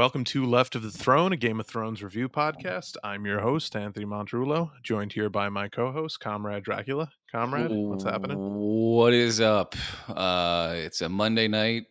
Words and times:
Welcome 0.00 0.24
to 0.24 0.46
Left 0.46 0.74
of 0.76 0.82
the 0.82 0.90
Throne, 0.90 1.34
a 1.34 1.36
Game 1.36 1.60
of 1.60 1.66
Thrones 1.66 2.02
review 2.02 2.26
podcast. 2.26 2.96
I'm 3.04 3.26
your 3.26 3.40
host, 3.40 3.76
Anthony 3.76 4.06
Montrullo, 4.06 4.70
joined 4.82 5.12
here 5.12 5.28
by 5.28 5.50
my 5.50 5.68
co-host, 5.68 6.20
Comrade 6.20 6.64
Dracula. 6.64 7.12
Comrade, 7.30 7.70
what's 7.70 8.04
happening? 8.04 8.38
What 8.38 9.12
is 9.12 9.42
up? 9.42 9.76
Uh, 10.08 10.72
it's 10.74 11.02
a 11.02 11.08
Monday 11.10 11.48
night. 11.48 11.84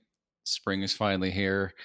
Spring 0.43 0.81
is 0.81 0.91
finally 0.91 1.29
here. 1.29 1.75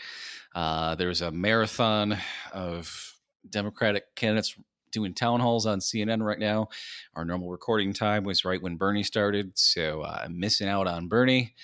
Uh, 0.54 0.94
there's 0.94 1.20
a 1.20 1.30
marathon 1.30 2.16
of 2.54 3.14
Democratic 3.50 4.14
candidates 4.14 4.54
doing 4.92 5.12
town 5.12 5.40
halls 5.40 5.66
on 5.66 5.78
CNN 5.78 6.22
right 6.22 6.38
now. 6.38 6.68
Our 7.12 7.26
normal 7.26 7.50
recording 7.50 7.92
time 7.92 8.24
was 8.24 8.46
right 8.46 8.62
when 8.62 8.76
Bernie 8.76 9.02
started, 9.02 9.58
so 9.58 10.00
uh, 10.00 10.22
I'm 10.24 10.40
missing 10.40 10.68
out 10.68 10.86
on 10.86 11.06
Bernie 11.06 11.54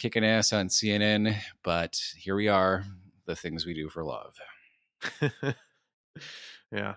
kicking 0.00 0.24
ass 0.24 0.52
on 0.52 0.68
CNN. 0.68 1.36
But 1.62 2.00
here 2.16 2.34
we 2.34 2.48
are, 2.48 2.84
the 3.30 3.36
things 3.36 3.64
we 3.64 3.74
do 3.74 3.88
for 3.88 4.04
love. 4.04 4.34
yeah. 6.72 6.94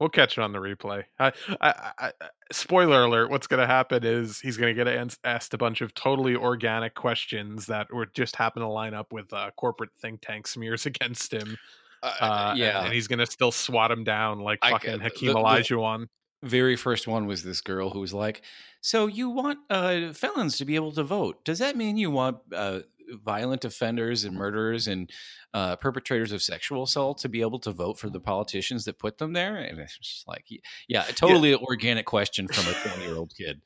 We'll 0.00 0.10
catch 0.10 0.36
it 0.36 0.42
on 0.42 0.52
the 0.52 0.58
replay. 0.58 1.04
I, 1.18 1.32
I, 1.60 1.92
I, 1.98 2.12
spoiler 2.52 3.04
alert: 3.04 3.30
What's 3.30 3.46
going 3.46 3.60
to 3.60 3.66
happen 3.66 4.04
is 4.04 4.40
he's 4.40 4.58
going 4.58 4.74
to 4.74 4.84
get 4.84 5.16
asked 5.24 5.54
a 5.54 5.58
bunch 5.58 5.80
of 5.80 5.94
totally 5.94 6.36
organic 6.36 6.94
questions 6.94 7.66
that 7.66 7.86
would 7.90 8.12
just 8.14 8.36
happen 8.36 8.60
to 8.60 8.68
line 8.68 8.92
up 8.92 9.10
with 9.10 9.32
uh, 9.32 9.50
corporate 9.56 9.90
think 10.00 10.20
tank 10.20 10.48
smears 10.48 10.84
against 10.86 11.32
him. 11.32 11.56
Uh, 12.02 12.14
uh, 12.20 12.54
yeah, 12.56 12.76
and, 12.76 12.86
and, 12.86 12.94
he's 12.94 13.08
going 13.08 13.20
to 13.20 13.26
still 13.26 13.52
swat 13.52 13.90
him 13.90 14.04
down 14.04 14.40
like 14.40 14.58
fucking 14.62 15.00
I, 15.00 15.04
Hakeem 15.04 15.32
the, 15.32 15.34
Olajuwon. 15.34 16.08
The 16.42 16.48
very 16.48 16.76
first 16.76 17.08
one 17.08 17.26
was 17.26 17.42
this 17.42 17.62
girl 17.62 17.88
who 17.88 18.00
was 18.00 18.12
like, 18.12 18.42
"So 18.82 19.06
you 19.06 19.30
want 19.30 19.60
uh, 19.70 20.12
felons 20.12 20.58
to 20.58 20.66
be 20.66 20.74
able 20.74 20.92
to 20.92 21.04
vote? 21.04 21.42
Does 21.46 21.60
that 21.60 21.74
mean 21.74 21.96
you 21.96 22.10
want 22.10 22.36
uh, 22.54 22.80
violent 23.24 23.64
offenders 23.64 24.24
and 24.24 24.36
murderers 24.36 24.88
and 24.88 25.10
uh, 25.54 25.76
perpetrators 25.76 26.32
of 26.32 26.42
sexual 26.42 26.82
assault 26.82 27.18
to 27.18 27.28
be 27.28 27.40
able 27.40 27.58
to 27.60 27.72
vote 27.72 27.98
for 27.98 28.10
the 28.10 28.20
politicians 28.20 28.84
that 28.84 28.98
put 28.98 29.18
them 29.18 29.32
there. 29.32 29.56
And 29.56 29.78
it's 29.78 29.98
just 29.98 30.28
like, 30.28 30.46
yeah, 30.88 31.02
totally 31.02 31.50
yeah. 31.50 31.56
organic 31.56 32.06
question 32.06 32.48
from 32.48 32.72
a 32.72 32.88
20 32.88 33.04
year 33.04 33.16
old 33.16 33.34
kid. 33.36 33.60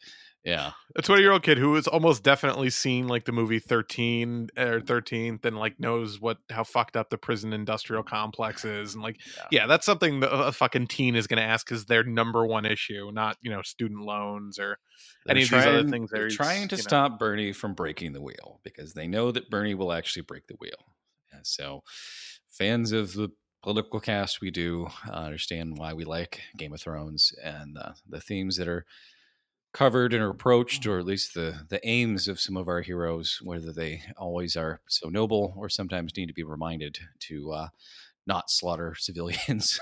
Yeah. 0.45 0.73
A 0.97 1.03
20 1.03 1.23
year 1.23 1.33
old 1.33 1.43
kid 1.43 1.59
who 1.59 1.75
has 1.75 1.87
almost 1.87 2.23
definitely 2.23 2.71
seen 2.71 3.09
like 3.09 3.25
the 3.25 3.33
movie 3.33 3.59
13 3.59 4.49
or 4.57 4.81
13th 4.81 5.45
and 5.45 5.57
like 5.59 5.79
knows 5.79 6.19
what, 6.19 6.39
how 6.51 6.65
fucked 6.65 6.97
up 6.97 7.11
the 7.11 7.19
prison 7.19 7.53
industrial 7.53 8.03
complex 8.03 8.65
is. 8.65 8.95
And 8.95 9.03
like, 9.03 9.21
yeah, 9.37 9.45
yeah 9.51 9.67
that's 9.67 9.85
something 9.85 10.21
that 10.21 10.33
a 10.33 10.51
fucking 10.53 10.87
teen 10.87 11.15
is 11.15 11.27
going 11.27 11.39
to 11.39 11.45
ask 11.45 11.71
is 11.71 11.85
their 11.85 12.05
number 12.05 12.47
one 12.47 12.65
issue, 12.65 13.11
not, 13.13 13.37
you 13.43 13.51
know, 13.51 13.61
student 13.63 14.01
loans 14.01 14.59
or 14.59 14.79
they're 15.27 15.37
any 15.37 15.45
trying, 15.45 15.69
of 15.69 15.75
these 15.75 15.81
other 15.81 15.91
things. 15.91 16.11
They're 16.11 16.31
trying 16.31 16.69
to 16.69 16.79
stop 16.79 17.13
know. 17.13 17.19
Bernie 17.19 17.53
from 17.53 17.75
breaking 17.75 18.15
the 18.15 18.23
wheel 18.23 18.61
because 18.65 18.95
they 18.95 19.07
know 19.07 19.33
that 19.33 19.51
Bernie 19.51 19.75
will 19.75 19.93
actually 19.93 20.23
break 20.23 20.47
the 20.47 20.57
wheel. 20.59 20.95
And 21.33 21.47
so 21.47 21.83
fans 22.49 22.93
of 22.93 23.13
the 23.13 23.29
political 23.63 24.01
cast 24.01 24.41
we 24.41 24.51
do 24.51 24.89
uh, 25.07 25.13
understand 25.13 25.77
why 25.77 25.93
we 25.93 26.05
like 26.05 26.41
Game 26.57 26.73
of 26.73 26.81
Thrones 26.81 27.33
and 27.45 27.77
uh, 27.77 27.93
the 28.09 28.21
themes 28.21 28.57
that 28.57 28.69
are 28.69 28.87
covered 29.73 30.13
and 30.13 30.23
approached, 30.23 30.87
or 30.87 30.99
at 30.99 31.07
least 31.07 31.35
the 31.35 31.67
the 31.69 31.87
aims 31.87 32.29
of 32.29 32.41
some 32.41 32.57
of 32.57 32.69
our 32.69 32.83
heroes, 32.83 33.41
whether 33.43 33.73
they 33.73 34.03
always 34.17 34.57
are 34.57 34.81
so 34.89 35.09
noble 35.09 35.55
or 35.57 35.69
sometimes 35.69 36.17
need 36.17 36.27
to 36.27 36.35
be 36.35 36.43
reminded 36.43 36.99
to 37.21 37.53
uh, 37.53 37.69
not 38.27 38.51
slaughter 38.51 38.95
civilians, 38.99 39.81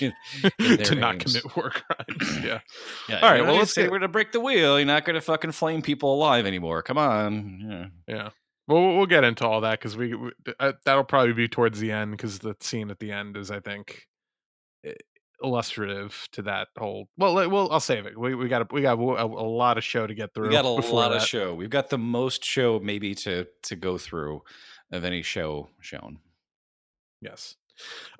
in, 0.00 0.12
in 0.58 0.78
to 0.84 0.94
not 0.94 1.18
commit 1.18 1.56
war 1.56 1.70
crimes. 1.70 2.38
Yeah. 2.44 2.60
yeah 3.08 3.20
All 3.20 3.30
right. 3.30 3.42
Well, 3.42 3.56
let's 3.56 3.72
say 3.72 3.84
we're 3.84 3.90
going 3.90 4.02
to 4.02 4.08
break 4.08 4.32
the 4.32 4.40
wheel. 4.40 4.78
You're 4.78 4.86
not 4.86 5.04
going 5.04 5.14
to 5.14 5.20
fucking 5.20 5.52
flame 5.52 5.82
people 5.82 6.14
alive 6.14 6.46
anymore. 6.46 6.82
Come 6.82 6.98
on. 6.98 7.90
Yeah. 8.08 8.14
Yeah. 8.14 8.28
Well, 8.66 8.96
we'll 8.96 9.06
get 9.06 9.24
into 9.24 9.46
all 9.46 9.62
that 9.62 9.80
because 9.80 9.96
we, 9.96 10.14
we 10.14 10.30
uh, 10.60 10.72
that'll 10.84 11.04
probably 11.04 11.32
be 11.32 11.48
towards 11.48 11.80
the 11.80 11.90
end 11.90 12.12
because 12.12 12.38
the 12.38 12.54
scene 12.60 12.90
at 12.90 13.00
the 13.00 13.10
end 13.10 13.36
is, 13.36 13.50
I 13.50 13.58
think, 13.58 14.06
illustrative 15.42 16.28
to 16.32 16.42
that 16.42 16.68
whole. 16.78 17.08
Well, 17.16 17.34
well, 17.48 17.70
I'll 17.70 17.80
save 17.80 18.06
it. 18.06 18.18
We 18.18 18.34
we 18.34 18.48
got 18.48 18.62
a, 18.62 18.66
we 18.70 18.82
got 18.82 18.98
a, 18.98 19.24
a 19.24 19.24
lot 19.24 19.78
of 19.78 19.84
show 19.84 20.06
to 20.06 20.14
get 20.14 20.34
through. 20.34 20.48
We 20.48 20.52
got 20.52 20.64
a 20.64 20.68
lot 20.68 21.10
that. 21.10 21.22
of 21.22 21.22
show. 21.22 21.54
We've 21.54 21.70
got 21.70 21.90
the 21.90 21.98
most 21.98 22.44
show 22.44 22.80
maybe 22.80 23.14
to 23.16 23.46
to 23.64 23.76
go 23.76 23.98
through 23.98 24.42
of 24.92 25.04
any 25.04 25.22
show 25.22 25.68
shown. 25.80 26.18
Yes. 27.20 27.56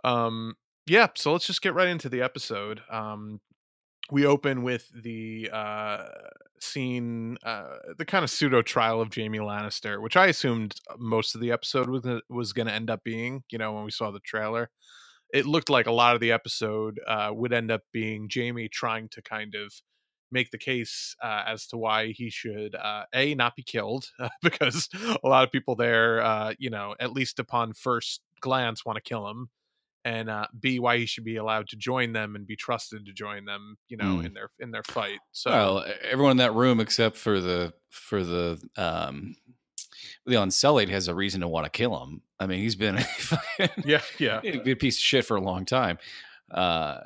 Um. 0.05 0.55
Yeah. 0.87 1.09
So 1.15 1.33
let's 1.33 1.47
just 1.47 1.63
get 1.63 1.75
right 1.75 1.89
into 1.89 2.09
the 2.09 2.23
episode. 2.23 2.81
Um. 2.91 3.41
We 4.13 4.27
open 4.27 4.63
with 4.63 4.91
the 4.93 5.51
uh 5.53 6.05
scene, 6.61 7.37
uh, 7.45 7.77
the 7.97 8.05
kind 8.05 8.25
of 8.25 8.31
pseudo 8.31 8.61
trial 8.61 9.01
of 9.01 9.15
Jaime 9.15 9.39
Lannister, 9.39 10.03
which 10.03 10.17
I 10.17 10.27
assumed 10.27 10.75
most 10.99 11.35
of 11.35 11.41
the 11.41 11.53
episode 11.53 11.89
was 11.89 12.23
was 12.29 12.53
going 12.53 12.67
to 12.67 12.75
end 12.75 12.91
up 12.91 13.05
being. 13.05 13.45
You 13.51 13.59
know, 13.59 13.73
when 13.73 13.85
we 13.85 13.91
saw 13.91 14.11
the 14.11 14.21
trailer 14.21 14.71
it 15.33 15.47
looked 15.47 15.71
like 15.71 15.87
a 15.87 15.93
lot 15.93 16.15
of 16.15 16.21
the 16.21 16.33
episode 16.33 17.01
uh, 17.07 17.31
would 17.33 17.53
end 17.53 17.71
up 17.71 17.83
being 17.93 18.29
Jaime 18.33 18.69
trying 18.69 19.09
to 19.11 19.23
kind 19.23 19.55
of 19.55 19.73
make 20.33 20.51
the 20.51 20.59
case 20.59 21.17
uh, 21.23 21.43
as 21.47 21.67
to 21.69 21.77
why 21.77 22.09
he 22.09 22.31
should 22.31 22.75
uh, 22.75 23.05
a 23.15 23.35
not 23.35 23.57
be 23.57 23.63
killed 23.63 24.07
uh, 24.19 24.29
because 24.43 24.89
a 25.23 25.29
lot 25.29 25.45
of 25.45 25.53
people 25.53 25.77
there, 25.77 26.23
uh, 26.23 26.55
you 26.59 26.71
know, 26.71 26.95
at 27.01 27.13
least 27.13 27.39
upon 27.39 27.73
first 27.73 28.21
glance, 28.41 28.85
want 28.85 28.97
to 28.97 29.03
kill 29.03 29.29
him, 29.29 29.49
and 30.05 30.31
uh, 30.31 30.47
b 30.59 30.79
why 30.79 30.99
he 30.99 31.07
should 31.07 31.25
be 31.25 31.37
allowed 31.37 31.69
to 31.69 31.77
join 31.77 32.13
them 32.13 32.37
and 32.37 32.47
be 32.47 32.57
trusted 32.57 33.07
to 33.07 33.13
join 33.13 33.45
them, 33.45 33.77
you 33.89 33.97
know, 33.97 34.19
mm. 34.19 34.27
in 34.27 34.35
their 34.35 34.51
in 34.59 34.71
their 34.71 34.85
fight. 34.85 35.19
So 35.33 35.51
well, 35.51 35.85
everyone 36.03 36.33
in 36.33 36.37
that 36.39 36.55
room 36.55 36.81
except 36.81 37.17
for 37.17 37.41
the 37.41 37.75
for 37.91 38.23
the 38.23 38.61
um, 38.77 39.37
the 40.27 40.41
Unsullied 40.41 40.89
has 40.89 41.09
a 41.09 41.15
reason 41.15 41.41
to 41.41 41.49
want 41.49 41.65
to 41.65 41.71
kill 41.71 42.03
him. 42.03 42.23
I 42.39 42.47
mean, 42.47 42.61
he's 42.61 42.77
been 42.77 42.99
yeah, 43.85 44.01
yeah, 44.19 44.41
a 44.43 44.59
good 44.59 44.79
piece 44.79 44.97
of 44.97 45.03
shit 45.03 45.25
for 45.25 45.37
a 45.37 45.41
long 45.41 45.65
time. 45.65 45.99
Uh, 46.51 46.99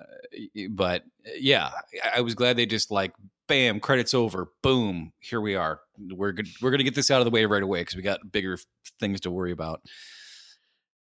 but 0.70 1.04
yeah, 1.36 1.70
I 2.14 2.20
was 2.22 2.34
glad 2.34 2.56
they 2.56 2.66
just 2.66 2.90
like, 2.90 3.12
bam, 3.46 3.80
credits 3.80 4.14
over, 4.14 4.48
boom, 4.62 5.12
here 5.20 5.40
we 5.40 5.54
are. 5.54 5.80
We're 5.98 6.32
good. 6.32 6.48
We're 6.60 6.70
gonna 6.70 6.84
get 6.84 6.94
this 6.94 7.10
out 7.10 7.20
of 7.20 7.24
the 7.24 7.30
way 7.30 7.44
right 7.44 7.62
away 7.62 7.80
because 7.80 7.96
we 7.96 8.02
got 8.02 8.32
bigger 8.32 8.58
things 8.98 9.20
to 9.22 9.30
worry 9.30 9.52
about. 9.52 9.82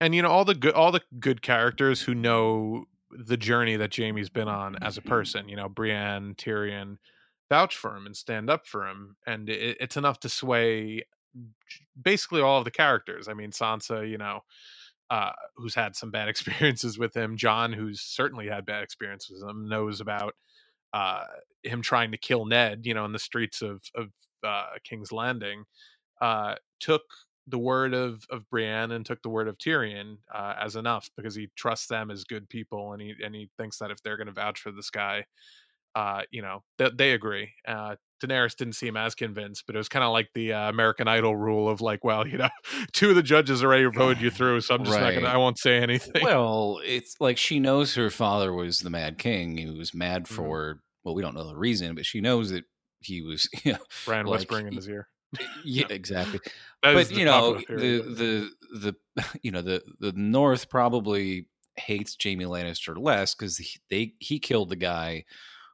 And 0.01 0.15
you 0.15 0.23
know 0.23 0.31
all 0.31 0.45
the 0.45 0.55
good, 0.55 0.75
all 0.75 0.93
the 0.93 1.03
good 1.19 1.43
characters 1.43 2.01
who 2.01 2.15
know 2.15 2.87
the 3.11 3.37
journey 3.37 3.77
that 3.77 3.95
Jaime's 3.95 4.31
been 4.31 4.49
on 4.49 4.77
as 4.83 4.97
a 4.97 5.03
person. 5.03 5.49
You 5.49 5.57
know, 5.57 5.69
Brienne, 5.69 6.35
Tyrion, 6.37 6.97
vouch 7.49 7.77
for 7.77 7.97
him 7.97 8.07
and 8.07 8.17
stand 8.17 8.49
up 8.49 8.67
for 8.67 8.87
him, 8.87 9.17
and 9.27 9.49
it, 9.49 9.77
it's 9.81 9.97
enough 9.97 10.21
to 10.21 10.29
sway 10.29 11.05
basically 12.01 12.41
all 12.41 12.59
of 12.59 12.65
the 12.65 12.71
characters. 12.71 13.29
I 13.29 13.35
mean, 13.35 13.51
Sansa, 13.51 14.09
you 14.09 14.19
know, 14.19 14.41
uh, 15.11 15.33
who's 15.57 15.75
had 15.75 15.97
some 15.97 16.11
bad 16.11 16.29
experiences 16.31 16.99
with 16.99 17.17
him. 17.17 17.37
Jon, 17.37 17.73
who's 17.73 18.01
certainly 18.01 18.49
had 18.49 18.67
bad 18.67 18.83
experiences 18.83 19.43
with 19.43 19.51
him, 19.51 19.69
knows 19.69 20.01
about 20.01 20.35
uh, 20.93 21.25
him 21.63 21.83
trying 21.83 22.13
to 22.13 22.19
kill 22.19 22.47
Ned. 22.47 22.83
You 22.85 22.95
know, 22.95 23.05
in 23.05 23.13
the 23.13 23.19
streets 23.19 23.63
of 23.63 23.83
of 23.95 24.09
uh, 24.45 24.67
King's 24.85 25.13
Landing. 25.13 25.65
Uh, 26.21 26.55
took 26.81 27.03
the 27.47 27.59
word 27.59 27.95
of 27.95 28.25
of 28.31 28.49
Brienne 28.51 28.93
and 28.93 29.05
took 29.05 29.23
the 29.23 29.29
word 29.31 29.49
of 29.49 29.59
Tyrion 29.59 30.19
uh, 30.35 30.55
as 30.61 30.77
enough 30.77 31.11
because 31.17 31.35
he 31.35 31.49
trusts 31.57 31.87
them 31.87 32.11
as 32.11 32.25
good 32.25 32.49
people, 32.49 32.93
and 32.93 33.03
he 33.03 33.15
and 33.25 33.35
he 33.35 33.51
thinks 33.59 33.79
that 33.79 33.91
if 33.91 34.03
they're 34.03 34.17
going 34.17 34.27
to 34.27 34.33
vouch 34.33 34.61
for 34.61 34.73
this 34.73 34.91
guy, 34.91 35.25
uh, 35.95 36.23
you 36.31 36.43
know, 36.43 36.63
they, 36.79 36.91
they 36.97 37.13
agree. 37.13 37.53
Daenerys 38.21 38.57
didn't 38.57 38.75
seem 38.75 38.97
as 38.97 39.15
convinced, 39.15 39.65
but 39.67 39.75
it 39.75 39.79
was 39.79 39.89
kind 39.89 40.05
of 40.05 40.13
like 40.13 40.29
the 40.35 40.53
uh, 40.53 40.69
American 40.69 41.09
Idol 41.09 41.37
rule 41.37 41.69
of 41.69 41.81
like, 41.81 42.05
well, 42.05 42.27
you 42.27 42.39
know, 42.39 42.49
two 42.93 43.11
of 43.11 43.17
the 43.17 43.23
judges 43.23 43.65
already 43.65 43.85
voted 43.87 44.23
you 44.23 44.31
through, 44.31 44.61
so 44.61 44.75
I'm 44.75 44.85
just 44.85 44.97
right. 44.97 45.15
not 45.15 45.21
gonna, 45.21 45.35
I 45.35 45.37
won't 45.37 45.59
say 45.59 45.79
anything. 45.79 46.23
Well, 46.23 46.81
it's 46.85 47.17
like 47.21 47.39
she 47.39 47.61
knows 47.61 47.95
her 47.95 48.11
father 48.11 48.53
was 48.53 48.81
the 48.81 48.91
Mad 48.91 49.19
King. 49.19 49.57
He 49.57 49.67
was 49.67 49.95
mad 49.95 50.25
mm-hmm. 50.25 50.35
for, 50.35 50.81
well, 51.05 51.15
we 51.15 51.23
don't 51.23 51.35
know 51.35 51.47
the 51.47 51.57
reason, 51.57 51.95
but 51.95 52.07
she 52.07 52.21
knows 52.21 52.51
that 52.51 52.65
he 53.01 53.23
was, 53.23 53.49
you 53.65 53.73
know, 53.73 53.79
Bran 54.05 54.27
like, 54.27 54.39
whispering 54.39 54.67
in 54.67 54.75
his 54.75 54.89
ear. 54.89 55.09
yeah, 55.65 55.87
exactly. 55.91 56.41
but 56.83 57.11
you 57.11 57.25
know, 57.25 57.55
the 57.69 58.03
the 58.03 58.51
the 58.73 58.95
you 59.43 59.53
know 59.53 59.63
the 59.63 59.81
the 60.01 60.13
North 60.13 60.69
probably 60.69 61.47
hates 61.77 62.17
Jaime 62.23 62.45
Lannister 62.45 62.97
less 63.01 63.35
because 63.35 63.61
they 63.91 64.15
he 64.19 64.39
killed 64.39 64.71
the 64.71 64.77
guy 64.77 65.25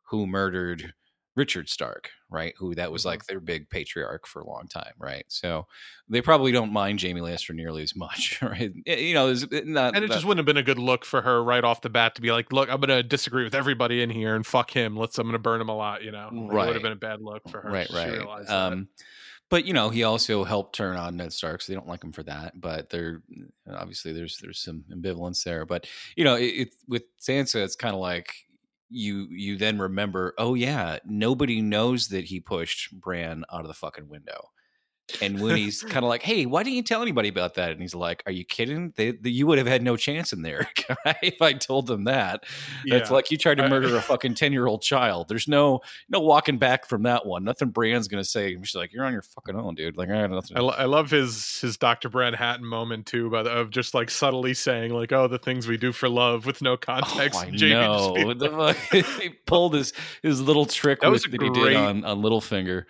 who 0.08 0.26
murdered 0.26 0.92
Rickard 1.36 1.68
Stark, 1.68 2.10
right? 2.30 2.54
Who 2.58 2.74
that 2.74 2.90
was 2.90 3.02
mm-hmm. 3.02 3.10
like 3.10 3.26
their 3.26 3.40
big 3.40 3.68
patriarch 3.68 4.26
for 4.26 4.40
a 4.40 4.46
long 4.46 4.66
time, 4.68 4.94
right? 4.98 5.24
So 5.28 5.66
they 6.08 6.22
probably 6.22 6.50
don't 6.50 6.72
mind 6.72 7.02
Jaime 7.02 7.20
Lannister 7.20 7.54
nearly 7.54 7.82
as 7.82 7.94
much, 7.94 8.38
right? 8.42 8.72
You 8.86 9.14
know, 9.14 9.28
it's 9.28 9.46
not, 9.50 9.94
and 9.94 10.04
it 10.04 10.10
just 10.10 10.24
wouldn't 10.24 10.38
have 10.38 10.46
been 10.46 10.56
a 10.56 10.62
good 10.62 10.78
look 10.78 11.04
for 11.04 11.22
her 11.22 11.44
right 11.44 11.62
off 11.62 11.82
the 11.82 11.90
bat 11.90 12.14
to 12.16 12.22
be 12.22 12.32
like, 12.32 12.52
"Look, 12.52 12.70
I'm 12.70 12.80
going 12.80 12.88
to 12.88 13.02
disagree 13.02 13.44
with 13.44 13.54
everybody 13.54 14.02
in 14.02 14.10
here 14.10 14.34
and 14.34 14.44
fuck 14.46 14.70
him. 14.70 14.96
Let's, 14.96 15.18
I'm 15.18 15.26
going 15.26 15.34
to 15.34 15.38
burn 15.38 15.60
him 15.60 15.68
a 15.68 15.76
lot." 15.76 16.02
You 16.02 16.10
know, 16.10 16.30
right? 16.32 16.64
It 16.64 16.66
would 16.68 16.76
have 16.76 16.82
been 16.82 16.92
a 16.92 16.96
bad 16.96 17.20
look 17.20 17.48
for 17.48 17.60
her, 17.60 17.70
right? 17.70 17.90
Right. 17.92 18.48
Um, 18.48 18.88
but 19.48 19.64
you 19.64 19.72
know, 19.72 19.90
he 19.90 20.02
also 20.02 20.42
helped 20.42 20.74
turn 20.74 20.96
on 20.96 21.16
Ned 21.16 21.32
Stark, 21.32 21.62
so 21.62 21.70
they 21.70 21.76
don't 21.76 21.86
like 21.86 22.02
him 22.02 22.12
for 22.12 22.24
that. 22.24 22.60
But 22.60 22.90
there, 22.90 23.22
obviously, 23.70 24.12
there's 24.12 24.38
there's 24.38 24.58
some 24.58 24.84
ambivalence 24.90 25.44
there. 25.44 25.64
But 25.64 25.86
you 26.16 26.24
know, 26.24 26.34
it, 26.34 26.44
it 26.46 26.74
with 26.88 27.04
Sansa, 27.20 27.62
it's 27.62 27.76
kind 27.76 27.94
of 27.94 28.00
like 28.00 28.45
you 28.88 29.26
you 29.30 29.56
then 29.56 29.78
remember, 29.78 30.34
oh 30.38 30.54
yeah, 30.54 30.98
nobody 31.04 31.60
knows 31.60 32.08
that 32.08 32.24
he 32.24 32.40
pushed 32.40 32.98
Bran 32.98 33.44
out 33.52 33.62
of 33.62 33.68
the 33.68 33.74
fucking 33.74 34.08
window. 34.08 34.50
And 35.20 35.40
when 35.40 35.56
he's 35.56 35.82
kind 35.82 36.04
of 36.04 36.08
like, 36.08 36.22
"Hey, 36.22 36.46
why 36.46 36.62
didn't 36.62 36.76
you 36.76 36.82
tell 36.82 37.02
anybody 37.02 37.28
about 37.28 37.54
that?" 37.54 37.70
and 37.70 37.80
he's 37.80 37.94
like, 37.94 38.22
"Are 38.26 38.32
you 38.32 38.44
kidding? 38.44 38.92
They, 38.96 39.12
they, 39.12 39.30
you 39.30 39.46
would 39.46 39.58
have 39.58 39.66
had 39.66 39.82
no 39.82 39.96
chance 39.96 40.32
in 40.32 40.42
there 40.42 40.68
if 41.22 41.40
I 41.40 41.52
told 41.52 41.86
them 41.86 42.04
that." 42.04 42.44
Yeah. 42.84 42.96
It's 42.96 43.10
like 43.10 43.30
you 43.30 43.38
tried 43.38 43.58
to 43.58 43.68
murder 43.68 43.94
a 43.96 44.00
fucking 44.02 44.34
ten 44.34 44.52
year 44.52 44.66
old 44.66 44.82
child. 44.82 45.28
There's 45.28 45.48
no 45.48 45.80
no 46.08 46.20
walking 46.20 46.58
back 46.58 46.86
from 46.86 47.04
that 47.04 47.24
one. 47.24 47.44
Nothing 47.44 47.70
Bran's 47.70 48.08
gonna 48.08 48.24
say. 48.24 48.56
She's 48.62 48.74
like, 48.74 48.92
"You're 48.92 49.04
on 49.04 49.12
your 49.12 49.22
fucking 49.22 49.56
own, 49.56 49.74
dude." 49.74 49.96
Like 49.96 50.10
I 50.10 50.22
got 50.22 50.30
nothing. 50.30 50.56
I, 50.56 50.60
lo- 50.60 50.74
I 50.76 50.84
love 50.84 51.10
his 51.10 51.60
his 51.60 51.76
Dr. 51.76 52.08
Bran 52.08 52.34
Hatton 52.34 52.66
moment 52.66 53.06
too, 53.06 53.30
the, 53.30 53.50
of 53.50 53.70
just 53.70 53.94
like 53.94 54.10
subtly 54.10 54.54
saying 54.54 54.92
like, 54.92 55.12
"Oh, 55.12 55.28
the 55.28 55.38
things 55.38 55.68
we 55.68 55.76
do 55.76 55.92
for 55.92 56.08
love 56.08 56.46
with 56.46 56.62
no 56.62 56.72
oh, 56.72 56.76
context." 56.76 57.38
Oh, 57.38 57.46
I 57.46 57.50
know. 57.50 58.74
he 58.92 59.28
pulled 59.46 59.74
his 59.74 59.92
his 60.22 60.40
little 60.40 60.66
trick 60.66 61.00
that, 61.00 61.10
with, 61.10 61.30
that 61.30 61.40
he 61.40 61.50
did 61.50 61.76
on 61.76 62.04
on 62.04 62.22
Littlefinger 62.22 62.86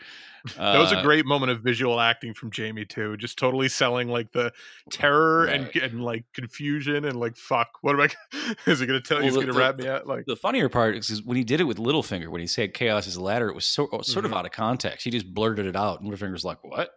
that 0.56 0.78
was 0.78 0.92
a 0.92 0.98
uh, 0.98 1.02
great 1.02 1.26
moment 1.26 1.52
of 1.52 1.60
visual 1.60 2.00
acting 2.00 2.34
from 2.34 2.50
Jaime 2.54 2.84
too. 2.84 3.16
Just 3.16 3.38
totally 3.38 3.68
selling 3.68 4.08
like 4.08 4.32
the 4.32 4.52
terror 4.90 5.46
right. 5.46 5.60
and, 5.60 5.82
and 5.82 6.04
like 6.04 6.24
confusion 6.32 7.04
and 7.04 7.18
like 7.18 7.36
fuck. 7.36 7.68
What 7.82 7.94
am 7.94 8.00
I? 8.02 8.54
Is 8.70 8.80
he 8.80 8.86
going 8.86 9.00
to 9.00 9.06
tell 9.06 9.18
well, 9.18 9.24
you? 9.24 9.30
He's 9.30 9.36
going 9.36 9.52
to 9.52 9.58
wrap 9.58 9.76
me 9.76 9.88
up. 9.88 10.06
Like 10.06 10.24
the 10.26 10.36
funnier 10.36 10.68
part 10.68 10.96
is 10.96 11.22
when 11.22 11.36
he 11.36 11.44
did 11.44 11.60
it 11.60 11.64
with 11.64 11.78
Littlefinger 11.78 12.28
when 12.28 12.40
he 12.40 12.46
said 12.46 12.74
"chaos 12.74 13.06
is 13.06 13.16
a 13.16 13.22
ladder," 13.22 13.48
it 13.48 13.54
was 13.54 13.66
so, 13.66 13.86
sort 13.86 14.04
mm-hmm. 14.04 14.26
of 14.26 14.32
out 14.32 14.46
of 14.46 14.52
context. 14.52 15.04
He 15.04 15.10
just 15.10 15.32
blurted 15.32 15.66
it 15.66 15.76
out, 15.76 16.00
and 16.00 16.10
Littlefinger's 16.10 16.44
like, 16.44 16.62
"What? 16.62 16.90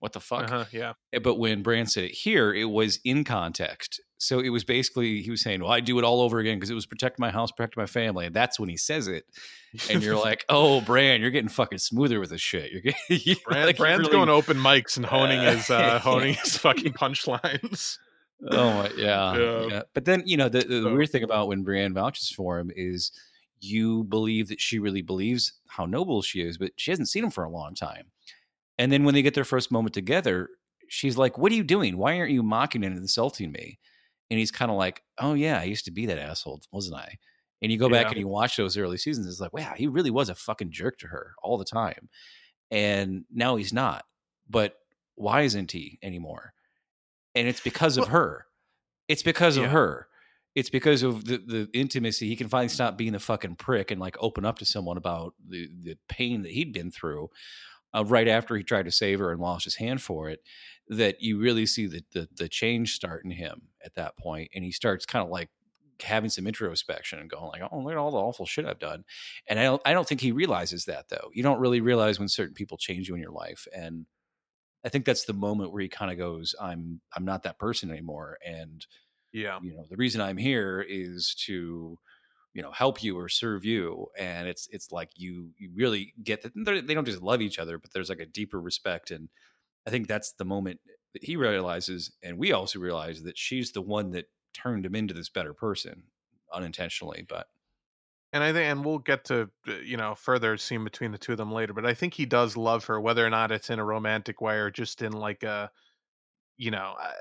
What 0.00 0.12
the 0.12 0.20
fuck?" 0.20 0.50
Uh-huh, 0.50 0.64
yeah. 0.72 0.94
Eh, 1.12 1.18
but 1.18 1.36
when 1.36 1.62
Bran 1.62 1.86
said 1.86 2.04
it 2.04 2.12
here, 2.12 2.52
it 2.52 2.66
was 2.66 3.00
in 3.04 3.24
context. 3.24 4.00
So 4.18 4.40
it 4.40 4.48
was 4.48 4.64
basically 4.64 5.20
he 5.22 5.30
was 5.30 5.42
saying, 5.42 5.62
"Well, 5.62 5.72
I 5.72 5.80
do 5.80 5.98
it 5.98 6.04
all 6.04 6.22
over 6.22 6.38
again 6.38 6.56
because 6.56 6.70
it 6.70 6.74
was 6.74 6.86
protect 6.86 7.18
my 7.18 7.30
house, 7.30 7.52
protect 7.52 7.76
my 7.76 7.86
family," 7.86 8.26
and 8.26 8.34
that's 8.34 8.58
when 8.58 8.68
he 8.68 8.76
says 8.76 9.08
it 9.08 9.26
and 9.90 10.02
you're 10.02 10.18
like, 10.18 10.44
oh, 10.48 10.80
Bran, 10.80 11.20
you're 11.20 11.30
getting 11.30 11.48
fucking 11.48 11.78
smoother 11.78 12.20
with 12.20 12.30
this 12.30 12.40
shit. 12.40 12.72
You're 12.72 12.80
getting, 12.80 13.00
you're 13.08 13.36
like, 13.48 13.76
Bran's 13.76 14.00
really, 14.00 14.12
going 14.12 14.28
open 14.28 14.56
mics 14.56 14.96
and 14.96 15.06
honing 15.06 15.40
his 15.40 15.70
uh, 15.70 15.98
honing 16.02 16.34
his 16.34 16.56
fucking 16.58 16.92
punchlines. 16.92 17.98
Oh 18.50 18.70
my, 18.70 18.90
yeah, 18.96 19.36
yeah. 19.36 19.66
yeah. 19.66 19.82
But 19.94 20.04
then 20.04 20.22
you 20.26 20.36
know 20.36 20.48
the, 20.48 20.60
the, 20.60 20.80
the 20.80 20.92
weird 20.92 21.10
thing 21.10 21.22
about 21.22 21.48
when 21.48 21.62
Brienne 21.62 21.94
vouches 21.94 22.30
for 22.30 22.58
him 22.58 22.70
is 22.74 23.12
you 23.60 24.04
believe 24.04 24.48
that 24.48 24.60
she 24.60 24.78
really 24.78 25.02
believes 25.02 25.54
how 25.68 25.86
noble 25.86 26.20
she 26.22 26.42
is, 26.42 26.58
but 26.58 26.72
she 26.76 26.90
hasn't 26.90 27.08
seen 27.08 27.24
him 27.24 27.30
for 27.30 27.44
a 27.44 27.50
long 27.50 27.74
time. 27.74 28.06
And 28.78 28.92
then 28.92 29.04
when 29.04 29.14
they 29.14 29.22
get 29.22 29.32
their 29.32 29.44
first 29.44 29.72
moment 29.72 29.94
together, 29.94 30.50
she's 30.88 31.16
like, 31.16 31.38
"What 31.38 31.50
are 31.52 31.54
you 31.54 31.64
doing? 31.64 31.96
Why 31.96 32.18
aren't 32.18 32.32
you 32.32 32.42
mocking 32.42 32.84
and 32.84 32.96
insulting 32.96 33.52
me?" 33.52 33.78
And 34.30 34.38
he's 34.38 34.50
kind 34.50 34.70
of 34.70 34.76
like, 34.76 35.02
"Oh 35.18 35.34
yeah, 35.34 35.60
I 35.60 35.64
used 35.64 35.84
to 35.84 35.90
be 35.92 36.06
that 36.06 36.18
asshole, 36.18 36.60
wasn't 36.72 36.96
I?" 36.96 37.18
And 37.62 37.72
you 37.72 37.78
go 37.78 37.88
back 37.88 38.08
and 38.08 38.18
you 38.18 38.28
watch 38.28 38.56
those 38.56 38.76
early 38.76 38.98
seasons, 38.98 39.26
it's 39.26 39.40
like, 39.40 39.52
wow, 39.52 39.72
he 39.74 39.86
really 39.86 40.10
was 40.10 40.28
a 40.28 40.34
fucking 40.34 40.70
jerk 40.70 40.98
to 40.98 41.08
her 41.08 41.34
all 41.42 41.56
the 41.56 41.64
time. 41.64 42.08
And 42.70 43.24
now 43.32 43.56
he's 43.56 43.72
not. 43.72 44.04
But 44.48 44.74
why 45.14 45.42
isn't 45.42 45.72
he 45.72 45.98
anymore? 46.02 46.52
And 47.34 47.48
it's 47.48 47.60
because 47.60 47.96
of 47.96 48.08
her. 48.08 48.46
It's 49.08 49.22
because 49.22 49.56
yeah. 49.56 49.64
of 49.64 49.70
her. 49.70 50.08
It's 50.54 50.70
because 50.70 51.02
of 51.02 51.24
the, 51.24 51.38
the 51.38 51.68
intimacy. 51.72 52.28
He 52.28 52.36
can 52.36 52.48
finally 52.48 52.68
stop 52.68 52.96
being 52.96 53.12
the 53.12 53.18
fucking 53.18 53.56
prick 53.56 53.90
and 53.90 54.00
like 54.00 54.16
open 54.20 54.44
up 54.44 54.58
to 54.58 54.66
someone 54.66 54.96
about 54.96 55.34
the, 55.46 55.68
the 55.82 55.98
pain 56.08 56.42
that 56.42 56.52
he'd 56.52 56.72
been 56.72 56.90
through 56.90 57.30
uh, 57.94 58.04
right 58.04 58.28
after 58.28 58.56
he 58.56 58.62
tried 58.62 58.84
to 58.84 58.92
save 58.92 59.18
her 59.18 59.32
and 59.32 59.40
lost 59.40 59.64
his 59.64 59.76
hand 59.76 60.02
for 60.02 60.28
it. 60.28 60.40
That 60.88 61.20
you 61.20 61.38
really 61.38 61.66
see 61.66 61.86
the, 61.86 62.04
the, 62.12 62.28
the 62.36 62.48
change 62.48 62.94
start 62.94 63.24
in 63.24 63.32
him 63.32 63.62
at 63.84 63.94
that 63.94 64.16
point, 64.16 64.50
and 64.54 64.64
he 64.64 64.70
starts 64.70 65.04
kind 65.04 65.24
of 65.24 65.30
like 65.30 65.50
having 66.02 66.30
some 66.30 66.46
introspection 66.46 67.18
and 67.18 67.30
going 67.30 67.48
like, 67.48 67.62
oh, 67.70 67.78
look 67.80 67.92
at 67.92 67.98
all 67.98 68.10
the 68.10 68.18
awful 68.18 68.46
shit 68.46 68.66
I've 68.66 68.78
done. 68.78 69.04
And 69.48 69.58
I 69.58 69.64
don't, 69.64 69.82
I 69.84 69.92
don't 69.92 70.06
think 70.06 70.20
he 70.20 70.32
realizes 70.32 70.84
that 70.84 71.08
though. 71.08 71.30
You 71.32 71.42
don't 71.42 71.60
really 71.60 71.80
realize 71.80 72.18
when 72.18 72.28
certain 72.28 72.54
people 72.54 72.76
change 72.76 73.08
you 73.08 73.14
in 73.14 73.20
your 73.20 73.32
life. 73.32 73.66
And 73.74 74.06
I 74.84 74.88
think 74.88 75.04
that's 75.04 75.24
the 75.24 75.32
moment 75.32 75.72
where 75.72 75.82
he 75.82 75.88
kind 75.88 76.12
of 76.12 76.18
goes, 76.18 76.54
I'm, 76.60 77.00
I'm 77.14 77.24
not 77.24 77.42
that 77.44 77.58
person 77.58 77.90
anymore. 77.90 78.38
And 78.46 78.86
yeah, 79.32 79.58
you 79.62 79.74
know, 79.74 79.84
the 79.88 79.96
reason 79.96 80.20
I'm 80.20 80.36
here 80.36 80.84
is 80.86 81.34
to, 81.46 81.98
you 82.54 82.62
know, 82.62 82.70
help 82.72 83.02
you 83.02 83.18
or 83.18 83.28
serve 83.28 83.64
you. 83.64 84.06
And 84.18 84.48
it's, 84.48 84.68
it's 84.70 84.92
like 84.92 85.10
you, 85.16 85.50
you 85.58 85.70
really 85.74 86.14
get 86.22 86.42
that 86.42 86.52
they 86.54 86.94
don't 86.94 87.06
just 87.06 87.22
love 87.22 87.42
each 87.42 87.58
other, 87.58 87.78
but 87.78 87.92
there's 87.92 88.08
like 88.08 88.20
a 88.20 88.26
deeper 88.26 88.60
respect. 88.60 89.10
And 89.10 89.28
I 89.86 89.90
think 89.90 90.08
that's 90.08 90.32
the 90.32 90.44
moment 90.44 90.80
that 91.12 91.24
he 91.24 91.36
realizes. 91.36 92.12
And 92.22 92.38
we 92.38 92.52
also 92.52 92.78
realize 92.78 93.22
that 93.22 93.38
she's 93.38 93.72
the 93.72 93.82
one 93.82 94.10
that 94.10 94.26
turned 94.56 94.86
him 94.86 94.94
into 94.94 95.14
this 95.14 95.28
better 95.28 95.52
person 95.52 96.04
unintentionally 96.52 97.24
but 97.28 97.48
and 98.32 98.42
i 98.42 98.52
think 98.52 98.64
and 98.64 98.84
we'll 98.84 98.98
get 98.98 99.24
to 99.24 99.50
uh, 99.68 99.74
you 99.84 99.96
know 99.96 100.14
further 100.14 100.56
scene 100.56 100.82
between 100.82 101.12
the 101.12 101.18
two 101.18 101.32
of 101.32 101.38
them 101.38 101.52
later 101.52 101.74
but 101.74 101.84
i 101.84 101.92
think 101.92 102.14
he 102.14 102.24
does 102.24 102.56
love 102.56 102.84
her 102.84 103.00
whether 103.00 103.24
or 103.24 103.30
not 103.30 103.52
it's 103.52 103.70
in 103.70 103.78
a 103.78 103.84
romantic 103.84 104.40
way 104.40 104.56
or 104.56 104.70
just 104.70 105.02
in 105.02 105.12
like 105.12 105.42
a 105.42 105.70
you 106.56 106.70
know 106.70 106.94
uh, 107.00 107.12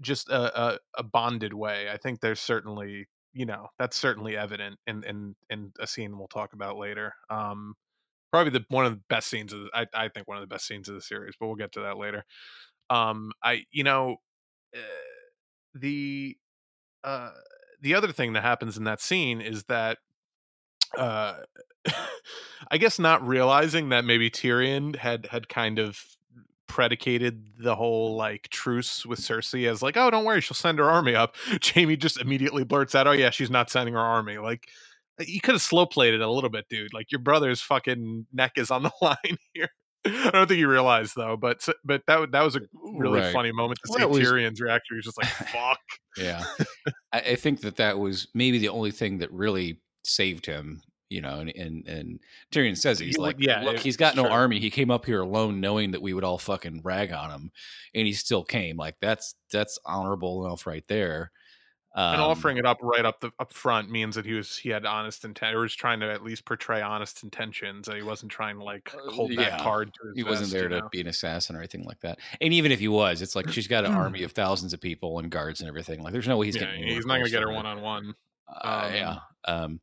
just 0.00 0.28
a, 0.28 0.60
a, 0.60 0.78
a 0.98 1.02
bonded 1.02 1.54
way 1.54 1.88
i 1.90 1.96
think 1.96 2.20
there's 2.20 2.40
certainly 2.40 3.06
you 3.32 3.46
know 3.46 3.68
that's 3.78 3.96
certainly 3.96 4.36
evident 4.36 4.78
in 4.86 5.02
in 5.04 5.34
in 5.48 5.72
a 5.80 5.86
scene 5.86 6.18
we'll 6.18 6.28
talk 6.28 6.52
about 6.52 6.76
later 6.76 7.14
um 7.30 7.74
probably 8.30 8.50
the 8.50 8.64
one 8.68 8.86
of 8.86 8.92
the 8.92 9.02
best 9.08 9.28
scenes 9.28 9.52
of 9.52 9.60
the, 9.60 9.70
I, 9.74 9.86
I 9.94 10.08
think 10.08 10.28
one 10.28 10.36
of 10.36 10.42
the 10.42 10.52
best 10.52 10.66
scenes 10.66 10.88
of 10.88 10.94
the 10.94 11.00
series 11.00 11.34
but 11.38 11.46
we'll 11.46 11.56
get 11.56 11.72
to 11.72 11.80
that 11.80 11.98
later 11.98 12.24
um 12.90 13.32
i 13.42 13.64
you 13.70 13.84
know 13.84 14.16
uh, 14.74 14.80
the 15.74 16.36
uh, 17.04 17.30
the 17.80 17.94
other 17.94 18.12
thing 18.12 18.32
that 18.32 18.42
happens 18.42 18.76
in 18.76 18.84
that 18.84 19.00
scene 19.00 19.40
is 19.40 19.64
that 19.64 19.98
uh 20.96 21.38
I 22.70 22.78
guess 22.78 22.98
not 22.98 23.26
realizing 23.26 23.90
that 23.90 24.04
maybe 24.04 24.30
Tyrion 24.30 24.96
had 24.96 25.26
had 25.26 25.48
kind 25.48 25.78
of 25.78 26.02
predicated 26.66 27.46
the 27.58 27.74
whole 27.76 28.16
like 28.16 28.48
truce 28.50 29.06
with 29.06 29.20
Cersei 29.20 29.68
as 29.68 29.82
like, 29.82 29.96
oh, 29.96 30.10
don't 30.10 30.24
worry, 30.24 30.40
she'll 30.40 30.54
send 30.54 30.78
her 30.78 30.90
army 30.90 31.14
up. 31.14 31.34
Jaime 31.64 31.96
just 31.96 32.20
immediately 32.20 32.64
blurts 32.64 32.94
out, 32.94 33.06
oh 33.06 33.12
yeah, 33.12 33.30
she's 33.30 33.50
not 33.50 33.70
sending 33.70 33.94
her 33.94 34.00
army. 34.00 34.38
Like 34.38 34.68
Uh, 35.20 35.24
you 35.26 35.40
could 35.40 35.54
have 35.54 35.62
slow 35.62 35.86
played 35.86 36.14
it 36.14 36.20
a 36.20 36.30
little 36.30 36.50
bit, 36.50 36.66
dude. 36.68 36.94
Like 36.94 37.10
your 37.10 37.20
brother's 37.20 37.60
fucking 37.60 38.26
neck 38.32 38.52
is 38.56 38.70
on 38.70 38.82
the 38.82 38.92
line 39.02 39.38
here. 39.52 39.70
I 40.06 40.30
don't 40.30 40.46
think 40.46 40.60
you 40.60 40.68
realized 40.68 41.14
though, 41.16 41.36
but 41.36 41.66
but 41.84 42.02
that 42.06 42.32
that 42.32 42.42
was 42.42 42.56
a 42.56 42.60
really 42.72 43.20
right. 43.20 43.32
funny 43.32 43.52
moment 43.52 43.80
to 43.84 43.92
well, 43.92 44.14
see 44.14 44.22
Tyrion's 44.22 44.60
reaction. 44.60 44.94
He 44.94 44.96
was 44.96 45.04
just 45.04 45.18
like, 45.18 45.28
"Fuck." 45.28 45.78
Yeah, 46.16 46.42
I, 47.12 47.20
I, 47.20 47.34
think 47.36 47.60
that 47.60 47.76
that 47.76 47.96
was 47.96 48.26
maybe 48.34 48.58
the 48.58 48.70
only 48.70 48.90
thing 48.90 49.18
that 49.18 49.30
really 49.30 49.80
saved 50.02 50.46
him. 50.46 50.82
You 51.10 51.20
know, 51.20 51.38
and 51.38 51.50
and, 51.54 51.86
and 51.86 52.20
Tyrion 52.52 52.76
says 52.76 52.98
he's 52.98 53.14
he, 53.16 53.22
like, 53.22 53.36
"Yeah, 53.38 53.62
look, 53.62 53.78
he's 53.78 53.96
got 53.96 54.16
no 54.16 54.24
sure. 54.24 54.30
army. 54.30 54.58
He 54.58 54.70
came 54.70 54.90
up 54.90 55.04
here 55.04 55.20
alone, 55.20 55.60
knowing 55.60 55.92
that 55.92 56.02
we 56.02 56.12
would 56.12 56.24
all 56.24 56.38
fucking 56.38 56.80
rag 56.82 57.12
on 57.12 57.30
him, 57.30 57.50
and 57.94 58.06
he 58.06 58.12
still 58.12 58.42
came. 58.42 58.76
Like 58.76 58.96
that's 59.00 59.34
that's 59.52 59.78
honorable 59.84 60.44
enough 60.44 60.66
right 60.66 60.84
there." 60.88 61.30
Um, 61.98 62.12
and 62.12 62.22
offering 62.22 62.58
it 62.58 62.64
up 62.64 62.78
right 62.80 63.04
up 63.04 63.18
the 63.18 63.32
up 63.40 63.52
front 63.52 63.90
means 63.90 64.14
that 64.14 64.24
he 64.24 64.34
was 64.34 64.56
he 64.56 64.68
had 64.68 64.86
honest 64.86 65.24
intent 65.24 65.56
or 65.56 65.62
was 65.62 65.74
trying 65.74 65.98
to 65.98 66.08
at 66.08 66.22
least 66.22 66.44
portray 66.44 66.80
honest 66.80 67.24
intentions. 67.24 67.88
That 67.88 67.96
he 67.96 68.04
wasn't 68.04 68.30
trying 68.30 68.56
to 68.58 68.62
like 68.62 68.94
uh, 68.94 69.10
hold 69.10 69.32
yeah. 69.32 69.50
that 69.50 69.60
card. 69.60 69.90
he 70.14 70.22
vest, 70.22 70.30
wasn't 70.30 70.52
there 70.52 70.68
to 70.68 70.78
know? 70.78 70.88
be 70.92 71.00
an 71.00 71.08
assassin 71.08 71.56
or 71.56 71.58
anything 71.58 71.82
like 71.82 71.98
that. 72.02 72.20
And 72.40 72.54
even 72.54 72.70
if 72.70 72.78
he 72.78 72.86
was, 72.86 73.20
it's 73.20 73.34
like 73.34 73.48
she's 73.52 73.66
got 73.66 73.84
an 73.84 73.90
army 73.90 74.22
of 74.22 74.30
thousands 74.30 74.72
of 74.72 74.80
people 74.80 75.18
and 75.18 75.28
guards 75.28 75.58
and 75.58 75.68
everything. 75.68 76.00
Like 76.00 76.12
there's 76.12 76.28
no 76.28 76.36
way 76.36 76.46
he's 76.46 76.54
yeah, 76.54 76.66
getting. 76.66 76.84
He's 76.84 77.04
not 77.04 77.14
going 77.14 77.24
to 77.24 77.32
get 77.32 77.42
her 77.42 77.50
one 77.50 77.66
on 77.66 77.80
one. 77.80 78.14
Yeah, 78.64 79.16
um, 79.48 79.80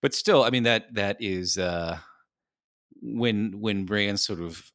but 0.00 0.14
still, 0.14 0.44
I 0.44 0.48
mean 0.48 0.62
that 0.62 0.94
that 0.94 1.18
is 1.20 1.58
uh, 1.58 1.98
when 3.02 3.60
when 3.60 3.84
Bran 3.84 4.16
sort 4.16 4.40
of 4.40 4.72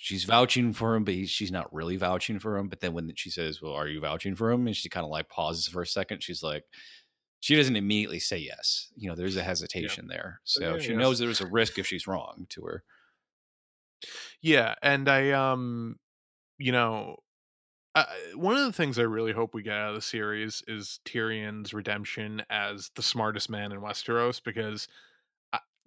she's 0.00 0.24
vouching 0.24 0.72
for 0.72 0.94
him, 0.94 1.04
but 1.04 1.14
he, 1.14 1.26
she's 1.26 1.50
not 1.50 1.72
really 1.74 1.96
vouching 1.96 2.38
for 2.38 2.56
him. 2.56 2.68
But 2.68 2.80
then 2.80 2.94
when 2.94 3.12
she 3.16 3.30
says, 3.30 3.60
"Well, 3.60 3.72
are 3.72 3.88
you 3.88 4.00
vouching 4.00 4.34
for 4.34 4.50
him?" 4.50 4.66
and 4.66 4.76
she 4.76 4.88
kind 4.88 5.04
of 5.04 5.10
like 5.10 5.28
pauses 5.28 5.68
for 5.68 5.82
a 5.82 5.86
second, 5.86 6.22
she's 6.22 6.42
like, 6.42 6.64
she 7.40 7.56
doesn't 7.56 7.76
immediately 7.76 8.20
say 8.20 8.38
yes. 8.38 8.88
You 8.96 9.08
know, 9.08 9.16
there's 9.16 9.36
a 9.36 9.42
hesitation 9.42 10.06
yeah. 10.08 10.16
there, 10.16 10.40
so 10.44 10.74
yeah, 10.74 10.78
she 10.78 10.90
yes. 10.90 10.98
knows 10.98 11.18
there's 11.18 11.40
a 11.40 11.46
risk 11.46 11.78
if 11.78 11.86
she's 11.86 12.06
wrong 12.06 12.46
to 12.50 12.62
her. 12.62 12.84
Yeah, 14.40 14.74
and 14.82 15.08
I 15.08 15.30
um, 15.32 15.96
you 16.58 16.72
know, 16.72 17.16
uh, 17.94 18.04
one 18.34 18.56
of 18.56 18.64
the 18.64 18.72
things 18.72 18.98
I 18.98 19.02
really 19.02 19.32
hope 19.32 19.54
we 19.54 19.62
get 19.62 19.74
out 19.74 19.90
of 19.90 19.96
the 19.96 20.02
series 20.02 20.62
is 20.68 21.00
Tyrion's 21.04 21.74
redemption 21.74 22.42
as 22.50 22.90
the 22.94 23.02
smartest 23.02 23.50
man 23.50 23.72
in 23.72 23.80
Westeros 23.80 24.40
because 24.42 24.86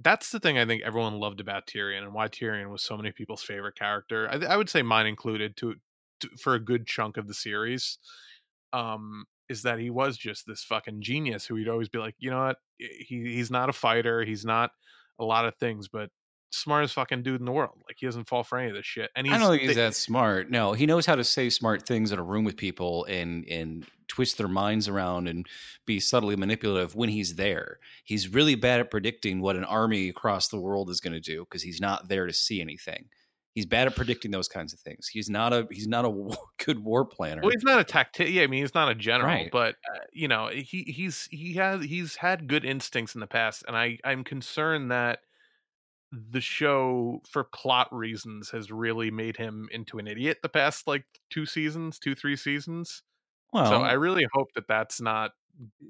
that's 0.03 0.31
the 0.31 0.39
thing 0.39 0.57
I 0.57 0.65
think 0.65 0.83
everyone 0.83 1.19
loved 1.19 1.39
about 1.39 1.67
Tyrion 1.67 2.03
and 2.03 2.13
why 2.13 2.27
Tyrion 2.27 2.71
was 2.71 2.83
so 2.83 2.97
many 2.97 3.11
people's 3.11 3.43
favorite 3.43 3.75
character. 3.75 4.29
I, 4.29 4.53
I 4.53 4.57
would 4.57 4.69
say 4.69 4.81
mine 4.81 5.05
included 5.05 5.57
to, 5.57 5.75
to, 6.21 6.29
for 6.37 6.55
a 6.55 6.59
good 6.59 6.87
chunk 6.87 7.17
of 7.17 7.27
the 7.27 7.33
series. 7.33 7.97
Um, 8.73 9.25
is 9.49 9.63
that 9.63 9.79
he 9.79 9.89
was 9.89 10.17
just 10.17 10.47
this 10.47 10.63
fucking 10.63 11.01
genius 11.01 11.45
who 11.45 11.55
we'd 11.55 11.67
always 11.67 11.89
be 11.89 11.99
like, 11.99 12.15
you 12.19 12.31
know 12.31 12.45
what, 12.45 12.57
he 12.77 13.33
he's 13.33 13.51
not 13.51 13.67
a 13.67 13.73
fighter, 13.73 14.23
he's 14.23 14.45
not 14.45 14.71
a 15.19 15.25
lot 15.25 15.45
of 15.45 15.53
things, 15.57 15.89
but 15.89 16.09
smartest 16.51 16.93
fucking 16.93 17.23
dude 17.23 17.39
in 17.39 17.45
the 17.45 17.51
world. 17.51 17.77
Like 17.87 17.97
he 17.99 18.05
doesn't 18.05 18.27
fall 18.27 18.43
for 18.43 18.57
any 18.57 18.69
of 18.69 18.75
this 18.75 18.85
shit. 18.85 19.09
And 19.15 19.25
he's, 19.25 19.35
I 19.35 19.39
don't 19.39 19.49
think 19.51 19.63
he's 19.63 19.75
that 19.75 19.95
smart. 19.95 20.49
No, 20.51 20.73
he 20.73 20.85
knows 20.85 21.05
how 21.05 21.15
to 21.15 21.23
say 21.23 21.49
smart 21.49 21.87
things 21.87 22.11
in 22.11 22.19
a 22.19 22.23
room 22.23 22.43
with 22.43 22.57
people 22.57 23.05
and 23.05 23.47
and 23.47 23.85
twist 24.07 24.37
their 24.37 24.49
minds 24.49 24.89
around 24.89 25.27
and 25.29 25.47
be 25.85 25.97
subtly 25.99 26.35
manipulative 26.35 26.95
when 26.95 27.07
he's 27.09 27.35
there. 27.35 27.79
He's 28.03 28.27
really 28.27 28.55
bad 28.55 28.81
at 28.81 28.91
predicting 28.91 29.39
what 29.41 29.55
an 29.55 29.63
army 29.63 30.09
across 30.09 30.49
the 30.49 30.59
world 30.59 30.89
is 30.89 30.99
going 30.99 31.13
to 31.13 31.21
do 31.21 31.45
because 31.45 31.63
he's 31.63 31.79
not 31.79 32.09
there 32.09 32.27
to 32.27 32.33
see 32.33 32.59
anything. 32.59 33.05
He's 33.53 33.65
bad 33.65 33.87
at 33.87 33.95
predicting 33.97 34.31
those 34.31 34.47
kinds 34.47 34.71
of 34.73 34.79
things. 34.79 35.07
He's 35.07 35.29
not 35.29 35.51
a 35.53 35.67
he's 35.71 35.87
not 35.87 36.05
a 36.05 36.09
war, 36.09 36.35
good 36.65 36.83
war 36.83 37.05
planner. 37.05 37.41
Well, 37.41 37.51
he's 37.51 37.63
not 37.63 37.79
a 37.79 37.83
tactic. 37.83 38.29
Yeah, 38.29 38.43
I 38.43 38.47
mean, 38.47 38.61
he's 38.63 38.73
not 38.75 38.89
a 38.89 38.95
general, 38.95 39.27
Right. 39.29 39.51
but 39.51 39.75
uh, 39.93 39.99
you 40.13 40.27
know, 40.27 40.47
he 40.47 40.83
he's 40.83 41.27
he 41.31 41.53
has 41.53 41.83
he's 41.83 42.15
had 42.17 42.47
good 42.47 42.63
instincts 42.65 43.13
in 43.13 43.19
the 43.21 43.27
past, 43.27 43.63
and 43.67 43.75
I 43.75 43.97
I'm 44.05 44.23
concerned 44.23 44.91
that 44.91 45.19
the 46.11 46.41
show, 46.41 47.21
for 47.29 47.43
plot 47.43 47.87
reasons, 47.91 48.49
has 48.51 48.71
really 48.71 49.11
made 49.11 49.37
him 49.37 49.69
into 49.71 49.97
an 49.97 50.07
idiot 50.07 50.39
the 50.41 50.49
past 50.49 50.87
like 50.87 51.05
two 51.29 51.45
seasons, 51.45 51.99
two 51.99 52.15
three 52.15 52.35
seasons. 52.35 53.03
well, 53.53 53.65
so 53.69 53.81
I 53.81 53.93
really 53.93 54.25
hope 54.33 54.49
that 54.55 54.67
that's 54.67 54.99
not. 55.01 55.31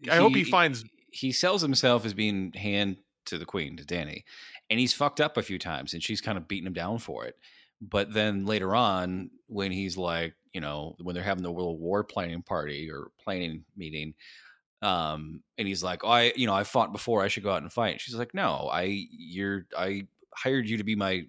I 0.09 0.15
hope 0.17 0.33
he 0.35 0.43
finds- 0.43 0.83
he 1.11 1.31
sells 1.31 1.61
himself 1.61 2.05
as 2.05 2.13
being 2.13 2.53
hand 2.53 2.97
to 3.25 3.37
the 3.37 3.45
queen 3.45 3.77
to 3.77 3.83
Dany, 3.83 4.23
and 4.69 4.79
he's 4.79 4.93
fucked 4.93 5.19
up 5.21 5.37
a 5.37 5.43
few 5.43 5.59
times, 5.59 5.93
and 5.93 6.01
she's 6.03 6.21
kind 6.21 6.37
of 6.37 6.47
beating 6.47 6.67
him 6.67 6.73
down 6.73 6.99
for 6.99 7.25
it. 7.25 7.35
But 7.81 8.13
then 8.13 8.45
later 8.45 8.75
on, 8.75 9.31
when 9.47 9.71
he's 9.71 9.97
like, 9.97 10.35
you 10.53 10.61
know, 10.61 10.95
when 11.01 11.15
they're 11.15 11.23
having 11.23 11.43
the 11.43 11.51
little 11.51 11.77
war 11.79 12.03
planning 12.03 12.43
party 12.43 12.89
or 12.91 13.11
planning 13.23 13.65
meeting, 13.75 14.13
um, 14.81 15.41
and 15.57 15.67
he's 15.67 15.83
like, 15.83 16.03
oh, 16.03 16.09
I, 16.09 16.33
you 16.35 16.47
know, 16.47 16.53
I 16.53 16.63
fought 16.63 16.91
before, 16.91 17.23
I 17.23 17.27
should 17.27 17.43
go 17.43 17.51
out 17.51 17.61
and 17.61 17.71
fight. 17.71 18.01
She's 18.01 18.15
like, 18.15 18.33
no, 18.33 18.69
I, 18.71 19.07
you're, 19.11 19.67
I 19.77 20.07
hired 20.35 20.69
you 20.69 20.77
to 20.77 20.83
be 20.83 20.95
my 20.95 21.25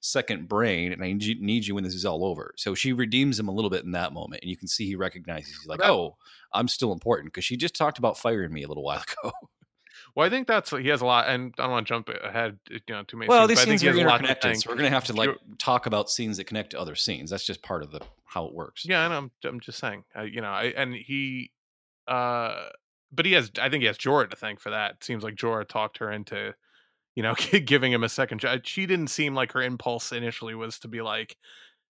second 0.00 0.48
brain, 0.48 0.92
and 0.92 1.02
I 1.02 1.12
need 1.12 1.22
you, 1.22 1.40
need 1.40 1.66
you 1.66 1.74
when 1.74 1.84
this 1.84 1.94
is 1.94 2.04
all 2.04 2.24
over. 2.24 2.52
So 2.56 2.74
she 2.74 2.92
redeems 2.92 3.38
him 3.38 3.48
a 3.48 3.52
little 3.52 3.70
bit 3.70 3.84
in 3.84 3.92
that 3.92 4.12
moment, 4.12 4.42
and 4.42 4.50
you 4.50 4.56
can 4.56 4.68
see 4.68 4.86
he 4.86 4.96
recognizes. 4.96 5.48
He's 5.48 5.66
like, 5.66 5.82
oh, 5.82 6.16
I'm 6.52 6.68
still 6.68 6.92
important 6.92 7.32
because 7.32 7.44
she 7.44 7.56
just 7.56 7.76
talked 7.76 7.98
about 7.98 8.18
firing 8.18 8.52
me 8.52 8.62
a 8.62 8.68
little 8.68 8.82
while 8.82 9.02
ago. 9.22 9.32
Well, 10.14 10.26
I 10.26 10.30
think 10.30 10.46
that's 10.46 10.70
he 10.70 10.88
has 10.88 11.02
a 11.02 11.06
lot, 11.06 11.28
and 11.28 11.54
I 11.58 11.62
don't 11.62 11.72
want 11.72 11.86
to 11.86 11.92
jump 11.92 12.08
ahead, 12.08 12.58
you 12.70 12.80
know, 12.88 13.02
too 13.02 13.18
many. 13.18 13.28
well, 13.28 13.46
scenes, 13.46 13.58
these 13.58 13.80
scenes 13.80 13.84
are 13.84 13.88
has 13.88 13.96
a 13.96 14.00
lot 14.00 14.18
to 14.18 14.24
interconnected, 14.24 14.62
so 14.62 14.70
we're 14.70 14.76
gonna 14.76 14.88
have 14.88 15.04
to 15.04 15.12
like 15.12 15.30
talk 15.58 15.84
about 15.84 16.08
scenes 16.08 16.38
that 16.38 16.44
connect 16.44 16.70
to 16.70 16.80
other 16.80 16.94
scenes. 16.94 17.30
That's 17.30 17.44
just 17.44 17.62
part 17.62 17.82
of 17.82 17.90
the 17.90 18.00
how 18.24 18.46
it 18.46 18.54
works. 18.54 18.86
Yeah, 18.86 19.04
and 19.04 19.12
I'm 19.12 19.30
I'm 19.44 19.60
just 19.60 19.78
saying, 19.78 20.04
uh, 20.18 20.22
you 20.22 20.40
know, 20.40 20.48
I, 20.48 20.72
and 20.74 20.94
he, 20.94 21.50
uh, 22.08 22.68
but 23.12 23.26
he 23.26 23.32
has, 23.32 23.50
I 23.60 23.68
think 23.68 23.82
he 23.82 23.86
has 23.86 23.98
Jorah 23.98 24.30
to 24.30 24.36
thank 24.36 24.60
for 24.60 24.70
that. 24.70 24.92
It 24.92 25.04
seems 25.04 25.24
like 25.24 25.34
Jorah 25.36 25.68
talked 25.68 25.98
her 25.98 26.10
into, 26.12 26.54
you 27.14 27.22
know, 27.22 27.34
giving 27.64 27.92
him 27.92 28.04
a 28.04 28.08
second 28.08 28.40
shot. 28.40 28.66
She 28.66 28.86
didn't 28.86 29.08
seem 29.08 29.34
like 29.34 29.52
her 29.52 29.62
impulse 29.62 30.12
initially 30.12 30.54
was 30.54 30.78
to 30.80 30.88
be 30.88 31.02
like, 31.02 31.36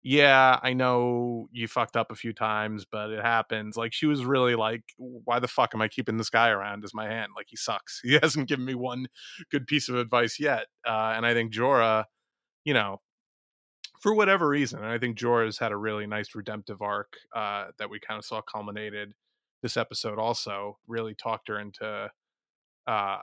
yeah, 0.03 0.59
I 0.61 0.73
know 0.73 1.47
you 1.53 1.67
fucked 1.67 1.95
up 1.95 2.11
a 2.11 2.15
few 2.15 2.33
times, 2.33 2.85
but 2.85 3.09
it 3.09 3.23
happens. 3.23 3.77
Like 3.77 3.93
she 3.93 4.05
was 4.05 4.25
really 4.25 4.55
like, 4.55 4.83
why 4.97 5.39
the 5.39 5.47
fuck 5.47 5.73
am 5.73 5.81
I 5.81 5.87
keeping 5.87 6.17
this 6.17 6.29
guy 6.29 6.49
around 6.49 6.83
as 6.83 6.93
my 6.93 7.07
hand? 7.07 7.31
Like 7.35 7.47
he 7.49 7.55
sucks. 7.55 8.01
He 8.03 8.19
hasn't 8.21 8.49
given 8.49 8.65
me 8.65 8.75
one 8.75 9.07
good 9.49 9.65
piece 9.65 9.87
of 9.87 9.95
advice 9.95 10.39
yet. 10.39 10.67
Uh, 10.85 11.13
and 11.15 11.25
I 11.25 11.33
think 11.33 11.53
Jorah, 11.53 12.05
you 12.65 12.73
know, 12.73 12.99
for 14.01 14.13
whatever 14.13 14.49
reason, 14.49 14.79
and 14.79 14.89
I 14.89 14.97
think 14.97 15.17
Jorah's 15.17 15.57
had 15.57 15.71
a 15.71 15.77
really 15.77 16.05
nice 16.05 16.35
redemptive 16.35 16.81
arc 16.81 17.13
uh, 17.33 17.67
that 17.79 17.89
we 17.89 17.99
kind 18.01 18.19
of 18.19 18.25
saw 18.25 18.41
culminated 18.41 19.13
this 19.63 19.77
episode. 19.77 20.19
Also, 20.19 20.77
really 20.87 21.15
talked 21.15 21.47
her 21.47 21.59
into 21.59 22.11
uh, 22.85 23.17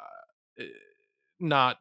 eh, 0.59 0.65
not 1.39 1.77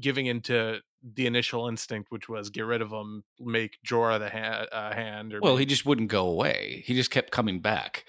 giving 0.00 0.26
into 0.26 0.80
the 1.14 1.26
initial 1.26 1.68
instinct, 1.68 2.10
which 2.10 2.28
was 2.28 2.50
get 2.50 2.62
rid 2.62 2.80
of 2.80 2.90
him, 2.90 3.24
make 3.38 3.78
Jorah 3.86 4.18
the 4.18 4.30
ha- 4.30 4.66
uh, 4.72 4.94
hand. 4.94 5.34
Or 5.34 5.40
Well, 5.42 5.56
he 5.56 5.66
just 5.66 5.84
wouldn't 5.84 6.08
go 6.08 6.26
away. 6.26 6.82
He 6.86 6.94
just 6.94 7.10
kept 7.10 7.30
coming 7.30 7.60
back. 7.60 8.04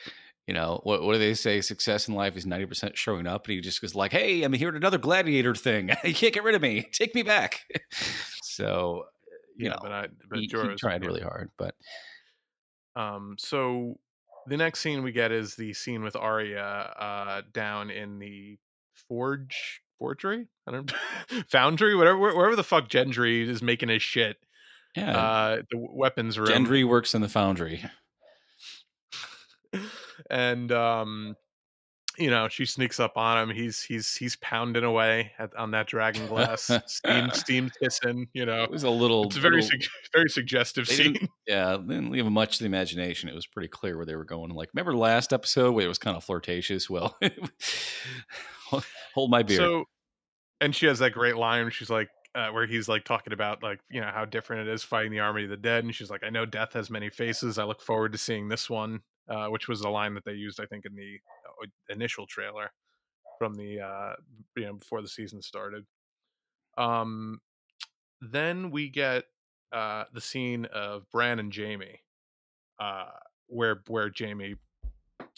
You 0.47 0.53
know, 0.53 0.79
what 0.83 1.01
what 1.01 1.13
do 1.13 1.19
they 1.19 1.33
say? 1.33 1.59
Success 1.59 2.07
in 2.07 2.13
life 2.13 2.37
is 2.37 2.45
ninety 2.45 2.67
percent 2.67 2.97
showing 2.97 3.25
up, 3.25 3.45
and 3.45 3.55
he 3.55 3.61
just 3.61 3.81
was 3.81 3.95
like, 3.95 4.11
"Hey, 4.11 4.43
I'm 4.43 4.53
here 4.53 4.69
at 4.69 4.75
another 4.75 4.99
gladiator 4.99 5.55
thing. 5.55 5.89
you 6.03 6.13
can't 6.13 6.33
get 6.33 6.43
rid 6.43 6.55
of 6.55 6.61
me. 6.61 6.87
Take 6.91 7.15
me 7.15 7.23
back." 7.23 7.61
so, 8.43 9.05
you 9.57 9.65
yeah, 9.65 9.71
know, 9.71 9.79
but, 9.81 9.91
I, 9.91 10.07
but 10.29 10.39
he, 10.39 10.45
he 10.45 10.75
tried 10.75 11.03
really 11.03 11.21
hard, 11.21 11.49
but 11.57 11.73
Um, 12.95 13.35
so 13.39 13.97
the 14.47 14.57
next 14.57 14.79
scene 14.79 15.03
we 15.03 15.11
get 15.11 15.31
is 15.31 15.55
the 15.55 15.73
scene 15.73 16.03
with 16.03 16.15
Arya 16.15 16.61
uh, 16.63 17.41
down 17.53 17.89
in 17.89 18.19
the 18.19 18.57
forge 19.07 19.81
forgery. 19.99 20.47
I 20.67 20.71
don't 20.71 20.91
foundry, 21.49 21.95
whatever 21.95 22.17
wherever 22.17 22.55
the 22.55 22.63
fuck 22.63 22.87
Gendry 22.89 23.47
is 23.47 23.61
making 23.61 23.89
his 23.89 24.01
shit. 24.01 24.37
yeah, 24.95 25.17
Uh, 25.17 25.55
the 25.71 25.77
weapons 25.77 26.37
room. 26.37 26.47
Gendry 26.49 26.87
works 26.87 27.13
in 27.15 27.21
the 27.21 27.29
foundry. 27.29 27.83
and 30.29 30.71
um, 30.71 31.35
you 32.17 32.29
know 32.29 32.47
she 32.47 32.65
sneaks 32.65 32.99
up 32.99 33.17
on 33.17 33.37
him. 33.37 33.55
He's 33.55 33.81
he's 33.81 34.15
he's 34.15 34.35
pounding 34.37 34.83
away 34.83 35.31
at, 35.39 35.55
on 35.55 35.71
that 35.71 35.87
dragon 35.87 36.27
glass. 36.27 36.69
steam 36.87 37.29
steam 37.33 37.71
hissing. 37.81 38.27
You 38.33 38.45
know, 38.45 38.63
It 38.63 38.71
was 38.71 38.83
a 38.83 38.89
little. 38.89 39.25
it's 39.25 39.37
a 39.37 39.39
very 39.39 39.61
little- 39.61 39.69
sug- 39.69 39.89
very 40.13 40.29
suggestive 40.29 40.87
scene. 40.87 41.27
yeah, 41.47 41.77
didn't 41.77 42.11
leave 42.11 42.25
much 42.25 42.57
to 42.57 42.63
the 42.63 42.67
imagination. 42.67 43.29
It 43.29 43.35
was 43.35 43.45
pretty 43.47 43.67
clear 43.69 43.97
where 43.97 44.05
they 44.05 44.15
were 44.15 44.23
going. 44.25 44.51
Like, 44.51 44.69
remember 44.73 44.95
last 44.95 45.33
episode 45.33 45.71
where 45.73 45.85
it 45.85 45.89
was 45.89 45.97
kind 45.99 46.15
of 46.17 46.23
flirtatious? 46.23 46.89
Well, 46.89 47.17
hold 49.13 49.29
my 49.29 49.43
beer. 49.43 49.57
So, 49.57 49.85
and 50.61 50.75
she 50.75 50.85
has 50.87 50.99
that 50.99 51.11
great 51.11 51.35
line. 51.37 51.69
She's 51.69 51.89
like, 51.89 52.09
uh, 52.33 52.49
where 52.49 52.65
he's 52.65 52.89
like 52.89 53.05
talking 53.05 53.31
about 53.33 53.63
like 53.63 53.79
you 53.89 54.01
know 54.01 54.11
how 54.13 54.25
different 54.25 54.67
it 54.67 54.73
is 54.73 54.83
fighting 54.83 55.11
the 55.11 55.19
army 55.19 55.45
of 55.45 55.49
the 55.49 55.57
dead, 55.57 55.83
and 55.85 55.95
she's 55.95 56.09
like, 56.09 56.23
I 56.23 56.29
know 56.29 56.45
death 56.45 56.73
has 56.73 56.89
many 56.89 57.09
faces. 57.09 57.57
I 57.57 57.63
look 57.63 57.81
forward 57.81 58.11
to 58.11 58.17
seeing 58.17 58.49
this 58.49 58.69
one, 58.69 59.01
uh, 59.29 59.47
which 59.47 59.67
was 59.67 59.81
the 59.81 59.89
line 59.89 60.13
that 60.13 60.25
they 60.25 60.33
used, 60.33 60.59
I 60.59 60.65
think, 60.65 60.85
in 60.85 60.95
the 60.95 61.19
uh, 61.63 61.93
initial 61.93 62.27
trailer 62.27 62.71
from 63.37 63.55
the 63.55 63.81
uh, 63.81 64.13
you 64.55 64.65
know 64.65 64.73
before 64.73 65.01
the 65.01 65.07
season 65.07 65.41
started. 65.41 65.85
Um, 66.77 67.41
then 68.21 68.71
we 68.71 68.89
get 68.89 69.25
uh, 69.71 70.05
the 70.13 70.21
scene 70.21 70.65
of 70.65 71.09
Bran 71.11 71.39
and 71.39 71.53
Jaime, 71.53 71.99
uh, 72.79 73.09
where 73.47 73.81
where 73.87 74.11
Jaime, 74.17 74.55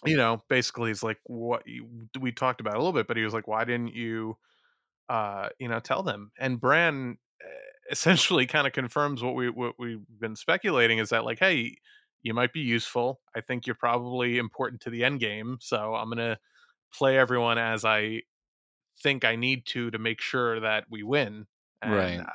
you 0.05 0.17
know, 0.17 0.43
basically 0.49 0.91
is 0.91 1.03
like, 1.03 1.19
what 1.25 1.67
you, 1.67 1.87
we 2.19 2.31
talked 2.31 2.61
about 2.61 2.75
a 2.75 2.77
little 2.77 2.93
bit, 2.93 3.07
but 3.07 3.17
he 3.17 3.23
was 3.23 3.33
like, 3.33 3.47
why 3.47 3.63
didn't 3.63 3.93
you, 3.93 4.37
uh, 5.09 5.49
you 5.59 5.67
know, 5.67 5.79
tell 5.79 6.03
them? 6.03 6.31
And 6.39 6.59
Bran 6.59 7.17
uh, 7.43 7.47
essentially 7.91 8.45
kind 8.45 8.67
of 8.67 8.73
confirms 8.73 9.23
what 9.23 9.35
we 9.35 9.49
what 9.49 9.73
we've 9.79 10.05
been 10.19 10.35
speculating 10.35 10.99
is 10.99 11.09
that 11.09 11.25
like, 11.25 11.39
hey, 11.39 11.77
you 12.23 12.33
might 12.33 12.53
be 12.53 12.61
useful. 12.61 13.21
I 13.35 13.41
think 13.41 13.65
you're 13.67 13.75
probably 13.75 14.37
important 14.37 14.81
to 14.81 14.89
the 14.89 15.03
end 15.03 15.19
game, 15.19 15.57
so 15.61 15.95
I'm 15.95 16.09
gonna 16.09 16.39
play 16.93 17.17
everyone 17.17 17.57
as 17.57 17.85
I 17.85 18.23
think 19.03 19.25
I 19.25 19.35
need 19.35 19.65
to 19.67 19.91
to 19.91 19.99
make 19.99 20.21
sure 20.21 20.59
that 20.61 20.85
we 20.89 21.03
win. 21.03 21.47
And 21.81 22.19
Right. 22.19 22.27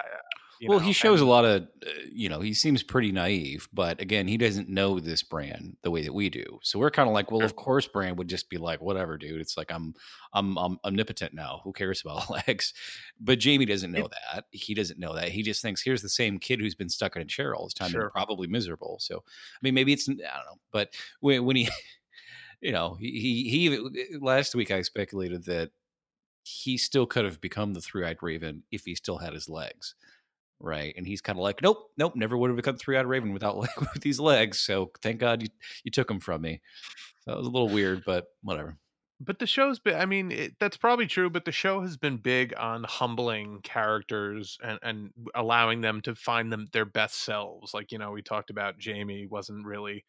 I, 0.63 0.69
well, 0.69 0.79
know, 0.81 0.85
he 0.87 0.93
shows 0.93 1.21
and- 1.21 1.29
a 1.29 1.31
lot 1.31 1.45
of, 1.45 1.63
uh, 1.87 1.91
you 2.13 2.29
know, 2.29 2.41
he 2.41 2.55
seems 2.55 2.83
pretty 2.83 3.11
naive, 3.13 3.69
but 3.73 4.01
again, 4.01 4.29
he 4.29 4.37
doesn't 4.37 4.69
know 4.69 5.01
this 5.01 5.23
Bran 5.23 5.77
the 5.83 5.91
way 5.91 6.03
that 6.03 6.13
we 6.15 6.29
do. 6.31 6.61
So 6.63 6.79
we're 6.79 6.91
kind 6.91 7.09
of 7.09 7.15
like, 7.15 7.31
well, 7.31 7.41
Sure. 7.41 7.47
of 7.47 7.57
course, 7.57 7.87
Bran 7.89 8.17
would 8.17 8.29
just 8.29 8.49
be 8.49 8.59
like, 8.59 8.81
whatever, 8.81 9.19
dude. 9.19 9.41
It's 9.41 9.57
like 9.57 9.73
I'm, 9.73 9.95
I'm, 10.33 10.57
I'm 10.57 10.79
omnipotent 10.85 11.35
now. 11.35 11.61
Who 11.65 11.73
cares 11.73 12.03
about 12.03 12.31
legs? 12.49 12.73
But 13.21 13.43
Jaime 13.43 13.67
doesn't 13.67 13.91
know 13.93 14.09
that. 14.33 14.45
He 14.51 14.75
doesn't 14.75 14.99
know 15.01 15.15
that. 15.15 15.31
He 15.31 15.43
just 15.43 15.63
thinks 15.63 15.83
here's 15.83 16.03
the 16.03 16.09
same 16.09 16.39
kid 16.39 16.61
who's 16.61 16.75
been 16.75 16.89
stuck 16.89 17.17
in 17.17 17.23
a 17.23 17.27
chair 17.27 17.55
all 17.55 17.65
this 17.65 17.75
time 17.75 17.91
Sure. 17.91 18.03
and 18.03 18.13
probably 18.13 18.47
miserable. 18.47 18.99
So, 19.01 19.17
I 19.19 19.59
mean, 19.63 19.75
maybe 19.75 19.93
it's 19.93 20.09
I 20.09 20.13
don't 20.13 20.19
know, 20.21 20.61
but 20.71 20.95
when, 21.21 21.45
when 21.45 21.57
he, 21.57 21.69
you 22.61 22.73
know, 22.73 22.95
he, 23.01 23.11
he, 23.51 23.71
he 23.71 24.19
last 24.21 24.55
week 24.55 24.71
I 24.71 24.83
speculated 24.83 25.45
that 25.47 25.71
he 26.45 26.77
still 26.77 27.07
could 27.07 27.25
have 27.25 27.41
become 27.41 27.73
the 27.73 27.81
three-eyed 27.81 28.19
raven 28.21 28.65
if 28.73 28.85
he 28.85 28.95
still 28.97 29.19
had 29.19 29.33
his 29.33 29.49
legs 29.49 29.95
right 30.63 30.95
and 30.97 31.07
he's 31.07 31.21
kind 31.21 31.39
of 31.39 31.43
like 31.43 31.61
nope 31.61 31.91
nope 31.99 32.15
never 32.15 32.37
would 32.37 32.49
have 32.49 32.57
become 32.57 32.77
three-eyed 32.77 33.07
raven 33.07 33.33
without 33.33 33.57
like, 33.59 33.81
with 33.81 34.03
these 34.03 34.21
legs 34.21 34.59
so 34.59 34.91
thank 35.03 35.19
god 35.19 35.43
you, 35.43 35.49
you 35.85 35.91
took 35.91 36.09
them 36.09 36.21
from 36.21 36.41
me. 36.43 36.61
That 37.27 37.37
was 37.37 37.47
a 37.47 37.51
little 37.51 37.69
weird 37.69 38.03
but 38.05 38.27
whatever. 38.43 38.79
But 39.21 39.39
the 39.39 39.47
show's 39.47 39.79
been 39.79 39.95
i 39.97 40.07
mean 40.07 40.33
it, 40.33 40.53
that's 40.59 40.77
probably 40.77 41.07
true 41.07 41.31
but 41.31 41.45
the 41.45 41.53
show 41.53 41.81
has 41.83 41.97
been 41.97 42.17
big 42.17 42.55
on 42.57 42.85
humbling 42.85 43.61
characters 43.63 44.59
and, 44.65 44.79
and 44.83 45.11
allowing 45.35 45.81
them 45.81 46.01
to 46.03 46.15
find 46.15 46.53
them 46.53 46.67
their 46.73 46.85
best 46.85 47.23
selves 47.23 47.73
like 47.75 47.93
you 47.93 47.99
know 47.99 48.11
we 48.11 48.23
talked 48.23 48.51
about 48.51 48.83
jaime 48.85 49.27
wasn't 49.27 49.65
really 49.65 50.05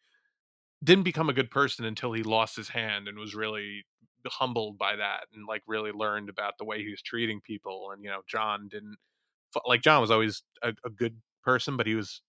didn't 0.82 1.04
become 1.04 1.28
a 1.28 1.34
good 1.34 1.50
person 1.50 1.84
until 1.84 2.12
he 2.12 2.22
lost 2.22 2.56
his 2.56 2.68
hand 2.68 3.06
and 3.06 3.16
was 3.16 3.34
really 3.34 3.84
humbled 4.26 4.78
by 4.78 4.96
that 4.96 5.26
and 5.34 5.46
like 5.46 5.62
really 5.66 5.92
learned 5.92 6.28
about 6.28 6.54
the 6.58 6.64
way 6.64 6.82
he 6.82 6.90
was 6.90 7.02
treating 7.02 7.40
people 7.40 7.90
and 7.92 8.02
you 8.02 8.10
know 8.10 8.22
jon 8.26 8.68
didn't 8.68 8.96
like 9.66 9.82
jon 9.82 10.00
was 10.00 10.10
always 10.10 10.42
a, 10.62 10.72
a 10.84 10.90
good 10.90 11.20
person 11.42 11.76
but 11.76 11.86
he 11.86 11.94
was 11.94 12.22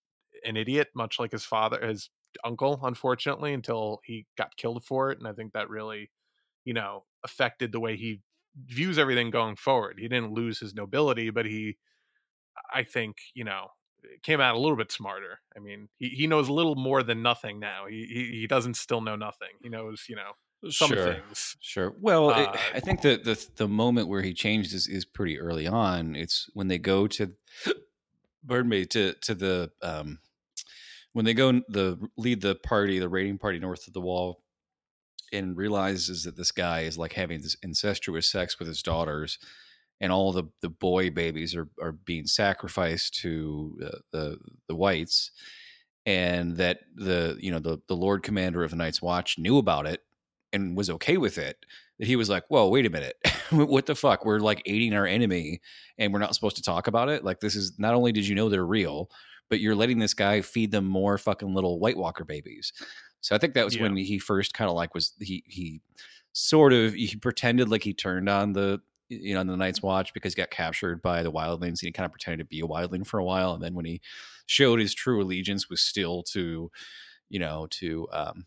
an 0.45 0.57
idiot 0.57 0.89
much 0.95 1.19
like 1.19 1.31
his 1.31 1.45
father 1.45 1.85
his 1.85 2.09
uncle 2.43 2.79
unfortunately 2.83 3.53
until 3.53 3.99
he 4.03 4.25
got 4.37 4.55
killed 4.57 4.83
for 4.83 5.11
it 5.11 5.19
and 5.19 5.27
i 5.27 5.33
think 5.33 5.53
that 5.53 5.69
really 5.69 6.09
you 6.65 6.73
know 6.73 7.05
affected 7.23 7.71
the 7.71 7.79
way 7.79 7.95
he 7.95 8.21
views 8.67 8.97
everything 8.97 9.29
going 9.29 9.55
forward. 9.55 9.97
He 9.99 10.07
didn't 10.07 10.33
lose 10.33 10.59
his 10.59 10.73
nobility 10.73 11.29
but 11.29 11.45
he 11.45 11.77
i 12.73 12.83
think 12.83 13.17
you 13.33 13.43
know 13.43 13.67
came 14.23 14.39
out 14.39 14.55
a 14.55 14.59
little 14.59 14.77
bit 14.77 14.91
smarter. 14.91 15.39
I 15.55 15.59
mean 15.59 15.89
he, 15.97 16.09
he 16.09 16.27
knows 16.27 16.47
a 16.49 16.53
little 16.53 16.75
more 16.75 17.03
than 17.03 17.21
nothing 17.21 17.59
now. 17.59 17.85
He, 17.89 18.05
he 18.05 18.39
he 18.41 18.47
doesn't 18.47 18.75
still 18.75 19.01
know 19.01 19.15
nothing. 19.15 19.49
He 19.61 19.69
knows 19.69 20.05
you 20.09 20.15
know 20.15 20.33
some 20.71 20.89
sure 20.89 21.13
things. 21.13 21.57
sure. 21.59 21.93
Well 21.99 22.29
it- 22.31 22.47
Uh, 22.49 22.57
i 22.73 22.79
think 22.79 23.01
that 23.01 23.23
the 23.23 23.43
the 23.55 23.67
moment 23.67 24.07
where 24.07 24.21
he 24.21 24.33
changed 24.33 24.73
is, 24.73 24.87
is 24.87 25.05
pretty 25.05 25.39
early 25.39 25.67
on. 25.67 26.15
It's 26.15 26.49
when 26.53 26.67
they 26.67 26.77
go 26.79 27.07
to 27.07 27.33
pardon 28.47 28.69
me 28.69 28.85
to 28.85 29.13
to 29.21 29.35
the 29.35 29.71
um 29.81 30.19
when 31.13 31.25
they 31.25 31.33
go 31.33 31.51
the 31.69 31.97
lead 32.17 32.41
the 32.41 32.55
party 32.55 32.99
the 32.99 33.09
raiding 33.09 33.37
party 33.37 33.59
north 33.59 33.87
of 33.87 33.93
the 33.93 34.01
wall 34.01 34.41
and 35.33 35.57
realizes 35.57 36.23
that 36.23 36.37
this 36.37 36.51
guy 36.51 36.81
is 36.81 36.97
like 36.97 37.13
having 37.13 37.41
this 37.41 37.55
incestuous 37.63 38.27
sex 38.29 38.59
with 38.59 38.67
his 38.67 38.81
daughters 38.83 39.39
and 39.99 40.11
all 40.11 40.31
the 40.31 40.43
the 40.61 40.69
boy 40.69 41.09
babies 41.09 41.55
are 41.55 41.69
are 41.81 41.91
being 41.93 42.27
sacrificed 42.27 43.15
to 43.21 43.77
uh, 43.85 43.97
the 44.11 44.37
the 44.67 44.75
whites 44.75 45.31
and 46.05 46.57
that 46.57 46.79
the 46.95 47.35
you 47.39 47.49
know 47.51 47.59
the 47.59 47.79
the 47.87 47.95
lord 47.95 48.21
commander 48.21 48.63
of 48.63 48.69
the 48.71 48.77
night's 48.77 49.01
watch 49.01 49.39
knew 49.39 49.57
about 49.57 49.87
it 49.87 50.01
and 50.55 50.75
was 50.77 50.89
okay 50.89 51.17
with 51.17 51.37
it 51.37 51.57
that 51.99 52.07
he 52.07 52.15
was 52.15 52.29
like 52.29 52.43
whoa 52.49 52.67
wait 52.69 52.85
a 52.85 52.89
minute. 52.89 53.15
What 53.51 53.85
the 53.85 53.93
fuck? 53.95 54.25
We're 54.25 54.39
like 54.39 54.63
aiding 54.65 54.93
our 54.95 55.05
enemy 55.05 55.61
and 55.99 56.11
we're 56.11 56.19
not 56.19 56.33
supposed 56.33 56.55
to 56.55 56.63
talk 56.63 56.87
about 56.87 57.09
it? 57.09 57.23
Like 57.23 57.39
this 57.41 57.55
is 57.55 57.77
not 57.77 57.93
only 57.93 58.11
did 58.11 58.27
you 58.27 58.33
know 58.35 58.49
they're 58.49 58.65
real 58.65 59.09
but 59.51 59.59
you're 59.59 59.75
letting 59.75 59.99
this 59.99 60.15
guy 60.15 60.41
feed 60.41 60.71
them 60.71 60.85
more 60.85 61.19
fucking 61.19 61.53
little 61.53 61.79
white 61.79 61.95
walker 61.97 62.25
babies. 62.25 62.73
So 63.21 63.35
i 63.35 63.37
think 63.39 63.53
that 63.53 63.65
was 63.65 63.75
Yeah. 63.75 63.83
when 63.83 63.95
he 63.97 64.17
first 64.17 64.53
kind 64.55 64.69
of 64.69 64.75
like 64.75 64.95
was 64.95 65.13
he 65.19 65.43
he 65.47 65.81
sort 66.33 66.73
of 66.73 66.93
he 66.95 67.15
pretended 67.15 67.69
like 67.69 67.83
he 67.83 67.93
turned 67.93 68.27
on 68.29 68.53
the 68.53 68.81
you 69.09 69.35
know 69.35 69.39
on 69.41 69.47
the 69.47 69.55
night's 69.55 69.83
watch 69.83 70.13
because 70.15 70.33
he 70.33 70.41
got 70.41 70.49
captured 70.49 71.01
by 71.03 71.21
the 71.23 71.31
wildlings 71.31 71.79
and 71.79 71.81
he 71.83 71.91
kind 71.91 72.05
of 72.05 72.11
pretended 72.11 72.39
to 72.39 72.45
be 72.45 72.59
a 72.61 72.67
wildling 72.67 73.05
for 73.05 73.19
a 73.19 73.23
while 73.23 73.53
and 73.53 73.63
then 73.63 73.75
when 73.75 73.85
he 73.85 74.01
showed 74.47 74.79
his 74.79 74.93
true 74.95 75.21
allegiance 75.21 75.69
was 75.69 75.81
still 75.81 76.23
to 76.23 76.69
you 77.29 77.39
know 77.39 77.67
to 77.69 78.07
um 78.11 78.45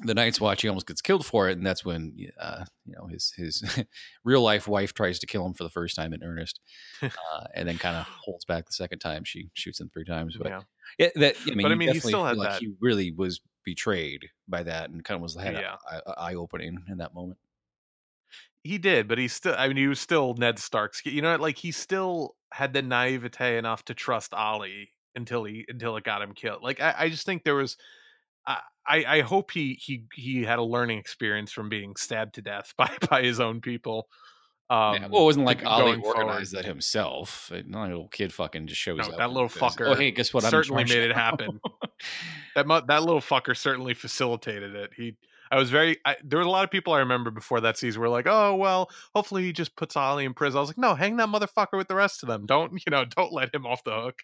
the 0.00 0.14
Night's 0.14 0.40
Watch, 0.40 0.62
he 0.62 0.68
almost 0.68 0.86
gets 0.86 1.00
killed 1.00 1.26
for 1.26 1.48
it, 1.48 1.56
and 1.58 1.66
that's 1.66 1.84
when 1.84 2.14
uh, 2.40 2.64
you 2.86 2.94
know 2.94 3.06
his 3.06 3.32
his 3.36 3.62
real 4.24 4.42
life 4.42 4.68
wife 4.68 4.94
tries 4.94 5.18
to 5.20 5.26
kill 5.26 5.44
him 5.44 5.54
for 5.54 5.64
the 5.64 5.70
first 5.70 5.96
time 5.96 6.12
in 6.12 6.22
earnest, 6.22 6.60
uh, 7.02 7.08
and 7.54 7.68
then 7.68 7.78
kind 7.78 7.96
of 7.96 8.04
holds 8.24 8.44
back 8.44 8.66
the 8.66 8.72
second 8.72 9.00
time. 9.00 9.24
She 9.24 9.50
shoots 9.54 9.80
him 9.80 9.90
three 9.92 10.04
times, 10.04 10.36
but 10.36 10.48
yeah. 10.48 10.60
yeah, 10.98 11.08
that 11.16 11.36
I 11.46 11.54
mean, 11.54 11.62
But 11.62 11.72
I 11.72 11.74
mean, 11.74 11.92
he 11.92 12.00
still 12.00 12.24
had 12.24 12.36
like 12.36 12.50
that- 12.50 12.60
he 12.60 12.72
really 12.80 13.10
was 13.12 13.40
betrayed 13.64 14.28
by 14.46 14.62
that, 14.62 14.90
and 14.90 15.04
kind 15.04 15.16
of 15.16 15.22
was 15.22 15.34
had 15.36 15.54
Yeah. 15.54 15.76
eye 16.16 16.34
opening 16.34 16.84
in 16.88 16.98
that 16.98 17.12
moment. 17.14 17.38
He 18.64 18.76
did, 18.78 19.08
but 19.08 19.18
he 19.18 19.28
still 19.28 19.54
I 19.56 19.68
mean 19.68 19.76
he 19.76 19.86
was 19.86 20.00
still 20.00 20.34
Ned 20.34 20.58
Stark's 20.58 21.00
you 21.04 21.22
know 21.22 21.36
like 21.36 21.56
he 21.56 21.70
still 21.72 22.36
had 22.52 22.72
the 22.72 22.82
naivete 22.82 23.56
enough 23.56 23.84
to 23.86 23.94
trust 23.94 24.34
Olly 24.34 24.90
until 25.14 25.44
he 25.44 25.64
until 25.68 25.96
it 25.96 26.04
got 26.04 26.22
him 26.22 26.34
killed. 26.34 26.62
Like 26.62 26.80
I, 26.80 26.94
I 26.98 27.08
just 27.08 27.24
think 27.24 27.44
there 27.44 27.54
was 27.54 27.76
I, 28.46 29.04
I 29.06 29.20
hope 29.20 29.50
he 29.50 29.74
he 29.74 30.04
he 30.14 30.42
had 30.44 30.58
a 30.58 30.62
learning 30.62 30.98
experience 30.98 31.52
from 31.52 31.68
being 31.68 31.94
stabbed 31.96 32.36
to 32.36 32.42
death 32.42 32.72
by 32.78 32.90
by 33.10 33.22
his 33.22 33.38
own 33.40 33.60
people. 33.60 34.08
Um 34.70 34.94
yeah. 34.94 35.08
Well, 35.08 35.22
it 35.22 35.24
wasn't 35.26 35.46
like 35.46 35.64
Olly 35.64 35.82
going 35.96 36.02
forward. 36.02 36.46
that 36.52 36.64
himself. 36.64 37.50
Not 37.66 37.86
a 37.86 37.88
little 37.88 38.08
kid 38.08 38.32
fucking 38.32 38.66
just 38.66 38.80
shows 38.80 38.98
No, 38.98 39.04
up. 39.12 39.16
that 39.18 39.30
little 39.30 39.50
Oh, 39.54 39.64
fucker 39.64 39.96
hey, 39.96 40.10
guess 40.10 40.32
what? 40.32 40.44
Certainly 40.44 40.84
made 40.84 41.10
it 41.10 41.14
happen. 41.14 41.60
that 42.54 42.66
mu- 42.66 42.80
that 42.86 43.02
little 43.02 43.20
fucker 43.20 43.56
certainly 43.56 43.94
facilitated 43.94 44.74
it. 44.74 44.90
He, 44.96 45.16
I 45.50 45.56
was 45.56 45.70
very. 45.70 45.98
I, 46.04 46.16
there 46.24 46.38
were 46.38 46.44
a 46.44 46.50
lot 46.50 46.64
of 46.64 46.70
people 46.70 46.92
I 46.92 46.98
remember 47.00 47.30
before 47.30 47.60
that 47.62 47.76
season 47.78 48.00
were 48.00 48.08
like, 48.08 48.26
"Oh 48.28 48.54
well, 48.56 48.90
hopefully 49.14 49.42
he 49.44 49.52
just 49.52 49.76
puts 49.76 49.96
Olly 49.96 50.24
in 50.24 50.34
prison." 50.34 50.58
I 50.58 50.60
was 50.60 50.68
like, 50.70 50.78
"No, 50.78 50.94
hang 50.94 51.16
that 51.16 51.28
motherfucker 51.28 51.76
with 51.76 51.88
the 51.88 51.94
rest 51.94 52.22
of 52.22 52.28
them. 52.28 52.46
Don't 52.46 52.72
you 52.72 52.90
know? 52.90 53.04
Don't 53.04 53.32
let 53.32 53.54
him 53.54 53.66
off 53.66 53.84
the 53.84 53.92
hook." 54.00 54.22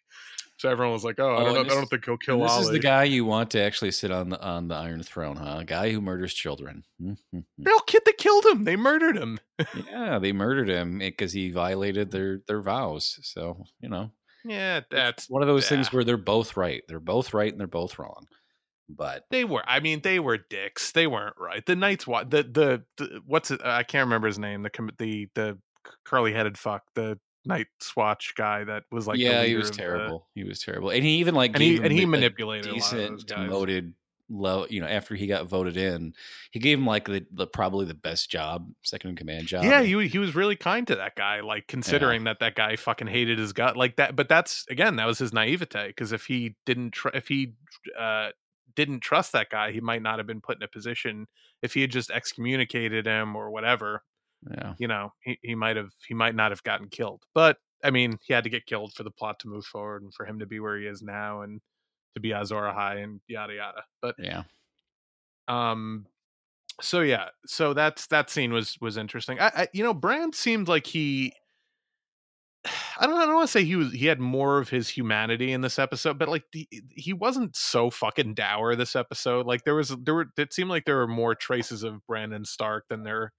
So 0.57 0.69
everyone 0.71 0.93
was 0.93 1.05
like, 1.05 1.19
"Oh, 1.19 1.35
I 1.35 1.41
Oh, 1.41 1.45
don't 1.47 1.55
know. 1.55 1.61
and 1.63 1.71
I 1.71 1.75
don't 1.75 1.91
think 1.91 2.05
he'll 2.05 2.17
kill 2.17 2.41
this 2.41 2.53
Olly." 2.53 2.63
is 2.63 2.69
the 2.71 2.79
guy 2.79 3.05
you 3.05 3.25
want 3.25 3.51
to 3.53 3.61
actually 3.61 3.91
sit 3.91 4.11
on 4.11 4.29
the 4.29 4.41
on 4.41 4.69
the 4.69 4.75
Iron 4.77 5.03
Throne, 5.03 5.37
huh? 5.37 5.57
A 5.61 5.65
guy 5.65 5.91
who 5.91 6.01
murders 6.01 6.33
children. 6.35 6.85
Real 7.59 7.81
kid 7.87 8.03
that 8.07 8.19
killed 8.19 8.45
him. 8.47 8.65
They 8.65 8.77
murdered 8.77 9.17
him. 9.17 9.39
yeah, 9.91 10.19
they 10.19 10.33
murdered 10.33 10.69
him 10.69 11.01
eh, 11.03 11.07
because 11.11 11.33
he 11.33 11.51
violated 11.51 12.11
their 12.11 12.41
their 12.47 12.61
vows. 12.63 13.19
So 13.23 13.65
you 13.81 13.89
know, 13.89 14.11
Yeah, 14.45 14.81
that's 14.91 15.29
one 15.29 15.43
of 15.43 15.49
those 15.49 15.69
things 15.69 15.93
where 15.93 16.05
they're 16.05 16.17
both 16.17 16.57
right. 16.57 16.83
They're 16.89 17.01
both 17.01 17.35
right 17.35 17.51
and 17.51 17.59
they're 17.59 17.67
both 17.67 17.99
wrong. 17.99 18.27
But 18.89 19.25
They 19.31 19.45
were. 19.45 19.63
I 19.67 19.81
mean, 19.81 20.01
they 20.03 20.21
were 20.21 20.37
dicks. 20.39 20.93
They 20.93 21.07
weren't 21.07 21.37
right. 21.39 21.65
The 21.65 21.75
Knights. 21.77 22.07
What 22.07 22.31
the 22.31 22.43
the, 22.43 22.83
the 22.99 23.21
what's 23.27 23.51
it? 23.51 23.61
I 23.65 23.83
can't 23.83 24.07
remember 24.07 24.27
his 24.27 24.39
name. 24.39 24.63
The 24.63 24.71
the 24.99 25.29
the 25.35 25.59
curly 26.05 26.33
headed 26.33 26.59
fuck. 26.59 26.83
The 26.95 27.19
Night's 27.47 27.97
Watch 27.97 28.35
guy 28.37 28.65
that 28.65 28.85
was 28.91 29.07
like. 29.07 29.19
yeah, 29.19 29.43
he 29.45 29.55
was 29.55 29.71
of 29.71 29.77
the- 29.77 29.83
terrible. 29.83 30.27
He 30.35 30.45
was 30.45 30.61
terrible, 30.61 30.91
and 30.91 31.03
he 31.05 31.17
even 31.17 31.35
like 31.35 31.55
and 31.55 31.63
he 31.63 31.77
and 31.77 31.93
he 31.93 32.05
manipulated 32.07 32.73
decent 32.73 33.27
demoted 33.27 33.95
low. 34.31 34.67
You 34.69 34.81
know, 34.81 34.87
after 34.87 35.15
he 35.15 35.27
got 35.27 35.47
voted 35.47 35.77
in, 35.77 36.15
he 36.51 36.59
gave 36.59 36.79
him 36.79 36.87
like 36.87 37.07
the, 37.07 37.25
the 37.33 37.47
probably 37.47 37.87
the 37.87 37.95
best 37.95 38.31
job, 38.31 38.71
second 38.83 39.11
in 39.11 39.17
command 39.17 39.47
job. 39.47 39.65
Yeah, 39.65 39.83
he 39.83 40.09
he 40.09 40.19
was 40.19 40.35
really 40.35 40.57
kind 40.57 40.87
to 40.89 40.97
that 40.97 41.17
guy. 41.17 41.41
Like 41.41 41.67
considering 41.69 42.25
that 42.25 42.41
that 42.41 42.55
guy 42.55 42.77
fucking 42.77 43.07
hated 43.09 43.39
his 43.39 43.53
gut 43.53 43.77
like 43.77 43.97
that. 43.97 44.15
But 44.17 44.29
that's 44.29 44.67
again 44.71 44.97
that 44.97 45.07
was 45.07 45.19
his 45.19 45.33
naivete 45.33 45.89
because 45.89 46.13
if 46.13 46.27
he 46.27 46.57
didn't 46.67 46.93
tr- 46.93 47.09
if 47.15 47.29
he 47.29 47.55
uh 47.99 48.31
didn't 48.77 49.01
trust 49.01 49.33
that 49.33 49.51
guy, 49.51 49.73
he 49.73 49.81
might 49.81 50.03
not 50.03 50.19
have 50.19 50.27
been 50.27 50.41
put 50.41 50.57
in 50.57 50.63
a 50.63 50.69
position. 50.69 51.27
If 51.63 51.75
he 51.75 51.81
had 51.81 51.91
just 51.91 52.11
excommunicated 52.11 53.07
him 53.07 53.37
or 53.37 53.51
whatever, 53.51 54.03
yeah. 54.51 54.75
you 54.79 54.89
know, 54.89 55.13
he, 55.21 55.39
he 55.43 55.55
might 55.55 55.77
have 55.77 55.93
he 56.07 56.15
might 56.15 56.35
not 56.35 56.51
have 56.51 56.63
gotten 56.63 56.89
killed. 56.89 57.23
But 57.35 57.59
I 57.83 57.91
mean, 57.91 58.19
he 58.23 58.33
had 58.33 58.45
to 58.45 58.51
get 58.51 58.67
killed 58.67 58.95
for 58.95 59.03
the 59.03 59.11
plot 59.11 59.39
to 59.41 59.49
move 59.49 59.65
forward 59.65 60.03
and 60.03 60.13
for 60.15 60.27
him 60.27 60.39
to 60.39 60.47
be 60.47 60.61
where 60.61 60.79
he 60.79 60.87
is 60.87 61.03
now 61.03 61.43
and 61.43 61.61
to 62.15 62.21
be 62.21 62.33
Azor 62.33 62.55
Ahai 62.55 63.03
and 63.03 63.21
yada 63.29 63.55
yada. 63.55 63.85
But 64.01 64.17
yeah. 64.19 64.45
um 65.49 66.07
so 66.81 67.01
yeah, 67.01 67.29
so 67.47 67.73
that's 67.73 68.07
that 68.09 68.31
scene 68.31 68.53
was 68.53 68.77
was 68.81 68.97
interesting. 68.97 69.39
I, 69.41 69.53
I 69.55 69.69
you 69.73 69.85
know, 69.85 69.95
Bran 69.95 70.33
seemed 70.33 70.69
like 70.69 70.87
he 70.87 71.33
I 72.99 73.07
don't, 73.07 73.17
I 73.17 73.27
don't 73.27 73.35
want 73.35 73.49
to 73.49 73.53
say 73.53 73.65
he 73.65 73.77
was 73.77 73.93
he 73.93 74.07
had 74.07 74.21
more 74.21 74.59
of 74.59 74.69
his 74.69 74.89
humanity 74.89 75.53
in 75.53 75.61
this 75.61 75.79
episode, 75.79 76.19
but 76.19 76.29
like 76.29 76.45
the, 76.53 76.69
he 76.91 77.13
wasn't 77.13 77.57
so 77.57 77.91
fucking 77.91 78.35
dour 78.35 78.75
this 78.77 78.97
episode. 78.97 79.47
Like 79.47 79.65
there 79.65 79.75
was 79.75 79.89
there 79.89 80.15
were 80.15 80.27
it 80.37 80.53
seemed 80.53 80.71
like 80.71 80.85
there 80.85 80.97
were 80.97 81.09
more 81.09 81.35
traces 81.35 81.83
of 81.83 82.05
Brandon 82.07 82.45
Stark 82.45 82.87
than 82.89 83.03
there 83.05 83.33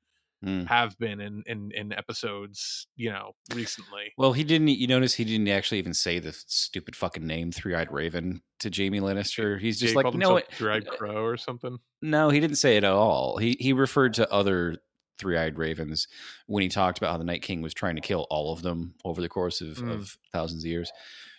Hmm. 0.44 0.66
have 0.66 0.96
been 1.00 1.22
in 1.22 1.44
in 1.48 1.72
in 1.74 1.94
episodes, 1.94 2.88
you 2.98 3.10
know, 3.10 3.32
recently. 3.56 4.14
Well, 4.18 4.34
he 4.34 4.44
didn't. 4.44 4.68
You 4.68 4.86
notice 4.86 5.16
he 5.16 5.24
didn't 5.24 5.48
actually 5.48 5.80
even 5.80 5.94
say 5.94 6.20
the 6.20 6.34
stupid 6.34 6.96
fucking 6.96 7.26
name, 7.26 7.52
Three 7.54 7.74
Eyed 7.74 7.92
Raven, 7.92 8.42
to 8.60 8.70
Jaime 8.70 9.00
Lannister. 9.00 9.60
He's 9.60 9.80
just 9.80 9.92
He 9.92 9.96
like, 9.96 10.14
no, 10.14 10.36
himself 10.36 10.58
Dread 10.58 10.88
Crow 10.88 11.24
or 11.24 11.38
something. 11.38 11.78
no, 12.02 12.30
he 12.30 12.40
didn't 12.42 12.58
say 12.58 12.76
it 12.78 12.84
at 12.84 12.92
all. 12.92 13.38
He 13.38 13.56
he 13.60 13.72
referred 13.74 14.14
to 14.16 14.32
other 14.32 14.76
Three 15.18 15.38
Eyed 15.38 15.58
Ravens 15.58 16.08
when 16.48 16.62
he 16.64 16.70
talked 16.70 16.98
about 16.98 17.12
how 17.12 17.18
the 17.18 17.24
Night 17.24 17.42
King 17.42 17.62
was 17.62 17.74
trying 17.74 17.96
to 17.96 18.02
kill 18.02 18.28
all 18.30 18.52
of 18.54 18.62
them 18.62 18.94
over 19.04 19.22
the 19.22 19.30
course 19.30 19.62
of, 19.62 19.78
Mm. 19.78 19.92
of 19.92 20.18
thousands 20.34 20.64
of 20.64 20.70
years. 20.70 20.92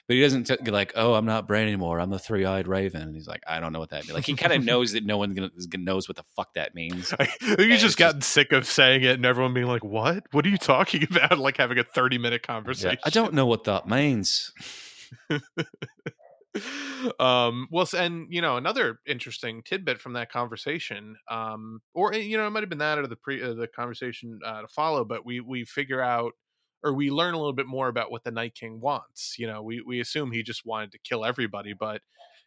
But 0.09 0.15
he 0.15 0.23
doesn't 0.23 0.45
t- 0.45 0.71
like, 0.71 0.93
oh, 0.95 1.15
I'm 1.15 1.27
not 1.27 1.49
Bran 1.49 1.67
anymore. 1.67 1.99
I'm 1.99 2.11
the 2.11 2.19
Three 2.21 2.45
Eyed 2.45 2.69
Raven. 2.69 3.03
And 3.03 3.15
he's 3.17 3.27
like, 3.27 3.43
I 3.45 3.59
don't 3.59 3.73
know 3.73 3.81
what 3.81 3.91
that 3.91 4.05
means. 4.05 4.12
Like 4.15 4.25
he 4.25 4.35
kind 4.35 4.53
of 4.53 4.65
knows 4.65 4.93
that 4.93 5.05
no 5.05 5.19
one 5.19 5.35
gonna, 5.35 5.51
knows 5.79 6.09
what 6.09 6.17
the 6.17 6.23
fuck 6.37 6.55
that 6.55 6.77
means. 6.77 7.12
He's 7.41 7.55
it's 7.59 7.83
just 7.83 7.99
gotten 7.99 8.21
sick 8.21 8.53
of 8.53 8.67
saying 8.69 9.03
it 9.03 9.17
and 9.17 9.27
everyone 9.27 9.53
being 9.53 9.67
like, 9.67 9.83
"What? 9.83 10.23
What 10.31 10.47
are 10.47 10.49
you 10.49 10.59
talking 10.59 11.03
about?" 11.11 11.39
Like 11.41 11.57
having 11.57 11.79
a 11.79 11.83
thirty 11.83 12.19
minute 12.19 12.43
Yeah, 12.45 12.55
conversation. 12.55 12.99
I 13.05 13.11
don't 13.11 13.35
know 13.35 13.47
what 13.47 13.65
that 13.65 13.89
means. 13.89 14.53
um 17.21 17.69
well 17.71 17.87
and 17.97 18.27
you 18.33 18.40
know 18.40 18.57
another 18.57 19.01
interesting 19.07 19.62
tidbit 19.62 20.01
from 20.01 20.12
that 20.14 20.31
conversation 20.31 21.16
um 21.31 21.81
or 21.95 22.12
eh, 22.14 22.19
you 22.19 22.37
know 22.37 22.47
it 22.47 22.51
might 22.51 22.62
have 22.62 22.69
been 22.69 22.79
that 22.79 22.99
or 22.99 23.07
the 23.07 23.16
pre 23.16 23.42
uh, 23.42 23.55
the 23.55 23.66
conversation 23.69 24.38
uh, 24.45 24.62
to 24.62 24.69
follow 24.69 25.05
but 25.05 25.25
we 25.25 25.40
we 25.40 25.64
figure 25.64 26.01
out 26.01 26.33
or 26.83 26.92
we 26.95 27.11
learn 27.11 27.35
a 27.35 27.38
little 27.38 27.53
bit 27.53 27.66
more 27.66 27.88
about 27.88 28.11
what 28.11 28.25
the 28.25 28.31
night 28.31 28.55
king 28.55 28.81
wants 28.81 29.37
you 29.38 29.47
know 29.47 29.62
we 29.62 29.81
we 29.83 30.01
assume 30.01 30.31
he 30.31 30.42
just 30.42 30.64
wanted 30.64 30.90
to 30.92 30.99
kill 30.99 31.25
everybody 31.25 31.73
but 31.73 32.01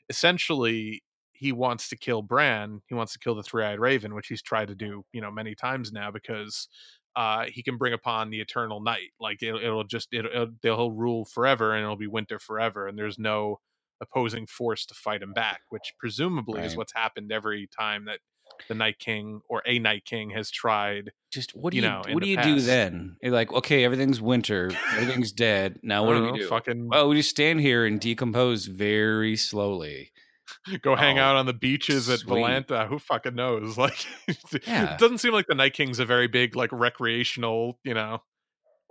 essentially 0.10 1.04
he 1.34 1.52
wants 1.52 1.88
to 1.90 1.98
kill 1.98 2.22
bran 2.22 2.82
he 2.88 2.96
wants 2.96 3.14
to 3.14 3.20
kill 3.20 3.36
the 3.36 3.44
three-eyed 3.44 3.80
raven 3.80 4.14
which 4.16 4.28
he's 4.28 4.42
tried 4.42 4.68
to 4.68 4.76
do 4.76 5.04
you 5.14 5.22
know 5.22 5.32
many 5.32 5.56
times 5.56 5.92
now 5.92 6.12
because 6.12 6.68
uh 7.16 7.46
he 7.48 7.64
can 7.64 7.78
bring 7.78 7.94
upon 7.94 8.30
the 8.30 8.42
eternal 8.42 8.82
night 8.82 9.10
like 9.20 9.42
it'll, 9.42 9.60
it'll 9.60 9.84
just 9.84 10.10
it'll, 10.14 10.32
it'll 10.32 10.48
they'll 10.62 10.92
rule 10.92 11.26
forever 11.26 11.74
and 11.74 11.84
it'll 11.84 11.96
be 11.96 12.08
winter 12.08 12.40
forever 12.40 12.88
and 12.88 12.98
there's 12.98 13.18
no 13.20 13.60
opposing 14.02 14.48
force 14.48 14.86
to 14.86 14.94
fight 14.94 15.22
him 15.22 15.34
back 15.34 15.62
which 15.70 15.94
presumably 16.00 16.62
is 16.62 16.76
what's 16.76 16.94
happened 16.94 17.32
every 17.32 17.68
time 17.78 18.06
that 18.06 18.20
the 18.68 18.74
night 18.76 18.98
king 19.00 19.42
or 19.50 19.62
a 19.66 19.80
night 19.80 20.04
king 20.06 20.30
has 20.32 20.50
tried 20.52 21.12
Just 21.32 21.52
what 21.52 21.72
do 21.72 21.78
You 21.78 21.84
you, 21.84 21.90
know, 21.90 22.02
what 22.10 22.24
do 22.24 22.30
you 22.30 22.42
do 22.42 22.60
then? 22.60 23.16
You're 23.22 23.32
like, 23.32 23.54
okay, 23.54 23.84
everything's 23.86 24.20
winter, 24.20 24.72
everything's 24.94 25.32
dead. 25.32 25.80
Now 25.84 26.04
what 26.06 26.16
do 26.16 26.32
we 26.32 26.40
do? 26.40 26.48
fucking 26.48 26.90
Well, 26.90 27.08
we 27.10 27.16
just 27.18 27.30
stand 27.30 27.62
here 27.62 27.86
and 27.86 28.00
decompose 28.02 28.66
very 28.66 29.36
slowly. 29.38 30.12
go 30.82 30.96
hang 30.96 31.20
Oh, 31.20 31.22
out 31.22 31.36
on 31.36 31.46
the 31.46 31.54
beaches 31.54 32.10
at 32.10 32.20
sweet. 32.20 32.44
Valanta. 32.44 32.88
Who 32.90 32.98
fucking 33.00 33.36
knows? 33.36 33.78
Like, 33.78 34.04
Yeah. 34.68 34.94
it 34.96 35.00
doesn't 35.00 35.20
seem 35.20 35.32
like 35.32 35.46
the 35.48 35.56
Night 35.56 35.74
King's 35.74 36.00
a 36.00 36.06
very 36.06 36.28
big 36.28 36.56
like 36.56 36.72
recreational. 36.74 37.80
You 37.84 37.94
know, 37.94 38.24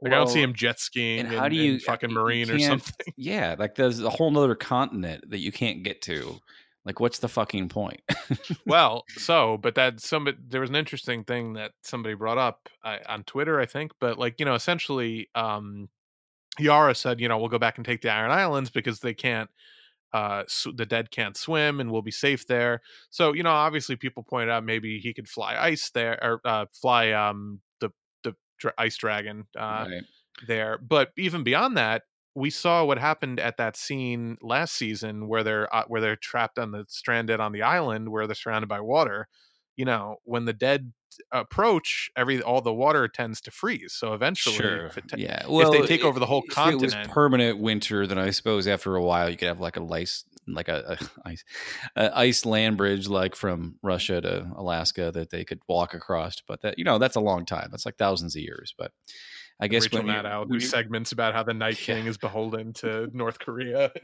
like 0.00 0.12
I 0.12 0.16
don't 0.16 0.28
see 0.28 0.42
him 0.42 0.54
jet 0.54 0.78
skiing 0.78 1.20
and 1.20 1.28
and, 1.28 1.38
how 1.38 1.48
do 1.48 1.56
you- 1.56 1.80
fucking 1.80 2.11
you 2.11 2.16
marine 2.16 2.50
or 2.50 2.58
something. 2.58 2.94
Yeah, 3.16 3.56
like 3.58 3.74
there's 3.74 4.00
a 4.00 4.11
whole 4.11 4.30
nother 4.30 4.54
continent 4.54 5.30
that 5.30 5.38
you 5.38 5.52
can't 5.52 5.82
get 5.82 6.02
to. 6.02 6.40
Like, 6.84 7.00
what's 7.00 7.18
the 7.18 7.28
fucking 7.28 7.68
point? 7.68 8.00
well, 8.66 9.04
so 9.16 9.58
but 9.58 9.74
that 9.74 10.00
some 10.00 10.28
there 10.48 10.61
was 10.61 10.70
an 10.70 10.76
interesting 10.76 11.24
thing 11.24 11.54
that 11.54 11.72
somebody 11.82 12.14
brought 12.14 12.38
up 12.38 12.68
uh, 12.84 12.98
on 13.08 13.24
Twitter, 13.24 13.61
I 13.61 13.66
think. 13.66 13.92
But 14.00 14.18
like 14.18 14.38
you 14.38 14.46
know, 14.46 14.54
essentially, 14.54 15.28
um, 15.34 15.88
Yara 16.58 16.94
said, 16.94 17.20
you 17.20 17.28
know, 17.28 17.38
we'll 17.38 17.48
go 17.48 17.58
back 17.58 17.76
and 17.76 17.84
take 17.84 18.00
the 18.00 18.11
Iron 18.11 18.30
Islands 18.30 18.70
because 18.70 19.00
they 19.00 19.14
can't 19.14 19.50
uh 20.14 20.42
the 20.74 20.87
dead 20.87 21.11
can't 21.11 21.37
swim 21.37 21.80
and 21.80 21.90
we'll 21.90 22.02
be 22.02 22.11
safe 22.11 22.46
there. 22.46 22.80
So, 23.11 23.34
you 23.34 23.42
know, 23.42 23.50
obviously 23.50 23.96
people 23.96 24.22
pointed 24.22 24.48
out 24.50 24.64
maybe 24.64 24.98
he 24.98 25.12
could 25.12 25.28
fly 25.28 25.56
ice 25.56 25.90
there 25.90 26.18
or 26.22 26.40
uh 26.44 26.64
fly 26.72 27.12
um 27.12 27.61
dra- 28.58 28.74
ice 28.78 28.96
dragon 28.96 29.46
uh 29.56 29.86
right. 29.88 30.02
there. 30.46 30.78
But 30.78 31.10
even 31.16 31.44
beyond 31.44 31.76
that, 31.76 32.02
we 32.34 32.50
saw 32.50 32.84
what 32.84 32.98
happened 32.98 33.40
at 33.40 33.56
that 33.56 33.76
scene 33.76 34.38
last 34.40 34.74
season 34.74 35.28
where 35.28 35.42
they're 35.42 35.74
uh, 35.74 35.84
where 35.88 36.00
they're 36.00 36.16
trapped 36.16 36.58
on 36.58 36.70
the 36.70 36.84
stranded 36.88 37.40
on 37.40 37.52
the 37.52 37.62
island 37.62 38.10
where 38.10 38.26
they're 38.26 38.34
surrounded 38.34 38.68
by 38.68 38.80
water. 38.80 39.28
You 39.78 39.86
know, 39.86 40.16
when 40.24 40.44
the 40.44 40.52
dead 40.52 40.92
approach, 41.32 42.10
every 42.16 42.42
all 42.42 42.60
the 42.60 42.72
water 42.72 43.08
tends 43.08 43.40
to 43.42 43.50
freeze. 43.50 43.94
So 43.94 44.12
eventually, 44.12 44.56
Sure. 44.56 44.86
if, 44.86 44.98
it 44.98 45.04
yeah. 45.16 45.44
if 45.48 45.70
they 45.72 45.86
take 45.86 46.04
i- 46.04 46.06
over 46.06 46.18
the 46.20 46.26
whole 46.26 46.42
if 46.44 46.50
it 46.50 46.54
continent, 46.54 46.82
was 46.82 47.08
permanent 47.08 47.58
winter, 47.58 48.06
then 48.06 48.18
I 48.18 48.30
suppose 48.30 48.66
after 48.68 48.94
a 48.96 49.02
while 49.02 49.30
you 49.30 49.36
could 49.36 49.48
have 49.48 49.60
like 49.60 49.76
a 49.76 49.82
ice, 49.92 50.24
like 50.46 50.68
a, 50.68 50.98
a 51.00 51.08
ice, 51.28 51.44
a 51.96 52.18
ice 52.18 52.44
land 52.44 52.76
bridge, 52.76 53.08
like 53.08 53.34
from 53.34 53.76
Russia 53.82 54.20
to 54.20 54.50
Alaska, 54.56 55.10
that 55.12 55.30
they 55.30 55.44
could 55.44 55.60
walk 55.68 55.94
across. 55.94 56.40
But 56.46 56.62
that 56.62 56.78
you 56.78 56.84
know 56.84 56.98
that's 56.98 57.16
a 57.16 57.20
long 57.20 57.46
time. 57.46 57.68
That's 57.70 57.86
like 57.86 57.96
thousands 57.96 58.36
of 58.36 58.42
years. 58.42 58.74
But 58.76 58.92
I 59.60 59.68
guess 59.68 59.84
Rachel 59.84 59.98
when 60.00 60.06
you- 60.08 60.12
Maddow 60.22 60.40
when 60.48 60.54
you- 60.60 60.60
segments 60.60 61.12
about 61.12 61.34
how 61.34 61.42
the 61.42 61.54
Night 61.54 61.78
Yeah. 61.88 61.94
King 61.96 62.06
is 62.06 62.18
beholden 62.18 62.72
to 62.74 63.08
North 63.12 63.38
Korea. 63.38 63.92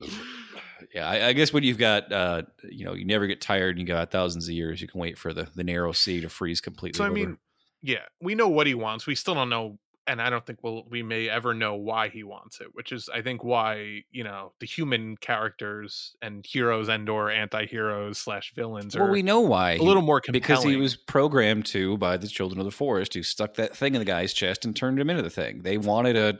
yeah, 0.94 1.08
I, 1.08 1.28
I 1.28 1.32
guess 1.32 1.52
when 1.52 1.62
you've 1.62 1.78
got, 1.78 2.12
uh, 2.12 2.42
you 2.70 2.84
know, 2.84 2.94
you 2.94 3.04
never 3.04 3.26
get 3.26 3.40
tired 3.40 3.76
and 3.76 3.80
you 3.80 3.86
got 3.86 4.10
thousands 4.10 4.48
of 4.48 4.54
years, 4.54 4.80
you 4.80 4.88
can 4.88 5.00
wait 5.00 5.18
for 5.18 5.32
the, 5.32 5.48
the 5.54 5.64
narrow 5.64 5.92
sea 5.92 6.20
to 6.20 6.28
freeze 6.28 6.60
completely. 6.60 6.98
so 6.98 7.04
I 7.04 7.10
mean, 7.10 7.38
yeah, 7.82 8.04
we 8.20 8.34
know 8.34 8.48
what 8.48 8.66
he 8.66 8.74
wants. 8.74 9.06
We 9.06 9.14
still 9.14 9.34
don't 9.34 9.48
know, 9.48 9.78
and 10.06 10.20
I 10.20 10.30
don't 10.30 10.44
think 10.44 10.60
we'll 10.62 10.84
we 10.88 11.02
may 11.02 11.28
ever 11.28 11.54
know 11.54 11.74
why 11.74 12.08
he 12.08 12.24
wants 12.24 12.60
it. 12.60 12.68
Which 12.72 12.90
is, 12.90 13.08
I 13.12 13.22
think, 13.22 13.44
why 13.44 14.02
you 14.10 14.24
know 14.24 14.52
the 14.60 14.66
human 14.66 15.16
characters 15.18 16.16
and 16.20 16.44
heroes 16.44 16.88
and 16.88 17.08
or 17.08 17.30
anti-heroes 17.30 18.18
slash 18.18 18.52
villains 18.54 18.96
are 18.96 19.04
well, 19.04 19.12
we 19.12 19.22
know 19.22 19.40
why. 19.40 19.72
a 19.72 19.82
little 19.82 20.02
more 20.02 20.20
compelling. 20.20 20.42
because 20.42 20.64
he 20.64 20.76
was 20.76 20.96
programmed 20.96 21.66
to 21.66 21.96
by 21.98 22.16
the 22.16 22.28
children 22.28 22.58
of 22.58 22.64
the 22.64 22.72
forest 22.72 23.14
who 23.14 23.22
stuck 23.22 23.54
that 23.54 23.76
thing 23.76 23.94
in 23.94 24.00
the 24.00 24.04
guy's 24.04 24.32
chest 24.32 24.64
and 24.64 24.74
turned 24.74 24.98
him 24.98 25.10
into 25.10 25.22
the 25.22 25.30
thing. 25.30 25.62
They 25.62 25.78
wanted 25.78 26.16
a, 26.16 26.38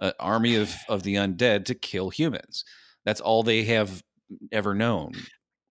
an 0.00 0.12
army 0.18 0.56
of, 0.56 0.74
of 0.88 1.02
the 1.04 1.14
undead 1.14 1.64
to 1.66 1.74
kill 1.74 2.10
humans. 2.10 2.64
That's 3.08 3.22
all 3.22 3.42
they 3.42 3.64
have 3.64 4.02
ever 4.52 4.74
known. 4.74 5.12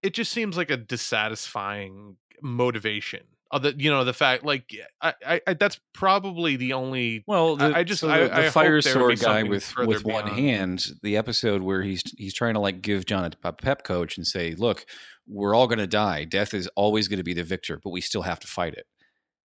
it 0.01 0.15
just 0.15 0.31
seems 0.31 0.57
like 0.57 0.71
a 0.71 0.77
dissatisfying 0.77 2.15
motivation. 2.41 3.21
Uh, 3.51 3.55
Other, 3.57 3.73
you 3.77 3.89
know, 3.91 4.03
the 4.03 4.13
fact 4.13 4.43
like 4.43 4.71
I, 5.01 5.13
I, 5.25 5.41
I 5.47 5.53
that's 5.53 5.79
probably 5.93 6.55
the 6.55 6.73
only 6.73 7.23
Well, 7.27 7.61
I- 7.61 7.69
the, 7.69 7.77
I 7.77 7.83
just- 7.83 8.01
so 8.01 8.09
I- 8.09 8.19
the, 8.27 8.35
I 8.35 8.41
the 8.45 8.51
fire 8.51 8.81
there 8.81 8.97
would 8.99 9.09
be 9.09 9.15
sword 9.17 9.19
guy 9.19 9.43
with 9.43 9.71
with 9.77 10.03
one 10.03 10.25
beyond. 10.25 10.39
hand. 10.39 10.85
The 11.03 11.15
episode 11.17 11.61
where 11.61 11.83
he's 11.83 12.01
he's 12.17 12.33
trying 12.33 12.55
to 12.55 12.59
like 12.59 12.81
give 12.81 13.05
Jon 13.05 13.25
a, 13.25 13.31
a 13.49 13.53
pep 13.53 13.83
coach 13.83 14.17
and 14.17 14.25
say, 14.25 14.55
"Look, 14.57 14.85
we're 15.27 15.53
all 15.55 15.67
going 15.67 15.77
to 15.79 15.87
die. 15.87 16.23
Death 16.25 16.53
is 16.55 16.67
always 16.75 17.07
going 17.07 17.17
to 17.19 17.23
be 17.23 17.33
the 17.35 17.43
victor, 17.43 17.79
but 17.83 17.91
we 17.91 18.01
still 18.01 18.23
have 18.23 18.39
to 18.39 18.47
fight 18.47 18.73
it." 18.73 18.87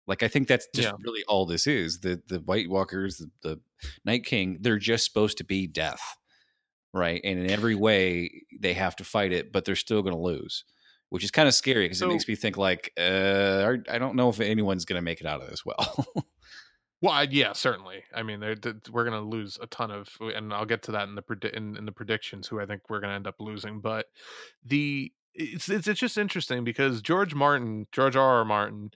Like 0.07 0.23
I 0.23 0.27
think 0.27 0.47
that's 0.47 0.67
just 0.73 0.87
Yeah. 0.87 0.93
really 1.03 1.23
all 1.27 1.45
this 1.45 1.65
is. 1.67 1.99
The 1.99 2.21
the 2.27 2.39
White 2.39 2.69
Walkers, 2.69 3.17
the, 3.17 3.29
the 3.43 3.59
Night 4.03 4.25
King, 4.25 4.57
they're 4.61 4.77
just 4.79 5.05
supposed 5.05 5.37
to 5.37 5.43
be 5.45 5.67
death, 5.67 6.01
right? 6.95 7.21
And 7.23 7.39
in 7.39 7.51
every 7.51 7.75
way, 7.75 8.43
they 8.59 8.73
have 8.73 8.95
to 8.97 9.03
fight 9.03 9.31
it, 9.31 9.51
but 9.51 9.65
they're 9.65 9.75
still 9.75 10.01
going 10.01 10.15
to 10.15 10.21
lose, 10.21 10.63
which 11.09 11.23
is 11.23 11.31
kind 11.31 11.47
of 11.47 11.53
scary 11.53 11.85
because 11.85 11.99
So- 11.99 12.07
it 12.09 12.13
makes 12.13 12.27
me 12.27 12.35
think 12.35 12.57
like, 12.57 12.91
uh, 12.97 13.73
I 13.89 13.97
don't 13.99 14.15
know 14.15 14.29
if 14.29 14.39
anyone's 14.39 14.85
going 14.85 14.97
to 14.99 15.03
make 15.05 15.21
it 15.21 15.27
out 15.27 15.41
of 15.41 15.49
this 15.49 15.63
well. 15.65 16.07
Well, 17.01 17.25
yeah, 17.25 17.53
certainly. 17.53 18.03
I 18.15 18.23
mean, 18.23 18.39
they're, 18.39 18.55
th- 18.55 18.89
we're 18.91 19.03
going 19.07 19.21
to 19.21 19.29
lose 19.29 19.59
a 19.61 19.67
ton 19.67 19.91
of, 19.91 20.07
and 20.21 20.51
I'll 20.51 20.65
get 20.65 20.81
to 20.83 20.93
that 20.93 21.07
in 21.07 21.13
the 21.13 21.21
predi- 21.21 21.53
in, 21.53 21.77
in 21.77 21.85
the 21.85 21.91
predictions. 21.91 22.47
Who 22.47 22.59
I 22.59 22.65
think 22.65 22.83
we're 22.89 22.99
going 23.01 23.11
to 23.11 23.15
end 23.15 23.27
up 23.27 23.35
losing, 23.39 23.79
but 23.79 24.07
the 24.63 25.11
it's, 25.35 25.69
it's 25.69 25.87
it's 25.87 25.99
just 25.99 26.17
interesting 26.17 26.63
because 26.63 27.01
George 27.03 27.35
Martin, 27.35 27.85
George 27.91 28.15
R. 28.15 28.37
R. 28.37 28.45
Martin, 28.45 28.91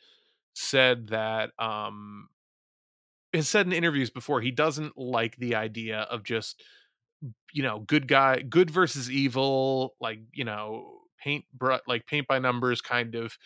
said 0.56 1.10
that 1.10 1.52
um 1.60 2.30
has 3.34 3.48
said 3.48 3.68
in 3.68 3.74
interviews 3.74 4.10
before 4.10 4.42
he 4.42 4.50
doesn't 4.50 4.98
like 4.98 5.36
the 5.36 5.54
idea 5.56 6.00
of 6.10 6.24
just 6.24 6.64
you 7.54 7.64
know 7.64 7.80
good 7.80 8.08
guy 8.08 8.40
good 8.40 8.70
versus 8.70 9.10
evil 9.12 9.96
like 10.00 10.20
you 10.34 10.44
know 10.44 11.00
paint 11.22 11.46
br- 11.54 11.74
like 11.88 12.06
paint 12.06 12.28
by 12.28 12.40
numbers 12.40 12.82
kind 12.82 13.16
of 13.16 13.38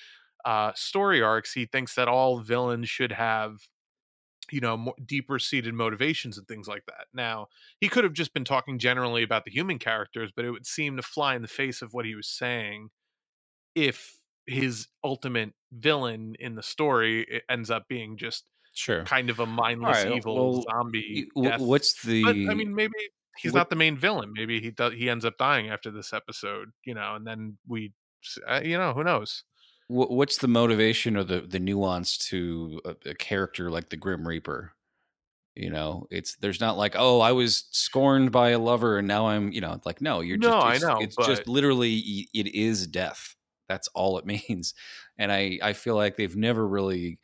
uh 0.46 0.72
story 0.76 1.22
arcs 1.22 1.54
he 1.54 1.66
thinks 1.66 1.96
that 1.96 2.08
all 2.08 2.40
villains 2.40 2.90
should 2.90 3.12
have 3.12 3.58
you 4.52 4.60
know 4.60 4.76
more 4.78 4.94
deeper 5.06 5.40
seated 5.40 5.74
motivations 5.74 6.38
and 6.38 6.48
things 6.48 6.68
like 6.68 6.86
that 6.86 7.08
now 7.14 7.48
he 7.80 7.88
could 7.88 8.04
have 8.04 8.14
just 8.14 8.34
been 8.34 8.44
talking 8.44 8.78
generally 8.78 9.24
about 9.24 9.46
the 9.46 9.52
human 9.52 9.80
characters 9.80 10.32
but 10.36 10.46
it 10.46 10.52
would 10.52 10.66
seem 10.66 10.98
to 10.98 11.02
fly 11.02 11.36
in 11.36 11.42
the 11.42 11.48
face 11.48 11.82
of 11.82 11.94
what 11.94 12.06
he 12.06 12.14
was 12.14 12.28
saying 12.28 12.90
if 13.74 14.16
his 14.46 14.88
ultimate 15.04 15.54
villain 15.72 16.36
in 16.40 16.56
the 16.56 16.64
story 16.64 17.26
it 17.30 17.44
ends 17.50 17.72
up 17.72 17.88
being 17.88 18.18
just 18.18 18.44
sure. 18.74 19.04
kind 19.06 19.30
of 19.30 19.40
a 19.40 19.46
mindless 19.46 20.04
right, 20.04 20.18
evil 20.18 20.52
well, 20.52 20.66
zombie 20.70 21.30
death. 21.42 21.62
What's 21.62 22.02
the? 22.04 22.24
but 22.24 22.36
i 22.36 22.54
mean 22.54 22.76
maybe 22.76 22.92
he's 23.38 23.54
what- 23.54 23.60
not 23.60 23.70
the 23.70 23.76
main 23.76 23.98
villain 23.98 24.32
maybe 24.34 24.60
he 24.62 24.72
does 24.72 24.94
he 24.94 25.10
ends 25.10 25.26
up 25.26 25.38
dying 25.38 25.70
after 25.70 25.92
this 25.92 26.14
episode 26.14 26.72
you 26.86 26.94
know 26.94 27.16
and 27.16 27.26
then 27.28 27.58
we 27.68 27.94
uh, 28.48 28.62
you 28.64 28.78
know 28.78 28.94
who 28.94 29.04
knows 29.04 29.44
wh- 29.88 30.10
what's 30.12 30.38
the 30.38 30.48
motivation 30.48 31.18
or 31.18 31.24
the 31.24 31.42
the 31.42 31.60
nuance 31.60 32.18
to 32.18 32.82
a, 32.86 32.96
a 33.10 33.16
character 33.16 33.70
like 33.70 33.90
the 33.90 33.98
Grim 33.98 34.28
Reaper? 34.28 34.74
You 35.56 35.70
know, 35.70 36.08
it's 36.10 36.36
there's 36.38 36.60
not 36.60 36.78
like, 36.78 36.96
oh, 36.98 37.20
I 37.22 37.32
was 37.32 37.66
scorned 37.72 38.32
by 38.32 38.50
a 38.52 38.60
lover 38.60 38.98
and 38.98 39.08
now 39.08 39.28
I'm, 39.28 39.52
you 39.52 39.62
know, 39.62 39.80
like 39.86 40.02
no, 40.02 40.22
you're 40.22 40.38
just, 40.38 40.50
No, 40.52 40.60
I 40.60 40.76
it's, 40.76 40.84
know, 40.84 40.98
it's 41.00 41.16
just 41.18 41.48
literally 41.48 42.28
it 42.34 42.48
is 42.56 42.88
death. 42.88 43.36
That's 43.70 43.88
all 43.90 44.18
it 44.18 44.26
means, 44.50 44.74
and 45.20 45.32
I 45.32 45.60
I 45.62 45.74
feel 45.74 45.96
like 45.96 46.18
they've 46.18 46.36
never 46.36 46.68
really 46.68 47.20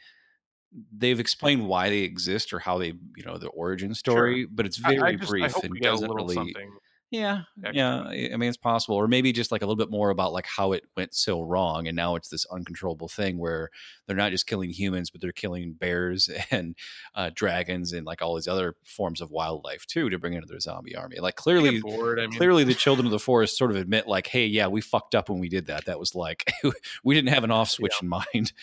they've 0.97 1.19
explained 1.19 1.67
why 1.67 1.89
they 1.89 1.99
exist 1.99 2.53
or 2.53 2.59
how 2.59 2.77
they 2.77 2.93
you 3.15 3.25
know 3.25 3.37
the 3.37 3.49
origin 3.49 3.93
story, 3.93 4.45
but 4.45 4.65
it's 4.65 4.77
very 4.77 5.01
I, 5.01 5.15
just, 5.15 5.29
brief 5.29 5.57
I 5.57 5.61
and 5.63 5.79
doesn't 5.81 6.11
really 6.11 6.35
something 6.35 6.71
yeah, 7.11 7.41
extra. 7.63 7.75
yeah. 7.75 8.01
I 8.01 8.29
I 8.33 8.37
mean, 8.37 8.49
it's 8.49 8.57
possible, 8.57 8.95
or 8.95 9.07
maybe 9.07 9.31
just 9.31 9.51
like 9.51 9.63
a 9.63 9.65
little 9.65 9.75
bit 9.75 9.89
more 9.89 10.11
about 10.11 10.31
like 10.31 10.45
how 10.45 10.73
it 10.73 10.85
went 10.95 11.15
so 11.15 11.41
wrong, 11.41 11.87
and 11.87 11.95
now 11.95 12.15
it's 12.15 12.29
this 12.29 12.45
uncontrollable 12.45 13.07
thing 13.07 13.39
where 13.39 13.69
they're 14.05 14.15
not 14.15 14.31
just 14.31 14.45
killing 14.45 14.69
humans, 14.69 15.09
but 15.09 15.19
they're 15.19 15.31
killing 15.31 15.73
bears 15.73 16.29
and 16.51 16.75
uh, 17.15 17.31
dragons 17.33 17.93
and 17.93 18.05
like 18.05 18.21
all 18.21 18.35
these 18.35 18.47
other 18.47 18.75
forms 18.83 19.21
of 19.21 19.31
wildlife 19.31 19.87
too 19.87 20.09
to 20.09 20.19
bring 20.19 20.33
into 20.33 20.47
their 20.47 20.59
zombie 20.59 20.95
army. 20.95 21.17
Like 21.19 21.35
clearly, 21.35 21.79
bored 21.79 22.19
i 22.19 22.27
mean 22.27 22.37
clearly, 22.37 22.63
the 22.63 22.75
children 22.75 23.07
of 23.07 23.11
the 23.11 23.19
forest 23.29 23.57
sort 23.57 23.71
of 23.71 23.77
admit 23.77 24.07
like, 24.07 24.27
hey, 24.27 24.45
yeah, 24.45 24.67
we 24.67 24.81
fucked 24.81 25.15
up 25.15 25.29
when 25.29 25.39
we 25.39 25.49
did 25.49 25.65
that. 25.67 25.85
That 25.85 25.99
was 25.99 26.13
like 26.13 26.51
we 27.03 27.15
didn't 27.15 27.33
have 27.33 27.43
an 27.43 27.51
off 27.51 27.69
switch 27.69 27.95
in 28.01 28.07
mind. 28.07 28.53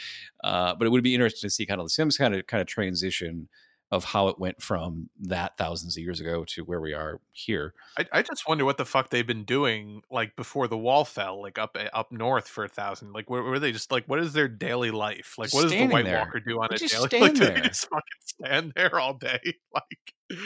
Uh, 0.45 0.75
but 0.77 0.87
it 0.87 0.91
would 0.91 1.03
be 1.03 1.15
interesting 1.15 1.49
to 1.49 1.53
see 1.53 1.67
kind 1.67 1.81
of 1.81 1.87
the 1.87 1.91
Sims 1.91 2.17
kind 2.17 2.35
of 2.35 2.47
kind 2.47 2.61
of 2.61 2.69
transition 2.69 3.49
of 3.93 4.03
how 4.05 4.27
it 4.29 4.39
went 4.39 4.61
from 4.61 5.09
that 5.21 5.57
thousands 5.57 5.97
of 5.97 6.03
years 6.03 6.19
ago 6.21 6.45
to 6.45 6.65
where 6.65 6.81
we 6.81 6.93
are 6.93 7.21
here. 7.33 7.73
I, 7.97 8.05
I 8.13 8.23
just 8.23 8.49
wonder 8.49 8.65
what 8.65 8.79
the 8.79 8.85
fuck 8.85 9.11
they've 9.11 9.27
been 9.27 9.45
doing 9.45 10.03
like 10.11 10.35
before 10.35 10.67
the 10.67 10.77
wall 10.77 11.05
fell 11.05 11.41
like 11.41 11.57
up 11.57 11.77
eh, 11.79 11.89
up 11.93 12.11
north 12.11 12.49
for 12.49 12.65
a 12.65 12.69
thousand 12.69 13.13
like 13.13 13.31
were, 13.31 13.45
were 13.45 13.61
they 13.61 13.71
just 13.71 13.93
like 13.93 14.05
what 14.07 14.19
is 14.19 14.33
their 14.33 14.49
daily 14.49 14.91
life 14.91 15.35
like 15.39 15.47
Just 15.51 15.55
what 15.55 15.63
does 15.63 15.71
the 15.73 15.87
white 15.87 16.05
there. 16.05 16.19
walker 16.19 16.41
do 16.41 16.61
on 16.61 16.69
a 16.73 16.77
daily 16.79 16.99
like, 17.21 17.35
do 17.35 17.45
they 17.47 17.61
just 17.61 17.89
fucking 17.89 18.03
stand 18.25 18.73
there 18.75 18.99
all 18.99 19.15
day 19.15 19.39
like 19.75 20.41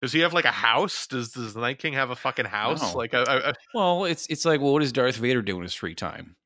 does 0.00 0.12
he 0.12 0.20
have 0.20 0.32
like 0.32 0.44
a 0.44 0.52
house 0.52 1.06
does 1.08 1.30
does 1.32 1.54
the 1.54 1.60
night 1.60 1.78
king 1.78 1.94
have 1.94 2.10
a 2.10 2.16
fucking 2.16 2.44
house 2.46 2.80
No. 2.92 2.98
like 2.98 3.14
I, 3.14 3.22
I, 3.50 3.52
Well, 3.74 4.04
it's 4.04 4.26
it's 4.28 4.44
like, 4.44 4.60
well, 4.60 4.72
what 4.72 4.80
does 4.80 4.92
Darth 4.92 5.16
Vader 5.16 5.42
do 5.42 5.56
in 5.56 5.62
his 5.62 5.74
free 5.74 5.94
time? 5.94 6.36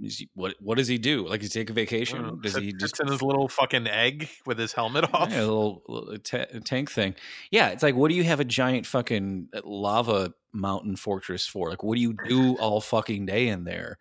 Is 0.00 0.18
he, 0.18 0.30
what 0.34 0.54
what 0.60 0.78
does 0.78 0.86
he 0.88 0.96
do? 0.98 1.26
Like, 1.26 1.40
does 1.40 1.52
he 1.52 1.60
take 1.60 1.70
a 1.70 1.72
vacation? 1.72 2.22
know, 2.22 2.36
Does 2.36 2.54
he 2.54 2.72
just 2.72 3.00
in 3.00 3.08
his 3.08 3.20
little 3.22 3.48
fucking 3.48 3.86
egg 3.88 4.28
with 4.46 4.58
his 4.58 4.72
helmet 4.72 5.12
off 5.12 5.30
Yeah, 5.30 5.40
a 5.40 5.46
little, 5.46 5.82
little 5.88 6.18
ta- 6.18 6.46
tank 6.64 6.90
thing? 6.90 7.14
Yeah, 7.50 7.68
it's 7.70 7.82
like, 7.82 7.94
what 7.96 8.08
do 8.08 8.14
you 8.14 8.24
have 8.24 8.38
a 8.40 8.44
giant 8.44 8.86
fucking 8.86 9.48
uh, 9.52 9.60
lava 9.64 10.32
mountain 10.52 10.94
fortress 10.96 11.46
for? 11.46 11.70
Like, 11.70 11.82
what 11.82 11.96
do 11.96 12.00
you 12.00 12.16
do 12.26 12.56
all 12.60 12.80
fucking 12.80 13.26
day 13.26 13.48
in 13.48 13.64
there? 13.64 13.98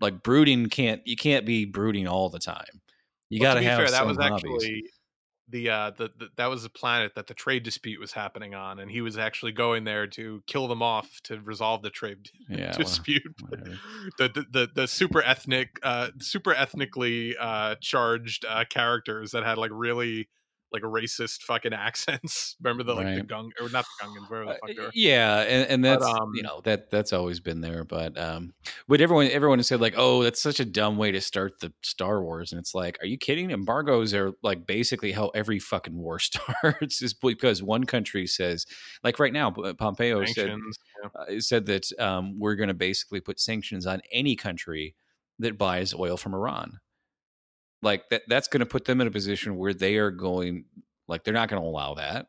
Like, 0.00 0.22
brooding 0.22 0.68
can't 0.68 1.00
you 1.06 1.16
can't 1.16 1.46
be 1.46 1.64
brooding 1.64 2.08
all 2.08 2.28
the 2.28 2.38
time. 2.40 2.82
You 3.30 3.40
Well, 3.40 3.54
got 3.54 3.60
to 3.60 3.62
have 3.66 3.78
fair, 3.78 3.90
that 3.90 3.98
some 3.98 4.08
was 4.08 4.16
hobbies. 4.18 4.52
actually 4.52 4.84
the 5.48 5.70
uh 5.70 5.90
the, 5.96 6.10
the 6.18 6.28
that 6.36 6.46
was 6.46 6.64
a 6.64 6.70
planet 6.70 7.14
that 7.14 7.26
the 7.26 7.34
trade 7.34 7.62
dispute 7.62 8.00
was 8.00 8.12
happening 8.12 8.54
on 8.54 8.78
and 8.78 8.90
he 8.90 9.00
was 9.00 9.16
actually 9.16 9.52
going 9.52 9.84
there 9.84 10.06
to 10.06 10.42
kill 10.46 10.68
them 10.68 10.82
off 10.82 11.20
to 11.22 11.40
resolve 11.40 11.82
the 11.82 11.90
trade 11.90 12.30
yeah, 12.48 12.72
dispute 12.72 13.22
whatever. 13.48 13.78
the, 14.18 14.28
the 14.28 14.46
the 14.50 14.68
the 14.74 14.88
super 14.88 15.22
ethnic 15.22 15.78
uh 15.82 16.08
super 16.20 16.52
ethnically 16.52 17.36
uh 17.38 17.76
charged 17.80 18.44
uh 18.48 18.64
characters 18.68 19.30
that 19.30 19.44
had 19.44 19.58
like 19.58 19.70
really 19.72 20.28
like 20.76 20.84
racist 20.84 21.42
fucking 21.42 21.72
accents. 21.88 22.56
Remember 22.62 22.82
the 22.82 22.94
like 22.94 23.14
the 23.14 23.22
gung 23.22 23.50
or 23.60 23.68
not 23.70 23.84
the 23.84 24.06
Gungans, 24.06 24.30
whatever 24.30 24.44
the 24.44 24.50
Uh, 24.50 24.54
fuck 24.60 24.76
they 24.76 24.82
were. 24.82 24.90
yeah, 24.94 25.40
and, 25.40 25.70
and 25.70 25.82
But, 25.82 26.00
that's 26.00 26.04
um, 26.04 26.32
you 26.34 26.42
know 26.42 26.60
that 26.64 26.90
that's 26.90 27.12
always 27.12 27.40
been 27.40 27.60
there, 27.60 27.84
but 27.84 28.18
um, 28.18 28.52
but 28.88 29.00
everyone 29.00 29.26
everyone 29.28 29.58
has 29.58 29.68
said 29.68 29.80
like, 29.80 29.94
oh, 29.96 30.22
that's 30.22 30.40
such 30.42 30.60
a 30.60 30.64
dumb 30.64 30.96
way 30.96 31.10
to 31.12 31.20
start 31.20 31.60
the 31.60 31.72
Star 31.82 32.22
Wars, 32.22 32.52
and 32.52 32.58
it's 32.58 32.74
like, 32.74 32.98
are 33.02 33.06
you 33.06 33.18
kidding? 33.18 33.50
Embargoes 33.50 34.14
are 34.14 34.32
like 34.42 34.66
basically 34.66 35.12
how 35.12 35.28
every 35.28 35.58
fucking 35.58 35.96
war 35.96 36.18
starts, 36.20 37.02
is 37.02 37.14
because 37.14 37.62
one 37.62 37.84
country 37.84 38.26
says, 38.26 38.66
like 39.02 39.18
right 39.18 39.32
now, 39.32 39.50
Pompeo 39.50 40.24
said 40.26 40.48
yeah. 40.48 41.08
uh, 41.14 41.40
said 41.40 41.66
that 41.66 41.86
um, 41.98 42.38
we're 42.38 42.56
going 42.56 42.68
to 42.68 42.74
basically 42.74 43.20
put 43.20 43.40
sanctions 43.40 43.86
on 43.86 44.00
any 44.12 44.36
country 44.36 44.94
that 45.38 45.58
buys 45.58 45.94
oil 45.94 46.16
from 46.16 46.34
Iran. 46.34 46.78
Like 47.82 48.08
that, 48.10 48.22
that's 48.28 48.48
going 48.48 48.60
to 48.60 48.66
put 48.66 48.84
them 48.84 49.00
in 49.00 49.06
a 49.06 49.10
position 49.10 49.56
where 49.56 49.74
they 49.74 49.96
are 49.96 50.10
going, 50.10 50.64
like 51.08 51.24
they're 51.24 51.34
not 51.34 51.48
going 51.48 51.62
to 51.62 51.68
allow 51.68 51.94
that, 51.94 52.28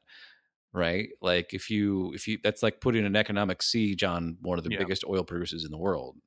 right? 0.74 1.10
Like 1.22 1.54
if 1.54 1.70
you, 1.70 2.14
if 2.14 2.28
you, 2.28 2.38
that's 2.44 2.62
like 2.62 2.82
putting 2.82 3.06
an 3.06 3.16
economic 3.16 3.62
siege 3.64 4.04
on 4.04 4.38
one 4.42 4.58
of 4.58 4.64
the 4.64 4.72
Yeah. 4.72 4.80
biggest 4.80 5.04
oil 5.08 5.24
producers 5.24 5.66
in 5.66 5.72
the 5.72 5.78
world. 5.78 6.18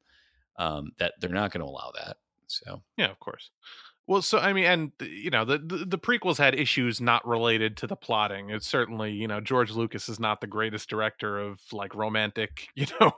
Um, 0.56 0.90
that 0.98 1.14
they're 1.20 1.30
not 1.30 1.52
going 1.52 1.64
to 1.64 1.70
allow 1.70 1.90
that. 1.96 2.18
So 2.46 2.82
Yeah, 2.98 3.10
of 3.10 3.18
course. 3.18 3.50
Well, 4.06 4.22
so 4.22 4.38
I 4.38 4.52
mean, 4.52 4.64
and 4.64 4.92
you 5.00 5.30
know, 5.30 5.44
the, 5.44 5.58
the 5.58 5.84
the 5.84 5.98
prequels 5.98 6.38
had 6.38 6.54
issues 6.54 7.00
not 7.00 7.26
related 7.26 7.76
to 7.78 7.86
the 7.86 7.94
plotting. 7.94 8.50
It's 8.50 8.66
certainly, 8.66 9.12
you 9.12 9.28
know, 9.28 9.40
George 9.40 9.70
Lucas 9.70 10.08
is 10.08 10.18
not 10.18 10.40
the 10.40 10.48
greatest 10.48 10.88
director 10.88 11.38
of 11.38 11.60
like 11.70 11.94
romantic, 11.94 12.68
you 12.74 12.86
know, 13.00 13.12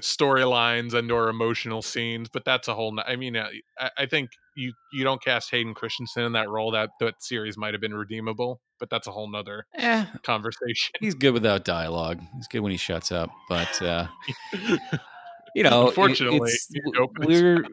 storylines 0.00 0.94
and 0.94 1.12
or 1.12 1.28
emotional 1.28 1.80
scenes. 1.80 2.28
But 2.28 2.44
that's 2.44 2.66
a 2.66 2.74
whole. 2.74 2.98
I 3.06 3.14
mean, 3.16 3.36
uh, 3.36 3.48
I, 3.78 3.90
I 3.98 4.06
think 4.06 4.30
you 4.56 4.72
you 4.92 5.04
don't 5.04 5.22
cast 5.22 5.50
Hayden 5.52 5.74
Christensen 5.74 6.24
in 6.24 6.32
that 6.32 6.48
role. 6.48 6.72
That 6.72 6.90
that 7.00 7.22
series 7.22 7.56
might 7.56 7.74
have 7.74 7.80
been 7.80 7.94
redeemable, 7.94 8.60
but 8.80 8.90
that's 8.90 9.06
a 9.06 9.12
whole 9.12 9.30
nother 9.30 9.66
eh, 9.76 10.06
conversation. 10.24 10.92
he's 11.00 11.14
good 11.14 11.34
without 11.34 11.64
dialogue. 11.64 12.20
He's 12.34 12.48
good 12.48 12.60
when 12.60 12.72
he 12.72 12.78
shuts 12.78 13.12
up, 13.12 13.30
but 13.48 13.80
uh, 13.80 14.08
you 15.54 15.62
know, 15.62 15.84
it- 15.84 15.88
Unfortunately, 15.88 16.38
opens- 16.98 17.26
we're 17.26 17.64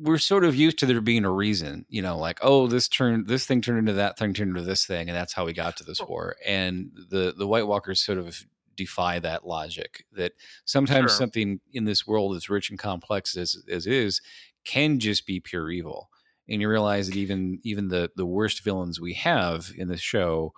we're 0.00 0.18
sort 0.18 0.44
of 0.44 0.54
used 0.54 0.78
to 0.78 0.86
there 0.86 1.00
being 1.00 1.24
a 1.24 1.30
reason, 1.30 1.86
you 1.88 2.02
know, 2.02 2.18
like 2.18 2.38
oh, 2.42 2.66
this 2.66 2.88
turned 2.88 3.26
this 3.26 3.46
thing 3.46 3.60
turned 3.62 3.78
into 3.78 3.92
that 3.94 4.18
thing 4.18 4.34
turned 4.34 4.50
into 4.50 4.62
this 4.62 4.84
thing, 4.86 5.08
and 5.08 5.16
that's 5.16 5.32
how 5.32 5.44
we 5.46 5.52
got 5.52 5.76
to 5.78 5.84
this 5.84 6.00
war. 6.00 6.36
And 6.46 6.90
the 7.10 7.34
the 7.36 7.46
White 7.46 7.66
Walkers 7.66 8.00
sort 8.04 8.18
of 8.18 8.44
defy 8.76 9.20
that 9.20 9.46
logic 9.46 10.04
that 10.12 10.32
sometimes 10.64 11.12
Sure. 11.12 11.18
something 11.18 11.60
in 11.72 11.84
this 11.84 12.06
world 12.06 12.34
as 12.36 12.50
rich 12.50 12.70
and 12.70 12.78
complex 12.78 13.36
as 13.36 13.56
as 13.70 13.86
is 13.86 14.20
can 14.64 14.98
just 14.98 15.26
be 15.26 15.38
pure 15.40 15.70
evil. 15.70 16.10
And 16.48 16.60
you 16.60 16.68
realize 16.68 17.06
that 17.08 17.16
even 17.16 17.60
even 17.62 17.88
the 17.88 18.10
the 18.16 18.26
worst 18.26 18.62
villains 18.64 19.00
we 19.00 19.14
have 19.14 19.70
in 19.78 19.88
the 19.88 19.96
show 19.96 20.52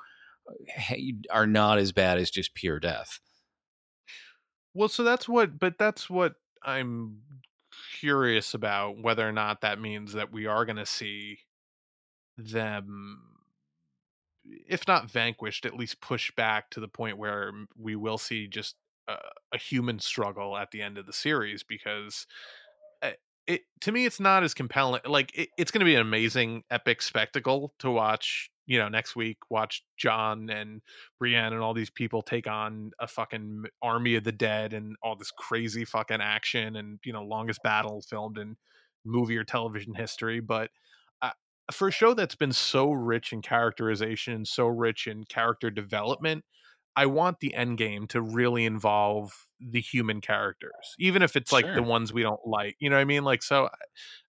are 1.30 1.46
not 1.46 1.78
as 1.78 1.92
bad 1.92 2.18
as 2.18 2.30
just 2.30 2.54
pure 2.54 2.80
death. 2.80 3.20
Well, 4.74 4.88
so 4.88 5.02
that's 5.04 5.28
what, 5.28 5.58
but 5.58 5.78
that's 5.78 6.08
what 6.10 6.34
I'm 6.62 7.22
curious 7.98 8.54
about 8.54 8.98
whether 9.02 9.26
or 9.28 9.32
not 9.32 9.60
that 9.62 9.80
means 9.80 10.12
that 10.14 10.32
we 10.32 10.46
are 10.46 10.64
going 10.64 10.76
to 10.76 10.86
see 10.86 11.40
them, 12.38 13.22
if 14.44 14.86
not 14.86 15.10
vanquished, 15.10 15.66
at 15.66 15.76
least 15.76 16.00
pushed 16.00 16.36
back 16.36 16.70
to 16.70 16.80
the 16.80 16.88
point 16.88 17.18
where 17.18 17.52
we 17.76 17.96
will 17.96 18.18
see 18.18 18.46
just 18.46 18.76
a, 19.08 19.16
a 19.52 19.58
human 19.58 19.98
struggle 19.98 20.56
at 20.56 20.70
the 20.70 20.82
end 20.82 20.98
of 20.98 21.06
the 21.06 21.12
series 21.12 21.62
because. 21.62 22.26
uh, 23.02 23.12
It, 23.46 23.62
to 23.82 23.92
me, 23.92 24.06
it's 24.06 24.18
not 24.20 24.42
as 24.42 24.54
compelling. 24.54 25.02
Like 25.06 25.30
it, 25.38 25.50
it's 25.56 25.70
going 25.70 25.80
to 25.80 25.84
be 25.84 25.94
an 25.94 26.00
amazing, 26.00 26.64
epic 26.70 27.00
spectacle 27.02 27.72
to 27.78 27.90
watch. 27.90 28.50
You 28.66 28.78
know, 28.78 28.88
next 28.88 29.14
week, 29.16 29.38
watch 29.50 29.84
Jon 29.96 30.50
and 30.50 30.82
Brienne 31.18 31.52
and 31.52 31.62
all 31.62 31.74
these 31.74 31.90
people 31.90 32.22
take 32.22 32.46
on 32.46 32.90
a 32.98 33.06
fucking 33.06 33.64
army 33.82 34.16
of 34.16 34.24
the 34.24 34.32
dead 34.32 34.72
and 34.72 34.96
all 35.02 35.16
this 35.16 35.30
crazy 35.30 35.84
fucking 35.84 36.20
action 36.20 36.76
and 36.76 36.98
you 37.04 37.12
know 37.12 37.22
longest 37.22 37.62
battle 37.62 38.02
filmed 38.02 38.38
in 38.38 38.56
movie 39.04 39.36
or 39.36 39.44
television 39.44 39.94
history 39.94 40.40
but 40.40 40.70
uh, 41.22 41.30
for 41.70 41.88
a 41.88 41.92
show 41.92 42.14
that's 42.14 42.34
been 42.34 42.52
so 42.52 42.90
rich 42.90 43.32
in 43.32 43.40
characterization 43.42 44.44
so 44.44 44.66
rich 44.66 45.06
in 45.06 45.24
character 45.24 45.70
development 45.70 46.44
i 46.96 47.06
want 47.06 47.38
the 47.40 47.54
end 47.54 47.78
game 47.78 48.06
to 48.06 48.20
really 48.20 48.64
involve 48.64 49.46
the 49.60 49.80
human 49.80 50.20
characters 50.20 50.94
even 50.98 51.22
if 51.22 51.36
it's 51.36 51.52
like 51.52 51.66
Sure. 51.66 51.74
the 51.74 51.82
ones 51.82 52.12
we 52.12 52.22
don't 52.22 52.44
like 52.46 52.76
you 52.80 52.90
know 52.90 52.96
what 52.96 53.00
i 53.02 53.04
mean 53.04 53.22
like 53.24 53.42
so 53.42 53.66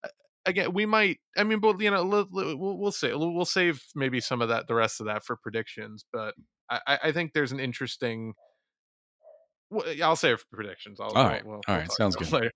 uh, 0.04 0.08
again 0.48 0.74
we 0.74 0.86
might 0.86 1.20
i 1.38 1.44
mean 1.44 1.60
but 1.60 1.80
you 1.80 1.92
know 1.92 2.04
we'll, 2.06 2.28
we'll, 2.32 2.78
we'll 2.78 2.92
say 2.92 3.14
we'll, 3.14 3.46
save 3.46 3.84
maybe 3.96 4.20
some 4.20 4.42
of 4.42 4.50
that 4.50 4.68
the 4.68 4.74
rest 4.74 5.00
of 5.00 5.06
that 5.06 5.24
for 5.24 5.36
predictions 5.36 6.04
but 6.12 6.34
i 6.70 6.98
i 7.04 7.12
think 7.12 7.34
there's 7.34 7.52
an 7.52 7.60
interesting 7.60 8.34
well, 9.70 9.86
i'll 10.04 10.16
save 10.16 10.40
for 10.40 10.56
predictions 10.56 11.00
I'll, 11.00 11.10
All 11.10 11.18
I'll- 11.28 11.42
we'll- 11.44 11.56
All 11.56 11.62
we'll 11.68 11.78
right. 11.78 11.92
Sounds 11.92 12.16
good. 12.16 12.32
later. 12.32 12.52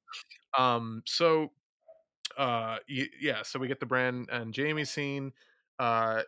um 0.58 1.04
so 1.06 1.51
uh 2.38 2.77
yeah 2.88 3.41
so 3.43 3.60
we 3.60 3.67
get 3.67 3.80
the 3.80 3.86
bran 3.86 4.25
and 4.32 4.56
jaime 4.56 4.86
scene 4.86 5.34
uh 5.80 6.21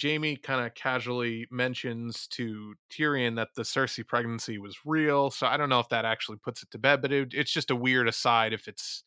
jaime 0.00 0.36
kind 0.36 0.64
of 0.64 0.74
casually 0.74 1.46
mentions 1.50 2.26
to 2.28 2.74
tyrion 2.92 3.36
that 3.36 3.48
the 3.56 3.62
cersei 3.62 4.06
pregnancy 4.06 4.58
was 4.58 4.76
real 4.84 5.30
so 5.30 5.46
i 5.46 5.56
don't 5.56 5.68
know 5.70 5.80
if 5.80 5.88
that 5.88 6.04
actually 6.04 6.36
puts 6.36 6.62
it 6.62 6.70
to 6.70 6.78
bed 6.78 7.02
but 7.02 7.10
it, 7.10 7.32
it's 7.34 7.50
just 7.52 7.70
a 7.70 7.76
weird 7.76 8.06
aside 8.06 8.52
if 8.52 8.68
it's 8.68 9.02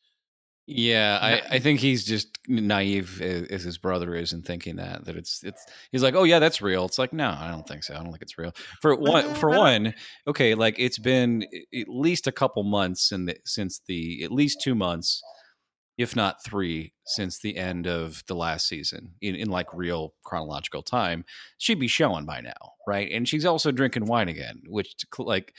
Yeah, 0.73 1.19
I, 1.21 1.55
I 1.55 1.60
think 1.60 1.81
he's 1.81 2.05
just 2.05 2.39
naive 2.47 3.21
as, 3.21 3.63
his 3.63 3.77
brother 3.77 4.15
is 4.15 4.31
in 4.31 4.41
thinking 4.41 4.77
that 4.77 5.03
that 5.03 5.17
it's 5.17 5.43
it's 5.43 5.65
he's 5.91 6.01
like, 6.01 6.15
oh 6.15 6.23
yeah, 6.23 6.39
that's 6.39 6.62
real. 6.62 6.86
It's 6.86 6.97
like, 6.97 7.12
no, 7.12 7.27
I 7.27 7.51
don't 7.51 7.67
think 7.67 7.84
so. 7.84 7.93
I 7.93 7.97
don't 7.97 8.12
think 8.12 8.21
it's 8.21 8.38
real. 8.38 8.53
For 8.81 8.95
one, 8.95 9.34
for 9.36 9.49
one, 9.49 9.93
okay, 10.27 10.55
like 10.55 10.75
it's 10.79 10.97
been 10.97 11.43
at 11.43 11.89
least 11.89 12.25
a 12.25 12.31
couple 12.31 12.63
months 12.63 13.12
and 13.12 13.36
since 13.45 13.81
the 13.86 14.23
at 14.23 14.31
least 14.31 14.62
two 14.62 14.73
months, 14.73 15.21
if 15.97 16.15
not 16.15 16.41
three, 16.45 16.93
since 17.05 17.39
the 17.39 17.57
end 17.57 17.86
of 17.86 18.23
the 18.27 18.36
last 18.36 18.67
season 18.69 19.15
in 19.19 19.36
in 19.36 19.49
like 19.49 19.73
real 19.73 20.13
chronological 20.23 20.84
time. 20.84 21.25
She'd 21.57 21.79
be 21.79 21.89
showing 21.89 22.25
by 22.25 22.39
now, 22.39 22.73
right? 22.88 23.12
And 23.12 23.27
she's 23.27 23.45
also 23.45 23.71
drinking 23.71 24.05
wine 24.05 24.29
again, 24.29 24.62
which 24.67 24.95
like. 25.19 25.53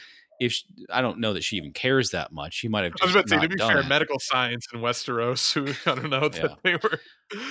If 0.45 0.53
she, 0.53 0.65
I 0.91 1.01
don't 1.03 1.19
know 1.19 1.33
that 1.35 1.45
she 1.45 1.57
even 1.57 1.73
cares 1.73 2.11
that 2.11 2.33
much, 2.33 2.55
she 2.55 2.69
might 2.69 2.85
have. 2.85 2.93
I 3.01 3.05
was 3.07 3.15
Just 3.15 3.27
about 3.33 3.41
to 3.41 3.41
say, 3.41 3.49
to 3.49 3.49
be 3.49 3.59
fair, 3.59 3.79
it. 3.81 3.87
medical 3.89 4.19
science 4.19 4.67
in 4.73 4.81
Westeros, 4.81 5.53
who 5.85 5.91
I 5.91 5.95
don't 5.95 6.11
know 6.11 6.29
that 6.29 6.43
Yeah. 6.43 6.55
they 6.63 6.77
were. 6.77 7.01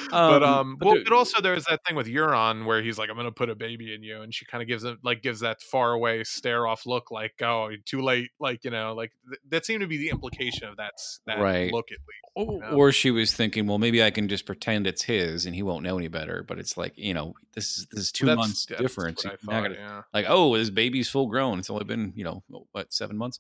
But 0.10 0.44
Um, 0.44 0.44
um, 0.44 0.76
but 0.78 0.86
well, 0.86 0.96
there- 0.96 1.04
but 1.06 1.14
also 1.14 1.42
there's 1.42 1.66
that 1.66 1.80
thing 1.86 1.96
with 1.96 2.08
Euron 2.08 2.66
where 2.66 2.82
he's 2.82 2.98
like, 2.98 3.10
"I'm 3.10 3.16
gonna 3.16 3.32
put 3.32 3.50
a 3.50 3.56
baby 3.56 3.94
in 3.94 4.04
you," 4.04 4.22
and 4.22 4.34
she 4.34 4.46
kind 4.46 4.62
of 4.62 4.68
gives 4.68 4.84
him 4.84 5.00
like 5.04 5.22
gives 5.22 5.40
that 5.42 5.62
far 5.62 5.94
away 5.94 6.24
stare 6.24 6.68
off 6.68 6.86
look, 6.86 7.12
like, 7.12 7.34
"Oh, 7.42 7.70
too 7.86 8.02
late," 8.02 8.32
like 8.40 8.64
you 8.64 8.72
know, 8.72 8.94
like 8.94 9.12
th- 9.28 9.40
that 9.50 9.66
seemed 9.66 9.82
to 9.82 9.88
be 9.88 9.98
the 9.98 10.10
implication 10.10 10.68
of 10.68 10.78
that 10.78 10.94
that 11.26 11.40
Right. 11.40 11.72
look 11.72 11.92
at 11.92 11.98
least. 12.00 12.22
Or, 12.36 12.60
Yeah. 12.60 12.72
or 12.72 12.92
she 12.94 13.12
was 13.12 13.34
thinking, 13.34 13.68
well, 13.68 13.78
maybe 13.78 14.02
I 14.02 14.10
can 14.10 14.28
just 14.30 14.46
pretend 14.46 14.88
it's 14.88 15.02
his 15.04 15.46
and 15.46 15.54
he 15.54 15.64
won't 15.64 15.84
know 15.84 15.98
any 15.98 16.08
better. 16.08 16.44
But 16.48 16.60
it's 16.60 16.78
like, 16.78 16.94
you 16.98 17.14
know, 17.14 17.34
this 17.54 17.78
is 17.78 17.88
this 17.92 18.00
is 18.06 18.12
two 18.12 18.26
That's- 18.26 18.38
months 18.48 18.66
that's 18.66 18.82
difference. 18.82 19.24
thought, 19.24 19.40
gonna- 19.46 19.74
yeah. 19.74 20.02
like, 20.14 20.26
oh, 20.30 20.54
his 20.54 20.70
baby's 20.72 21.10
full 21.10 21.28
grown. 21.28 21.60
It's 21.60 21.70
only 21.70 21.84
been, 21.84 22.14
you 22.16 22.24
know, 22.24 22.44
what 22.72 22.94
seven 22.94 23.18
months. 23.18 23.40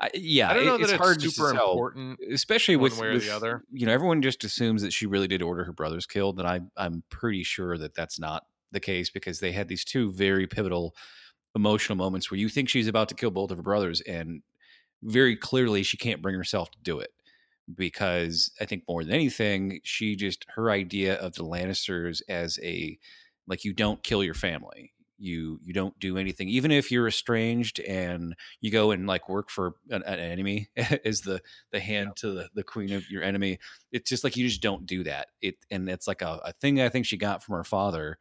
I, 0.00 0.10
yeah, 0.14 0.50
I 0.50 0.54
don't 0.54 0.66
know 0.66 0.74
it's 0.76 0.86
that 0.86 0.94
it's 0.94 1.02
hard 1.02 1.18
just 1.18 1.36
to 1.36 1.42
super 1.42 1.54
tell, 1.54 1.72
important. 1.72 2.20
especially 2.32 2.76
one 2.76 2.84
with, 2.84 3.00
way 3.00 3.08
or 3.08 3.18
the 3.18 3.30
other. 3.30 3.64
You 3.72 3.86
know, 3.86 3.92
everyone 3.92 4.22
just 4.22 4.44
assumes 4.44 4.82
that 4.82 4.92
she 4.92 5.06
really 5.06 5.26
did 5.26 5.42
order 5.42 5.64
her 5.64 5.72
brothers 5.72 6.06
killed, 6.06 6.38
and 6.38 6.46
I 6.46 6.60
I'm 6.76 7.02
pretty 7.10 7.42
sure 7.42 7.76
that 7.78 7.94
that's 7.94 8.18
not 8.18 8.44
the 8.70 8.80
case 8.80 9.10
because 9.10 9.40
they 9.40 9.52
had 9.52 9.68
these 9.68 9.84
two 9.84 10.12
very 10.12 10.46
pivotal 10.46 10.94
emotional 11.56 11.96
moments 11.96 12.30
where 12.30 12.38
you 12.38 12.48
think 12.48 12.68
she's 12.68 12.86
about 12.86 13.08
to 13.08 13.14
kill 13.14 13.30
both 13.30 13.50
of 13.50 13.56
her 13.56 13.62
brothers, 13.62 14.00
and 14.02 14.42
very 15.02 15.36
clearly 15.36 15.82
she 15.82 15.96
can't 15.96 16.22
bring 16.22 16.36
herself 16.36 16.70
to 16.70 16.78
do 16.82 17.00
it 17.00 17.10
because 17.74 18.50
I 18.60 18.64
think 18.64 18.84
more 18.88 19.04
than 19.04 19.12
anything, 19.12 19.80
she 19.82 20.16
just 20.16 20.46
her 20.54 20.70
idea 20.70 21.14
of 21.16 21.34
the 21.34 21.44
Lannisters 21.44 22.22
as 22.28 22.58
a 22.62 22.98
like 23.46 23.64
you 23.64 23.72
don't 23.72 24.02
kill 24.02 24.22
your 24.22 24.34
family. 24.34 24.92
You 25.18 25.58
you 25.62 25.72
don't 25.72 25.98
do 25.98 26.16
anything, 26.16 26.48
even 26.48 26.70
if 26.70 26.90
you're 26.90 27.08
estranged 27.08 27.80
and 27.80 28.34
you 28.60 28.70
go 28.70 28.90
and 28.90 29.06
like 29.06 29.28
work 29.28 29.50
for 29.50 29.74
an, 29.90 30.02
an 30.04 30.18
enemy 30.18 30.68
as 31.04 31.22
the 31.22 31.40
the 31.72 31.80
hand 31.80 32.16
to 32.16 32.30
the, 32.30 32.48
the 32.54 32.62
queen 32.62 32.92
of 32.92 33.10
your 33.10 33.22
enemy. 33.22 33.58
It's 33.92 34.08
just 34.08 34.24
like 34.24 34.36
you 34.36 34.46
just 34.46 34.62
don't 34.62 34.86
do 34.86 35.04
that. 35.04 35.28
It 35.40 35.56
and 35.70 35.88
it's 35.88 36.06
like 36.06 36.22
a, 36.22 36.40
a 36.44 36.52
thing 36.52 36.80
I 36.80 36.88
think 36.88 37.06
she 37.06 37.16
got 37.16 37.42
from 37.42 37.56
her 37.56 37.64
father, 37.64 38.18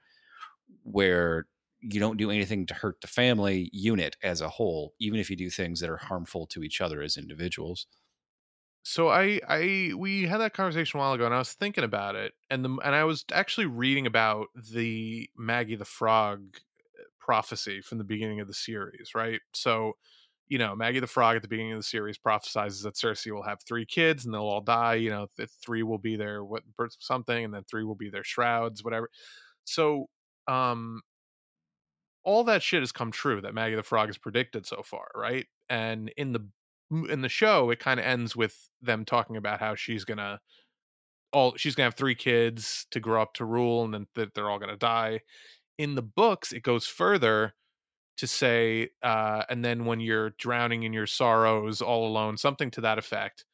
where 0.83 1.47
you 1.81 1.99
don't 1.99 2.17
do 2.17 2.31
anything 2.31 2.65
to 2.65 2.73
hurt 2.73 3.01
the 3.01 3.07
family 3.07 3.69
unit 3.71 4.17
as 4.23 4.41
a 4.41 4.49
whole, 4.49 4.93
even 4.99 5.19
if 5.19 5.29
you 5.29 5.35
do 5.35 5.49
things 5.49 5.79
that 5.79 5.89
are 5.89 5.97
harmful 5.97 6.47
to 6.47 6.63
each 6.63 6.81
other 6.81 7.01
as 7.01 7.17
individuals. 7.17 7.87
So 8.83 9.09
I 9.09 9.41
I 9.47 9.91
we 9.97 10.23
had 10.23 10.37
that 10.37 10.53
conversation 10.53 10.97
a 10.97 11.03
while 11.03 11.11
ago, 11.11 11.25
and 11.25 11.35
I 11.35 11.39
was 11.39 11.51
thinking 11.51 11.83
about 11.83 12.15
it, 12.15 12.33
and 12.49 12.63
the 12.63 12.69
and 12.69 12.95
I 12.95 13.03
was 13.03 13.25
actually 13.33 13.65
reading 13.65 14.07
about 14.07 14.47
the 14.55 15.29
Maggie 15.37 15.75
the 15.75 15.83
Frog 15.83 16.57
prophecy 17.27 17.81
from 17.81 17.99
the 17.99 18.05
beginning 18.05 18.41
of 18.41 18.47
the 18.49 18.55
series, 18.55 19.11
right? 19.15 19.41
So, 19.53 19.93
you 20.49 20.57
know, 20.59 20.75
Maggie 20.75 21.01
the 21.01 21.07
Frog 21.07 21.35
at 21.37 21.43
the 21.43 21.49
beginning 21.49 21.73
of 21.73 21.79
the 21.79 21.83
series 21.83 22.17
prophesizes 22.17 22.83
that 22.83 22.95
Cersei 22.95 23.31
will 23.33 23.43
have 23.43 23.59
three 23.67 23.85
kids, 23.85 24.25
and 24.25 24.33
they'll 24.33 24.43
all 24.43 24.61
die. 24.61 24.95
You 24.95 25.11
know, 25.11 25.27
three 25.65 25.83
will 25.83 25.99
be 25.99 26.17
their 26.17 26.45
what 26.45 26.63
something, 26.99 27.45
and 27.45 27.53
then 27.53 27.63
three 27.69 27.85
will 27.85 27.95
be 27.95 28.09
their 28.09 28.25
shrouds, 28.25 28.83
whatever. 28.83 29.09
So, 29.65 30.07
um, 30.47 31.01
all 32.23 32.43
that 32.45 32.61
shit 32.63 32.81
has 32.81 32.91
come 32.91 33.11
true 33.11 33.41
that 33.41 33.53
Maggie 33.53 33.75
the 33.75 33.83
Frog 33.83 34.09
has 34.09 34.17
predicted 34.17 34.65
so 34.65 34.81
far, 34.83 35.07
right? 35.15 35.47
And 35.69 36.11
in 36.17 36.33
the 36.33 36.47
in 37.09 37.21
the 37.21 37.29
show, 37.29 37.69
it 37.69 37.79
kind 37.79 37.99
of 37.99 38.05
ends 38.05 38.35
with 38.35 38.69
them 38.81 39.05
talking 39.05 39.37
about 39.37 39.59
how 39.59 39.75
she's 39.75 40.05
gonna 40.05 40.39
all 41.33 41.55
she's 41.57 41.75
gonna 41.75 41.85
have 41.87 41.95
three 41.95 42.15
kids 42.15 42.87
to 42.91 42.99
grow 42.99 43.21
up 43.21 43.33
to 43.35 43.45
rule, 43.45 43.85
and 43.85 43.93
then 43.93 44.07
that 44.15 44.33
they're 44.33 44.49
all 44.49 44.59
gonna 44.59 44.77
die. 44.77 45.21
In 45.77 45.95
the 45.95 46.01
books, 46.01 46.51
it 46.53 46.63
goes 46.63 46.87
further 46.87 47.53
to 48.17 48.27
say, 48.27 48.89
uh, 49.03 49.43
and 49.49 49.63
then 49.63 49.85
when 49.85 49.99
you're 49.99 50.31
drowning 50.39 50.83
in 50.83 50.93
your 50.93 51.05
sorrows 51.07 51.81
all 51.81 52.07
alone, 52.07 52.37
something 52.37 52.71
to 52.71 52.81
that 52.81 52.97
effect. 52.97 53.45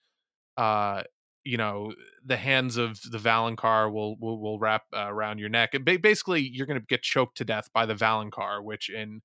Uh, 0.58 1.04
you 1.44 1.58
know, 1.58 1.94
the 2.26 2.38
hands 2.38 2.78
of 2.78 3.02
the 3.12 3.18
Valonqar 3.18 3.92
will 3.92 4.16
will, 4.18 4.40
will 4.40 4.60
wrap 4.60 4.84
uh, 4.96 5.08
around 5.10 5.40
your 5.40 5.50
neck. 5.50 5.74
And 5.74 5.84
ba- 5.84 6.00
basically, 6.00 6.42
you're 6.42 6.68
going 6.68 6.80
to 6.80 6.86
get 6.86 7.02
choked 7.02 7.38
to 7.38 7.46
death 7.46 7.70
by 7.74 7.86
the 7.86 7.96
Valonqar, 7.96 8.64
which 8.64 8.90
in 8.90 9.22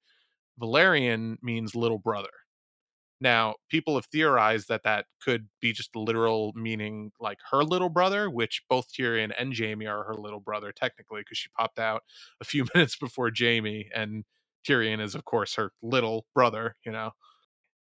Valyrian 0.60 1.36
means 1.42 1.76
little 1.76 1.98
brother. 1.98 2.30
Now, 3.20 3.56
people 3.68 3.96
have 3.96 4.06
theorized 4.06 4.68
that 4.68 4.84
that 4.84 5.06
could 5.20 5.48
be 5.60 5.72
just 5.72 5.96
literal 5.96 6.52
meaning 6.54 7.10
like 7.18 7.38
her 7.50 7.64
little 7.64 7.88
brother, 7.88 8.30
which 8.30 8.62
both 8.68 8.92
Tyrion 8.92 9.32
and 9.36 9.56
Jaime 9.56 9.86
are 9.86 10.04
her 10.04 10.14
little 10.14 10.40
brother 10.40 10.72
technically 10.72 11.22
because 11.22 11.38
she 11.38 11.48
popped 11.58 11.78
out 11.78 12.02
a 12.40 12.44
few 12.44 12.64
minutes 12.74 12.96
before 12.96 13.30
Jaime 13.36 13.88
and 13.94 14.24
Tyrion 14.66 15.00
is 15.00 15.14
of 15.14 15.24
course 15.24 15.54
her 15.54 15.72
little 15.82 16.26
brother, 16.34 16.76
you 16.84 16.92
know. 16.92 17.12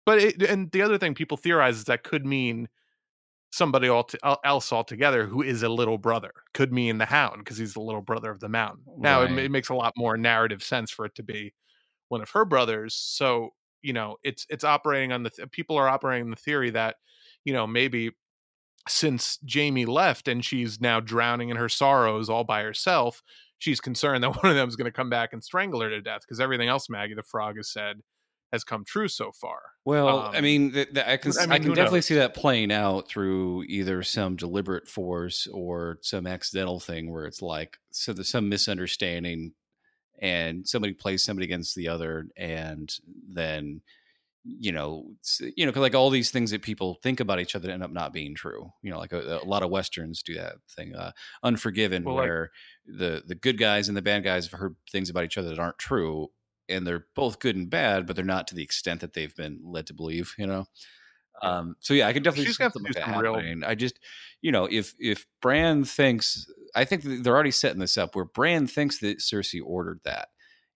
But 0.07 0.19
it, 0.19 0.43
and 0.43 0.71
the 0.73 0.83
other 0.83 0.99
thing 0.99 1.15
people 1.15 1.37
theorize 1.37 1.77
is 1.77 1.85
that 1.85 2.03
could 2.03 2.27
mean 2.27 2.69
somebody 3.53 3.89
else 3.89 4.73
altogether 4.73 5.27
who 5.27 5.43
is 5.43 5.63
a 5.63 5.69
little 5.69 5.99
brother. 5.99 6.33
Could 6.55 6.73
mean 6.73 6.99
the 6.99 7.07
Hound 7.07 7.39
because 7.39 7.59
he's 7.59 7.75
the 7.75 7.81
little 7.81 8.01
brother 8.01 8.31
of 8.31 8.41
the 8.41 8.49
Mountain. 8.49 8.85
Now 8.97 9.23
it, 9.23 9.37
it 9.37 9.51
makes 9.51 9.69
a 9.69 9.75
lot 9.75 9.93
more 9.97 10.17
narrative 10.17 10.63
sense 10.63 10.91
for 10.91 11.05
it 11.05 11.15
to 11.17 11.23
be 11.23 11.53
one 12.09 12.23
of 12.23 12.31
her 12.31 12.45
brothers. 12.45 12.95
So 12.95 13.51
you 13.83 13.93
know 13.93 14.17
it's 14.23 14.47
it's 14.49 14.65
operating 14.65 15.13
on 15.13 15.23
the 15.23 15.31
th- 15.31 15.51
people 15.51 15.77
are 15.77 15.89
operating 15.89 16.31
the 16.31 16.37
theory 16.37 16.71
that 16.71 16.97
you 17.45 17.53
know 17.53 17.67
maybe 17.67 18.11
since 18.89 19.39
Jaime 19.53 19.85
left 19.85 20.29
and 20.29 20.45
she's 20.45 20.81
now 20.81 21.01
drowning 21.01 21.51
in 21.51 21.57
her 21.57 21.69
sorrows 21.69 22.31
all 22.31 22.45
by 22.45 22.63
herself, 22.63 23.23
she's 23.59 23.81
concerned 23.81 24.23
that 24.25 24.43
one 24.43 24.51
of 24.51 24.57
them 24.57 24.69
is 24.69 24.77
going 24.77 24.87
to 24.87 24.93
come 24.93 25.11
back 25.11 25.33
and 25.33 25.43
strangle 25.45 25.81
her 25.81 25.91
to 25.91 26.01
death 26.01 26.23
because 26.23 26.41
everything 26.41 26.69
else 26.69 26.89
Maggie 26.89 27.15
the 27.15 27.23
Frog 27.23 27.57
has 27.57 27.71
said 27.71 28.01
has 28.53 28.65
come 28.65 28.85
true 28.85 29.07
so 29.07 29.31
far. 29.33 29.61
Well, 29.85 30.27
um, 30.27 30.35
I 30.35 30.41
mean, 30.41 30.73
th- 30.73 30.93
th- 30.93 31.07
I 31.07 31.17
can 31.19 31.33
I, 31.39 31.43
mean, 31.43 31.53
I 31.53 31.59
can 31.59 31.69
definitely 31.69 31.99
knows? 31.99 32.07
see 32.07 32.15
that 32.17 32.35
playing 32.35 32.73
out 32.73 33.09
through 33.09 33.63
either 33.69 34.03
some 34.03 34.35
deliberate 34.35 34.89
force 34.89 35.47
or 35.53 35.99
some 36.03 36.27
accidental 36.27 36.81
thing 36.81 37.13
where 37.13 37.27
it's 37.27 37.43
like 37.43 37.79
so 37.93 38.13
there's 38.13 38.29
some 38.29 38.49
misunderstanding 38.49 39.53
and 40.21 40.69
somebody 40.69 40.93
plays 40.93 41.25
somebody 41.25 41.45
against 41.45 41.75
the 41.75 41.89
other 41.89 42.27
and 42.37 42.95
then 43.29 43.81
you 44.45 44.73
know 44.73 45.05
you 45.57 45.67
know 45.67 45.81
like 45.81 45.95
all 45.95 46.09
these 46.09 46.31
things 46.31 46.51
that 46.51 46.63
people 46.63 46.99
think 47.03 47.21
about 47.21 47.41
each 47.41 47.55
other 47.55 47.71
end 47.71 47.83
up 47.83 47.91
not 47.91 48.13
being 48.13 48.35
true 48.35 48.73
you 48.83 48.91
know 48.91 48.99
like 48.99 49.13
a, 49.13 49.41
a 49.43 49.45
lot 49.45 49.63
of 49.63 49.71
westerns 49.71 50.23
do 50.23 50.35
that 50.35 50.55
thing 50.71 50.95
uh 50.95 51.13
unforgiven 51.43 52.05
well, 52.05 52.15
where 52.15 52.51
like, 52.87 52.99
the 52.99 53.23
the 53.27 53.35
good 53.35 53.59
guys 53.59 53.89
and 53.89 53.97
the 53.97 54.03
bad 54.03 54.25
guys 54.25 54.49
have 54.49 54.59
heard 54.59 54.77
things 54.91 55.11
about 55.11 55.25
each 55.25 55.37
other 55.37 55.51
that 55.51 55.59
aren't 55.59 55.79
true 55.79 56.29
and 56.69 56.87
they're 56.87 57.07
both 57.15 57.39
good 57.39 57.57
and 57.57 57.69
bad 57.69 58.07
but 58.07 58.17
they're 58.17 58.25
not 58.25 58.47
to 58.47 58.55
the 58.55 58.63
extent 58.63 59.01
that 59.01 59.13
they've 59.13 59.37
been 59.37 59.61
led 59.63 59.87
to 59.87 59.95
believe 59.95 60.35
you 60.39 60.47
know? 60.47 60.67
Um 61.43 61.77
so 61.81 61.93
yeah 61.93 62.09
i 62.09 62.13
could 62.13 62.23
definitely 62.23 62.53
something 62.53 62.83
like 62.83 62.95
that 62.95 63.05
happening 63.05 63.61
real... 63.61 63.69
i 63.69 63.75
just 63.75 63.99
you 64.41 64.53
know 64.53 64.67
if 64.71 64.95
if 64.99 65.27
bran 65.43 65.85
thinks 65.85 66.51
i 66.75 66.85
think 66.85 67.03
they're 67.03 67.35
already 67.35 67.51
setting 67.51 67.81
this 67.81 67.99
up 67.99 68.15
where 68.15 68.25
bran 68.25 68.67
thinks 68.67 68.99
that 68.99 69.19
cersei 69.19 69.61
ordered 69.65 70.01
that 70.05 70.29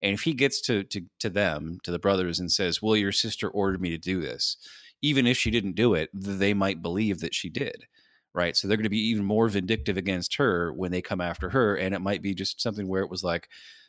and 0.04 0.12
if 0.12 0.20
he 0.20 0.34
gets 0.34 0.60
to, 0.62 0.84
to 0.84 1.00
to 1.20 1.30
them, 1.30 1.78
to 1.82 1.90
the 1.90 1.98
brothers, 1.98 2.38
and 2.38 2.52
says, 2.52 2.82
"Well, 2.82 2.94
your 2.94 3.10
sister 3.10 3.48
ordered 3.48 3.80
me 3.80 3.88
to 3.88 3.98
do 3.98 4.20
this," 4.20 4.58
even 5.00 5.26
if 5.26 5.38
she 5.38 5.50
didn't 5.50 5.76
do 5.76 5.94
it, 5.94 6.10
they 6.12 6.52
might 6.52 6.82
believe 6.82 7.20
that 7.20 7.34
she 7.34 7.48
did, 7.48 7.86
right? 8.34 8.54
So 8.54 8.68
they're 8.68 8.76
going 8.76 8.84
to 8.84 8.90
be 8.90 9.08
even 9.08 9.24
more 9.24 9.48
vindictive 9.48 9.96
against 9.96 10.36
her 10.36 10.74
when 10.74 10.90
they 10.90 11.00
come 11.00 11.22
after 11.22 11.48
her, 11.50 11.74
and 11.74 11.94
it 11.94 12.00
might 12.00 12.20
be 12.20 12.34
just 12.34 12.60
something 12.60 12.86
where 12.86 13.02
it 13.02 13.08
was 13.08 13.24
like, 13.24 13.48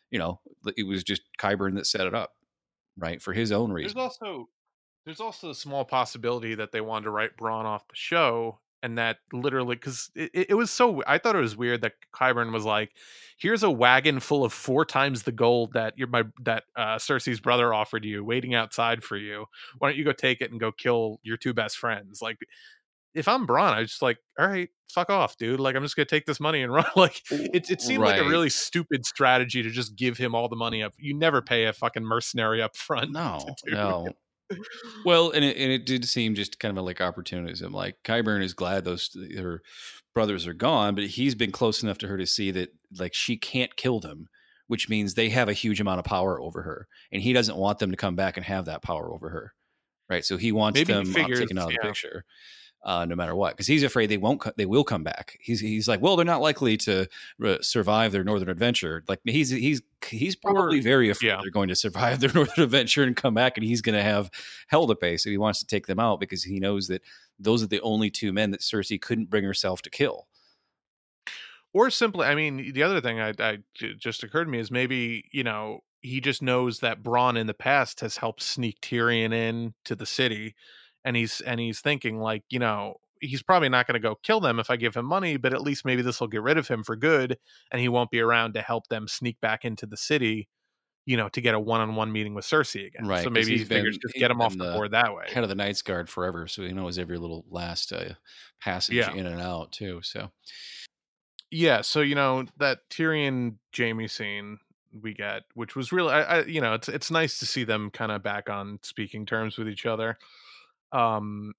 you 0.09 0.17
know, 0.17 0.39
it 0.77 0.87
was 0.87 1.03
just 1.03 1.21
Qyburn 1.37 1.75
that 1.75 1.85
set 1.85 2.07
it 2.07 2.15
up, 2.15 2.31
right, 2.97 3.21
for 3.21 3.33
his 3.33 3.51
own 3.51 3.73
reason. 3.73 3.97
There's 3.97 4.05
also 4.05 4.47
there's 5.03 5.19
also 5.19 5.49
a 5.49 5.55
small 5.55 5.83
possibility 5.83 6.55
that 6.55 6.71
they 6.71 6.81
wanted 6.81 7.05
to 7.05 7.11
write 7.11 7.35
Bronn 7.35 7.65
off 7.65 7.89
the 7.89 7.95
show 7.95 8.59
and 8.83 8.97
that 8.97 9.17
literally 9.33 9.75
because 9.75 10.11
it, 10.15 10.47
it, 10.49 10.53
was 10.53 10.69
so 10.69 11.01
i 11.07 11.17
thought 11.17 11.35
it 11.35 11.41
was 11.41 11.57
weird 11.57 11.81
that 11.81 11.93
Qyburn 12.13 12.51
was 12.51 12.65
like 12.65 12.91
here's 13.37 13.63
a 13.63 13.71
wagon 13.71 14.19
full 14.19 14.43
of 14.43 14.53
four 14.53 14.85
times 14.85 15.23
the 15.23 15.31
gold 15.31 15.73
that 15.73 15.97
your 15.97 16.07
my 16.07 16.23
that 16.43 16.63
uh 16.75 16.95
cersei's 16.95 17.39
brother 17.39 17.73
offered 17.73 18.05
you 18.05 18.23
waiting 18.23 18.55
outside 18.55 19.03
for 19.03 19.17
you. 19.17 19.45
Why 19.77 19.89
don't 19.89 19.97
you 19.97 20.05
go 20.05 20.13
take 20.13 20.41
it 20.41 20.51
and 20.51 20.59
go 20.59 20.71
kill 20.71 21.19
your 21.23 21.37
two 21.37 21.53
best 21.53 21.77
friends? 21.77 22.21
Like 22.21 22.37
if 23.13 23.27
i'm 23.27 23.47
Bronn, 23.47 23.73
i 23.73 23.83
just 23.83 24.01
like 24.01 24.17
all 24.39 24.47
right 24.47 24.69
fuck 24.89 25.09
off 25.09 25.37
dude. 25.37 25.59
Like 25.59 25.75
i'm 25.75 25.83
just 25.83 25.95
gonna 25.95 26.05
take 26.05 26.25
this 26.25 26.39
money 26.39 26.61
and 26.61 26.73
run. 26.73 26.85
Like 26.95 27.21
it, 27.31 27.69
it 27.69 27.81
seemed 27.81 28.01
right. 28.01 28.17
like 28.17 28.25
a 28.25 28.29
really 28.29 28.49
stupid 28.49 29.05
strategy 29.05 29.61
to 29.63 29.69
just 29.69 29.95
give 29.95 30.17
him 30.17 30.33
all 30.33 30.47
the 30.47 30.55
money 30.55 30.81
up. 30.83 30.93
You 30.97 31.13
never 31.13 31.41
pay 31.41 31.65
a 31.65 31.73
fucking 31.73 32.03
mercenary 32.03 32.61
up 32.61 32.75
front 32.75 33.11
no 33.11 33.45
no 33.67 34.07
well, 35.05 35.31
and 35.31 35.43
it, 35.43 35.57
and 35.57 35.71
it 35.71 35.85
did 35.85 36.05
seem 36.05 36.35
just 36.35 36.59
kind 36.59 36.77
of 36.77 36.83
like 36.83 37.01
opportunism. 37.01 37.71
Like 37.73 37.97
Qyburn 38.03 38.43
is 38.43 38.53
glad 38.53 38.85
those 38.85 39.15
her 39.37 39.61
brothers 40.13 40.47
are 40.47 40.53
gone, 40.53 40.95
but 40.95 41.05
he's 41.05 41.35
been 41.35 41.51
close 41.51 41.83
enough 41.83 41.97
to 41.99 42.07
her 42.07 42.17
to 42.17 42.25
see 42.25 42.51
that 42.51 42.69
like 42.97 43.13
she 43.13 43.37
can't 43.37 43.75
kill 43.75 43.99
them, 43.99 44.27
which 44.67 44.89
means 44.89 45.13
they 45.13 45.29
have 45.29 45.49
a 45.49 45.53
huge 45.53 45.79
amount 45.79 45.99
of 45.99 46.05
power 46.05 46.39
over 46.39 46.61
her, 46.61 46.87
and 47.11 47.21
he 47.21 47.33
doesn't 47.33 47.57
want 47.57 47.79
them 47.79 47.91
to 47.91 47.97
come 47.97 48.15
back 48.15 48.37
and 48.37 48.45
have 48.45 48.65
that 48.65 48.81
power 48.81 49.13
over 49.13 49.29
her, 49.29 49.53
right? 50.09 50.25
So 50.25 50.37
he 50.37 50.51
wants 50.51 50.79
Maybe 50.79 50.93
them 50.93 51.05
figures, 51.05 51.39
taken 51.39 51.57
out 51.57 51.67
of 51.67 51.71
yeah. 51.71 51.77
the 51.81 51.87
picture 51.87 52.25
uh, 52.85 53.03
no 53.03 53.15
matter 53.15 53.35
what, 53.35 53.53
because 53.53 53.65
he's 53.65 53.81
afraid 53.81 54.07
they 54.07 54.17
won't. 54.17 54.39
Co- 54.39 54.51
they 54.55 54.67
will 54.67 54.83
come 54.83 55.03
back. 55.03 55.37
He's 55.41 55.59
he's 55.59 55.87
like, 55.87 56.01
well, 56.01 56.15
they're 56.15 56.23
not 56.23 56.41
likely 56.41 56.77
to 56.77 57.07
survive 57.61 58.11
their 58.11 58.23
northern 58.23 58.49
adventure. 58.49 59.03
Like 59.07 59.19
he's 59.25 59.49
he's 59.49 59.81
he's 60.05 60.35
probably 60.35 60.81
very 60.81 61.09
afraid 61.09 61.29
yeah. 61.29 61.39
they're 61.41 61.49
going 61.49 61.69
to 61.69 61.75
survive 61.75 62.19
their 62.21 62.31
northern 62.31 62.63
adventure 62.63 63.03
and 63.03 63.15
come 63.15 63.33
back, 63.33 63.57
and 63.57 63.65
he's 63.65 63.81
going 63.81 63.95
to 63.95 64.03
have 64.03 64.29
hell 64.67 64.85
to 64.87 64.95
pay. 64.95 65.17
So 65.17 65.31
he 65.31 65.37
wants 65.39 65.59
to 65.59 65.65
take 65.65 65.87
them 65.87 65.99
out 65.99 66.19
because 66.19 66.43
he 66.43 66.59
knows 66.59 66.87
that 66.87 67.01
those 67.39 67.63
are 67.63 67.67
the 67.67 67.81
only 67.81 68.11
two 68.11 68.31
men 68.31 68.51
that 68.51 68.61
Cersei 68.61 69.01
couldn't 69.01 69.31
bring 69.31 69.43
herself 69.43 69.81
to 69.81 69.89
kill. 69.89 70.27
Or 71.73 71.89
simply, 71.89 72.27
I 72.27 72.35
mean, 72.35 72.71
the 72.71 72.83
other 72.83 73.01
thing 73.01 73.19
I, 73.19 73.33
I 73.39 73.57
just 73.73 74.23
occurred 74.23 74.45
to 74.45 74.51
me 74.51 74.59
is 74.59 74.69
maybe 74.69 75.25
you 75.31 75.43
know 75.43 75.81
he 76.01 76.21
just 76.21 76.43
knows 76.43 76.81
that 76.81 77.01
Bronn 77.01 77.35
in 77.35 77.47
the 77.47 77.55
past 77.55 78.01
has 78.01 78.17
helped 78.17 78.43
sneak 78.43 78.79
Tyrion 78.79 79.33
in 79.33 79.73
to 79.85 79.95
the 79.95 80.05
city 80.05 80.53
and 81.05 81.15
he's 81.15 81.39
and 81.41 81.59
he's 81.59 81.79
thinking 81.79 82.19
like 82.19 82.43
you 82.49 82.59
know 82.59 82.95
he's 83.21 83.41
probably 83.41 83.69
not 83.69 83.87
going 83.87 83.93
to 83.93 83.99
go 83.99 84.15
kill 84.15 84.41
them 84.41 84.59
if 84.59 84.69
I 84.69 84.75
give 84.75 84.95
him 84.95 85.05
money, 85.05 85.37
but 85.37 85.53
at 85.53 85.61
least 85.61 85.85
maybe 85.85 86.01
this 86.01 86.19
will 86.19 86.27
get 86.27 86.41
rid 86.41 86.57
of 86.57 86.67
him 86.67 86.83
for 86.83 86.95
good, 86.95 87.37
and 87.71 87.81
he 87.81 87.87
won't 87.87 88.11
be 88.11 88.19
around 88.19 88.53
to 88.53 88.61
help 88.61 88.87
them 88.87 89.07
sneak 89.07 89.39
back 89.39 89.63
into 89.63 89.85
the 89.85 89.95
city, 89.95 90.49
you 91.05 91.15
know, 91.15 91.29
to 91.29 91.41
get 91.41 91.55
a 91.55 91.59
one-on-one 91.59 92.11
meeting 92.11 92.33
with 92.33 92.45
Cersei 92.45 92.87
again. 92.87 93.07
Right. 93.07 93.23
So 93.23 93.29
maybe 93.29 93.57
he 93.57 93.63
figures 93.63 93.97
just 93.97 94.15
get 94.15 94.31
him 94.31 94.41
off 94.41 94.57
the, 94.57 94.65
the 94.65 94.73
board 94.73 94.91
that 94.91 95.15
way. 95.15 95.25
Head 95.31 95.43
of 95.43 95.49
the 95.49 95.55
Knights 95.55 95.81
Guard 95.81 96.09
forever, 96.09 96.47
so 96.47 96.63
he 96.63 96.73
knows 96.73 96.99
every 96.99 97.17
little 97.17 97.45
last 97.49 97.93
uh, 97.93 98.13
passage 98.59 98.95
yeah. 98.95 99.13
in 99.13 99.25
and 99.25 99.41
out 99.41 99.71
too. 99.71 100.01
So 100.03 100.29
yeah, 101.51 101.81
so 101.81 102.01
you 102.01 102.15
know 102.15 102.45
that 102.57 102.89
Tyrion 102.89 103.55
Jaime 103.75 104.07
scene 104.07 104.59
we 105.01 105.13
get, 105.13 105.43
which 105.55 105.75
was 105.75 105.91
really, 105.91 106.13
I, 106.13 106.21
I 106.39 106.43
you 106.43 106.61
know, 106.61 106.73
it's 106.73 106.89
it's 106.89 107.11
nice 107.11 107.39
to 107.39 107.45
see 107.45 107.63
them 107.63 107.91
kind 107.91 108.11
of 108.11 108.23
back 108.23 108.49
on 108.49 108.79
speaking 108.81 109.25
terms 109.25 109.57
with 109.57 109.69
each 109.69 109.85
other 109.85 110.17
um 110.95 111.53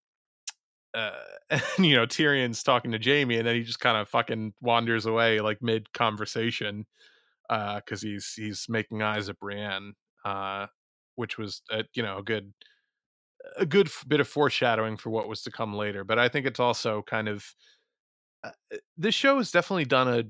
uh, 0.95 1.11
you 1.79 1.95
know 1.95 2.07
Tyrion's 2.07 2.63
talking 2.63 2.93
to 2.93 2.99
Jaime, 3.03 3.37
and 3.37 3.47
then 3.47 3.55
he 3.57 3.63
just 3.63 3.81
kind 3.81 3.97
of 3.97 4.09
fucking 4.09 4.55
wanders 4.61 5.07
away 5.07 5.41
like 5.41 5.59
mid 5.63 5.93
conversation, 5.93 6.87
uh, 7.51 7.77
because 7.77 8.03
he's 8.03 8.33
he's 8.35 8.67
making 8.69 9.03
eyes 9.03 9.29
at 9.29 9.39
Brienne, 9.39 9.95
uh, 10.25 10.67
which 11.17 11.39
was 11.39 11.63
a, 11.71 11.85
you 11.95 12.03
know 12.03 12.19
a 12.19 12.23
good 12.23 12.53
a 13.57 13.67
good 13.67 13.89
bit 14.09 14.21
of 14.21 14.29
foreshadowing 14.29 14.97
for 14.97 15.11
what 15.11 15.29
was 15.29 15.43
to 15.43 15.51
come 15.51 15.75
later. 15.75 16.05
But 16.05 16.19
I 16.19 16.29
think 16.29 16.47
it's 16.47 16.61
also 16.61 17.03
kind 17.03 17.29
of 17.29 17.45
uh, 18.45 18.51
this 18.97 19.15
show 19.15 19.39
has 19.39 19.51
definitely 19.51 19.85
done 19.85 20.09
a 20.09 20.25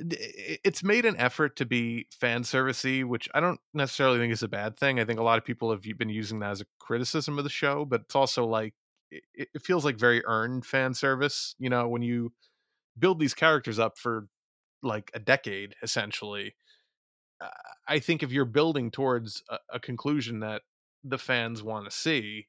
it's 0.00 0.82
made 0.82 1.04
an 1.04 1.16
effort 1.18 1.56
to 1.56 1.66
be 1.66 2.06
fan 2.10 2.42
servicey, 2.42 3.04
which 3.04 3.28
I 3.34 3.40
don't 3.40 3.60
necessarily 3.74 4.18
think 4.18 4.32
is 4.32 4.42
a 4.42 4.48
bad 4.48 4.78
thing. 4.78 4.98
I 4.98 5.04
think 5.04 5.20
a 5.20 5.22
lot 5.24 5.38
of 5.38 5.44
people 5.44 5.70
have 5.70 5.82
been 5.98 6.08
using 6.08 6.40
that 6.40 6.52
as 6.52 6.60
a 6.60 6.66
criticism 6.78 7.38
of 7.38 7.44
the 7.44 7.50
show, 7.50 7.84
but 7.84 8.02
it's 8.02 8.16
also 8.16 8.46
like 8.46 8.74
it, 9.10 9.48
it 9.54 9.62
feels 9.62 9.84
like 9.84 9.98
very 9.98 10.24
earned 10.24 10.64
fan 10.64 10.94
service. 10.94 11.54
You 11.58 11.70
know, 11.70 11.88
when 11.88 12.02
you 12.02 12.32
build 12.98 13.20
these 13.20 13.34
characters 13.34 13.78
up 13.78 13.98
for 13.98 14.28
like 14.82 15.10
a 15.14 15.18
decade, 15.18 15.74
essentially, 15.82 16.54
uh, 17.40 17.48
I 17.88 17.98
think 17.98 18.22
if 18.22 18.32
you're 18.32 18.44
building 18.44 18.90
towards 18.90 19.42
a, 19.50 19.58
a 19.74 19.80
conclusion 19.80 20.40
that 20.40 20.62
the 21.04 21.18
fans 21.18 21.62
want 21.62 21.84
to 21.86 21.90
see, 21.90 22.46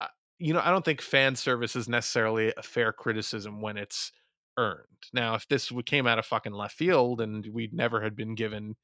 uh, 0.00 0.06
you 0.38 0.52
know, 0.52 0.60
I 0.64 0.70
don't 0.70 0.84
think 0.84 1.02
fan 1.02 1.36
service 1.36 1.76
is 1.76 1.88
necessarily 1.88 2.52
a 2.56 2.62
fair 2.62 2.92
criticism 2.92 3.60
when 3.60 3.76
it's 3.76 4.12
earned. 4.58 4.84
Now, 5.14 5.34
if 5.36 5.48
this 5.48 5.72
came 5.86 6.06
out 6.06 6.18
of 6.18 6.26
fucking 6.26 6.52
left 6.52 6.76
field 6.76 7.20
and 7.22 7.46
we 7.52 7.70
never 7.72 8.02
had 8.02 8.14
been 8.16 8.34
given 8.34 8.76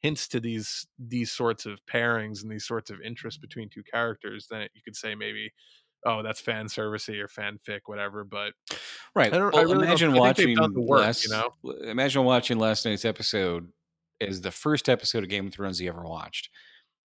hints 0.00 0.28
to 0.28 0.40
these 0.40 0.86
these 0.98 1.32
sorts 1.32 1.64
of 1.64 1.78
pairings 1.86 2.42
and 2.42 2.50
these 2.52 2.66
sorts 2.66 2.90
of 2.90 3.00
interests 3.00 3.38
between 3.40 3.68
two 3.68 3.82
characters, 3.82 4.46
then 4.50 4.68
you 4.74 4.82
could 4.84 4.94
say 4.96 5.14
maybe, 5.14 5.52
oh, 6.04 6.22
that's 6.22 6.40
fan 6.40 6.66
servicey 6.66 7.18
or 7.20 7.28
fanfic, 7.28 7.80
whatever. 7.86 8.22
But 8.24 8.52
right, 9.14 9.32
I 9.32 9.38
don't. 9.38 9.52
Well, 9.54 9.60
I 9.60 9.64
really 9.64 9.86
imagine 9.86 10.12
don't, 10.12 10.26
I 10.26 10.32
think 10.32 10.48
they've 10.48 10.58
watching 10.58 10.86
work, 10.86 11.00
last. 11.00 11.24
you 11.24 11.30
know. 11.30 11.50
Imagine 11.90 12.24
watching 12.24 12.58
last 12.58 12.84
night's 12.84 13.04
episode 13.04 13.72
as 14.20 14.40
the 14.42 14.50
first 14.50 14.88
episode 14.88 15.24
of 15.24 15.30
Game 15.30 15.46
of 15.48 15.52
Thrones 15.54 15.80
you 15.80 15.88
ever 15.88 16.04
watched. 16.04 16.50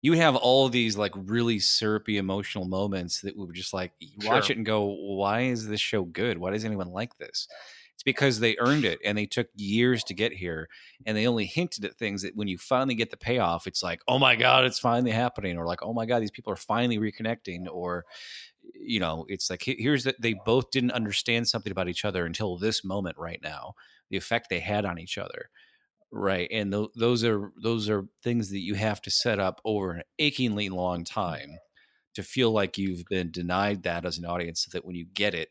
You 0.02 0.10
would 0.10 0.18
have 0.20 0.36
all 0.36 0.68
these 0.68 0.96
like 0.98 1.12
really 1.16 1.58
syrupy 1.58 2.18
emotional 2.18 2.66
moments 2.66 3.22
that 3.22 3.36
would 3.38 3.54
just 3.54 3.72
like 3.72 3.92
watch 4.24 4.46
Sure. 4.46 4.52
it 4.52 4.56
and 4.58 4.66
go, 4.66 4.84
"Why 4.84 5.42
is 5.42 5.66
this 5.66 5.80
show 5.80 6.04
good? 6.04 6.38
Why 6.38 6.50
does 6.50 6.64
anyone 6.64 6.88
like 6.88 7.16
this?" 7.18 7.48
It's 7.94 8.02
because 8.02 8.40
they 8.40 8.56
earned 8.58 8.84
it 8.84 8.98
and 9.04 9.16
they 9.16 9.26
took 9.26 9.48
years 9.54 10.04
to 10.04 10.14
get 10.14 10.32
here, 10.32 10.68
and 11.06 11.16
they 11.16 11.26
only 11.26 11.46
hinted 11.46 11.84
at 11.84 11.96
things 11.96 12.22
that 12.22 12.36
when 12.36 12.48
you 12.48 12.58
finally 12.58 12.94
get 12.96 13.10
the 13.10 13.16
payoff, 13.16 13.66
it's 13.66 13.82
like, 13.82 14.00
"Oh 14.08 14.18
my 14.18 14.36
god, 14.36 14.64
it's 14.64 14.78
finally 14.80 15.12
happening," 15.12 15.56
or 15.58 15.66
like, 15.66 15.82
"Oh 15.82 15.92
my 15.94 16.06
god, 16.06 16.20
these 16.22 16.30
people 16.32 16.52
are 16.52 16.56
finally 16.56 16.98
reconnecting," 16.98 17.66
or 17.70 18.04
you 18.74 19.00
know, 19.00 19.24
it's 19.28 19.50
like 19.50 19.62
here's 19.64 20.04
that 20.04 20.20
they 20.20 20.34
both 20.34 20.70
didn't 20.70 20.92
understand 20.92 21.48
something 21.48 21.70
about 21.72 21.88
each 21.88 22.04
other 22.04 22.26
until 22.26 22.56
this 22.58 22.84
moment 22.84 23.16
right 23.18 23.40
now. 23.42 23.74
The 24.10 24.16
effect 24.16 24.48
they 24.50 24.60
had 24.60 24.84
on 24.84 24.98
each 24.98 25.18
other, 25.18 25.50
right? 26.12 26.48
And 26.52 26.72
th- 26.72 26.90
those 26.96 27.24
are 27.24 27.52
those 27.62 27.88
are 27.90 28.06
things 28.22 28.50
that 28.50 28.60
you 28.60 28.74
have 28.74 29.02
to 29.02 29.10
set 29.10 29.38
up 29.40 29.60
over 29.64 29.92
an 29.92 30.02
achingly 30.18 30.68
long 30.70 31.04
time 31.04 31.58
to 32.14 32.22
feel 32.22 32.52
like 32.52 32.78
you've 32.78 33.04
been 33.10 33.30
denied 33.30 33.82
that 33.84 34.04
as 34.06 34.18
an 34.18 34.26
audience, 34.26 34.64
so 34.64 34.70
that 34.72 34.84
when 34.86 34.96
you 34.96 35.06
get 35.14 35.34
it, 35.34 35.50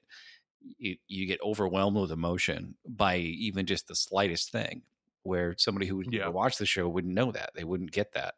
you, 0.78 0.98
you 1.08 1.26
get 1.26 1.42
overwhelmed 1.42 1.98
with 1.98 2.12
emotion 2.12 2.76
by 2.88 3.18
even 3.18 3.66
just 3.66 3.88
the 3.88 3.96
slightest 3.96 4.52
thing. 4.52 4.84
Where 5.24 5.56
somebody 5.58 5.88
who 5.88 5.98
would 5.98 6.12
Yeah. 6.12 6.28
watch 6.28 6.58
the 6.58 6.66
show 6.66 6.90
wouldn't 6.90 7.14
know 7.14 7.32
that 7.32 7.52
they 7.56 7.64
wouldn't 7.64 7.92
get 7.92 8.12
that. 8.14 8.36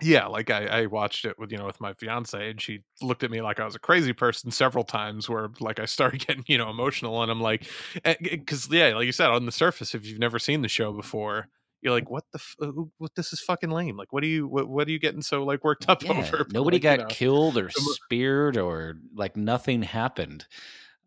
yeah 0.00 0.26
like 0.26 0.50
I, 0.50 0.66
I 0.66 0.86
watched 0.86 1.24
it 1.24 1.38
with 1.38 1.52
you 1.52 1.58
know 1.58 1.66
with 1.66 1.80
my 1.80 1.92
fiance 1.94 2.50
and 2.50 2.60
she 2.60 2.82
looked 3.00 3.22
at 3.22 3.30
me 3.30 3.40
like 3.40 3.60
i 3.60 3.64
was 3.64 3.76
a 3.76 3.78
crazy 3.78 4.12
person 4.12 4.50
several 4.50 4.84
times 4.84 5.28
where 5.28 5.48
like 5.60 5.78
i 5.78 5.84
started 5.84 6.18
getting 6.26 6.44
you 6.48 6.58
know 6.58 6.70
emotional 6.70 7.22
and 7.22 7.30
i'm 7.30 7.40
like 7.40 7.68
eh, 8.04 8.14
because 8.20 8.68
yeah 8.70 8.88
like 8.94 9.06
you 9.06 9.12
said 9.12 9.30
on 9.30 9.46
the 9.46 9.52
surface 9.52 9.94
if 9.94 10.04
you've 10.04 10.18
never 10.18 10.38
seen 10.38 10.62
the 10.62 10.68
show 10.68 10.92
before 10.92 11.48
you're 11.82 11.92
like 11.92 12.08
what 12.08 12.24
the 12.32 12.38
f- 12.38 12.84
what 12.98 13.14
this 13.14 13.32
is 13.32 13.40
fucking 13.40 13.70
lame 13.70 13.96
like 13.96 14.12
what 14.12 14.22
are 14.22 14.28
you 14.28 14.46
what, 14.46 14.68
what 14.68 14.86
are 14.86 14.90
you 14.90 14.98
getting 14.98 15.20
so 15.22 15.44
like 15.44 15.64
worked 15.64 15.88
up 15.88 16.02
Yeah, 16.04 16.12
over 16.12 16.46
nobody 16.52 16.76
like, 16.76 16.84
you 16.84 16.90
got 16.96 16.98
know, 17.00 17.06
killed 17.06 17.58
or 17.58 17.70
speared 17.70 18.56
or 18.56 18.96
like 19.14 19.36
nothing 19.36 19.82
happened. 19.82 20.46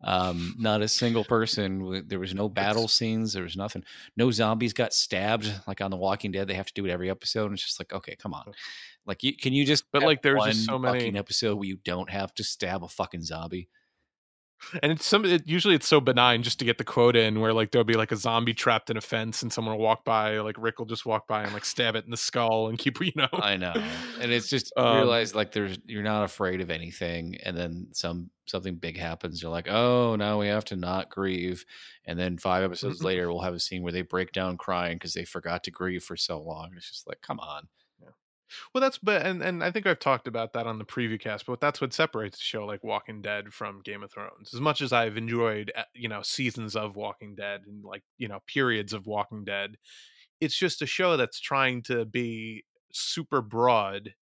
Um, 0.02 0.54
not 0.58 0.82
a 0.82 0.88
single 0.88 1.24
person. 1.24 2.04
There 2.06 2.18
was 2.18 2.34
no 2.34 2.50
battle 2.50 2.86
scenes. 2.86 3.32
There 3.32 3.42
was 3.42 3.56
nothing. 3.56 3.82
No 4.16 4.30
zombies 4.30 4.74
got 4.74 4.92
stabbed 4.92 5.50
like 5.66 5.80
on 5.80 5.90
The 5.90 5.96
Walking 5.96 6.30
Dead. 6.32 6.46
They 6.46 6.54
have 6.54 6.66
to 6.66 6.74
do 6.74 6.84
it 6.84 6.90
every 6.90 7.08
episode. 7.08 7.46
And 7.46 7.54
it's 7.54 7.64
just 7.64 7.80
like, 7.80 7.94
okay, 7.94 8.14
come 8.14 8.34
on. 8.34 8.44
Like, 9.06 9.22
you, 9.24 9.34
can 9.34 9.54
you 9.54 9.64
just? 9.64 9.84
But, 9.92 10.02
like, 10.02 10.20
there's 10.20 10.44
just 10.44 10.66
so 10.66 10.78
many- 10.78 10.98
fucking 11.00 11.16
episode 11.16 11.56
where 11.56 11.66
you 11.66 11.78
don't 11.82 12.10
have 12.10 12.34
to 12.34 12.44
stab 12.44 12.84
a 12.84 12.88
fucking 12.88 13.22
zombie. 13.22 13.68
And 14.82 14.92
it's 14.92 15.06
some 15.06 15.24
it, 15.24 15.46
usually 15.46 15.74
it's 15.74 15.86
so 15.88 16.00
benign 16.00 16.42
just 16.42 16.58
to 16.58 16.64
get 16.64 16.78
the 16.78 16.84
quote 16.84 17.14
in 17.16 17.40
where 17.40 17.52
like 17.52 17.70
there'll 17.70 17.84
be 17.84 17.94
like 17.94 18.12
a 18.12 18.16
zombie 18.16 18.54
trapped 18.54 18.90
in 18.90 18.96
a 18.96 19.00
fence 19.00 19.42
and 19.42 19.52
someone 19.52 19.76
will 19.76 19.84
walk 19.84 20.04
by 20.04 20.38
like 20.38 20.56
rick 20.58 20.78
will 20.78 20.86
just 20.86 21.06
walk 21.06 21.26
by 21.28 21.42
and 21.42 21.52
like 21.52 21.64
stab 21.64 21.94
it 21.96 22.04
in 22.04 22.10
the 22.10 22.16
skull 22.16 22.68
and 22.68 22.78
keep 22.78 23.00
you 23.00 23.12
know 23.14 23.28
I 23.32 23.56
know, 23.56 23.74
and 24.20 24.32
it's 24.32 24.48
just 24.48 24.72
Um, 24.76 24.96
realize 24.96 25.34
like 25.34 25.52
there's 25.52 25.78
you're 25.86 26.02
not 26.02 26.24
afraid 26.24 26.60
of 26.60 26.70
anything, 26.70 27.36
and 27.44 27.56
then 27.56 27.88
some 27.92 28.30
something 28.46 28.76
big 28.76 28.96
happens. 28.96 29.42
You're 29.42 29.50
like, 29.50 29.68
oh, 29.68 30.16
now 30.16 30.38
we 30.40 30.46
have 30.48 30.64
to 30.66 30.76
not 30.76 31.10
grieve, 31.10 31.64
and 32.04 32.18
then 32.18 32.38
five 32.38 32.62
episodes 32.64 33.00
Mhm. 33.00 33.04
later, 33.04 33.28
we'll 33.28 33.42
have 33.42 33.54
a 33.54 33.60
scene 33.60 33.82
where 33.82 33.92
they 33.92 34.02
break 34.02 34.32
down 34.32 34.56
crying 34.56 34.96
because 34.96 35.14
they 35.14 35.24
forgot 35.24 35.64
to 35.64 35.70
grieve 35.70 36.02
for 36.04 36.16
so 36.16 36.40
long. 36.40 36.72
It's 36.76 36.88
just 36.88 37.06
like, 37.06 37.20
come 37.20 37.40
on, 37.40 37.68
Well, 38.72 38.80
that's 38.80 38.98
but 38.98 39.22
and 39.24 39.42
and 39.42 39.62
I 39.62 39.70
think 39.70 39.86
I've 39.86 39.98
talked 39.98 40.28
about 40.28 40.52
that 40.52 40.66
on 40.66 40.78
the 40.78 40.84
preview 40.84 41.18
cast, 41.20 41.46
but 41.46 41.60
that's 41.60 41.80
what 41.80 41.92
separates 41.92 42.38
a 42.38 42.44
show 42.44 42.64
like 42.64 42.84
Walking 42.84 43.22
Dead 43.22 43.52
from 43.52 43.80
Game 43.82 44.02
of 44.02 44.12
Thrones. 44.12 44.52
As 44.54 44.60
much 44.60 44.80
as 44.82 44.92
I've 44.92 45.16
enjoyed, 45.16 45.72
uh, 45.76 45.82
you 45.94 46.08
know, 46.08 46.22
seasons 46.22 46.76
of 46.76 46.96
Walking 46.96 47.34
Dead 47.34 47.62
and 47.66 47.84
like 47.84 48.02
you 48.18 48.28
know 48.28 48.40
periods 48.46 48.92
of 48.92 49.06
Walking 49.06 49.44
Dead, 49.44 49.76
it's 50.40 50.56
just 50.56 50.82
a 50.82 50.86
show 50.86 51.16
that's 51.16 51.40
trying 51.40 51.82
to 51.84 52.04
be 52.04 52.64
super 52.92 53.42
broad, 53.42 54.14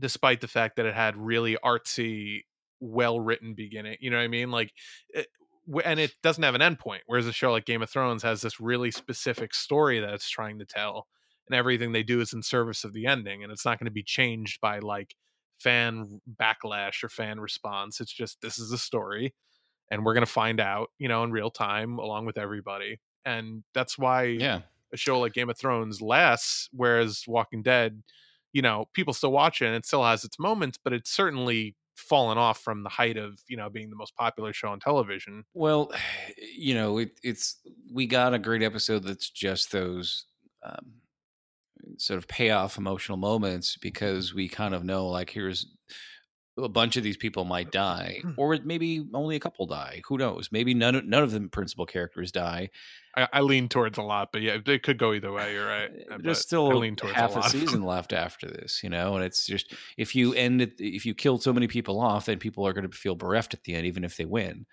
despite 0.00 0.40
the 0.40 0.48
fact 0.48 0.76
that 0.76 0.86
it 0.86 0.94
had 0.94 1.16
really 1.16 1.56
artsy, 1.64 2.44
well 2.80 3.20
written 3.20 3.54
beginning. 3.54 3.96
You 4.00 4.10
know 4.10 4.18
what 4.18 4.24
I 4.24 4.28
mean? 4.28 4.50
Like. 4.50 4.72
It, 5.10 5.28
and 5.82 5.98
it 5.98 6.12
doesn't 6.22 6.42
have 6.44 6.54
an 6.54 6.60
endpoint, 6.60 6.98
whereas 7.06 7.26
a 7.26 7.32
show 7.32 7.50
like 7.50 7.64
Game 7.64 7.80
of 7.80 7.88
Thrones 7.88 8.22
has 8.22 8.42
this 8.42 8.60
really 8.60 8.90
specific 8.90 9.54
story 9.54 9.98
that 9.98 10.12
it's 10.12 10.28
trying 10.28 10.58
to 10.58 10.66
tell 10.66 11.06
and 11.48 11.56
everything 11.56 11.92
they 11.92 12.02
do 12.02 12.20
is 12.20 12.32
in 12.32 12.42
service 12.42 12.84
of 12.84 12.92
the 12.92 13.06
ending 13.06 13.42
and 13.42 13.52
it's 13.52 13.64
not 13.64 13.78
going 13.78 13.86
to 13.86 13.92
be 13.92 14.02
changed 14.02 14.60
by 14.60 14.78
like 14.78 15.14
fan 15.60 16.20
backlash 16.40 17.02
or 17.02 17.08
fan 17.08 17.40
response 17.40 18.00
it's 18.00 18.12
just 18.12 18.40
this 18.40 18.58
is 18.58 18.72
a 18.72 18.78
story 18.78 19.34
and 19.90 20.04
we're 20.04 20.14
going 20.14 20.26
to 20.26 20.30
find 20.30 20.60
out 20.60 20.88
you 20.98 21.08
know 21.08 21.22
in 21.22 21.30
real 21.30 21.50
time 21.50 21.98
along 21.98 22.26
with 22.26 22.38
everybody 22.38 22.98
and 23.24 23.62
that's 23.72 23.96
why 23.96 24.24
yeah, 24.24 24.60
a 24.92 24.96
show 24.96 25.20
like 25.20 25.32
game 25.32 25.48
of 25.48 25.58
thrones 25.58 26.02
lasts 26.02 26.68
whereas 26.72 27.24
walking 27.26 27.62
dead 27.62 28.02
you 28.52 28.62
know 28.62 28.86
people 28.94 29.14
still 29.14 29.32
watch 29.32 29.62
it 29.62 29.66
and 29.66 29.76
it 29.76 29.86
still 29.86 30.04
has 30.04 30.24
its 30.24 30.38
moments 30.38 30.78
but 30.82 30.92
it's 30.92 31.10
certainly 31.10 31.76
fallen 31.96 32.38
off 32.38 32.60
from 32.60 32.82
the 32.82 32.88
height 32.88 33.16
of 33.16 33.38
you 33.48 33.56
know 33.56 33.70
being 33.70 33.90
the 33.90 33.96
most 33.96 34.14
popular 34.16 34.52
show 34.52 34.68
on 34.68 34.80
television. 34.80 35.44
Well, 35.54 35.92
you 36.56 36.74
know, 36.74 36.98
it, 36.98 37.18
it's 37.22 37.58
we 37.92 38.06
got 38.06 38.34
a 38.34 38.38
great 38.38 38.62
episode 38.62 39.04
that's 39.04 39.30
just 39.30 39.72
those 39.72 40.26
um, 40.62 40.92
sort 41.98 42.18
of 42.18 42.28
payoff 42.28 42.78
emotional 42.78 43.18
moments 43.18 43.76
because 43.80 44.34
we 44.34 44.48
kind 44.48 44.74
of 44.74 44.84
know 44.84 45.08
like 45.08 45.30
here's 45.30 45.66
a 46.56 46.68
bunch 46.68 46.96
of 46.96 47.02
these 47.02 47.16
people 47.16 47.44
might 47.44 47.72
die, 47.72 48.22
or 48.36 48.56
maybe 48.64 49.04
only 49.12 49.34
a 49.34 49.40
couple 49.40 49.66
die. 49.66 50.02
Who 50.06 50.18
knows? 50.18 50.50
Maybe 50.52 50.72
none 50.72 50.94
of, 50.94 51.04
none 51.04 51.24
of 51.24 51.32
the 51.32 51.40
principal 51.48 51.84
characters 51.84 52.30
die. 52.30 52.70
I, 53.16 53.28
I 53.32 53.40
lean 53.40 53.68
towards 53.68 53.96
a 53.96 54.02
lot 54.02 54.30
but 54.32 54.42
yeah 54.42 54.58
it 54.64 54.82
could 54.82 54.98
go 54.98 55.12
either 55.12 55.30
way 55.30 55.52
you're 55.52 55.66
right 55.66 55.88
uh, 55.88 56.16
but 56.16 56.24
There's 56.24 56.38
I 56.38 56.40
still 56.40 56.66
lean 56.76 56.96
towards 56.96 57.14
half 57.14 57.36
a, 57.36 57.40
a, 57.40 57.48
season 57.48 57.82
left 57.84 58.12
after 58.12 58.48
this, 58.48 58.82
you 58.82 58.90
know, 58.90 59.14
and 59.14 59.24
it's 59.24 59.46
just 59.46 59.72
if 59.96 60.14
you 60.14 60.34
end 60.34 60.62
it, 60.62 60.74
if 60.78 61.06
you 61.06 61.14
kill 61.14 61.38
so 61.38 61.52
many 61.52 61.68
people 61.68 62.00
off, 62.00 62.26
then 62.26 62.38
people 62.38 62.66
are 62.66 62.72
going 62.72 62.88
to 62.88 62.96
feel 62.96 63.14
bereft 63.14 63.54
at 63.54 63.62
the 63.64 63.74
end, 63.74 63.86
even 63.86 64.04
if 64.04 64.16
they 64.16 64.24
win, 64.24 64.66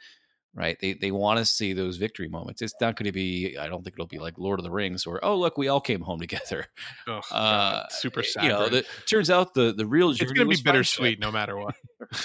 right? 0.54 0.78
They 0.82 0.94
they 0.94 1.12
want 1.12 1.40
to 1.40 1.46
see 1.46 1.74
those 1.74 1.98
victory 1.98 2.28
moments. 2.28 2.62
It's 2.62 2.74
not 2.82 2.96
going 2.96 3.06
to 3.06 3.12
be. 3.12 3.58
I 3.58 3.68
don't 3.68 3.84
think 3.84 3.96
it'll 3.96 4.06
be 4.08 4.20
like 4.20 4.38
Lord 4.38 4.60
of 4.60 4.64
the 4.64 4.72
Rings, 4.72 5.06
or 5.06 5.24
oh 5.24 5.36
look, 5.38 5.58
we 5.58 5.68
all 5.68 5.82
came 5.82 6.02
home 6.02 6.20
together. 6.28 6.66
Ugh, 7.08 7.24
Uh, 7.32 7.84
super 7.90 8.24
sad. 8.24 8.44
You 8.44 8.50
know, 8.50 8.70
the, 8.70 8.86
turns 9.10 9.30
out 9.30 9.54
the 9.54 9.74
the 9.74 9.86
real 9.86 10.12
journey 10.14 10.32
it's 10.32 10.38
going 10.40 10.50
to 10.50 10.56
be 10.58 10.62
bittersweet 10.64 11.20
no 11.20 11.32
matter 11.32 11.58
what. 11.58 11.76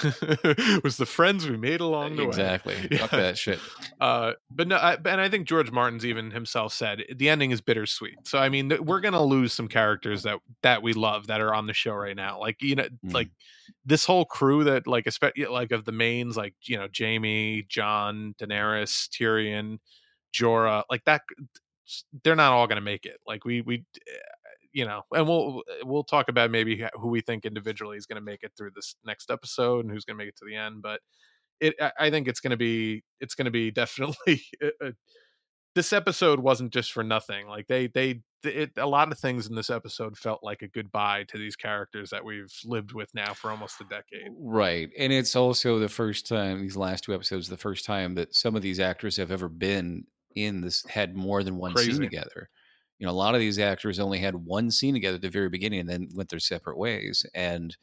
it 0.02 0.82
was 0.84 0.96
the 0.96 1.06
friends 1.06 1.48
we 1.48 1.56
made 1.56 1.80
along 1.80 2.16
the 2.16 2.22
exactly. 2.24 2.74
way. 2.74 2.80
Exactly. 2.84 2.98
Fuck 2.98 3.12
Yeah. 3.12 3.18
that 3.20 3.38
shit. 3.38 3.58
Uh, 4.00 4.32
but 4.50 4.68
no, 4.68 4.76
I, 4.76 4.94
and 4.94 5.20
I 5.20 5.28
think 5.28 5.46
George 5.46 5.70
Martin's 5.70 6.04
even 6.06 6.30
himself 6.30 6.72
said 6.72 7.04
the 7.14 7.28
ending 7.28 7.50
is 7.50 7.60
bittersweet. 7.60 8.16
So 8.24 8.38
I 8.38 8.48
mean, 8.48 8.70
th- 8.70 8.80
we're 8.80 9.00
gonna 9.00 9.22
lose 9.22 9.52
some 9.52 9.68
characters 9.68 10.22
that 10.24 10.38
that 10.62 10.82
we 10.82 10.92
love 10.92 11.26
that 11.28 11.40
are 11.40 11.54
on 11.54 11.66
the 11.66 11.74
show 11.74 11.92
right 11.94 12.16
now. 12.16 12.40
Like 12.40 12.62
you 12.62 12.74
know, 12.74 12.84
Mm. 13.04 13.12
like 13.12 13.30
this 13.86 14.04
whole 14.04 14.24
crew 14.26 14.64
that 14.64 14.86
like 14.86 15.06
especially 15.06 15.46
like 15.46 15.72
of 15.72 15.84
the 15.84 15.92
mains, 15.92 16.36
like 16.36 16.54
you 16.64 16.76
know, 16.76 16.88
Jaime, 16.96 17.64
Jon, 17.68 18.34
Daenerys, 18.40 19.08
Tyrion, 19.08 19.78
Jorah, 20.34 20.82
like 20.90 21.04
that. 21.06 21.22
They're 22.24 22.36
not 22.36 22.52
all 22.52 22.66
gonna 22.66 22.80
make 22.80 23.06
it. 23.06 23.18
Like 23.26 23.44
we 23.44 23.60
we. 23.62 23.84
You 24.72 24.84
know, 24.84 25.02
and 25.10 25.26
we'll 25.26 25.62
we'll 25.84 26.04
talk 26.04 26.28
about 26.28 26.50
maybe 26.50 26.84
who 27.00 27.08
we 27.08 27.22
think 27.22 27.46
individually 27.46 27.96
is 27.96 28.04
going 28.04 28.16
to 28.16 28.20
make 28.20 28.42
it 28.42 28.52
through 28.58 28.72
this 28.74 28.94
next 29.06 29.30
episode 29.30 29.86
and 29.86 29.90
who's 29.90 30.04
going 30.04 30.18
to 30.18 30.22
make 30.22 30.28
it 30.28 30.36
to 30.36 30.44
the 30.46 30.54
end. 30.54 30.82
But 30.82 31.00
it 31.60 31.74
I- 31.98 32.10
think 32.10 32.28
it's 32.28 32.40
going 32.40 32.50
to 32.50 32.58
be 32.58 33.02
it's 33.20 33.34
going 33.34 33.46
to 33.46 33.50
be 33.50 33.70
definitely 33.72 34.42
uh, 34.62 34.90
this 35.76 35.92
episode 35.92 36.40
wasn't 36.40 36.72
just 36.72 36.90
for 36.90 37.04
nothing. 37.04 37.46
Like 37.46 37.68
they 37.68 37.86
they 37.86 38.22
it, 38.42 38.72
a 38.78 38.86
lot 38.86 39.12
of 39.12 39.18
things 39.18 39.46
in 39.46 39.54
this 39.54 39.68
episode 39.68 40.16
felt 40.16 40.42
like 40.42 40.62
a 40.62 40.68
goodbye 40.68 41.24
to 41.28 41.38
these 41.38 41.54
characters 41.54 42.10
that 42.10 42.24
we've 42.24 42.52
lived 42.64 42.92
with 42.92 43.14
now 43.14 43.34
for 43.34 43.50
almost 43.50 43.80
a 43.80 43.84
decade. 43.84 44.32
Right. 44.38 44.88
And 44.98 45.12
it's 45.12 45.36
also 45.36 45.78
the 45.78 45.88
first 45.88 46.26
time, 46.26 46.62
these 46.62 46.76
last 46.76 47.04
two 47.04 47.14
episodes, 47.14 47.48
the 47.48 47.56
first 47.56 47.84
time 47.84 48.14
that 48.14 48.34
some 48.34 48.56
of 48.56 48.62
these 48.62 48.80
actors 48.80 49.16
have 49.18 49.30
ever 49.30 49.48
been 49.48 50.04
in 50.34 50.62
this, 50.62 50.84
had 50.86 51.14
more 51.14 51.42
than 51.42 51.56
one 51.56 51.76
scene 51.76 52.00
together. 52.00 52.48
You 52.98 53.06
know, 53.06 53.12
a 53.12 53.14
lot 53.14 53.34
of 53.34 53.40
these 53.40 53.58
actors 53.58 53.98
only 53.98 54.18
had 54.18 54.34
one 54.34 54.70
scene 54.70 54.94
together 54.94 55.16
at 55.16 55.22
the 55.22 55.28
very 55.28 55.50
beginning 55.50 55.80
and 55.80 55.88
then 55.88 56.08
went 56.14 56.30
their 56.30 56.38
separate 56.38 56.78
ways. 56.78 57.26
And, 57.34 57.76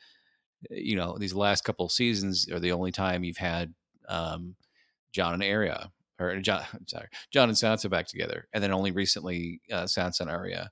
uh, 0.72 0.76
you 0.76 0.96
know, 0.96 1.18
these 1.20 1.36
last 1.36 1.64
couple 1.64 1.86
of 1.86 1.92
seasons 1.92 2.50
are 2.52 2.60
the 2.60 2.72
only 2.72 2.92
time 2.92 3.24
you've 3.24 3.38
had 3.38 3.74
um, 4.10 4.56
Jon 5.12 5.36
and 5.36 5.44
Arya, 5.44 5.92
or 6.20 6.38
Jon, 6.40 6.64
sorry, 6.88 7.08
Jon 7.32 7.50
and 7.50 7.58
Sansa 7.58 7.90
back 7.90 8.08
together. 8.08 8.48
And 8.54 8.64
then 8.64 8.72
only 8.72 8.92
recently 8.92 9.62
uh, 9.72 9.84
Sansa 9.84 10.22
and 10.22 10.30
Arya. 10.30 10.72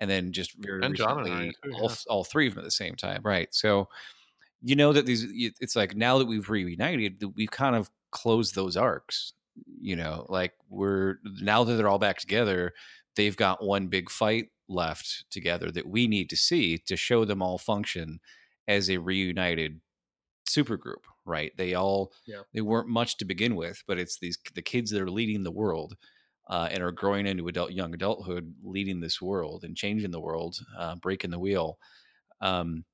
And 0.00 0.10
then 0.10 0.32
just 0.32 0.54
very 0.58 0.76
And 0.76 0.84
and 0.84 0.98
recently, 0.98 1.52
too, 1.62 1.72
all, 1.74 1.90
yeah. 1.90 1.94
all 2.08 2.24
three 2.24 2.46
of 2.46 2.54
them 2.54 2.62
at 2.62 2.64
the 2.64 2.70
same 2.70 2.94
time. 2.94 3.20
Right. 3.22 3.48
So, 3.52 3.88
you 4.62 4.76
know 4.76 4.92
that 4.92 5.06
these 5.06 5.26
it's 5.58 5.74
like 5.74 5.96
now 5.96 6.18
that 6.18 6.26
we've 6.26 6.50
reunited 6.50 7.24
we've 7.34 7.50
kind 7.50 7.74
of 7.74 7.88
closed 8.10 8.54
those 8.54 8.76
arcs 8.76 9.32
you 9.80 9.96
know 9.96 10.26
like 10.28 10.52
we're 10.68 11.14
now 11.40 11.64
that 11.64 11.76
they're 11.76 11.88
all 11.88 11.98
back 11.98 12.18
together 12.18 12.74
they've 13.16 13.38
got 13.38 13.64
one 13.64 13.86
big 13.86 14.10
fight 14.10 14.48
left 14.68 15.24
together 15.30 15.70
that 15.70 15.86
we 15.86 16.06
need 16.06 16.28
to 16.30 16.36
see 16.36 16.76
to 16.76 16.94
show 16.96 17.24
them 17.24 17.40
all 17.40 17.56
function 17.56 18.20
as 18.68 18.88
a 18.88 18.98
reunited 18.98 19.80
supergroup, 20.48 21.02
right? 21.24 21.52
They 21.56 21.74
all 21.74 22.12
Yeah. 22.26 22.44
they 22.52 22.60
weren't 22.60 22.88
much 22.88 23.16
to 23.18 23.24
begin 23.24 23.56
with, 23.56 23.82
but 23.86 23.98
it's 23.98 24.18
these 24.18 24.38
the 24.54 24.62
kids 24.62 24.90
that 24.90 25.02
are 25.02 25.10
leading 25.10 25.42
the 25.44 25.52
world 25.52 25.96
uh, 26.48 26.68
and 26.70 26.82
are 26.82 26.92
growing 26.92 27.26
into 27.26 27.48
adult 27.48 27.72
young 27.72 27.94
adulthood, 27.94 28.54
leading 28.62 29.00
this 29.00 29.20
world 29.22 29.64
and 29.64 29.76
changing 29.76 30.10
the 30.10 30.20
world, 30.20 30.58
uh, 30.78 30.96
breaking 30.96 31.30
the 31.30 31.38
wheel. 31.38 31.78
Um, 32.40 32.84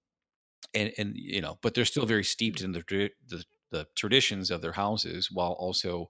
and 0.74 0.92
and 0.98 1.16
you 1.16 1.40
know, 1.40 1.58
but 1.62 1.74
they're 1.74 1.84
still 1.84 2.06
very 2.06 2.24
steeped 2.24 2.60
in 2.60 2.72
the 2.72 2.82
the, 3.26 3.44
the 3.70 3.86
traditions 3.94 4.50
of 4.50 4.62
their 4.62 4.72
houses, 4.72 5.30
while 5.30 5.52
also 5.52 6.08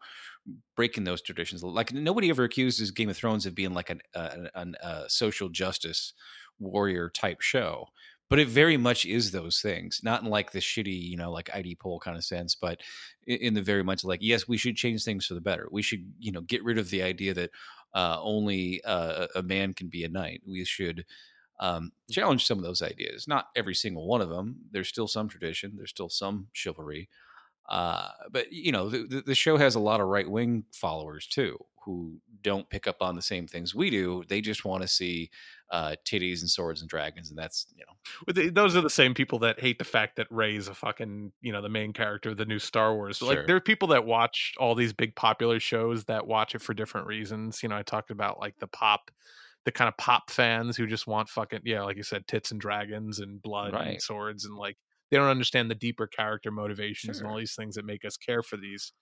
breaking 0.76 1.04
those 1.04 1.22
traditions. 1.22 1.62
Like 1.62 1.92
nobody 1.92 2.30
ever 2.30 2.44
accuses 2.44 2.90
Game 2.90 3.08
of 3.10 3.16
Thrones 3.16 3.46
of 3.46 3.54
being 3.54 3.74
like 3.74 3.90
an, 3.90 4.00
uh, 4.14 4.48
an 4.54 4.76
uh, 4.82 5.08
social 5.08 5.48
justice 5.48 6.14
warrior 6.58 7.10
type 7.10 7.40
show, 7.40 7.88
but 8.28 8.38
it 8.38 8.48
very 8.48 8.76
much 8.76 9.06
is 9.06 9.30
those 9.30 9.60
things. 9.60 10.00
Not 10.02 10.22
in 10.22 10.28
like 10.28 10.50
the 10.50 10.58
shitty, 10.58 11.00
you 11.00 11.16
know, 11.16 11.30
like 11.30 11.54
ID 11.54 11.76
poll 11.76 12.00
kind 12.00 12.16
of 12.16 12.24
sense, 12.24 12.54
but 12.54 12.80
in, 13.26 13.54
the 13.54 13.62
very 13.62 13.84
much 13.84 14.04
like 14.04 14.20
yes, 14.22 14.48
we 14.48 14.56
should 14.56 14.76
change 14.76 15.04
things 15.04 15.26
for 15.26 15.34
the 15.34 15.40
better. 15.40 15.68
We 15.70 15.82
should 15.82 16.12
you 16.18 16.32
know 16.32 16.40
get 16.40 16.64
rid 16.64 16.78
of 16.78 16.90
the 16.90 17.02
idea 17.02 17.34
that 17.34 17.50
uh, 17.94 18.18
only 18.20 18.82
uh, 18.84 19.28
a 19.34 19.42
man 19.42 19.74
can 19.74 19.88
be 19.88 20.04
a 20.04 20.08
knight. 20.08 20.42
We 20.46 20.64
should 20.64 21.04
um, 21.60 21.92
challenge 22.10 22.46
some 22.46 22.58
of 22.58 22.64
those 22.64 22.82
ideas. 22.82 23.26
Not 23.28 23.48
every 23.56 23.74
single 23.74 24.06
one 24.06 24.20
of 24.20 24.28
them. 24.28 24.56
There's 24.70 24.88
still 24.88 25.08
some 25.08 25.28
tradition. 25.28 25.72
There's 25.76 25.90
still 25.90 26.08
some 26.08 26.48
chivalry. 26.52 27.08
Uh, 27.68 28.08
but 28.30 28.52
you 28.52 28.72
know, 28.72 28.88
the, 28.88 29.22
the 29.24 29.34
show 29.34 29.56
has 29.56 29.74
a 29.74 29.80
lot 29.80 30.00
of 30.00 30.06
right 30.06 30.30
wing 30.30 30.64
followers 30.72 31.26
too, 31.26 31.58
who 31.86 32.20
don't 32.42 32.68
pick 32.68 32.86
up 32.86 32.96
on 33.00 33.14
the 33.16 33.22
same 33.22 33.46
things 33.46 33.74
we 33.74 33.88
do. 33.88 34.22
They 34.28 34.40
just 34.42 34.64
want 34.64 34.82
to 34.82 34.88
see 34.88 35.30
uh, 35.70 35.94
titties 36.04 36.40
and 36.40 36.50
swords 36.50 36.80
and 36.82 36.90
dragons, 36.90 37.30
and 37.30 37.38
that's 37.38 37.66
you 37.74 37.84
know, 37.86 38.50
those 38.50 38.76
are 38.76 38.80
the 38.82 38.90
same 38.90 39.14
people 39.14 39.38
that 39.38 39.58
hate 39.58 39.78
the 39.78 39.84
fact 39.84 40.16
that 40.16 40.26
Rey's 40.30 40.68
a 40.68 40.74
fucking 40.74 41.32
you 41.40 41.52
know 41.52 41.62
the 41.62 41.68
main 41.70 41.92
character 41.92 42.30
of 42.30 42.36
the 42.36 42.44
new 42.44 42.58
Star 42.58 42.94
Wars. 42.94 43.18
Sure. 43.18 43.28
Like 43.28 43.46
there 43.46 43.56
are 43.56 43.60
people 43.60 43.88
that 43.88 44.04
watch 44.04 44.52
all 44.58 44.74
these 44.74 44.92
big 44.92 45.16
popular 45.16 45.58
shows 45.60 46.04
that 46.04 46.26
watch 46.26 46.54
it 46.54 46.60
for 46.60 46.74
different 46.74 47.06
reasons. 47.06 47.62
You 47.62 47.68
know, 47.70 47.76
I 47.76 47.82
talked 47.82 48.10
about 48.10 48.38
like 48.38 48.58
the 48.58 48.66
pop, 48.68 49.10
the 49.64 49.72
kind 49.72 49.88
of 49.88 49.96
pop 49.96 50.30
fans 50.30 50.76
who 50.76 50.86
just 50.86 51.06
want 51.06 51.28
fucking 51.28 51.60
yeah, 51.64 51.82
like 51.82 51.96
you 51.96 52.02
said, 52.02 52.26
tits 52.26 52.50
and 52.50 52.60
dragons 52.60 53.20
and 53.20 53.40
blood 53.40 53.72
Right. 53.72 53.86
and 53.88 54.02
swords 54.02 54.44
and 54.44 54.56
like 54.56 54.76
they 55.10 55.16
don't 55.16 55.28
understand 55.28 55.70
the 55.70 55.74
deeper 55.76 56.08
character 56.08 56.50
motivations 56.50 57.20
and 57.20 57.28
all 57.28 57.36
these 57.38 57.54
things 57.54 57.76
that 57.76 57.84
make 57.84 58.04
us 58.04 58.16
care 58.16 58.42
for 58.42 58.56
these 58.56 58.92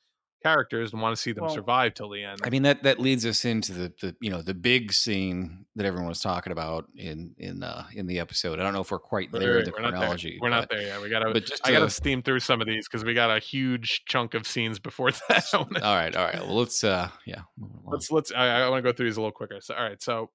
characters 0.44 0.92
and 0.92 1.00
want 1.00 1.16
to 1.16 1.20
see 1.20 1.32
them 1.32 1.44
Well, 1.44 1.54
survive 1.54 1.94
till 1.94 2.10
the 2.10 2.22
end. 2.22 2.40
I 2.44 2.50
mean 2.50 2.62
that 2.62 2.82
that 2.82 3.00
leads 3.00 3.24
us 3.24 3.44
into 3.44 3.72
the 3.72 3.92
the 4.00 4.14
you 4.20 4.30
know 4.30 4.42
the 4.42 4.52
big 4.54 4.92
scene 4.92 5.64
that 5.76 5.86
everyone 5.86 6.08
was 6.08 6.20
talking 6.20 6.52
about 6.52 6.84
in 6.96 7.34
in 7.38 7.62
uh 7.62 7.84
in 7.94 8.06
the 8.06 8.18
episode. 8.20 8.60
I 8.60 8.62
don't 8.62 8.74
know 8.74 8.82
if 8.82 8.90
we're 8.90 8.98
quite 8.98 9.32
there 9.32 9.58
in 9.60 9.64
the 9.64 9.72
we're 9.72 9.80
not 9.80 9.90
there. 9.90 9.98
chronology. 10.00 10.38
We're 10.40 10.50
not 10.50 10.68
there 10.68 10.82
yet. 10.82 11.00
We 11.00 11.08
gotta. 11.08 11.32
but 11.32 11.46
just 11.46 11.66
I 11.66 11.72
gotta 11.72 11.86
to- 11.86 11.90
steam 11.90 12.22
through 12.22 12.40
some 12.40 12.60
of 12.60 12.66
these 12.66 12.86
because 12.86 13.04
we 13.04 13.14
got 13.14 13.34
a 13.34 13.40
huge 13.40 14.04
chunk 14.06 14.34
of 14.34 14.46
scenes 14.46 14.78
before 14.78 15.10
that. 15.28 15.44
All 15.54 15.66
right, 15.72 16.14
all 16.14 16.24
right. 16.24 16.40
Well, 16.40 16.56
let's 16.56 16.84
uh 16.84 17.08
yeah. 17.26 17.42
let's 17.84 18.10
let's. 18.10 18.30
I, 18.30 18.62
I 18.62 18.68
want 18.68 18.84
to 18.84 18.90
go 18.92 18.94
through 18.94 19.06
these 19.06 19.16
a 19.16 19.20
little 19.20 19.32
quicker. 19.32 19.60
So, 19.60 19.74
all 19.74 19.82
right. 19.82 20.02
So, 20.02 20.30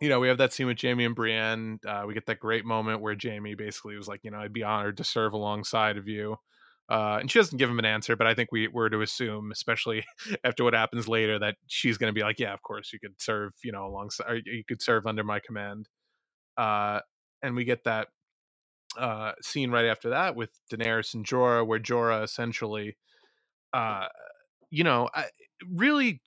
you 0.00 0.08
know, 0.08 0.18
we 0.20 0.28
have 0.28 0.38
that 0.38 0.52
scene 0.52 0.66
with 0.66 0.80
Jaime 0.80 1.04
and 1.04 1.14
Brienne. 1.14 1.78
Uh, 1.86 2.04
we 2.06 2.14
get 2.14 2.26
that 2.26 2.40
great 2.40 2.64
moment 2.64 3.00
where 3.02 3.14
Jaime 3.22 3.54
basically 3.54 3.96
was 3.96 4.08
like, 4.08 4.20
you 4.24 4.30
know, 4.30 4.38
I'd 4.38 4.52
be 4.52 4.62
honored 4.62 4.96
to 4.96 5.04
serve 5.04 5.32
alongside 5.34 5.96
of 5.98 6.08
you. 6.08 6.36
Uh, 6.88 7.18
and 7.20 7.30
she 7.30 7.38
doesn't 7.38 7.58
give 7.58 7.68
him 7.68 7.78
an 7.80 7.84
answer, 7.84 8.14
but 8.14 8.26
I 8.28 8.34
think 8.34 8.52
we 8.52 8.68
were 8.68 8.88
to 8.90 9.00
assume, 9.00 9.50
especially 9.50 10.04
after 10.44 10.62
what 10.62 10.74
happens 10.74 11.08
later, 11.08 11.38
that 11.38 11.56
she's 11.66 11.98
going 11.98 12.10
to 12.10 12.18
be 12.18 12.22
like, 12.22 12.38
yeah, 12.38 12.52
of 12.52 12.62
course, 12.62 12.92
you 12.92 13.00
could 13.00 13.20
serve, 13.20 13.52
you 13.64 13.72
know, 13.72 13.86
alongside, 13.86 14.42
you 14.44 14.62
could 14.66 14.80
serve 14.80 15.06
under 15.06 15.24
my 15.24 15.40
command. 15.40 15.88
Uh, 16.56 17.00
and 17.42 17.56
we 17.56 17.64
get 17.64 17.84
that 17.84 18.08
uh, 18.98 19.32
scene 19.42 19.70
right 19.70 19.86
after 19.86 20.10
that 20.10 20.36
with 20.36 20.50
Daenerys 20.72 21.14
and 21.14 21.26
Jorah, 21.26 21.66
where 21.66 21.80
Jorah 21.80 22.22
essentially, 22.22 22.96
uh, 23.72 24.06
you 24.70 24.84
know, 24.84 25.08
really 25.68 26.20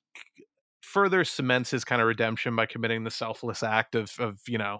further 0.81 1.23
cements 1.23 1.71
his 1.71 1.85
kind 1.85 2.01
of 2.01 2.07
redemption 2.07 2.55
by 2.55 2.65
committing 2.65 3.03
the 3.03 3.11
selfless 3.11 3.63
act 3.63 3.95
of, 3.95 4.11
of 4.19 4.39
you 4.47 4.57
know, 4.57 4.79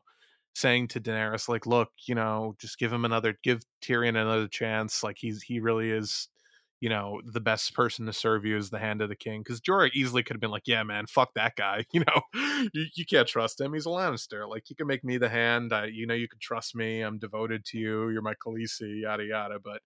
saying 0.56 0.90
to 0.90 1.00
Daenerys, 1.02 1.48
like, 1.50 1.66
look, 1.66 1.90
you 2.08 2.16
know, 2.16 2.56
just 2.60 2.78
give 2.80 2.92
him 2.94 3.06
another, 3.06 3.36
give 3.44 3.64
Tyrion 3.82 4.10
another 4.10 4.48
chance. 4.48 5.04
Like 5.04 5.18
he's 5.20 5.42
he 5.44 5.60
really 5.60 5.92
is, 5.92 6.30
you 6.82 6.90
know, 6.90 7.22
the 7.26 7.42
best 7.42 7.74
person 7.76 8.06
to 8.06 8.14
serve 8.14 8.46
you 8.46 8.58
as 8.58 8.70
the 8.70 8.80
hand 8.80 9.02
of 9.02 9.10
the 9.10 9.16
king. 9.16 9.42
Because 9.42 9.62
Jorah 9.62 9.92
easily 9.94 10.24
could 10.24 10.36
have 10.36 10.42
been 10.42 10.52
like, 10.52 10.68
yeah, 10.68 10.84
man, 10.84 11.06
fuck 11.08 11.34
that 11.36 11.56
guy. 11.56 11.86
You 11.94 12.02
know, 12.06 12.22
you, 12.74 12.86
you 12.96 13.06
can't 13.06 13.28
trust 13.28 13.60
him. 13.62 13.74
He's 13.74 13.86
a 13.86 13.90
Lannister. 13.90 14.48
Like 14.50 14.70
you 14.70 14.76
can 14.76 14.88
make 14.88 15.04
me 15.04 15.18
the 15.18 15.30
hand. 15.30 15.74
I, 15.74 15.86
you 15.86 16.08
know, 16.08 16.14
you 16.14 16.28
can 16.28 16.40
trust 16.42 16.76
me. 16.76 17.02
I'm 17.02 17.20
devoted 17.20 17.66
to 17.66 17.78
you. 17.78 18.10
You're 18.10 18.22
my 18.22 18.36
Khaleesi. 18.36 19.02
Yada 19.02 19.24
yada. 19.26 19.60
But 19.64 19.82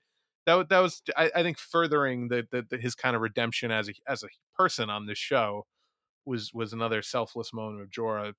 that 0.45 0.69
that 0.69 0.79
was, 0.79 1.01
I, 1.17 1.31
I 1.35 1.43
think, 1.43 1.57
furthering 1.57 2.27
the, 2.29 2.45
the, 2.51 2.65
the 2.69 2.77
his 2.77 2.95
kind 2.95 3.15
of 3.15 3.21
redemption 3.21 3.71
as 3.71 3.89
a 3.89 3.93
as 4.07 4.23
a 4.23 4.27
person 4.57 4.89
on 4.89 5.05
this 5.07 5.17
show 5.17 5.65
was 6.25 6.51
was 6.53 6.73
another 6.73 7.01
selfless 7.01 7.53
moment 7.53 7.81
of 7.81 7.89
Jorah 7.89 8.33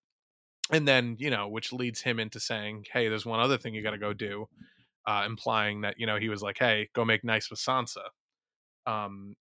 and 0.72 0.88
then 0.88 1.16
you 1.18 1.30
know 1.30 1.48
which 1.48 1.72
leads 1.72 2.00
him 2.00 2.18
into 2.18 2.40
saying 2.40 2.84
hey 2.92 3.08
there's 3.08 3.26
one 3.26 3.40
other 3.40 3.58
thing 3.58 3.74
you 3.74 3.82
got 3.82 3.90
to 3.90 3.98
go 3.98 4.12
do 4.12 4.46
uh 5.06 5.24
implying 5.26 5.82
that 5.82 5.94
you 5.98 6.06
know 6.06 6.16
he 6.16 6.28
was 6.28 6.42
like 6.42 6.56
hey 6.58 6.88
go 6.94 7.04
make 7.04 7.24
nice 7.24 7.50
with 7.50 7.58
sansa. 7.58 8.04
Um 8.86 9.34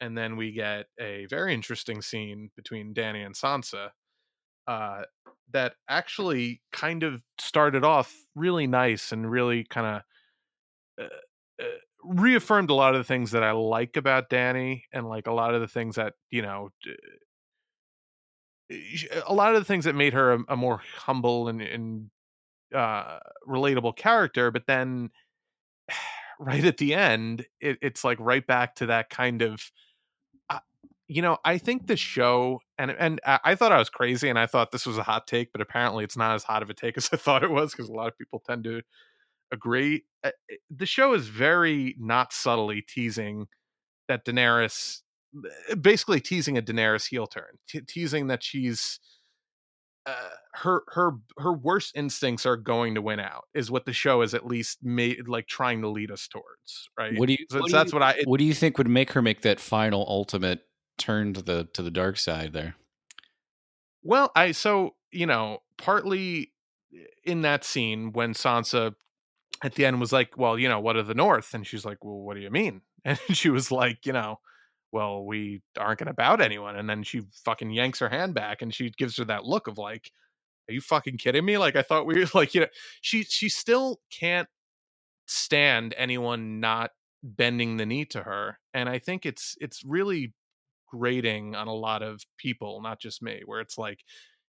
and 0.00 0.16
then 0.16 0.36
we 0.36 0.52
get 0.52 0.86
a 0.98 1.26
very 1.28 1.52
interesting 1.52 2.00
scene 2.00 2.50
between 2.56 2.94
Dany 2.94 3.24
and 3.24 3.34
sansa 3.34 3.88
uh 4.66 5.02
that 5.52 5.74
actually 5.88 6.62
kind 6.72 7.02
of 7.02 7.22
started 7.38 7.84
off 7.84 8.14
really 8.36 8.68
nice 8.68 9.10
and 9.10 9.28
really 9.28 9.64
kind 9.64 9.86
of 9.86 11.04
uh, 11.04 11.64
uh, 11.64 11.66
reaffirmed 12.04 12.70
a 12.70 12.74
lot 12.74 12.94
of 12.94 13.00
the 13.00 13.04
things 13.04 13.32
that 13.32 13.42
i 13.42 13.50
like 13.50 13.96
about 13.96 14.30
Dany 14.30 14.82
and 14.92 15.08
like 15.08 15.26
a 15.26 15.32
lot 15.32 15.54
of 15.54 15.60
the 15.60 15.68
things 15.68 15.96
that 15.96 16.14
you 16.30 16.42
know 16.42 16.70
a 19.26 19.34
lot 19.34 19.54
of 19.54 19.60
the 19.60 19.64
things 19.64 19.84
that 19.84 19.94
made 19.94 20.12
her 20.12 20.32
a, 20.34 20.38
a 20.50 20.56
more 20.56 20.80
humble 20.96 21.48
and, 21.48 21.60
and 21.60 22.10
uh, 22.74 23.18
relatable 23.48 23.96
character, 23.96 24.50
but 24.50 24.66
then 24.66 25.10
right 26.40 26.64
at 26.64 26.78
the 26.78 26.94
end, 26.94 27.46
it, 27.60 27.78
it's 27.82 28.04
like 28.04 28.18
right 28.20 28.46
back 28.46 28.76
to 28.76 28.86
that 28.86 29.10
kind 29.10 29.42
of. 29.42 29.62
Uh, 30.50 30.60
you 31.08 31.22
know, 31.22 31.38
I 31.44 31.58
think 31.58 31.86
the 31.86 31.96
show, 31.96 32.60
and 32.78 32.90
and 32.92 33.20
I, 33.26 33.54
thought 33.56 33.72
I 33.72 33.78
was 33.78 33.90
crazy, 33.90 34.28
and 34.28 34.38
I 34.38 34.46
thought 34.46 34.72
this 34.72 34.86
was 34.86 34.98
a 34.98 35.02
hot 35.04 35.26
take, 35.26 35.52
but 35.52 35.60
apparently 35.62 36.04
it's 36.04 36.16
not 36.16 36.34
as 36.34 36.44
hot 36.44 36.62
of 36.62 36.70
a 36.70 36.74
take 36.74 36.96
as 36.98 37.10
I 37.12 37.16
thought 37.16 37.44
it 37.44 37.50
was, 37.50 37.72
because 37.72 37.88
a 37.88 37.92
lot 37.94 38.08
of 38.08 38.18
people 38.18 38.42
tend 38.46 38.64
to 38.64 38.82
agree. 39.52 40.04
Uh, 40.24 40.30
The 40.70 40.86
show 40.86 41.14
is 41.14 41.28
very 41.28 41.96
not 41.98 42.32
subtly 42.32 42.82
teasing 42.82 43.48
that 44.08 44.24
Daenerys, 44.26 45.02
basically 45.80 46.20
teasing 46.20 46.58
a 46.58 46.62
Daenerys 46.62 47.08
heel 47.08 47.26
turn, 47.26 47.58
te- 47.68 47.80
teasing 47.82 48.26
that 48.28 48.42
she's 48.42 48.98
uh, 50.06 50.30
her 50.54 50.82
her 50.88 51.12
her 51.38 51.52
worst 51.52 51.94
instincts 51.94 52.46
are 52.46 52.56
going 52.56 52.94
to 52.94 53.02
win 53.02 53.20
out 53.20 53.44
is 53.54 53.70
what 53.70 53.84
the 53.84 53.92
show 53.92 54.22
is 54.22 54.32
at 54.34 54.46
least 54.46 54.78
made 54.82 55.28
like 55.28 55.46
trying 55.46 55.82
to 55.82 55.88
lead 55.88 56.10
us 56.10 56.26
towards 56.26 56.88
right 56.98 57.18
What 57.18 57.26
do 57.26 57.34
you? 57.34 57.46
so 57.50 57.60
what 57.60 57.66
do 57.66 57.72
that's 57.72 57.92
you- 57.92 57.98
what 57.98 58.02
i 58.02 58.12
it, 58.12 58.26
What 58.26 58.38
do 58.38 58.44
you 58.44 58.54
think 58.54 58.78
would 58.78 58.88
make 58.88 59.12
her 59.12 59.20
make 59.20 59.42
that 59.42 59.60
final 59.60 60.04
ultimate 60.08 60.60
turn 60.96 61.34
to 61.34 61.42
the 61.42 61.68
to 61.74 61.82
the 61.82 61.90
dark 61.90 62.16
side 62.16 62.54
there? 62.54 62.76
well 64.02 64.32
i 64.34 64.52
so 64.52 64.94
you 65.12 65.26
know 65.26 65.58
partly 65.76 66.52
in 67.24 67.42
that 67.42 67.62
scene 67.62 68.12
when 68.12 68.32
sansa 68.32 68.94
at 69.62 69.74
the 69.74 69.84
end 69.84 70.00
was 70.00 70.12
like 70.14 70.36
well 70.38 70.58
you 70.58 70.68
know 70.68 70.80
what 70.80 70.96
of 70.96 71.06
the 71.08 71.14
north 71.14 71.52
and 71.52 71.66
she's 71.66 71.84
like 71.84 72.02
well 72.04 72.16
what 72.20 72.34
do 72.34 72.40
you 72.40 72.50
mean 72.50 72.80
and 73.04 73.18
she 73.32 73.50
was 73.50 73.70
like 73.70 74.06
you 74.06 74.12
know 74.14 74.38
well 74.92 75.24
we 75.24 75.60
aren't 75.78 75.98
going 75.98 76.06
to 76.06 76.14
bow 76.14 76.36
to 76.36 76.44
anyone 76.44 76.76
and 76.76 76.88
then 76.88 77.02
she 77.02 77.22
fucking 77.44 77.70
yanks 77.70 77.98
her 77.98 78.08
hand 78.08 78.34
back 78.34 78.62
and 78.62 78.74
she 78.74 78.90
gives 78.90 79.16
her 79.16 79.24
that 79.24 79.44
look 79.44 79.66
of 79.66 79.78
like 79.78 80.10
are 80.68 80.72
you 80.72 80.80
fucking 80.80 81.16
kidding 81.18 81.44
me? 81.44 81.58
Like 81.58 81.76
i 81.76 81.82
thought 81.82 82.06
we 82.06 82.20
were 82.20 82.26
like 82.34 82.54
you 82.54 82.62
know 82.62 82.68
she 83.00 83.24
she 83.24 83.48
still 83.48 84.00
can't 84.10 84.48
stand 85.26 85.94
anyone 85.96 86.58
not 86.60 86.90
bending 87.22 87.76
the 87.76 87.86
knee 87.86 88.04
to 88.04 88.22
her 88.22 88.58
and 88.74 88.88
i 88.88 88.98
think 88.98 89.24
it's 89.24 89.56
it's 89.60 89.84
really 89.84 90.32
grating 90.88 91.54
on 91.54 91.68
a 91.68 91.72
lot 91.74 92.02
of 92.02 92.22
people 92.36 92.80
not 92.82 93.00
just 93.00 93.22
me 93.22 93.42
where 93.44 93.60
it's 93.60 93.78
like 93.78 94.00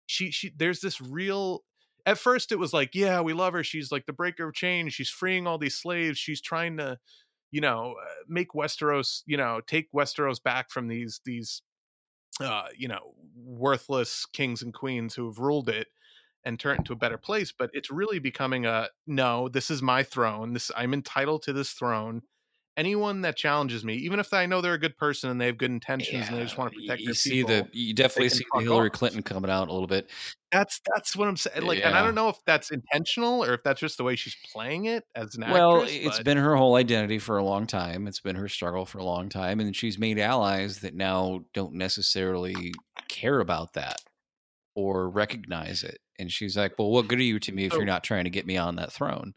she 0.07 0.31
she 0.31 0.53
there's 0.57 0.81
this 0.81 1.01
real 1.01 1.65
at 2.07 2.17
first 2.19 2.53
it 2.53 2.59
was 2.59 2.73
like 2.73 2.95
yeah 2.95 3.21
we 3.21 3.33
love 3.33 3.55
her 3.55 3.65
she's 3.65 3.91
like 3.91 4.07
the 4.07 4.13
breaker 4.13 4.47
of 4.47 4.55
chains 4.55 4.95
she's 4.95 5.09
freeing 5.09 5.47
all 5.47 5.59
these 5.59 5.75
slaves 5.75 6.17
she's 6.17 6.41
trying 6.41 6.77
to 6.77 6.97
you 7.51 7.61
know 7.61 7.95
uh, 8.01 8.07
make 8.29 8.53
westeros 8.53 9.23
you 9.27 9.37
know 9.37 9.61
take 9.67 9.91
westeros 9.93 10.43
back 10.43 10.71
from 10.71 10.89
these 10.89 11.21
these 11.25 11.63
uh 12.41 12.67
you 12.77 12.89
know 12.89 13.15
worthless 13.37 14.27
kings 14.33 14.63
and 14.63 14.75
queens 14.75 15.15
who 15.15 15.27
have 15.27 15.39
ruled 15.39 15.69
it 15.69 15.89
and 16.45 16.61
turn 16.61 16.77
it 16.77 16.79
into 16.79 16.93
a 16.93 16.97
better 16.97 17.19
place 17.19 17.53
but 17.57 17.71
it's 17.73 17.91
really 17.91 18.19
becoming 18.19 18.67
a 18.67 18.89
no 19.07 19.49
this 19.49 19.71
is 19.71 19.83
my 19.83 20.03
throne. 20.03 20.53
This 20.53 20.71
i'm 20.77 20.95
entitled 20.95 21.43
to 21.43 21.53
this 21.53 21.71
throne 21.71 22.23
anyone 22.79 23.23
that 23.23 23.37
challenges 23.37 23.85
me, 23.85 23.95
even 23.97 24.21
if 24.21 24.33
I 24.33 24.47
know 24.47 24.61
they're 24.61 24.75
a 24.75 24.79
good 24.79 24.97
person 24.97 25.29
and 25.29 25.41
they 25.41 25.47
have 25.47 25.59
good 25.59 25.73
intentions 25.73 26.13
yeah, 26.13 26.29
and 26.29 26.39
they 26.39 26.43
just 26.45 26.57
want 26.57 26.73
to 26.73 26.79
protect 26.79 27.03
you 27.03 27.13
see 27.13 27.43
people, 27.43 27.49
the 27.49 27.69
you 27.73 27.93
definitely 27.93 28.31
see 28.31 28.45
the 28.55 28.61
Hillary 28.61 28.89
off. 28.89 28.93
Clinton 28.93 29.23
coming 29.23 29.51
out 29.51 29.69
a 29.69 29.73
little 29.73 29.89
bit. 29.89 30.11
That's 30.53 30.81
that's 30.95 31.17
what 31.17 31.29
I'm 31.29 31.37
saying. 31.37 31.59
Eh, 31.59 31.67
like, 31.67 31.81
yeah. 31.81 31.89
and 31.89 31.99
I 31.99 32.03
don't 32.03 32.15
know 32.15 32.29
if 32.29 32.37
that's 32.47 32.71
intentional 32.71 33.45
or 33.45 33.53
if 33.55 33.63
that's 33.65 33.81
just 33.81 33.99
the 33.99 34.05
way 34.05 34.17
she's 34.17 34.37
playing 34.51 34.87
it 34.87 35.05
as 35.15 35.35
an 35.35 35.43
well, 35.51 35.83
actress. 35.83 35.99
Well, 35.99 36.09
it's 36.09 36.23
been 36.23 36.39
her 36.39 36.57
whole 36.57 36.77
identity 36.77 37.19
for 37.19 37.37
a 37.37 37.45
long 37.45 37.67
time. 37.67 38.07
It's 38.07 38.21
been 38.21 38.37
her 38.37 38.49
struggle 38.49 38.87
for 38.87 38.99
a 38.99 39.05
long 39.05 39.29
time, 39.29 39.59
and 39.61 39.75
she's 39.75 39.99
made 39.99 40.19
allies 40.19 40.79
that 40.81 40.95
now 40.95 41.41
don't 41.53 41.75
necessarily 41.75 42.73
care 43.09 43.41
about 43.41 43.73
that 43.75 44.01
or 44.75 45.11
recognize 45.11 45.83
it. 45.83 45.99
And 46.21 46.31
she's 46.31 46.57
like, 46.57 46.79
"Well, 46.79 46.91
what 46.91 47.09
good 47.09 47.19
are 47.19 47.23
you 47.23 47.41
to 47.41 47.53
me 47.53 47.65
if 47.65 47.73
you're 47.73 47.85
not 47.85 48.05
trying 48.05 48.25
to 48.25 48.31
get 48.31 48.47
me 48.47 48.57
on 48.57 48.77
that 48.77 48.93
throne?" 48.93 49.35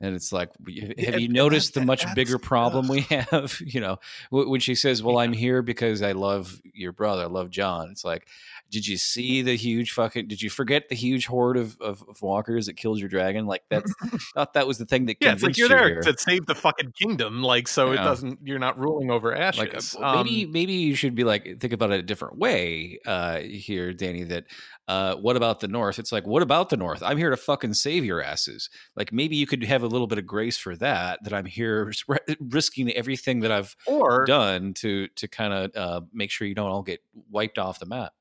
And 0.00 0.14
it's 0.14 0.30
like, 0.30 0.50
have 0.98 1.20
you 1.20 1.28
noticed 1.28 1.72
the 1.72 1.80
much 1.80 2.04
bigger 2.14 2.38
problem 2.38 2.86
we 2.86 3.00
have? 3.30 3.58
You 3.64 3.80
know, 3.80 3.98
when 4.30 4.60
she 4.60 4.74
says, 4.74 5.02
"Well, 5.02 5.18
I'm 5.18 5.32
here 5.32 5.62
because 5.62 6.02
I 6.02 6.12
love 6.12 6.60
your 6.74 6.92
brother, 6.92 7.22
I 7.22 7.26
love 7.26 7.50
Jon." 7.50 7.90
It's 7.90 8.04
like, 8.04 8.26
did 8.70 8.86
you 8.86 8.96
see 8.96 9.42
the 9.42 9.56
huge 9.56 9.92
fucking? 9.92 10.26
Did 10.26 10.42
you 10.42 10.50
forget 10.50 10.88
the 10.88 10.96
huge 10.96 11.26
horde 11.26 11.56
of, 11.56 11.80
of, 11.80 12.04
of 12.08 12.20
walkers 12.20 12.66
that 12.66 12.74
killed 12.74 12.98
your 12.98 13.08
dragon? 13.08 13.46
Like 13.46 13.62
that's 13.70 13.92
thought 14.34 14.54
that 14.54 14.66
was 14.66 14.78
the 14.78 14.86
thing 14.86 15.06
that 15.06 15.18
yeah, 15.20 15.32
it's 15.32 15.42
like 15.42 15.56
you're 15.56 15.68
you 15.68 15.76
there 15.76 15.88
here. 15.88 16.02
to 16.02 16.14
save 16.18 16.46
the 16.46 16.54
fucking 16.54 16.92
kingdom, 16.92 17.42
like 17.42 17.68
so 17.68 17.92
yeah. 17.92 18.00
it 18.00 18.04
doesn't. 18.04 18.40
You're 18.42 18.58
not 18.58 18.78
ruling 18.78 19.10
over 19.10 19.34
ashes. 19.34 19.94
Like 19.94 20.04
uh, 20.04 20.24
maybe 20.24 20.44
um, 20.44 20.52
maybe 20.52 20.72
you 20.72 20.94
should 20.96 21.14
be 21.14 21.22
like 21.24 21.60
think 21.60 21.72
about 21.72 21.92
it 21.92 22.00
a 22.00 22.02
different 22.02 22.38
way 22.38 22.98
uh, 23.06 23.38
here, 23.38 23.92
Dany. 23.92 24.28
That 24.28 24.44
uh, 24.88 25.14
what 25.14 25.36
about 25.36 25.60
the 25.60 25.68
North? 25.68 25.98
It's 25.98 26.10
like 26.10 26.26
what 26.26 26.42
about 26.42 26.68
the 26.68 26.76
North? 26.76 27.02
I'm 27.02 27.18
here 27.18 27.30
to 27.30 27.36
fucking 27.36 27.74
save 27.74 28.04
your 28.04 28.20
asses. 28.20 28.68
Like 28.96 29.12
maybe 29.12 29.36
you 29.36 29.46
could 29.46 29.62
have 29.64 29.84
a 29.84 29.88
little 29.88 30.08
bit 30.08 30.18
of 30.18 30.26
grace 30.26 30.56
for 30.56 30.74
that. 30.76 31.22
That 31.22 31.32
I'm 31.32 31.46
here 31.46 31.92
risking 32.40 32.90
everything 32.92 33.40
that 33.40 33.52
I've 33.52 33.76
or, 33.86 34.24
done 34.24 34.74
to 34.74 35.06
to 35.08 35.28
kind 35.28 35.52
of 35.52 35.76
uh, 35.76 36.00
make 36.12 36.32
sure 36.32 36.48
you 36.48 36.54
don't 36.54 36.70
all 36.70 36.82
get 36.82 37.00
wiped 37.30 37.58
off 37.58 37.78
the 37.78 37.86
map 37.86 38.12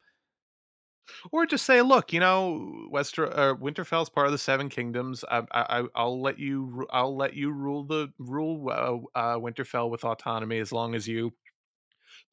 or 1.32 1.46
just 1.46 1.66
say, 1.66 1.82
look, 1.82 2.14
you 2.14 2.20
know, 2.20 2.88
Wester 2.90 3.28
uh, 3.28 3.56
Winterfell's 3.56 4.10
part 4.10 4.28
of 4.28 4.32
the 4.32 4.38
Seven 4.38 4.70
Kingdoms. 4.70 5.24
I, 5.30 5.44
I, 5.52 5.84
I'll 5.96 6.22
let 6.22 6.40
you, 6.40 6.86
I'll 6.92 7.16
let 7.16 7.34
you 7.34 7.52
rule 7.52 7.86
the 7.86 8.12
rule 8.20 8.70
uh, 8.70 9.20
uh, 9.20 9.38
Winterfell 9.38 9.90
with 9.90 10.04
autonomy 10.04 10.60
as 10.60 10.72
long 10.72 10.96
as 10.96 11.08
you 11.08 11.34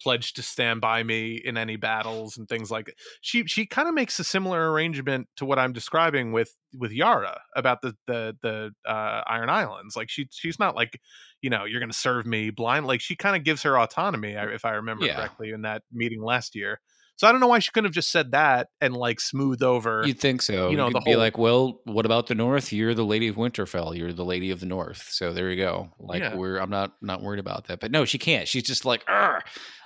pledge 0.02 0.32
to 0.34 0.42
stand 0.42 0.80
by 0.80 1.02
me 1.02 1.40
in 1.44 1.56
any 1.56 1.76
battles 1.76 2.36
and 2.36 2.48
things 2.48 2.70
like 2.70 2.86
that. 2.86 2.94
She 3.20 3.44
she 3.46 3.66
kind 3.66 3.88
of 3.88 3.94
makes 3.94 4.18
a 4.18 4.24
similar 4.24 4.72
arrangement 4.72 5.28
to 5.36 5.44
what 5.44 5.58
I'm 5.58 5.72
describing 5.72 6.32
with 6.32 6.54
with 6.76 6.92
Yara 6.92 7.40
about 7.54 7.82
the 7.82 7.94
the 8.06 8.36
the 8.42 8.90
uh, 8.90 9.22
Iron 9.26 9.50
Islands. 9.50 9.96
Like 9.96 10.10
she 10.10 10.28
she's 10.30 10.58
not 10.58 10.74
like 10.74 11.00
you 11.40 11.50
know 11.50 11.64
you're 11.64 11.80
going 11.80 11.90
to 11.90 11.96
serve 11.96 12.26
me 12.26 12.50
blind. 12.50 12.86
Like 12.86 13.00
she 13.00 13.16
kind 13.16 13.36
of 13.36 13.44
gives 13.44 13.62
her 13.62 13.78
autonomy, 13.78 14.32
if 14.32 14.64
I 14.64 14.72
remember 14.72 15.06
yeah. 15.06 15.16
correctly, 15.16 15.50
in 15.50 15.62
that 15.62 15.82
meeting 15.92 16.22
last 16.22 16.54
year. 16.54 16.80
So 17.16 17.28
I 17.28 17.32
don't 17.32 17.40
know 17.40 17.46
why 17.46 17.58
she 17.58 17.70
couldn't 17.70 17.86
have 17.86 17.94
just 17.94 18.10
said 18.10 18.32
that 18.32 18.68
and 18.80 18.96
like 18.96 19.20
smoothed 19.20 19.62
over. 19.62 20.02
You'd 20.04 20.18
think 20.18 20.42
so. 20.42 20.70
You 20.70 20.76
know, 20.76 20.86
You'd 20.86 20.96
the 20.96 21.00
be 21.00 21.12
whole... 21.12 21.20
like, 21.20 21.38
well, 21.38 21.80
what 21.84 22.06
about 22.06 22.26
the 22.26 22.34
North? 22.34 22.72
You're 22.72 22.94
the 22.94 23.04
Lady 23.04 23.28
of 23.28 23.36
Winterfell. 23.36 23.96
You're 23.96 24.12
the 24.12 24.24
Lady 24.24 24.50
of 24.50 24.60
the 24.60 24.66
North. 24.66 25.08
So 25.10 25.32
there 25.32 25.50
you 25.50 25.56
go. 25.56 25.90
Like 25.98 26.22
yeah. 26.22 26.34
we're, 26.34 26.58
I'm 26.58 26.70
not 26.70 26.94
not 27.00 27.22
worried 27.22 27.40
about 27.40 27.68
that. 27.68 27.80
But 27.80 27.90
no, 27.90 28.04
she 28.04 28.18
can't. 28.18 28.48
She's 28.48 28.64
just 28.64 28.84
like, 28.84 29.04
err, 29.08 29.42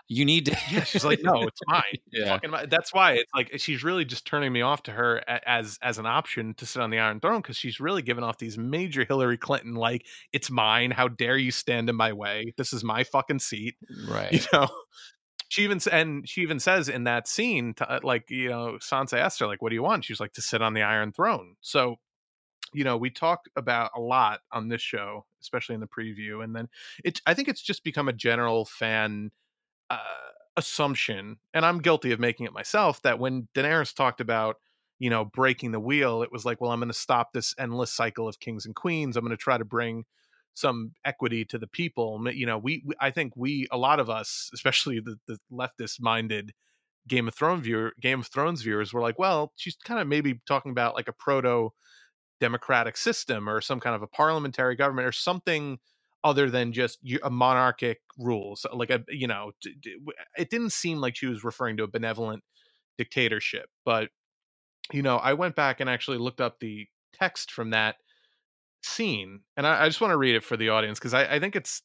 you 0.09 0.25
need 0.25 0.47
to. 0.47 0.57
yeah, 0.71 0.85
she's 0.85 1.05
like, 1.05 1.21
no, 1.23 1.43
it's 1.43 1.61
mine. 1.67 1.83
yeah, 2.13 2.39
mine. 2.49 2.69
that's 2.71 2.93
why 2.95 3.15
it's 3.15 3.31
like 3.35 3.51
she's 3.59 3.83
really 3.83 4.05
just 4.05 4.27
turning 4.27 4.53
me 4.53 4.63
off 4.63 4.85
to 4.85 4.93
her 4.93 5.23
as 5.47 5.79
as 5.83 5.99
an 5.99 6.07
option 6.07 6.55
to 6.55 6.67
sit 6.67 6.81
on 6.81 6.91
the 6.91 6.99
Iron 6.99 7.21
Throne 7.21 7.41
because 7.41 7.57
she's 7.57 7.81
really 7.81 8.03
giving 8.03 8.23
off 8.23 8.39
these 8.39 8.57
major 8.57 9.05
Hillary 9.05 9.37
Clinton 9.37 9.75
like, 9.75 10.07
it's 10.33 10.51
mine. 10.51 10.91
How 10.91 11.09
dare 11.09 11.37
you 11.37 11.51
stand 11.51 11.89
in 11.89 11.97
my 11.97 12.13
way? 12.13 12.55
This 12.57 12.73
is 12.73 12.85
my 12.85 13.05
fucking 13.05 13.41
seat. 13.41 13.75
Right. 14.09 14.33
You 14.33 14.41
know 14.53 14.69
she 15.49 15.65
even 15.65 15.81
and 15.93 16.29
she 16.29 16.43
even 16.43 16.59
says 16.61 16.89
in 16.89 17.05
that 17.05 17.29
scene, 17.29 17.75
to, 17.75 17.91
uh, 17.91 18.01
like 18.03 18.31
you 18.31 18.49
know, 18.49 18.79
Sansa 18.81 19.19
asked 19.19 19.41
her 19.41 19.47
like, 19.47 19.63
"What 19.63 19.71
do 19.71 19.75
you 19.75 19.83
want?" 19.83 20.05
She's 20.05 20.21
like, 20.21 20.33
"To 20.35 20.43
sit 20.43 20.63
on 20.63 20.75
the 20.75 20.83
Iron 20.83 21.13
Throne." 21.13 21.57
So, 21.61 21.97
you 22.73 22.85
know, 22.85 22.97
we 22.97 23.11
talk 23.11 23.43
about 23.57 23.93
a 23.97 24.01
lot 24.01 24.41
on 24.53 24.69
this 24.69 24.83
show, 24.83 25.25
especially 25.41 25.75
in 25.75 25.81
the 25.81 25.87
preview, 25.87 26.43
and 26.43 26.55
then 26.55 26.69
it. 27.05 27.21
I 27.27 27.35
think 27.35 27.49
it's 27.49 27.63
just 27.63 27.85
become 27.85 28.09
a 28.09 28.13
general 28.13 28.65
fan 28.65 29.31
uh, 29.91 29.99
assumption, 30.57 31.37
and 31.55 31.65
I'm 31.65 31.81
guilty 31.81 32.13
of 32.13 32.21
making 32.21 32.47
it 32.47 32.53
myself. 32.53 33.03
That 33.03 33.19
when 33.19 33.49
Daenerys 33.55 33.95
talked 33.95 34.21
about 34.21 34.57
you 34.99 35.11
know 35.11 35.25
breaking 35.25 35.73
the 35.73 35.81
wheel, 35.81 36.23
it 36.23 36.33
was 36.33 36.45
like, 36.45 36.61
well, 36.61 36.73
I'm 36.73 36.81
going 36.81 36.89
to 36.89 36.95
stop 36.95 37.33
this 37.33 37.55
endless 37.59 37.93
cycle 37.93 38.29
of 38.29 38.41
kings 38.41 38.67
and 38.67 38.75
queens. 38.75 39.17
I'm 39.17 39.25
going 39.25 39.31
to 39.31 39.43
try 39.43 39.59
to 39.59 39.65
bring 39.65 40.05
some 40.57 40.93
equity 41.05 41.45
to 41.45 41.59
the 41.59 41.67
people 41.67 42.25
you 42.33 42.47
know 42.47 42.57
we, 42.59 42.83
we, 42.87 42.95
i 42.99 43.11
think 43.11 43.33
we 43.37 43.69
a 43.71 43.77
lot 43.77 44.01
of 44.01 44.09
us 44.09 44.51
especially 44.55 44.99
the, 45.01 45.17
the 45.29 45.39
leftist 45.53 46.01
minded 46.01 46.53
game 47.07 47.29
of 47.29 47.35
thrones 47.35 47.63
viewer 47.63 47.93
game 48.01 48.21
of 48.21 48.27
thrones 48.27 48.63
viewers 48.63 48.93
were 48.93 49.03
like 49.03 49.19
well 49.19 49.53
she's 49.57 49.77
kind 49.85 50.01
of 50.01 50.09
maybe 50.09 50.41
talking 50.49 50.73
about 50.73 50.95
like 50.95 51.09
a 51.09 51.13
proto 51.13 51.69
democratic 52.41 52.97
system 52.97 53.49
or 53.49 53.61
some 53.61 53.81
kind 53.81 53.95
of 53.95 54.03
a 54.03 54.07
parliamentary 54.07 54.75
government 54.75 55.07
or 55.07 55.13
something 55.13 55.79
other 56.25 56.51
than 56.51 56.73
just 56.73 56.99
a 57.23 57.31
monarchic 57.31 58.01
rules 58.19 58.65
like 58.73 58.91
a 58.91 59.05
you 59.09 59.27
know 59.27 59.53
it 60.37 60.51
didn't 60.51 60.73
seem 60.73 60.99
like 60.99 61.15
she 61.15 61.27
was 61.27 61.45
referring 61.45 61.77
to 61.77 61.85
a 61.85 61.89
benevolent 61.89 62.43
dictatorship 62.97 63.67
but 63.85 64.09
you 64.91 65.03
know 65.03 65.17
i 65.19 65.35
went 65.35 65.55
back 65.55 65.81
and 65.81 65.91
actually 65.91 66.19
looked 66.19 66.41
up 66.41 66.59
the 66.61 66.87
text 67.13 67.53
from 67.53 67.71
that 67.71 67.97
scene, 68.87 69.41
and 69.57 69.67
I, 69.67 69.85
I 69.85 69.89
just 69.89 70.01
want 70.01 70.13
to 70.13 70.17
read 70.17 70.35
it 70.35 70.45
for 70.45 70.57
the 70.57 70.71
audience 70.71 70.99
because 70.99 71.15
I, 71.15 71.35
I, 71.35 71.41
think 71.41 71.57
it's 71.57 71.83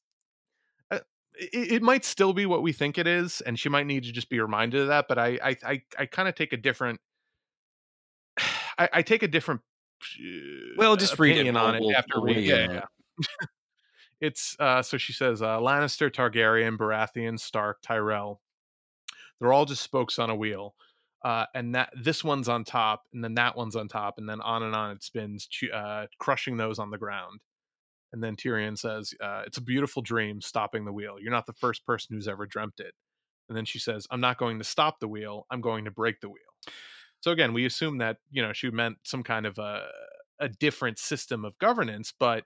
uh, 0.89 0.99
it, 1.33 1.73
it, 1.73 1.81
might 1.81 2.05
still 2.05 2.33
be 2.33 2.45
what 2.45 2.61
we 2.61 2.71
think 2.71 2.97
it 2.97 3.07
is, 3.07 3.41
and 3.41 3.59
she 3.59 3.69
might 3.69 3.85
need 3.85 4.03
to 4.03 4.11
just 4.11 4.29
be 4.29 4.39
reminded 4.39 4.81
of 4.81 4.87
that. 4.87 5.07
But 5.07 5.17
I 5.17 5.39
I 5.43 5.57
I, 5.65 5.81
I 5.99 6.05
kind 6.05 6.29
of 6.29 6.35
take 6.35 6.53
a 6.53 6.57
different 6.57 6.99
I, 8.77 8.89
I, 8.93 9.01
take 9.01 9.23
a 9.23 9.27
different 9.27 9.61
well, 10.77 10.95
just 10.95 11.19
read 11.19 11.37
it 11.37 11.55
on 11.55 11.79
we'll, 11.79 11.89
it 11.89 11.95
after 11.95 12.21
reading. 12.21 12.45
Yeah, 12.45 12.81
yeah. 13.19 13.27
it's 14.21 14.55
uh, 14.59 14.81
so 14.81 14.97
she 14.97 15.13
says 15.13 15.41
uh, 15.41 15.59
Lannister, 15.59 16.09
Targaryen, 16.09 16.77
Baratheon, 16.77 17.39
Stark, 17.39 17.81
Tyrell. 17.81 18.41
They're 19.39 19.53
all 19.53 19.65
just 19.65 19.81
spokes 19.81 20.19
on 20.19 20.29
a 20.29 20.35
wheel 20.35 20.75
uh, 21.23 21.45
and 21.53 21.75
that 21.75 21.91
this 22.01 22.23
one's 22.23 22.49
on 22.49 22.63
top, 22.63 23.03
and 23.13 23.23
then 23.23 23.35
that 23.35 23.55
one's 23.55 23.75
on 23.75 23.87
top, 23.87 24.15
and 24.17 24.27
then 24.27 24.41
on 24.41 24.63
and 24.63 24.75
on 24.75 24.91
it 24.91 25.03
spins, 25.03 25.47
uh, 25.73 26.05
crushing 26.19 26.57
those 26.57 26.79
on 26.79 26.89
the 26.89 26.97
ground. 26.97 27.41
And 28.13 28.23
then 28.23 28.35
Tyrion 28.35 28.77
says, 28.77 29.13
uh, 29.21 29.43
"It's 29.45 29.57
a 29.57 29.61
beautiful 29.61 30.01
dream, 30.01 30.41
stopping 30.41 30.85
the 30.85 30.93
wheel. 30.93 31.17
You're 31.19 31.31
not 31.31 31.45
the 31.45 31.53
first 31.53 31.85
person 31.85 32.15
who's 32.15 32.27
ever 32.27 32.45
dreamt 32.45 32.79
it." 32.79 32.93
And 33.47 33.57
then 33.57 33.65
she 33.65 33.79
says, 33.79 34.07
"I'm 34.11 34.21
not 34.21 34.37
going 34.37 34.57
to 34.59 34.63
stop 34.63 34.99
the 34.99 35.07
wheel. 35.07 35.45
I'm 35.49 35.61
going 35.61 35.85
to 35.85 35.91
break 35.91 36.19
the 36.21 36.29
wheel." 36.29 36.73
So 37.21 37.31
again, 37.31 37.53
we 37.53 37.65
assume 37.65 37.99
that 37.99 38.17
you 38.31 38.41
know 38.41 38.53
she 38.53 38.69
meant 38.71 38.97
some 39.03 39.23
kind 39.23 39.45
of 39.45 39.57
a 39.59 39.87
a 40.39 40.49
different 40.49 40.97
system 40.97 41.45
of 41.45 41.57
governance, 41.59 42.11
but 42.19 42.45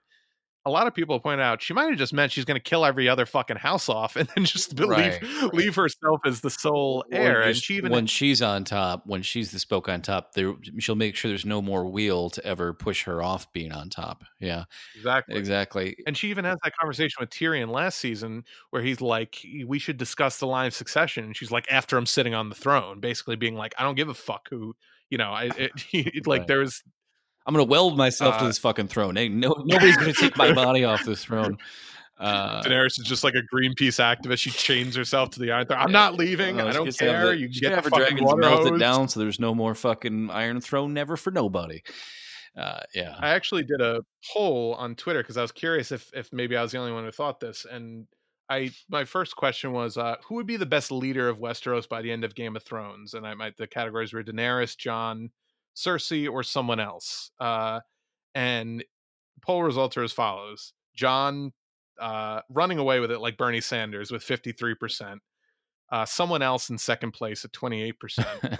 a 0.66 0.70
lot 0.70 0.88
of 0.88 0.94
people 0.94 1.18
point 1.20 1.40
out 1.40 1.62
she 1.62 1.72
might 1.72 1.88
have 1.88 1.96
just 1.96 2.12
meant 2.12 2.32
she's 2.32 2.44
going 2.44 2.56
to 2.56 2.62
kill 2.62 2.84
every 2.84 3.08
other 3.08 3.24
fucking 3.24 3.56
house 3.56 3.88
off 3.88 4.16
and 4.16 4.28
then 4.34 4.44
just 4.44 4.78
right. 4.86 5.22
leave 5.22 5.42
leave 5.54 5.74
herself 5.76 6.20
as 6.26 6.40
the 6.40 6.50
sole 6.50 7.04
heir. 7.12 7.40
And 7.40 7.56
she 7.56 7.76
even 7.76 7.92
when 7.92 8.06
she's 8.06 8.42
on 8.42 8.64
top, 8.64 9.04
when 9.06 9.22
she's 9.22 9.52
the 9.52 9.60
spoke 9.60 9.88
on 9.88 10.02
top, 10.02 10.32
there 10.34 10.54
she'll 10.78 10.96
make 10.96 11.14
sure 11.14 11.28
there's 11.28 11.46
no 11.46 11.62
more 11.62 11.86
wheel 11.86 12.28
to 12.30 12.44
ever 12.44 12.74
push 12.74 13.04
her 13.04 13.22
off 13.22 13.50
being 13.52 13.70
on 13.70 13.88
top. 13.88 14.24
Yeah, 14.40 14.64
exactly, 14.96 15.36
exactly. 15.36 15.96
And 16.06 16.16
she 16.16 16.28
even 16.30 16.44
has 16.44 16.58
that 16.64 16.72
conversation 16.76 17.16
with 17.20 17.30
Tyrion 17.30 17.68
last 17.68 17.98
season 17.98 18.44
where 18.70 18.82
he's 18.82 19.00
like, 19.00 19.38
"We 19.66 19.78
should 19.78 19.96
discuss 19.96 20.38
the 20.38 20.46
line 20.46 20.66
of 20.66 20.74
succession," 20.74 21.24
and 21.24 21.36
she's 21.36 21.52
like, 21.52 21.70
"After 21.70 21.96
I'm 21.96 22.06
sitting 22.06 22.34
on 22.34 22.48
the 22.48 22.56
throne," 22.56 22.98
basically 22.98 23.36
being 23.36 23.54
like, 23.54 23.72
"I 23.78 23.84
don't 23.84 23.94
give 23.94 24.08
a 24.08 24.14
fuck 24.14 24.48
who." 24.50 24.74
You 25.08 25.18
know, 25.18 25.30
I 25.30 25.44
it, 25.56 25.70
it, 25.92 26.26
like 26.26 26.40
right. 26.40 26.48
there's 26.48 26.82
I'm 27.46 27.54
gonna 27.54 27.64
weld 27.64 27.96
myself 27.96 28.34
uh, 28.34 28.38
to 28.40 28.44
this 28.46 28.58
fucking 28.58 28.88
throne. 28.88 29.16
Ain't 29.16 29.34
no 29.34 29.54
nobody's 29.64 29.96
gonna 29.96 30.12
take 30.12 30.36
my 30.36 30.52
body 30.52 30.84
off 30.84 31.04
this 31.04 31.24
throne. 31.24 31.58
Uh, 32.18 32.62
Daenerys 32.62 32.98
is 32.98 33.04
just 33.04 33.22
like 33.24 33.34
a 33.34 33.42
Greenpeace 33.54 34.00
activist. 34.00 34.38
She 34.38 34.50
chains 34.50 34.96
herself 34.96 35.30
to 35.30 35.40
the 35.40 35.52
iron 35.52 35.66
throne. 35.66 35.80
I'm 35.80 35.92
not 35.92 36.14
leaving. 36.14 36.60
Uh, 36.60 36.66
I 36.66 36.72
don't 36.72 36.96
care. 36.98 37.26
The, 37.26 37.36
you 37.36 37.48
get 37.48 37.72
have 37.72 37.86
a 37.86 37.90
dragons 37.90 38.34
melt 38.36 38.66
it 38.66 38.78
down, 38.78 39.08
so 39.08 39.20
there's 39.20 39.38
no 39.38 39.54
more 39.54 39.74
fucking 39.74 40.30
Iron 40.30 40.60
Throne. 40.60 40.94
Never 40.94 41.16
for 41.16 41.30
nobody. 41.30 41.82
Uh, 42.56 42.80
yeah. 42.94 43.16
I 43.18 43.30
actually 43.30 43.64
did 43.64 43.82
a 43.82 44.02
poll 44.32 44.74
on 44.78 44.94
Twitter 44.94 45.20
because 45.20 45.36
I 45.36 45.42
was 45.42 45.52
curious 45.52 45.92
if 45.92 46.10
if 46.14 46.32
maybe 46.32 46.56
I 46.56 46.62
was 46.62 46.72
the 46.72 46.78
only 46.78 46.92
one 46.92 47.04
who 47.04 47.10
thought 47.10 47.38
this, 47.38 47.66
and 47.70 48.06
I 48.48 48.70
my 48.88 49.04
first 49.04 49.36
question 49.36 49.72
was 49.72 49.98
uh, 49.98 50.16
who 50.26 50.36
would 50.36 50.46
be 50.46 50.56
the 50.56 50.64
best 50.64 50.90
leader 50.90 51.28
of 51.28 51.38
Westeros 51.38 51.86
by 51.86 52.00
the 52.00 52.10
end 52.10 52.24
of 52.24 52.34
Game 52.34 52.56
of 52.56 52.62
Thrones, 52.62 53.12
and 53.12 53.26
I 53.26 53.34
might 53.34 53.58
the 53.58 53.66
categories 53.66 54.14
were 54.14 54.24
Daenerys, 54.24 54.76
Jon, 54.76 55.30
Cersei 55.76 56.30
or 56.30 56.42
someone 56.42 56.80
else. 56.80 57.30
Uh, 57.38 57.80
and 58.34 58.84
poll 59.42 59.62
results 59.62 59.96
are 59.96 60.02
as 60.02 60.12
follows: 60.12 60.72
Jon 60.94 61.52
uh, 62.00 62.40
running 62.50 62.78
away 62.78 63.00
with 63.00 63.10
it 63.10 63.20
like 63.20 63.36
Bernie 63.36 63.60
Sanders 63.60 64.10
with 64.10 64.22
fifty 64.22 64.52
three 64.52 64.74
percent. 64.74 65.20
Uh, 65.90 66.04
someone 66.04 66.42
else 66.42 66.68
in 66.68 66.78
second 66.78 67.12
place 67.12 67.44
at 67.44 67.52
twenty 67.52 67.82
eight 67.82 67.98
percent. 68.00 68.28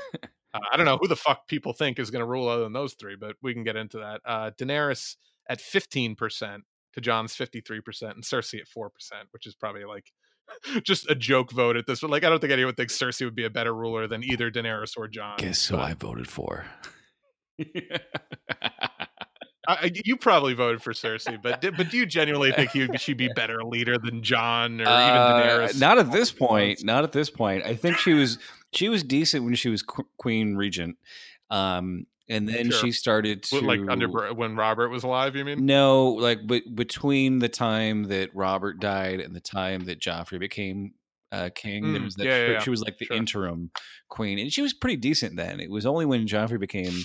Uh, 0.54 0.60
I 0.72 0.76
don't 0.78 0.86
know 0.86 0.96
who 0.96 1.08
the 1.08 1.16
fuck 1.16 1.48
people 1.48 1.74
think 1.74 1.98
is 1.98 2.10
going 2.10 2.20
to 2.20 2.26
rule 2.26 2.48
other 2.48 2.62
than 2.62 2.72
those 2.72 2.94
three, 2.94 3.14
but 3.14 3.36
we 3.42 3.52
can 3.52 3.62
get 3.62 3.76
into 3.76 3.98
that. 3.98 4.22
Uh, 4.24 4.52
Daenerys 4.56 5.16
at 5.50 5.60
fifteen 5.60 6.14
percent, 6.14 6.62
to 6.96 7.00
Jon's 7.00 7.36
53% 7.36 8.10
and 8.10 8.24
Cersei 8.24 8.60
at 8.60 8.68
4%, 8.68 8.88
which 9.30 9.46
is 9.46 9.54
probably 9.54 9.84
like 9.84 10.12
just 10.82 11.08
a 11.08 11.14
joke 11.14 11.52
vote 11.52 11.76
at 11.76 11.86
this. 11.86 12.00
But 12.00 12.10
like, 12.10 12.24
I 12.24 12.30
don't 12.30 12.40
think 12.40 12.52
anyone 12.52 12.74
thinks 12.74 12.98
Cersei 12.98 13.24
would 13.24 13.36
be 13.36 13.44
a 13.44 13.50
better 13.50 13.74
ruler 13.74 14.08
than 14.08 14.24
either 14.24 14.50
Daenerys 14.50 14.96
or 14.96 15.06
Jon. 15.06 15.36
Guess 15.38 15.66
who 15.66 15.76
I 15.76 15.94
voted 15.94 16.26
for? 16.26 16.64
I, 19.68 19.90
you 20.04 20.16
probably 20.16 20.54
voted 20.54 20.80
for 20.80 20.92
Cersei, 20.92 21.42
but 21.42 21.60
but 21.60 21.90
do 21.90 21.96
you 21.96 22.06
genuinely 22.06 22.52
think 22.52 22.70
he, 22.70 22.88
she'd 22.98 23.16
be 23.16 23.28
better 23.34 23.64
leader 23.64 23.98
than 23.98 24.22
Jon 24.22 24.80
or 24.80 24.82
even 24.82 24.86
uh, 24.86 25.42
Daenerys? 25.42 25.80
Not 25.80 25.98
at 25.98 26.12
this 26.12 26.30
point. 26.30 26.84
Not 26.84 27.02
at 27.02 27.10
this 27.12 27.30
point. 27.30 27.64
I 27.64 27.74
think 27.74 27.98
she 27.98 28.12
was 28.12 28.38
she 28.72 28.88
was 28.88 29.02
decent 29.02 29.44
when 29.44 29.54
she 29.54 29.68
was 29.68 29.82
qu- 29.82 30.06
Queen 30.18 30.54
Regent. 30.54 30.96
Um, 31.50 32.06
and 32.28 32.48
then 32.48 32.70
sure. 32.70 32.80
she 32.80 32.92
started 32.92 33.42
to 33.44 33.60
like 33.60 33.80
under 33.88 34.08
when 34.34 34.56
Robert 34.56 34.88
was 34.88 35.04
alive. 35.04 35.36
You 35.36 35.44
mean 35.44 35.64
no? 35.64 36.08
Like, 36.08 36.40
but 36.46 36.62
between 36.74 37.38
the 37.38 37.48
time 37.48 38.04
that 38.04 38.34
Robert 38.34 38.80
died 38.80 39.20
and 39.20 39.34
the 39.34 39.40
time 39.40 39.84
that 39.84 40.00
Joffrey 40.00 40.40
became 40.40 40.94
uh, 41.30 41.50
king, 41.54 41.84
mm, 41.84 41.92
there 41.92 42.02
was 42.02 42.14
that 42.16 42.26
yeah, 42.26 42.46
yeah. 42.52 42.58
she 42.60 42.70
was 42.70 42.82
like 42.82 42.98
the 42.98 43.06
sure. 43.06 43.16
interim 43.16 43.70
queen, 44.08 44.38
and 44.38 44.52
she 44.52 44.62
was 44.62 44.72
pretty 44.72 44.96
decent 44.96 45.36
then. 45.36 45.60
It 45.60 45.70
was 45.70 45.86
only 45.86 46.04
when 46.04 46.26
Joffrey 46.26 46.58
became 46.58 47.04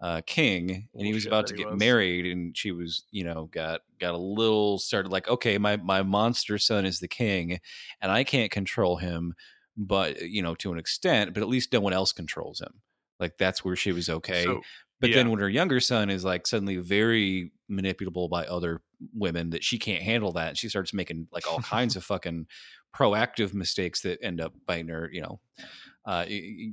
uh, 0.00 0.20
king 0.26 0.88
and 0.94 1.06
he 1.06 1.14
was 1.14 1.26
about 1.26 1.46
to 1.46 1.54
get 1.54 1.70
was. 1.70 1.78
married, 1.78 2.26
and 2.26 2.56
she 2.56 2.72
was 2.72 3.04
you 3.10 3.24
know 3.24 3.48
got 3.52 3.80
got 3.98 4.14
a 4.14 4.18
little 4.18 4.78
started 4.78 5.10
like 5.10 5.28
okay, 5.28 5.58
my 5.58 5.76
my 5.76 6.02
monster 6.02 6.58
son 6.58 6.84
is 6.84 7.00
the 7.00 7.08
king, 7.08 7.60
and 8.00 8.12
I 8.12 8.24
can't 8.24 8.50
control 8.50 8.96
him, 8.96 9.34
but 9.76 10.22
you 10.22 10.42
know 10.42 10.54
to 10.56 10.72
an 10.72 10.78
extent, 10.78 11.34
but 11.34 11.42
at 11.42 11.48
least 11.48 11.72
no 11.72 11.80
one 11.80 11.92
else 11.92 12.12
controls 12.12 12.60
him. 12.60 12.80
Like 13.18 13.38
that's 13.38 13.64
where 13.64 13.76
she 13.76 13.92
was 13.92 14.10
okay. 14.10 14.44
So, 14.44 14.60
but 15.00 15.10
yeah. 15.10 15.16
then 15.16 15.30
when 15.30 15.40
her 15.40 15.48
younger 15.48 15.80
son 15.80 16.10
is 16.10 16.24
like 16.24 16.46
suddenly 16.46 16.76
very 16.76 17.52
manipulable 17.70 18.28
by 18.28 18.44
other 18.46 18.82
women 19.14 19.50
that 19.50 19.64
she 19.64 19.78
can't 19.78 20.02
handle 20.02 20.32
that, 20.32 20.58
she 20.58 20.68
starts 20.68 20.92
making 20.92 21.28
like 21.32 21.50
all 21.50 21.60
kinds 21.60 21.96
of 21.96 22.04
fucking 22.04 22.46
proactive 22.94 23.52
mistakes 23.52 24.02
that 24.02 24.18
end 24.22 24.40
up 24.40 24.54
biting 24.66 24.88
her, 24.88 25.08
you 25.12 25.20
know, 25.20 25.40
uh, 26.06 26.24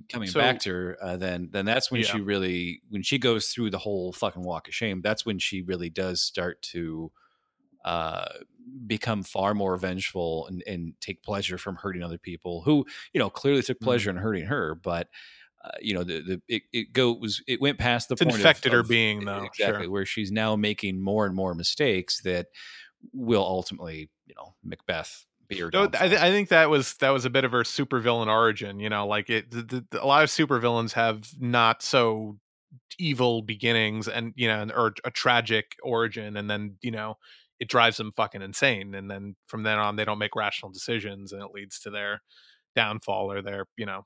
coming 0.10 0.30
so, 0.30 0.40
back 0.40 0.60
to 0.60 0.70
her, 0.70 0.98
uh, 1.02 1.18
then 1.18 1.50
then 1.52 1.66
that's 1.66 1.90
when 1.90 2.02
yeah. 2.02 2.08
she 2.08 2.22
really 2.22 2.82
when 2.90 3.02
she 3.02 3.18
goes 3.18 3.50
through 3.50 3.72
the 3.72 3.80
whole 3.80 4.14
fucking 4.14 4.44
walk 4.44 4.68
of 4.68 4.76
shame. 4.76 5.02
That's 5.02 5.26
when 5.26 5.40
she 5.40 5.64
really 5.64 5.90
does 5.90 6.22
start 6.22 6.62
to 6.74 7.12
uh, 7.84 8.26
become 8.86 9.24
far 9.24 9.54
more 9.54 9.76
vengeful 9.76 10.48
and, 10.48 10.64
and, 10.68 10.94
take 11.02 11.22
pleasure 11.22 11.58
from 11.58 11.76
hurting 11.76 12.02
other 12.02 12.18
people 12.18 12.62
who 12.62 12.86
you 13.12 13.20
know 13.20 13.30
clearly 13.30 13.64
took 13.64 13.80
pleasure 13.80 14.12
mm-hmm. 14.12 14.20
in 14.20 14.24
hurting 14.24 14.46
her, 14.46 14.76
but 14.76 15.10
uh, 15.66 15.72
you 15.82 15.96
know 15.96 16.04
the 16.04 16.22
the 16.22 16.42
it, 16.48 16.64
it 16.72 17.20
was 17.20 17.42
it 17.48 17.60
went 17.60 17.80
past 17.80 18.10
the 18.10 18.14
it's 18.14 18.24
point 18.24 18.36
infected 18.36 18.72
of, 18.72 18.78
her 18.78 18.84
being 18.84 19.26
though 19.26 19.44
exactly 19.44 19.86
sure. 19.86 19.92
where 19.92 20.06
she's 20.06 20.32
now 20.32 20.56
making 20.56 21.02
more 21.02 21.26
and 21.26 21.36
more 21.36 21.56
mistakes 21.56 22.22
that 22.22 22.48
will 23.14 23.44
ultimately 23.44 24.10
you 24.28 24.36
know 24.38 24.54
Macbeth 24.64 25.26
No, 25.74 25.84
I, 25.84 26.08
th- 26.08 26.22
I, 26.22 26.32
think 26.32 26.50
that 26.50 26.70
was 26.70 26.96
that 26.96 27.10
was 27.10 27.26
a 27.26 27.30
bit 27.30 27.44
of 27.44 27.52
her 27.52 27.64
supervillain 27.64 28.28
origin. 28.28 28.80
You 28.80 28.90
know, 28.90 29.08
like 29.08 29.30
it. 29.30 29.52
The, 29.52 29.86
the, 29.90 30.04
a 30.04 30.06
lot 30.06 30.24
of 30.24 30.30
supervillains 30.30 30.94
have 30.94 31.30
not 31.40 31.82
so 31.82 32.38
evil 32.98 33.42
beginnings 33.42 34.08
and 34.08 34.34
you 34.36 34.48
know 34.48 34.68
or 34.76 34.94
a 35.04 35.12
tragic 35.12 35.76
origin 35.84 36.38
and 36.38 36.50
then 36.50 36.76
you 36.82 36.92
know 36.92 37.16
it 37.60 37.70
drives 37.70 37.98
them 37.98 38.12
fucking 38.12 38.42
insane 38.42 38.96
and 38.96 39.10
then 39.10 39.36
from 39.48 39.64
then 39.64 39.78
on 39.78 39.96
they 39.96 40.06
don't 40.06 40.18
make 40.18 40.36
rational 40.36 40.72
decisions 40.72 41.32
and 41.32 41.42
it 41.42 41.50
leads 41.54 41.80
to 41.80 41.90
their 41.90 42.22
downfall 42.76 43.32
or 43.32 43.42
their 43.42 43.66
you 43.78 43.86
know 43.86 44.06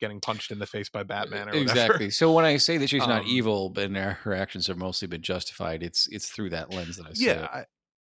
getting 0.00 0.20
punched 0.20 0.50
in 0.50 0.58
the 0.58 0.66
face 0.66 0.88
by 0.88 1.02
Batman 1.02 1.42
or 1.48 1.52
whatever. 1.52 1.62
exactly. 1.62 2.10
So 2.10 2.32
when 2.32 2.44
I 2.44 2.56
say 2.58 2.76
that 2.76 2.88
she's 2.90 3.02
um, 3.02 3.08
not 3.08 3.24
evil, 3.26 3.70
but 3.70 3.90
her 3.90 4.34
actions 4.34 4.66
have 4.66 4.76
mostly 4.76 5.08
been 5.08 5.22
justified, 5.22 5.82
it's 5.82 6.06
it's 6.08 6.28
through 6.28 6.50
that 6.50 6.72
lens 6.72 6.96
that 6.96 7.06
I 7.06 7.12
see. 7.14 7.26
yeah, 7.26 7.64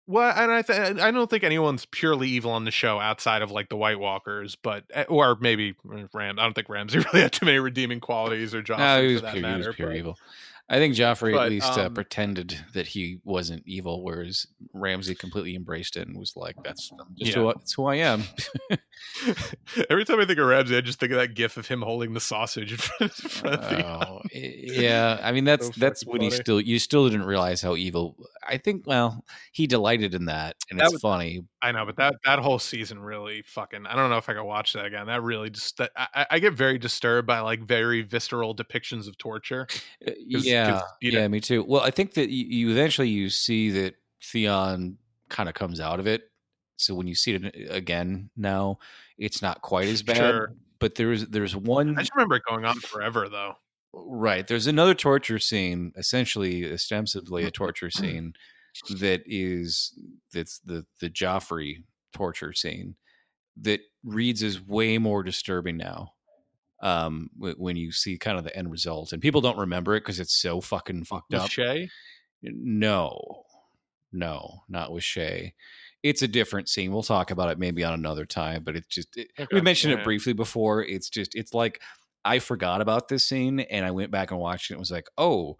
well, 0.06 0.32
and 0.36 0.50
I 0.50 0.62
th- 0.62 0.98
I 0.98 1.10
don't 1.10 1.30
think 1.30 1.44
anyone's 1.44 1.86
purely 1.86 2.28
evil 2.28 2.50
on 2.50 2.64
the 2.64 2.70
show 2.70 2.98
outside 2.98 3.42
of 3.42 3.50
like 3.50 3.68
the 3.68 3.76
White 3.76 3.98
Walkers, 3.98 4.56
but 4.56 4.84
eh, 4.92 5.04
or 5.08 5.36
maybe 5.40 5.74
Ram. 5.84 6.38
I 6.38 6.42
don't 6.42 6.54
think 6.54 6.68
Ramsay 6.68 6.98
really 7.12 7.20
had 7.20 7.32
too 7.32 7.46
many 7.46 7.58
redeeming 7.58 8.00
qualities 8.00 8.54
or 8.54 8.62
Joffrey 8.62 8.78
no, 8.78 9.02
he 9.02 9.12
was 9.12 9.20
for 9.20 9.26
that 9.26 9.32
pure, 9.34 9.42
matter. 9.42 9.62
He 9.62 9.66
was 9.68 9.76
pure 9.76 9.92
evil. 9.94 10.18
I 10.68 10.76
think 10.76 10.94
Joffrey 10.94 11.34
but, 11.34 11.44
at 11.44 11.50
least 11.50 11.76
uh, 11.76 11.82
um, 11.82 11.86
uh, 11.86 11.90
pretended 11.90 12.58
that 12.72 12.86
he 12.86 13.18
wasn't 13.24 13.62
evil, 13.66 14.02
whereas 14.02 14.46
Ramsay 14.72 15.14
completely 15.14 15.54
embraced 15.54 15.96
it 15.96 16.06
and 16.08 16.16
was 16.16 16.32
like, 16.34 16.56
"That's 16.64 16.88
just 16.88 17.00
yeah. 17.16 17.34
who, 17.34 17.48
I, 17.48 17.52
that's 17.52 17.74
who 17.74 17.84
I 17.86 17.96
am." 17.96 18.24
Every 19.90 20.04
time 20.04 20.20
I 20.20 20.24
think 20.24 20.38
of 20.38 20.46
Ramsay, 20.46 20.76
I 20.76 20.80
just 20.80 20.98
think 20.98 21.12
of 21.12 21.18
that 21.18 21.34
GIF 21.34 21.56
of 21.56 21.66
him 21.66 21.82
holding 21.82 22.14
the 22.14 22.20
sausage 22.20 22.72
in 22.72 22.78
front, 22.78 23.12
of 23.44 23.60
the. 23.60 23.86
Oh, 23.86 24.20
yeah, 24.32 25.18
I 25.22 25.32
mean 25.32 25.44
that's 25.44 25.66
so 25.66 25.72
that's 25.76 26.06
when 26.06 26.20
funny. 26.20 26.30
he 26.30 26.30
still 26.30 26.60
you 26.60 26.78
still 26.78 27.08
didn't 27.08 27.26
realize 27.26 27.60
how 27.60 27.76
evil. 27.76 28.16
I 28.46 28.56
think 28.56 28.86
well 28.86 29.24
he 29.52 29.66
delighted 29.66 30.14
in 30.14 30.26
that, 30.26 30.56
and 30.70 30.78
that 30.80 30.84
it's 30.84 30.94
was, 30.94 31.02
funny. 31.02 31.42
I 31.62 31.70
know, 31.70 31.86
but 31.86 31.96
that 31.96 32.16
that 32.24 32.40
whole 32.40 32.58
season 32.58 32.98
really 32.98 33.42
fucking. 33.42 33.86
I 33.86 33.94
don't 33.94 34.10
know 34.10 34.16
if 34.16 34.28
I 34.28 34.34
could 34.34 34.42
watch 34.42 34.72
that 34.72 34.84
again. 34.84 35.06
That 35.06 35.22
really 35.22 35.48
just 35.48 35.76
that, 35.76 35.92
I, 35.96 36.26
I 36.32 36.38
get 36.40 36.54
very 36.54 36.76
disturbed 36.76 37.26
by 37.26 37.38
like 37.38 37.62
very 37.62 38.02
visceral 38.02 38.54
depictions 38.54 39.06
of 39.06 39.16
torture. 39.16 39.68
Uh, 40.06 40.10
yeah 40.26 40.82
you 41.00 41.12
know, 41.12 41.20
yeah, 41.20 41.28
me 41.28 41.40
too. 41.40 41.64
Well, 41.66 41.80
I 41.80 41.92
think 41.92 42.14
that 42.14 42.30
you, 42.30 42.44
you 42.46 42.70
eventually 42.72 43.08
you 43.08 43.30
see 43.30 43.70
that 43.70 43.94
Theon 44.20 44.98
kind 45.28 45.48
of 45.48 45.54
comes 45.54 45.78
out 45.78 46.00
of 46.00 46.08
it. 46.08 46.22
So 46.76 46.96
when 46.96 47.06
you 47.06 47.14
see 47.14 47.34
it 47.34 47.70
again 47.70 48.30
now, 48.36 48.78
it's 49.16 49.40
not 49.40 49.62
quite 49.62 49.86
as 49.86 50.02
bad. 50.02 50.16
Sure. 50.16 50.54
But 50.80 50.96
there's 50.96 51.28
there's 51.28 51.54
one. 51.54 51.96
I 51.96 52.00
just 52.00 52.14
remember 52.16 52.34
it 52.36 52.42
going 52.48 52.64
on 52.64 52.80
forever 52.80 53.28
though. 53.28 53.54
Right. 53.92 54.44
There's 54.46 54.66
another 54.66 54.94
torture 54.94 55.38
scene, 55.38 55.92
essentially 55.96 56.72
ostensibly 56.72 57.44
a 57.44 57.52
torture 57.52 57.90
scene 57.90 58.34
that 59.00 59.22
is 59.26 59.92
that's 60.32 60.58
the 60.60 60.86
the 61.00 61.10
Joffrey 61.10 61.82
torture 62.12 62.52
scene 62.52 62.96
that 63.60 63.80
reads 64.02 64.42
is 64.42 64.66
way 64.66 64.98
more 64.98 65.22
disturbing 65.22 65.76
now 65.76 66.12
um, 66.82 67.30
w- 67.38 67.54
when 67.58 67.76
you 67.76 67.92
see 67.92 68.18
kind 68.18 68.38
of 68.38 68.44
the 68.44 68.56
end 68.56 68.70
result. 68.70 69.12
And 69.12 69.20
people 69.20 69.40
don't 69.40 69.58
remember 69.58 69.94
it 69.94 70.00
because 70.00 70.20
it's 70.20 70.34
so 70.34 70.60
fucking 70.60 71.04
fucked 71.04 71.32
with 71.32 71.42
up. 71.42 71.50
Shae? 71.50 71.88
No, 72.42 73.44
no, 74.12 74.62
not 74.68 74.90
with 74.92 75.04
Shae. 75.04 75.52
It's 76.02 76.22
a 76.22 76.28
different 76.28 76.68
scene. 76.68 76.92
We'll 76.92 77.02
talk 77.02 77.30
about 77.30 77.50
it 77.50 77.58
maybe 77.58 77.84
on 77.84 77.94
another 77.94 78.26
time, 78.26 78.64
but 78.64 78.74
it's 78.74 78.88
just, 78.88 79.16
it, 79.16 79.28
okay. 79.38 79.54
we 79.54 79.60
mentioned 79.60 79.92
yeah. 79.92 80.00
it 80.00 80.04
briefly 80.04 80.32
before. 80.32 80.82
It's 80.82 81.08
just, 81.08 81.34
it's 81.34 81.54
like, 81.54 81.80
I 82.24 82.38
forgot 82.38 82.80
about 82.80 83.08
this 83.08 83.24
scene 83.24 83.60
and 83.60 83.84
I 83.84 83.90
went 83.90 84.10
back 84.10 84.30
and 84.30 84.40
watched 84.40 84.70
it 84.70 84.74
and 84.74 84.80
was 84.80 84.90
like, 84.90 85.08
oh, 85.16 85.56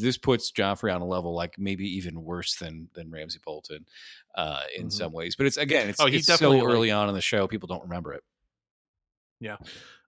this 0.00 0.18
puts 0.18 0.50
Joffrey 0.50 0.94
on 0.94 1.00
a 1.00 1.06
level 1.06 1.34
like 1.34 1.58
maybe 1.58 1.86
even 1.96 2.22
worse 2.22 2.56
than 2.56 2.88
than 2.94 3.10
Ramsay 3.10 3.40
Bolton 3.44 3.86
uh, 4.34 4.60
in 4.76 4.82
mm-hmm. 4.82 4.90
some 4.90 5.12
ways. 5.12 5.36
But 5.36 5.46
it's 5.46 5.56
again, 5.56 5.88
it's, 5.88 6.00
oh, 6.00 6.06
it's 6.06 6.26
so 6.26 6.66
early 6.66 6.90
on 6.90 7.08
in 7.08 7.14
the 7.14 7.20
show, 7.20 7.46
people 7.46 7.66
don't 7.66 7.82
remember 7.82 8.12
it. 8.12 8.22
Yeah. 9.40 9.56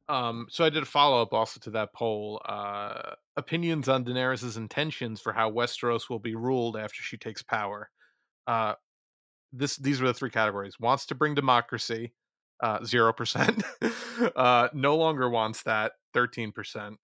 Um, 0.09 0.47
so 0.51 0.65
I 0.65 0.71
did 0.71 0.83
a 0.83 0.87
follow 0.87 1.21
up 1.21 1.33
also 1.33 1.59
to 1.61 1.71
that 1.71 1.93
poll. 1.93 2.41
Uh, 2.45 3.15
opinions 3.37 3.89
on 3.89 4.05
Daenerys' 4.05 4.57
intentions 4.57 5.21
for 5.21 5.33
how 5.33 5.51
Westeros 5.51 6.09
will 6.09 6.21
be 6.21 6.37
ruled 6.37 6.77
after 6.77 7.03
she 7.03 7.17
takes 7.17 7.43
power. 7.43 7.91
Uh, 8.47 8.75
this 9.53 9.77
these 9.77 10.01
were 10.01 10.09
the 10.09 10.15
three 10.15 10.31
categories: 10.31 10.79
wants 10.79 11.07
to 11.07 11.15
bring 11.15 11.35
democracy, 11.35 12.13
uh, 12.63 12.85
zero 12.85 13.11
uh, 13.11 13.13
percent. 13.13 13.65
uh, 14.37 14.69
no 14.73 14.97
longer 14.97 15.29
wants 15.29 15.63
that, 15.65 15.93
thirteen 16.15 16.53
percent. 16.53 16.99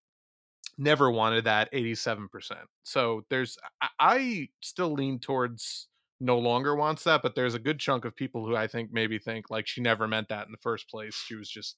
Never 0.79 1.11
wanted 1.11 1.45
that, 1.45 1.69
eighty-seven 1.73 2.29
percent. 2.29 2.67
So 2.83 3.25
there's, 3.29 3.59
I, 4.01 4.49
still 4.61 4.93
lean 4.93 5.19
towards 5.19 5.89
no 6.21 6.39
longer 6.39 6.75
wants 6.77 7.05
that, 7.05 7.21
but 7.23 7.35
there's 7.35 7.55
a 7.55 7.59
good 7.59 7.79
chunk 7.79 8.05
of 8.05 8.17
people 8.17 8.47
who 8.47 8.57
I 8.57 8.67
think 8.67 8.91
maybe 8.93 9.19
think 9.19 9.51
like 9.51 9.67
she 9.67 9.81
never 9.81 10.09
meant 10.09 10.29
that 10.29 10.47
in 10.47 10.53
the 10.53 10.59
first 10.59 10.89
place. 10.89 11.15
She 11.15 11.35
was 11.35 11.49
just 11.49 11.77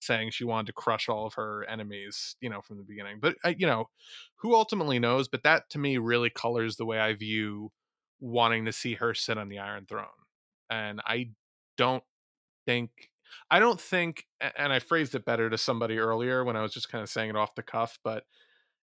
saying 0.00 0.30
she 0.30 0.44
wanted 0.44 0.66
to 0.66 0.72
crush 0.74 1.08
all 1.08 1.26
of 1.26 1.34
her 1.34 1.64
enemies, 1.68 2.36
you 2.40 2.50
know, 2.50 2.60
from 2.60 2.76
the 2.76 2.84
beginning. 2.84 3.18
But 3.20 3.36
you 3.58 3.66
know, 3.66 3.88
who 4.36 4.54
ultimately 4.54 4.98
knows? 4.98 5.28
But 5.28 5.42
that 5.44 5.68
to 5.70 5.78
me 5.78 5.96
really 5.98 6.30
colors 6.30 6.76
the 6.76 6.84
way 6.84 7.00
I 7.00 7.14
view 7.14 7.72
wanting 8.20 8.66
to 8.66 8.72
see 8.72 8.94
her 8.94 9.14
sit 9.14 9.38
on 9.38 9.48
the 9.48 9.58
Iron 9.58 9.86
Throne. 9.86 10.06
And 10.70 11.00
I 11.04 11.30
don't 11.78 12.04
think 12.66 12.90
I 13.50 13.58
don't 13.58 13.80
think 13.80 14.26
and 14.56 14.72
I 14.72 14.78
phrased 14.78 15.14
it 15.14 15.24
better 15.24 15.48
to 15.50 15.58
somebody 15.58 15.98
earlier 15.98 16.44
when 16.44 16.56
I 16.56 16.62
was 16.62 16.72
just 16.72 16.90
kind 16.90 17.02
of 17.02 17.08
saying 17.08 17.30
it 17.30 17.36
off 17.36 17.54
the 17.54 17.62
cuff, 17.62 17.98
but 18.02 18.24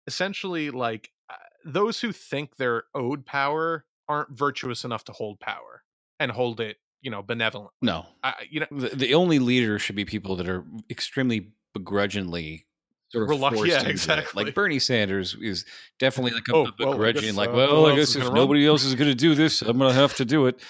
essentially 0.07 0.71
like 0.71 1.11
uh, 1.31 1.35
those 1.65 2.01
who 2.01 2.13
think 2.13 2.57
they're 2.57 2.85
owed 2.95 3.27
power 3.27 3.85
aren't 4.09 4.31
virtuous 4.31 4.85
enough 4.85 5.05
to 5.05 5.13
hold 5.13 5.41
power 5.41 5.83
and 6.21 6.31
hold 6.31 6.61
it 6.61 6.77
you 7.03 7.11
know 7.11 7.23
benevolent. 7.23 7.73
No, 7.83 8.07
I, 8.23 8.35
you 8.49 8.61
know 8.61 8.67
the, 8.71 8.89
the 8.89 9.15
only 9.15 9.39
leader 9.39 9.79
should 9.79 9.97
be 9.97 10.05
people 10.05 10.37
that 10.37 10.49
are 10.49 10.65
extremely 10.89 11.53
begrudgingly 11.75 12.67
sort 13.13 13.31
of 13.31 13.67
yeah, 13.67 13.83
exactly. 13.87 14.45
Like 14.45 14.55
Bernie 14.55 14.79
Sanders 14.79 15.37
is 15.41 15.67
definitely 15.99 16.33
like 16.33 16.49
a, 16.49 16.55
oh, 16.55 16.67
a 16.67 16.73
begrudging, 16.73 17.37
well, 17.37 17.47
like, 17.47 17.55
well, 17.55 17.87
I 17.87 17.97
guess 17.97 18.17
if 18.17 18.33
nobody 18.33 18.67
else 18.67 18.85
is 18.85 18.95
going 18.95 19.11
to 19.11 19.15
do 19.15 19.35
this, 19.35 19.61
I'm 19.63 19.79
going 19.79 19.93
to 19.93 20.01
have 20.01 20.15
to 20.17 20.25
do 20.25 20.47
it. 20.47 20.61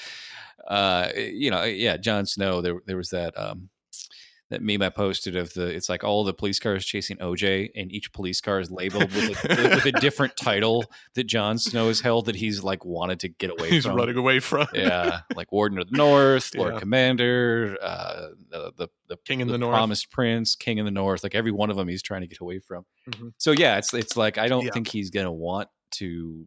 Uh, 0.69 1.09
you 1.17 1.51
know, 1.51 1.65
yeah, 1.65 1.97
Jon 1.97 2.27
Snow. 2.27 2.61
There, 2.61 2.75
there 2.87 2.97
was 2.97 3.11
that 3.11 3.37
um, 3.39 3.69
that 4.51 4.61
meme 4.63 4.83
I 4.83 4.91
posted 4.91 5.35
of 5.35 5.53
the 5.55 5.67
it's 5.67 5.89
like 5.89 6.05
all 6.05 6.25
the 6.25 6.35
police 6.35 6.59
cars 6.59 6.85
chasing 6.85 7.17
OJ, 7.17 7.71
and 7.75 7.91
each 7.91 8.13
police 8.13 8.41
car 8.41 8.61
is 8.61 8.71
labeled 8.71 9.11
with 9.13 9.31
a, 9.45 9.49
with 9.75 9.87
a 9.87 9.93
different 10.01 10.37
title 10.37 10.85
that 11.15 11.25
Jon 11.25 11.57
Snow 11.59 11.89
has 11.89 12.01
held 12.01 12.27
that 12.27 12.37
he's 12.37 12.63
like 12.63 12.85
wanted 12.85 13.21
to 13.21 13.29
get 13.29 13.51
away 13.51 13.71
He's 13.71 13.87
from. 13.87 13.97
running 13.97 14.17
away 14.17 14.41
from. 14.41 14.67
yeah, 14.75 15.21
like 15.35 15.51
Warden 15.53 15.79
of 15.79 15.91
the 15.91 15.97
North, 15.97 16.55
Lord 16.57 16.75
Yeah. 16.75 16.81
Commander, 16.81 17.79
uh, 17.83 18.29
the, 18.51 18.73
the 18.77 18.89
the 19.09 19.17
King 19.25 19.41
in 19.41 19.47
the 19.49 19.53
the 19.53 19.59
North. 19.59 19.73
Promised 19.75 20.11
Prince, 20.11 20.55
King 20.55 20.79
in 20.79 20.85
the 20.85 20.91
North. 20.91 21.23
Like 21.23 21.35
every 21.35 21.51
one 21.53 21.71
of 21.71 21.77
them, 21.77 21.89
he's 21.89 22.03
trying 22.03 22.21
to 22.21 22.27
get 22.27 22.41
away 22.41 22.59
from. 22.59 22.85
Mhm. 23.11 23.33
So 23.39 23.53
yeah, 23.53 23.79
it's 23.79 23.95
it's 23.95 24.17
like 24.17 24.37
I 24.39 24.49
don't 24.49 24.67
Yeah. 24.67 24.73
think 24.73 24.89
he's 24.89 25.09
gonna 25.11 25.33
want 25.33 25.69
to 25.93 26.47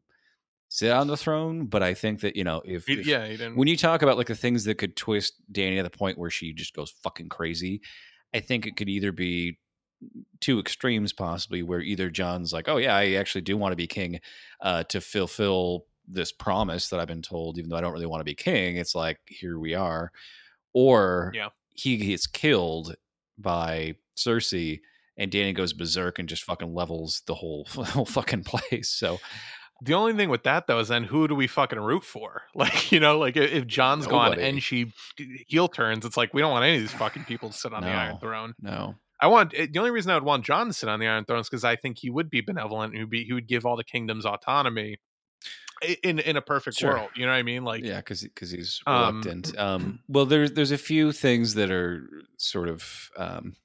sit 0.77 0.91
on 0.91 1.07
the 1.07 1.17
throne, 1.17 1.65
but 1.67 1.81
I 1.83 1.93
think 1.93 2.19
that 2.21 2.35
you 2.35 2.43
know 2.43 2.61
if, 2.65 2.85
He- 2.85 2.93
if- 2.99 3.05
yeah, 3.07 3.25
he 3.25 3.37
didn't. 3.37 3.55
when 3.55 3.67
you 3.67 3.77
talk 3.77 4.01
about 4.01 4.17
like 4.17 4.27
the 4.27 4.35
things 4.35 4.63
that 4.65 4.77
could 4.77 4.95
twist 4.95 5.33
Dany 5.51 5.77
to 5.77 5.83
the 5.83 5.89
point 5.89 6.17
where 6.17 6.29
she 6.29 6.53
just 6.53 6.73
goes 6.73 6.93
fucking 7.03 7.29
crazy, 7.29 7.81
I 8.33 8.39
think 8.41 8.65
it 8.65 8.75
could 8.75 8.89
either 8.89 9.11
be 9.11 9.59
two 10.41 10.59
extremes 10.59 11.13
possibly 11.13 11.63
where 11.63 11.79
either 11.79 12.09
Jon's 12.09 12.51
like, 12.51 12.67
oh 12.67 12.77
yeah, 12.77 12.95
I 12.95 13.13
actually 13.13 13.41
do 13.41 13.55
want 13.57 13.71
to 13.71 13.77
be 13.77 13.87
king 13.87 14.19
uh, 14.61 14.83
to 14.85 14.99
fulfill 15.01 15.85
this 16.07 16.31
promise 16.31 16.89
that 16.89 16.99
I've 16.99 17.07
been 17.07 17.21
told, 17.21 17.57
even 17.57 17.69
though 17.69 17.77
I 17.77 17.81
don't 17.81 17.93
really 17.93 18.05
want 18.05 18.19
to 18.19 18.25
be 18.25 18.35
king. 18.35 18.75
It's 18.75 18.93
like 18.93 19.19
here 19.25 19.57
we 19.57 19.73
are, 19.73 20.11
or 20.73 21.31
Yeah. 21.33 21.49
he 21.73 21.97
gets 21.97 22.27
killed 22.27 22.95
by 23.37 23.95
Cersei. 24.17 24.81
And 25.17 25.31
Dany 25.31 25.55
goes 25.55 25.71
berserk 25.71 26.19
and 26.19 26.27
just 26.27 26.43
fucking 26.43 26.73
levels 26.73 27.23
the 27.25 27.35
whole 27.35 27.65
whole 27.69 28.05
fucking 28.05 28.43
place. 28.43 28.89
So 28.89 29.19
The 29.81 29.93
only 29.93 30.13
thing 30.13 30.29
with 30.29 30.43
that 30.43 30.67
though 30.67 30.79
is 30.79 30.87
then 30.87 31.03
who 31.03 31.27
do 31.27 31.35
we 31.35 31.47
fucking 31.47 31.79
root 31.79 32.03
for? 32.03 32.43
Like 32.55 32.91
you 32.91 32.99
know, 32.99 33.19
like 33.19 33.35
if- 33.37 33.67
Jon's 33.67 34.07
gone 34.07 34.39
and 34.39 34.63
she 34.63 34.93
heel 35.47 35.67
turns, 35.67 36.05
it's 36.05 36.15
like 36.17 36.33
we 36.33 36.41
don't 36.41 36.51
want 36.51 36.63
any 36.65 36.75
of 36.75 36.81
these 36.81 36.91
fucking 36.93 37.25
people 37.25 37.49
to 37.49 37.55
sit 37.57 37.73
on 37.73 37.81
the 37.83 37.89
Iron 37.89 38.17
Throne. 38.19 38.53
no, 38.61 38.95
I 39.19 39.27
want 39.27 39.53
eh, 39.55 39.67
the 39.71 39.79
only 39.79 39.91
reason 39.91 40.11
I 40.11 40.15
would 40.15 40.23
want 40.23 40.45
Jon 40.45 40.67
to 40.67 40.73
sit 40.73 40.87
on 40.89 40.99
the 40.99 41.07
Iron 41.07 41.25
Throne 41.25 41.39
is 41.41 41.49
because 41.49 41.63
I 41.65 41.75
think 41.75 41.97
he 41.99 42.09
would 42.09 42.29
be 42.29 42.41
benevolent 42.41 42.93
and 42.93 43.01
he'd 43.01 43.09
be 43.09 43.23
he 43.25 43.33
would 43.33 43.47
give 43.47 43.65
all 43.65 43.75
the 43.75 43.83
kingdoms 43.83 44.25
autonomy 44.25 44.97
in 46.03 46.19
in 46.19 46.37
a 46.37 46.41
perfect 46.41 46.77
Sure. 46.77 46.91
world. 46.93 47.09
You 47.15 47.25
know 47.25 47.31
what 47.33 47.37
I 47.37 47.43
mean? 47.43 47.63
Like 47.65 47.83
yeah, 47.83 47.97
because 47.97 48.21
because 48.23 48.51
he's 48.51 48.81
Um, 48.87 49.17
reluctant. 49.21 49.53
Um, 49.59 49.99
well, 50.07 50.25
there's 50.25 50.53
there's 50.53 50.71
a 50.71 50.77
few 50.77 51.11
things 51.11 51.53
that 51.55 51.69
are 51.69 52.07
sort 52.37 52.69
of 52.69 53.11
um, 53.17 53.55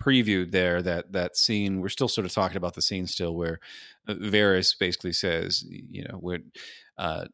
previewed 0.00 0.50
there. 0.52 0.82
That 0.82 1.12
that 1.12 1.36
scene 1.36 1.80
we're 1.80 1.88
still 1.88 2.08
sort 2.08 2.24
of 2.26 2.32
talking 2.32 2.56
about 2.56 2.74
the 2.74 2.82
scene 2.82 3.06
still 3.06 3.34
where 3.34 3.58
uh, 4.08 4.14
Varys 4.14 4.78
basically 4.78 5.12
says, 5.12 5.64
you 5.68 6.04
know, 6.04 6.18
we're 6.20 6.40
uh, 6.98 7.24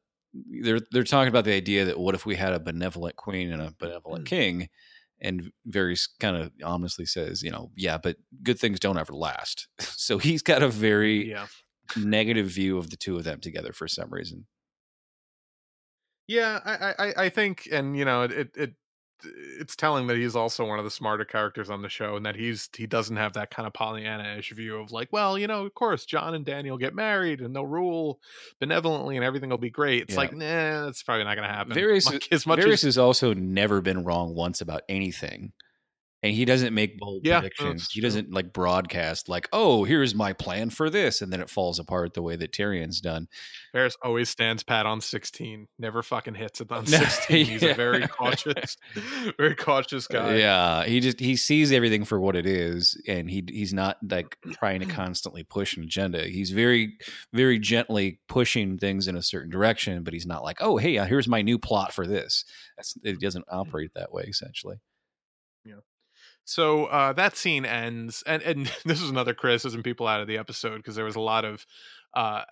they're 0.62 0.80
they're 0.90 1.04
talking 1.04 1.28
about 1.28 1.44
the 1.44 1.52
idea 1.54 1.84
that 1.84 1.98
what 1.98 2.14
if 2.14 2.26
we 2.26 2.36
had 2.36 2.52
a 2.52 2.60
benevolent 2.60 3.16
queen 3.16 3.52
and 3.52 3.62
a 3.62 3.74
benevolent 3.78 4.24
Mm. 4.24 4.28
king. 4.28 4.68
And 5.20 5.50
Varys 5.68 6.08
kind 6.20 6.36
of 6.36 6.52
ominously 6.62 7.04
says, 7.04 7.42
you 7.42 7.50
know, 7.50 7.72
yeah, 7.74 7.98
but 7.98 8.18
good 8.44 8.56
things 8.60 8.78
don't 8.78 8.98
ever 8.98 9.12
last. 9.12 9.66
So 9.80 10.18
he's 10.18 10.42
got 10.42 10.62
a 10.62 10.68
very 10.68 11.30
yeah. 11.30 11.46
negative 11.96 12.46
view 12.46 12.78
of 12.78 12.90
the 12.90 12.96
two 12.96 13.16
of 13.16 13.24
them 13.24 13.40
together 13.40 13.72
for 13.72 13.88
some 13.88 14.10
reason. 14.10 14.46
Yeah, 16.28 16.60
I, 16.64 16.94
I, 17.08 17.24
I- 17.24 17.28
think, 17.30 17.68
and 17.72 17.96
you 17.96 18.04
know, 18.04 18.22
it, 18.22 18.50
it, 18.56 18.74
it's 19.60 19.74
telling 19.76 20.06
that 20.06 20.16
he's 20.16 20.36
also 20.36 20.64
one 20.66 20.78
of 20.78 20.84
the 20.84 20.90
smarter 20.90 21.24
characters 21.24 21.70
on 21.70 21.82
the 21.82 21.88
show, 21.88 22.16
and 22.16 22.24
that 22.26 22.36
he's 22.36 22.68
he 22.76 22.86
doesn't 22.86 23.16
have 23.16 23.32
that 23.34 23.50
kind 23.50 23.66
of 23.66 23.72
Pollyanna-ish 23.72 24.52
view 24.52 24.76
of 24.76 24.92
like, 24.92 25.08
well, 25.12 25.38
you 25.38 25.46
know, 25.46 25.66
of 25.66 25.74
course, 25.74 26.04
Jon 26.04 26.34
and 26.34 26.44
Daniel 26.44 26.78
get 26.78 26.94
married 26.94 27.40
and 27.40 27.54
they'll 27.54 27.66
rule 27.66 28.20
benevolently 28.60 29.16
and 29.16 29.24
everything 29.24 29.50
will 29.50 29.58
be 29.58 29.70
great. 29.70 30.02
It's 30.02 30.14
Yeah. 30.14 30.20
like, 30.20 30.32
nah, 30.32 30.84
that's 30.84 31.02
probably 31.02 31.24
not 31.24 31.36
going 31.36 31.48
to 31.48 31.54
happen. 31.54 31.74
Varys, 31.76 32.06
Like, 32.06 32.28
as 32.30 32.46
much 32.46 32.60
Varys 32.60 32.72
as 32.74 32.82
has 32.82 32.98
also 32.98 33.34
never 33.34 33.80
been 33.80 34.04
wrong 34.04 34.34
once 34.34 34.60
about 34.60 34.82
anything. 34.88 35.52
And 36.22 36.32
he 36.34 36.44
doesn't 36.44 36.74
make 36.74 36.98
bold 36.98 37.24
Yeah, 37.24 37.38
predictions. 37.40 37.90
He 37.92 38.00
doesn't 38.00 38.32
like 38.32 38.52
broadcast 38.52 39.28
like, 39.28 39.48
"Oh, 39.52 39.84
here's 39.84 40.16
my 40.16 40.32
plan 40.32 40.70
for 40.70 40.90
this," 40.90 41.22
and 41.22 41.32
then 41.32 41.40
it 41.40 41.48
falls 41.48 41.78
apart 41.78 42.14
the 42.14 42.22
way 42.22 42.34
that 42.34 42.50
Tyrion's 42.52 43.00
done. 43.00 43.28
Varys 43.72 43.94
always 44.02 44.28
stands 44.28 44.64
pat 44.64 44.84
on 44.84 45.00
sixteen, 45.00 45.68
never 45.78 46.02
fucking 46.02 46.34
hits 46.34 46.60
it 46.60 46.72
on 46.72 46.86
sixteen. 46.86 47.46
He's 47.46 47.62
a 47.62 47.74
very 47.74 48.04
cautious, 48.08 48.76
very 49.38 49.54
cautious 49.54 50.08
guy. 50.08 50.38
Yeah, 50.38 50.84
he 50.84 50.98
just 50.98 51.20
he 51.20 51.36
sees 51.36 51.70
everything 51.70 52.04
for 52.04 52.18
what 52.18 52.34
it 52.34 52.46
is, 52.46 53.00
and 53.06 53.30
he 53.30 53.44
he's 53.48 53.72
not 53.72 53.98
like 54.10 54.36
trying 54.54 54.80
to 54.80 54.86
constantly 54.86 55.44
push 55.44 55.76
an 55.76 55.84
agenda. 55.84 56.24
He's 56.24 56.50
very 56.50 56.98
very 57.32 57.60
gently 57.60 58.18
pushing 58.28 58.76
things 58.76 59.06
in 59.06 59.14
a 59.14 59.22
certain 59.22 59.50
direction, 59.50 60.02
but 60.02 60.14
he's 60.14 60.26
not 60.26 60.42
like, 60.42 60.56
"Oh, 60.60 60.78
hey, 60.78 60.98
uh, 60.98 61.04
here's 61.04 61.28
my 61.28 61.42
new 61.42 61.60
plot 61.60 61.92
for 61.92 62.08
this." 62.08 62.44
That's 62.76 62.96
it 63.04 63.20
doesn't 63.20 63.44
operate 63.48 63.92
that 63.94 64.12
way 64.12 64.24
essentially. 64.24 64.80
So 66.48 66.86
uh, 66.86 67.12
that 67.12 67.36
scene 67.36 67.66
ends, 67.66 68.24
and 68.26 68.42
and 68.42 68.72
this 68.86 69.02
is 69.02 69.10
another 69.10 69.34
criticism 69.34 69.82
people 69.82 70.06
out 70.06 70.22
of 70.22 70.26
the 70.26 70.38
episode 70.38 70.78
because 70.78 70.94
there 70.94 71.04
was 71.04 71.14
a 71.14 71.20
lot 71.20 71.44
of 71.44 71.66
uh, 72.14 72.44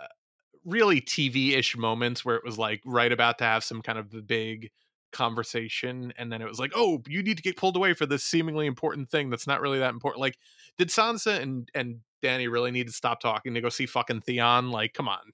really 0.66 1.00
TV-ish 1.00 1.78
moments 1.78 2.22
where 2.22 2.36
it 2.36 2.44
was 2.44 2.58
like 2.58 2.82
right 2.84 3.10
about 3.10 3.38
to 3.38 3.44
have 3.44 3.64
some 3.64 3.80
kind 3.80 3.98
of 3.98 4.10
the 4.10 4.20
big 4.20 4.70
conversation, 5.12 6.12
and 6.18 6.30
then 6.30 6.42
it 6.42 6.48
was 6.48 6.58
like, 6.58 6.72
oh, 6.74 7.02
you 7.08 7.22
need 7.22 7.38
to 7.38 7.42
get 7.42 7.56
pulled 7.56 7.74
away 7.74 7.94
for 7.94 8.04
this 8.04 8.22
seemingly 8.22 8.66
important 8.66 9.08
thing 9.08 9.30
that's 9.30 9.46
not 9.46 9.62
really 9.62 9.78
that 9.78 9.94
important. 9.94 10.20
Like, 10.20 10.36
did 10.76 10.88
Sansa 10.88 11.40
and 11.40 11.70
and 11.74 12.00
Dany 12.22 12.52
really 12.52 12.72
need 12.72 12.88
to 12.88 12.92
stop 12.92 13.18
talking 13.20 13.54
to 13.54 13.62
go 13.62 13.70
see 13.70 13.86
fucking 13.86 14.20
Theon? 14.20 14.70
Like, 14.70 14.92
come 14.92 15.08
on. 15.08 15.32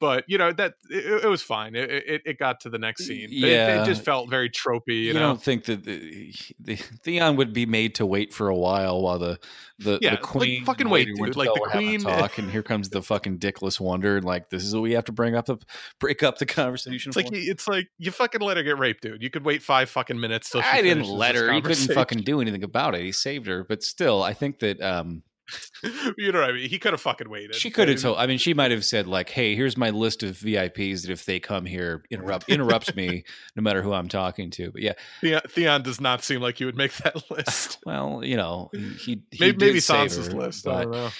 But 0.00 0.24
you 0.28 0.38
know 0.38 0.52
that 0.52 0.74
it, 0.90 1.24
it 1.24 1.28
was 1.28 1.42
fine. 1.42 1.74
It, 1.74 1.90
it 1.90 2.22
it 2.24 2.38
got 2.38 2.60
to 2.60 2.70
the 2.70 2.78
next 2.78 3.06
scene. 3.06 3.28
But 3.28 3.48
it- 3.48 3.80
it, 3.80 3.86
just 3.86 4.04
felt 4.04 4.30
very 4.30 4.50
tropey. 4.50 4.88
You, 4.88 4.94
you, 4.94 5.12
know, 5.14 5.20
don't 5.20 5.42
think 5.42 5.64
that 5.64 5.84
the, 5.84 6.32
the 6.60 6.76
Theon 6.76 7.36
would 7.36 7.52
be 7.52 7.66
made 7.66 7.94
to 7.96 8.06
wait 8.06 8.32
for 8.32 8.48
a 8.48 8.56
while 8.56 9.02
while 9.02 9.18
the 9.18 9.38
the, 9.78 9.98
Yeah, 10.00 10.10
the 10.10 10.14
like, 10.16 10.22
queen 10.22 10.56
and 10.58 10.66
fucking 10.66 10.88
wait, 10.88 11.06
dude. 11.06 11.36
Like, 11.36 11.50
the 11.52 11.60
were 11.60 11.68
having 11.68 11.88
a 11.88 11.98
queen- 11.98 12.00
talk 12.00 12.38
and 12.38 12.50
here 12.50 12.62
comes 12.62 12.88
the 12.90 13.02
fucking 13.02 13.38
dickless 13.38 13.80
wonder 13.80 14.16
and 14.16 14.24
like 14.24 14.50
this 14.50 14.64
is 14.64 14.74
what 14.74 14.82
we 14.82 14.92
have 14.92 15.04
to 15.04 15.12
bring 15.12 15.34
up 15.34 15.46
the 15.46 15.56
break 15.98 16.22
up 16.22 16.38
the 16.38 16.46
conversation. 16.46 17.10
It's 17.10 17.16
like 17.16 17.28
for? 17.28 17.36
you- 17.36 17.50
it's 17.50 17.66
like 17.66 17.88
you 17.98 18.10
fucking 18.10 18.40
let 18.40 18.56
her 18.56 18.62
get 18.62 18.78
raped, 18.78 19.02
dude. 19.02 19.22
You 19.22 19.30
could 19.30 19.44
wait 19.44 19.62
five 19.62 19.90
fucking 19.90 20.18
minutes 20.18 20.50
till 20.50 20.62
she 20.62 20.68
I 20.68 20.82
didn't 20.82 21.06
let 21.08 21.34
her. 21.34 21.52
He 21.52 21.60
couldn't 21.60 21.94
fucking 21.94 22.22
do 22.22 22.40
anything 22.40 22.64
about 22.64 22.94
it. 22.94 23.02
He 23.02 23.12
saved 23.12 23.46
her, 23.46 23.64
but 23.64 23.82
still, 23.82 24.22
I 24.22 24.32
think 24.32 24.60
that 24.60 24.80
um, 24.80 25.22
you 26.16 26.32
know 26.32 26.40
what 26.40 26.50
I 26.50 26.52
mean? 26.52 26.68
He 26.68 26.78
could 26.78 26.92
have 26.92 27.00
fucking 27.00 27.28
waited. 27.28 27.54
she 27.54 27.70
could 27.70 27.88
have 27.88 28.00
told. 28.00 28.18
I 28.18 28.26
mean, 28.26 28.38
she 28.38 28.54
might 28.54 28.70
have 28.70 28.84
said 28.84 29.06
like, 29.06 29.28
"Hey, 29.28 29.54
here's 29.54 29.76
my 29.76 29.90
list 29.90 30.22
of 30.22 30.36
VIPs 30.36 31.02
that 31.02 31.10
if 31.10 31.24
they 31.24 31.40
come 31.40 31.66
here, 31.66 32.02
interrupt 32.10 32.48
interrupts 32.48 32.94
me, 32.94 33.24
no 33.54 33.62
matter 33.62 33.82
who 33.82 33.92
I'm 33.92 34.08
talking 34.08 34.50
to." 34.52 34.70
But 34.70 34.82
yeah, 34.82 34.92
Theon, 35.20 35.40
Theon 35.48 35.82
does 35.82 36.00
not 36.00 36.24
seem 36.24 36.40
like 36.40 36.60
you 36.60 36.66
would 36.66 36.76
make 36.76 36.94
that 36.98 37.16
list. 37.30 37.78
well, 37.84 38.22
you 38.24 38.36
know, 38.36 38.70
he 38.72 38.80
he, 38.80 39.22
he 39.30 39.38
maybe 39.40 39.66
maybe 39.66 39.78
Sansa's 39.78 40.28
her, 40.28 40.34
list. 40.34 40.66
I 40.66 40.82
don't 40.82 40.92
know. 40.92 41.10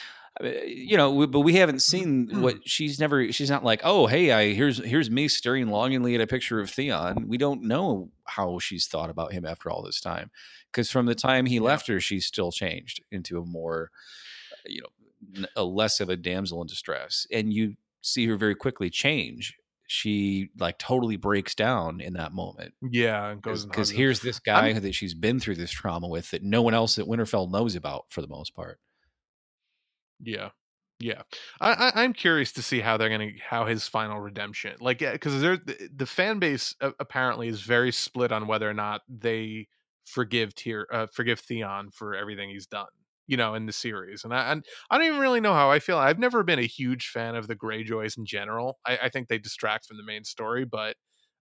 Mean, 0.43 0.55
you 0.67 0.97
know, 0.97 1.13
we- 1.13 1.27
but 1.27 1.41
we 1.41 1.55
haven't 1.55 1.81
seen 1.81 2.27
Mm. 2.29 2.41
what 2.41 2.69
she's 2.69 2.99
never. 2.99 3.31
She's 3.33 3.51
not 3.51 3.63
like, 3.65 3.81
oh, 3.85 4.07
hey, 4.07 4.33
I 4.33 4.53
here's 4.53 4.85
here's 4.85 5.11
me 5.11 5.29
staring 5.29 5.69
longingly 5.69 6.15
at 6.17 6.21
a 6.21 6.27
picture 6.27 6.59
of 6.61 6.71
Theon. 6.71 7.29
We 7.29 7.39
don't 7.39 7.63
know 7.63 8.11
how 8.27 8.59
she's 8.59 8.87
thought 8.87 9.11
about 9.11 9.33
him 9.33 9.45
after 9.45 9.71
all 9.71 9.83
this 9.83 10.01
time, 10.01 10.31
because 10.73 10.91
from 10.91 11.07
the 11.07 11.15
time 11.15 11.47
he 11.47 11.57
Yeah. 11.57 11.61
left 11.63 11.87
her, 11.87 12.01
she's 12.01 12.27
still 12.27 12.51
changed 12.51 13.01
into 13.13 13.39
a 13.39 13.45
more, 13.47 13.91
you 14.67 14.83
know, 14.83 15.47
a 15.57 15.63
less 15.65 16.01
of 16.01 16.09
a 16.09 16.17
damsel 16.17 16.61
in 16.63 16.67
distress, 16.67 17.27
and 17.31 17.53
you 17.53 17.77
see 18.03 18.27
her 18.27 18.37
very 18.37 18.55
quickly 18.57 18.91
change. 18.91 19.57
She 19.87 20.49
like 20.59 20.79
totally 20.79 21.17
breaks 21.17 21.55
down 21.55 22.01
in 22.01 22.15
that 22.15 22.33
moment 22.33 22.75
Yeah, 22.91 23.29
and 23.31 23.41
goes 23.43 23.63
and 23.65 23.71
because 23.71 23.91
here's 23.91 24.21
this 24.21 24.39
guy 24.41 24.73
that 24.73 24.95
she's 24.95 25.15
been 25.15 25.39
through 25.39 25.57
this 25.57 25.71
trauma 25.71 26.09
with 26.09 26.31
that 26.33 26.43
no 26.43 26.63
one 26.63 26.75
else 26.75 26.99
at 26.99 27.05
Winterfell 27.07 27.51
knows 27.53 27.75
about 27.77 28.07
for 28.11 28.21
the 28.23 28.27
most 28.29 28.55
part. 28.55 28.81
Yeah, 30.25 30.51
yeah. 31.01 31.23
I, 31.61 31.73
I 31.95 32.03
I'm 32.03 32.13
curious 32.13 32.53
to 32.53 32.63
see 32.63 32.81
how 32.81 32.97
they're 32.97 33.09
gonna 33.11 33.31
how 33.47 33.67
his 33.67 33.89
final 33.89 34.21
redemption 34.21 34.77
like 34.81 34.99
because 35.01 35.41
the, 35.41 35.91
the 35.95 36.07
fan 36.07 36.39
base 36.39 36.75
apparently 37.01 37.49
is 37.49 37.61
very 37.61 37.93
split 37.93 38.33
on 38.33 38.47
whether 38.47 38.69
or 38.69 38.75
not 38.75 39.03
they 39.09 39.69
forgive 40.07 40.55
Tyr 40.55 40.87
uh, 40.93 41.07
forgive 41.13 41.41
Theon 41.41 41.91
for 41.91 42.15
everything 42.15 42.51
he's 42.51 42.67
done. 42.67 42.87
You 43.27 43.39
know, 43.39 43.55
in 43.55 43.65
the 43.65 43.73
series, 43.73 44.25
and 44.25 44.35
I 44.35 44.53
and 44.53 44.65
I 44.91 44.99
don't 44.99 45.07
even 45.07 45.21
really 45.21 45.41
know 45.41 45.55
how 45.55 45.71
I 45.71 45.79
feel. 45.79 45.97
I've 45.99 46.19
never 46.19 46.43
been 46.43 46.59
a 46.59 46.67
huge 46.67 47.09
fan 47.09 47.37
of 47.37 47.47
the 47.49 47.57
Greyjoys 47.57 48.19
in 48.19 48.27
general. 48.27 48.79
I, 48.87 48.99
I 49.05 49.09
think 49.09 49.29
they 49.29 49.39
distract 49.39 49.87
from 49.87 49.97
the 49.97 50.03
main 50.05 50.25
story, 50.25 50.67
but 50.67 50.97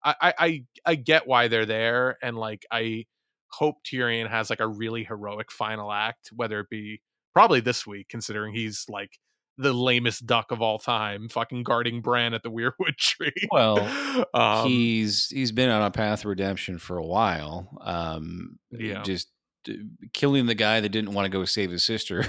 I, 0.04 0.16
I 0.22 0.34
I 0.38 0.64
I 0.86 0.96
get 0.96 1.26
why 1.28 1.48
they're 1.48 1.66
there, 1.66 2.18
and 2.22 2.38
like 2.38 2.66
I 2.72 3.06
hope 3.50 3.78
Tyrion 3.84 4.30
has 4.30 4.50
like 4.52 4.60
a 4.60 4.68
really 4.68 5.04
heroic 5.04 5.52
final 5.52 5.92
act, 5.92 6.30
whether 6.36 6.60
it 6.60 6.70
be 6.70 7.02
probably 7.34 7.60
this 7.62 7.86
week, 7.88 8.08
considering 8.10 8.54
he's 8.54 8.86
like 8.90 9.18
the 9.58 9.74
lamest 9.74 10.26
duck 10.26 10.52
of 10.52 10.62
all 10.62 10.80
time, 10.80 11.30
fucking 11.30 11.64
guarding 11.64 12.02
Bran 12.02 12.34
at 12.34 12.42
the 12.44 12.52
Weirwood 12.52 12.96
tree. 12.98 13.32
Well, 13.52 14.26
um, 14.34 14.68
he's 14.68 15.28
he's 15.28 15.52
been 15.52 15.70
on 15.70 15.82
a 15.84 15.92
path 15.92 16.20
of 16.22 16.26
redemption 16.26 16.78
for 16.78 16.98
a 16.98 17.06
while. 17.06 17.78
Um, 17.82 18.58
Yeah. 18.72 19.04
just 19.04 19.30
uh, 19.70 19.74
killing 20.14 20.48
the 20.48 20.56
guy 20.56 20.80
that 20.80 20.90
didn't 20.90 21.14
want 21.14 21.26
to 21.26 21.30
go 21.30 21.46
save 21.46 21.70
his 21.70 21.84
sister 21.84 22.26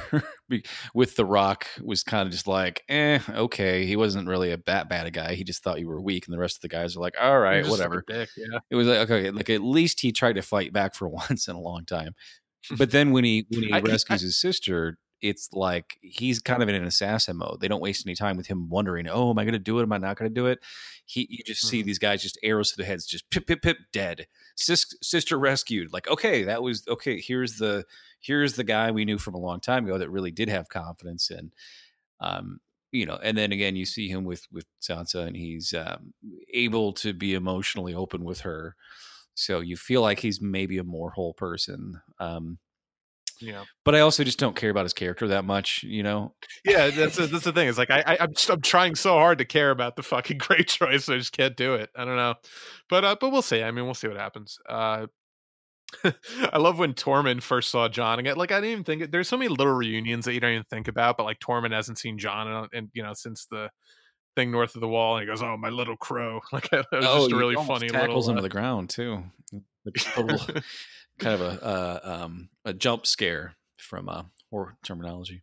with 0.94 1.16
the 1.16 1.24
rock 1.24 1.66
was 1.82 2.02
kind 2.02 2.26
of 2.26 2.32
just 2.32 2.46
like, 2.46 2.82
eh, 2.90 3.20
okay. 3.30 3.86
He 3.86 3.96
wasn't 3.96 4.28
really 4.28 4.52
a 4.52 4.58
that 4.66 4.88
bad 4.90 5.06
a 5.06 5.10
guy. 5.10 5.34
He 5.34 5.44
just 5.44 5.62
thought 5.62 5.80
you 5.80 5.88
were 5.88 6.00
weak, 6.00 6.26
and 6.26 6.34
the 6.34 6.38
rest 6.38 6.56
of 6.58 6.60
the 6.62 6.68
guys 6.68 6.94
are 6.96 7.00
like, 7.00 7.14
all 7.20 7.38
right, 7.38 7.64
he's 7.64 7.66
just 7.68 7.80
a 7.80 7.84
whatever. 7.84 8.04
dick, 8.06 8.28
yeah. 8.36 8.58
It 8.70 8.74
was 8.76 8.86
like 8.86 8.98
okay, 9.10 9.30
like 9.30 9.48
at 9.48 9.62
least 9.62 10.00
he 10.00 10.12
tried 10.12 10.34
to 10.34 10.42
fight 10.42 10.72
back 10.72 10.94
for 10.94 11.08
once 11.30 11.48
in 11.48 11.56
a 11.56 11.60
long 11.60 11.84
time. 11.86 12.14
But 12.78 12.90
then 12.90 13.12
when 13.12 13.24
he 13.24 13.46
when 13.50 13.62
he 13.64 13.72
I- 13.72 13.80
rescues 13.80 14.22
I- 14.22 14.26
his 14.26 14.36
sister, 14.36 14.98
it's 15.20 15.52
like 15.52 15.98
he's 16.02 16.40
kind 16.40 16.62
of 16.64 16.68
in 16.68 16.74
an 16.74 16.84
assassin 16.84 17.36
mode. 17.36 17.60
They 17.60 17.68
don't 17.68 17.80
waste 17.80 18.04
any 18.06 18.16
time 18.16 18.36
with 18.36 18.48
him 18.48 18.68
wondering, 18.68 19.06
"Oh, 19.08 19.30
am 19.30 19.38
I 19.38 19.44
going 19.44 19.52
to 19.52 19.58
do 19.60 19.78
it? 19.78 19.82
Am 19.84 19.92
I 19.92 19.98
not 19.98 20.16
going 20.16 20.28
to 20.30 20.34
do 20.34 20.46
it?" 20.46 20.58
He, 21.04 21.26
you 21.30 21.44
just 21.44 21.66
see 21.66 21.82
Mhm. 21.82 21.86
these 21.86 21.98
guys 22.00 22.22
just 22.22 22.38
arrows 22.42 22.70
to 22.72 22.76
the 22.76 22.84
heads, 22.84 23.06
just 23.06 23.30
pip 23.30 23.46
pip 23.46 23.62
pip, 23.62 23.78
dead. 23.92 24.26
Sis, 24.56 24.84
sister 25.00 25.38
rescued. 25.38 25.92
Like, 25.92 26.08
okay, 26.08 26.42
that 26.44 26.62
was 26.62 26.84
okay. 26.88 27.20
Here's 27.20 27.58
the 27.58 27.84
here's 28.20 28.54
the 28.54 28.64
guy 28.64 28.90
we 28.90 29.04
knew 29.04 29.18
from 29.18 29.34
a 29.34 29.38
long 29.40 29.60
time 29.60 29.84
ago 29.84 29.98
that 29.98 30.10
really 30.10 30.30
did 30.32 30.48
have 30.48 30.68
confidence 30.68 31.30
in. 31.30 31.52
Um, 32.20 32.60
you 32.90 33.06
know, 33.06 33.18
and 33.22 33.38
then 33.38 33.52
again, 33.52 33.74
you 33.76 33.84
see 33.86 34.08
him 34.08 34.24
with 34.24 34.46
with 34.52 34.66
Sansa, 34.80 35.26
and 35.26 35.36
he's 35.36 35.72
um, 35.72 36.12
able 36.52 36.92
to 36.94 37.12
be 37.12 37.34
emotionally 37.34 37.94
open 37.94 38.24
with 38.24 38.40
her. 38.40 38.74
So 39.34 39.60
you 39.60 39.76
feel 39.76 40.02
like 40.02 40.20
he's 40.20 40.40
maybe 40.40 40.78
a 40.78 40.84
more 40.84 41.10
whole 41.10 41.34
person. 41.34 42.00
Um, 42.20 42.58
yeah. 43.40 43.64
but 43.84 43.96
I 43.96 44.00
also 44.00 44.22
just 44.22 44.38
don't 44.38 44.54
care 44.54 44.70
about 44.70 44.84
his 44.84 44.92
character 44.92 45.26
that 45.28 45.44
much, 45.44 45.82
you 45.82 46.02
know. 46.04 46.34
Yeah, 46.64 46.90
that's 46.90 47.16
the- 47.16 47.26
that's 47.32 47.44
the 47.44 47.52
thing. 47.52 47.68
It's 47.68 47.78
like 47.78 47.90
I, 47.90 48.02
I 48.06 48.16
I'm 48.20 48.34
just- 48.34 48.48
I'm 48.50 48.60
trying 48.60 48.94
so 48.94 49.14
hard 49.14 49.38
to 49.38 49.44
care 49.44 49.70
about 49.70 49.96
the 49.96 50.02
fucking 50.02 50.38
great 50.46 50.68
choice, 50.68 51.08
I 51.08 51.18
just 51.18 51.32
can't 51.32 51.56
do 51.56 51.74
it. 51.74 51.90
I 51.96 52.04
don't 52.04 52.16
know, 52.16 52.34
but 52.88 53.04
uh, 53.04 53.16
but 53.20 53.30
we'll 53.30 53.42
see. 53.42 53.62
I 53.62 53.70
mean, 53.72 53.84
we'll 53.84 53.94
see 53.94 54.06
what 54.08 54.16
happens. 54.16 54.58
Uh, 54.68 55.06
I 56.04 56.58
love 56.58 56.78
when 56.78 56.94
Tormund 56.94 57.42
first 57.42 57.70
saw 57.70 57.88
Jon 57.88 58.18
again. 58.18 58.36
Like 58.36 58.52
I 58.52 58.60
didn't 58.60 58.70
even 58.72 58.84
think 58.84 59.10
there's 59.10 59.28
so 59.28 59.36
many 59.36 59.48
little 59.48 59.74
reunions 59.74 60.24
that 60.24 60.34
you 60.34 60.40
don't 60.40 60.52
even 60.52 60.64
think 60.70 60.88
about, 60.88 61.16
but 61.16 61.24
like 61.24 61.38
Tormund 61.40 61.72
hasn't 61.72 61.98
seen 61.98 62.18
Jon 62.18 62.46
and, 62.48 62.68
and 62.72 62.88
you 62.94 63.02
know 63.02 63.12
since 63.12 63.46
the 63.50 63.70
thing 64.36 64.50
north 64.50 64.74
of 64.74 64.80
the 64.80 64.88
wall, 64.88 65.16
and 65.16 65.22
he 65.22 65.26
goes, 65.26 65.42
"Oh, 65.42 65.56
my 65.56 65.68
little 65.68 65.96
crow!" 65.96 66.40
Like 66.52 66.70
that 66.70 66.86
was 66.92 67.04
just 67.04 67.32
a 67.32 67.36
really 67.36 67.54
funny 67.54 67.88
tackles 67.88 68.28
little. 68.28 68.30
him 68.30 68.36
to 68.36 68.40
uh, 68.40 68.42
the 68.42 68.48
ground 68.48 68.90
too. 68.90 69.22
A 70.16 70.22
little 70.22 70.62
kind 71.18 71.34
of 71.34 71.40
a 71.40 71.64
uh, 71.64 72.00
um, 72.02 72.48
a 72.64 72.72
jump 72.72 73.04
scare 73.04 73.56
from 73.78 74.08
uh, 74.08 74.22
horror 74.50 74.76
terminology. 74.84 75.42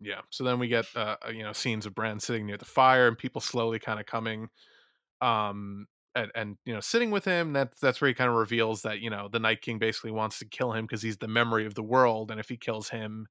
Yeah. 0.00 0.20
So 0.30 0.44
then 0.44 0.58
we 0.58 0.68
get 0.68 0.86
uh, 0.94 1.16
uh, 1.26 1.30
you 1.30 1.42
know 1.42 1.52
scenes 1.52 1.86
of 1.86 1.94
Bran 1.94 2.20
sitting 2.20 2.46
near 2.46 2.56
the 2.56 2.64
fire 2.64 3.08
and 3.08 3.16
people 3.16 3.40
slowly 3.40 3.78
kind 3.78 4.00
of 4.00 4.06
coming, 4.06 4.48
um, 5.20 5.86
and, 6.14 6.30
and 6.34 6.56
you 6.66 6.74
know 6.74 6.80
sitting 6.80 7.10
with 7.10 7.24
him. 7.24 7.52
That's 7.52 7.78
that's 7.80 8.00
where 8.00 8.08
he 8.08 8.14
kind 8.14 8.30
of 8.30 8.36
reveals 8.36 8.82
that 8.82 9.00
you 9.00 9.10
know 9.10 9.28
the 9.30 9.40
Night 9.40 9.62
King 9.62 9.78
basically 9.78 10.10
wants 10.10 10.38
to 10.40 10.44
kill 10.44 10.72
him 10.72 10.84
because 10.84 11.02
he's 11.02 11.18
the 11.18 11.28
memory 11.28 11.66
of 11.66 11.74
the 11.74 11.82
world, 11.82 12.30
and 12.30 12.40
if 12.40 12.48
he 12.48 12.56
kills 12.56 12.88
him, 12.88 13.26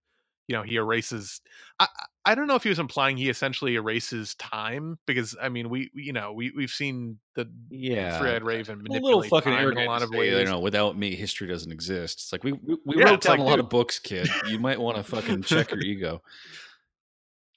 you 0.48 0.56
know 0.56 0.62
he 0.64 0.76
erases. 0.76 1.42
I 1.80 1.88
I- 2.26 2.36
don't 2.36 2.48
know 2.48 2.56
if 2.56 2.64
he 2.64 2.70
was 2.70 2.80
implying 2.80 3.18
he 3.18 3.30
essentially 3.30 3.76
erases 3.76 4.36
time 4.36 4.98
because 5.06 5.36
I 5.42 5.50
mean 5.50 5.70
we 5.70 5.90
we- 5.96 6.04
you 6.04 6.14
know 6.14 6.34
we 6.34 6.52
we've 6.56 6.70
seen 6.72 7.20
the 7.36 7.50
Yeah, 7.70 8.20
Fred 8.20 8.44
Raven 8.44 8.86
a 8.90 8.94
little 8.94 9.24
fucking 9.24 9.52
time 9.54 9.72
in 9.72 9.78
a 9.78 9.86
lot 9.86 10.02
of 10.04 10.10
ways. 10.12 10.34
You 10.40 10.46
know, 10.46 10.60
without 10.60 10.98
me, 10.98 11.16
history 11.16 11.48
doesn't 11.48 11.72
exist. 11.72 12.20
It's 12.20 12.32
like 12.32 12.44
we 12.44 12.54
we, 12.54 12.78
we 12.86 12.98
Yeah, 12.98 13.06
wrote 13.06 13.22
down 13.22 13.32
like, 13.32 13.40
a 13.40 13.44
lot 13.44 13.56
dude. 13.58 13.66
of 13.66 13.70
books, 13.70 14.00
kid. 14.00 14.28
You 14.48 14.60
might 14.60 14.80
want 14.80 14.98
to 14.98 15.04
fucking 15.16 15.44
check 15.44 15.72
your 15.72 15.80
ego. 15.82 16.22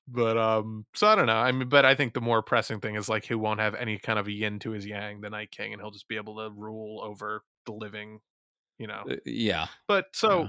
but 0.09 0.37
um 0.39 0.87
so 0.95 1.09
i 1.09 1.17
don't 1.17 1.27
know 1.27 1.35
i 1.37 1.51
mean 1.51 1.69
but 1.69 1.85
i 1.85 1.93
think 1.95 2.15
the 2.15 2.21
more 2.21 2.41
pressing 2.41 2.79
thing 2.79 2.95
is 2.95 3.09
like 3.09 3.25
he 3.25 3.35
won't 3.35 3.59
have 3.59 3.75
any 3.75 3.99
kind 3.99 4.21
of 4.21 4.29
a 4.29 4.31
yin 4.33 4.59
to 4.61 4.71
his 4.71 4.87
yang 4.87 5.21
the 5.21 5.29
night 5.29 5.51
king 5.51 5.73
and 5.73 5.83
he'll 5.83 5.91
just 5.91 6.07
be 6.07 6.15
able 6.17 6.37
to 6.37 6.49
rule 6.55 7.01
over 7.03 7.43
the 7.67 7.73
living 7.73 8.21
you 8.79 8.87
know 8.87 9.03
Uh, 9.11 9.17
yeah. 9.25 9.67
but 9.89 10.07
so 10.13 10.43
yeah. 10.43 10.49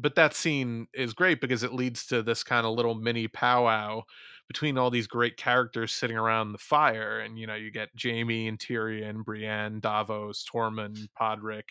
But 0.00 0.14
that 0.14 0.34
scene 0.34 0.86
is 0.94 1.12
great 1.12 1.40
because 1.40 1.62
it 1.62 1.72
leads 1.74 2.06
to 2.06 2.22
this 2.22 2.42
kind 2.42 2.66
of 2.66 2.74
little 2.74 2.94
mini 2.94 3.28
powwow 3.28 4.02
between 4.48 4.78
all 4.78 4.90
these 4.90 5.06
great 5.06 5.36
characters 5.36 5.92
sitting 5.92 6.16
around 6.16 6.52
the 6.52 6.58
fire 6.58 7.20
and 7.20 7.38
you 7.38 7.46
know 7.46 7.54
you 7.54 7.70
get 7.70 7.88
jaime 8.00 8.48
and 8.48 8.58
tyrion 8.58 9.22
brienne 9.24 9.78
davos 9.80 10.44
tormund 10.52 11.06
podrick 11.20 11.62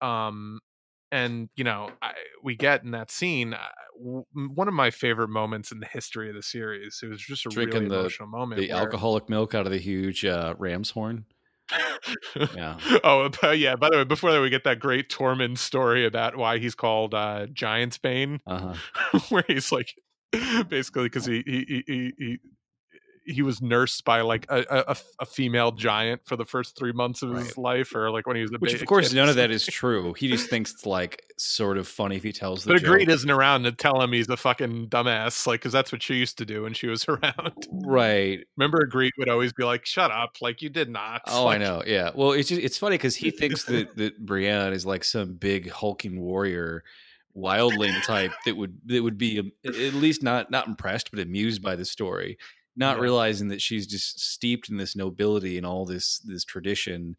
um 0.00 0.58
and 1.10 1.48
you 1.56 1.64
know 1.64 1.90
I, 2.00 2.12
we 2.42 2.56
get 2.56 2.82
in 2.84 2.92
that 2.92 3.10
scene 3.10 3.54
uh, 3.54 3.58
w- 3.98 4.24
one 4.32 4.68
of 4.68 4.74
my 4.74 4.90
favorite 4.90 5.28
moments 5.28 5.72
in 5.72 5.80
the 5.80 5.86
history 5.86 6.28
of 6.28 6.34
the 6.34 6.42
series 6.42 7.00
it 7.02 7.06
was 7.08 7.20
just 7.20 7.44
a 7.46 7.48
Drinking 7.50 7.80
really 7.80 7.88
the- 7.88 7.98
emotional 8.00 8.28
moment 8.28 8.60
the 8.60 8.68
where- 8.68 8.78
alcoholic 8.78 9.28
milk 9.28 9.54
out 9.54 9.66
of 9.66 9.72
the 9.72 9.78
huge 9.78 10.24
uh, 10.24 10.54
ram's 10.58 10.90
horn. 10.90 11.26
Yeah. 12.54 12.78
oh 13.04 13.30
yeah 13.52 13.76
by 13.76 13.90
the 13.90 13.98
way 13.98 14.04
before 14.04 14.32
that 14.32 14.40
we 14.40 14.50
get 14.50 14.64
that 14.64 14.78
great 14.80 15.10
tormund 15.10 15.58
story 15.58 16.06
about 16.06 16.36
why 16.36 16.58
he's 16.58 16.74
called 16.74 17.14
uh 17.14 17.46
giant's 17.52 17.98
bane 17.98 18.40
Uh 18.46 18.74
huh. 18.74 19.18
where 19.28 19.44
he's 19.46 19.70
like 19.72 19.94
basically 20.68 21.04
because 21.04 21.26
he 21.26 21.42
he, 21.46 21.82
he 21.86 22.12
he 22.18 22.38
he 23.28 23.42
was 23.42 23.60
nursed 23.60 24.04
by 24.04 24.22
like 24.22 24.46
a, 24.48 24.64
a, 24.70 24.96
a 25.20 25.26
female 25.26 25.70
giant 25.70 26.22
for 26.24 26.34
the 26.36 26.44
first 26.44 26.76
three 26.76 26.92
months 26.92 27.22
of 27.22 27.34
his 27.36 27.58
life, 27.58 27.94
or 27.94 28.10
like 28.10 28.26
when 28.26 28.36
he 28.36 28.42
was 28.42 28.50
a 28.52 28.56
Which, 28.58 28.74
of 28.74 28.84
course, 28.86 29.08
kid. 29.10 29.16
none 29.16 29.28
of 29.28 29.36
that 29.42 29.50
is 29.50 29.66
true. 29.66 30.14
He 30.14 30.28
just 30.28 30.48
thinks 30.48 30.72
it's 30.72 30.86
like 30.86 31.22
sort 31.36 31.78
of 31.78 31.86
funny 31.86 32.16
if 32.16 32.22
he 32.22 32.32
tells 32.32 32.64
the 32.64 32.72
But 32.72 32.82
joke. 32.82 32.98
Ygritte 33.00 33.08
isn't 33.08 33.30
around 33.30 33.64
to 33.64 33.72
tell 33.72 34.00
him 34.00 34.12
he's 34.12 34.28
a 34.28 34.36
fucking 34.36 34.88
dumbass, 34.88 35.46
like 35.46 35.60
because 35.60 35.72
that's 35.72 35.92
what 35.92 36.02
she 36.02 36.14
used 36.14 36.38
to 36.38 36.44
do 36.46 36.62
when 36.62 36.72
she 36.72 36.86
was 36.86 37.04
around. 37.08 37.66
Right. 37.70 38.40
Remember, 38.56 38.86
Ygritte 38.86 39.12
would 39.18 39.28
always 39.28 39.52
be 39.52 39.64
like, 39.64 39.84
"Shut 39.84 40.10
up!" 40.10 40.36
Like 40.40 40.62
you 40.62 40.70
did 40.70 40.88
not. 40.88 41.22
Oh, 41.30 41.46
I 41.46 41.58
know. 41.58 41.82
Yeah. 41.86 42.10
Well, 42.14 42.32
it's 42.32 42.48
just, 42.48 42.60
it's 42.62 42.78
funny 42.78 42.94
because 42.94 43.14
he 43.14 43.30
thinks 43.30 43.64
that 43.64 43.94
that 43.96 44.24
Brienne 44.24 44.72
is 44.72 44.86
like 44.86 45.04
some 45.04 45.34
big 45.34 45.70
hulking 45.70 46.20
warrior, 46.20 46.82
wildling 47.36 48.02
type 48.04 48.32
that 48.44 48.56
would 48.56 48.78
that 48.86 49.02
would 49.02 49.18
be 49.18 49.38
um, 49.38 49.52
at 49.64 49.94
least 49.94 50.22
not 50.22 50.50
not 50.50 50.66
impressed 50.66 51.10
but 51.10 51.20
amused 51.20 51.62
by 51.62 51.76
the 51.76 51.84
story, 51.84 52.38
not 52.78 52.96
Yeah. 52.96 53.02
realizing 53.02 53.48
that 53.48 53.60
she's 53.60 53.86
just 53.86 54.18
steeped 54.20 54.68
in 54.70 54.76
this 54.78 54.96
nobility 54.96 55.56
and 55.58 55.66
all 55.66 55.84
this 55.84 56.18
this 56.20 56.44
tradition, 56.44 57.16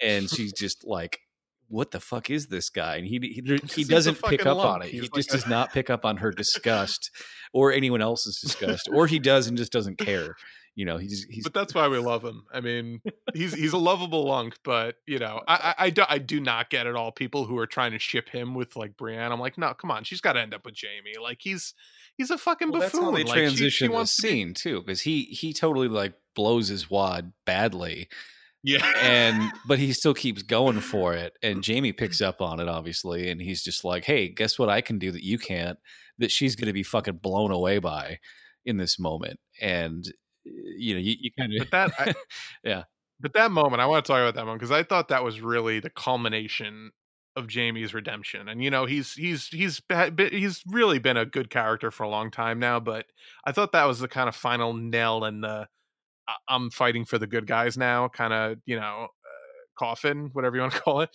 and 0.00 0.28
she's 0.30 0.52
just 0.52 0.84
like. 0.86 1.20
What 1.68 1.90
the 1.90 2.00
fuck 2.00 2.28
is 2.28 2.48
this 2.48 2.68
guy? 2.68 2.96
And 2.96 3.06
he 3.06 3.18
he, 3.18 3.58
he 3.74 3.84
doesn't 3.84 4.22
pick 4.22 4.44
up 4.44 4.58
on 4.58 4.82
it. 4.82 4.88
He's 4.90 5.04
he 5.04 5.08
like 5.08 5.14
just 5.14 5.30
a- 5.30 5.32
does 5.32 5.46
not 5.46 5.72
pick 5.72 5.88
up 5.88 6.04
on 6.04 6.18
her 6.18 6.30
disgust 6.42 7.10
or 7.54 7.72
anyone 7.72 8.02
else's 8.02 8.38
disgust, 8.42 8.90
or 8.92 9.06
he 9.06 9.18
does 9.18 9.46
and 9.46 9.56
just 9.56 9.72
doesn't 9.72 9.96
care. 9.96 10.36
You 10.74 10.84
know, 10.84 10.98
he's 10.98 11.24
he's 11.30 11.44
But 11.44 11.54
that's 11.54 11.74
why 11.74 11.88
we 11.88 11.96
love 11.96 12.22
him. 12.22 12.44
I 12.52 12.60
mean, 12.60 13.00
he's 13.32 13.54
he's 13.54 13.72
a 13.72 13.78
lovable 13.78 14.26
lunk, 14.26 14.56
but 14.64 14.96
you 15.06 15.18
know, 15.18 15.40
I, 15.48 15.74
I 15.78 15.86
I 15.86 15.90
do 15.90 16.02
I 16.06 16.18
do 16.18 16.40
not 16.40 16.68
get 16.68 16.86
at 16.86 16.94
all 16.94 17.10
people 17.10 17.46
who 17.46 17.56
are 17.56 17.66
trying 17.66 17.92
to 17.92 17.98
ship 17.98 18.28
him 18.28 18.54
with 18.54 18.76
like 18.76 18.98
Brienne. 18.98 19.32
I'm 19.32 19.40
like, 19.40 19.56
no, 19.56 19.72
come 19.72 19.90
on, 19.90 20.04
she's 20.04 20.20
got 20.20 20.34
to 20.34 20.40
end 20.42 20.52
up 20.52 20.66
with 20.66 20.74
Jaime. 20.78 21.16
Like 21.22 21.38
he's 21.40 21.72
he's 22.22 22.30
a 22.30 22.38
fucking 22.38 22.70
well, 22.70 22.80
that's 22.80 22.92
buffoon. 22.92 23.04
how 23.04 23.16
they 23.16 23.24
like, 23.24 23.26
she- 23.26 23.40
she, 23.40 23.40
transition 23.46 23.88
the 23.88 23.94
wants 23.94 24.16
to 24.16 24.22
be- 24.22 24.28
scene 24.28 24.54
too, 24.54 24.80
because 24.80 25.00
he 25.00 25.24
he 25.24 25.52
totally 25.52 25.88
like 25.88 26.14
blows 26.34 26.68
his 26.68 26.88
wad 26.88 27.32
badly, 27.44 28.08
yeah, 28.62 28.86
and 29.00 29.52
but 29.66 29.78
he 29.78 29.92
still 29.92 30.14
keeps 30.14 30.42
going 30.42 30.80
for 30.80 31.14
it, 31.14 31.34
and 31.42 31.64
Jaime 31.66 31.92
picks 31.92 32.20
up 32.20 32.40
on 32.40 32.60
it 32.60 32.68
obviously, 32.68 33.30
and 33.30 33.40
he's 33.40 33.62
just 33.62 33.84
like, 33.84 34.04
hey, 34.04 34.28
guess 34.28 34.58
what 34.58 34.68
I 34.68 34.80
can 34.80 34.98
do 34.98 35.10
that 35.10 35.24
you 35.24 35.38
can't, 35.38 35.78
that 36.18 36.30
she's 36.30 36.56
gonna 36.56 36.72
be 36.72 36.82
fucking 36.84 37.16
blown 37.16 37.50
away 37.50 37.78
by 37.78 38.18
in 38.64 38.76
this 38.76 38.98
moment, 38.98 39.40
and 39.60 40.04
you 40.44 40.94
know 40.94 41.00
you, 41.00 41.16
you 41.18 41.30
kind 41.38 41.52
of 41.60 41.70
that 41.70 41.92
I, 41.98 42.14
yeah 42.64 42.84
but 43.20 43.34
that 43.34 43.52
moment, 43.52 43.80
I 43.80 43.86
want 43.86 44.04
to 44.04 44.12
talk 44.12 44.20
about 44.20 44.34
that 44.34 44.44
moment 44.44 44.58
because 44.58 44.72
I 44.72 44.82
thought 44.82 45.08
that 45.08 45.22
was 45.22 45.40
really 45.40 45.78
the 45.78 45.90
culmination 45.90 46.90
of 47.36 47.48
Jaime's 47.52 47.94
redemption. 47.94 48.48
And 48.48 48.62
you 48.62 48.70
know, 48.70 48.86
he's 48.86 49.12
he's 49.14 49.48
he's 49.48 49.80
he's 50.30 50.62
really 50.66 50.98
been 50.98 51.16
a 51.16 51.26
good 51.26 51.50
character 51.50 51.90
for 51.90 52.04
a 52.04 52.08
long 52.08 52.30
time 52.30 52.58
now, 52.58 52.80
but 52.80 53.06
I 53.46 53.52
thought 53.52 53.72
that 53.72 53.84
was 53.84 54.00
the 54.00 54.08
kind 54.08 54.28
of 54.28 54.36
final 54.36 54.74
nail 54.74 55.24
in 55.24 55.40
the 55.40 55.68
I'm 56.48 56.70
fighting 56.70 57.04
for 57.04 57.18
the 57.18 57.26
good 57.26 57.46
guys 57.46 57.76
now 57.76 58.08
kind 58.08 58.32
of, 58.32 58.58
you 58.64 58.76
know, 58.76 59.08
uh, 59.08 59.08
coffin, 59.78 60.30
whatever 60.32 60.56
you 60.56 60.62
want 60.62 60.72
to 60.74 60.80
call 60.82 61.00
it, 61.02 61.10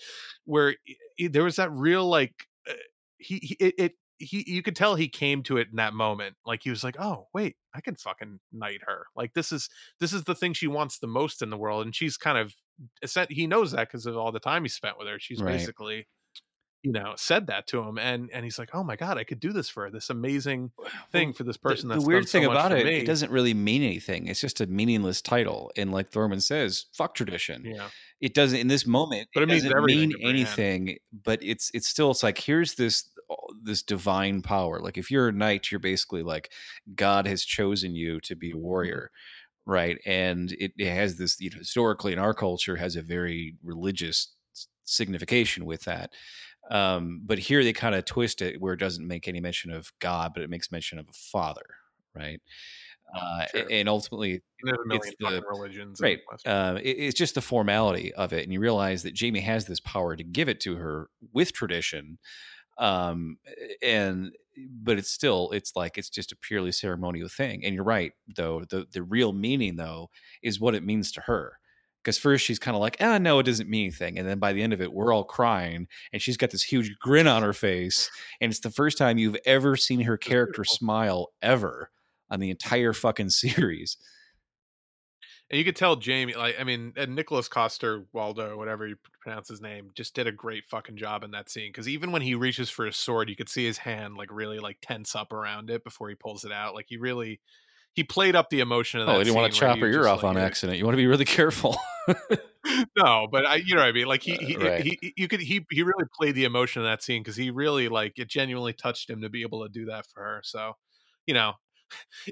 where 0.45 0.76
i- 1.20 1.28
there 1.28 1.43
was 1.43 1.55
that 1.57 1.72
real 1.72 2.05
like 2.07 2.34
uh, 2.70 2.74
he, 3.18 3.38
he 3.38 3.55
it, 3.59 3.74
it 3.78 3.91
he 4.20 4.43
you 4.47 4.61
could 4.63 4.76
tell 4.76 4.95
he 4.95 5.07
came 5.07 5.43
to 5.43 5.57
it 5.57 5.68
in 5.70 5.76
that 5.78 5.93
moment 5.93 6.36
like 6.43 6.61
he 6.63 6.72
was 6.72 6.84
like 6.84 6.95
oh 6.99 7.28
wait 7.36 7.55
i 7.76 7.82
can 7.82 7.95
fucking 7.95 8.39
knight 8.51 8.80
her 8.84 9.05
like 9.15 9.32
this 9.36 9.51
is 9.51 9.70
this 9.99 10.11
is 10.11 10.24
the 10.24 10.34
thing 10.34 10.53
she 10.53 10.65
wants 10.65 10.97
the 10.97 11.05
most 11.07 11.43
in 11.43 11.51
the 11.51 11.57
world 11.57 11.86
and 11.86 11.95
she's 11.95 12.18
kind 12.18 12.36
of 12.38 12.51
he 13.30 13.47
knows 13.47 13.71
that 13.71 13.88
because 13.88 14.05
of 14.05 14.15
all 14.17 14.32
the 14.32 14.39
time 14.39 14.63
he 14.63 14.69
spent 14.69 14.97
with 14.97 15.07
her 15.07 15.19
she's 15.19 15.41
Right. 15.41 15.57
basically 15.57 16.07
you 16.84 16.91
know 16.91 17.13
said 17.17 17.47
that 17.47 17.65
to 17.67 17.82
him 17.82 17.97
and 17.97 18.30
and 18.32 18.43
he's 18.45 18.59
like 18.59 18.69
oh 18.73 18.84
my 18.84 18.95
god 18.95 19.17
i 19.17 19.23
could 19.23 19.39
do 19.39 19.51
this 19.51 19.67
for 19.67 19.84
her 19.86 19.89
this 19.89 20.11
amazing 20.11 20.71
thing 21.11 21.34
for 21.34 21.43
this 21.43 21.57
person 21.57 21.89
the, 21.89 21.95
that's 21.95 22.03
the 22.05 22.07
weird 22.07 22.30
so 22.30 22.34
thing 22.39 22.45
much 22.47 22.53
about 22.53 22.71
it, 22.71 22.86
me. 22.86 22.97
it 22.97 23.05
doesn't 23.05 23.32
really 23.32 23.53
mean 23.55 23.82
anything. 23.84 24.28
It's 24.28 24.39
just 24.39 24.61
a 24.61 24.67
meaningless 24.67 25.21
title, 25.21 25.71
and 25.75 25.91
like 25.91 26.11
Tormund 26.11 26.43
says, 26.43 26.86
"Fuck 26.93 27.15
tradition." 27.15 27.63
yeah 27.65 27.89
It 28.21 28.34
doesn't 28.36 28.59
in 28.59 28.67
this 28.67 28.86
moment. 28.86 29.28
But 29.34 29.43
it 29.43 29.49
means 29.49 29.63
doesn't 29.63 29.84
mean 29.86 30.13
anything. 30.21 30.97
But 31.11 31.39
it's 31.41 31.71
it's 31.73 31.88
still 31.88 32.11
it's 32.11 32.21
like 32.23 32.38
here's 32.38 32.75
this 32.75 33.09
this 33.63 33.82
divine 33.82 34.41
power. 34.43 34.80
Like 34.80 34.97
if 34.97 35.09
you're 35.11 35.30
a 35.30 35.34
knight, 35.34 35.71
you're 35.71 35.80
basically 35.80 36.21
like 36.23 36.51
God 36.95 37.25
has 37.28 37.43
chosen 37.43 37.95
you 37.95 38.19
to 38.21 38.36
Mm-hmm. 38.36 38.39
be 38.39 38.51
a 38.51 38.57
warrior, 38.57 39.11
right? 39.68 39.99
And 40.05 40.51
it, 40.53 40.72
it 40.78 40.91
has 40.91 41.18
this 41.18 41.39
you 41.39 41.51
know 41.51 41.59
historically 41.59 42.13
in 42.13 42.20
our 42.20 42.34
culture 42.34 42.78
has 42.78 42.95
a 42.95 43.01
very 43.01 43.55
religious 43.63 44.34
signification 44.86 45.65
with 45.65 45.84
that. 45.84 46.13
Um, 46.72 47.22
but 47.24 47.39
here 47.39 47.63
they 47.63 47.74
kind 47.74 47.95
of 47.95 48.05
twist 48.05 48.41
it 48.41 48.59
where 48.59 48.74
it 48.74 48.80
doesn't 48.80 49.07
make 49.07 49.28
any 49.28 49.39
mention 49.39 49.72
of 49.72 49.91
God, 49.99 50.32
but 50.34 50.43
it 50.43 50.49
makes 50.49 50.72
mention 50.72 50.99
of 50.99 51.07
a 51.07 51.13
father, 51.13 51.65
right? 52.15 52.41
uh, 53.15 53.45
sure. 53.51 53.65
and 53.70 53.88
ultimately 53.88 54.41
it's 54.63 55.15
the 55.20 55.41
religions 55.49 55.99
right 56.01 56.20
uh, 56.45 56.78
it, 56.82 56.89
it's 56.89 57.18
just 57.18 57.36
the 57.36 57.41
formality 57.41 58.13
of 58.13 58.34
it 58.34 58.43
and 58.43 58.51
you 58.51 58.59
realize 58.59 59.03
that 59.03 59.20
Jaime 59.20 59.39
has 59.39 59.65
this 59.65 59.80
power 59.80 60.15
to 60.15 60.24
give 60.24 60.49
it 60.49 60.59
to 60.61 60.76
her 60.76 61.09
with 61.34 61.53
tradition 61.53 62.18
um, 62.78 63.38
and 63.82 64.32
but 64.82 64.97
it's 64.97 65.11
still 65.11 65.51
it's 65.51 65.75
like 65.75 65.97
it's 65.97 66.09
just 66.09 66.32
a 66.32 66.36
purely 66.38 66.71
ceremonial 66.71 67.28
thing 67.28 67.63
and 67.63 67.75
you're 67.75 67.84
right 67.84 68.13
though 68.36 68.63
the 68.69 68.86
the 68.91 69.03
real 69.03 69.34
meaning 69.34 69.75
though 69.75 70.09
is 70.41 70.59
what 70.59 70.75
it 70.75 70.84
means 70.84 71.11
to 71.11 71.21
her 71.21 71.59
because 72.03 72.17
first 72.17 72.43
she's 72.43 72.57
kind 72.57 72.75
of 72.75 72.82
like 72.82 72.97
ah 72.99 73.17
no 73.17 73.38
it 73.38 73.43
doesn't 73.43 73.69
mean 73.69 73.84
anything 73.86 74.17
and 74.17 74.28
then 74.28 74.39
by 74.39 74.53
the 74.53 74.61
end 74.61 74.73
of 74.73 74.82
it 74.82 74.91
we're 74.91 75.13
all 75.13 75.23
crying 75.23 75.88
and 76.11 76.21
she's 76.21 76.38
got 76.38 76.49
this 76.49 76.63
huge 76.63 76.95
grin 76.99 77.28
on 77.28 77.43
her 77.43 77.53
face 77.53 78.09
and 78.41 78.49
it's 78.49 78.61
the 78.61 78.71
first 78.71 78.97
time 78.97 79.17
you've 79.17 79.38
ever 79.45 79.75
seen 79.75 80.01
her 80.01 80.17
character 80.17 80.63
smile 80.63 81.28
ever 81.41 81.91
on 82.32 82.39
the 82.39 82.49
entire 82.49 82.93
fucking 82.93 83.30
series 83.30 83.97
and 85.50 85.58
you 85.58 85.64
could 85.64 85.78
tell 85.78 86.00
Jaime, 86.00 86.34
like, 86.34 86.60
I 86.60 86.66
mean, 86.66 86.93
and 86.98 87.16
Nicholas 87.16 87.48
Coster 87.48 88.04
Waldau, 88.14 88.58
whatever 88.58 88.86
you 88.86 88.98
pronounce 89.22 89.48
his 89.48 89.62
name, 89.62 89.91
just 89.95 90.14
did 90.14 90.28
a 90.28 90.32
great 90.32 90.66
fucking 90.66 90.98
job 90.98 91.24
in 91.24 91.32
that 91.32 91.50
scene. 91.50 91.70
Because 91.70 91.88
even 91.88 92.12
when 92.12 92.22
he 92.22 92.36
reaches 92.36 92.70
for 92.70 92.86
his 92.86 92.98
sword, 92.98 93.30
you 93.30 93.36
could 93.36 93.48
see 93.48 93.66
his 93.66 93.78
hand 93.78 94.18
like 94.18 94.30
really 94.32 94.60
like 94.60 94.78
tense 94.82 95.16
up 95.16 95.32
around 95.32 95.70
it 95.70 95.86
before 95.86 96.10
he 96.10 96.16
pulls 96.16 96.43
it 96.43 96.52
out. 96.52 96.76
Like 96.76 96.88
he 96.89 96.98
really, 96.98 97.39
he 97.93 98.04
played 98.04 98.36
up 98.36 98.50
the 98.50 98.60
emotion 98.60 99.00
of 99.00 99.08
oh, 99.08 99.12
that. 99.12 99.16
Oh, 99.16 99.20
you 99.20 99.26
didn't 99.26 99.38
want 99.38 99.54
to 99.54 99.60
chop 99.60 99.78
her 99.80 99.88
ear 99.88 100.06
off 100.06 100.22
like, 100.22 100.36
on 100.36 100.38
accident. 100.38 100.80
You 100.80 100.84
want 100.84 100.95
to 100.95 101.02
be 101.02 101.08
really 101.08 101.26
careful. 101.26 101.78
no, 102.98 103.28
but 103.32 103.45
I, 103.45 103.56
you 103.56 103.76
know 103.76 103.82
what 103.82 103.88
I 103.88 103.93
mean. 103.93 104.08
Like 104.08 104.22
uh, 104.22 104.38
he, 104.38 104.45
he, 104.45 104.58
right. 104.58 104.84
he, 104.84 105.00
he, 105.02 105.14
you 105.16 105.28
could, 105.30 105.39
he, 105.39 105.66
he 105.72 105.82
really 105.82 106.06
played 106.14 106.36
the 106.36 106.43
emotion 106.43 106.82
of 106.82 106.89
that 106.89 107.04
scene 107.04 107.24
because 107.24 107.38
he 107.38 107.52
really 107.52 107.88
like 107.88 108.20
it 108.20 108.28
genuinely 108.28 108.74
touched 108.74 109.10
him 109.10 109.22
to 109.22 109.30
be 109.30 109.43
able 109.43 109.64
to 109.64 109.70
do 109.70 109.86
that 109.86 110.06
for 110.08 110.22
her. 110.22 110.41
So, 110.43 110.74
you 111.26 111.34
know, 111.34 111.54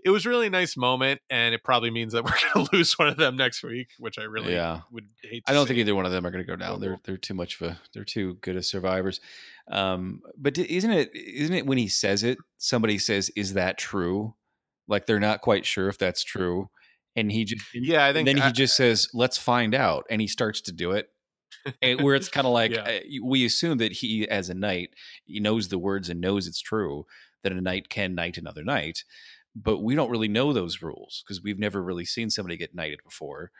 it 0.03 0.09
was 0.09 0.25
really 0.25 0.47
a 0.47 0.49
nice 0.49 0.75
moment, 0.77 1.21
and 1.29 1.53
it 1.53 1.63
probably 1.63 1.91
means 1.91 2.13
that 2.13 2.23
we're 2.25 2.53
going 2.53 2.65
to 2.65 2.75
lose 2.75 2.93
one 2.97 3.07
of 3.07 3.17
them 3.17 3.35
next 3.35 3.63
week, 3.63 3.89
which 3.99 4.17
I 4.19 4.23
really 4.23 4.53
yeah. 4.53 4.81
would 4.91 5.07
hate. 5.23 5.43
I 5.47 5.53
don't 5.53 5.65
see. 5.65 5.69
think 5.69 5.79
either 5.79 5.95
one 5.95 6.05
of 6.05 6.11
them 6.11 6.25
are 6.25 6.31
going 6.31 6.43
to 6.43 6.47
go 6.49 6.55
down. 6.55 6.79
They're 6.79 6.99
they're 7.03 7.17
too 7.17 7.33
much 7.33 7.59
of 7.61 7.69
a 7.69 7.79
they're 7.93 8.03
too 8.03 8.35
good 8.41 8.55
as 8.55 8.69
survivors. 8.69 9.19
Um, 9.69 10.21
but 10.37 10.57
isn't 10.57 10.91
it 10.91 11.15
isn't 11.15 11.55
it 11.55 11.65
when 11.65 11.77
he 11.77 11.87
says 11.87 12.23
it, 12.23 12.37
somebody 12.57 12.97
says, 12.97 13.31
"Is 13.35 13.53
that 13.53 13.77
true?" 13.77 14.35
Like 14.87 15.05
they're 15.05 15.19
not 15.19 15.41
quite 15.41 15.65
sure 15.65 15.89
if 15.89 15.97
that's 15.97 16.23
true, 16.23 16.69
and 17.15 17.31
he 17.31 17.45
just 17.45 17.65
yeah, 17.73 18.05
I 18.05 18.13
think 18.13 18.27
then 18.27 18.39
I, 18.39 18.47
he 18.47 18.51
just 18.53 18.75
says, 18.75 19.09
"Let's 19.13 19.37
find 19.37 19.73
out," 19.73 20.05
and 20.09 20.21
he 20.21 20.27
starts 20.27 20.61
to 20.61 20.71
do 20.71 20.91
it. 20.91 21.09
and 21.81 22.01
where 22.01 22.15
it's 22.15 22.29
kind 22.29 22.45
of 22.45 22.53
like 22.53 22.71
yeah. 22.71 22.81
uh, 22.81 22.99
we 23.23 23.45
assume 23.45 23.79
that 23.79 23.91
he, 23.91 24.27
as 24.29 24.49
a 24.49 24.53
knight, 24.53 24.89
he 25.25 25.39
knows 25.39 25.69
the 25.69 25.79
words 25.79 26.09
and 26.09 26.21
knows 26.21 26.47
it's 26.47 26.61
true 26.61 27.05
that 27.43 27.51
a 27.51 27.61
knight 27.61 27.89
can 27.89 28.15
knight 28.15 28.37
another 28.37 28.63
knight 28.63 29.03
but 29.55 29.79
we 29.79 29.95
don't 29.95 30.11
really 30.11 30.27
know 30.27 30.53
those 30.53 30.81
rules 30.81 31.23
because 31.25 31.41
we've 31.41 31.59
never 31.59 31.81
really 31.81 32.05
seen 32.05 32.29
somebody 32.29 32.57
get 32.57 32.75
knighted 32.75 32.99
before. 33.03 33.51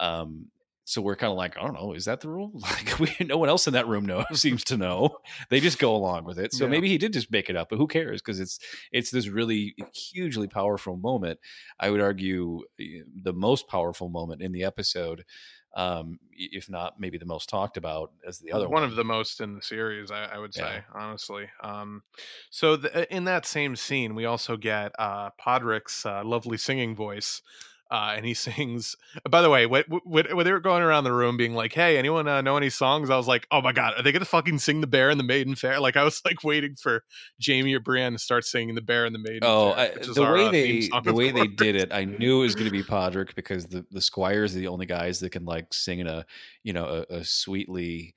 Um, 0.00 0.46
so 0.88 1.02
we're 1.02 1.16
kind 1.16 1.32
of 1.32 1.36
like, 1.36 1.58
I 1.58 1.62
don't 1.62 1.74
know, 1.74 1.94
is 1.94 2.04
that 2.04 2.20
the 2.20 2.28
rule? 2.28 2.52
Like, 2.60 2.98
we, 3.00 3.26
no 3.26 3.38
one 3.38 3.48
else 3.48 3.66
in 3.66 3.72
that 3.72 3.88
room 3.88 4.06
knows, 4.06 4.24
seems 4.34 4.62
to 4.64 4.76
know. 4.76 5.18
They 5.50 5.58
just 5.58 5.80
go 5.80 5.96
along 5.96 6.24
with 6.24 6.38
it. 6.38 6.54
So 6.54 6.64
yeah. 6.64 6.70
maybe 6.70 6.88
he 6.88 6.96
did 6.96 7.12
just 7.12 7.32
make 7.32 7.50
it 7.50 7.56
up, 7.56 7.70
but 7.70 7.78
who 7.78 7.88
cares? 7.88 8.22
Because 8.22 8.38
it's 8.38 8.60
it's 8.92 9.10
this 9.10 9.28
really 9.28 9.74
hugely 9.92 10.46
powerful 10.46 10.96
moment. 10.96 11.40
I 11.80 11.90
would 11.90 12.00
argue 12.00 12.62
eh, 12.80 13.02
the 13.20 13.32
most 13.32 13.66
powerful 13.66 14.08
moment 14.08 14.42
in 14.42 14.52
the 14.52 14.62
episode 14.62 15.24
um, 15.76 16.18
if 16.32 16.68
not 16.70 16.98
maybe 16.98 17.18
the 17.18 17.26
most 17.26 17.48
talked 17.48 17.76
about 17.76 18.10
as 18.26 18.38
the 18.38 18.50
other 18.50 18.64
one. 18.64 18.82
One 18.82 18.90
of 18.90 18.96
the 18.96 19.04
most 19.04 19.40
in 19.40 19.54
the 19.54 19.62
series, 19.62 20.10
I, 20.10 20.24
I 20.24 20.38
would 20.38 20.54
say, 20.54 20.62
yeah. 20.62 20.80
honestly. 20.94 21.48
Um, 21.62 22.02
so 22.50 22.76
the, 22.76 23.14
in 23.14 23.24
that 23.24 23.44
same 23.44 23.76
scene, 23.76 24.14
we 24.14 24.24
also 24.24 24.56
get 24.56 24.92
uh, 24.98 25.30
Podrick's 25.38 26.06
uh, 26.06 26.22
lovely 26.24 26.56
singing 26.56 26.96
voice 26.96 27.42
uh, 27.90 28.14
and 28.16 28.26
he 28.26 28.34
sings. 28.46 28.96
By 29.28 29.42
the 29.42 29.50
way, 29.50 29.66
when, 29.66 29.84
when, 30.04 30.44
they 30.44 30.52
were 30.52 30.60
going 30.60 30.82
around 30.82 31.04
the 31.04 31.12
room 31.12 31.36
being 31.36 31.54
like, 31.54 31.72
"Hey, 31.72 31.98
anyone 31.98 32.28
uh, 32.28 32.40
know 32.42 32.56
any 32.56 32.70
songs?" 32.70 33.10
I 33.10 33.16
was 33.16 33.28
like, 33.28 33.46
"Oh 33.50 33.60
my 33.60 33.72
god, 33.72 33.94
are 33.96 34.02
they 34.02 34.12
gonna 34.12 34.24
fucking 34.24 34.58
sing 34.58 34.80
the 34.80 34.86
Bear 34.86 35.10
and 35.10 35.20
the 35.20 35.24
Maiden 35.24 35.54
Fair?" 35.54 35.80
Like 35.86 35.96
I 35.96 36.02
was 36.02 36.20
like 36.24 36.42
waiting 36.42 36.74
for 36.74 37.04
Jaime 37.44 37.72
or 37.72 37.80
Brienne 37.80 38.14
to 38.14 38.18
start 38.18 38.44
singing 38.44 38.74
the 38.74 38.80
Bear 38.80 39.04
and 39.04 39.14
the 39.14 39.20
Maiden. 39.20 39.40
Oh, 39.42 39.72
Fair, 39.74 39.92
I, 40.00 40.04
the, 40.04 40.22
way 40.22 40.46
uh, 40.46 40.50
they, 40.50 40.88
the 41.04 41.14
way 41.14 41.30
they 41.30 41.46
did 41.46 41.76
it, 41.76 41.92
I 41.92 42.04
knew 42.04 42.40
it 42.40 42.42
was 42.42 42.54
going 42.56 42.64
to 42.64 42.72
be 42.72 42.82
Podrick 42.82 43.34
because 43.36 43.66
the 43.66 43.84
the 43.92 44.00
squires 44.00 44.56
are 44.56 44.58
the 44.58 44.68
only 44.68 44.86
guys 44.86 45.20
that 45.20 45.30
can 45.30 45.44
like 45.44 45.72
sing 45.72 46.00
in 46.00 46.08
a 46.08 46.26
you 46.64 46.72
know 46.72 47.04
a, 47.08 47.18
a 47.18 47.24
sweetly 47.24 48.16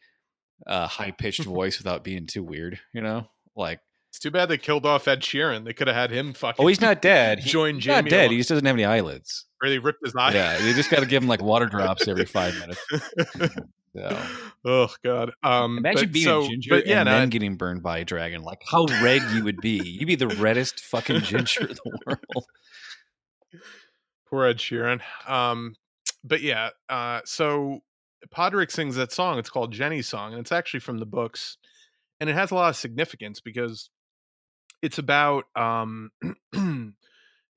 uh, 0.65 0.87
high 0.87 1.11
pitched 1.11 1.43
voice 1.45 1.77
without 1.77 2.03
being 2.03 2.25
too 2.25 2.43
weird. 2.43 2.79
You 2.93 3.01
know, 3.01 3.27
like 3.55 3.81
it's 4.09 4.19
too 4.19 4.31
bad 4.31 4.49
they 4.49 4.57
killed 4.57 4.85
off 4.85 5.07
Ed 5.07 5.21
Sheeran. 5.21 5.65
They 5.65 5.73
could 5.73 5.87
have 5.87 5.95
had 5.95 6.11
him 6.11 6.33
fucking. 6.33 6.63
Oh, 6.63 6.67
he's 6.67 6.81
not 6.81 7.01
dead. 7.01 7.41
Join 7.43 7.75
he's 7.75 7.85
Jaime. 7.85 8.01
Not 8.01 8.09
dead. 8.09 8.31
He 8.31 8.37
just 8.37 8.49
doesn't 8.49 8.65
have 8.65 8.75
any 8.75 8.85
eyelids. 8.85 9.45
Or 9.61 9.69
they 9.69 9.77
ripped 9.77 10.03
his 10.03 10.15
eye. 10.15 10.33
Yeah, 10.33 10.57
they 10.57 10.73
just 10.73 10.89
got 10.89 11.01
to 11.01 11.05
give 11.05 11.21
him 11.21 11.29
like 11.29 11.43
water 11.43 11.65
drops 11.71 12.07
every 12.07 12.25
five 12.25 12.57
minutes. 12.59 12.81
So. 13.95 14.19
Oh 14.65 14.87
God! 15.03 15.31
Um, 15.41 15.79
Imagine 15.79 16.11
being 16.11 16.25
so, 16.25 16.41
a 16.43 16.47
ginger 16.47 16.69
but, 16.69 16.85
yeah, 16.85 16.99
and 16.99 17.07
no, 17.07 17.13
then 17.13 17.23
I, 17.23 17.25
getting 17.25 17.55
burned 17.55 17.81
by 17.81 17.97
a 17.97 18.05
dragon. 18.05 18.43
Like 18.43 18.61
how 18.69 18.85
red 19.01 19.21
you 19.33 19.43
would 19.43 19.59
be. 19.61 19.81
You'd 19.83 20.05
be 20.05 20.15
the 20.15 20.27
reddest 20.27 20.81
fucking 20.81 21.21
ginger 21.21 21.61
in 21.61 21.75
the 21.75 21.97
world. 22.05 22.45
Poor 24.29 24.45
Ed 24.45 24.57
Sheeran. 24.57 25.01
Um, 25.27 25.75
but 26.23 26.41
yeah. 26.41 26.69
Uh, 26.87 27.21
so 27.25 27.79
Podrick 28.33 28.71
sings 28.71 28.95
that 28.95 29.11
song. 29.11 29.39
It's 29.39 29.49
called 29.49 29.71
Jenny's 29.71 30.07
song, 30.07 30.33
and 30.33 30.39
it's 30.39 30.51
actually 30.51 30.81
from 30.81 30.99
the 30.99 31.05
books, 31.05 31.57
and 32.19 32.29
it 32.29 32.33
has 32.33 32.51
a 32.51 32.55
lot 32.55 32.69
of 32.69 32.75
significance 32.75 33.41
because 33.41 33.89
it's 34.81 34.97
about 34.97 35.45
um 35.55 36.11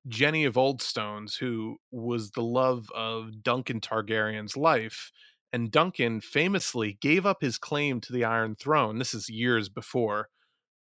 Jenny 0.08 0.44
of 0.44 0.54
Oldstones, 0.54 1.38
who 1.38 1.76
was 1.90 2.30
the 2.32 2.42
love 2.42 2.88
of 2.94 3.42
Duncan 3.42 3.80
Targaryen's 3.80 4.56
life. 4.56 5.12
And 5.52 5.70
Duncan 5.70 6.20
famously 6.20 6.98
gave 7.00 7.26
up 7.26 7.42
his 7.42 7.58
claim 7.58 8.00
to 8.00 8.12
the 8.12 8.24
Iron 8.24 8.56
Throne. 8.56 8.98
This 8.98 9.14
is 9.14 9.28
years 9.28 9.68
before, 9.68 10.28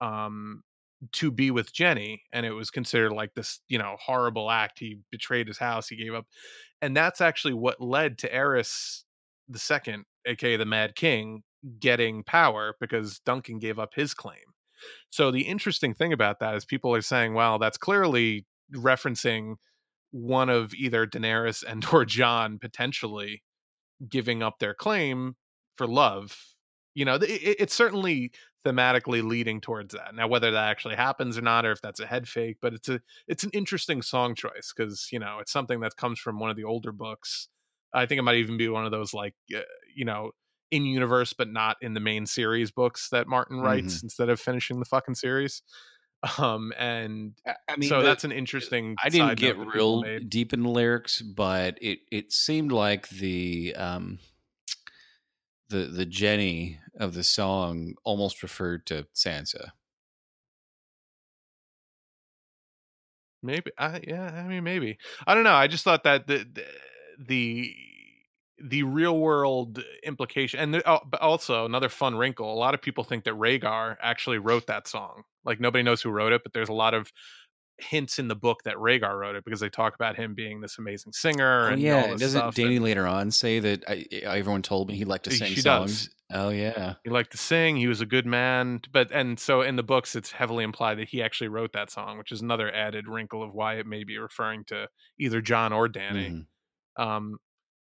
um, 0.01 0.61
to 1.13 1.31
be 1.31 1.51
with 1.51 1.73
Jenny. 1.73 2.23
And 2.33 2.45
it 2.45 2.51
was 2.51 2.69
considered 2.69 3.13
like 3.13 3.33
this, 3.33 3.61
you 3.69 3.79
know, 3.79 3.95
horrible 3.99 4.51
act. 4.51 4.79
He 4.79 4.99
betrayed 5.09 5.47
his 5.47 5.57
house, 5.57 5.87
he 5.87 5.95
gave 5.95 6.13
up. 6.13 6.27
And 6.81 6.95
that's 6.95 7.21
actually 7.21 7.53
what 7.53 7.81
led 7.81 8.17
to 8.19 8.29
Aerys 8.29 9.03
the 9.49 9.59
second, 9.59 10.05
aka 10.25 10.57
the 10.57 10.65
Mad 10.65 10.95
King, 10.95 11.43
getting 11.79 12.23
power 12.23 12.75
because 12.79 13.19
Duncan 13.19 13.59
gave 13.59 13.79
up 13.79 13.93
his 13.95 14.13
claim. 14.13 14.53
So 15.09 15.31
the 15.31 15.41
interesting 15.41 15.93
thing 15.93 16.13
about 16.13 16.39
that 16.39 16.55
is 16.55 16.65
people 16.65 16.93
are 16.93 17.01
saying, 17.01 17.33
well, 17.33 17.59
that's 17.59 17.77
clearly 17.77 18.45
referencing 18.73 19.55
one 20.11 20.49
of 20.49 20.73
either 20.73 21.05
Daenerys 21.05 21.63
and 21.67 21.85
or 21.93 22.05
Jon 22.05 22.59
potentially 22.59 23.43
giving 24.09 24.43
up 24.43 24.59
their 24.59 24.73
claim 24.73 25.35
for 25.75 25.87
love. 25.87 26.37
You 26.93 27.05
know, 27.05 27.15
it, 27.15 27.23
it's 27.59 27.73
certainly 27.73 28.31
thematically 28.65 29.23
leading 29.23 29.61
towards 29.61 29.93
that. 29.93 30.15
Now, 30.15 30.27
whether 30.27 30.51
that 30.51 30.69
actually 30.69 30.95
happens 30.95 31.37
or 31.37 31.41
not, 31.41 31.65
or 31.65 31.71
if 31.71 31.81
that's 31.81 31.99
a 31.99 32.07
head 32.07 32.27
fake, 32.27 32.57
but 32.61 32.73
it's 32.73 32.89
a 32.89 32.99
it's 33.27 33.43
an 33.43 33.51
interesting 33.53 34.01
song 34.01 34.35
choice 34.35 34.73
because 34.75 35.09
you 35.11 35.19
know 35.19 35.37
it's 35.39 35.51
something 35.51 35.79
that 35.81 35.95
comes 35.95 36.19
from 36.19 36.39
one 36.39 36.49
of 36.49 36.57
the 36.57 36.63
older 36.63 36.91
books. 36.91 37.47
I 37.93 38.05
think 38.05 38.19
it 38.19 38.23
might 38.23 38.37
even 38.37 38.57
be 38.57 38.67
one 38.67 38.85
of 38.85 38.91
those 38.91 39.13
like 39.13 39.35
uh, 39.55 39.61
you 39.95 40.05
know 40.05 40.31
in 40.71 40.85
universe 40.85 41.33
but 41.33 41.49
not 41.49 41.77
in 41.81 41.93
the 41.93 41.99
main 41.99 42.25
series 42.25 42.71
books 42.71 43.09
that 43.09 43.27
Martin 43.27 43.59
writes 43.59 43.97
mm-hmm. 43.97 44.05
instead 44.05 44.29
of 44.29 44.39
finishing 44.39 44.79
the 44.79 44.85
fucking 44.85 45.15
series. 45.15 45.61
Um 46.39 46.73
and 46.79 47.33
I 47.47 47.75
mean 47.77 47.89
so 47.89 47.99
the, 47.99 48.05
that's 48.05 48.23
an 48.23 48.31
interesting 48.31 48.95
I 49.01 49.09
didn't 49.09 49.37
get 49.37 49.55
real 49.55 50.03
deep 50.27 50.51
in 50.51 50.63
the 50.63 50.69
lyrics, 50.69 51.21
but 51.21 51.77
it 51.79 51.99
it 52.11 52.33
seemed 52.33 52.71
like 52.71 53.07
the 53.09 53.75
um 53.75 54.17
the 55.69 55.85
the 55.85 56.07
Jenny 56.07 56.79
of 56.99 57.13
the 57.13 57.23
song 57.23 57.93
almost 58.03 58.41
referred 58.41 58.87
to 58.87 59.05
Sansa. 59.13 59.71
Maybe 63.43 63.71
I 63.77 64.01
yeah, 64.07 64.31
I 64.33 64.47
mean 64.47 64.63
maybe. 64.63 64.97
I 65.25 65.35
don't 65.35 65.43
know. 65.43 65.53
I 65.53 65.67
just 65.67 65.83
thought 65.83 66.03
that 66.03 66.27
the 66.27 66.45
the, 66.51 66.65
the 67.19 67.75
the 68.59 68.83
real 68.83 69.17
world 69.17 69.83
implication 70.03 70.59
and 70.59 70.73
the, 70.73 70.89
oh, 70.89 70.99
but 71.09 71.21
also 71.21 71.65
another 71.65 71.89
fun 71.89 72.15
wrinkle 72.15 72.51
a 72.51 72.55
lot 72.55 72.73
of 72.73 72.81
people 72.81 73.03
think 73.03 73.23
that 73.23 73.33
Rhaegar 73.33 73.97
actually 74.01 74.39
wrote 74.39 74.67
that 74.67 74.87
song 74.87 75.23
like 75.45 75.59
nobody 75.59 75.83
knows 75.83 76.01
who 76.01 76.09
wrote 76.09 76.33
it 76.33 76.41
but 76.43 76.53
there's 76.53 76.69
a 76.69 76.73
lot 76.73 76.93
of 76.93 77.11
hints 77.79 78.17
in 78.17 78.27
the 78.27 78.35
book 78.35 78.63
that 78.63 78.75
Rhaegar 78.75 79.19
wrote 79.19 79.35
it 79.35 79.45
because 79.45 79.59
they 79.59 79.69
talk 79.69 79.93
about 79.93 80.15
him 80.15 80.33
being 80.33 80.61
this 80.61 80.79
amazing 80.79 81.13
singer 81.13 81.67
oh, 81.69 81.73
and 81.73 81.81
yeah 81.81 82.07
doesn't 82.07 82.29
stuff. 82.29 82.55
Dany 82.55 82.81
later 82.81 83.05
on 83.05 83.29
say 83.29 83.59
that 83.59 83.83
I, 83.87 84.05
everyone 84.23 84.63
told 84.63 84.87
me 84.87 84.95
he 84.95 85.05
liked 85.05 85.25
to 85.25 85.31
sing 85.31 85.53
she 85.53 85.61
songs 85.61 86.07
does. 86.07 86.15
oh 86.33 86.49
yeah 86.49 86.95
he 87.03 87.11
liked 87.11 87.31
to 87.33 87.37
sing 87.37 87.77
he 87.77 87.85
was 87.85 88.01
a 88.01 88.07
good 88.07 88.25
man 88.25 88.81
but 88.91 89.11
and 89.11 89.39
so 89.39 89.61
in 89.61 89.75
the 89.75 89.83
books 89.83 90.15
it's 90.15 90.31
heavily 90.31 90.63
implied 90.63 90.97
that 90.97 91.09
he 91.09 91.21
actually 91.21 91.49
wrote 91.49 91.73
that 91.73 91.91
song 91.91 92.17
which 92.17 92.31
is 92.31 92.41
another 92.41 92.73
added 92.73 93.07
wrinkle 93.07 93.43
of 93.43 93.53
why 93.53 93.75
it 93.75 93.85
may 93.85 94.03
be 94.03 94.17
referring 94.17 94.63
to 94.65 94.87
either 95.19 95.41
Jon 95.41 95.71
or 95.71 95.87
Dany 95.87 96.31
mm. 96.31 96.45
Um, 96.97 97.37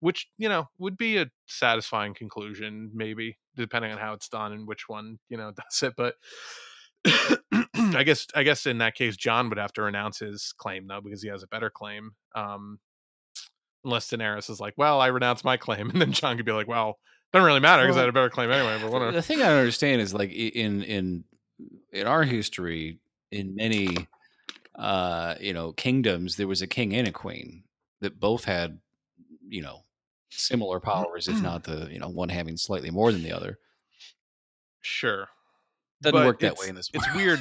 which 0.03 0.29
you 0.37 0.49
know 0.49 0.69
would 0.79 0.97
be 0.97 1.17
a 1.17 1.27
satisfying 1.47 2.13
conclusion 2.13 2.91
maybe 2.93 3.39
depending 3.57 3.93
on 3.93 3.99
how 3.99 4.13
it's 4.13 4.29
done 4.29 4.53
and 4.53 4.67
which 4.67 4.89
one 4.89 5.19
you 5.29 5.37
know 5.37 5.53
does 5.57 5.83
it 5.83 5.95
but 5.97 6.15
I 7.75 8.03
guess 8.05 8.27
I 8.35 8.43
guess 8.43 8.67
in 8.67 8.79
that 8.79 8.95
case, 8.95 9.17
jon 9.17 9.49
would 9.49 9.59
have 9.59 9.73
to 9.75 9.83
renounce 9.83 10.21
his 10.21 10.55
claim 10.57 10.87
though 10.87 11.01
because 11.01 11.23
he 11.23 11.29
has 11.29 11.43
a 11.43 11.49
better 11.49 11.71
claim. 11.71 12.13
Um, 12.35 12.79
unless 13.85 14.09
Daenerys 14.09 14.51
is 14.51 14.61
like, 14.61 14.75
"Well, 14.77 15.01
I 15.01 15.09
renounce 15.09 15.45
my 15.45 15.57
claim," 15.57 15.91
and 15.91 16.01
then 16.01 16.13
jon 16.13 16.37
could 16.37 16.47
be 16.47 16.53
like, 16.53 16.69
"Well, 16.69 16.99
doesn't 17.33 17.47
really 17.47 17.61
matter 17.61 17.83
because 17.83 17.97
well, 17.97 18.03
I 18.03 18.07
had 18.07 18.11
a 18.11 18.13
better 18.13 18.31
claim 18.31 18.51
anyway." 18.51 18.79
But 18.81 18.93
whatever. 18.93 19.13
The 19.13 19.23
thing 19.23 19.43
I 19.43 19.49
don't 19.49 19.59
understand 19.59 20.01
is 20.01 20.15
like 20.15 20.33
in 20.33 20.83
in 20.83 21.25
in 21.93 22.07
our 22.07 22.23
history, 22.23 22.99
in 23.31 23.55
many 23.57 23.97
uh, 24.77 25.35
you 25.41 25.53
know 25.53 25.73
kingdoms, 25.73 26.37
there 26.37 26.49
was 26.49 26.63
a 26.63 26.69
king 26.69 26.95
and 26.95 27.09
a 27.09 27.13
queen 27.13 27.65
that 28.01 28.21
both 28.21 28.45
had 28.45 28.79
you 29.49 29.63
know 29.63 29.85
similar 30.37 30.81
powers, 30.81 31.29
if 31.29 31.41
not 31.43 31.65
the 31.65 31.89
you 31.91 31.99
know 31.99 32.09
one 32.09 32.29
having 32.29 32.57
slightly 32.57 32.91
more 32.91 33.13
than 33.13 33.23
the 33.23 33.33
other. 33.33 33.59
Sure, 34.81 35.29
doesn't 36.03 36.19
but 36.19 36.27
work 36.27 36.41
that 36.41 36.59
way 36.59 36.69
in 36.69 36.75
this. 36.75 36.91
It's 36.93 37.15
weird. 37.15 37.41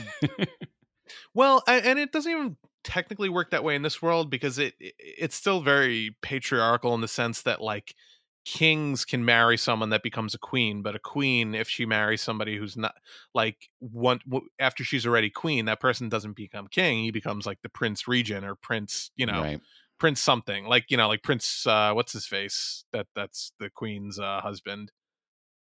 well, 1.34 1.64
and 1.68 1.98
it 2.00 2.12
doesn't 2.12 2.32
even 2.32 2.58
technically 2.84 3.30
work 3.30 3.52
that 3.52 3.64
way 3.64 3.76
in 3.76 3.82
this 3.82 4.02
world 4.02 4.30
because 4.30 4.58
it 4.58 4.74
it's 4.80 5.36
still 5.36 5.62
very 5.62 6.16
patriarchal 6.22 6.96
in 6.96 7.02
the 7.02 7.08
sense 7.08 7.44
that 7.44 7.62
like 7.62 7.96
kings 8.44 9.06
can 9.06 9.24
marry 9.24 9.56
someone 9.56 9.92
that 9.92 10.02
becomes 10.02 10.34
a 10.34 10.40
queen 10.40 10.82
but 10.82 10.96
a 10.96 11.00
queen 11.00 11.54
if 11.54 11.70
she 11.70 11.86
marries 11.86 12.22
somebody 12.22 12.58
who's 12.58 12.76
not 12.76 12.96
like 13.36 13.70
one 13.80 14.20
after 14.60 14.84
she's 14.84 15.06
already 15.06 15.30
queen 15.30 15.66
that 15.66 15.80
person 15.80 16.10
doesn't 16.10 16.36
become 16.36 16.68
king 16.68 17.04
he 17.04 17.12
becomes 17.12 17.46
like 17.46 17.62
the 17.62 17.70
prince 17.70 18.08
regent 18.08 18.44
or 18.44 18.56
prince 18.56 19.12
you 19.16 19.28
know 19.28 19.42
right. 19.42 19.62
Prince 20.02 20.20
something 20.20 20.66
like 20.66 20.86
you 20.90 20.98
know 20.98 21.08
like 21.08 21.22
prince 21.22 21.68
uh 21.68 21.92
what's 21.94 22.12
his 22.12 22.26
face 22.26 22.86
that 22.92 23.06
that's 23.16 23.52
the 23.60 23.70
queen's 23.70 24.18
uh 24.18 24.42
husband 24.42 24.92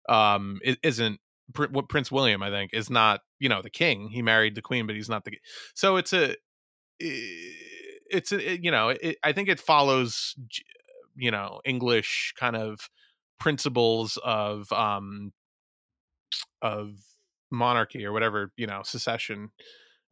um 0.10 0.60
is 0.64 0.78
isn't 0.82 1.20
prince 1.54 2.12
william 2.12 2.42
i 2.42 2.50
think 2.50 2.72
is 2.74 2.90
not 2.90 3.20
you 3.38 3.48
know 3.48 3.62
the 3.62 3.70
king. 3.70 4.10
He 4.10 4.24
married 4.24 4.56
the 4.56 4.64
queen 4.64 4.88
but 4.88 4.96
he's 4.96 5.10
not 5.10 5.26
the 5.26 5.38
so 5.76 5.98
it's 5.98 6.12
a 6.12 6.36
it's 7.00 8.32
a, 8.32 8.60
you 8.60 8.72
know 8.72 8.90
it, 8.90 9.18
i 9.24 9.32
think 9.32 9.48
it 9.48 9.60
follows 9.60 10.34
you 11.16 11.30
know 11.30 11.62
english 11.64 12.34
kind 12.36 12.56
of 12.56 12.90
principles 13.40 14.18
of 14.24 14.72
um 14.72 15.34
of 16.64 16.94
monarchy 17.52 18.04
or 18.04 18.12
whatever 18.12 18.52
you 18.58 18.66
know 18.66 18.82
secession 18.84 19.52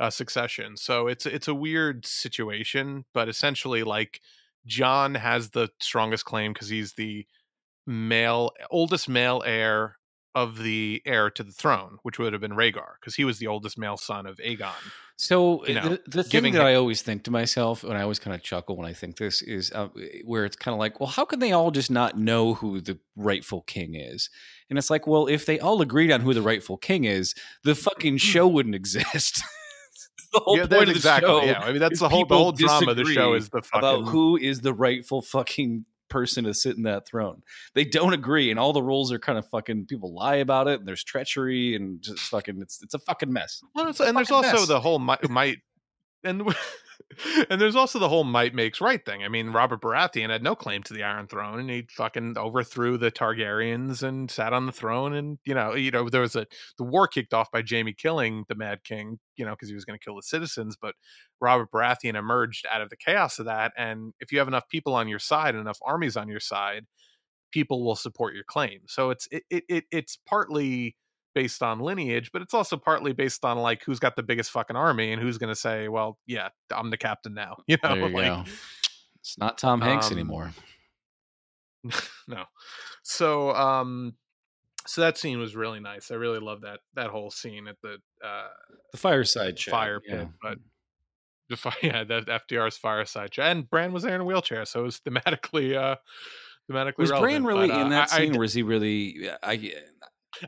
uh 0.04 0.10
succession 0.10 0.78
so 0.78 1.08
it's 1.08 1.26
it's 1.26 1.48
a 1.48 1.54
weird 1.56 2.06
situation 2.06 3.06
but 3.14 3.28
essentially 3.30 3.84
like 3.84 4.22
Jon 4.66 5.16
has 5.16 5.50
the 5.50 5.70
strongest 5.80 6.26
claim 6.26 6.54
because 6.54 6.70
he's 6.70 6.94
the 6.94 7.26
male 7.86 8.52
oldest 8.70 9.10
male 9.10 9.44
heir 9.46 9.98
of 10.36 10.58
the 10.58 11.02
heir 11.06 11.30
to 11.30 11.44
the 11.44 11.52
throne, 11.52 12.00
which 12.02 12.18
would 12.18 12.34
have 12.34 12.42
been 12.42 12.54
Rhaegar, 12.54 12.96
because 13.00 13.14
he 13.14 13.24
was 13.24 13.38
the 13.38 13.46
oldest 13.46 13.78
male 13.78 13.98
son 13.98 14.26
of 14.26 14.38
Aegon. 14.38 14.72
So 15.16 15.64
you 15.68 15.76
know, 15.76 15.90
the, 15.90 16.02
the 16.08 16.24
thing 16.24 16.54
that 16.54 16.62
him- 16.62 16.66
I 16.66 16.74
always 16.74 17.04
think 17.04 17.24
to 17.26 17.32
myself, 17.32 17.84
and 17.84 17.94
I 17.94 18.02
always 18.02 18.18
kind 18.18 18.34
of 18.34 18.42
chuckle 18.42 18.76
when 18.76 18.88
I 18.88 18.94
think 18.94 19.18
this, 19.18 19.44
is 19.44 19.72
uh, 19.74 19.90
where 20.26 20.46
it's 20.46 20.56
kind 20.56 20.74
of 20.74 20.80
like, 20.80 21.00
well, 21.00 21.10
how 21.10 21.24
can 21.24 21.38
they 21.38 21.52
all 21.52 21.70
just 21.70 21.92
not 21.92 22.18
know 22.18 22.56
who 22.56 22.82
the 22.82 22.98
rightful 23.16 23.62
king 23.62 23.94
is? 23.94 24.32
And 24.72 24.80
it's 24.80 24.90
like, 24.90 25.06
well, 25.06 25.28
if 25.28 25.46
they 25.46 25.60
all 25.60 25.82
agreed 25.82 26.12
on 26.12 26.22
who 26.22 26.34
the 26.34 26.42
rightful 26.42 26.78
king 26.78 27.04
is, 27.04 27.36
the 27.64 27.76
fucking 27.76 28.18
show 28.18 28.48
wouldn't 28.48 28.76
exist. 28.84 29.44
the 30.34 30.40
whole 30.40 30.58
yeah, 30.58 30.68
point 30.68 30.84
of 30.84 30.88
the 30.88 30.92
exactly, 30.96 31.30
show. 31.30 31.44
Yeah, 31.44 31.60
I 31.60 31.72
mean 31.72 31.80
that's 31.80 32.00
the 32.00 32.10
whole 32.10 32.26
the 32.26 32.38
whole 32.38 32.52
drama 32.52 32.92
of 32.92 32.98
the 32.98 33.06
show 33.06 33.34
is 33.34 33.50
the 33.50 33.62
fucking 33.62 33.80
about 33.80 34.10
who 34.10 34.38
is 34.38 34.62
the 34.62 34.74
rightful 34.74 35.22
fucking 35.22 35.86
person 36.10 36.44
to 36.44 36.54
sit 36.54 36.78
in 36.78 36.84
that 36.84 37.08
throne. 37.08 37.42
They 37.74 37.86
don't 37.86 38.14
agree, 38.14 38.52
and 38.52 38.60
all 38.60 38.74
the 38.74 38.84
rules 38.84 39.12
are 39.12 39.20
kind 39.20 39.38
of 39.38 39.48
fucking. 39.50 39.88
People 39.88 40.14
lie 40.14 40.36
about 40.36 40.68
it, 40.68 40.80
and 40.80 40.88
there's 40.88 41.04
treachery, 41.04 41.76
and 41.76 42.02
just 42.02 42.20
fucking. 42.20 42.62
It's 42.62 42.82
it's 42.82 42.94
a 42.94 43.00
fucking 43.00 43.34
mess. 43.34 43.62
Well, 43.76 43.88
and 43.88 44.18
there's 44.18 44.32
also 44.32 44.52
mess. 44.52 44.68
the 44.68 44.80
whole 44.80 45.00
might, 45.00 45.30
might 45.30 45.58
and 46.24 46.42
and 47.50 47.60
there's 47.60 47.76
also 47.76 48.00
the 48.00 48.10
whole 48.10 48.24
might 48.24 48.54
makes 48.54 48.82
right 48.82 49.04
thing. 49.04 49.24
I 49.24 49.28
mean, 49.28 49.50
Robert 49.50 49.82
Baratheon 49.82 50.30
had 50.30 50.44
no 50.44 50.56
claim 50.56 50.84
to 50.84 50.94
the 50.94 51.04
Iron 51.04 51.28
Throne, 51.28 51.60
and 51.60 51.70
he 51.70 51.88
fucking 51.90 52.38
overthrew 52.38 52.98
the 52.98 53.12
Targaryens 53.12 54.04
and 54.04 54.30
sat 54.30 54.54
on 54.54 54.66
the 54.66 54.72
throne. 54.72 55.14
And 55.14 55.40
you 55.46 55.54
know, 55.54 55.74
you 55.74 55.92
know, 55.92 56.10
there 56.10 56.22
was 56.22 56.36
a 56.36 56.46
the 56.78 56.84
war 56.84 57.08
kicked 57.08 57.34
off 57.34 57.52
by 57.52 57.64
Jaime 57.68 57.94
killing 57.94 58.46
the 58.50 58.56
Mad 58.56 58.84
King, 58.84 59.20
you 59.36 59.46
know, 59.46 59.52
because 59.52 59.70
he 59.70 59.76
was 59.76 59.86
going 59.86 59.98
to 59.98 60.04
kill 60.04 60.16
the 60.16 60.24
citizens. 60.24 60.76
But 60.80 60.96
Robert 61.42 61.70
Baratheon 61.72 62.16
emerged 62.16 62.66
out 62.72 62.82
of 62.82 62.90
the 62.90 62.98
chaos 62.98 63.40
of 63.40 63.46
that. 63.46 63.74
And 63.78 64.14
if 64.20 64.32
you 64.32 64.40
have 64.40 64.48
enough 64.48 64.68
people 64.70 64.96
on 64.96 65.08
your 65.08 65.20
side, 65.20 65.56
and 65.56 65.62
enough 65.62 65.80
armies 65.86 66.18
on 66.18 66.28
your 66.28 66.40
side, 66.40 66.86
people 67.52 67.84
will 67.86 67.96
support 67.96 68.34
your 68.34 68.44
claim. 68.46 68.82
So 68.88 69.12
it's 69.12 69.28
it, 69.32 69.44
it 69.50 69.86
it's 69.92 70.18
partly 70.28 70.96
based 71.34 71.64
on 71.64 71.80
lineage, 71.80 72.32
but 72.32 72.42
it's 72.42 72.54
also 72.54 72.78
partly 72.78 73.14
based 73.14 73.44
on 73.46 73.58
like 73.58 73.84
who's 73.84 74.00
got 74.00 74.16
the 74.16 74.24
biggest 74.24 74.52
fucking 74.52 74.76
army 74.76 75.12
and 75.12 75.22
who's 75.22 75.38
going 75.38 75.52
to 75.52 75.60
say, 75.60 75.88
"Well, 75.88 76.18
yeah, 76.26 76.50
I'm 76.72 76.90
the 76.90 76.98
captain 76.98 77.34
now." 77.34 77.58
You 77.68 77.78
know, 77.84 77.96
you 77.96 78.08
like 78.10 78.26
go. 78.26 78.44
it's 79.20 79.38
not 79.38 79.58
Tom 79.58 79.82
Hanks 79.82 80.08
um, 80.08 80.14
anymore. 80.14 80.52
no. 82.28 82.44
So, 83.04 83.54
um, 83.54 84.14
so 84.86 85.02
that 85.02 85.18
scene 85.18 85.40
was 85.40 85.56
really 85.56 85.80
nice. 85.80 86.12
I 86.12 86.16
really 86.16 86.40
love 86.40 86.62
that 86.62 86.80
that 86.96 87.10
whole 87.10 87.32
scene 87.32 87.68
at 87.68 87.78
the 87.82 87.98
uh 88.24 88.48
the 88.92 88.98
fireside 88.98 89.58
chat, 89.58 89.72
fire 89.72 90.00
pit, 90.00 90.20
yeah. 90.20 90.26
but 90.42 90.58
the 91.50 91.58
fire, 91.58 91.74
yeah, 91.84 92.04
that 92.04 92.26
FDR's 92.26 92.78
fireside 92.78 93.32
chat, 93.32 93.52
and 93.52 93.70
Bran 93.70 93.94
was 93.94 94.04
there 94.04 94.16
in 94.16 94.22
a 94.22 94.26
wheelchair, 94.26 94.66
so 94.66 94.82
it 94.82 94.84
was 94.84 95.00
thematically 95.00 95.76
uh 95.76 95.96
thematically 96.70 97.00
was 97.00 97.12
relevant. 97.12 97.44
Bran 97.44 97.46
really 97.46 97.68
but, 97.70 97.78
uh, 97.78 97.82
in 97.82 97.90
that 97.90 98.12
I, 98.14 98.18
scene, 98.18 98.34
I, 98.34 98.38
or 98.38 98.42
was 98.42 98.54
he 98.54 98.64
really? 98.64 99.30
I 99.42 99.74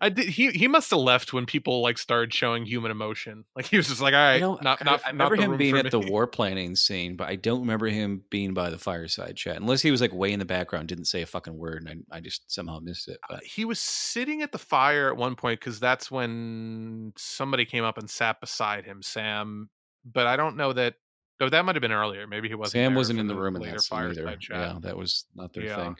I 0.01 0.09
did. 0.09 0.27
He 0.27 0.51
he 0.51 0.67
must 0.67 0.89
have 0.91 0.99
left 0.99 1.33
when 1.33 1.45
people 1.45 1.81
like 1.81 1.97
started 1.97 2.33
showing 2.33 2.65
human 2.65 2.91
emotion. 2.91 3.45
Like 3.55 3.67
he 3.67 3.77
was 3.77 3.87
just 3.87 4.01
like, 4.01 4.13
all 4.13 4.19
right, 4.19 4.41
not 4.41 4.83
not. 4.83 5.01
I, 5.05 5.07
I 5.07 5.11
remember 5.11 5.37
him 5.37 5.55
being 5.55 5.77
at 5.77 5.85
me. 5.85 5.89
the 5.89 5.99
war 5.99 6.27
planning 6.27 6.75
scene, 6.75 7.15
but 7.15 7.29
I 7.29 7.37
don't 7.37 7.61
remember 7.61 7.87
him 7.87 8.21
being 8.29 8.53
by 8.53 8.69
the 8.69 8.77
fireside 8.77 9.37
chat, 9.37 9.55
unless 9.55 9.81
he 9.81 9.91
was 9.91 10.01
like 10.01 10.13
way 10.13 10.33
in 10.33 10.39
the 10.39 10.45
background, 10.45 10.89
didn't 10.89 11.05
say 11.05 11.21
a 11.21 11.25
fucking 11.25 11.57
word, 11.57 11.85
and 11.87 12.03
I, 12.11 12.17
I 12.17 12.19
just 12.19 12.51
somehow 12.51 12.79
missed 12.79 13.07
it. 13.07 13.17
But 13.29 13.43
he 13.43 13.63
was 13.63 13.79
sitting 13.79 14.41
at 14.41 14.51
the 14.51 14.57
fire 14.57 15.07
at 15.07 15.15
one 15.15 15.35
point 15.35 15.61
because 15.61 15.79
that's 15.79 16.11
when 16.11 17.13
somebody 17.17 17.63
came 17.63 17.85
up 17.85 17.97
and 17.97 18.09
sat 18.09 18.41
beside 18.41 18.83
him, 18.83 19.01
Sam. 19.01 19.69
But 20.03 20.27
I 20.27 20.35
don't 20.35 20.57
know 20.57 20.73
that. 20.73 20.95
Oh, 21.39 21.49
that 21.49 21.65
might 21.65 21.75
have 21.75 21.81
been 21.81 21.91
earlier. 21.91 22.27
Maybe 22.27 22.49
he 22.49 22.55
wasn't. 22.55 22.73
Sam 22.73 22.95
wasn't 22.95 23.19
in 23.19 23.27
the, 23.27 23.35
the 23.35 23.39
room 23.39 23.55
in 23.55 23.61
that 23.61 23.81
scene 23.81 23.99
either. 23.99 24.35
Chat. 24.37 24.57
Yeah, 24.57 24.79
that 24.81 24.97
was 24.97 25.25
not 25.33 25.53
their 25.53 25.65
yeah. 25.65 25.75
thing. 25.75 25.95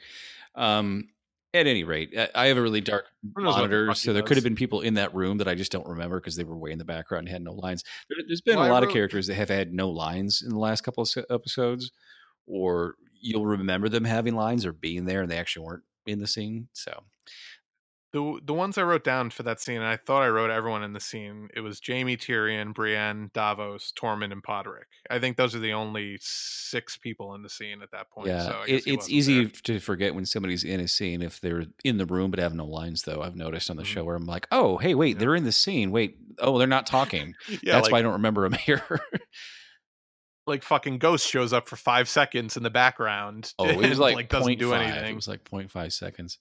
Um, 0.54 1.08
at 1.56 1.66
any 1.66 1.84
rate, 1.84 2.16
I 2.34 2.46
have 2.46 2.56
a 2.56 2.62
really 2.62 2.80
dark 2.80 3.06
monitor, 3.36 3.94
so 3.94 4.12
there 4.12 4.22
could 4.22 4.36
have 4.36 4.44
been 4.44 4.56
people 4.56 4.80
in 4.80 4.94
that 4.94 5.14
room 5.14 5.38
that 5.38 5.48
I 5.48 5.54
just 5.54 5.72
don't 5.72 5.86
remember 5.86 6.20
because 6.20 6.36
they 6.36 6.44
were 6.44 6.56
way 6.56 6.70
in 6.70 6.78
the 6.78 6.84
background 6.84 7.26
and 7.26 7.32
had 7.32 7.42
no 7.42 7.52
lines. 7.52 7.84
There, 8.08 8.18
has 8.28 8.40
been 8.40 8.56
well, 8.56 8.68
a 8.68 8.72
lot 8.72 8.82
wrote... 8.82 8.88
of 8.88 8.92
characters 8.94 9.26
that 9.26 9.34
have 9.34 9.48
had 9.48 9.72
no 9.72 9.90
lines 9.90 10.42
in 10.42 10.50
the 10.50 10.58
last 10.58 10.82
couple 10.82 11.02
of 11.02 11.24
episodes, 11.30 11.90
or 12.46 12.94
you'll 13.20 13.46
remember 13.46 13.88
them 13.88 14.04
having 14.04 14.34
lines 14.34 14.64
or 14.64 14.72
being 14.72 15.04
there 15.04 15.22
and 15.22 15.30
they 15.30 15.38
actually 15.38 15.66
weren't 15.66 15.84
in 16.06 16.20
the 16.20 16.26
scene. 16.26 16.68
So 16.72 17.02
the 18.16 18.40
the 18.42 18.54
ones 18.54 18.78
I 18.78 18.82
wrote 18.82 19.04
down 19.04 19.28
for 19.28 19.42
that 19.42 19.60
scene, 19.60 19.76
and 19.76 19.84
I 19.84 19.96
thought 19.96 20.22
I 20.22 20.28
wrote 20.28 20.50
everyone 20.50 20.82
in 20.82 20.94
the 20.94 21.00
scene. 21.00 21.50
It 21.54 21.60
was 21.60 21.82
Jaime, 21.86 22.16
Tyrion, 22.16 22.72
Brienne, 22.72 23.30
Davos, 23.34 23.92
Tormund, 23.94 24.32
and 24.32 24.42
Podrick. 24.42 24.88
I 25.10 25.18
think 25.18 25.36
those 25.36 25.54
are 25.54 25.58
the 25.58 25.74
only 25.74 26.16
six 26.22 26.96
people 26.96 27.34
in 27.34 27.42
the 27.42 27.50
scene 27.50 27.82
at 27.82 27.90
that 27.90 28.10
point. 28.10 28.28
Yeah, 28.28 28.44
so 28.44 28.62
it, 28.66 28.86
it's 28.86 29.10
easy 29.10 29.44
there. 29.44 29.52
to 29.64 29.80
forget 29.80 30.14
when 30.14 30.24
somebody's 30.24 30.64
in 30.64 30.80
a 30.80 30.88
scene 30.88 31.20
if 31.20 31.40
they're 31.40 31.64
in 31.84 31.98
the 31.98 32.06
room 32.06 32.30
but 32.30 32.40
have 32.40 32.54
no 32.54 32.64
lines. 32.64 33.02
Though 33.02 33.20
I've 33.20 33.36
noticed 33.36 33.68
on 33.68 33.76
the 33.76 33.82
mm-hmm. 33.82 33.92
show 33.92 34.04
where 34.04 34.16
I'm 34.16 34.26
like, 34.26 34.46
oh, 34.50 34.78
hey, 34.78 34.94
wait, 34.94 35.16
yeah. 35.16 35.20
they're 35.20 35.36
in 35.36 35.44
the 35.44 35.52
scene. 35.52 35.90
Wait, 35.90 36.16
oh, 36.38 36.56
they're 36.56 36.66
not 36.66 36.86
talking. 36.86 37.34
yeah, 37.48 37.72
that's 37.72 37.84
like, 37.84 37.92
why 37.92 37.98
I 37.98 38.02
don't 38.02 38.14
remember 38.14 38.48
them 38.48 38.58
here. 38.64 38.82
Like 40.46 40.62
fucking 40.62 40.98
ghost 40.98 41.28
shows 41.28 41.52
up 41.52 41.68
for 41.68 41.76
five 41.76 42.08
seconds 42.08 42.56
in 42.56 42.62
the 42.62 42.70
background. 42.70 43.52
Oh, 43.58 43.66
it 43.66 43.76
was 43.76 43.98
like, 43.98 44.16
like 44.16 44.28
doesn't 44.28 44.58
do 44.58 44.72
anything. 44.72 45.12
It 45.12 45.16
was 45.16 45.28
like 45.28 45.44
0.5 45.44 45.92
seconds. 45.92 46.38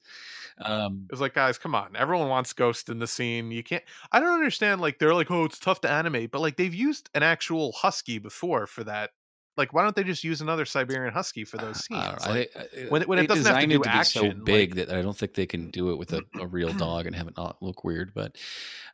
Um, 0.62 1.08
was 1.10 1.22
like, 1.22 1.34
guys, 1.34 1.58
come 1.58 1.76
on. 1.76 1.96
Everyone 1.96 2.30
wants 2.30 2.54
Ghost 2.54 2.90
in 2.90 3.00
the 3.00 3.08
scene. 3.08 3.52
You 3.52 3.64
can't. 3.64 3.84
I 4.12 4.20
don't 4.20 4.34
understand. 4.34 4.80
Like, 4.80 5.00
they're 5.00 5.14
like, 5.14 5.32
oh, 5.32 5.46
it's 5.46 5.60
tough 5.60 5.82
to 5.82 5.90
animate, 5.90 6.32
but 6.32 6.42
like 6.42 6.56
they've 6.56 6.74
used 6.74 7.10
an 7.14 7.24
actual 7.24 7.72
husky 7.74 8.20
before 8.20 8.68
for 8.68 8.84
that 8.84 9.12
like, 9.58 9.74
why 9.74 9.84
don't 9.84 9.96
they 9.96 10.04
just 10.04 10.24
use 10.24 10.42
another 10.42 10.66
Siberian 10.66 11.14
Husky 11.14 11.44
for 11.44 11.58
those 11.58 11.84
scenes? 11.86 12.26
Like, 12.26 12.52
I, 12.56 12.60
I, 12.60 12.86
when, 12.90 13.04
when 13.04 13.20
it 13.20 13.28
doesn't 13.28 13.46
have 13.46 13.62
to 13.62 13.68
do 13.68 13.82
it 13.82 13.84
to 13.84 13.90
action, 13.90 14.22
be 14.22 14.30
so 14.30 14.44
big 14.44 14.76
like, 14.76 14.88
that 14.88 14.98
I 14.98 15.02
don't 15.02 15.18
think 15.18 15.34
they 15.34 15.46
can 15.46 15.70
do 15.72 15.92
it 15.92 15.98
with 15.98 16.14
a, 16.14 16.22
a, 16.40 16.48
real 16.48 16.74
dog 16.78 17.08
and 17.08 17.16
have 17.16 17.28
it 17.28 17.36
not 17.38 17.62
look 17.62 17.84
weird. 17.84 18.14
But 18.14 18.38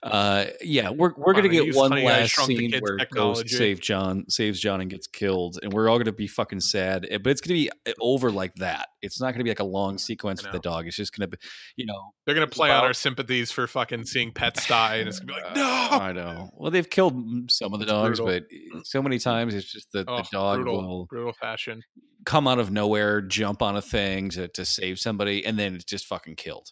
uh, 0.04 0.46
yeah, 0.62 0.90
we're 0.90 1.14
we're 1.16 1.34
gonna 1.34 1.50
get 1.50 1.76
one 1.76 1.92
last 1.92 2.36
scene 2.36 2.74
where. 2.80 2.98
Ghost 3.12 3.50
save 3.50 3.80
Jon 3.82 4.26
saves 4.30 4.60
Jon 4.60 4.82
and 4.82 4.90
gets 4.90 5.08
killed, 5.08 5.60
and 5.62 5.72
we're 5.72 5.90
all 5.90 5.98
gonna 5.98 6.12
be 6.12 6.28
fucking 6.28 6.62
sad. 6.62 7.08
Eh, 7.10 7.18
but 7.18 7.32
it's 7.32 7.42
gonna 7.42 7.56
be 7.56 7.70
eh, 7.86 7.94
over 8.00 8.32
like 8.32 8.56
that. 8.56 8.90
It's 9.02 9.20
not 9.20 9.34
gonna 9.34 9.44
be 9.44 9.50
like 9.50 9.60
a 9.60 9.66
long 9.66 9.98
sequence 9.98 10.44
with 10.44 10.52
the 10.52 10.60
dog. 10.60 10.88
It's 10.88 10.96
just 10.96 11.16
gonna 11.16 11.28
be, 11.28 11.38
you 11.76 11.86
know, 11.86 12.14
they're 12.26 12.36
gonna 12.36 12.48
play 12.48 12.70
about, 12.70 12.82
on 12.82 12.88
our 12.88 12.94
sympathies 12.94 13.52
for 13.52 13.68
fucking 13.68 14.06
seeing 14.06 14.32
pets 14.34 14.68
die, 14.68 14.98
and 14.98 15.10
it's 15.10 15.20
gonna 15.20 15.34
be 15.34 15.42
like, 15.42 15.56
no. 15.56 15.88
I 15.92 16.12
know. 16.14 16.50
Well, 16.56 16.72
they've 16.72 16.90
killed 16.90 17.52
some 17.52 17.74
of 17.74 17.80
the 17.80 17.86
dogs, 17.86 18.20
brutal. 18.20 18.46
but 18.72 18.86
so 18.86 19.02
many 19.02 19.20
times 19.20 19.54
it's 19.54 19.72
just 19.72 19.92
the, 19.92 20.06
oh, 20.08 20.18
the 20.18 20.28
dog 20.32 20.51
brutal, 20.58 20.82
will 20.82 21.06
brutal 21.06 21.34
fashion 21.34 21.82
come 22.26 22.48
out 22.48 22.60
of 22.60 22.72
nowhere, 22.72 23.22
jump 23.22 23.62
on 23.62 23.76
a 23.76 23.82
thing 23.82 24.30
to, 24.30 24.48
to 24.50 24.66
save 24.66 25.00
somebody, 25.00 25.46
and 25.46 25.58
then 25.58 25.76
it's 25.76 25.84
just 25.84 26.06
fucking 26.06 26.36
killed. 26.36 26.72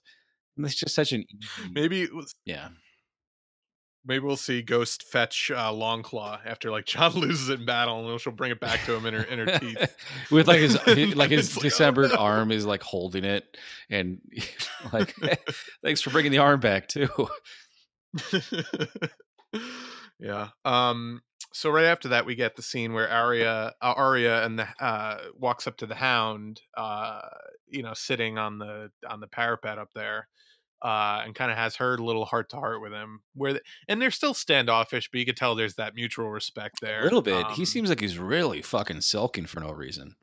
And 0.57 0.65
it's 0.65 0.75
just 0.75 0.95
such 0.95 1.13
an 1.13 1.25
maybe 1.71 2.01
it 2.01 2.13
was 2.13 2.35
yeah. 2.45 2.69
maybe 4.05 4.25
we'll 4.25 4.35
see 4.35 4.61
Ghost 4.61 5.03
fetch 5.03 5.51
uh, 5.51 5.71
Longclaw 5.71 6.39
after 6.45 6.69
like 6.69 6.85
Jon 6.85 7.13
loses 7.15 7.49
it 7.49 7.61
in 7.61 7.65
battle, 7.65 8.09
and 8.09 8.19
she'll 8.19 8.33
bring 8.33 8.51
it 8.51 8.59
back 8.59 8.83
to 8.85 8.95
him 8.95 9.05
in 9.05 9.13
her 9.13 9.23
in 9.23 9.39
her 9.39 9.59
teeth 9.59 9.95
with 10.31 10.47
like 10.47 10.59
his 10.59 10.75
like 11.15 11.31
his 11.31 11.55
like, 11.55 11.63
dismembered 11.63 12.11
oh, 12.11 12.15
no. 12.15 12.21
arm 12.21 12.51
is 12.51 12.65
like 12.65 12.83
holding 12.83 13.23
it, 13.23 13.57
and 13.89 14.19
like 14.91 15.15
thanks 15.83 16.01
for 16.01 16.09
bringing 16.09 16.31
the 16.31 16.39
arm 16.39 16.59
back 16.59 16.87
too. 16.87 17.07
yeah. 20.19 20.49
Um. 20.65 21.21
So 21.51 21.69
right 21.69 21.85
after 21.85 22.09
that, 22.09 22.25
we 22.25 22.35
get 22.35 22.55
the 22.55 22.61
scene 22.61 22.93
where 22.93 23.09
Arya, 23.09 23.73
uh, 23.81 23.93
Arya, 23.95 24.45
and 24.45 24.59
the 24.59 24.67
uh, 24.79 25.17
walks 25.37 25.65
up 25.67 25.77
to 25.77 25.87
the 25.87 25.95
Hound, 25.95 26.61
uh, 26.77 27.21
you 27.67 27.81
know, 27.81 27.93
sitting 27.93 28.37
on 28.37 28.59
the 28.59 28.91
on 29.07 29.19
the 29.19 29.27
parapet 29.27 29.79
up 29.79 29.89
there, 29.95 30.27
uh, 30.83 31.21
and 31.25 31.33
kind 31.33 31.49
of 31.51 31.57
has 31.57 31.75
her 31.77 31.97
little 31.97 32.25
heart 32.25 32.49
to 32.51 32.57
heart 32.57 32.81
with 32.81 32.91
him. 32.91 33.21
Where 33.33 33.53
they, 33.53 33.59
and 33.87 34.01
they're 34.01 34.11
still 34.11 34.33
standoffish, 34.35 35.09
but 35.11 35.19
you 35.19 35.25
could 35.25 35.37
tell 35.37 35.55
there's 35.55 35.75
that 35.75 35.95
mutual 35.95 36.29
respect 36.29 36.81
there. 36.81 37.01
A 37.01 37.03
little 37.03 37.21
bit. 37.21 37.45
Um, 37.45 37.53
he 37.53 37.65
seems 37.65 37.89
like 37.89 38.01
he's 38.01 38.19
really 38.19 38.61
fucking 38.61 39.01
sulking 39.01 39.45
for 39.45 39.59
no 39.59 39.71
reason. 39.71 40.15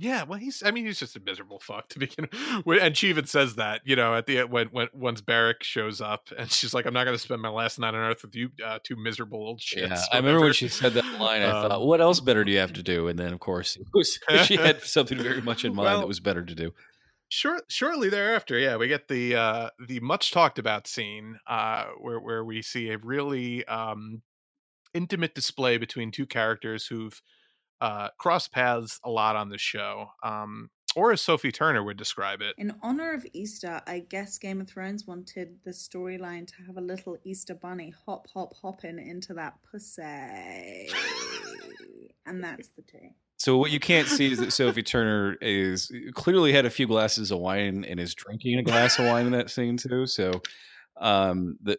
Yeah, 0.00 0.22
well, 0.22 0.38
he's. 0.38 0.62
I 0.64 0.70
mean, 0.70 0.86
he's 0.86 0.98
just 0.98 1.14
a 1.14 1.20
miserable 1.20 1.60
fuck 1.60 1.90
to 1.90 1.98
begin. 1.98 2.26
with. 2.64 2.82
And 2.82 2.96
she 2.96 3.10
even 3.10 3.26
says 3.26 3.56
that, 3.56 3.82
you 3.84 3.96
know, 3.96 4.14
at 4.14 4.24
the 4.24 4.44
when 4.44 4.68
when 4.68 4.88
once 4.94 5.20
Beric 5.20 5.62
shows 5.62 6.00
up, 6.00 6.30
and 6.38 6.50
she's 6.50 6.72
like, 6.72 6.86
"I'm 6.86 6.94
not 6.94 7.04
going 7.04 7.14
to 7.14 7.22
spend 7.22 7.42
my 7.42 7.50
last 7.50 7.78
night 7.78 7.88
on 7.88 7.96
Earth 7.96 8.22
with 8.22 8.34
you, 8.34 8.48
uh, 8.64 8.78
two 8.82 8.96
miserable 8.96 9.38
old 9.38 9.60
shits." 9.60 9.90
Yeah, 9.90 10.02
I 10.10 10.16
remember 10.16 10.40
when 10.40 10.54
she 10.54 10.68
said 10.68 10.94
that 10.94 11.04
line. 11.20 11.42
I 11.42 11.50
um, 11.50 11.68
thought, 11.68 11.86
"What 11.86 12.00
else 12.00 12.18
better 12.18 12.44
do 12.44 12.50
you 12.50 12.60
have 12.60 12.72
to 12.72 12.82
do?" 12.82 13.08
And 13.08 13.18
then, 13.18 13.34
of 13.34 13.40
course, 13.40 13.76
was, 13.92 14.18
she 14.46 14.56
had 14.56 14.80
something 14.84 15.18
very 15.18 15.42
much 15.42 15.66
in 15.66 15.74
mind 15.74 15.84
well, 15.84 16.00
that 16.00 16.08
was 16.08 16.18
better 16.18 16.42
to 16.42 16.54
do. 16.54 16.72
Short, 17.28 17.64
shortly 17.68 18.08
thereafter, 18.08 18.58
yeah, 18.58 18.76
we 18.76 18.88
get 18.88 19.08
the 19.08 19.36
uh, 19.36 19.68
the 19.86 20.00
much 20.00 20.32
talked 20.32 20.58
about 20.58 20.86
scene 20.86 21.36
uh, 21.46 21.84
where 22.00 22.20
where 22.20 22.42
we 22.42 22.62
see 22.62 22.88
a 22.88 22.96
really 22.96 23.66
um, 23.66 24.22
intimate 24.94 25.34
display 25.34 25.76
between 25.76 26.10
two 26.10 26.24
characters 26.24 26.86
who've 26.86 27.20
uh, 27.80 28.08
crossed 28.18 28.52
paths 28.52 29.00
a 29.04 29.10
lot 29.10 29.36
on 29.36 29.48
the 29.48 29.58
show. 29.58 30.10
Um, 30.22 30.70
or 30.96 31.12
as 31.12 31.20
Sophie 31.20 31.52
Turner 31.52 31.84
would 31.84 31.96
describe 31.96 32.40
it. 32.40 32.54
In 32.58 32.74
honor 32.82 33.12
of 33.12 33.24
Easter, 33.32 33.80
I 33.86 34.00
guess 34.00 34.38
Game 34.38 34.60
of 34.60 34.68
Thrones 34.68 35.06
wanted 35.06 35.56
the 35.64 35.70
storyline 35.70 36.46
to 36.48 36.62
have 36.66 36.76
a 36.76 36.80
little 36.80 37.16
Easter 37.24 37.54
bunny 37.54 37.94
hop, 38.06 38.26
hop, 38.34 38.54
hopping 38.60 38.98
into 38.98 39.34
that 39.34 39.54
pussy. 39.70 40.02
and 42.26 42.42
that's 42.42 42.68
the 42.70 42.82
tea. 42.82 43.14
So 43.36 43.56
what 43.56 43.70
you 43.70 43.80
can't 43.80 44.08
see 44.08 44.32
is 44.32 44.38
that 44.38 44.52
Sophie 44.52 44.82
Turner 44.82 45.36
is 45.40 45.90
clearly 46.14 46.52
had 46.52 46.66
a 46.66 46.70
few 46.70 46.86
glasses 46.86 47.30
of 47.30 47.38
wine 47.38 47.84
and 47.84 47.98
is 47.98 48.14
drinking 48.14 48.58
a 48.58 48.62
glass 48.62 48.98
of 48.98 49.06
wine 49.06 49.26
in 49.26 49.32
that 49.32 49.50
scene 49.50 49.76
too. 49.76 50.06
So 50.06 50.42
um 51.00 51.56
the 51.62 51.78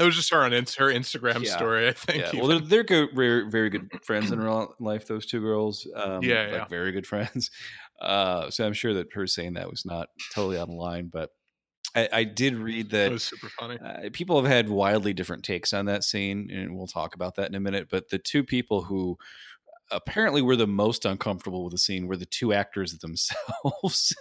it 0.00 0.04
was 0.04 0.16
just 0.16 0.30
her 0.30 0.42
on 0.42 0.52
her 0.52 0.58
Instagram 0.58 1.44
yeah. 1.44 1.56
story, 1.56 1.88
I 1.88 1.92
think. 1.92 2.32
Yeah. 2.32 2.40
Well, 2.40 2.48
they're, 2.48 2.60
they're 2.60 2.84
good, 2.84 3.10
very, 3.14 3.50
very 3.50 3.70
good 3.70 3.90
friends 4.02 4.32
in 4.32 4.40
real 4.40 4.74
life. 4.80 5.06
Those 5.06 5.26
two 5.26 5.40
girls, 5.40 5.86
um, 5.94 6.22
yeah, 6.22 6.42
like 6.42 6.52
yeah. 6.52 6.64
very 6.66 6.92
good 6.92 7.06
friends. 7.06 7.50
Uh, 8.00 8.50
so 8.50 8.66
I'm 8.66 8.72
sure 8.72 8.94
that 8.94 9.12
her 9.12 9.28
saying 9.28 9.52
that 9.52 9.70
was 9.70 9.84
not 9.84 10.08
totally 10.34 10.58
on 10.58 10.68
the 10.68 10.74
line, 10.74 11.06
but 11.06 11.30
I, 11.94 12.08
I 12.12 12.24
did 12.24 12.56
read 12.56 12.90
that. 12.90 13.06
It 13.06 13.12
was 13.12 13.22
super 13.22 13.48
funny. 13.48 13.78
Uh, 13.78 14.10
people 14.12 14.42
have 14.42 14.50
had 14.50 14.68
wildly 14.68 15.12
different 15.12 15.44
takes 15.44 15.72
on 15.72 15.86
that 15.86 16.02
scene, 16.02 16.50
and 16.50 16.76
we'll 16.76 16.88
talk 16.88 17.14
about 17.14 17.36
that 17.36 17.48
in 17.48 17.54
a 17.54 17.60
minute. 17.60 17.86
But 17.88 18.08
the 18.08 18.18
two 18.18 18.42
people 18.42 18.82
who 18.82 19.18
apparently 19.92 20.42
were 20.42 20.56
the 20.56 20.66
most 20.66 21.04
uncomfortable 21.04 21.64
with 21.64 21.72
the 21.72 21.78
scene 21.78 22.06
were 22.06 22.16
the 22.16 22.26
two 22.26 22.52
actors 22.52 22.98
themselves 22.98 24.14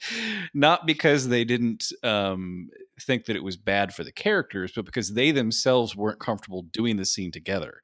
not 0.54 0.86
because 0.86 1.28
they 1.28 1.44
didn't 1.44 1.92
um, 2.02 2.68
think 3.04 3.26
that 3.26 3.36
it 3.36 3.44
was 3.44 3.56
bad 3.56 3.94
for 3.94 4.04
the 4.04 4.12
characters 4.12 4.72
but 4.74 4.84
because 4.84 5.14
they 5.14 5.30
themselves 5.30 5.96
weren't 5.96 6.20
comfortable 6.20 6.62
doing 6.62 6.96
the 6.96 7.04
scene 7.04 7.30
together 7.30 7.82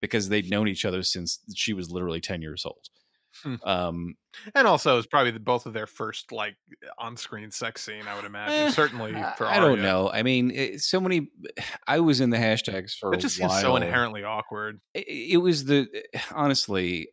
because 0.00 0.28
they'd 0.28 0.50
known 0.50 0.68
each 0.68 0.84
other 0.84 1.02
since 1.02 1.40
she 1.54 1.72
was 1.72 1.90
literally 1.90 2.20
10 2.20 2.42
years 2.42 2.64
old 2.64 2.88
Hmm. 3.42 3.54
Um, 3.64 4.14
and 4.54 4.66
also, 4.66 4.98
it's 4.98 5.06
probably 5.06 5.30
the, 5.32 5.40
both 5.40 5.66
of 5.66 5.72
their 5.72 5.86
first 5.86 6.32
like 6.32 6.56
on-screen 6.98 7.50
sex 7.50 7.84
scene. 7.84 8.06
I 8.06 8.14
would 8.14 8.24
imagine. 8.24 8.68
Eh, 8.68 8.70
Certainly 8.70 9.12
for 9.36 9.46
I 9.46 9.60
don't 9.60 9.82
know. 9.82 10.10
I 10.10 10.22
mean, 10.22 10.50
it, 10.50 10.80
so 10.80 11.00
many. 11.00 11.30
I 11.86 12.00
was 12.00 12.20
in 12.20 12.30
the 12.30 12.36
hashtags 12.36 12.92
for. 12.98 13.14
It 13.14 13.20
just 13.20 13.36
seems 13.36 13.60
so 13.60 13.76
inherently 13.76 14.24
awkward. 14.24 14.80
It, 14.94 15.32
it, 15.32 15.36
was 15.38 15.64
the 15.64 15.88
honestly. 16.34 17.08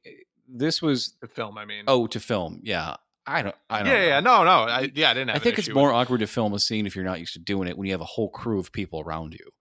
This 0.48 0.82
was 0.82 1.15
the 1.22 1.27
film. 1.27 1.57
I 1.57 1.65
mean, 1.65 1.86
oh, 1.88 2.07
to 2.07 2.19
film. 2.19 2.61
Yeah, 2.64 2.95
I 3.27 3.41
don't. 3.41 3.56
I 3.69 3.80
don't. 3.80 3.88
Yeah, 3.88 3.93
know. 3.93 4.06
yeah, 4.06 4.19
no, 4.19 4.43
no. 4.43 4.52
I, 4.72 4.91
yeah, 4.93 5.11
I 5.11 5.14
didn't. 5.14 5.31
I 5.31 5.39
think 5.39 5.57
it's 5.57 5.69
more 5.69 5.91
awkward 5.91 6.19
to 6.19 6.27
film 6.27 6.53
a 6.53 6.60
scene 6.60 6.85
if 6.85 6.95
you're 6.95 7.06
not 7.06 7.19
used 7.19 7.34
to 7.34 7.39
doing 7.39 7.68
it 7.68 7.77
when 7.77 7.88
you 7.88 7.93
have 7.93 8.02
a 8.02 8.06
whole 8.06 8.30
crew 8.30 8.60
of 8.60 8.72
people 8.72 9.02
around 9.02 9.34
you 9.34 9.52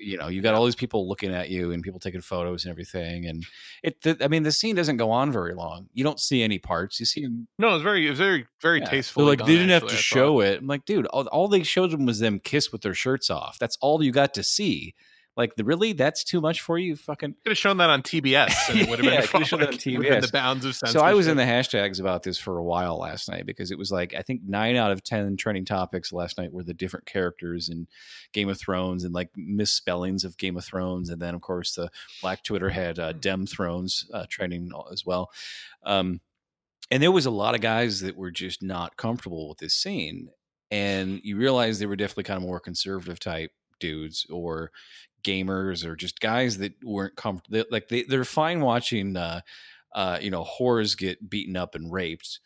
you 0.00 0.16
know, 0.16 0.28
you 0.28 0.42
got 0.42 0.54
all 0.54 0.64
these 0.64 0.74
people 0.74 1.08
looking 1.08 1.34
at 1.34 1.50
you 1.50 1.72
and 1.72 1.82
people 1.82 2.00
taking 2.00 2.20
photos 2.20 2.64
and 2.64 2.70
everything. 2.70 3.26
And 3.26 3.44
it, 3.82 4.00
the, 4.02 4.16
I 4.22 4.28
mean, 4.28 4.42
the 4.42 4.52
scene 4.52 4.74
doesn't 4.74 4.96
go 4.96 5.10
on 5.10 5.32
very 5.32 5.54
long. 5.54 5.88
You 5.92 6.04
don't 6.04 6.20
see 6.20 6.42
any 6.42 6.58
parts. 6.58 7.00
You 7.00 7.06
see 7.06 7.22
them. 7.22 7.48
No, 7.58 7.74
it's 7.74 7.82
very, 7.82 8.08
it's 8.08 8.18
very, 8.18 8.46
very 8.60 8.80
yeah. 8.80 8.86
tasteful. 8.86 9.24
Like 9.24 9.38
done, 9.38 9.48
they 9.48 9.54
didn't 9.56 9.70
actually, 9.70 9.90
have 9.90 9.98
to 9.98 10.02
show 10.02 10.40
it. 10.40 10.60
I'm 10.60 10.66
like, 10.66 10.84
dude, 10.84 11.06
all, 11.06 11.26
all 11.28 11.48
they 11.48 11.62
showed 11.62 11.90
them 11.90 12.06
was 12.06 12.18
them 12.18 12.40
kiss 12.40 12.72
with 12.72 12.82
their 12.82 12.94
shirts 12.94 13.30
off. 13.30 13.58
That's 13.58 13.76
all 13.80 14.02
you 14.02 14.12
got 14.12 14.34
to 14.34 14.42
see. 14.42 14.94
Like, 15.36 15.54
the, 15.56 15.64
really, 15.64 15.92
that's 15.92 16.24
too 16.24 16.40
much 16.40 16.60
for 16.60 16.78
you? 16.78 16.94
Fucking 16.96 17.34
could 17.42 17.50
have 17.50 17.58
shown 17.58 17.78
that 17.78 17.90
on 17.90 18.02
TBS. 18.02 18.52
And 18.68 18.80
it 18.80 18.88
would 18.88 18.98
have 18.98 19.06
yeah, 19.12 19.20
been 19.20 19.28
could 19.28 19.40
have 19.40 19.48
shown 19.48 19.60
that 19.60 19.68
on 19.70 19.74
TBS. 19.74 20.20
the 20.26 20.32
bounds 20.32 20.64
of 20.64 20.74
So 20.74 21.00
I 21.00 21.14
was 21.14 21.26
in 21.26 21.36
the 21.36 21.44
hashtags 21.44 22.00
about 22.00 22.22
this 22.22 22.38
for 22.38 22.58
a 22.58 22.64
while 22.64 22.98
last 22.98 23.28
night 23.30 23.46
because 23.46 23.70
it 23.70 23.78
was 23.78 23.90
like 23.90 24.14
I 24.14 24.22
think 24.22 24.42
nine 24.46 24.76
out 24.76 24.92
of 24.92 25.02
ten 25.02 25.36
trending 25.36 25.64
topics 25.64 26.12
last 26.12 26.38
night 26.38 26.52
were 26.52 26.64
the 26.64 26.74
different 26.74 27.06
characters 27.06 27.68
in 27.68 27.86
Game 28.32 28.48
of 28.48 28.58
Thrones 28.58 29.04
and 29.04 29.14
like 29.14 29.30
misspellings 29.36 30.24
of 30.24 30.36
Game 30.36 30.56
of 30.56 30.64
Thrones, 30.64 31.08
and 31.08 31.20
then 31.20 31.34
of 31.34 31.40
course 31.40 31.74
the 31.74 31.90
Black 32.20 32.44
Twitter 32.44 32.70
had 32.70 32.98
uh, 32.98 33.12
Dem 33.12 33.46
Thrones 33.46 34.06
uh, 34.12 34.26
trending 34.28 34.70
as 34.92 35.06
well. 35.06 35.30
Um, 35.84 36.20
and 36.90 37.02
there 37.02 37.12
was 37.12 37.24
a 37.24 37.30
lot 37.30 37.54
of 37.54 37.62
guys 37.62 38.00
that 38.00 38.16
were 38.16 38.30
just 38.30 38.62
not 38.62 38.96
comfortable 38.96 39.48
with 39.48 39.58
this 39.58 39.74
scene 39.74 40.28
and 40.72 41.20
you 41.22 41.36
realize 41.36 41.78
they 41.78 41.86
were 41.86 41.96
definitely 41.96 42.24
kind 42.24 42.38
of 42.38 42.42
more 42.42 42.58
conservative 42.58 43.20
type 43.20 43.50
dudes 43.78 44.26
or 44.30 44.72
gamers 45.22 45.84
or 45.84 45.96
just 45.96 46.20
guys 46.20 46.58
that 46.58 46.72
weren't 46.84 47.16
comfortable. 47.16 47.64
Like 47.70 47.88
they, 47.88 48.02
they're 48.02 48.24
fine 48.24 48.60
watching, 48.60 49.16
uh, 49.16 49.40
uh, 49.94 50.18
you 50.20 50.30
know, 50.30 50.44
whores 50.44 50.96
get 50.96 51.28
beaten 51.28 51.56
up 51.56 51.74
and 51.74 51.92
raped, 51.92 52.40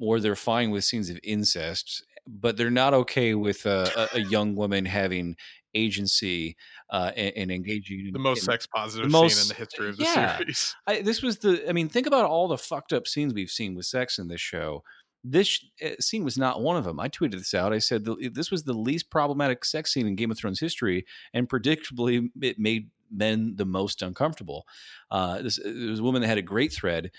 or 0.00 0.20
they're 0.20 0.36
fine 0.36 0.70
with 0.70 0.84
scenes 0.84 1.10
of 1.10 1.18
incest, 1.22 2.04
but 2.26 2.56
they're 2.56 2.70
not 2.70 2.94
okay 2.94 3.34
with 3.34 3.66
a, 3.66 4.08
a 4.14 4.20
young 4.20 4.54
woman 4.54 4.84
having 4.84 5.36
agency 5.74 6.56
uh, 6.90 7.10
and, 7.16 7.32
and, 7.36 7.50
engaging 7.50 8.10
the 8.12 8.18
most 8.18 8.40
in, 8.40 8.44
sex 8.44 8.66
positive 8.66 9.10
most, 9.10 9.36
scene 9.36 9.42
in 9.42 9.48
the 9.48 9.54
history 9.54 9.88
of 9.88 9.96
the 9.96 10.04
yeah, 10.04 10.36
series. 10.36 10.76
I, 10.86 11.02
this 11.02 11.22
was 11.22 11.38
the. 11.38 11.68
I 11.68 11.72
mean, 11.72 11.88
think 11.88 12.06
about 12.06 12.26
all 12.26 12.48
the 12.48 12.58
fucked 12.58 12.92
up 12.92 13.06
scenes 13.06 13.32
we've 13.32 13.50
seen 13.50 13.74
with 13.74 13.86
sex 13.86 14.18
in 14.18 14.28
this 14.28 14.40
show 14.40 14.82
this 15.24 15.64
eh, 15.80 15.94
scene 16.00 16.24
was 16.24 16.36
not 16.36 16.60
one 16.60 16.76
of 16.76 16.84
them. 16.84 16.98
I 16.98 17.08
tweeted 17.08 17.38
this 17.38 17.54
out. 17.54 17.72
I 17.72 17.78
said 17.78 18.06
this 18.32 18.50
was 18.50 18.64
the 18.64 18.72
least 18.72 19.10
problematic 19.10 19.64
sex 19.64 19.92
scene 19.92 20.06
in 20.06 20.16
Game 20.16 20.30
of 20.30 20.38
Thrones 20.38 20.60
history, 20.60 21.06
and 21.32 21.48
predictably, 21.48 22.30
it 22.40 22.58
made 22.58 22.90
men 23.10 23.54
the 23.56 23.66
most 23.66 24.02
uncomfortable. 24.02 24.66
Uh, 25.10 25.42
this, 25.42 25.56
there 25.62 25.90
was 25.90 26.00
a 26.00 26.02
woman 26.02 26.22
that 26.22 26.28
had 26.28 26.38
a 26.38 26.42
great 26.42 26.72
thread 26.72 27.10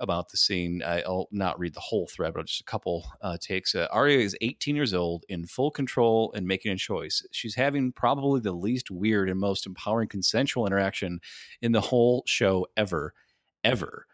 about 0.00 0.30
the 0.30 0.36
scene. 0.36 0.82
I'll 0.84 1.28
not 1.30 1.58
read 1.58 1.74
the 1.74 1.80
whole 1.80 2.08
thread, 2.08 2.34
but 2.34 2.46
just 2.46 2.60
a 2.60 2.64
couple 2.64 3.06
uh, 3.22 3.36
takes. 3.40 3.74
Uh, 3.74 3.86
Arya 3.92 4.18
is 4.18 4.36
18 4.40 4.74
years 4.74 4.94
old, 4.94 5.24
in 5.28 5.46
full 5.46 5.70
control 5.70 6.32
and 6.34 6.46
making 6.46 6.72
a 6.72 6.76
choice. 6.76 7.24
She's 7.30 7.54
having 7.54 7.92
probably 7.92 8.40
the 8.40 8.52
least 8.52 8.90
weird 8.90 9.30
and 9.30 9.38
most 9.38 9.66
empowering 9.66 10.08
consensual 10.08 10.66
interaction 10.66 11.20
in 11.62 11.72
the 11.72 11.80
whole 11.80 12.24
show 12.26 12.66
ever, 12.76 13.14
ever. 13.62 14.06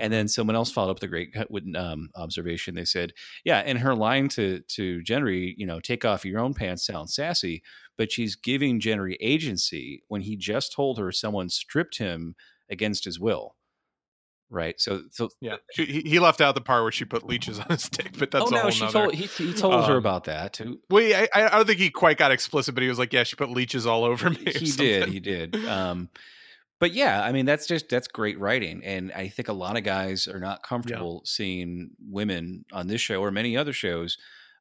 And 0.00 0.12
then 0.12 0.28
someone 0.28 0.56
else 0.56 0.70
followed 0.70 0.90
up 0.90 1.00
the 1.00 1.08
great 1.08 1.34
um, 1.76 2.10
observation. 2.14 2.74
They 2.74 2.84
said, 2.84 3.12
"Yeah, 3.44 3.58
and 3.58 3.78
her 3.78 3.94
line 3.94 4.28
to 4.30 4.60
to 4.60 5.00
Gendry, 5.02 5.54
you 5.56 5.66
know, 5.66 5.80
take 5.80 6.04
off 6.04 6.24
your 6.24 6.40
own 6.40 6.54
pants 6.54 6.86
sounds 6.86 7.14
sassy, 7.14 7.62
but 7.96 8.12
she's 8.12 8.36
giving 8.36 8.80
Gendry 8.80 9.16
agency 9.20 10.02
when 10.08 10.22
he 10.22 10.36
just 10.36 10.72
told 10.72 10.98
her 10.98 11.12
someone 11.12 11.48
stripped 11.48 11.98
him 11.98 12.34
against 12.70 13.04
his 13.04 13.18
will." 13.18 13.54
Right. 14.50 14.80
So, 14.80 15.02
so 15.10 15.28
yeah, 15.42 15.56
she, 15.74 15.84
he 15.84 16.18
left 16.18 16.40
out 16.40 16.54
the 16.54 16.62
part 16.62 16.82
where 16.82 16.92
she 16.92 17.04
put 17.04 17.26
leeches 17.26 17.58
on 17.60 17.66
his 17.68 17.86
dick, 17.88 18.16
but 18.18 18.30
that's 18.30 18.50
all. 18.50 18.56
oh 18.56 18.62
no, 18.62 18.70
she 18.70 18.84
nother. 18.84 19.00
told 19.00 19.14
he, 19.14 19.26
he 19.26 19.52
told 19.52 19.74
um, 19.74 19.84
her 19.84 19.96
about 19.98 20.24
that 20.24 20.54
too. 20.54 20.80
Well, 20.88 21.04
I, 21.04 21.28
I 21.34 21.48
don't 21.50 21.66
think 21.66 21.78
he 21.78 21.90
quite 21.90 22.16
got 22.16 22.32
explicit, 22.32 22.74
but 22.74 22.82
he 22.82 22.88
was 22.88 22.98
like, 22.98 23.12
"Yeah, 23.12 23.24
she 23.24 23.36
put 23.36 23.50
leeches 23.50 23.86
all 23.86 24.04
over 24.04 24.30
me." 24.30 24.38
He 24.58 24.70
did, 24.70 25.08
he 25.10 25.20
did. 25.20 25.54
Um, 25.66 26.08
but 26.80 26.92
yeah, 26.92 27.22
I 27.22 27.32
mean 27.32 27.46
that's 27.46 27.66
just 27.66 27.88
that's 27.88 28.08
great 28.08 28.38
writing, 28.38 28.82
and 28.84 29.12
I 29.12 29.28
think 29.28 29.48
a 29.48 29.52
lot 29.52 29.76
of 29.76 29.84
guys 29.84 30.28
are 30.28 30.40
not 30.40 30.62
comfortable 30.62 31.22
yeah. 31.24 31.28
seeing 31.30 31.90
women 32.00 32.64
on 32.72 32.86
this 32.86 33.00
show 33.00 33.20
or 33.20 33.30
many 33.30 33.56
other 33.56 33.72
shows 33.72 34.16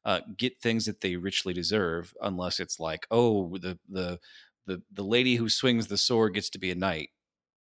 uh, 0.06 0.22
get 0.38 0.60
things 0.60 0.86
that 0.86 1.02
they 1.02 1.18
richly 1.18 1.54
deserve, 1.54 2.14
unless 2.22 2.60
it's 2.60 2.80
like, 2.80 3.06
oh, 3.12 3.58
the 3.58 3.78
the 3.90 4.20
the 4.66 4.82
the 4.92 5.04
lady 5.04 5.36
who 5.36 5.50
swings 5.50 5.88
the 5.88 5.98
sword 5.98 6.34
gets 6.34 6.50
to 6.52 6.60
be 6.60 6.72
a 6.72 6.76
knight, 6.76 7.10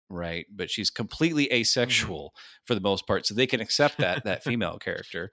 right? 0.10 0.46
But 0.50 0.72
she's 0.72 0.90
completely 0.90 1.46
mm-hmm. 1.46 1.56
asexual 1.56 2.34
mm-hmm. 2.34 2.64
for 2.66 2.76
the 2.76 2.82
most 2.82 3.06
part, 3.06 3.26
so 3.26 3.34
they 3.36 3.48
can 3.48 3.62
accept 3.62 3.98
that 4.00 4.24
that 4.24 4.44
female 4.46 4.80
character. 4.80 5.32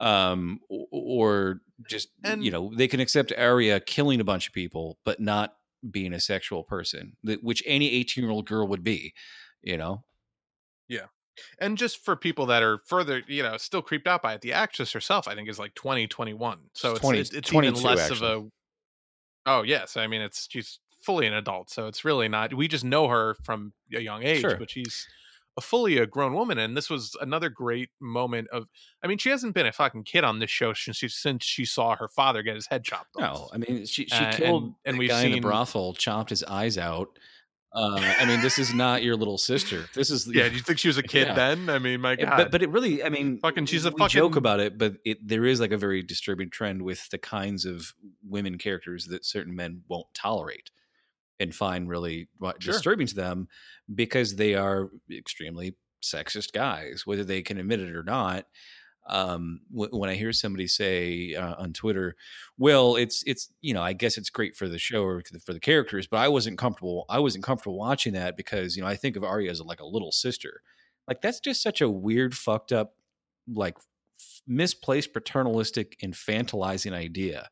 um, 0.00 0.60
or 0.90 1.60
just 1.88 2.08
and, 2.24 2.42
you 2.42 2.50
know 2.50 2.72
they 2.74 2.88
can 2.88 3.00
accept 3.00 3.32
Arya 3.36 3.80
killing 3.80 4.20
a 4.20 4.24
bunch 4.24 4.48
of 4.48 4.54
people, 4.54 4.98
but 5.04 5.20
not 5.20 5.54
being 5.88 6.12
a 6.12 6.20
sexual 6.20 6.64
person, 6.64 7.16
which 7.42 7.62
any 7.66 7.90
eighteen 7.90 8.24
year 8.24 8.32
old 8.32 8.46
girl 8.46 8.66
would 8.68 8.84
be. 8.84 9.14
You 9.62 9.76
know. 9.76 10.04
Yeah. 10.88 11.06
And 11.58 11.78
just 11.78 12.04
for 12.04 12.16
people 12.16 12.46
that 12.46 12.62
are 12.62 12.80
further, 12.86 13.22
you 13.26 13.42
know, 13.42 13.56
still 13.56 13.82
creeped 13.82 14.06
out 14.06 14.22
by 14.22 14.34
it, 14.34 14.40
the 14.40 14.52
actress 14.52 14.92
herself, 14.92 15.26
I 15.28 15.34
think, 15.34 15.48
is 15.48 15.58
like 15.58 15.74
20, 15.74 16.06
21. 16.06 16.58
So 16.74 16.92
it's, 16.92 17.00
20, 17.00 17.18
it's, 17.18 17.30
it's 17.32 17.52
even 17.52 17.74
less 17.74 18.10
actually. 18.10 18.30
of 18.30 18.44
a. 18.44 18.48
Oh, 19.46 19.62
yes. 19.62 19.96
I 19.96 20.06
mean, 20.06 20.20
it's 20.20 20.48
she's 20.50 20.80
fully 21.02 21.26
an 21.26 21.34
adult. 21.34 21.70
So 21.70 21.86
it's 21.86 22.04
really 22.04 22.28
not. 22.28 22.52
We 22.54 22.68
just 22.68 22.84
know 22.84 23.08
her 23.08 23.34
from 23.42 23.72
a 23.94 24.00
young 24.00 24.22
age, 24.22 24.40
sure. 24.40 24.56
but 24.56 24.70
she's 24.70 25.06
a 25.56 25.60
fully 25.60 25.98
a 25.98 26.06
grown 26.06 26.34
woman 26.34 26.58
and 26.58 26.76
this 26.76 26.88
was 26.88 27.16
another 27.20 27.48
great 27.48 27.90
moment 28.00 28.48
of 28.48 28.66
i 29.02 29.06
mean 29.06 29.18
she 29.18 29.30
hasn't 29.30 29.54
been 29.54 29.66
a 29.66 29.72
fucking 29.72 30.04
kid 30.04 30.24
on 30.24 30.38
this 30.38 30.50
show 30.50 30.72
since 30.72 30.96
she 30.96 31.08
since 31.08 31.44
she 31.44 31.64
saw 31.64 31.96
her 31.96 32.08
father 32.08 32.42
get 32.42 32.54
his 32.54 32.66
head 32.66 32.84
chopped 32.84 33.16
off. 33.16 33.20
no 33.20 33.48
i 33.52 33.58
mean 33.58 33.84
she 33.84 34.06
she 34.06 34.24
uh, 34.24 34.32
killed 34.32 34.62
and, 34.64 34.74
and 34.86 34.98
we've 34.98 35.10
guy 35.10 35.22
seen 35.22 35.32
in 35.32 35.36
the 35.36 35.40
brothel 35.40 35.92
chopped 35.94 36.30
his 36.30 36.44
eyes 36.44 36.78
out 36.78 37.18
uh, 37.72 38.00
I 38.18 38.24
mean, 38.24 38.40
this 38.40 38.58
is 38.58 38.74
not 38.74 39.04
your 39.04 39.14
little 39.14 39.38
sister. 39.38 39.84
This 39.94 40.10
is 40.10 40.26
yeah. 40.26 40.48
Do 40.48 40.56
you 40.56 40.60
think 40.60 40.80
she 40.80 40.88
was 40.88 40.98
a 40.98 41.02
kid 41.04 41.28
yeah. 41.28 41.34
then? 41.34 41.70
I 41.70 41.78
mean, 41.78 42.00
my 42.00 42.16
God. 42.16 42.36
But 42.36 42.50
but 42.50 42.62
it 42.62 42.70
really, 42.70 43.04
I 43.04 43.10
mean, 43.10 43.38
fucking, 43.38 43.66
she's 43.66 43.84
a 43.84 43.92
fucking 43.92 44.08
joke 44.08 44.34
about 44.34 44.58
it, 44.58 44.76
but 44.76 44.96
it 45.04 45.18
there 45.24 45.46
is 45.46 45.60
like 45.60 45.70
a 45.70 45.76
very 45.76 46.02
disturbing 46.02 46.50
trend 46.50 46.82
with 46.82 47.08
the 47.10 47.18
kinds 47.18 47.64
of 47.64 47.94
women 48.28 48.58
characters 48.58 49.06
that 49.06 49.24
certain 49.24 49.54
men 49.54 49.82
won't 49.88 50.12
tolerate 50.14 50.72
and 51.40 51.54
find 51.54 51.88
really 51.88 52.28
sure. 52.40 52.72
disturbing 52.74 53.06
to 53.08 53.14
them 53.14 53.48
because 53.92 54.36
they 54.36 54.54
are 54.54 54.90
extremely 55.10 55.74
sexist 56.02 56.52
guys, 56.52 57.02
whether 57.04 57.24
they 57.24 57.42
can 57.42 57.58
admit 57.58 57.80
it 57.80 57.96
or 57.96 58.04
not. 58.04 58.46
Um, 59.08 59.60
w- 59.72 59.98
when 59.98 60.10
I 60.10 60.14
hear 60.14 60.32
somebody 60.32 60.66
say 60.66 61.34
uh, 61.34 61.54
on 61.58 61.72
Twitter, 61.72 62.14
"Well, 62.58 62.96
it's 62.96 63.24
it's 63.26 63.50
you 63.62 63.74
know, 63.74 63.82
I 63.82 63.94
guess 63.94 64.18
it's 64.18 64.30
great 64.30 64.54
for 64.54 64.68
the 64.68 64.78
show 64.78 65.02
or 65.02 65.22
for 65.44 65.54
the 65.54 65.58
characters, 65.58 66.06
but 66.06 66.18
I 66.18 66.28
wasn't 66.28 66.58
comfortable. 66.58 67.06
I 67.08 67.18
wasn't 67.18 67.42
comfortable 67.42 67.78
watching 67.78 68.12
that 68.12 68.36
because 68.36 68.76
you 68.76 68.82
know 68.82 68.88
I 68.88 68.94
think 68.96 69.16
of 69.16 69.24
Arya 69.24 69.50
as 69.50 69.60
like 69.62 69.80
a 69.80 69.86
little 69.86 70.12
sister. 70.12 70.60
Like 71.08 71.22
that's 71.22 71.40
just 71.40 71.62
such 71.62 71.80
a 71.80 71.90
weird, 71.90 72.36
fucked 72.36 72.72
up, 72.72 72.94
like 73.52 73.78
misplaced 74.46 75.12
paternalistic, 75.12 75.98
infantilizing 76.04 76.92
idea 76.92 77.48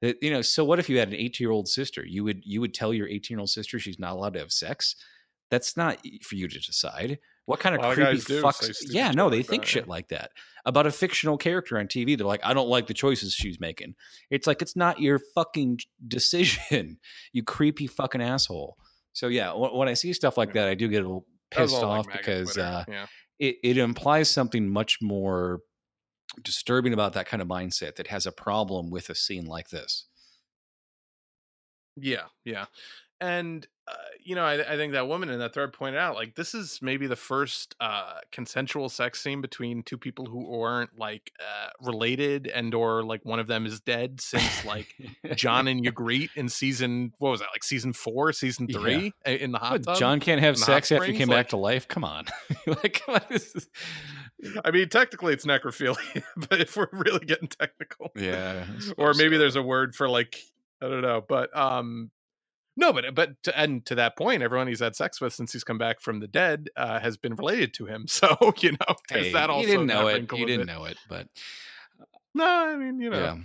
that 0.00 0.16
you 0.22 0.30
know 0.30 0.42
so 0.42 0.64
what 0.64 0.78
if 0.78 0.88
you 0.88 0.98
had 0.98 1.08
an 1.08 1.14
18 1.14 1.44
year 1.44 1.50
old 1.50 1.68
sister? 1.68 2.04
You 2.04 2.24
would 2.24 2.42
you 2.44 2.60
would 2.60 2.74
tell 2.74 2.92
your 2.94 3.08
18 3.08 3.34
year 3.34 3.40
old 3.40 3.50
sister 3.50 3.78
she's 3.78 3.98
not 3.98 4.12
allowed 4.12 4.34
to 4.34 4.40
have 4.40 4.52
sex? 4.52 4.96
That's 5.50 5.76
not 5.76 5.98
for 6.22 6.34
you 6.34 6.48
to 6.48 6.58
decide. 6.58 7.18
What 7.46 7.60
kind 7.60 7.74
of 7.74 7.94
creepy 7.94 8.18
fucks 8.18 8.78
yeah 8.84 9.10
no 9.10 9.30
they 9.30 9.38
like 9.38 9.46
think 9.46 9.62
that, 9.62 9.68
shit 9.68 9.86
yeah. 9.86 9.90
like 9.90 10.08
that 10.08 10.32
about 10.66 10.86
a 10.86 10.90
fictional 10.90 11.38
character 11.38 11.78
on 11.78 11.86
tv 11.86 12.14
they're 12.14 12.26
like 12.26 12.44
i 12.44 12.52
don't 12.52 12.68
like 12.68 12.86
the 12.86 12.92
choices 12.92 13.32
she's 13.32 13.58
making. 13.58 13.94
It's 14.30 14.46
like 14.46 14.60
it's 14.60 14.76
not 14.76 15.00
your 15.00 15.18
fucking 15.34 15.78
decision 16.06 16.98
you 17.32 17.42
creepy 17.42 17.86
fucking 17.86 18.20
asshole. 18.20 18.76
So 19.14 19.28
yeah 19.28 19.52
when 19.54 19.88
i 19.88 19.94
see 19.94 20.12
stuff 20.12 20.36
like 20.36 20.52
that 20.52 20.68
i 20.68 20.74
do 20.74 20.88
get 20.88 20.98
a 20.98 21.06
little 21.06 21.26
pissed 21.50 21.82
off 21.82 22.06
like 22.06 22.18
because 22.18 22.58
uh, 22.58 22.84
yeah. 22.86 23.06
it, 23.38 23.56
it 23.62 23.78
implies 23.78 24.30
something 24.30 24.68
much 24.68 24.98
more 25.00 25.60
disturbing 26.42 26.92
about 26.92 27.12
that 27.14 27.26
kind 27.26 27.42
of 27.42 27.48
mindset 27.48 27.96
that 27.96 28.08
has 28.08 28.26
a 28.26 28.32
problem 28.32 28.90
with 28.90 29.10
a 29.10 29.14
scene 29.14 29.46
like 29.46 29.70
this. 29.70 30.06
Yeah, 31.96 32.26
yeah. 32.44 32.66
And 33.20 33.66
uh, 33.88 33.94
you 34.22 34.34
know, 34.34 34.44
I, 34.44 34.74
I, 34.74 34.76
think 34.76 34.92
that 34.92 35.08
woman 35.08 35.30
in 35.30 35.38
that 35.38 35.54
thread 35.54 35.72
pointed 35.72 35.98
out, 35.98 36.14
like, 36.14 36.34
this 36.34 36.54
is 36.54 36.80
maybe 36.82 37.06
the 37.06 37.16
first 37.16 37.74
uh, 37.80 38.18
consensual 38.30 38.88
sex 38.88 39.22
scene 39.22 39.40
between 39.40 39.82
two 39.82 39.96
people 39.96 40.26
who 40.26 40.60
aren't 40.62 40.98
like 40.98 41.32
uh, 41.40 41.68
related, 41.80 42.48
and 42.48 42.74
or 42.74 43.02
like 43.02 43.24
one 43.24 43.38
of 43.38 43.46
them 43.46 43.64
is 43.64 43.80
dead 43.80 44.20
since 44.20 44.64
like 44.64 44.94
jon 45.34 45.68
and 45.68 45.84
Ygritte 45.86 46.30
in 46.36 46.48
season 46.48 47.12
what 47.18 47.30
was 47.30 47.40
that 47.40 47.48
like 47.52 47.64
season 47.64 47.92
four, 47.92 48.32
season 48.32 48.66
three 48.68 49.14
yeah. 49.24 49.32
in 49.32 49.52
the 49.52 49.58
hot 49.58 49.82
tub. 49.82 49.96
Jon 49.96 50.20
can't 50.20 50.40
have 50.40 50.58
sex 50.58 50.92
after 50.92 51.06
he 51.06 51.16
came 51.16 51.28
like, 51.28 51.38
back 51.38 51.48
to 51.50 51.56
life. 51.56 51.88
Come 51.88 52.04
on, 52.04 52.26
like, 52.66 53.02
come 53.04 53.14
on, 53.14 53.22
is... 53.30 53.68
I 54.64 54.70
mean, 54.70 54.88
technically 54.88 55.32
it's 55.32 55.46
necrophilia, 55.46 56.22
but 56.48 56.60
if 56.60 56.76
we're 56.76 56.88
really 56.92 57.24
getting 57.24 57.48
technical, 57.48 58.12
yeah, 58.14 58.66
or 58.98 59.14
maybe 59.14 59.36
so. 59.36 59.38
there's 59.38 59.56
a 59.56 59.62
word 59.62 59.94
for 59.94 60.08
like 60.10 60.36
I 60.82 60.88
don't 60.88 61.02
know, 61.02 61.24
but 61.26 61.56
um, 61.56 62.10
no, 62.78 62.92
but 62.92 63.12
but 63.12 63.42
to, 63.42 63.58
and 63.58 63.84
to 63.86 63.96
that 63.96 64.16
point, 64.16 64.40
everyone 64.40 64.68
he's 64.68 64.78
had 64.78 64.94
sex 64.94 65.20
with 65.20 65.34
since 65.34 65.52
he's 65.52 65.64
come 65.64 65.78
back 65.78 66.00
from 66.00 66.20
the 66.20 66.28
dead 66.28 66.70
uh, 66.76 67.00
has 67.00 67.16
been 67.16 67.34
related 67.34 67.74
to 67.74 67.86
him. 67.86 68.06
So 68.18 68.52
you 68.58 68.72
know, 68.72 68.94
hey, 69.10 69.32
that 69.32 69.50
also 69.50 69.66
you 69.66 69.66
didn't 69.66 69.86
know 69.86 70.08
it. 70.08 70.32
You 70.32 70.46
didn't 70.46 70.66
know 70.66 70.84
it, 70.84 70.96
but 71.08 71.28
no, 72.34 72.44
I 72.44 72.76
mean 72.76 73.00
you 73.00 73.10
know. 73.10 73.18
Yeah. 73.18 73.36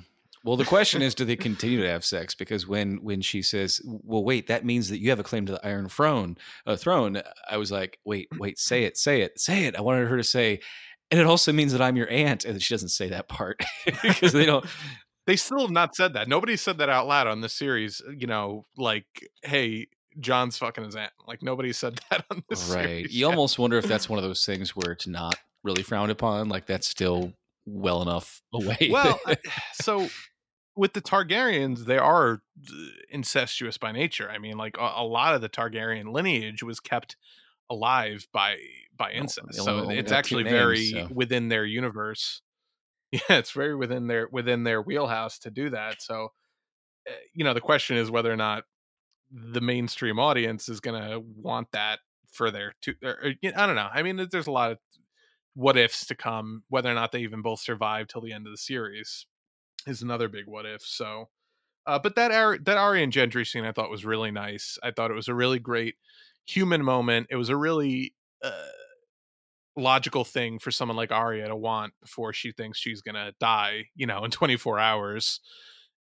Well, 0.43 0.57
the 0.57 0.65
question 0.65 1.01
is, 1.01 1.15
do 1.15 1.26
they 1.26 1.35
continue 1.35 1.81
to 1.81 1.89
have 1.89 2.03
sex? 2.03 2.35
Because 2.35 2.68
when 2.68 2.97
when 3.03 3.22
she 3.22 3.41
says, 3.41 3.81
"Well, 3.85 4.23
wait, 4.23 4.47
that 4.47 4.65
means 4.65 4.89
that 4.89 4.99
you 4.99 5.10
have 5.10 5.19
a 5.19 5.23
claim 5.23 5.45
to 5.45 5.53
the 5.53 5.65
Iron 5.65 5.89
Throne," 5.89 6.38
uh, 6.65 6.76
throne, 6.76 7.22
I 7.49 7.57
was 7.57 7.72
like, 7.72 7.99
"Wait, 8.03 8.27
wait, 8.38 8.60
say 8.60 8.84
it, 8.84 8.97
say 8.97 9.22
it, 9.22 9.39
say 9.39 9.65
it." 9.65 9.76
I 9.76 9.81
wanted 9.81 10.07
her 10.07 10.18
to 10.18 10.23
say, 10.23 10.60
and 11.11 11.19
it 11.19 11.27
also 11.27 11.53
means 11.53 11.72
that 11.72 11.81
I'm 11.81 11.95
your 11.95 12.10
aunt, 12.10 12.43
and 12.43 12.61
she 12.61 12.73
doesn't 12.73 12.89
say 12.89 13.10
that 13.10 13.30
part 13.30 13.64
because 14.01 14.34
they 14.34 14.45
don't 14.45 14.65
they 15.25 15.35
still 15.35 15.61
have 15.61 15.71
not 15.71 15.95
said 15.95 16.13
that. 16.13 16.27
Nobody 16.27 16.57
said 16.57 16.77
that 16.79 16.89
out 16.89 17.07
loud 17.07 17.27
on 17.27 17.41
the 17.41 17.49
series. 17.49 18.01
Uh, 18.05 18.11
you 18.11 18.27
know, 18.27 18.65
like, 18.77 19.05
hey, 19.43 19.87
Jon's 20.19 20.57
fucking 20.57 20.83
his 20.83 20.95
aunt. 20.95 21.11
Like 21.27 21.41
nobody 21.41 21.73
said 21.73 21.99
that 22.09 22.25
on 22.29 22.43
this. 22.49 22.59
Series. 22.59 22.85
Right. 22.85 23.09
You 23.09 23.27
almost 23.27 23.59
wonder 23.59 23.77
if 23.77 23.85
that's 23.85 24.09
one 24.09 24.19
of 24.19 24.23
those 24.23 24.45
things 24.45 24.75
where 24.75 24.91
it's 24.91 25.07
not 25.07 25.35
really 25.63 25.83
frowned 25.83 26.11
upon. 26.11 26.49
Like 26.49 26.65
that's 26.65 26.87
still 26.87 27.33
well 27.65 28.01
enough 28.01 28.41
away. 28.53 28.89
Well, 28.91 29.19
so 29.73 30.07
with 30.75 30.93
the 30.93 31.01
Targaryens, 31.01 31.85
they 31.85 31.97
are 31.97 32.41
uh, 32.69 32.73
incestuous 33.09 33.77
by 33.77 33.91
nature. 33.91 34.29
I 34.29 34.39
mean, 34.39 34.57
like 34.57 34.77
a, 34.77 34.93
a 34.97 35.05
lot 35.05 35.35
of 35.35 35.41
the 35.41 35.49
Targaryen 35.49 36.11
lineage 36.11 36.63
was 36.63 36.79
kept 36.79 37.15
alive 37.69 38.27
by 38.33 38.57
by 38.95 39.11
incest. 39.11 39.55
so 39.55 39.89
it's 39.89 40.11
actually 40.11 40.43
names, 40.43 40.53
very 40.53 40.89
so. 40.89 41.07
within 41.11 41.47
their 41.49 41.65
universe 41.65 42.41
yeah 43.30 43.38
it's 43.38 43.52
very 43.52 43.76
within 43.76 44.07
their 44.07 44.27
within 44.31 44.64
their 44.64 44.81
wheelhouse 44.81 45.38
to 45.38 45.52
do 45.52 45.69
that 45.69 46.02
so 46.02 46.30
eh, 47.07 47.11
you 47.34 47.44
know 47.44 47.53
the 47.53 47.61
question 47.61 47.95
is 47.95 48.10
whether 48.10 48.31
or 48.31 48.35
not 48.35 48.64
the 49.31 49.61
mainstream 49.61 50.19
audience 50.19 50.68
is 50.68 50.80
going 50.80 50.99
to 50.99 51.19
want 51.38 51.68
that 51.73 51.99
for 52.31 52.49
their 52.49 52.73
to 52.81 52.95
or, 53.03 53.11
or, 53.23 53.34
i 53.56 53.68
don't 53.68 53.76
know 53.76 53.90
i 53.94 54.02
mean 54.02 54.27
there's 54.31 54.48
a 54.48 54.52
lot 54.52 54.72
of 54.72 54.80
what 55.53 55.77
ifs 55.77 56.07
to 56.07 56.15
come 56.15 56.64
whether 56.69 56.90
or 56.90 56.95
not 56.95 57.11
they 57.11 57.19
even 57.19 57.44
both 57.44 57.60
survive 57.60 58.07
till 58.07 58.22
the 58.22 58.34
end 58.34 58.48
of 58.48 58.52
the 58.52 58.57
series 58.57 59.27
is 59.85 60.02
another 60.02 60.27
big 60.27 60.45
what 60.48 60.65
if 60.65 60.81
so 60.81 61.30
uh, 61.85 61.99
but 61.99 62.15
that 62.15 62.31
Ar- 62.31 62.60
that 62.60 62.77
Arya 62.77 63.03
and 63.03 63.11
Gendry 63.11 63.45
scene 63.45 63.65
I 63.65 63.73
thought 63.73 63.90
was 63.90 64.06
really 64.06 64.31
nice. 64.31 64.77
I 64.81 64.91
thought 64.91 65.11
it 65.11 65.15
was 65.15 65.27
a 65.27 65.34
really 65.34 65.60
great 65.60 65.95
human 66.45 66.81
moment. 66.81 67.27
It 67.30 67.35
was 67.35 67.49
a 67.49 67.57
really 67.57 68.14
uh, 68.41 68.52
logical 69.75 70.23
thing 70.23 70.59
for 70.59 70.71
someone 70.71 70.97
like 70.97 71.11
Arya 71.11 71.47
to 71.47 71.55
want 71.55 71.93
before 72.01 72.33
she 72.33 72.51
thinks 72.51 72.79
she's 72.79 73.01
gonna 73.01 73.33
die, 73.39 73.85
you 73.95 74.05
know, 74.05 74.23
in 74.23 74.31
24 74.31 74.79
hours. 74.79 75.39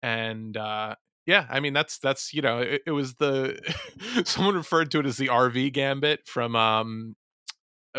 And 0.02 0.56
uh 0.56 0.94
yeah, 1.26 1.46
I 1.50 1.60
mean 1.60 1.74
that's 1.74 1.98
that's 1.98 2.32
you 2.32 2.40
know 2.40 2.58
it, 2.58 2.82
it 2.86 2.92
was 2.92 3.16
the 3.16 3.58
someone 4.24 4.54
referred 4.54 4.90
to 4.92 5.00
it 5.00 5.06
as 5.06 5.18
the 5.18 5.28
RV 5.28 5.72
gambit 5.74 6.26
from 6.26 6.56
um 6.56 7.16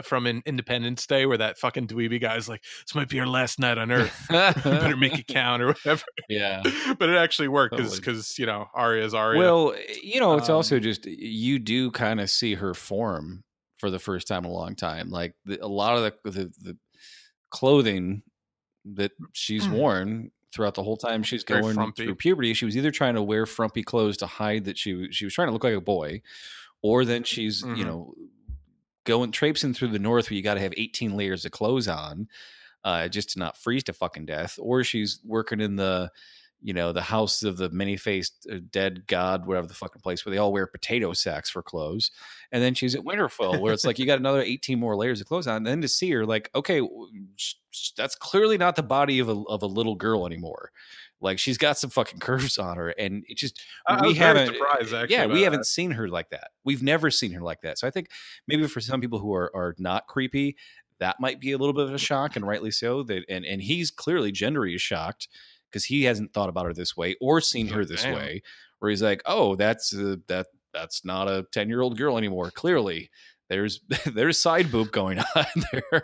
from 0.03 0.27
an 0.27 0.41
Independence 0.45 1.05
Day 1.05 1.25
where 1.25 1.37
that 1.37 1.57
fucking 1.57 1.87
dweeby 1.87 2.21
guy's 2.21 2.47
like, 2.47 2.63
"This 2.85 2.95
might 2.95 3.09
be 3.09 3.19
our 3.19 3.27
last 3.27 3.59
night 3.59 3.77
on 3.77 3.91
Earth. 3.91 4.25
you 4.29 4.35
better 4.35 4.97
make 4.97 5.17
it 5.17 5.27
count 5.27 5.61
or 5.61 5.67
whatever." 5.67 6.03
Yeah, 6.27 6.61
but 6.97 7.09
it 7.09 7.17
actually 7.17 7.47
worked 7.47 7.75
because 7.75 7.99
because 7.99 8.37
you 8.39 8.45
know 8.45 8.67
Arya's 8.73 9.13
Arya. 9.13 9.39
Well, 9.39 9.75
you 10.01 10.19
know, 10.19 10.35
it's 10.37 10.49
um, 10.49 10.55
also 10.55 10.79
just 10.79 11.05
you 11.05 11.59
do 11.59 11.91
kind 11.91 12.19
of 12.19 12.29
see 12.29 12.55
her 12.55 12.73
form 12.73 13.43
for 13.80 13.89
the 13.89 13.99
first 13.99 14.27
time 14.27 14.45
in 14.45 14.51
a 14.51 14.53
long 14.53 14.76
time. 14.76 15.10
Like 15.10 15.34
the, 15.45 15.64
a 15.64 15.68
lot 15.68 15.97
of 15.97 16.03
the, 16.03 16.30
the, 16.30 16.53
the 16.61 16.77
clothing 17.49 18.23
that 18.85 19.11
she's 19.34 19.65
mm. 19.65 19.72
worn 19.72 20.31
throughout 20.53 20.76
the 20.76 20.84
whole 20.84 20.97
time 20.97 21.23
she's 21.23 21.43
going 21.43 21.93
through 21.93 22.15
puberty, 22.15 22.53
she 22.53 22.65
was 22.65 22.77
either 22.77 22.91
trying 22.91 23.15
to 23.15 23.23
wear 23.23 23.45
frumpy 23.45 23.84
clothes 23.84 24.18
to 24.18 24.27
hide 24.27 24.65
that 24.65 24.77
she 24.77 25.11
she 25.11 25.26
was 25.26 25.34
trying 25.34 25.47
to 25.47 25.51
look 25.51 25.64
like 25.64 25.76
a 25.76 25.81
boy, 25.81 26.22
or 26.81 27.06
then 27.06 27.23
she's 27.23 27.64
mm-hmm. 27.64 27.76
you 27.76 27.85
know 27.85 28.14
going 29.06 29.31
traipsing 29.31 29.73
through 29.73 29.88
the 29.88 29.99
north 29.99 30.30
where 30.30 30.35
you 30.35 30.43
got 30.43 30.56
to 30.56 30.60
have 30.60 30.73
18 30.76 31.15
layers 31.15 31.45
of 31.45 31.51
clothes 31.51 31.88
on 31.88 32.27
uh, 32.84 33.07
just 33.07 33.31
to 33.31 33.39
not 33.39 33.57
freeze 33.57 33.84
to 33.85 33.93
fucking 33.93 34.26
death, 34.26 34.57
or 34.61 34.84
she's 34.84 35.19
working 35.26 35.61
in 35.61 35.76
the 35.76 36.11
you 36.61 36.73
know, 36.73 36.91
the 36.91 37.02
house 37.02 37.44
of 37.44 37.57
the 37.57 37.69
many 37.69 37.95
faced 37.95 38.48
uh, 38.52 38.57
dead 38.69 39.07
god, 39.07 39.45
whatever 39.45 39.68
the 39.68 39.73
fucking 39.73 40.02
place 40.02 40.26
where 40.26 40.31
they 40.31 40.38
all 40.38 40.52
wear 40.52 40.68
potato 40.68 41.14
sacks 41.14 41.49
for 41.49 41.61
clothes. 41.61 42.11
And 42.52 42.61
then 42.61 42.73
she's 42.73 42.95
at 42.95 43.02
Winterfell 43.02 43.60
where 43.61 43.73
it's 43.73 43.86
like 43.86 43.98
you 43.98 44.06
got 44.06 44.19
another 44.19 44.41
18 44.41 44.80
more 44.80 44.95
layers 44.95 45.22
of 45.22 45.27
clothes 45.27 45.48
on. 45.48 45.57
And 45.57 45.65
then 45.65 45.81
to 45.81 45.88
see 45.88 46.10
her, 46.11 46.26
like, 46.26 46.49
okay, 46.53 46.81
that's 47.95 48.15
clearly 48.15 48.57
not 48.57 48.76
the 48.76 48.84
body 48.84 49.19
of 49.19 49.30
a, 49.30 49.41
of 49.48 49.61
a 49.64 49.68
little 49.68 49.95
girl 49.95 50.26
anymore. 50.26 50.72
Like 51.22 51.40
she's 51.40 51.57
got 51.57 51.77
some 51.77 51.90
fucking 51.90 52.19
curves 52.22 52.57
on 52.57 52.77
her, 52.77 52.90
and 52.90 53.26
it 53.27 53.38
just 53.38 53.61
I 53.88 54.02
we 54.06 54.14
haven't. 54.14 54.56
yeah, 55.10 55.26
we 55.26 55.41
haven't 55.41 55.65
seen 55.65 55.91
her 55.91 56.07
like 56.07 56.30
that. 56.30 56.52
We've 56.64 56.81
never 56.84 57.11
seen 57.11 57.34
her 57.34 57.41
like 57.41 57.61
that. 57.61 57.77
So 57.77 57.88
I 57.88 57.91
think 57.91 58.10
maybe 58.48 58.65
for 58.68 58.80
some 58.80 59.02
people 59.02 59.19
who 59.19 59.34
are 59.34 59.53
are 59.53 59.76
not 59.77 60.07
creepy, 60.07 60.56
that 60.99 61.18
might 61.19 61.41
be 61.41 61.52
a 61.52 61.57
little 61.57 61.73
bit 61.73 61.88
of 61.88 61.94
a 61.94 61.98
shock, 61.98 62.38
and 62.38 62.48
rightly 62.48 62.72
so. 62.72 63.03
That 63.03 63.26
and 63.27 63.45
and 63.45 63.61
he's 63.61 63.91
clearly 63.91 64.31
Gendry 64.31 64.76
is 64.76 64.81
shocked 64.81 65.27
because 65.71 65.85
he 65.85 66.03
hasn't 66.03 66.33
thought 66.33 66.49
about 66.49 66.65
her 66.65 66.73
this 66.73 66.95
way 66.97 67.15
or 67.21 67.41
seen 67.41 67.67
her 67.67 67.85
this 67.85 68.03
"Damn." 68.03 68.15
way. 68.15 68.41
Where 68.79 68.89
he's 68.89 69.01
like, 69.01 69.21
oh, 69.25 69.55
that's 69.55 69.93
uh, 69.93 70.17
that 70.27 70.47
that's 70.73 71.03
not 71.03 71.27
a 71.27 71.45
ten 71.51 71.69
year 71.69 71.81
old 71.81 71.97
girl 71.97 72.17
anymore. 72.17 72.51
Clearly, 72.51 73.09
there's 73.49 73.81
there's 74.05 74.39
side 74.39 74.71
boob 74.71 74.91
going 74.91 75.19
on 75.35 75.45
there. 75.71 76.03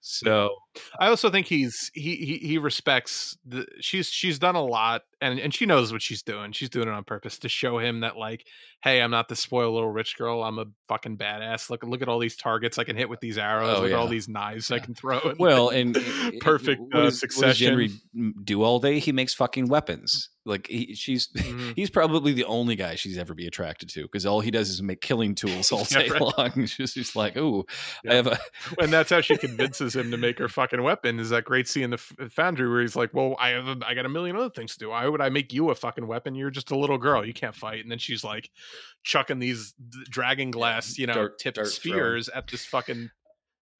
So 0.00 0.56
I 0.98 1.06
also 1.08 1.30
think 1.30 1.46
he's 1.46 1.90
he 1.94 2.16
he, 2.16 2.38
he 2.38 2.58
respects 2.58 3.36
the 3.46 3.66
she's 3.80 4.08
she's 4.08 4.38
done 4.38 4.56
a 4.56 4.64
lot 4.64 5.02
and 5.22 5.38
and 5.38 5.54
she 5.54 5.64
knows 5.64 5.92
what 5.92 6.02
she's 6.02 6.22
doing. 6.22 6.52
She's 6.52 6.68
doing 6.68 6.88
it 6.88 6.92
on 6.92 7.04
purpose 7.04 7.38
to 7.40 7.48
show 7.48 7.78
him 7.78 8.00
that 8.00 8.16
like, 8.16 8.44
hey, 8.82 9.00
I'm 9.00 9.10
not 9.10 9.28
the 9.28 9.36
spoiled 9.36 9.72
little 9.74 9.90
rich 9.90 10.18
girl. 10.18 10.42
I'm 10.42 10.58
a 10.58 10.66
fucking 10.88 11.16
badass. 11.16 11.70
Look 11.70 11.82
look 11.84 12.02
at 12.02 12.08
all 12.08 12.18
these 12.18 12.36
targets 12.36 12.78
I 12.78 12.84
can 12.84 12.96
hit 12.96 13.08
with 13.08 13.20
these 13.20 13.38
arrows. 13.38 13.78
Oh, 13.78 13.82
look 13.82 13.92
at 13.92 13.96
all 13.98 14.08
these 14.08 14.28
knives 14.28 14.70
I 14.70 14.78
can 14.80 14.94
throw. 14.94 15.20
And 15.24 15.38
well, 15.38 15.66
like, 15.66 15.76
and 15.76 15.96
and- 15.96 16.40
perfect 16.40 16.80
what 16.80 16.94
uh, 16.96 17.02
does- 17.04 17.22
what 17.36 17.56
does 17.56 18.02
do 18.44 18.62
all 18.62 18.80
day? 18.80 18.98
He 18.98 19.12
makes 19.12 19.32
fucking 19.34 19.68
weapons. 19.68 20.28
Like 20.44 20.66
he, 20.66 20.94
she's 20.96 21.28
Mhm. 21.36 21.74
he's 21.76 21.88
probably 21.90 22.32
the 22.32 22.44
only 22.46 22.74
guy 22.74 22.96
she's 22.96 23.16
ever 23.16 23.32
be 23.32 23.46
attracted 23.46 23.88
to 23.90 24.02
because 24.02 24.26
all 24.26 24.40
he 24.40 24.50
does 24.50 24.70
is 24.70 24.82
make 24.82 25.00
killing 25.00 25.36
tools 25.36 25.70
all 25.70 25.86
Yeah, 25.90 26.02
day 26.02 26.08
right. 26.08 26.20
long. 26.38 26.66
She's 26.66 26.94
just 26.94 27.14
like, 27.14 27.36
ooh, 27.36 27.64
Yeah. 28.04 28.12
I 28.12 28.14
have 28.16 28.26
a 28.26 28.38
and 28.80 28.92
that's 28.92 29.10
how 29.10 29.20
she 29.20 29.36
convinces 29.36 29.94
him 29.94 30.10
to 30.10 30.16
make 30.16 30.38
her 30.40 30.48
fucking 30.48 30.82
weapon. 30.82 31.20
Is 31.20 31.30
that 31.30 31.44
great 31.44 31.68
scene 31.68 31.84
in 31.84 31.90
the 31.90 32.02
f- 32.20 32.32
foundry 32.32 32.68
where 32.68 32.80
he's 32.80 32.96
like, 32.96 33.14
"Well, 33.14 33.36
I 33.38 33.50
have, 33.50 33.68
a, 33.68 33.76
I 33.86 33.94
got 33.94 34.04
a 34.04 34.08
million 34.08 34.34
other 34.34 34.50
things 34.50 34.72
to 34.72 34.78
do. 34.80 34.88
Why 34.90 35.06
would 35.12 35.20
I 35.20 35.28
make 35.28 35.52
you 35.52 35.70
a 35.70 35.74
fucking 35.74 36.06
weapon? 36.06 36.34
You're 36.34 36.50
just 36.50 36.70
a 36.72 36.76
little 36.78 36.98
girl. 36.98 37.24
You 37.24 37.32
can't 37.32 37.54
fight." 37.54 37.80
And 37.82 37.90
then 37.90 37.98
she's 37.98 38.24
like, 38.24 38.50
chucking 39.04 39.38
these 39.38 39.74
dragon 40.10 40.50
glass, 40.50 40.98
you 40.98 41.06
know, 41.06 41.14
dart- 41.14 41.38
tipped 41.38 41.56
throwing. 41.56 41.70
spears 41.70 42.28
at 42.28 42.48
this 42.48 42.64
fucking. 42.66 43.10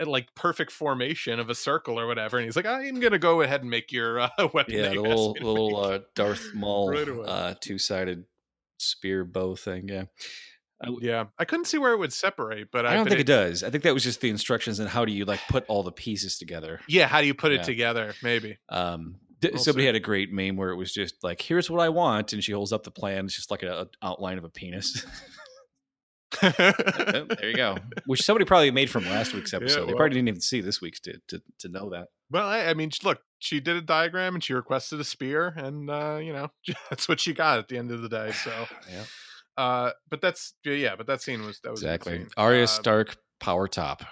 At 0.01 0.09
like 0.09 0.35
perfect 0.35 0.73
formation 0.73 1.39
of 1.39 1.49
a 1.49 1.55
circle 1.55 2.01
or 2.01 2.09
whatever, 2.09 2.37
and 2.39 2.45
he's 2.47 2.57
like, 2.57 2.67
"I'm 2.67 2.99
gonna 2.99 3.19
go 3.21 3.43
ahead 3.43 3.61
and 3.61 3.71
make 3.71 3.93
your 3.93 4.19
uh, 4.21 4.29
weapon." 4.55 4.75
yeah, 4.75 4.89
the 4.89 5.01
little 5.01 5.29
asked 5.31 5.35
me 5.35 5.41
to 5.41 5.47
little 5.51 5.77
uh, 5.81 5.99
Darth 6.17 6.49
Maul 6.55 6.89
Right 6.89 7.09
uh, 7.09 7.55
two 7.61 7.79
sided 7.79 8.25
spear 8.79 9.25
bow 9.25 9.55
thing. 9.55 9.89
Yeah, 9.89 10.05
I, 10.83 10.87
w- 10.87 11.07
yeah, 11.09 11.27
I 11.39 11.45
couldn't 11.45 11.67
see 11.67 11.79
where 11.79 11.93
it 11.93 11.99
would 11.99 12.13
separate, 12.13 12.69
but 12.73 12.85
I 12.85 12.95
don't 12.95 13.07
think 13.07 13.21
it 13.21 13.27
does. 13.27 13.63
I 13.63 13.71
think 13.71 13.85
that 13.85 13.95
was 13.95 14.03
just 14.03 14.21
the 14.23 14.31
instructions 14.31 14.81
and 14.81 14.89
how 14.89 15.05
do 15.05 15.13
you 15.13 15.25
like 15.25 15.41
put 15.49 15.65
all 15.69 15.85
the 15.85 15.93
pieces 15.93 16.37
together. 16.37 16.81
Yeah, 16.89 17.07
how 17.07 17.21
do 17.21 17.29
you 17.29 17.35
put 17.35 17.53
Yeah. 17.53 17.61
it 17.61 17.65
together? 17.65 18.15
Maybe. 18.25 18.59
Um, 18.71 19.17
We'll 19.43 19.59
somebody 19.59 19.83
see. 19.83 19.87
had 19.87 19.95
a 19.97 20.01
great 20.01 20.33
meme 20.33 20.57
where 20.57 20.71
it 20.71 20.77
was 20.77 20.93
just 20.93 21.23
like, 21.25 21.41
"Here's 21.43 21.69
what 21.71 21.81
I 21.81 21.89
want," 21.89 22.33
and 22.33 22.43
she 22.45 22.53
holds 22.53 22.73
up 22.73 22.85
the 22.85 22.91
plan. 22.91 23.25
It's 23.25 23.35
just 23.35 23.51
like 23.51 23.63
an 23.63 23.89
outline 24.03 24.39
of 24.39 24.45
a 24.45 24.51
penis. 24.51 25.05
Oh, 26.43 26.51
there 26.59 27.51
you 27.51 27.55
go. 27.57 27.77
Which 28.07 28.23
somebody 28.23 28.47
probably 28.47 28.71
made 28.71 28.89
from 28.89 29.05
last 29.05 29.35
week's 29.35 29.53
Yeah, 29.53 29.59
episode. 29.59 29.87
they 29.87 29.93
probably 29.93 30.15
didn't 30.15 30.29
even 30.29 30.41
see 30.41 30.63
this 30.63 30.81
week's 30.81 30.99
to 31.01 31.21
to, 31.29 31.43
to 31.59 31.69
know 31.69 31.91
that. 31.91 32.09
Well, 32.31 32.49
I, 32.49 32.61
I 32.69 32.75
mean, 32.75 32.91
look, 33.05 33.21
she 33.39 33.61
did 33.61 33.77
a 33.77 33.83
diagram 33.83 34.35
and 34.35 34.43
she 34.43 34.55
requested 34.55 34.99
a 34.99 35.05
spear, 35.05 35.49
and 35.49 35.91
uh, 35.91 36.19
you 36.23 36.33
know 36.33 36.49
that's 36.91 37.07
what 37.07 37.21
she 37.21 37.35
got 37.35 37.59
at 37.59 37.69
the 37.69 37.77
end 37.77 37.91
of 37.91 38.01
the 38.01 38.09
day. 38.09 38.33
So, 38.33 38.51
Yeah, 38.91 39.05
uh, 39.63 39.91
but 40.09 40.23
that's 40.23 40.55
yeah, 40.65 40.97
but 40.97 41.07
that 41.07 41.21
scene 41.21 41.45
was 41.45 41.61
that 41.65 41.71
was 41.71 41.83
exactly. 41.83 42.25
Arya 42.39 42.65
Uh, 42.65 42.67
Stark, 42.67 43.17
power 43.39 43.69
top. 43.69 44.03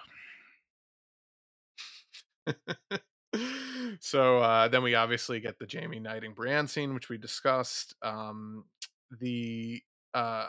so 3.98 4.38
uh, 4.38 4.68
then 4.68 4.82
we 4.82 4.94
obviously 4.94 5.40
get 5.40 5.58
the 5.58 5.66
Jaime 5.70 6.00
knighting 6.00 6.34
Brienne 6.34 6.68
scene, 6.68 6.94
which 6.94 7.08
we 7.08 7.18
discussed. 7.18 7.94
Um, 8.02 8.64
the 9.20 9.82
uh, 10.14 10.46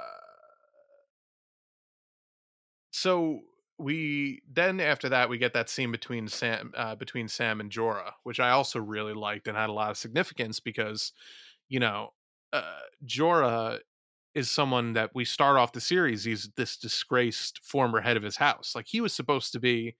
so 2.91 3.39
we 3.77 4.41
then 4.51 4.79
after 4.79 5.09
that 5.09 5.29
we 5.29 5.37
get 5.37 5.53
that 5.53 5.69
scene 5.69 5.91
between 5.91 6.27
Sam 6.27 6.71
uh, 6.75 6.95
between 6.95 7.27
Sam 7.27 7.59
and 7.59 7.71
Jorah, 7.71 8.11
which 8.23 8.39
I 8.39 8.51
also 8.51 8.79
really 8.79 9.13
liked 9.13 9.47
and 9.47 9.57
had 9.57 9.69
a 9.69 9.73
lot 9.73 9.91
of 9.91 9.97
significance 9.97 10.59
because 10.59 11.13
you 11.69 11.79
know 11.79 12.13
uh, 12.53 12.79
Jorah 13.05 13.79
is 14.33 14.49
someone 14.49 14.93
that 14.93 15.11
we 15.13 15.25
start 15.25 15.57
off 15.57 15.73
the 15.73 15.81
series. 15.81 16.23
He's 16.23 16.49
this 16.55 16.77
disgraced 16.77 17.59
former 17.63 18.01
head 18.01 18.17
of 18.17 18.23
his 18.23 18.37
house. 18.37 18.73
Like 18.75 18.87
he 18.87 19.01
was 19.01 19.13
supposed 19.13 19.51
to 19.53 19.59
be 19.59 19.95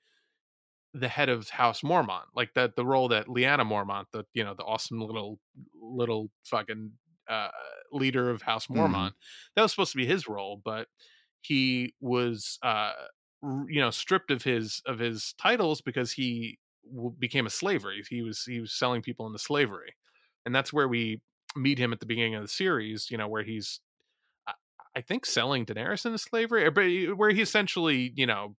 the 0.94 1.08
head 1.08 1.30
of 1.30 1.50
House 1.50 1.82
Mormont, 1.82 2.26
like 2.36 2.54
that 2.56 2.76
the 2.76 2.86
role 2.86 3.08
that 3.10 3.28
Lyanna 3.28 3.66
Mormont, 3.66 4.06
the 4.12 4.26
you 4.34 4.44
know 4.44 4.54
the 4.54 4.64
awesome 4.64 5.00
little 5.02 5.40
little 5.74 6.32
fucking 6.46 6.94
uh, 7.30 7.50
leader 7.92 8.30
of 8.30 8.42
House 8.42 8.68
Mhm. 8.74 9.08
Mormont, 9.08 9.14
that 9.56 9.62
was 9.62 9.72
supposed 9.72 9.92
to 9.94 9.98
be 9.98 10.06
his 10.06 10.28
role, 10.28 10.62
but 10.64 10.88
he 11.42 11.96
was 12.00 12.60
uh 12.64 12.94
r- 13.44 13.66
you 13.70 13.80
know 13.80 13.90
stripped 13.92 14.32
of 14.32 14.44
his 14.44 14.82
of 14.86 15.00
his 15.00 15.34
titles 15.34 15.82
because 15.82 16.12
he 16.12 16.60
w- 16.92 17.16
became 17.18 17.46
a 17.46 17.50
slavery. 17.50 18.04
He 18.10 18.22
was 18.22 18.44
he 18.44 18.60
was 18.60 18.74
selling 18.74 19.02
people 19.02 19.26
into 19.28 19.40
slavery, 19.40 19.96
and 20.46 20.54
that's 20.54 20.74
where 20.74 20.88
we 20.88 21.22
meet 21.56 21.80
him 21.80 21.94
at 21.94 22.00
the 22.00 22.06
beginning 22.06 22.36
of 22.36 22.42
the 22.44 22.48
series. 22.48 23.10
You 23.10 23.18
know 23.18 23.28
where 23.28 23.44
he's 23.44 23.80
I- 24.48 24.54
I 24.96 25.02
think 25.02 25.26
selling 25.26 25.66
Daenerys 25.66 26.06
into 26.06 26.18
slavery, 26.18 26.70
but 26.72 27.18
where 27.18 27.32
he 27.32 27.42
essentially, 27.42 28.14
you 28.16 28.26
know, 28.26 28.56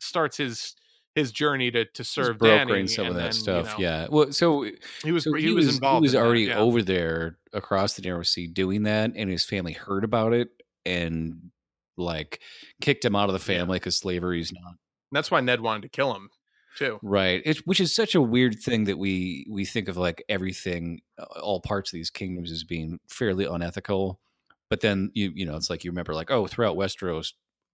starts 0.00 0.36
his 0.36 0.74
his 1.16 1.32
journey 1.32 1.70
to 1.72 1.86
to 1.86 2.04
serve 2.04 2.38
brokering 2.38 2.84
Dany, 2.84 2.90
some 2.90 3.06
of 3.06 3.14
that 3.14 3.20
then, 3.20 3.26
you 3.28 3.32
stuff. 3.32 3.66
know, 3.66 3.74
yeah. 3.78 4.06
Well, 4.08 4.32
so 4.32 4.66
he 5.02 5.12
was 5.12 5.24
so 5.24 5.32
he, 5.32 5.50
was, 5.50 5.74
involved. 5.74 6.02
He 6.02 6.08
was 6.08 6.14
in 6.14 6.20
that, 6.20 6.26
already 6.26 6.42
yeah. 6.42 6.58
over 6.58 6.82
there 6.82 7.38
across 7.52 7.94
the 7.94 8.02
narrow 8.02 8.22
sea 8.22 8.46
doing 8.46 8.84
that, 8.84 9.12
and 9.16 9.30
his 9.30 9.44
family 9.44 9.72
heard 9.72 10.04
about 10.04 10.34
it 10.34 10.50
and 10.84 11.50
like 11.96 12.40
kicked 12.82 13.04
him 13.04 13.16
out 13.16 13.30
of 13.30 13.32
the 13.32 13.38
family 13.38 13.78
because 13.78 13.96
slavery 13.96 14.40
is 14.40 14.52
not 14.52 14.74
That's 15.10 15.30
why 15.30 15.40
Ned 15.40 15.62
wanted 15.62 15.82
to 15.82 15.88
kill 15.88 16.14
him 16.14 16.28
too. 16.76 17.00
right. 17.02 17.40
It, 17.46 17.66
which 17.66 17.80
is 17.80 17.94
such 17.94 18.14
a 18.14 18.20
weird 18.20 18.60
thing 18.60 18.84
that 18.84 18.98
we 18.98 19.46
we 19.50 19.64
think 19.64 19.88
of 19.88 19.96
like 19.96 20.22
everything, 20.28 21.00
uh, 21.18 21.40
all 21.40 21.62
parts 21.62 21.90
of 21.90 21.96
these 21.96 22.10
kingdoms 22.10 22.52
as 22.52 22.62
being 22.62 23.00
fairly 23.08 23.46
unethical, 23.46 24.20
but 24.68 24.82
then 24.82 25.10
you 25.14 25.32
you 25.34 25.46
know 25.46 25.56
it's 25.56 25.70
like 25.70 25.82
you 25.82 25.90
remember 25.90 26.12
like 26.14 26.30
oh 26.30 26.46
throughout 26.46 26.76
Westeros, 26.76 27.32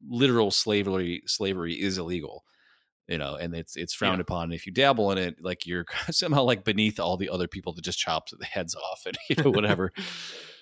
literal 0.09 0.53
slavery 0.53 1.23
slavery 1.27 1.75
is 1.75 1.99
illegal. 1.99 2.45
You 3.09 3.19
know, 3.19 3.35
and 3.35 3.55
it's 3.55 3.77
it's 3.77 3.93
frowned 3.93 4.19
Yeah. 4.19 4.23
upon. 4.23 4.53
If 4.53 4.65
you 4.67 4.73
dabble 4.73 5.11
in 5.13 5.19
it, 5.19 5.37
like 5.43 5.67
you're 5.67 5.85
somehow 6.11 6.43
like 6.45 6.65
beneath 6.65 7.01
all 7.01 7.17
the 7.17 7.29
other 7.29 7.49
people 7.49 7.73
that 7.75 7.85
just 7.85 7.99
chops 7.99 8.33
the 8.39 8.45
heads 8.47 8.75
off 8.75 9.03
and 9.07 9.17
you 9.29 9.43
know 9.43 9.51
whatever. 9.51 9.93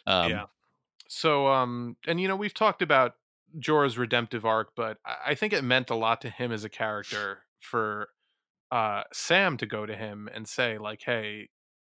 Um, 0.06 0.30
yeah. 0.30 0.44
So, 1.08 1.48
um, 1.48 1.96
and 2.06 2.18
you 2.20 2.26
know, 2.26 2.34
we've 2.36 2.54
talked 2.54 2.80
about 2.82 3.16
Jorah's 3.58 3.98
redemptive 3.98 4.46
arc, 4.46 4.70
but 4.74 4.96
I 5.04 5.16
I 5.32 5.34
think 5.34 5.52
it 5.52 5.62
meant 5.62 5.90
a 5.90 5.94
lot 5.94 6.22
to 6.22 6.30
him 6.30 6.52
as 6.52 6.64
a 6.64 6.68
character 6.70 7.40
for 7.60 8.08
uh 8.72 9.02
Sam 9.12 9.56
to 9.58 9.66
go 9.66 9.84
to 9.84 9.94
him 9.94 10.28
and 10.32 10.48
say, 10.48 10.78
like, 10.78 11.02
hey, 11.04 11.50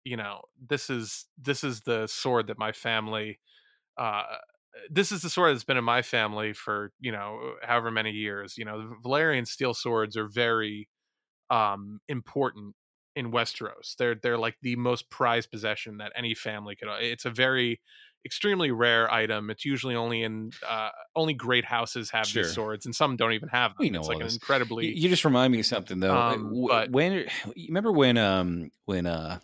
you 0.03 0.17
know, 0.17 0.41
this 0.59 0.89
is 0.89 1.25
this 1.41 1.63
is 1.63 1.81
the 1.81 2.07
sword 2.07 2.47
that 2.47 2.57
my 2.59 2.71
family 2.73 3.39
uh 3.97 4.23
this 4.89 5.11
is 5.11 5.21
the 5.21 5.29
sword 5.29 5.53
that's 5.53 5.63
been 5.63 5.77
in 5.77 5.83
my 5.83 6.01
family 6.01 6.53
for, 6.53 6.91
you 6.99 7.11
know, 7.11 7.55
however 7.63 7.91
many 7.91 8.11
years. 8.11 8.57
You 8.57 8.65
know, 8.65 8.79
the 8.89 8.95
Valyrian 9.07 9.47
steel 9.47 9.73
swords 9.73 10.17
are 10.17 10.27
very 10.27 10.89
um 11.49 11.99
important 12.07 12.75
in 13.15 13.31
Westeros. 13.31 13.95
They're 13.97 14.15
they're 14.15 14.37
like 14.37 14.55
the 14.61 14.75
most 14.75 15.09
prized 15.09 15.51
possession 15.51 15.97
that 15.97 16.11
any 16.15 16.33
family 16.33 16.75
could. 16.75 16.89
It's 17.01 17.25
a 17.25 17.29
very 17.31 17.79
extremely 18.25 18.71
rare 18.71 19.11
item. 19.11 19.49
It's 19.49 19.65
usually 19.65 19.95
only 19.95 20.23
in 20.23 20.51
uh, 20.67 20.89
only 21.15 21.33
great 21.33 21.65
houses 21.65 22.09
have 22.11 22.25
Sure. 22.25 22.43
these 22.43 22.53
swords, 22.53 22.85
and 22.85 22.95
some 22.95 23.15
don't 23.17 23.33
even 23.33 23.49
have 23.49 23.71
them. 23.71 23.77
We 23.79 23.89
know 23.89 23.99
it's 23.99 24.07
like 24.07 24.17
an 24.19 24.23
this. 24.23 24.33
incredibly 24.35 24.95
You, 24.95 25.09
just 25.09 25.25
remind 25.25 25.51
me 25.51 25.59
of 25.59 25.65
something 25.65 25.99
though. 25.99 26.15
Uh, 26.15 26.33
Um, 26.35 26.65
but- 26.67 26.91
when 26.91 27.11
you 27.55 27.67
remember 27.67 27.91
when 27.91 28.17
um 28.17 28.71
when 28.85 29.05
uh 29.05 29.39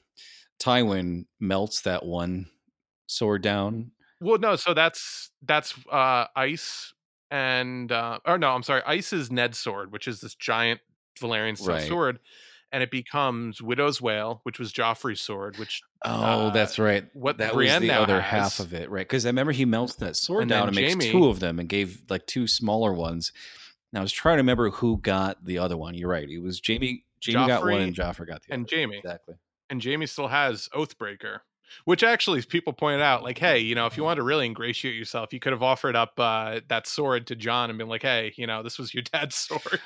Tywin 0.60 1.26
melts 1.40 1.82
that 1.82 2.06
one 2.06 2.48
sword 3.08 3.42
down. 3.42 3.92
Well. 4.20 4.38
No, 4.40 4.56
so 4.56 4.74
that's 4.74 5.32
that's 5.44 5.74
uh, 5.92 6.26
ice 6.36 6.94
and 7.32 7.92
uh, 7.92 8.20
or 8.26 8.38
no, 8.38 8.50
I'm 8.52 8.64
sorry, 8.64 8.82
ice 8.86 9.14
is 9.14 9.32
Ned's 9.32 9.58
sword, 9.60 9.92
which 9.92 10.08
is 10.08 10.20
this 10.22 10.36
giant 10.36 10.80
Valyrian 11.20 11.58
steel 11.58 11.76
Right. 11.76 11.88
sword. 11.88 12.20
And 12.72 12.84
it 12.84 12.92
becomes 12.92 13.64
Widow's 13.64 14.00
Wail, 14.00 14.42
which 14.44 14.60
was 14.60 14.72
Joffrey's 14.72 15.20
sword, 15.22 15.58
which 15.58 15.82
Oh, 16.06 16.12
Uh, 16.12 16.50
that's 16.52 16.78
right. 16.78 17.06
what 17.14 17.40
that 17.40 17.54
Brienne 17.54 17.82
was 17.82 17.90
the 17.90 17.96
other 18.00 18.22
has- 18.22 18.58
half 18.58 18.60
of 18.66 18.74
it, 18.76 18.92
right? 18.92 19.08
Because 19.08 19.26
I 19.26 19.30
remember 19.30 19.52
he 19.52 19.66
melts 19.66 19.96
that 19.96 20.16
sword 20.16 20.44
And 20.44 20.50
down 20.52 20.68
and 20.68 20.76
makes 20.76 21.04
two 21.04 21.26
of 21.30 21.40
them 21.40 21.58
and 21.60 21.68
gave 21.68 22.04
like 22.10 22.28
two 22.28 22.46
smaller 22.48 22.94
ones. 22.94 23.32
Now 23.92 24.02
I 24.02 24.04
was 24.04 24.12
trying 24.14 24.36
to 24.36 24.42
remember 24.42 24.70
who 24.70 24.98
got 25.00 25.44
the 25.44 25.58
other 25.58 25.78
one. 25.78 25.96
You're 25.96 26.10
right. 26.12 26.30
It 26.30 26.38
was 26.44 26.62
Jaime. 26.66 27.06
Jaime 27.26 27.48
got 27.48 27.64
one 27.64 27.82
and 27.82 27.96
Joffrey 27.96 28.28
got 28.28 28.44
the 28.44 28.54
other. 28.54 28.62
and. 28.62 28.70
Jaime. 28.72 28.98
Exactly. 29.00 29.36
and 29.72 29.84
Jaime 29.84 30.06
still 30.06 30.28
has 30.28 30.70
Oathbreaker, 30.74 31.40
which 31.86 32.04
actually 32.04 32.42
people 32.42 32.74
pointed 32.74 33.02
out, 33.02 33.24
like, 33.24 33.38
hey, 33.38 33.60
you 33.60 33.76
know, 33.76 33.86
if 33.86 33.98
you 33.98 34.04
wanted 34.04 34.18
to 34.18 34.24
really 34.24 34.46
ingratiate 34.46 34.96
yourself, 34.96 35.34
you 35.34 35.40
could 35.40 35.54
have 35.54 35.64
offered 35.64 35.96
up 35.96 36.14
uh, 36.18 36.60
that 36.70 36.88
sword 36.88 37.28
to 37.28 37.36
Jon 37.36 37.70
and 37.70 37.78
been 37.80 37.88
like, 37.88 38.02
hey, 38.02 38.34
you 38.36 38.48
know, 38.48 38.64
this 38.64 38.78
was 38.78 38.94
your 38.94 39.04
dad's 39.14 39.36
sword. 39.36 39.80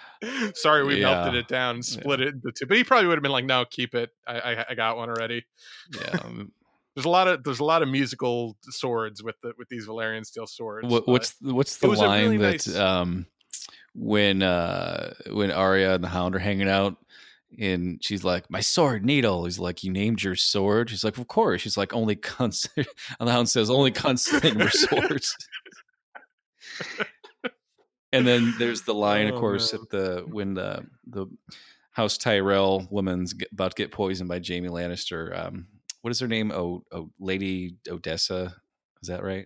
Sorry, 0.56 0.84
we 0.84 1.02
melted 1.02 1.36
it 1.36 1.48
down 1.48 1.76
and 1.76 1.86
split 1.86 2.22
it 2.22 2.36
into 2.36 2.52
two. 2.52 2.66
But 2.66 2.78
he 2.78 2.84
probably 2.84 3.08
would 3.08 3.18
have 3.18 3.24
been 3.24 3.32
like, 3.32 3.46
no, 3.46 3.66
keep 3.66 3.96
it. 3.96 4.10
I, 4.28 4.40
I, 4.40 4.66
I 4.70 4.76
got 4.76 4.98
one 4.98 5.10
already. 5.10 5.46
Yeah. 5.94 6.10
um, 6.24 6.52
There's 6.96 7.06
a 7.06 7.10
lot 7.10 7.28
of 7.28 7.44
there's 7.44 7.60
a 7.60 7.64
lot 7.66 7.82
of 7.82 7.90
musical 7.90 8.56
swords 8.70 9.24
with 9.24 9.36
the 9.42 9.54
with 9.58 9.68
these 9.70 9.88
Valyrian 9.88 10.26
steel 10.26 10.46
swords. 10.48 10.88
what, 10.88 11.08
what's 11.08 11.36
what's 11.42 11.78
the 11.78 11.88
it 11.88 11.90
was 11.90 12.00
a 12.00 12.06
line 12.06 12.24
really 12.24 12.38
that 12.38 12.68
nice- 12.68 12.76
um 12.76 13.26
when 13.96 14.42
uh 14.44 15.14
when 15.32 15.52
Arya 15.52 15.96
and 15.96 16.04
the 16.04 16.08
Hound 16.08 16.36
are 16.36 16.40
hanging 16.40 16.70
out 16.70 16.98
and 17.60 18.04
she's 18.04 18.24
like, 18.24 18.50
My 18.50 18.60
sword, 18.62 19.06
needle. 19.06 19.46
He's 19.46 19.60
like, 19.60 19.84
You 19.84 19.92
named 19.92 20.22
your 20.24 20.36
sword? 20.36 20.90
She's 20.90 21.04
like, 21.04 21.18
Of 21.18 21.28
course. 21.28 21.62
She's 21.62 21.78
like, 21.78 21.94
only 21.94 22.16
cunts 22.16 22.68
and 22.78 23.28
the 23.28 23.32
hound 23.32 23.50
says, 23.50 23.70
Only 23.70 23.92
cunts 23.92 24.28
think 24.40 24.58
we're 24.58 24.70
swords. 24.70 25.36
and 28.12 28.26
then 28.28 28.54
there's 28.60 28.82
the 28.84 28.94
line, 28.94 29.28
of 29.28 29.36
Oh, 29.36 29.40
course, 29.40 29.74
man. 29.74 29.82
at 29.82 29.90
the 29.90 30.24
when 30.28 30.54
the 30.54 30.86
the 31.08 31.28
House 31.92 32.18
Tyrell 32.18 32.88
woman's 32.90 33.34
get, 33.34 33.52
about 33.52 33.76
to 33.76 33.82
get 33.82 33.92
poisoned 33.92 34.28
by 34.30 34.42
Jaime 34.46 34.70
Lannister. 34.70 35.38
Um, 35.38 35.68
what 36.02 36.12
is 36.12 36.20
her 36.20 36.28
name? 36.28 36.52
Oh, 36.52 36.84
oh, 36.92 37.10
Lady 37.20 37.76
Odessa. 37.88 38.56
Is 39.02 39.10
that 39.10 39.24
right? 39.24 39.46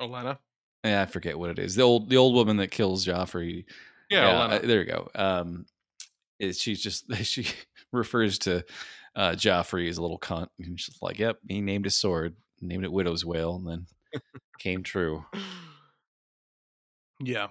Olenna. 0.00 0.38
Yeah, 0.84 1.02
I 1.02 1.06
forget 1.06 1.38
what 1.38 1.50
it 1.50 1.58
is. 1.58 1.74
The 1.74 1.82
old 1.82 2.08
the 2.08 2.16
old 2.16 2.34
woman 2.34 2.56
that 2.58 2.70
kills 2.70 3.04
Joffrey. 3.04 3.64
Yeah, 4.10 4.26
uh, 4.28 4.48
Olenna. 4.58 4.62
there 4.66 4.80
you 4.80 4.86
go. 4.86 5.08
Um, 5.14 5.66
is 6.40 6.60
she's 6.60 6.82
just 6.82 7.12
she 7.24 7.46
refers 7.92 8.38
to 8.40 8.64
uh, 9.14 9.32
Joffrey 9.32 9.88
as 9.88 9.98
a 9.98 10.02
little 10.02 10.18
cunt. 10.18 10.48
And 10.58 10.80
she's 10.80 10.98
like, 11.02 11.18
"Yep, 11.18 11.38
he 11.48 11.60
named 11.60 11.84
his 11.84 11.98
sword, 11.98 12.36
named 12.60 12.84
it 12.84 12.92
Widow's 12.92 13.24
Wail, 13.24 13.56
and 13.56 13.66
then 13.68 13.86
came 14.58 14.82
true." 14.82 15.24
Yeah. 17.22 17.48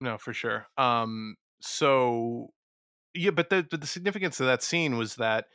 No, 0.00 0.16
for 0.18 0.32
sure. 0.32 0.66
Um 0.76 1.36
so 1.60 2.50
yeah, 3.14 3.30
but 3.30 3.50
the 3.50 3.66
but 3.68 3.80
the 3.80 3.86
significance 3.86 4.38
of 4.38 4.46
that 4.46 4.62
scene 4.62 4.96
was 4.96 5.16
that 5.16 5.46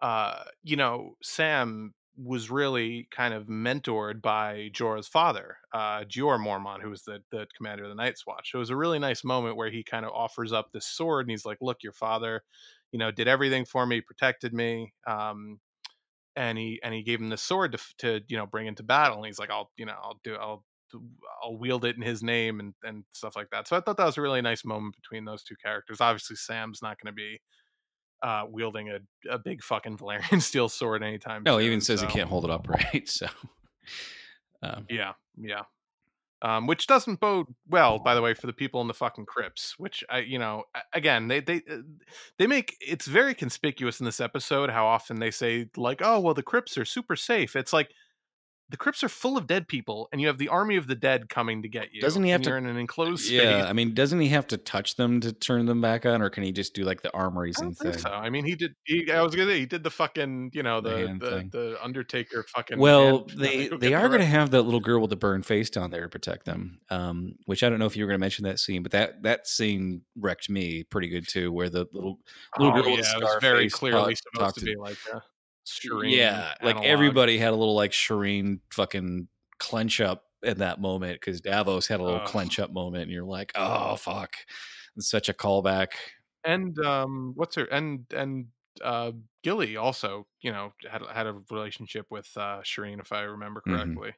uh 0.00 0.44
you 0.62 0.76
know, 0.76 1.16
Sam 1.22 1.92
was 2.16 2.50
really 2.50 3.08
kind 3.10 3.32
of 3.34 3.46
mentored 3.46 4.20
by 4.22 4.70
Jorah's 4.74 5.08
father, 5.08 5.56
uh 5.72 6.04
Jorah 6.04 6.38
Mormont, 6.38 6.82
who 6.82 6.90
was 6.90 7.02
the 7.04 7.22
the 7.30 7.46
commander 7.56 7.84
of 7.84 7.90
the 7.90 7.94
Night's 7.96 8.26
Watch. 8.26 8.50
So 8.52 8.58
it 8.58 8.60
was 8.60 8.70
a 8.70 8.76
really 8.76 8.98
nice 8.98 9.24
moment 9.24 9.56
where 9.56 9.70
he 9.70 9.82
kind 9.82 10.04
of 10.04 10.12
offers 10.12 10.52
up 10.52 10.72
this 10.72 10.86
sword 10.86 11.26
and 11.26 11.30
he's 11.30 11.46
like, 11.46 11.58
"Look, 11.60 11.82
your 11.82 11.92
father, 11.94 12.42
you 12.92 12.98
know, 12.98 13.10
did 13.10 13.28
everything 13.28 13.64
for 13.64 13.86
me, 13.86 14.00
protected 14.02 14.52
me." 14.54 14.92
Um 15.06 15.60
and 16.36 16.56
he 16.58 16.80
and 16.82 16.94
he 16.94 17.02
gave 17.02 17.20
him 17.20 17.28
the 17.28 17.36
sword 17.36 17.72
to 17.72 17.78
to 17.98 18.20
you 18.28 18.36
know 18.36 18.46
bring 18.46 18.66
into 18.66 18.82
battle 18.82 19.18
and 19.18 19.26
he's 19.26 19.38
like 19.38 19.50
i'll 19.50 19.70
you 19.76 19.84
know 19.86 19.94
i'll 20.02 20.18
do 20.24 20.34
i'll 20.36 20.64
i'll 21.42 21.56
wield 21.58 21.84
it 21.84 21.96
in 21.96 22.02
his 22.02 22.22
name 22.22 22.60
and 22.60 22.74
and 22.82 23.04
stuff 23.12 23.36
like 23.36 23.48
that 23.50 23.68
so 23.68 23.76
i 23.76 23.80
thought 23.80 23.96
that 23.96 24.06
was 24.06 24.16
a 24.18 24.22
really 24.22 24.40
nice 24.42 24.64
moment 24.64 24.94
between 24.96 25.24
those 25.24 25.42
two 25.42 25.56
characters 25.62 26.00
obviously 26.00 26.36
sam's 26.36 26.80
not 26.82 26.98
going 27.00 27.12
to 27.12 27.16
be 27.16 27.38
uh 28.22 28.44
wielding 28.48 28.90
a, 28.90 28.98
a 29.30 29.38
big 29.38 29.62
fucking 29.62 29.96
Valyrian 29.98 30.40
steel 30.50 30.68
sword 30.68 31.02
anytime 31.02 31.42
No, 31.44 31.58
he 31.58 31.64
soon, 31.64 31.66
even 31.72 31.80
says 31.80 32.00
so- 32.00 32.06
he 32.06 32.12
can't 32.12 32.28
hold 32.28 32.44
it 32.44 32.50
upright. 32.50 33.08
So, 33.08 33.26
um, 34.62 34.86
yeah 34.88 35.12
yeah 35.36 35.62
um, 36.42 36.66
which 36.66 36.88
doesn't 36.88 37.20
bode 37.20 37.46
well, 37.68 38.00
by 38.00 38.16
the 38.16 38.20
way, 38.20 38.34
for 38.34 38.48
the 38.48 38.52
people 38.52 38.80
in 38.80 38.88
the 38.88 38.94
fucking 38.94 39.26
crypts. 39.26 39.76
Which 39.78 40.02
I, 40.10 40.18
you 40.18 40.40
know, 40.40 40.64
again, 40.92 41.28
they 41.28 41.38
they 41.38 41.62
uh, 41.70 41.78
they 42.36 42.48
make 42.48 42.76
it's 42.80 43.06
very 43.06 43.32
conspicuous 43.32 44.00
in 44.00 44.06
this 44.06 44.18
episode 44.20 44.68
how 44.68 44.84
often 44.86 45.20
they 45.20 45.30
say 45.30 45.68
like, 45.76 46.00
"Oh, 46.02 46.18
well, 46.18 46.34
the 46.34 46.42
crypts 46.42 46.76
are 46.76 46.84
super 46.84 47.14
safe." 47.14 47.54
It's 47.54 47.72
like 47.72 47.92
the 48.72 48.76
crypts 48.76 49.04
are 49.04 49.08
full 49.08 49.36
of 49.38 49.46
dead 49.46 49.68
people, 49.68 50.08
and 50.10 50.20
you 50.20 50.26
have 50.26 50.38
the 50.38 50.48
army 50.48 50.74
of 50.76 50.88
the 50.88 50.96
dead 50.96 51.28
coming 51.28 51.62
to 51.62 51.68
get 51.68 51.92
you. 51.94 52.00
Doesn't 52.00 52.24
he 52.24 52.30
have 52.30 52.42
to- 52.42 52.56
in 52.56 52.66
an 52.66 52.76
enclosed 52.76 53.26
space. 53.26 53.40
yeah, 53.40 53.66
I 53.68 53.72
mean, 53.72 53.94
doesn't 53.94 54.18
he 54.20 54.28
have 54.28 54.46
to 54.48 54.56
touch 54.56 54.96
them 54.96 55.20
to 55.20 55.32
turn 55.32 55.66
them 55.66 55.80
back 55.80 56.04
on, 56.04 56.20
or 56.22 56.30
can 56.30 56.42
he 56.42 56.50
just 56.50 56.74
do 56.74 56.82
like 56.82 57.02
the 57.02 57.12
armories 57.14 57.60
and 57.60 57.76
think 57.78 57.94
thing? 57.94 58.02
so. 58.02 58.10
I 58.10 58.30
mean, 58.30 58.44
he 58.44 58.56
did. 58.56 58.74
He, 58.84 59.12
I 59.12 59.22
was 59.22 59.36
gonna 59.36 59.50
say 59.52 59.60
he 59.60 59.66
did 59.66 59.84
the 59.84 59.90
fucking, 59.90 60.50
you 60.54 60.62
know, 60.62 60.80
The 60.80 60.90
the 60.90 60.96
the, 61.18 61.48
the, 61.52 61.84
Undertaker 61.84 62.44
fucking. 62.48 62.78
Well, 62.78 63.26
they 63.36 63.68
they 63.80 63.94
are 63.94 64.08
to 64.08 64.24
have 64.24 64.50
that 64.50 64.62
little 64.62 64.80
girl 64.80 65.00
with 65.00 65.10
the 65.10 65.16
burned 65.16 65.46
face 65.46 65.70
down 65.70 65.90
there 65.90 66.02
to 66.02 66.08
protect 66.08 66.46
them. 66.46 66.80
Um, 66.90 67.34
which 67.46 67.62
I 67.62 67.68
don't 67.68 67.78
know 67.78 67.86
if 67.86 67.96
you 67.96 68.04
were 68.04 68.08
going 68.08 68.18
to 68.18 68.24
mention 68.24 68.44
that 68.44 68.58
scene, 68.58 68.82
but 68.82 68.92
that 68.92 69.22
that 69.22 69.46
scene 69.46 70.02
wrecked 70.18 70.48
me 70.50 70.82
pretty 70.84 71.08
good 71.08 71.28
too, 71.28 71.52
where 71.52 71.68
the 71.70 71.86
little 71.92 72.18
little 72.58 72.78
Oh, 72.78 72.82
girl 72.82 72.92
with 72.92 73.04
yeah, 73.04 73.12
the 73.18 73.18
it 73.18 73.22
was 73.24 73.36
very 73.40 73.68
clearly 73.70 74.14
talk- 74.14 74.16
supposed 74.34 74.38
talked 74.56 74.58
to 74.60 74.64
be 74.64 74.76
like 74.76 74.96
a 75.12 75.22
Shireen 75.66 76.10
yeah, 76.16 76.54
like 76.62 76.82
everybody 76.82 77.38
had 77.38 77.52
a 77.52 77.56
little 77.56 77.74
like 77.74 77.92
Shireen 77.92 78.60
fucking 78.72 79.28
clench 79.58 80.00
up 80.00 80.24
in 80.42 80.58
that 80.58 80.80
moment 80.80 81.20
because 81.20 81.40
Davos 81.40 81.86
had 81.86 82.00
a 82.00 82.02
little 82.02 82.18
Ugh. 82.20 82.26
clench 82.26 82.58
up 82.58 82.72
moment, 82.72 83.02
and 83.04 83.12
you're 83.12 83.24
like, 83.24 83.52
oh 83.54 83.96
fuck, 83.96 84.34
it's 84.96 85.08
such 85.08 85.28
a 85.28 85.34
callback. 85.34 85.90
and 86.44 86.78
um 86.80 87.32
what's 87.36 87.54
her 87.56 87.64
and 87.66 88.06
and 88.12 88.48
uh 88.82 89.12
Gilly 89.42 89.76
also 89.76 90.26
you 90.40 90.50
know 90.50 90.72
had 90.90 91.02
had 91.12 91.26
a 91.26 91.40
relationship 91.50 92.06
with 92.10 92.28
uh 92.36 92.62
Shireen 92.62 93.00
if 93.00 93.12
I 93.12 93.20
remember 93.22 93.62
Mhm. 93.66 93.72
correctly. 93.72 94.14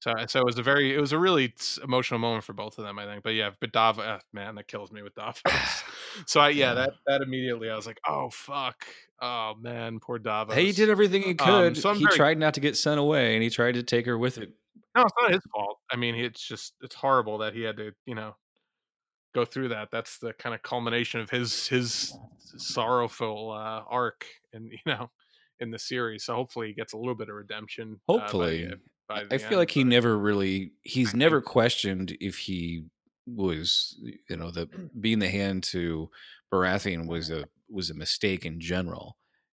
So 0.00 0.12
so 0.26 0.40
it 0.40 0.44
was 0.44 0.58
a 0.58 0.62
very 0.62 0.94
it 0.94 1.00
was 1.00 1.12
a 1.12 1.18
really 1.18 1.54
emotional 1.82 2.20
moment 2.20 2.44
for 2.44 2.52
both 2.52 2.78
of 2.78 2.84
them 2.84 2.98
I 2.98 3.06
think. 3.06 3.22
But 3.22 3.30
yeah, 3.30 3.50
but 3.58 3.72
Davos 3.72 4.04
uh, 4.04 4.18
man 4.32 4.54
that 4.56 4.68
kills 4.68 4.92
me 4.92 5.02
with 5.02 5.14
Davos. 5.14 5.40
so 6.26 6.40
I 6.40 6.50
yeah, 6.50 6.70
Yeah. 6.70 6.74
that 6.74 6.90
that 7.06 7.22
immediately 7.22 7.70
I 7.70 7.76
was 7.76 7.86
like 7.86 8.00
oh 8.06 8.28
fuck 8.30 8.84
oh 9.24 9.54
man 9.60 9.98
poor 10.00 10.18
Davos. 10.18 10.56
He 10.56 10.72
did 10.72 10.88
everything 10.90 11.22
he 11.22 11.30
Um, 11.30 11.36
could. 11.36 11.76
so 11.76 11.92
he 11.94 12.04
very- 12.04 12.16
tried 12.16 12.38
not 12.38 12.54
to 12.54 12.60
get 12.60 12.76
sent 12.76 13.00
away, 13.00 13.34
and 13.34 13.42
he 13.42 13.50
tried 13.50 13.72
to 13.74 13.82
take 13.82 14.06
her 14.06 14.18
with 14.18 14.38
it. 14.38 14.52
No, 14.96 15.02
it's 15.02 15.12
not 15.20 15.32
his 15.32 15.42
fault. 15.52 15.78
I 15.90 15.96
mean, 15.96 16.14
it's 16.14 16.46
just 16.46 16.74
it's 16.82 16.94
horrible 16.94 17.38
that 17.38 17.54
he 17.54 17.62
had 17.62 17.76
to, 17.78 17.92
you 18.06 18.14
know, 18.14 18.36
go 19.34 19.44
through 19.44 19.68
that. 19.68 19.88
That's 19.90 20.18
the 20.18 20.32
kind 20.34 20.54
of 20.54 20.62
culmination 20.62 21.20
of 21.20 21.30
his 21.30 21.66
his 21.66 22.14
sorrowful 22.58 23.50
uh, 23.50 23.82
arc, 23.88 24.26
and 24.52 24.70
you 24.72 24.78
know, 24.86 25.10
in 25.60 25.70
the 25.70 25.78
series. 25.78 26.24
So 26.24 26.34
hopefully, 26.34 26.68
he 26.68 26.74
gets 26.74 26.92
a 26.92 26.96
little 26.96 27.14
bit 27.14 27.28
of 27.28 27.34
redemption. 27.34 28.00
uh, 28.08 28.12
by 28.12 28.14
the- 28.16 28.20
Hopefully, 28.22 28.72
by 29.08 29.14
I 29.30 29.38
feel 29.38 29.48
end, 29.48 29.56
like 29.56 29.70
he 29.70 29.84
never 29.84 30.16
really 30.18 30.72
he's 30.82 31.14
I 31.14 31.18
never 31.18 31.40
questioned 31.42 32.16
if 32.20 32.38
he 32.38 32.84
was 33.26 33.98
you 34.28 34.36
know 34.36 34.50
the 34.50 34.66
being 35.00 35.18
the 35.18 35.28
hand 35.28 35.62
to 35.64 36.10
Baratheon 36.52 37.06
was 37.06 37.30
a 37.30 37.44
was 37.68 37.90
a 37.90 37.94
mistake 37.94 38.44
in 38.46 38.60
general. 38.60 39.16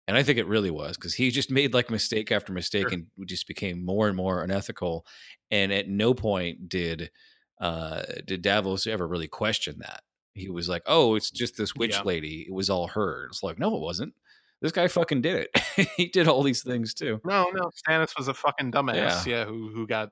And 0.08 0.16
I 0.16 0.22
think 0.22 0.38
it 0.38 0.46
really 0.46 0.70
was 0.70 0.96
because 0.98 1.16
he 1.16 1.32
just 1.32 1.50
made 1.50 1.74
like 1.74 1.90
mistake 1.90 2.32
after 2.32 2.54
mistake 2.54 2.90
Sure. 2.90 2.94
and 2.94 3.08
just 3.28 3.48
became 3.48 3.84
more 3.84 4.08
and 4.08 4.16
more 4.16 4.44
unethical. 4.44 5.04
And 5.50 5.74
at 5.74 5.90
no 5.90 6.14
point 6.14 6.70
did 6.70 7.10
uh 7.60 8.04
did 8.26 8.42
Davos 8.44 8.86
ever 8.86 9.08
really 9.08 9.28
question 9.28 9.78
that. 9.80 10.04
He 10.36 10.50
was 10.50 10.70
like, 10.70 10.84
"Oh, 10.86 11.16
it's 11.16 11.32
just 11.32 11.58
this 11.58 11.74
witch 11.74 11.94
Yeah. 11.96 12.04
lady. 12.04 12.46
It 12.48 12.54
was 12.54 12.70
all 12.70 12.88
her." 12.90 13.26
It's 13.28 13.42
like, 13.42 13.58
no, 13.58 13.74
it 13.76 13.82
wasn't. 13.82 14.14
This 14.62 14.72
guy 14.74 14.88
fucking 14.88 15.22
did 15.22 15.48
it. 15.48 15.88
he 15.98 16.08
did 16.08 16.28
all 16.28 16.44
these 16.44 16.62
things 16.62 16.94
too. 16.94 17.20
No, 17.26 17.50
no, 17.54 17.72
Stannis 17.88 18.16
was 18.18 18.28
a 18.28 18.34
fucking 18.34 18.72
dumbass. 18.74 19.26
Yeah, 19.26 19.46
who 19.46 19.70
who 19.74 19.88
got 19.88 20.12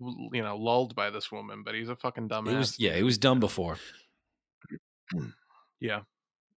you 0.00 0.42
know 0.42 0.56
lulled 0.56 0.94
by 0.94 1.10
this 1.10 1.30
woman, 1.32 1.62
but 1.64 1.74
he's 1.74 1.88
a 1.88 1.96
fucking 1.96 2.28
dumbass. 2.28 2.52
It 2.52 2.56
was 2.56 2.78
yeah, 2.78 2.96
he 2.96 3.02
was 3.02 3.18
dumb 3.18 3.40
before. 3.40 3.78
yeah 5.80 6.00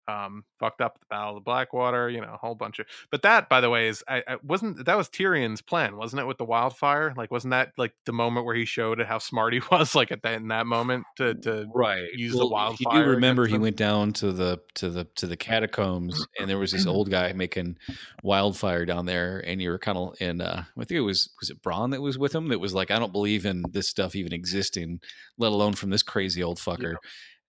um 0.10 0.44
fucked 0.60 0.82
up 0.82 1.00
the 1.00 1.06
battle 1.10 1.30
of 1.30 1.36
the 1.36 1.42
blackwater 1.42 2.10
you 2.10 2.22
know 2.22 2.34
a 2.34 2.38
whole 2.38 2.56
bunch 2.56 2.80
of 2.80 2.86
but 3.12 3.22
that 3.22 3.50
by 3.50 3.62
the 3.62 3.70
way 3.70 3.88
is 3.88 4.04
I, 4.08 4.24
I 4.28 4.38
wasn't 4.44 4.86
that 4.86 4.98
was 4.98 5.10
tyrion's 5.10 5.62
plan 5.62 5.98
wasn't 5.98 6.22
it 6.22 6.26
with 6.26 6.38
the 6.38 6.46
wildfire 6.46 7.14
like 7.16 7.32
wasn't 7.32 7.52
that 7.52 7.74
like 7.78 7.94
the 8.06 8.14
moment 8.14 8.46
where 8.46 8.56
he 8.56 8.66
showed 8.66 9.02
how 9.02 9.20
smart 9.20 9.54
he 9.54 9.62
was 9.72 9.96
like 9.96 10.12
at 10.12 10.24
that 10.24 10.34
in 10.34 10.48
that 10.50 10.66
moment 10.66 11.06
to 11.18 11.36
to 11.36 11.68
right 11.74 12.10
use 12.14 12.34
the 12.34 12.44
You 12.44 12.50
wildfire 12.50 13.04
do 13.04 13.10
remember 13.12 13.46
he 13.48 13.58
went 13.58 13.76
down 13.76 14.14
to 14.14 14.32
the 14.32 14.60
to 14.76 14.90
the 14.90 15.06
to 15.16 15.28
the 15.28 15.38
catacombs, 15.38 16.26
and 16.40 16.50
there 16.50 16.58
was 16.58 16.72
this 16.72 16.86
old 16.88 17.10
guy 17.10 17.34
making 17.34 17.78
wildfire 18.24 18.86
down 18.86 19.06
there, 19.06 19.44
and 19.46 19.62
you 19.62 19.70
were 19.70 19.80
kind 19.80 19.98
of 19.98 20.16
in. 20.20 20.42
Uh, 20.42 20.64
I 20.78 20.84
think 20.86 20.98
it 20.98 21.02
was 21.02 21.30
was 21.40 21.50
it 21.50 21.62
Bronn 21.62 21.92
that 21.92 22.02
was 22.02 22.18
with 22.18 22.34
him. 22.34 22.48
That 22.50 22.60
was 22.60 22.74
like, 22.74 22.92
I 22.92 23.00
don't 23.00 23.12
believe 23.12 23.46
in 23.46 23.64
this 23.72 23.88
stuff 23.88 24.16
even 24.16 24.34
existing, 24.34 25.02
let 25.38 25.52
alone 25.52 25.74
from 25.74 25.90
this 25.90 26.04
crazy 26.04 26.44
old 26.44 26.58
fucker. 26.58 26.96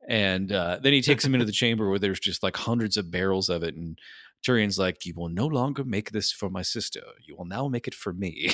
And 0.08 0.52
uh, 0.52 0.78
then 0.82 0.92
he 0.92 1.02
takes 1.02 1.24
him 1.24 1.34
into 1.34 1.46
the 1.46 1.52
chamber 1.52 1.88
where 1.88 1.98
there's 1.98 2.20
just 2.20 2.42
like 2.42 2.56
hundreds 2.56 2.96
of 2.96 3.10
barrels 3.10 3.48
of 3.48 3.62
it, 3.62 3.76
and 3.76 3.98
Tyrion's 4.46 4.78
like, 4.78 5.04
"You 5.04 5.14
will 5.14 5.28
no 5.28 5.46
longer 5.46 5.84
make 5.84 6.12
this 6.12 6.32
for 6.32 6.48
my 6.48 6.62
sister. 6.62 7.02
You 7.22 7.36
will 7.36 7.44
now 7.44 7.68
make 7.68 7.86
it 7.86 7.94
for 7.94 8.12
me." 8.12 8.50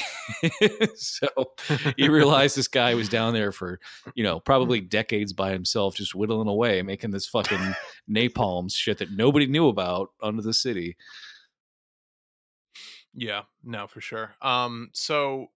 so 0.96 1.28
you 1.96 2.10
realize 2.10 2.54
this 2.54 2.68
guy 2.68 2.94
was 2.94 3.08
down 3.08 3.32
there 3.34 3.52
for 3.52 3.78
you 4.14 4.24
know 4.24 4.40
probably 4.40 4.80
decades 4.80 5.32
by 5.32 5.52
himself 5.52 5.94
just 5.94 6.14
whittling 6.14 6.48
away 6.48 6.82
making 6.82 7.12
this 7.12 7.26
fucking 7.26 7.74
napalm 8.10 8.72
shit 8.74 8.98
that 8.98 9.12
nobody 9.12 9.46
knew 9.46 9.68
about 9.68 10.10
under 10.20 10.42
the 10.42 10.52
city 10.52 10.96
Yeah, 13.16 13.42
no, 13.64 13.86
for 13.86 14.00
sure. 14.00 14.34
Um, 14.42 14.90
so 14.92 15.48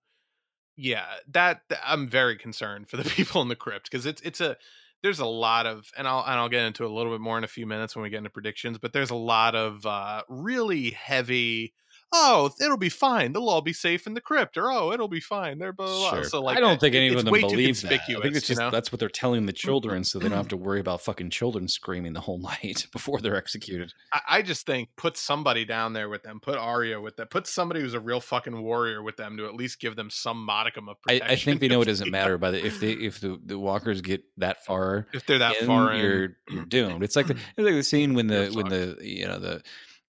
yeah, 0.76 1.04
that 1.30 1.60
I'm 1.84 2.08
very 2.08 2.36
concerned 2.36 2.88
for 2.88 2.96
the 2.96 3.04
people 3.08 3.42
in 3.42 3.48
the 3.48 3.56
crypt 3.56 3.90
because 3.90 4.06
it's 4.06 4.22
it's 4.22 4.40
a 4.40 4.56
there's 5.02 5.20
a 5.20 5.26
lot 5.26 5.66
of 5.66 5.86
and 5.96 6.06
I'll 6.06 6.22
and 6.22 6.34
I'll 6.34 6.48
get 6.48 6.64
into 6.64 6.86
a 6.86 6.88
little 6.88 7.12
bit 7.12 7.20
more 7.20 7.38
in 7.38 7.44
a 7.44 7.48
few 7.48 7.66
minutes 7.66 7.94
when 7.96 8.02
we 8.02 8.10
get 8.10 8.18
into 8.18 8.30
predictions, 8.30 8.78
but 8.78 8.92
there's 8.92 9.10
a 9.10 9.14
lot 9.14 9.54
of 9.54 9.84
uh 9.86 10.22
really 10.28 10.90
heavy 10.90 11.74
oh, 12.12 12.50
it'll 12.60 12.76
be 12.76 12.88
fine. 12.88 13.32
They'll 13.32 13.48
all 13.48 13.62
be 13.62 13.72
safe 13.72 14.06
in 14.06 14.14
the 14.14 14.20
crypt, 14.20 14.56
or 14.56 14.70
oh, 14.70 14.92
it'll 14.92 15.08
be 15.08 15.20
fine. 15.20 15.58
They're 15.58 15.72
blah 15.72 15.86
blah. 15.86 15.98
blah. 15.98 16.10
Sure. 16.10 16.24
So 16.24 16.42
like, 16.42 16.56
I 16.56 16.60
don't 16.60 16.80
think 16.80 16.94
any 16.94 17.08
of 17.08 17.24
them 17.24 17.32
believe 17.32 17.80
that. 17.82 17.92
I 17.92 17.98
think 17.98 18.36
it's 18.36 18.48
you 18.48 18.54
just 18.54 18.60
know? 18.60 18.70
that's 18.70 18.92
what 18.92 18.98
they're 18.98 19.08
telling 19.08 19.46
the 19.46 19.52
children, 19.52 20.04
so 20.04 20.18
they 20.18 20.28
don't 20.28 20.36
have 20.36 20.48
to 20.48 20.56
worry 20.56 20.80
about 20.80 21.00
fucking 21.00 21.30
children 21.30 21.68
screaming 21.68 22.12
the 22.12 22.20
whole 22.20 22.38
night 22.62 22.86
before 22.92 23.20
they're 23.20 23.36
executed. 23.36 23.92
I, 24.12 24.20
I 24.28 24.42
just 24.42 24.66
think 24.66 24.88
put 24.96 25.16
somebody 25.16 25.64
down 25.64 25.92
there 25.92 26.08
with 26.08 26.22
them. 26.22 26.40
Put 26.40 26.58
Arya 26.58 27.00
with 27.00 27.16
them. 27.16 27.28
Put 27.28 27.46
somebody 27.46 27.80
who's 27.80 27.94
a 27.94 28.00
real 28.00 28.20
fucking 28.20 28.60
warrior 28.62 29.02
with 29.02 29.16
them 29.16 29.36
to 29.36 29.46
at 29.46 29.54
least 29.54 29.80
give 29.80 29.96
them 29.96 30.10
some 30.10 30.44
modicum 30.44 30.88
of 30.88 30.96
I, 31.08 31.18
protection. 31.18 31.32
I 31.32 31.36
think 31.36 31.60
they 31.60 31.68
know 31.68 31.82
it 31.82 31.86
doesn't 31.86 32.10
matter 32.12 32.38
by 32.38 32.50
the 32.50 32.64
if 32.64 32.80
they 32.80 32.92
if 32.92 33.20
the, 33.20 33.38
the 33.44 33.58
walkers 33.58 34.00
get 34.00 34.22
that 34.38 34.64
far 34.64 35.06
if 35.12 35.26
they're 35.26 35.38
that 35.38 35.60
in, 35.60 35.66
far 35.66 35.92
in. 35.92 36.00
you're 36.00 36.36
you're 36.48 36.64
doomed. 36.68 37.02
It's 37.02 37.16
like 37.16 37.26
the 37.26 37.34
it's 37.56 37.64
like 37.64 37.74
the 37.74 37.82
scene 37.82 38.14
when 38.14 38.26
the 38.26 38.50
when 38.54 38.68
the 38.68 38.98
you 39.00 39.26
know 39.26 39.38
the 39.38 39.62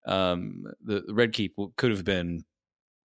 um 0.06 0.66
the, 0.84 1.02
the 1.02 1.14
red 1.14 1.34
keep 1.34 1.56
could 1.78 1.92
have 1.92 2.04
been 2.06 2.44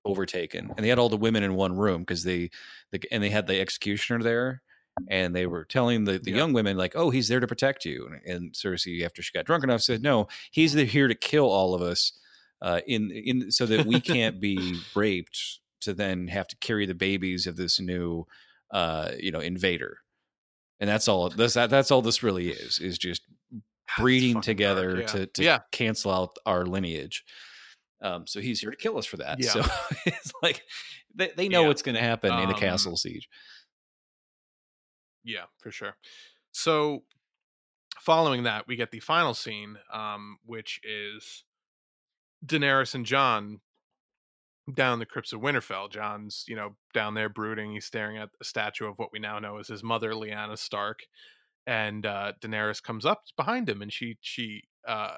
overtaken 0.05 0.73
and 0.77 0.85
they 0.85 0.89
had 0.89 0.98
all 0.98 1.09
the 1.09 1.16
women 1.16 1.43
in 1.43 1.55
one 1.55 1.77
room 1.77 2.02
because 2.02 2.23
they 2.23 2.48
the, 2.93 3.01
and 3.10 3.23
they 3.23 3.31
had 3.31 3.47
the 3.47 3.60
executioner 3.60 4.23
there 4.23 4.62
and 5.09 5.35
they 5.35 5.47
were 5.47 5.64
telling 5.64 6.05
the, 6.05 6.18
the 6.18 6.31
Yeah. 6.31 6.36
young 6.36 6.52
women 6.52 6.77
like 6.77 6.94
oh 6.94 7.10
he's 7.10 7.28
there 7.28 7.40
to 7.40 7.47
protect 7.47 7.85
you 7.85 8.06
and, 8.06 8.23
and 8.24 8.52
cersei 8.52 9.05
after 9.05 9.20
she 9.23 9.32
got 9.32 9.44
drunk 9.47 9.64
enough 9.64 9.82
said 9.82 10.02
no 10.02 10.28
he's 10.52 10.73
here 10.74 11.09
to 11.09 11.14
kill 11.14 11.47
all 11.51 11.74
of 11.74 11.82
us 11.82 12.12
uh 12.62 12.81
in 12.86 13.10
in 13.10 13.51
so 13.51 13.66
that 13.66 13.85
we 13.85 14.01
can't 14.01 14.40
be 14.40 14.86
raped 14.94 15.60
to 15.81 15.93
then 15.93 16.28
have 16.28 16.47
to 16.48 16.56
carry 16.59 16.86
the 16.86 16.94
babies 16.94 17.47
of 17.47 17.56
this 17.56 17.81
new 17.81 18.24
uh 18.70 19.10
you 19.18 19.32
know 19.32 19.40
invader 19.40 19.98
and 20.81 20.89
that's 20.89 21.09
all 21.09 21.28
that's 21.31 21.55
that, 21.55 21.70
that's 21.70 21.90
all 21.90 22.02
this 22.02 22.23
really 22.23 22.51
is 22.51 22.78
is 22.78 22.98
just 22.98 23.23
breeding 23.99 24.41
together 24.41 25.01
yeah. 25.01 25.07
to, 25.07 25.27
to 25.27 25.43
yeah. 25.43 25.59
cancel 25.73 26.11
out 26.11 26.37
our 26.47 26.65
lineage. 26.67 27.25
Um, 28.03 28.27
so 28.27 28.41
he's 28.41 28.61
here 28.61 28.71
to 28.71 28.77
kill 28.77 28.99
us 28.99 29.07
for 29.07 29.17
that. 29.19 29.39
Yeah. 29.41 29.51
So 29.51 29.65
it's 30.07 30.33
like 30.43 30.63
they, 31.15 31.31
they 31.37 31.49
know 31.49 31.65
what's 31.65 31.83
going 31.83 31.95
to 31.95 32.03
happen 32.03 32.33
in 32.33 32.51
a 32.51 32.55
Um, 32.55 32.59
castle 32.59 32.97
siege. 32.97 33.29
Yeah, 35.25 35.45
for 35.59 35.71
sure. 35.71 35.97
So 36.53 37.03
following 38.01 38.45
that, 38.45 38.69
we 38.69 38.77
get 38.77 38.91
the 38.91 39.01
final 39.01 39.35
scene, 39.35 39.79
um, 39.93 40.39
which 40.45 40.81
is 40.85 41.45
Daenerys 42.45 42.95
and 42.95 43.05
Jon 43.05 43.61
down 44.73 44.95
in 44.95 44.99
the 44.99 45.07
crypts 45.07 45.33
of 45.33 45.41
Winterfell. 45.41 45.91
Jon's, 45.91 46.45
you 46.49 46.57
know, 46.57 46.77
down 46.93 47.15
there 47.15 47.29
brooding. 47.29 47.73
He's 47.73 47.85
staring 47.85 48.19
at 48.19 48.31
a 48.41 48.45
statue 48.45 48.89
of 48.89 48.99
what 48.99 49.13
we 49.13 49.19
now 49.19 49.39
know 49.39 49.59
as 49.59 49.69
his 49.69 49.83
mother, 49.83 50.13
Lyanna 50.13 50.59
Stark. 50.59 51.01
And 51.67 52.07
uh, 52.07 52.33
Daenerys 52.41 52.83
comes 52.83 53.05
up 53.05 53.25
behind 53.37 53.69
him, 53.69 53.83
and 53.83 53.93
she 53.93 54.19
she 54.21 54.65
uh, 54.87 55.17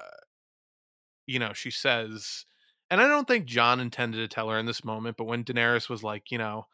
you 1.27 1.39
know 1.39 1.53
she 1.53 1.71
says, 1.71 2.45
and 2.89 3.01
I 3.01 3.07
don't 3.07 3.27
think 3.27 3.45
Jon 3.45 3.79
intended 3.79 4.17
to 4.17 4.33
tell 4.33 4.49
her 4.49 4.57
in 4.59 4.65
this 4.65 4.83
moment, 4.83 5.17
but 5.17 5.25
when 5.25 5.43
Daenerys 5.43 5.89
was 5.89 6.03
like, 6.03 6.31
you 6.31 6.37
know, 6.37 6.67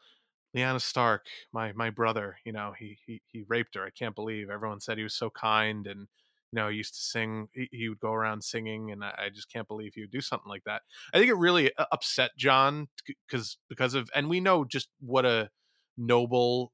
Lyanna 0.56 0.80
Stark, 0.80 1.26
my 1.52 1.72
my 1.72 1.90
brother, 1.90 2.38
you 2.44 2.52
know, 2.52 2.74
he 2.78 2.98
he 3.06 3.22
he 3.26 3.44
raped 3.48 3.74
her. 3.76 3.84
I 3.86 3.90
can't 3.90 4.14
believe 4.14 4.50
everyone 4.50 4.80
said 4.80 4.98
he 4.98 5.04
was 5.04 5.14
so 5.14 5.30
kind 5.30 5.86
and 5.86 6.08
you 6.52 6.56
know, 6.62 6.68
he 6.68 6.76
used 6.76 6.94
to 6.94 7.00
sing. 7.00 7.48
He, 7.52 7.68
he 7.72 7.88
would 7.88 8.00
go 8.00 8.12
around 8.12 8.42
singing, 8.44 8.92
and 8.92 9.04
I, 9.04 9.26
I 9.26 9.30
just 9.30 9.52
can't 9.52 9.68
believe 9.68 9.92
he 9.94 10.02
would 10.02 10.12
do 10.12 10.20
something 10.20 10.48
like 10.48 10.64
that. 10.64 10.82
I 11.12 11.18
think 11.18 11.30
it 11.30 11.36
really 11.36 11.72
uh, 11.76 11.86
upset 11.92 12.30
Jon 12.38 12.88
because 13.26 13.58
because 13.68 13.94
of, 13.94 14.08
and 14.14 14.28
we 14.30 14.40
know 14.40 14.64
just 14.64 14.88
what 15.00 15.26
a 15.26 15.50
noble 15.98 16.72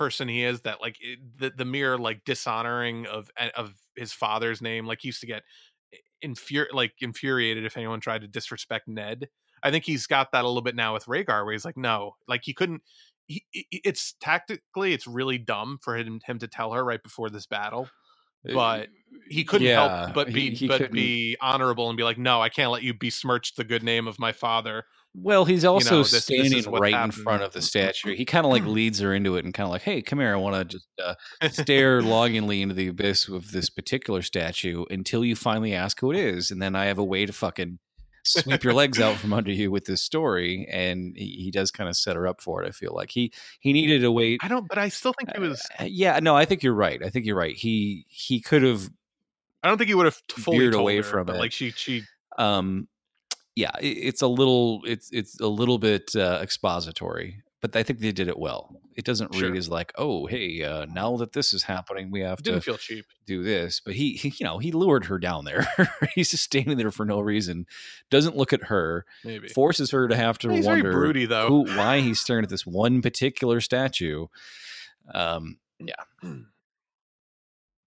person 0.00 0.28
he 0.28 0.42
is. 0.44 0.62
That 0.62 0.80
like 0.80 0.96
it, 1.00 1.18
the 1.38 1.50
the 1.56 1.64
mere 1.66 1.98
like 1.98 2.24
dishonoring 2.24 3.06
of 3.06 3.30
eh, 3.36 3.50
of 3.56 3.74
his 3.96 4.12
father's 4.12 4.62
name, 4.62 4.86
like 4.86 5.00
he 5.02 5.08
used 5.08 5.20
to 5.20 5.26
get 5.26 5.42
infuri- 6.24 6.72
like 6.72 6.94
infuriated 7.00 7.64
if 7.66 7.76
anyone 7.76 8.00
tried 8.00 8.22
to 8.22 8.28
disrespect 8.28 8.88
Ned. 8.88 9.28
I 9.62 9.70
think 9.70 9.84
he's 9.84 10.06
got 10.06 10.32
that 10.32 10.44
a 10.44 10.48
little 10.48 10.62
bit 10.62 10.74
now 10.76 10.94
with 10.94 11.04
Rhaegar, 11.06 11.44
where 11.44 11.52
he's 11.52 11.66
like, 11.66 11.76
no, 11.76 12.16
like 12.26 12.42
he 12.44 12.54
couldn't. 12.54 12.82
He, 13.28 13.44
he- 13.52 13.66
it's 13.84 14.14
tactically, 14.20 14.92
it's 14.94 15.06
really 15.06 15.38
dumb 15.38 15.78
for 15.82 15.96
him 15.96 16.20
him 16.24 16.38
to 16.40 16.48
tell 16.48 16.72
her 16.72 16.84
right 16.84 17.02
before 17.02 17.30
this 17.30 17.46
battle 17.46 17.88
but 18.52 18.88
he 19.28 19.44
couldn't 19.44 19.66
Yeah, 19.66 20.06
help 20.06 20.14
but 20.14 20.28
he- 20.28 20.50
be 20.50 20.54
he 20.56 20.68
but 20.68 20.78
couldn't- 20.78 20.94
be 20.94 21.36
honorable 21.40 21.88
and 21.90 21.96
be 21.96 22.04
like, 22.04 22.18
no, 22.18 22.40
I 22.40 22.48
can't 22.48 22.70
let 22.70 22.82
you 22.82 22.94
besmirch 22.94 23.54
the 23.54 23.64
good 23.64 23.82
name 23.82 24.08
of 24.08 24.18
my 24.18 24.32
father. 24.32 24.84
Well, 25.14 25.44
he's 25.44 25.64
also 25.64 25.90
know, 25.90 25.98
this- 26.02 26.12
this 26.12 26.24
standing 26.24 26.56
is 26.56 26.68
what 26.68 26.80
right 26.82 26.94
in 26.94 27.10
front 27.10 27.42
of 27.42 27.52
the 27.52 27.60
statue. 27.60 28.14
He 28.14 28.24
kind 28.24 28.46
of 28.46 28.52
like 28.52 28.64
leads 28.64 29.00
her 29.00 29.12
into 29.12 29.36
it 29.36 29.44
and 29.44 29.52
kind 29.52 29.64
of 29.66 29.72
like, 29.72 29.82
"Hey, 29.82 30.02
come 30.02 30.20
here. 30.20 30.32
I 30.32 30.36
want 30.36 30.54
to 30.56 30.64
just 30.78 30.86
uh, 31.04 31.14
stare 31.50 32.00
longingly 32.02 32.62
into 32.62 32.74
the 32.74 32.86
abyss 32.88 33.28
of 33.28 33.50
this 33.50 33.70
particular 33.70 34.22
statue 34.22 34.84
until 34.88 35.24
you 35.24 35.34
finally 35.34 35.74
ask 35.74 35.98
who 36.00 36.12
it 36.12 36.16
is, 36.16 36.50
and 36.52 36.62
then 36.62 36.76
I 36.76 36.84
have 36.84 36.98
a 36.98 37.04
way 37.04 37.26
to 37.26 37.32
fucking 37.32 37.80
sweep 38.22 38.62
your 38.62 38.74
legs 38.74 39.00
out 39.00 39.16
from 39.16 39.32
under 39.32 39.50
you 39.50 39.70
with 39.72 39.86
this 39.86 40.00
story." 40.00 40.68
And 40.70 41.16
he, 41.16 41.42
he 41.42 41.50
does 41.50 41.72
kind 41.72 41.88
of 41.88 41.96
set 41.96 42.14
her 42.14 42.28
up 42.28 42.40
for 42.40 42.62
it. 42.62 42.68
I 42.68 42.70
feel 42.70 42.94
like 42.94 43.10
he 43.10 43.32
he 43.58 43.72
needed 43.72 44.04
a 44.04 44.12
way. 44.12 44.38
I 44.40 44.46
don't, 44.46 44.68
but 44.68 44.78
I 44.78 44.90
still 44.90 45.12
think 45.18 45.34
he 45.34 45.40
was. 45.40 45.60
Uh, 45.80 45.84
yeah, 45.88 46.20
no, 46.20 46.36
I 46.36 46.44
think 46.44 46.62
you're 46.62 46.72
right. 46.72 47.02
I 47.04 47.10
think 47.10 47.26
you're 47.26 47.36
right. 47.36 47.56
He 47.56 48.06
he 48.08 48.40
could 48.40 48.62
have 48.62 48.88
I 49.64 49.68
don't 49.68 49.76
think 49.76 49.88
he 49.88 49.94
would 49.94 50.06
have 50.06 50.22
fully 50.30 50.68
away 50.68 50.98
her, 50.98 51.02
from 51.02 51.28
it. 51.28 51.32
like 51.36 51.50
she 51.52 51.70
she 51.72 52.04
um 52.38 52.86
yeah 53.60 53.76
it, 53.80 53.96
it's 54.08 54.22
a 54.22 54.26
little 54.40 54.80
it's 54.84 55.08
it's 55.12 55.38
a 55.40 55.46
little 55.60 55.78
bit 55.78 56.06
uh, 56.16 56.38
expository 56.42 57.28
but 57.60 57.74
i 57.76 57.82
think 57.82 57.98
they 58.00 58.12
did 58.12 58.28
it 58.28 58.38
well 58.38 58.62
it 58.96 59.04
doesn't 59.04 59.30
read 59.32 59.40
Sure. 59.40 59.56
as 59.56 59.68
like 59.68 59.92
oh 59.96 60.26
hey 60.26 60.62
uh, 60.62 60.84
now 60.86 61.16
that 61.20 61.32
this 61.32 61.52
is 61.56 61.62
happening 61.64 62.10
we 62.10 62.20
have 62.20 62.42
to 62.42 62.60
feel 62.60 62.76
cheap. 62.76 63.04
do 63.26 63.42
this 63.42 63.80
but 63.84 63.94
he, 63.94 64.06
he 64.22 64.28
you 64.38 64.44
know 64.46 64.58
he 64.58 64.72
lured 64.72 65.04
her 65.06 65.18
down 65.18 65.44
there 65.44 65.66
he's 66.14 66.30
just 66.30 66.44
standing 66.44 66.76
there 66.78 66.90
for 66.90 67.04
no 67.04 67.20
reason 67.20 67.66
doesn't 68.10 68.36
look 68.36 68.52
at 68.52 68.64
her 68.64 69.04
Maybe 69.24 69.48
forces 69.48 69.90
her 69.92 70.08
to 70.08 70.16
have 70.16 70.38
to 70.40 70.50
he's 70.50 70.64
very 70.66 70.82
wonder 70.82 70.92
broody 70.92 71.26
though. 71.26 71.48
who 71.48 71.76
why 71.76 72.00
he's 72.00 72.20
staring 72.20 72.44
at 72.44 72.50
this 72.50 72.66
one 72.66 73.02
particular 73.02 73.60
statue 73.60 74.26
um 75.14 75.58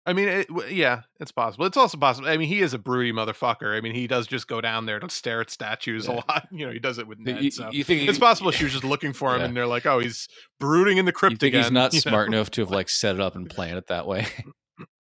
I 0.06 0.12
mean, 0.12 0.28
it, 0.28 0.48
yeah, 0.70 1.04
it's 1.22 1.32
possible. 1.32 1.66
It's 1.66 1.78
also 1.78 1.98
possible. 1.98 2.28
I 2.28 2.36
mean, 2.36 2.50
he 2.50 2.62
is 2.62 2.74
a 2.74 2.78
broody 2.78 3.14
motherfucker. 3.14 3.76
I 3.78 3.80
mean, 3.80 3.96
he 3.96 4.06
does 4.06 4.28
just 4.28 4.48
go 4.50 4.60
down 4.60 4.86
there 4.86 5.00
to 5.00 5.10
stare 5.10 5.40
at 5.40 5.50
statues 5.50 6.08
Yeah. 6.08 6.14
a 6.14 6.16
lot. 6.16 6.48
You 6.52 6.66
know, 6.68 6.74
he 6.74 6.80
does 6.80 6.98
it 6.98 7.08
with 7.08 7.20
Ned. 7.20 7.42
you, 7.42 7.52
so 7.52 7.70
you 7.72 7.84
think 7.86 8.10
it's 8.10 8.20
possible 8.20 8.52
she 8.52 8.66
was 8.66 8.74
just 8.74 8.84
looking 8.84 9.14
for 9.14 9.34
him, 9.34 9.40
Yeah. 9.40 9.46
and 9.48 9.56
they're 9.58 9.66
like, 9.68 9.86
"Oh, 9.86 10.00
he's 10.00 10.28
brooding 10.60 10.98
in 10.98 11.06
the 11.06 11.10
you 11.10 11.14
crypt 11.14 11.40
think 11.40 11.54
again." 11.54 11.64
he's 11.64 11.72
not 11.72 11.94
you 11.94 11.98
know? 11.98 12.12
smart 12.12 12.28
enough 12.28 12.52
to 12.52 12.62
have 12.62 12.70
like 12.72 12.90
set 12.90 13.16
it 13.16 13.22
up 13.22 13.36
and 13.36 13.50
plan 13.50 13.78
it 13.78 13.88
that 13.88 14.06
way 14.06 14.28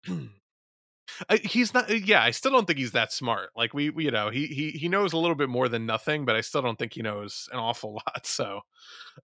I, 1.29 1.37
he's 1.37 1.75
not. 1.75 1.91
Yeah, 2.07 2.23
I 2.23 2.31
still 2.31 2.53
don't 2.53 2.67
think 2.67 2.79
he's 2.79 2.93
that 2.93 3.13
smart. 3.13 3.51
Like 3.55 3.75
we, 3.75 3.91
we, 3.91 4.05
you 4.07 4.11
know, 4.11 4.31
he 4.31 4.47
he 4.47 4.71
he 4.71 4.89
knows 4.89 5.13
a 5.13 5.19
little 5.19 5.35
bit 5.35 5.49
more 5.51 5.69
than 5.69 5.85
nothing, 5.85 6.25
but 6.25 6.37
I 6.37 6.41
still 6.41 6.63
don't 6.63 6.79
think 6.79 6.95
he 6.95 7.03
knows 7.03 7.49
an 7.53 7.59
awful 7.59 7.95
lot. 7.95 8.27
So, 8.27 8.61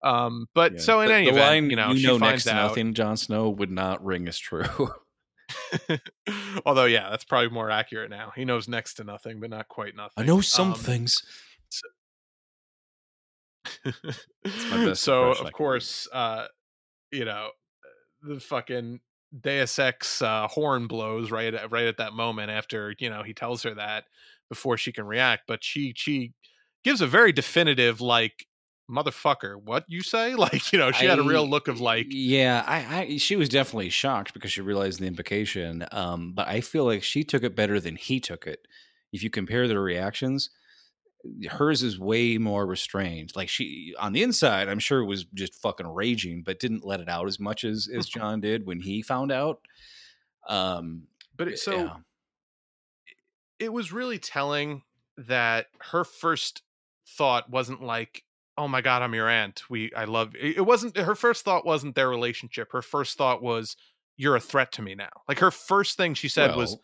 um, 0.02 0.46
but 0.54 0.74
Yeah. 0.74 0.78
so 0.80 1.00
in 1.00 1.10
any 1.10 1.24
the 1.26 1.30
event, 1.30 1.46
line, 1.46 1.70
you 1.70 1.76
know, 1.76 1.92
you 1.92 2.06
know 2.06 2.18
next 2.18 2.44
to 2.44 2.50
out. 2.52 2.68
nothing 2.68 2.92
Jon 2.94 3.16
Snow 3.16 3.48
would 3.48 3.70
not 3.70 4.04
ring 4.04 4.28
as 4.28 4.38
true 4.38 4.64
Although, 6.66 6.84
yeah, 6.84 7.10
that's 7.10 7.24
probably 7.24 7.50
more 7.50 7.70
accurate 7.70 8.10
now. 8.10 8.32
He 8.34 8.44
knows 8.44 8.68
next 8.68 8.94
to 8.94 9.04
nothing, 9.04 9.40
but 9.40 9.50
not 9.50 9.68
quite 9.68 9.96
nothing. 9.96 10.22
I 10.22 10.26
know 10.26 10.40
some 10.40 10.72
Um, 10.72 10.78
things. 10.78 11.22
so 14.94 15.34
can 15.34 15.46
of 15.46 15.52
course, 15.52 16.08
uh, 16.12 16.46
you 17.10 17.24
know, 17.24 17.50
the 18.22 18.40
fucking 18.40 19.00
Deus 19.40 19.78
Ex 19.78 20.22
uh, 20.22 20.48
horn 20.48 20.86
blows 20.86 21.30
right 21.30 21.52
at 21.54 21.70
right 21.70 21.86
at 21.86 21.98
that 21.98 22.12
moment 22.14 22.50
after 22.50 22.94
you 22.98 23.10
know 23.10 23.22
he 23.22 23.34
tells 23.34 23.62
her 23.62 23.74
that 23.74 24.04
before 24.48 24.76
she 24.76 24.92
can 24.92 25.06
react, 25.06 25.42
but 25.46 25.62
she 25.62 25.92
she 25.96 26.32
gives 26.84 27.00
a 27.00 27.06
very 27.06 27.32
definitive 27.32 28.00
like 28.00 28.46
motherfucker 28.90 29.60
what 29.62 29.84
you 29.88 30.02
say? 30.02 30.34
Like 30.38 30.72
you 30.72 30.78
know 30.78 30.92
she 30.92 31.06
had 31.06 31.18
a 31.18 31.22
real 31.22 31.48
look 31.48 31.68
of 31.68 31.80
like 31.80 32.06
yeah 32.10 32.64
I, 32.66 32.96
I 32.96 33.16
she 33.18 33.36
was 33.36 33.48
definitely 33.48 33.90
shocked 33.90 34.32
because 34.32 34.52
she 34.52 34.60
realized 34.60 35.00
the 35.00 35.06
implication 35.06 35.84
um 35.90 36.32
but 36.32 36.46
i 36.48 36.60
feel 36.60 36.84
like 36.84 37.02
she 37.02 37.24
took 37.24 37.42
it 37.42 37.56
better 37.56 37.80
than 37.80 37.96
he 37.96 38.20
took 38.20 38.46
it. 38.46 38.66
If 39.12 39.22
you 39.22 39.30
compare 39.30 39.66
their 39.66 39.80
reactions 39.80 40.50
hers 41.50 41.82
is 41.82 41.98
way 41.98 42.38
more 42.38 42.64
restrained. 42.66 43.32
Like 43.34 43.48
she 43.48 43.94
on 43.98 44.12
the 44.12 44.22
inside 44.22 44.68
i'm 44.68 44.78
sure 44.78 45.04
was 45.04 45.24
just 45.34 45.54
fucking 45.56 45.88
raging 45.88 46.42
but 46.42 46.60
didn't 46.60 46.86
let 46.86 47.00
it 47.00 47.08
out 47.08 47.26
as 47.26 47.40
much 47.40 47.64
as 47.64 47.88
as 47.94 48.06
jon 48.08 48.40
did 48.40 48.66
when 48.66 48.80
he 48.80 49.02
found 49.02 49.32
out. 49.32 49.60
Um 50.48 51.04
but 51.36 51.48
it, 51.48 51.58
so 51.58 51.76
yeah. 51.76 51.96
it 53.58 53.72
was 53.72 53.92
really 53.92 54.18
telling 54.18 54.82
that 55.16 55.66
her 55.90 56.04
first 56.04 56.62
thought 57.06 57.50
wasn't 57.50 57.82
like 57.82 58.22
oh 58.58 58.68
my 58.68 58.80
god 58.82 59.00
i'm 59.00 59.14
your 59.14 59.28
aunt 59.28 59.62
we 59.70 59.90
i 59.96 60.04
love 60.04 60.34
it 60.38 60.64
wasn't 60.64 60.96
her 60.96 61.14
first 61.14 61.44
thought 61.44 61.64
wasn't 61.64 61.94
their 61.94 62.08
relationship 62.10 62.70
her 62.72 62.82
first 62.82 63.16
thought 63.16 63.42
was 63.42 63.76
you're 64.16 64.36
a 64.36 64.40
threat 64.40 64.72
to 64.72 64.82
me 64.82 64.94
now 64.94 65.08
like 65.28 65.38
her 65.38 65.50
first 65.50 65.96
thing 65.96 66.12
she 66.12 66.28
said 66.28 66.54
was 66.56 66.76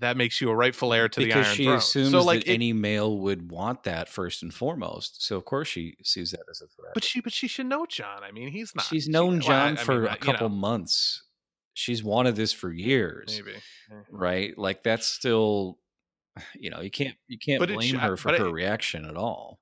that 0.00 0.16
makes 0.16 0.40
you 0.40 0.48
a 0.48 0.54
rightful 0.54 0.92
heir 0.94 1.08
to 1.08 1.18
the 1.20 1.32
iron 1.32 1.44
she 1.56 1.64
throne 1.64 1.76
assumes 1.76 2.10
so 2.12 2.22
like 2.22 2.44
that 2.44 2.50
it- 2.50 2.54
any 2.54 2.72
male 2.72 3.18
would 3.18 3.50
want 3.50 3.82
that 3.82 4.08
first 4.08 4.42
and 4.44 4.54
foremost 4.54 5.20
so 5.26 5.36
of 5.36 5.44
course 5.44 5.66
she 5.68 5.96
sees 6.04 6.30
that 6.30 6.40
as 6.50 6.60
a 6.62 6.66
threat 6.68 6.92
but 6.94 7.02
she 7.02 7.20
but 7.20 7.32
she 7.32 7.48
should 7.48 7.66
know 7.66 7.84
jon 7.86 8.22
i 8.22 8.30
mean 8.30 8.48
he's 8.48 8.72
not 8.76 8.84
she's 8.86 9.04
she- 9.04 9.10
known 9.10 9.40
well, 9.40 9.48
I- 9.48 9.48
Jon 9.48 9.66
I 9.66 9.70
mean, 9.72 9.84
for 9.84 10.04
a 10.06 10.16
couple 10.16 10.48
know, 10.48 10.54
months. 10.54 11.24
She's 11.74 12.02
wanted 12.02 12.34
this 12.34 12.52
for 12.52 12.72
years, 12.72 13.40
maybe 13.40 13.56
right? 14.10 14.58
Like 14.58 14.82
that's 14.82 15.06
still, 15.06 15.78
you 16.58 16.70
know, 16.70 16.80
you 16.80 16.90
can't 16.90 17.14
you 17.28 17.38
can't 17.38 17.60
But 17.60 17.68
blame 17.68 17.94
her 17.94 18.16
for 18.16 18.30
her 18.36 18.46
it- 18.48 18.52
reaction 18.52 19.04
at 19.04 19.16
all. 19.16 19.60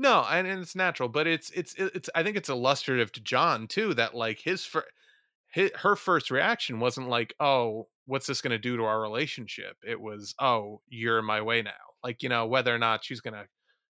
No, 0.00 0.24
and, 0.24 0.46
and 0.46 0.62
it's 0.62 0.74
natural, 0.74 1.08
but 1.10 1.26
it's 1.26 1.50
it's 1.50 1.74
it's 1.74 2.08
I 2.14 2.22
think 2.22 2.36
it's 2.36 2.48
illustrative 2.48 3.12
to 3.12 3.20
Jon 3.20 3.68
too 3.68 3.92
that 3.94 4.14
like 4.14 4.38
his 4.40 4.64
fir- 4.64 4.88
his, 5.48 5.70
her 5.76 5.96
first 5.96 6.30
reaction 6.30 6.80
wasn't 6.80 7.08
like, 7.08 7.34
"Oh, 7.40 7.88
what's 8.06 8.26
this 8.26 8.42
going 8.42 8.52
to 8.52 8.58
do 8.58 8.76
to 8.78 8.84
our 8.84 9.00
relationship?" 9.00 9.76
It 9.86 10.00
was, 10.00 10.34
"Oh, 10.40 10.82
you're 10.88 11.22
my 11.22 11.42
way 11.42 11.62
now." 11.62 11.72
Like, 12.04 12.22
you 12.22 12.30
know, 12.30 12.46
whether 12.46 12.74
or 12.74 12.78
not 12.78 13.04
she's 13.04 13.20
going 13.20 13.34
to 13.34 13.46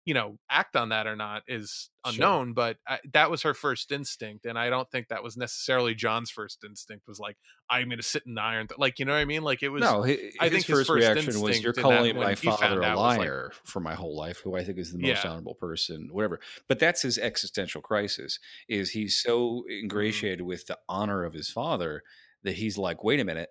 you 0.08 0.14
know 0.14 0.38
act 0.48 0.74
on 0.74 0.88
that 0.88 1.06
or 1.06 1.16
not 1.16 1.42
is 1.46 1.90
unknown 2.06 2.46
sure. 2.46 2.54
but 2.54 2.76
I, 2.86 2.98
that 3.12 3.30
was 3.30 3.42
her 3.42 3.52
first 3.52 3.92
instinct 3.92 4.46
and 4.46 4.58
i 4.58 4.70
don't 4.70 4.90
think 4.90 5.08
that 5.08 5.22
was 5.22 5.36
necessarily 5.36 5.94
jon's 5.94 6.30
first 6.30 6.64
instinct 6.64 7.06
was 7.06 7.20
like 7.20 7.36
i'm 7.68 7.90
gonna 7.90 8.02
sit 8.02 8.22
in 8.24 8.32
the 8.32 8.40
iron 8.40 8.68
th-. 8.68 8.78
like 8.78 8.98
you 8.98 9.04
know 9.04 9.12
what 9.12 9.18
i 9.18 9.26
mean 9.26 9.42
like 9.42 9.62
it 9.62 9.68
was 9.68 9.82
no 9.82 10.00
his, 10.00 10.18
i 10.40 10.48
think 10.48 10.64
his, 10.64 10.78
his 10.78 10.86
first, 10.86 10.90
reaction 10.90 11.42
was 11.42 11.62
you're 11.62 11.74
calling 11.74 12.16
my 12.16 12.34
father 12.34 12.80
a 12.80 12.96
liar 12.96 13.50
like, 13.52 13.66
for 13.66 13.80
my 13.80 13.94
whole 13.94 14.16
life 14.16 14.40
who 14.42 14.56
i 14.56 14.64
think 14.64 14.78
is 14.78 14.92
the 14.92 14.98
most 14.98 15.22
yeah. 15.22 15.30
honorable 15.30 15.54
person 15.56 16.08
whatever 16.10 16.40
but 16.68 16.78
that's 16.78 17.02
his 17.02 17.18
existential 17.18 17.82
crisis 17.82 18.38
is 18.66 18.88
he's 18.88 19.20
so 19.20 19.40
mm-hmm. 19.40 19.82
ingratiated 19.82 20.38
mm-hmm. 20.38 20.48
with 20.48 20.66
the 20.68 20.78
honor 20.88 21.22
of 21.22 21.34
his 21.34 21.50
father 21.50 22.02
that 22.44 22.54
he's 22.54 22.78
like 22.78 23.04
wait 23.04 23.20
a 23.20 23.24
minute 23.24 23.50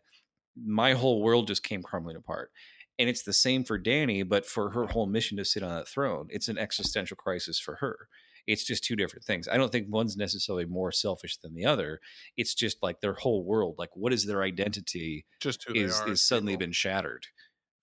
my 0.66 0.94
whole 0.94 1.22
world 1.22 1.46
just 1.46 1.62
came 1.62 1.84
crumbling 1.84 2.16
apart 2.16 2.50
and 3.00 3.10
it's 3.10 3.24
the 3.24 3.34
same 3.34 3.64
for 3.64 3.80
Dany, 3.80 4.28
but 4.28 4.46
for 4.46 4.72
her 4.72 4.86
whole 4.88 5.06
mission 5.06 5.38
to 5.38 5.46
sit 5.46 5.64
on 5.64 5.70
that 5.76 5.88
throne, 5.88 6.28
it's 6.30 6.48
an 6.48 6.58
existential 6.58 7.18
crisis 7.18 7.60
for 7.60 7.76
her. 7.76 8.08
It's 8.48 8.64
just 8.64 8.84
two 8.84 8.96
different 8.96 9.26
things. 9.26 9.48
I 9.48 9.58
don't 9.58 9.72
think 9.72 9.88
one's 9.90 10.16
necessarily 10.16 10.66
more 10.66 10.92
selfish 10.92 11.38
than 11.38 11.54
the 11.54 11.66
other. 11.66 12.00
It's 12.38 12.56
just 12.56 12.82
like 12.82 13.02
their 13.02 13.14
whole 13.14 13.44
world, 13.44 13.76
like 13.78 13.90
what 13.94 14.14
is 14.14 14.26
their 14.26 14.42
identity? 14.42 15.26
Just 15.42 15.66
who 15.68 15.74
is 15.76 16.02
is 16.08 16.26
suddenly 16.26 16.54
people. 16.54 16.68
been 16.68 16.72
shattered 16.72 17.28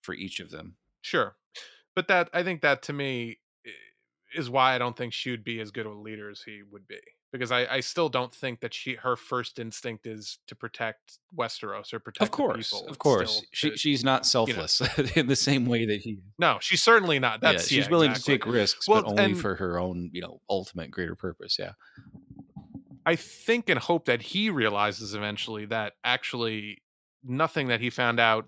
for 0.01 0.15
each 0.15 0.39
of 0.39 0.49
them. 0.49 0.75
Sure, 1.01 1.35
but 1.95 2.07
that 2.07 2.29
I 2.33 2.43
think 2.43 2.61
that 2.61 2.81
to 2.83 2.93
me 2.93 3.37
is 4.33 4.49
why 4.49 4.73
I 4.75 4.79
don't 4.79 4.97
think 4.97 5.13
she 5.13 5.31
would 5.31 5.43
be 5.43 5.61
as 5.61 5.71
good 5.71 5.85
of 5.85 5.93
a 5.93 5.99
leader 5.99 6.29
as 6.29 6.41
he 6.45 6.61
would 6.69 6.87
be 6.87 6.99
because 7.37 7.51
I, 7.51 7.65
I 7.65 7.79
still 7.81 8.07
don't 8.07 8.33
think 8.33 8.61
that 8.61 8.73
she 8.73 8.95
her 8.95 9.15
first 9.15 9.59
instinct 9.59 10.07
is 10.07 10.39
to 10.47 10.55
protect 10.55 11.19
Westeros 11.37 11.93
or 11.93 11.99
protect 11.99 12.23
of 12.23 12.31
course 12.31 12.73
of 12.87 12.97
course 12.97 13.41
she, 13.51 13.71
to, 13.71 13.77
she's 13.77 14.03
not 14.03 14.25
selfless 14.25 14.79
you 14.79 15.03
know. 15.03 15.09
in 15.15 15.27
the 15.27 15.35
same 15.35 15.65
way 15.65 15.85
that 15.85 15.99
he 16.01 16.19
no 16.39 16.57
she's 16.61 16.81
certainly 16.81 17.19
not 17.19 17.41
that's 17.41 17.69
yeah, 17.69 17.77
she's 17.77 17.85
yeah, 17.85 17.91
willing 17.91 18.11
exactly. 18.11 18.37
to 18.37 18.43
take 18.45 18.53
risks 18.53 18.87
well, 18.87 19.03
but 19.03 19.11
only 19.11 19.23
and, 19.23 19.39
for 19.39 19.55
her 19.55 19.77
own 19.77 20.09
you 20.13 20.21
know 20.21 20.39
ultimate 20.49 20.89
greater 20.91 21.15
purpose 21.15 21.57
yeah 21.59 21.73
I 23.05 23.15
think 23.15 23.69
and 23.69 23.79
hope 23.79 24.05
that 24.05 24.21
he 24.21 24.49
realizes 24.49 25.13
eventually 25.13 25.65
that 25.65 25.93
actually 26.03 26.81
nothing 27.23 27.67
that 27.67 27.79
he 27.79 27.91
found 27.91 28.19
out 28.19 28.45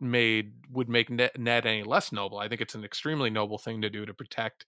made 0.00 0.52
would 0.72 0.88
make 0.88 1.10
Ned 1.10 1.66
any 1.66 1.82
less 1.82 2.10
noble. 2.10 2.38
I 2.38 2.48
think 2.48 2.60
it's 2.60 2.74
an 2.74 2.84
extremely 2.84 3.28
noble 3.28 3.58
thing 3.58 3.82
to 3.82 3.90
do 3.90 4.06
to 4.06 4.14
protect 4.14 4.64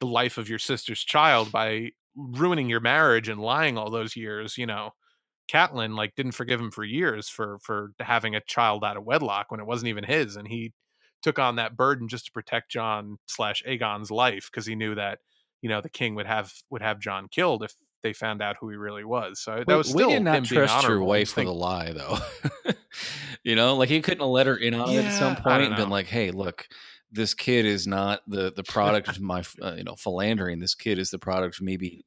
the 0.00 0.06
life 0.06 0.36
of 0.36 0.48
your 0.48 0.58
sister's 0.58 1.02
child 1.02 1.50
by 1.50 1.92
ruining 2.16 2.68
your 2.68 2.80
marriage 2.80 3.28
and 3.28 3.40
lying 3.40 3.76
all 3.76 3.90
those 3.90 4.16
years, 4.16 4.56
you 4.56 4.66
know, 4.66 4.90
Catelyn 5.50 5.96
like 5.96 6.14
didn't 6.14 6.32
forgive 6.32 6.60
him 6.60 6.70
for 6.70 6.84
years 6.84 7.28
for 7.28 7.58
for 7.62 7.92
having 8.00 8.34
a 8.34 8.40
child 8.40 8.84
out 8.84 8.96
of 8.96 9.04
wedlock 9.04 9.50
when 9.50 9.60
it 9.60 9.66
wasn't 9.66 9.88
even 9.88 10.04
his, 10.04 10.36
and 10.36 10.48
he 10.48 10.72
took 11.22 11.38
on 11.38 11.56
that 11.56 11.76
burden 11.76 12.08
just 12.08 12.26
to 12.26 12.32
protect 12.32 12.70
Jon 12.70 13.18
slash 13.26 13.62
Aegon's 13.66 14.10
life 14.10 14.48
because 14.50 14.66
he 14.66 14.74
knew 14.74 14.94
that 14.94 15.18
you 15.60 15.68
know 15.68 15.80
the 15.80 15.90
king 15.90 16.14
would 16.14 16.26
have 16.26 16.52
would 16.70 16.82
have 16.82 16.98
Jon 16.98 17.28
killed 17.30 17.62
if 17.62 17.74
they 18.02 18.12
found 18.12 18.40
out 18.40 18.56
who 18.60 18.70
he 18.70 18.76
really 18.76 19.04
was. 19.04 19.40
So 19.40 19.64
that 19.66 19.76
was 19.76 19.88
still 19.88 20.08
we 20.08 20.14
did 20.14 20.22
not 20.22 20.44
trust 20.44 20.86
your 20.86 21.02
wife 21.02 21.30
for 21.30 21.42
the 21.42 21.52
lie, 21.52 21.92
though. 21.92 22.18
you 23.42 23.56
know, 23.56 23.74
like 23.76 23.88
he 23.88 24.00
couldn't 24.00 24.20
have 24.20 24.28
let 24.28 24.46
her 24.46 24.56
in 24.56 24.74
on 24.74 24.92
yeah, 24.92 25.00
it 25.00 25.04
at 25.06 25.18
some 25.18 25.36
point 25.36 25.62
and 25.62 25.76
been 25.76 25.90
like, 25.90 26.06
"Hey, 26.06 26.30
look, 26.30 26.68
this 27.14 27.32
kid 27.32 27.64
is 27.64 27.86
not 27.86 28.20
the 28.26 28.52
the 28.54 28.64
product 28.64 29.08
of 29.08 29.20
my 29.20 29.42
uh, 29.62 29.74
you 29.76 29.84
know 29.84 29.94
philandering. 29.94 30.58
This 30.58 30.74
kid 30.74 30.98
is 30.98 31.10
the 31.10 31.18
product 31.18 31.56
of 31.56 31.62
maybe 31.62 32.04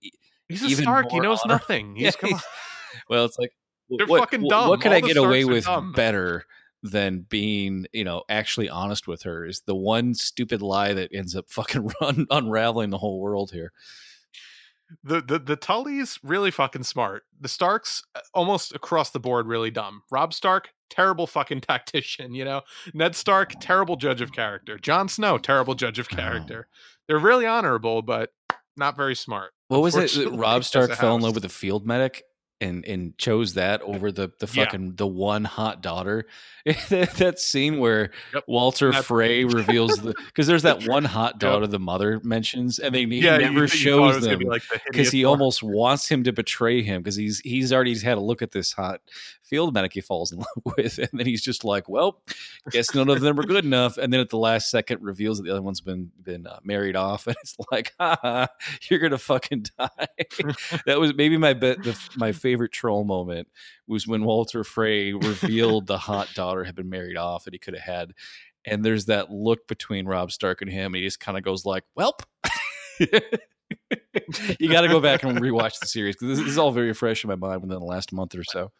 he's 0.47 0.63
a 0.63 0.81
Stark. 0.81 1.11
He 1.11 1.19
knows 1.19 1.39
honor. 1.43 1.53
nothing. 1.55 1.95
He's, 1.95 2.15
yeah, 2.21 2.39
well, 3.09 3.25
it's 3.25 3.39
like 3.39 3.53
they're 3.89 4.05
what, 4.05 4.19
fucking 4.19 4.47
dumb. 4.47 4.69
What 4.69 4.81
could 4.81 4.91
All 4.91 4.97
I 4.97 5.01
get 5.01 5.17
away 5.17 5.45
with 5.45 5.65
dumb. 5.65 5.93
better 5.93 6.45
than 6.83 7.21
being 7.21 7.87
you 7.93 8.03
know 8.03 8.23
actually 8.29 8.69
honest 8.69 9.07
with 9.07 9.23
her? 9.23 9.45
Is 9.45 9.61
the 9.61 9.75
one 9.75 10.13
stupid 10.13 10.61
lie 10.61 10.93
that 10.93 11.09
ends 11.13 11.35
up 11.35 11.49
fucking 11.49 11.89
run 12.01 12.27
unraveling 12.29 12.89
the 12.89 12.97
whole 12.97 13.19
world 13.19 13.51
here 13.51 13.71
the 15.03 15.21
the 15.21 15.39
the 15.39 15.57
Tullys 15.57 16.19
really 16.23 16.51
fucking 16.51 16.83
smart. 16.83 17.23
The 17.39 17.47
Starks 17.47 18.03
uh, 18.15 18.21
almost 18.33 18.73
across 18.73 19.09
the 19.11 19.19
board 19.19 19.47
really 19.47 19.71
dumb. 19.71 20.03
Robb 20.11 20.33
Stark 20.33 20.69
terrible 20.89 21.27
fucking 21.27 21.61
tactician, 21.67 22.33
you 22.33 22.45
know. 22.45 22.61
Ned 22.93 23.15
Stark 23.15 23.53
terrible 23.59 23.95
judge 23.95 24.21
of 24.21 24.31
character. 24.31 24.77
Jon 24.77 25.09
Snow 25.09 25.37
terrible 25.37 25.75
judge 25.75 25.99
of 25.99 26.09
character. 26.09 26.67
They're 27.07 27.19
really 27.19 27.45
honorable 27.45 28.01
but 28.01 28.31
not 28.75 28.95
very 28.95 29.15
smart. 29.15 29.51
What 29.67 29.81
was 29.81 29.95
it? 29.95 30.15
Robb 30.31 30.63
Stark 30.65 30.91
fell 30.93 31.15
in 31.15 31.21
love 31.21 31.35
with 31.35 31.45
a 31.45 31.49
field 31.49 31.85
medic 31.85 32.23
and 32.59 32.85
and 32.85 33.17
chose 33.17 33.53
that 33.53 33.81
over 33.81 34.11
the 34.11 34.31
the 34.39 34.47
fucking 34.47 34.85
yeah. 34.85 34.91
the 34.95 35.07
one 35.07 35.43
hot 35.43 35.81
daughter. 35.81 36.25
that 36.89 37.39
scene 37.39 37.79
where 37.79 38.11
yep. 38.33 38.43
Walder 38.47 38.91
That's 38.91 39.05
Frey 39.05 39.43
reveals 39.45 39.97
the 39.97 40.13
because 40.25 40.47
there's 40.47 40.63
that 40.63 40.87
one 40.87 41.05
hot 41.05 41.39
daughter 41.39 41.63
yep. 41.63 41.71
the 41.71 41.79
mother 41.79 42.19
mentions, 42.23 42.79
and 42.79 42.93
they 42.93 43.05
he 43.05 43.19
yeah, 43.19 43.37
never 43.37 43.61
you, 43.61 43.67
shows 43.67 44.23
them 44.23 44.41
because 44.87 45.11
he 45.11 45.23
one. 45.23 45.31
almost 45.39 45.63
wants 45.63 46.09
him 46.09 46.23
to 46.23 46.33
betray 46.33 46.81
him 46.81 47.01
because 47.01 47.15
he's 47.15 47.39
he's 47.39 47.71
already 47.71 47.97
had 47.99 48.17
a 48.17 48.21
look 48.21 48.41
at 48.41 48.51
this 48.51 48.73
hot 48.73 49.01
field 49.47 49.73
medic 49.73 50.03
falls 50.03 50.31
in 50.31 50.39
love 50.39 50.75
with, 50.77 50.97
and 50.97 51.09
then 51.13 51.25
he's 51.25 51.41
just 51.41 51.63
like, 51.63 51.87
well, 51.89 52.21
guess 52.71 52.93
none 52.93 53.09
of 53.09 53.21
them 53.21 53.39
are 53.39 53.43
good 53.43 53.65
enough, 53.65 53.97
and 53.97 54.11
then 54.11 54.19
at 54.19 54.29
the 54.29 54.37
last 54.37 54.69
second 54.69 55.01
reveals 55.01 55.37
that 55.37 55.43
the 55.43 55.51
other 55.51 55.61
one's 55.61 55.81
been 55.81 56.11
been 56.21 56.47
uh, 56.47 56.59
married 56.63 56.95
off, 56.95 57.27
and 57.27 57.35
it's 57.41 57.55
like, 57.71 57.93
ha, 57.99 58.47
you're 58.89 58.99
gonna 58.99 59.17
fucking 59.17 59.65
die. 59.79 60.07
that 60.85 60.99
was 60.99 61.13
maybe 61.15 61.37
my 61.37 61.53
the, 61.53 61.97
my 62.15 62.31
favorite 62.31 62.71
troll 62.71 63.03
moment 63.03 63.47
was 63.87 64.07
when 64.07 64.23
Walder 64.23 64.63
Frey 64.63 65.13
revealed 65.13 65.87
the 65.87 65.97
hot 65.97 66.29
daughter 66.35 66.63
had 66.63 66.75
been 66.75 66.89
married 66.89 67.17
off 67.17 67.45
that 67.45 67.53
he 67.53 67.59
could 67.59 67.73
have 67.73 67.83
had. 67.83 68.13
And 68.65 68.83
there's 68.83 69.05
that 69.05 69.31
look 69.31 69.65
between 69.67 70.07
Robb 70.07 70.29
Stark 70.31 70.61
and 70.61 70.69
him. 70.69 70.87
And 70.87 70.97
he 70.97 71.03
just 71.03 71.21
kind 71.21 71.37
of 71.37 71.43
goes 71.43 71.65
like, 71.65 71.85
"Welp." 71.97 72.19
you 74.59 74.69
got 74.69 74.81
to 74.81 74.87
go 74.87 74.99
back 74.99 75.23
and 75.23 75.39
rewatch 75.39 75.79
the 75.79 75.87
series 75.87 76.15
because 76.15 76.37
this, 76.37 76.47
is 76.47 76.57
all 76.57 76.71
very 76.71 76.93
fresh 76.93 77.23
in 77.23 77.29
my 77.29 77.35
mind 77.35 77.61
within 77.61 77.79
the 77.79 77.85
last 77.85 78.11
month 78.11 78.35
or 78.35 78.43
so. 78.43 78.71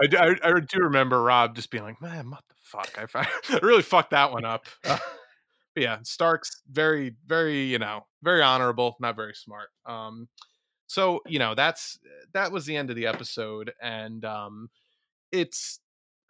I, 0.00 0.08
I, 0.16 0.48
I 0.48 0.60
do 0.60 0.80
remember 0.80 1.22
Robb 1.22 1.54
just 1.54 1.70
being 1.70 1.84
like, 1.84 2.00
"Man, 2.00 2.30
what 2.30 2.44
the 2.48 2.54
fuck? 2.62 2.90
I, 3.14 3.26
I 3.54 3.58
really 3.62 3.82
fucked 3.82 4.10
that 4.10 4.32
one 4.32 4.44
up." 4.44 4.66
Uh, 4.84 4.98
yeah, 5.76 5.98
Stark's 6.02 6.62
very, 6.70 7.14
very, 7.26 7.64
you 7.64 7.78
know, 7.78 8.06
very 8.22 8.42
honorable, 8.42 8.96
not 9.00 9.16
very 9.16 9.34
smart. 9.34 9.68
Um, 9.86 10.28
so 10.92 11.22
you 11.26 11.38
know 11.38 11.54
that's 11.54 11.98
that 12.34 12.52
was 12.52 12.66
the 12.66 12.76
end 12.76 12.90
of 12.90 12.96
the 12.96 13.06
episode 13.06 13.72
and 13.80 14.26
um 14.26 14.68
it's 15.32 15.80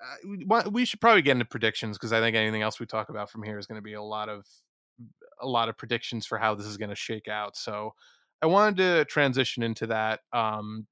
uh, 0.00 0.62
we 0.70 0.84
should 0.84 1.00
probably 1.00 1.20
get 1.20 1.32
into 1.32 1.44
predictions 1.44 1.98
because 1.98 2.12
i 2.12 2.20
think 2.20 2.36
anything 2.36 2.62
else 2.62 2.78
we 2.78 2.86
talk 2.86 3.08
about 3.08 3.28
from 3.28 3.42
here 3.42 3.58
is 3.58 3.66
going 3.66 3.78
to 3.78 3.82
be 3.82 3.94
a 3.94 4.02
lot 4.02 4.28
of 4.28 4.46
a 5.40 5.46
lot 5.48 5.68
of 5.68 5.76
predictions 5.76 6.24
for 6.26 6.38
how 6.38 6.54
this 6.54 6.66
is 6.66 6.76
going 6.76 6.88
to 6.88 6.94
shake 6.94 7.26
out 7.26 7.56
so 7.56 7.92
i 8.40 8.46
wanted 8.46 8.76
to 8.76 9.04
transition 9.06 9.64
into 9.64 9.84
that 9.84 10.20
um 10.32 10.86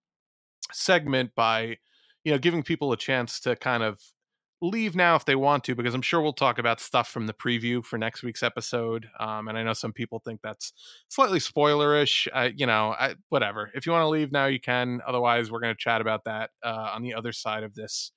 segment 0.73 1.31
by 1.37 1.77
you 2.31 2.37
know 2.37 2.39
giving 2.39 2.63
people 2.63 2.93
a 2.93 2.97
chance 2.97 3.41
to 3.41 3.57
kind 3.57 3.83
of 3.83 4.01
leave 4.63 4.95
now 4.95 5.17
if 5.17 5.25
they 5.25 5.35
want 5.35 5.65
to 5.65 5.75
because 5.75 5.95
i'm 5.95 6.03
sure 6.03 6.21
we'll 6.21 6.33
talk 6.33 6.59
about 6.59 6.79
stuff 6.79 7.09
from 7.09 7.27
the 7.27 7.33
preview 7.33 7.85
for 7.85 7.99
next 7.99 8.23
week's 8.23 8.43
episode 8.43 9.09
um, 9.19 9.49
and 9.49 9.59
i 9.59 9.65
know 9.65 9.73
some 9.73 9.93
people 9.93 10.21
think 10.25 10.39
that's 10.43 10.73
slightly 11.09 11.41
spoilerish 11.41 12.29
uh, 12.33 12.49
you 12.55 12.67
know 12.67 12.95
I, 12.97 13.15
whatever. 13.31 13.71
If 13.75 13.85
you 13.85 13.91
want 13.91 14.05
to 14.05 14.09
leave 14.09 14.31
now 14.31 14.47
you 14.47 14.61
can. 14.61 15.01
Otherwise 15.05 15.51
we're 15.51 15.61
going 15.61 15.75
to 15.75 15.79
chat 15.79 16.01
about 16.01 16.25
that 16.25 16.51
uh, 16.63 16.91
on 16.95 17.03
the 17.03 17.15
other 17.15 17.33
side 17.33 17.65
of 17.65 17.75
this 17.75 18.13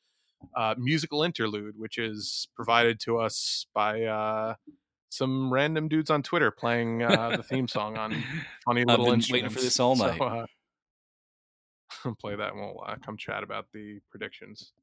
uh, 0.56 0.76
musical 0.78 1.24
interlude 1.24 1.74
which 1.76 1.98
is 1.98 2.50
provided 2.56 3.00
to 3.00 3.18
us 3.18 3.66
by 3.74 4.04
uh, 4.04 4.54
some 5.10 5.52
random 5.52 5.88
dudes 5.88 6.12
on 6.12 6.22
twitter 6.22 6.52
playing 6.52 7.02
uh, 7.02 7.36
the 7.36 7.44
theme 7.44 7.68
song 7.68 7.98
on 7.98 8.12
funny 8.66 8.84
little 8.86 9.10
I've 9.10 9.22
been 9.22 9.26
waiting 9.32 9.50
for 9.50 9.62
this 9.62 9.80
all 9.80 9.96
night. 9.96 10.18
so, 10.20 10.26
uh, 10.26 10.46
play 12.20 12.36
that 12.36 12.52
and 12.54 12.60
we'll 12.60 12.84
uh, 12.88 12.96
come 13.04 13.18
chat 13.18 13.44
about 13.44 13.68
the 13.74 14.00
predictions 14.10 14.74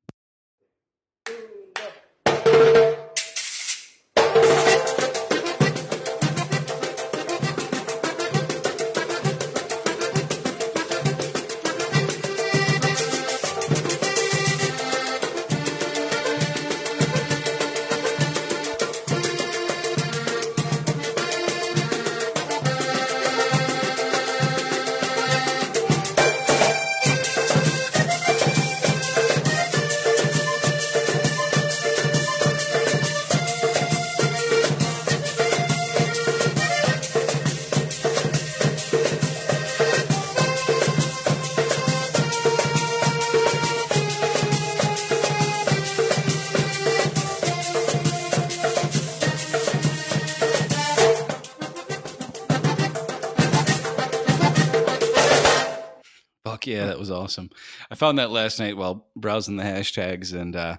awesome. 57.30 57.50
I 57.90 57.94
found 57.94 58.18
that 58.18 58.32
last 58.32 58.58
night 58.58 58.76
while 58.76 59.06
browsing 59.14 59.56
the 59.56 59.62
hashtags, 59.62 60.34
and 60.34 60.56
uh, 60.56 60.76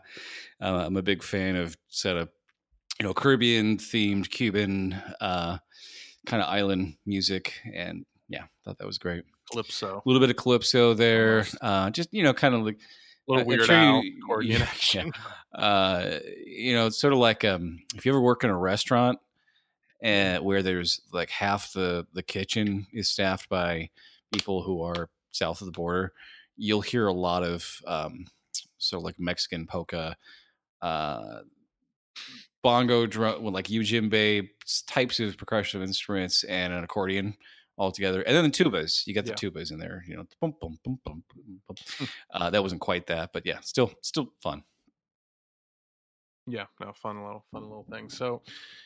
uh, 0.61 0.83
I'm 0.85 0.97
a 0.97 1.01
big 1.01 1.23
fan 1.23 1.55
of 1.55 1.77
set 1.87 2.17
of 2.17 2.29
you 2.99 3.05
know 3.05 3.13
Caribbean 3.13 3.77
themed 3.77 4.29
Cuban 4.29 4.93
uh, 5.21 5.57
kind 6.25 6.43
of 6.43 6.49
island 6.49 6.95
music, 7.05 7.53
and 7.73 8.05
yeah, 8.27 8.43
thought 8.65 8.77
that 8.79 8.87
was 8.87 8.97
great. 8.97 9.23
Calypso, 9.49 10.01
a 10.05 10.09
little 10.09 10.19
bit 10.19 10.29
of 10.29 10.35
calypso 10.35 10.93
there, 10.93 11.45
uh, 11.61 11.89
just 11.89 12.13
you 12.13 12.23
know, 12.23 12.33
kind 12.33 12.53
of 12.53 12.63
like 12.63 12.75
a 12.75 13.31
little 13.31 13.45
weird 13.47 13.69
out 13.69 14.03
accordion 14.23 14.61
action. 14.61 15.13
Uh, 15.53 16.19
you 16.45 16.73
know, 16.73 16.87
it's 16.87 16.99
sort 16.99 17.13
of 17.13 17.19
like 17.19 17.45
um, 17.45 17.79
if 17.95 18.05
you 18.05 18.11
ever 18.11 18.21
work 18.21 18.43
in 18.43 18.49
a 18.49 18.57
restaurant 18.57 19.19
and 20.01 20.43
where 20.43 20.63
there's 20.63 21.01
like 21.13 21.29
half 21.29 21.71
the 21.71 22.05
the 22.13 22.23
kitchen 22.23 22.87
is 22.91 23.07
staffed 23.07 23.47
by 23.47 23.89
people 24.33 24.63
who 24.63 24.81
are 24.81 25.09
south 25.31 25.61
of 25.61 25.65
the 25.65 25.71
border, 25.71 26.13
you'll 26.61 26.81
hear 26.81 27.07
a 27.07 27.13
lot 27.13 27.43
of 27.43 27.81
um, 27.87 28.25
sort 28.77 29.01
of 29.01 29.03
like 29.03 29.19
Mexican 29.19 29.65
polka, 29.65 30.15
uh, 30.81 31.39
bongo 32.61 33.07
drum, 33.07 33.43
like 33.45 33.67
ujimbe 33.67 34.47
types 34.87 35.19
of 35.19 35.37
percussion 35.37 35.81
instruments, 35.81 36.43
and 36.43 36.71
an 36.71 36.83
accordion 36.83 37.35
all 37.77 37.91
together, 37.91 38.21
and 38.21 38.35
then 38.35 38.43
the 38.43 38.49
tubas. 38.51 39.07
You 39.07 39.15
got 39.15 39.25
the 39.25 39.31
yeah. 39.31 39.49
tubas 39.49 39.71
in 39.71 39.79
there, 39.79 40.03
you 40.07 40.15
know. 40.15 40.25
Boom, 40.39 40.53
boom, 40.61 40.77
boom, 40.83 40.99
boom, 41.03 41.23
boom. 41.67 42.07
Uh, 42.31 42.49
that 42.51 42.61
wasn't 42.61 42.81
quite 42.81 43.07
that, 43.07 43.31
but 43.33 43.43
yeah, 43.45 43.59
still, 43.61 43.91
still 44.01 44.31
fun. 44.41 44.63
Yeah, 46.47 46.65
no, 46.79 46.91
fun 46.93 47.17
a 47.17 47.23
little 47.23 47.45
fun 47.51 47.63
little 47.63 47.85
thing. 47.89 48.09
So, 48.09 48.41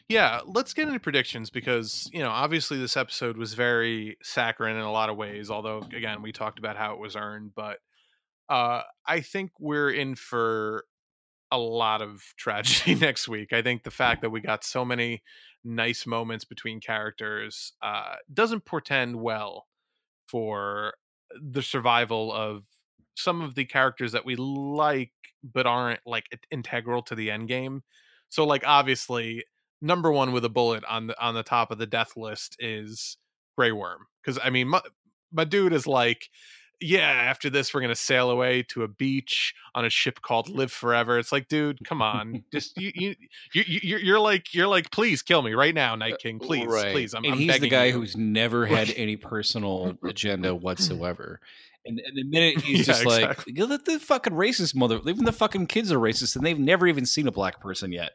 yeah, 0.09 0.41
let's 0.45 0.73
get 0.73 0.87
into 0.87 0.99
predictions 0.99 1.49
because 1.49 2.09
you 2.11 2.19
know 2.19 2.29
obviously 2.29 2.77
this 2.77 2.97
episode 2.97 3.37
was 3.37 3.53
very 3.53 4.17
saccharine 4.21 4.75
in 4.75 4.81
a 4.81 4.91
lot 4.91 5.09
of 5.09 5.17
ways. 5.17 5.49
Although 5.49 5.79
again, 5.95 6.21
we 6.21 6.31
talked 6.31 6.59
about 6.59 6.75
how 6.77 6.93
it 6.93 6.99
was 6.99 7.15
earned, 7.15 7.51
but 7.55 7.79
uh, 8.49 8.81
I 9.07 9.21
think 9.21 9.51
we're 9.59 9.89
in 9.89 10.15
for 10.15 10.83
a 11.51 11.57
lot 11.57 12.01
of 12.01 12.21
tragedy 12.37 12.95
next 12.95 13.27
week. 13.27 13.53
I 13.53 13.61
think 13.61 13.83
the 13.83 13.91
fact 13.91 14.21
that 14.21 14.31
we 14.31 14.41
got 14.41 14.63
so 14.63 14.83
many 14.83 15.23
nice 15.63 16.05
moments 16.05 16.45
between 16.45 16.79
characters 16.79 17.73
uh, 17.81 18.15
doesn't 18.31 18.65
portend 18.65 19.15
well 19.15 19.65
for 20.27 20.93
the 21.41 21.61
survival 21.61 22.31
of 22.31 22.65
some 23.15 23.41
of 23.41 23.55
the 23.55 23.65
characters 23.65 24.11
that 24.11 24.25
we 24.25 24.35
like 24.35 25.11
but 25.43 25.65
aren't 25.65 25.99
like 26.05 26.25
integral 26.51 27.01
to 27.03 27.15
the 27.15 27.31
end 27.31 27.47
game. 27.47 27.83
So 28.29 28.45
like 28.45 28.63
obviously 28.65 29.43
number 29.81 30.11
one 30.11 30.31
with 30.31 30.45
a 30.45 30.49
bullet 30.49 30.83
on 30.89 31.07
the 31.07 31.23
on 31.23 31.35
the 31.35 31.43
top 31.43 31.71
of 31.71 31.77
the 31.77 31.85
death 31.85 32.17
list 32.17 32.55
is 32.59 33.17
Grey 33.57 33.71
Worm 33.71 34.07
because 34.21 34.39
I 34.43 34.49
mean 34.49 34.69
my, 34.69 34.81
my 35.31 35.43
dude 35.43 35.73
is 35.73 35.85
like 35.85 36.29
yeah 36.81 37.09
after 37.09 37.49
this 37.49 37.73
we're 37.73 37.81
gonna 37.81 37.95
sail 37.95 38.29
away 38.29 38.63
to 38.63 38.83
a 38.83 38.87
beach 38.87 39.53
on 39.75 39.85
a 39.85 39.89
ship 39.89 40.21
called 40.21 40.49
live 40.49 40.71
forever 40.71 41.17
it's 41.17 41.31
like 41.31 41.47
dude 41.47 41.79
come 41.85 42.01
on 42.01 42.43
just 42.51 42.77
you 42.77 42.91
you, 42.95 43.15
you 43.53 43.63
you 43.67 43.97
you're 43.97 44.19
like 44.19 44.53
you're 44.53 44.67
like 44.67 44.91
please 44.91 45.21
kill 45.21 45.41
me 45.41 45.53
right 45.53 45.75
now 45.75 45.95
night 45.95 46.13
uh, 46.13 46.17
king 46.17 46.39
please 46.39 46.67
right. 46.67 46.91
please 46.91 47.13
I'm, 47.13 47.23
and 47.23 47.33
I'm 47.33 47.39
he's 47.39 47.59
the 47.59 47.69
guy 47.69 47.85
you. 47.85 47.93
who's 47.93 48.17
never 48.17 48.65
had 48.65 48.91
any 48.97 49.15
personal 49.15 49.97
agenda 50.03 50.53
whatsoever 50.55 51.39
and, 51.85 51.99
and 51.99 52.17
the 52.17 52.23
minute 52.23 52.61
he's 52.61 52.79
yeah, 52.79 52.83
just 52.85 53.03
exactly. 53.03 53.53
like, 53.53 53.69
let 53.69 53.85
the 53.85 53.99
fucking 53.99 54.33
racist 54.33 54.75
mother, 54.75 54.99
even 55.05 55.25
the 55.25 55.31
fucking 55.31 55.67
kids 55.67 55.91
are 55.91 55.99
racist, 55.99 56.35
and 56.35 56.45
they've 56.45 56.59
never 56.59 56.87
even 56.87 57.05
seen 57.05 57.27
a 57.27 57.31
black 57.31 57.59
person 57.59 57.91
yet, 57.91 58.11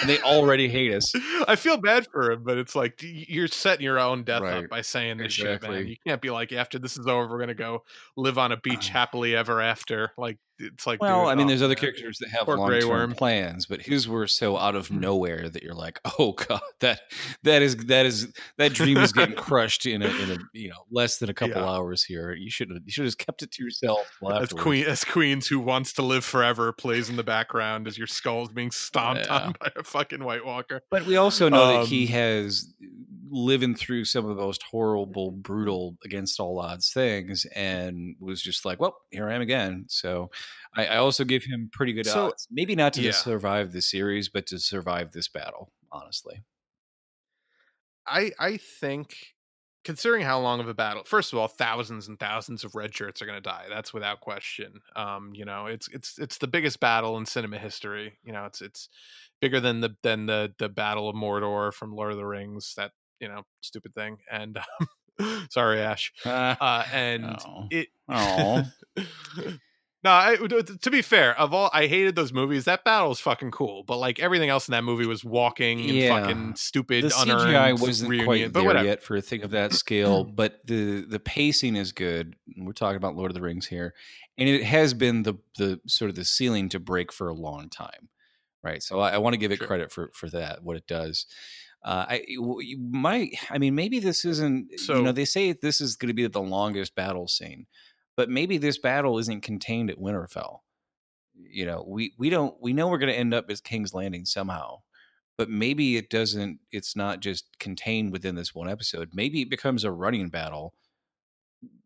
and 0.00 0.08
they 0.08 0.20
already 0.20 0.68
hate 0.68 0.92
us. 0.92 1.12
I 1.48 1.56
feel 1.56 1.76
bad 1.76 2.06
for 2.10 2.32
him, 2.32 2.44
but 2.44 2.58
it's 2.58 2.74
like 2.74 3.00
you're 3.00 3.48
setting 3.48 3.84
your 3.84 3.98
own 3.98 4.24
death 4.24 4.42
right. 4.42 4.64
up 4.64 4.70
by 4.70 4.82
saying 4.82 5.18
this 5.18 5.38
exactly. 5.38 5.68
shit, 5.68 5.76
man. 5.76 5.86
You 5.86 5.96
can't 6.06 6.20
be 6.20 6.30
like, 6.30 6.52
after 6.52 6.78
this 6.78 6.96
is 6.96 7.06
over, 7.06 7.28
we're 7.28 7.40
gonna 7.40 7.54
go 7.54 7.84
live 8.16 8.38
on 8.38 8.52
a 8.52 8.56
beach 8.56 8.88
happily 8.90 9.36
ever 9.36 9.60
after. 9.60 10.12
Like 10.16 10.38
it's 10.58 10.86
like 10.86 11.00
well, 11.00 11.22
dude, 11.22 11.28
I 11.32 11.34
mean, 11.34 11.46
oh, 11.46 11.48
there's 11.48 11.62
other 11.62 11.74
characters 11.74 12.18
that 12.18 12.28
have 12.30 12.48
long 12.48 12.80
term 12.80 13.12
plans, 13.12 13.66
but 13.66 13.82
his 13.82 14.08
were 14.08 14.26
so 14.26 14.56
out 14.56 14.74
of 14.74 14.88
mm-hmm. 14.88 15.00
nowhere 15.00 15.48
that 15.48 15.62
you're 15.62 15.74
like, 15.74 16.00
oh 16.18 16.32
god, 16.32 16.60
that 16.80 17.00
that 17.42 17.62
is 17.62 17.76
that 17.86 18.06
is 18.06 18.32
that 18.58 18.72
dream 18.72 18.98
is 18.98 19.12
getting 19.12 19.34
crushed 19.36 19.86
in 19.86 20.02
a 20.02 20.06
in 20.06 20.30
a 20.32 20.38
you 20.52 20.68
know 20.68 20.84
less 20.90 21.18
than 21.18 21.30
a 21.30 21.34
couple 21.34 21.62
yeah. 21.62 21.68
hours 21.68 22.04
here. 22.04 22.32
You 22.32 22.50
should 22.50 22.70
you 22.70 22.92
should 22.92 23.04
have 23.04 23.18
kept 23.18 23.42
it 23.42 23.50
to 23.52 23.64
yourself. 23.64 24.18
As 24.30 24.50
queen 24.50 24.86
as 24.86 25.04
queens 25.04 25.46
who 25.46 25.60
wants 25.60 25.92
to 25.94 26.02
live 26.02 26.24
forever 26.24 26.72
plays 26.72 27.08
in 27.08 27.16
the 27.16 27.24
background 27.24 27.86
as 27.86 27.98
your 27.98 28.06
skull's 28.06 28.50
being 28.50 28.70
stomped 28.70 29.26
yeah. 29.26 29.38
on 29.38 29.54
by 29.60 29.70
a 29.76 29.82
fucking 29.82 30.22
White 30.22 30.44
Walker. 30.44 30.82
But 30.90 31.06
we 31.06 31.16
also 31.16 31.48
know 31.48 31.64
um, 31.64 31.80
that 31.80 31.86
he 31.86 32.06
um, 32.06 32.12
has 32.12 32.72
living 33.32 33.74
through 33.74 34.04
some 34.04 34.28
of 34.28 34.36
the 34.36 34.42
most 34.42 34.62
horrible, 34.62 35.30
brutal, 35.30 35.96
against 36.04 36.38
all 36.38 36.60
odds 36.60 36.92
things, 36.92 37.46
and 37.56 38.14
was 38.20 38.40
just 38.40 38.64
like, 38.64 38.78
"Well, 38.78 38.96
here 39.10 39.28
I 39.28 39.34
am 39.34 39.40
again." 39.40 39.86
So, 39.88 40.30
I, 40.76 40.86
I 40.86 40.96
also 40.96 41.24
give 41.24 41.44
him 41.44 41.70
pretty 41.72 41.92
good 41.92 42.06
so, 42.06 42.26
odds. 42.26 42.48
Maybe 42.50 42.74
not 42.74 42.92
to 42.94 43.02
yeah. 43.02 43.12
survive 43.12 43.72
the 43.72 43.82
series, 43.82 44.28
but 44.28 44.46
to 44.46 44.58
survive 44.58 45.12
this 45.12 45.28
battle. 45.28 45.72
Honestly, 45.90 46.42
I 48.06 48.32
I 48.38 48.56
think 48.56 49.34
considering 49.84 50.22
how 50.22 50.38
long 50.40 50.60
of 50.60 50.68
a 50.68 50.74
battle 50.74 51.02
first 51.04 51.32
of 51.32 51.38
all 51.40 51.48
thousands 51.48 52.06
and 52.06 52.18
thousands 52.18 52.62
of 52.62 52.74
red 52.76 52.94
shirts 52.94 53.20
are 53.20 53.26
going 53.26 53.36
to 53.36 53.40
die 53.40 53.64
that's 53.68 53.92
without 53.92 54.20
question 54.20 54.74
um 54.94 55.32
you 55.34 55.44
know 55.44 55.66
it's 55.66 55.88
it's 55.88 56.20
it's 56.20 56.38
the 56.38 56.46
biggest 56.46 56.78
battle 56.78 57.18
in 57.18 57.26
cinema 57.26 57.58
history 57.58 58.16
you 58.22 58.32
know 58.32 58.44
it's 58.44 58.60
it's 58.60 58.88
bigger 59.40 59.58
than 59.58 59.80
the 59.80 59.90
than 60.04 60.26
the 60.26 60.54
the 60.60 60.68
battle 60.68 61.08
of 61.08 61.16
mordor 61.16 61.74
from 61.74 61.96
lord 61.96 62.12
of 62.12 62.16
the 62.16 62.24
rings 62.24 62.74
that 62.76 62.92
you 63.22 63.28
know, 63.28 63.44
stupid 63.62 63.94
thing. 63.94 64.18
And 64.30 64.58
um, 65.18 65.46
sorry, 65.50 65.80
Ash. 65.80 66.12
Uh, 66.26 66.28
uh, 66.60 66.84
and 66.92 67.38
oh. 67.46 67.68
it. 67.70 67.88
Oh. 68.10 68.64
no, 70.04 70.10
I, 70.10 70.36
to 70.36 70.90
be 70.90 71.00
fair, 71.00 71.38
of 71.38 71.54
all 71.54 71.70
I 71.72 71.86
hated 71.86 72.16
those 72.16 72.32
movies. 72.32 72.64
That 72.64 72.84
battle 72.84 73.12
is 73.12 73.20
fucking 73.20 73.52
cool, 73.52 73.84
but 73.84 73.98
like 73.98 74.18
everything 74.18 74.48
else 74.48 74.66
in 74.66 74.72
that 74.72 74.82
movie 74.82 75.06
was 75.06 75.24
walking 75.24 75.80
and 75.80 75.90
yeah. 75.90 76.20
fucking 76.20 76.56
stupid. 76.56 77.04
The 77.04 77.08
CGI 77.08 77.80
wasn't 77.80 78.10
reunion, 78.10 78.26
quite 78.26 78.52
there 78.52 78.64
whatever. 78.64 78.84
yet 78.84 79.02
for 79.02 79.16
a 79.16 79.22
thing 79.22 79.44
of 79.44 79.52
that 79.52 79.72
scale, 79.72 80.24
but 80.34 80.58
the 80.66 81.02
the 81.02 81.20
pacing 81.20 81.76
is 81.76 81.92
good. 81.92 82.34
We're 82.56 82.72
talking 82.72 82.96
about 82.96 83.14
Lord 83.14 83.30
of 83.30 83.34
the 83.34 83.42
Rings 83.42 83.66
here, 83.66 83.94
and 84.36 84.48
it 84.48 84.64
has 84.64 84.92
been 84.92 85.22
the 85.22 85.34
the 85.56 85.80
sort 85.86 86.08
of 86.08 86.16
the 86.16 86.24
ceiling 86.24 86.68
to 86.70 86.80
break 86.80 87.12
for 87.12 87.28
a 87.28 87.34
long 87.34 87.68
time, 87.68 88.08
right? 88.64 88.82
So 88.82 88.98
I, 88.98 89.10
I 89.10 89.18
want 89.18 89.34
to 89.34 89.38
give 89.38 89.52
it 89.52 89.58
sure. 89.58 89.68
credit 89.68 89.92
for 89.92 90.10
for 90.14 90.28
that, 90.30 90.64
what 90.64 90.76
it 90.76 90.88
does. 90.88 91.26
Uh, 91.84 92.06
I 92.08 92.24
might, 92.78 93.34
I 93.50 93.58
mean, 93.58 93.74
maybe 93.74 93.98
this 93.98 94.24
isn't. 94.24 94.78
So, 94.78 94.96
you 94.96 95.02
know, 95.02 95.12
they 95.12 95.24
say 95.24 95.52
this 95.52 95.80
is 95.80 95.96
going 95.96 96.08
to 96.08 96.14
be 96.14 96.26
the 96.28 96.40
longest 96.40 96.94
battle 96.94 97.26
scene, 97.26 97.66
but 98.16 98.28
maybe 98.28 98.58
this 98.58 98.78
battle 98.78 99.18
isn't 99.18 99.42
contained 99.42 99.90
at 99.90 99.98
Winterfell. 99.98 100.60
You 101.34 101.66
know, 101.66 101.84
we 101.86 102.14
we 102.18 102.30
don't 102.30 102.54
we 102.60 102.72
know 102.72 102.88
we're 102.88 102.98
going 102.98 103.12
to 103.12 103.18
end 103.18 103.34
up 103.34 103.50
at 103.50 103.62
King's 103.62 103.94
Landing 103.94 104.24
somehow, 104.24 104.78
but 105.38 105.48
maybe 105.48 105.96
it 105.96 106.10
doesn't. 106.10 106.60
It's 106.70 106.94
not 106.94 107.20
just 107.20 107.46
contained 107.58 108.12
within 108.12 108.34
this 108.34 108.54
one 108.54 108.68
episode. 108.68 109.10
Maybe 109.12 109.42
it 109.42 109.50
becomes 109.50 109.84
a 109.84 109.92
running 109.92 110.28
battle. 110.28 110.74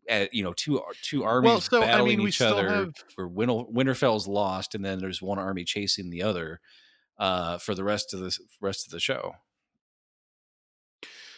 At 0.09 0.33
you 0.33 0.43
know, 0.43 0.53
two 0.53 0.81
two 1.01 1.23
armies 1.23 1.49
well, 1.49 1.61
so, 1.61 1.81
battling 1.81 2.13
I 2.13 2.17
mean, 2.17 2.27
each 2.27 2.41
other, 2.41 2.69
have... 2.69 2.93
where 3.15 3.27
Winter, 3.27 3.65
Winterfell's 3.69 4.27
lost, 4.27 4.73
and 4.73 4.83
then 4.83 4.99
there's 4.99 5.21
one 5.21 5.37
army 5.37 5.65
chasing 5.65 6.09
the 6.09 6.23
other 6.23 6.61
uh, 7.19 7.57
for 7.57 7.75
the 7.75 7.83
rest 7.83 8.13
of 8.13 8.21
the 8.21 8.37
rest 8.61 8.85
of 8.85 8.91
the 8.91 9.01
show. 9.01 9.33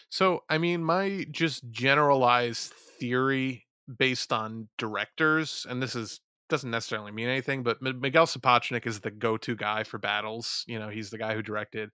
So, 0.09 0.43
I 0.49 0.57
mean, 0.57 0.83
my 0.83 1.25
just 1.31 1.69
generalized 1.71 2.73
theory 2.73 3.65
based 3.97 4.31
on 4.31 4.69
directors, 4.77 5.65
and 5.69 5.81
this 5.81 5.95
is 5.95 6.21
doesn't 6.49 6.71
necessarily 6.71 7.11
mean 7.11 7.27
anything, 7.27 7.61
but 7.61 7.81
Miguel 7.81 8.25
Sapochnik 8.25 8.87
is 8.87 9.01
the 9.01 9.11
go-to 9.11 9.55
guy 9.55 9.83
for 9.83 9.99
battles. 9.99 10.63
You 10.67 10.79
know, 10.79 10.89
he's 10.89 11.11
the 11.11 11.19
guy 11.19 11.35
who 11.35 11.43
directed 11.43 11.91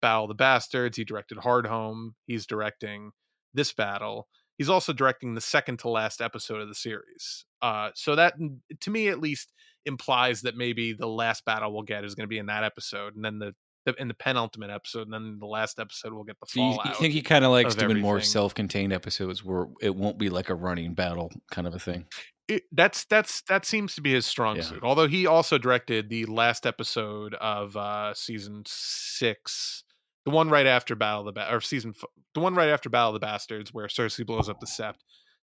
Battle 0.00 0.24
of 0.24 0.28
the 0.28 0.34
Bastards. 0.34 0.96
He 0.96 1.04
directed 1.04 1.38
Hardhome. 1.38 2.12
He's 2.26 2.46
directing 2.46 3.10
this 3.52 3.72
battle. 3.72 4.26
He's 4.56 4.70
also 4.70 4.92
directing 4.92 5.34
the 5.34 5.42
second 5.42 5.78
to 5.80 5.90
last 5.90 6.22
episode 6.22 6.60
of 6.62 6.68
the 6.68 6.74
series. 6.74 7.44
Uh, 7.60 7.90
so 7.94 8.16
that, 8.16 8.34
to 8.80 8.90
me 8.90 9.08
at 9.08 9.20
least, 9.20 9.52
implies 9.84 10.42
that 10.42 10.56
maybe 10.56 10.94
the 10.94 11.06
last 11.06 11.44
battle 11.44 11.72
we'll 11.72 11.82
get 11.82 12.04
is 12.04 12.14
going 12.14 12.24
to 12.24 12.28
be 12.28 12.38
in 12.38 12.46
that 12.46 12.64
episode, 12.64 13.14
and 13.14 13.24
then 13.24 13.38
the 13.38 13.54
the, 13.88 14.00
in 14.00 14.08
the 14.08 14.14
penultimate 14.14 14.70
episode, 14.70 15.02
and 15.02 15.12
then 15.12 15.38
the 15.40 15.46
last 15.46 15.78
episode 15.78 16.12
we'll 16.12 16.24
get 16.24 16.38
the 16.40 16.46
so 16.46 16.60
fallout. 16.60 16.86
You, 16.86 16.94
think 16.94 17.14
he 17.14 17.22
kind 17.22 17.44
of 17.44 17.50
likes 17.50 17.74
doing 17.74 17.84
everything. 17.84 18.02
more 18.02 18.20
self-contained 18.20 18.92
episodes 18.92 19.44
where 19.44 19.66
it 19.80 19.94
won't 19.94 20.18
be 20.18 20.28
like 20.28 20.50
a 20.50 20.54
running 20.54 20.94
battle 20.94 21.30
kind 21.50 21.66
of 21.66 21.74
a 21.74 21.78
thing. 21.78 22.06
It, 22.48 22.62
that's 22.72 23.04
that's 23.04 23.42
that 23.42 23.66
seems 23.66 23.94
to 23.96 24.00
be 24.00 24.14
his 24.14 24.24
strong 24.24 24.56
yeah. 24.56 24.62
suit. 24.62 24.82
Although 24.82 25.08
he 25.08 25.26
also 25.26 25.58
directed 25.58 26.08
the 26.08 26.24
last 26.26 26.64
episode 26.64 27.34
of 27.34 27.76
uh 27.76 28.14
season 28.14 28.62
six, 28.66 29.84
the 30.24 30.30
one 30.30 30.48
right 30.48 30.66
after 30.66 30.94
Battle 30.94 31.20
of 31.20 31.26
the 31.26 31.32
ba- 31.32 31.52
or 31.52 31.60
season 31.60 31.92
f- 31.96 32.08
the 32.34 32.40
one 32.40 32.54
right 32.54 32.70
after 32.70 32.88
Battle 32.88 33.10
of 33.10 33.14
the 33.14 33.20
Bastards, 33.20 33.74
where 33.74 33.86
Cersei 33.86 34.24
blows 34.24 34.48
up 34.48 34.60
the 34.60 34.66
Sept. 34.66 34.94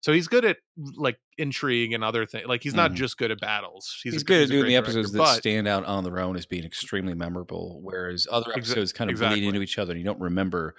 So 0.06 0.14
he's 0.14 0.28
good 0.28 0.46
at 0.46 0.58
like 0.78 1.18
intrigue 1.40 1.92
and 1.92 2.04
other 2.04 2.28
things. 2.28 2.46
Like 2.46 2.62
he's 2.62 2.76
not 2.76 2.92
mm. 2.92 2.94
just 2.94 3.18
good 3.18 3.32
at 3.32 3.40
battles. 3.40 4.00
He's, 4.04 4.14
he's 4.14 4.22
a, 4.22 4.26
good 4.26 4.42
he's 4.42 4.52
at 4.52 4.54
doing 4.54 4.68
the 4.68 4.76
episodes 4.76 5.12
director, 5.12 5.32
that 5.34 5.38
stand 5.40 5.68
out 5.68 5.84
on 5.84 6.04
their 6.04 6.20
own 6.20 6.36
as 6.36 6.46
being 6.46 6.64
extremely 6.64 7.16
memorable, 7.16 7.80
whereas 7.82 8.28
other 8.30 8.52
episodes 8.52 8.94
kind 8.94 9.10
of 9.10 9.14
exactly. 9.14 9.40
bleed 9.40 9.48
into 9.48 9.62
each 9.64 9.80
other. 9.80 9.94
and 9.94 10.00
You 10.00 10.06
don't 10.06 10.22
remember 10.22 10.76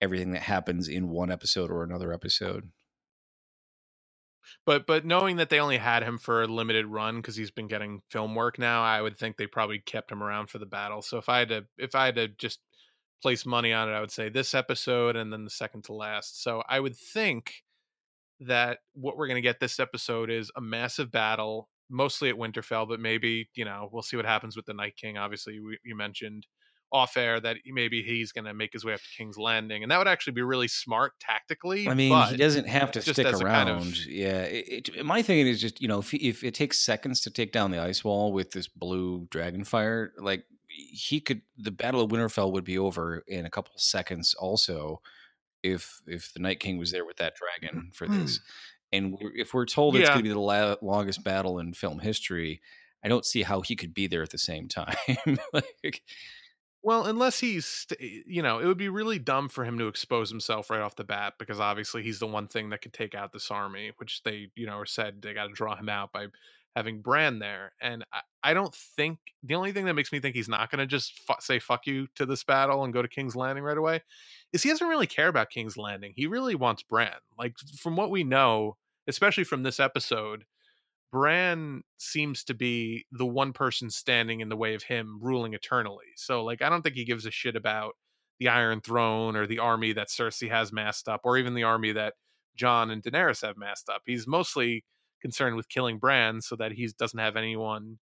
everything 0.00 0.30
that 0.30 0.42
happens 0.42 0.86
in 0.86 1.08
one 1.08 1.32
episode 1.32 1.72
or 1.72 1.82
another 1.82 2.12
episode. 2.12 2.70
but 4.64 4.86
but 4.86 5.04
knowing 5.04 5.38
that 5.38 5.50
they 5.50 5.58
only 5.58 5.78
had 5.78 6.04
him 6.04 6.16
for 6.16 6.44
a 6.44 6.46
limited 6.46 6.86
run 6.86 7.16
because 7.16 7.34
he's 7.34 7.50
been 7.50 7.66
getting 7.66 8.00
film 8.10 8.36
work 8.36 8.60
now, 8.60 8.84
I 8.84 9.02
would 9.02 9.16
think 9.16 9.38
they 9.38 9.48
probably 9.48 9.80
kept 9.80 10.12
him 10.12 10.22
around 10.22 10.50
for 10.50 10.58
the 10.58 10.66
battle. 10.66 11.02
So 11.02 11.18
if 11.18 11.28
I 11.28 11.40
had 11.40 11.48
to 11.48 11.66
if 11.78 11.96
I 11.96 12.04
had 12.04 12.14
to 12.14 12.28
just 12.28 12.60
place 13.22 13.44
money 13.44 13.72
on 13.72 13.88
it, 13.88 13.92
I 13.92 14.00
would 14.00 14.12
say 14.12 14.28
this 14.28 14.54
episode 14.54 15.16
and 15.16 15.32
then 15.32 15.42
the 15.42 15.50
second 15.50 15.82
to 15.86 15.94
last. 15.94 16.44
So 16.44 16.62
I 16.68 16.78
would 16.78 16.96
think 16.96 17.64
that 18.40 18.78
what 18.94 19.16
we're 19.16 19.26
going 19.26 19.36
to 19.36 19.42
get 19.42 19.60
this 19.60 19.80
episode 19.80 20.30
is 20.30 20.50
a 20.56 20.60
massive 20.60 21.10
battle, 21.10 21.68
mostly 21.90 22.28
at 22.28 22.36
Winterfell, 22.36 22.88
but 22.88 23.00
maybe 23.00 23.48
you 23.54 23.64
know 23.64 23.88
we'll 23.92 24.02
see 24.02 24.16
what 24.16 24.26
happens 24.26 24.56
with 24.56 24.66
the 24.66 24.74
Night 24.74 24.94
King. 24.96 25.18
Obviously, 25.18 25.60
we, 25.60 25.78
you 25.84 25.96
mentioned 25.96 26.46
off 26.90 27.16
air 27.16 27.38
that 27.38 27.58
maybe 27.66 28.02
he's 28.02 28.32
going 28.32 28.46
to 28.46 28.54
make 28.54 28.72
his 28.72 28.84
way 28.84 28.94
up 28.94 29.00
to 29.00 29.06
King's 29.16 29.36
Landing, 29.36 29.82
and 29.82 29.92
that 29.92 29.98
would 29.98 30.08
actually 30.08 30.32
be 30.32 30.42
really 30.42 30.68
smart 30.68 31.12
tactically. 31.20 31.88
I 31.88 31.94
mean, 31.94 32.16
he 32.28 32.36
doesn't 32.36 32.66
have 32.66 32.92
to 32.92 33.02
stick 33.02 33.26
around. 33.26 33.66
Kind 33.66 33.68
of, 33.68 34.06
yeah, 34.06 34.42
it, 34.42 34.88
it, 34.94 35.04
my 35.04 35.22
thinking 35.22 35.46
is 35.46 35.60
just 35.60 35.80
you 35.80 35.88
know 35.88 35.98
if, 35.98 36.14
if 36.14 36.44
it 36.44 36.54
takes 36.54 36.78
seconds 36.78 37.20
to 37.22 37.30
take 37.30 37.52
down 37.52 37.70
the 37.70 37.80
ice 37.80 38.04
wall 38.04 38.32
with 38.32 38.52
this 38.52 38.68
blue 38.68 39.26
dragon 39.30 39.64
fire, 39.64 40.12
like 40.18 40.44
he 40.68 41.20
could, 41.20 41.42
the 41.56 41.70
Battle 41.70 42.00
of 42.00 42.10
Winterfell 42.10 42.52
would 42.52 42.64
be 42.64 42.78
over 42.78 43.24
in 43.26 43.46
a 43.46 43.50
couple 43.50 43.72
seconds. 43.76 44.34
Also, 44.34 45.00
if 45.62 46.00
if 46.06 46.32
the 46.32 46.40
Night 46.40 46.60
King 46.60 46.78
was 46.78 46.92
there 46.92 47.04
with 47.04 47.16
that 47.16 47.34
dragon 47.34 47.78
mm-hmm. 47.78 47.90
for 47.92 48.06
hmm. 48.06 48.20
this, 48.20 48.40
and 48.92 49.12
we're, 49.12 49.36
if 49.36 49.54
we're 49.54 49.66
told 49.66 49.94
yeah. 49.94 50.00
it's 50.00 50.08
going 50.10 50.20
to 50.20 50.28
be 50.28 50.32
the 50.32 50.38
la- 50.38 50.76
longest 50.82 51.24
battle 51.24 51.58
in 51.58 51.72
film 51.72 52.00
history, 52.00 52.60
I 53.04 53.08
don't 53.08 53.24
see 53.24 53.42
how 53.42 53.60
he 53.60 53.76
could 53.76 53.94
be 53.94 54.06
there 54.06 54.22
at 54.22 54.30
the 54.30 54.38
same 54.38 54.68
time. 54.68 54.96
like, 55.52 56.02
well, 56.82 57.04
unless 57.04 57.40
he's, 57.40 57.86
eh, 58.00 58.20
you 58.26 58.42
know, 58.42 58.58
it 58.58 58.66
would 58.66 58.78
be 58.78 58.88
really 58.88 59.18
dumb 59.18 59.48
for 59.48 59.64
him 59.64 59.78
to 59.78 59.88
expose 59.88 60.30
himself 60.30 60.70
right 60.70 60.80
off 60.80 60.96
the 60.96 61.04
bat 61.04 61.34
because 61.38 61.60
obviously 61.60 62.02
he's 62.02 62.18
the 62.18 62.26
one 62.26 62.48
thing 62.48 62.70
that 62.70 62.82
could 62.82 62.92
take 62.92 63.14
out 63.14 63.32
this 63.32 63.50
army, 63.50 63.92
which 63.98 64.22
they, 64.22 64.48
you 64.54 64.66
know, 64.66 64.82
said 64.84 65.22
they 65.22 65.34
got 65.34 65.46
to 65.46 65.52
draw 65.52 65.76
him 65.76 65.88
out 65.88 66.12
by 66.12 66.26
having 66.74 67.00
Bran 67.00 67.38
there. 67.40 67.72
And 67.80 68.04
I, 68.12 68.20
I, 68.42 68.54
don't 68.54 68.74
think 68.74 69.18
the 69.42 69.54
only 69.54 69.72
thing 69.72 69.84
that 69.86 69.94
makes 69.94 70.12
me 70.12 70.20
think 70.20 70.34
he's 70.34 70.48
not 70.48 70.70
going 70.70 70.78
to 70.78 70.86
just 70.86 71.18
fu- 71.20 71.34
say 71.40 71.58
fuck 71.58 71.86
you 71.86 72.06
to 72.16 72.26
this 72.26 72.44
battle 72.44 72.84
and 72.84 72.92
go 72.92 73.02
to 73.02 73.08
King's 73.08 73.36
Landing 73.36 73.64
right 73.64 73.78
away 73.78 74.00
is 74.52 74.62
he 74.62 74.68
doesn't 74.70 74.88
really 74.88 75.06
care 75.06 75.28
about 75.28 75.50
King's 75.50 75.76
Landing. 75.76 76.12
He 76.16 76.26
really 76.26 76.54
wants 76.54 76.82
Bran. 76.82 77.14
Like, 77.38 77.54
from 77.80 77.96
what 77.96 78.10
we 78.10 78.24
know, 78.24 78.76
especially 79.06 79.44
from 79.44 79.62
this 79.62 79.80
episode, 79.80 80.44
Bran 81.10 81.82
seems 81.98 82.44
to 82.44 82.54
be 82.54 83.06
the 83.12 83.26
one 83.26 83.52
person 83.52 83.90
standing 83.90 84.40
in 84.40 84.48
the 84.48 84.56
way 84.56 84.74
of 84.74 84.82
him 84.82 85.18
ruling 85.22 85.54
eternally. 85.54 86.06
So, 86.16 86.44
like, 86.44 86.62
I 86.62 86.68
don't 86.68 86.82
think 86.82 86.96
he 86.96 87.04
gives 87.04 87.26
a 87.26 87.30
shit 87.30 87.56
about 87.56 87.94
the 88.38 88.48
Iron 88.48 88.80
Throne 88.80 89.34
or 89.36 89.46
the 89.46 89.58
army 89.58 89.92
that 89.94 90.08
Cersei 90.08 90.50
has 90.50 90.72
massed 90.72 91.08
up, 91.08 91.22
or 91.24 91.38
even 91.38 91.54
the 91.54 91.64
army 91.64 91.92
that 91.92 92.14
Jon 92.56 92.90
and 92.90 93.02
Daenerys 93.02 93.42
have 93.42 93.56
massed 93.56 93.88
up. 93.88 94.02
He's 94.06 94.26
mostly 94.26 94.84
concerned 95.20 95.56
with 95.56 95.68
killing 95.68 95.98
Bran 95.98 96.40
so 96.40 96.56
that 96.56 96.72
he 96.72 96.88
doesn't 96.98 97.18
have 97.18 97.36
anyone 97.36 97.98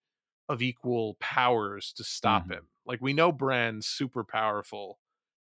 of 0.48 0.62
equal 0.62 1.16
powers 1.20 1.93
to 1.97 2.05
stop 2.05 2.44
mm-hmm. 2.44 2.52
him. 2.52 2.68
Like, 2.86 3.01
we 3.01 3.12
know 3.12 3.32
Bran's 3.32 3.86
super 3.86 4.24
powerful 4.24 4.98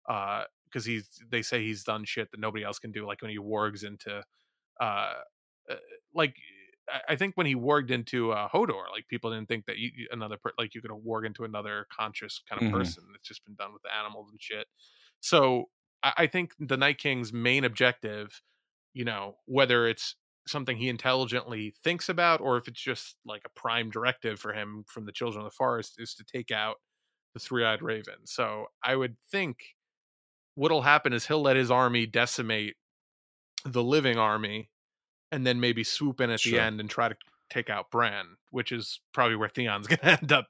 uh, 0.08 0.44
because 0.64 0.84
he's 0.84 1.08
they 1.30 1.42
say 1.42 1.62
he's 1.62 1.84
done 1.84 2.04
shit 2.04 2.30
that 2.30 2.40
nobody 2.40 2.64
else 2.64 2.78
can 2.78 2.92
do, 2.92 3.06
like 3.06 3.22
when 3.22 3.30
he 3.30 3.38
wargs 3.38 3.84
into 3.84 4.22
uh, 4.80 5.12
uh 5.70 5.74
like 6.14 6.34
I 7.08 7.16
think 7.16 7.36
when 7.36 7.46
he 7.46 7.54
warged 7.54 7.90
into 7.90 8.32
uh, 8.32 8.48
Hodor, 8.48 8.84
like 8.92 9.08
people 9.08 9.30
didn't 9.30 9.48
think 9.48 9.66
that 9.66 9.78
you, 9.78 9.90
another 10.10 10.36
per- 10.36 10.52
like 10.58 10.74
you 10.74 10.80
could 10.80 10.90
warg 10.90 11.26
into 11.26 11.44
another 11.44 11.86
conscious 11.96 12.40
kind 12.48 12.62
of 12.62 12.68
mm-hmm. 12.68 12.78
person. 12.78 13.04
It's 13.14 13.26
just 13.26 13.44
been 13.44 13.56
done 13.56 13.72
with 13.72 13.82
animals 13.98 14.28
and 14.30 14.40
shit. 14.40 14.66
So 15.20 15.64
I, 16.02 16.12
I 16.18 16.26
think 16.26 16.52
the 16.60 16.76
Night 16.76 16.98
King's 16.98 17.32
main 17.32 17.64
objective, 17.64 18.40
you 18.94 19.04
know, 19.04 19.36
whether 19.46 19.88
it's 19.88 20.14
something 20.46 20.76
he 20.76 20.88
intelligently 20.88 21.74
thinks 21.82 22.08
about 22.08 22.40
or 22.40 22.56
if 22.56 22.68
it's 22.68 22.80
just 22.80 23.16
like 23.24 23.42
a 23.44 23.60
prime 23.60 23.90
directive 23.90 24.38
for 24.38 24.52
him 24.52 24.84
from 24.86 25.04
the 25.04 25.12
Children 25.12 25.44
of 25.44 25.50
the 25.50 25.56
Forest, 25.56 25.96
is 25.98 26.14
to 26.14 26.24
take 26.24 26.50
out 26.50 26.76
the 27.34 27.40
Three-Eyed 27.40 27.82
Raven. 27.82 28.24
So 28.24 28.66
I 28.82 28.96
would 28.96 29.16
think 29.30 29.58
what'll 30.54 30.82
happen 30.82 31.12
is 31.12 31.26
he'll 31.26 31.42
let 31.42 31.56
his 31.56 31.70
army 31.70 32.06
decimate 32.06 32.74
the 33.64 33.82
living 33.82 34.18
army 34.18 34.70
and 35.32 35.46
then 35.46 35.60
maybe 35.60 35.84
swoop 35.84 36.20
in 36.20 36.30
at 36.30 36.40
sure. 36.40 36.52
the 36.52 36.64
end 36.64 36.80
and 36.80 36.88
try 36.88 37.08
to 37.08 37.16
take 37.50 37.70
out 37.70 37.90
Bran, 37.90 38.24
which 38.50 38.72
is 38.72 39.00
probably 39.12 39.36
where 39.36 39.48
Theon's 39.48 39.86
going 39.86 39.98
to 39.98 40.18
end 40.20 40.32
up 40.32 40.46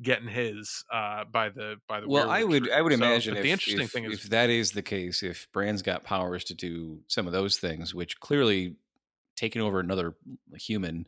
getting 0.00 0.28
his 0.28 0.84
uh, 0.92 1.24
by 1.30 1.48
the 1.48 1.76
by 1.88 2.00
the. 2.00 2.08
Well, 2.08 2.30
I 2.30 2.44
would 2.44 2.70
I 2.70 2.82
would 2.82 2.92
so, 2.92 2.96
imagine 2.96 3.36
if, 3.36 3.42
the 3.42 3.50
interesting 3.50 3.84
if, 3.84 3.90
thing 3.90 4.04
is 4.04 4.24
if 4.24 4.30
that 4.30 4.50
is 4.50 4.72
the 4.72 4.82
case, 4.82 5.22
if 5.22 5.48
Bran's 5.52 5.82
got 5.82 6.04
powers 6.04 6.44
to 6.44 6.54
do 6.54 7.00
some 7.08 7.26
of 7.26 7.32
those 7.32 7.58
things, 7.58 7.94
which 7.94 8.20
clearly 8.20 8.76
taking 9.38 9.62
over 9.62 9.80
another 9.80 10.16
human 10.56 11.06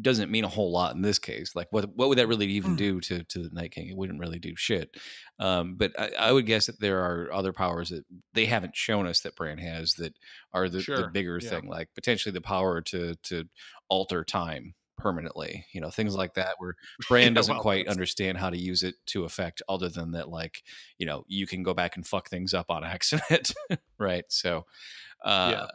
doesn't 0.00 0.30
mean 0.30 0.44
a 0.44 0.48
whole 0.48 0.72
lot 0.72 0.94
in 0.94 1.02
this 1.02 1.18
case. 1.18 1.54
Like, 1.54 1.68
what 1.70 1.94
what 1.96 2.08
would 2.08 2.18
that 2.18 2.28
really 2.28 2.46
even 2.46 2.72
mm. 2.72 2.78
do 2.78 3.00
to 3.00 3.24
to 3.24 3.42
the 3.42 3.50
Night 3.52 3.72
King? 3.72 3.88
It 3.88 3.96
wouldn't 3.96 4.20
really 4.20 4.38
do 4.38 4.54
shit. 4.56 4.96
Um, 5.38 5.74
but 5.76 5.98
I, 5.98 6.10
I, 6.18 6.32
would 6.32 6.46
guess 6.46 6.66
that 6.66 6.80
there 6.80 7.00
are 7.00 7.32
other 7.32 7.52
powers 7.52 7.90
that 7.90 8.04
they 8.32 8.46
haven't 8.46 8.76
shown 8.76 9.06
us 9.06 9.20
that 9.20 9.36
Bran 9.36 9.58
has 9.58 9.94
that 9.94 10.14
are 10.52 10.68
the, 10.68 10.80
sure. 10.80 10.96
the 10.96 11.08
bigger 11.08 11.38
yeah. 11.42 11.50
thing, 11.50 11.68
like 11.68 11.88
potentially 11.94 12.32
the 12.32 12.40
power 12.40 12.80
to 12.82 13.14
to 13.24 13.44
alter 13.88 14.24
time 14.24 14.74
permanently. 14.98 15.66
You 15.72 15.80
know, 15.80 15.90
things 15.90 16.14
like 16.14 16.34
that 16.34 16.54
where 16.58 16.76
Bran 17.08 17.34
doesn't 17.34 17.56
well, 17.56 17.62
quite 17.62 17.88
understand 17.88 18.38
how 18.38 18.50
to 18.50 18.58
use 18.58 18.82
it 18.82 18.94
to 19.06 19.24
effect, 19.24 19.62
other 19.68 19.88
than 19.88 20.12
that, 20.12 20.28
like 20.28 20.62
you 20.98 21.06
know, 21.06 21.24
you 21.28 21.46
can 21.46 21.62
go 21.62 21.74
back 21.74 21.96
and 21.96 22.06
fuck 22.06 22.28
things 22.28 22.54
up 22.54 22.70
on 22.70 22.84
accident, 22.84 23.52
right? 23.98 24.24
So. 24.28 24.66
Uh, 25.24 25.50
yeah 25.52 25.66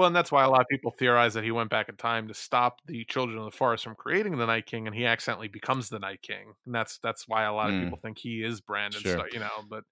well, 0.00 0.06
and 0.06 0.16
that's 0.16 0.32
why 0.32 0.44
a 0.44 0.48
lot 0.48 0.62
of 0.62 0.68
people 0.68 0.94
theorize 0.98 1.34
that 1.34 1.44
he 1.44 1.50
went 1.50 1.68
back 1.68 1.90
in 1.90 1.96
time 1.96 2.26
to 2.28 2.32
stop 2.32 2.80
the 2.86 3.04
Children 3.04 3.36
of 3.36 3.44
the 3.44 3.50
Forest 3.50 3.84
from 3.84 3.94
creating 3.94 4.38
the 4.38 4.46
Night 4.46 4.64
King, 4.64 4.86
and 4.86 4.96
he 4.96 5.04
accidentally 5.04 5.48
becomes 5.48 5.90
the 5.90 5.98
Night 5.98 6.22
King, 6.22 6.54
and 6.64 6.74
that's 6.74 6.98
that's 7.02 7.28
why 7.28 7.44
a 7.44 7.52
lot 7.52 7.68
of 7.68 7.74
mm. 7.74 7.84
people 7.84 7.98
think 7.98 8.16
he 8.16 8.42
is 8.42 8.62
Brandon. 8.62 9.02
Sure. 9.02 9.28
you 9.30 9.40
know, 9.40 9.50
but 9.68 9.84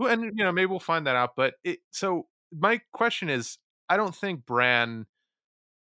and 0.00 0.22
you 0.22 0.44
know 0.44 0.50
maybe 0.50 0.64
we'll 0.64 0.80
find 0.80 1.06
that 1.06 1.14
out. 1.14 1.32
But 1.36 1.56
it, 1.62 1.80
so 1.90 2.26
my 2.50 2.80
question 2.94 3.28
is, 3.28 3.58
I 3.90 3.98
don't 3.98 4.14
think 4.14 4.46
Bran. 4.46 5.04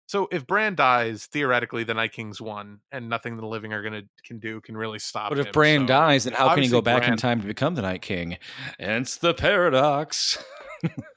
So 0.07 0.27
if 0.31 0.47
Bran 0.47 0.73
dies, 0.73 1.27
theoretically 1.27 1.83
the 1.83 1.93
Night 1.93 2.13
King's 2.13 2.41
won, 2.41 2.79
and 2.91 3.07
nothing 3.07 3.37
the 3.37 3.45
living 3.45 3.73
are 3.73 3.83
gonna 3.83 4.01
can 4.25 4.39
do 4.39 4.59
can 4.59 4.75
really 4.75 4.97
stop. 4.97 5.29
But 5.29 5.37
if 5.37 5.45
him. 5.45 5.51
Bran 5.51 5.81
so, 5.81 5.85
dies, 5.85 6.23
then 6.23 6.33
how 6.33 6.55
can 6.55 6.63
he 6.63 6.69
go 6.69 6.81
back 6.81 7.01
Bran, 7.01 7.11
in 7.11 7.17
time 7.19 7.41
to 7.41 7.47
become 7.47 7.75
the 7.75 7.83
Night 7.83 8.01
King? 8.01 8.39
It's 8.79 9.17
the 9.17 9.35
paradox. 9.35 10.43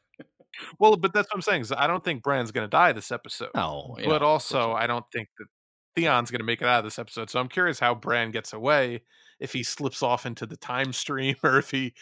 Well, 0.81 0.97
but 0.97 1.13
that's 1.13 1.29
what 1.29 1.37
I'm 1.37 1.43
saying. 1.43 1.61
Is 1.61 1.73
I 1.73 1.87
don't 1.87 2.03
think 2.03 2.23
Bran's 2.23 2.51
going 2.51 2.65
to 2.65 2.71
die 2.71 2.93
this 2.93 3.13
episode. 3.13 3.51
No, 3.55 3.97
yeah, 4.01 4.07
but 4.07 4.23
also 4.23 4.73
I 4.73 4.87
don't 4.87 5.05
think 5.13 5.29
that 5.39 5.47
Theon's 5.95 6.31
going 6.31 6.41
to 6.41 6.45
make 6.45 6.63
it 6.63 6.67
out 6.67 6.79
of 6.79 6.85
this 6.85 6.99
episode. 6.99 7.31
So 7.31 7.39
I'm 7.39 7.49
curious 7.49 7.79
how 7.79 7.95
Bran 7.95 8.31
gets 8.31 8.55
away 8.55 9.03
if 9.39 9.53
he 9.53 9.63
slips 9.63 10.03
off 10.03 10.25
into 10.25 10.47
the 10.47 10.57
time 10.57 10.93
stream 10.93 11.37
or 11.45 11.59
if 11.59 11.71
he 11.71 11.93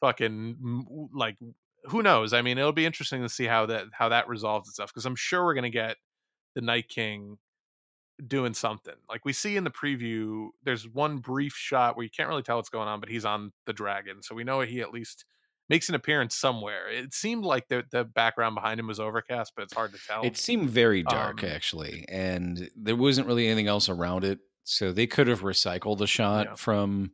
fucking 0.00 1.10
like 1.14 1.36
who 1.84 2.02
knows. 2.02 2.32
I 2.32 2.42
mean, 2.42 2.56
it'll 2.58 2.72
be 2.72 2.86
interesting 2.86 3.22
to 3.22 3.28
see 3.28 3.44
how 3.44 3.66
that 3.66 3.84
how 3.92 4.08
that 4.08 4.28
resolves 4.28 4.68
itself 4.68 4.90
because 4.92 5.06
I'm 5.06 5.16
sure 5.16 5.44
we're 5.44 5.54
going 5.54 5.64
to 5.64 5.70
get 5.70 5.96
the 6.54 6.62
Night 6.62 6.88
King 6.88 7.36
doing 8.26 8.54
something. 8.54 8.94
Like 9.10 9.26
we 9.26 9.34
see 9.34 9.56
in 9.56 9.64
the 9.64 9.70
preview, 9.70 10.48
there's 10.62 10.88
one 10.88 11.18
brief 11.18 11.52
shot 11.54 11.96
where 11.96 12.04
you 12.04 12.10
can't 12.10 12.28
really 12.28 12.42
tell 12.42 12.56
what's 12.56 12.70
going 12.70 12.88
on, 12.88 13.00
but 13.00 13.08
he's 13.08 13.24
on 13.26 13.52
the 13.66 13.72
dragon, 13.74 14.22
so 14.22 14.34
we 14.34 14.44
know 14.44 14.60
he 14.60 14.80
at 14.80 14.92
least 14.92 15.26
makes 15.72 15.88
an 15.88 15.94
appearance 15.94 16.36
somewhere. 16.36 16.90
It 16.90 17.14
seemed 17.14 17.46
like 17.46 17.66
the 17.68 17.82
the 17.90 18.04
background 18.04 18.54
behind 18.54 18.78
him 18.78 18.88
was 18.88 19.00
overcast, 19.00 19.54
but 19.56 19.62
it's 19.62 19.72
hard 19.72 19.92
to 19.94 19.98
tell. 20.06 20.22
It 20.22 20.36
seemed 20.36 20.68
very 20.68 21.02
dark 21.02 21.42
um, 21.42 21.48
actually, 21.48 22.04
and 22.10 22.68
there 22.76 22.94
wasn't 22.94 23.26
really 23.26 23.46
anything 23.46 23.68
else 23.68 23.88
around 23.88 24.24
it. 24.24 24.40
So 24.64 24.92
they 24.92 25.06
could 25.06 25.28
have 25.28 25.40
recycled 25.40 26.02
a 26.02 26.06
shot 26.06 26.46
yeah. 26.46 26.54
from, 26.56 27.12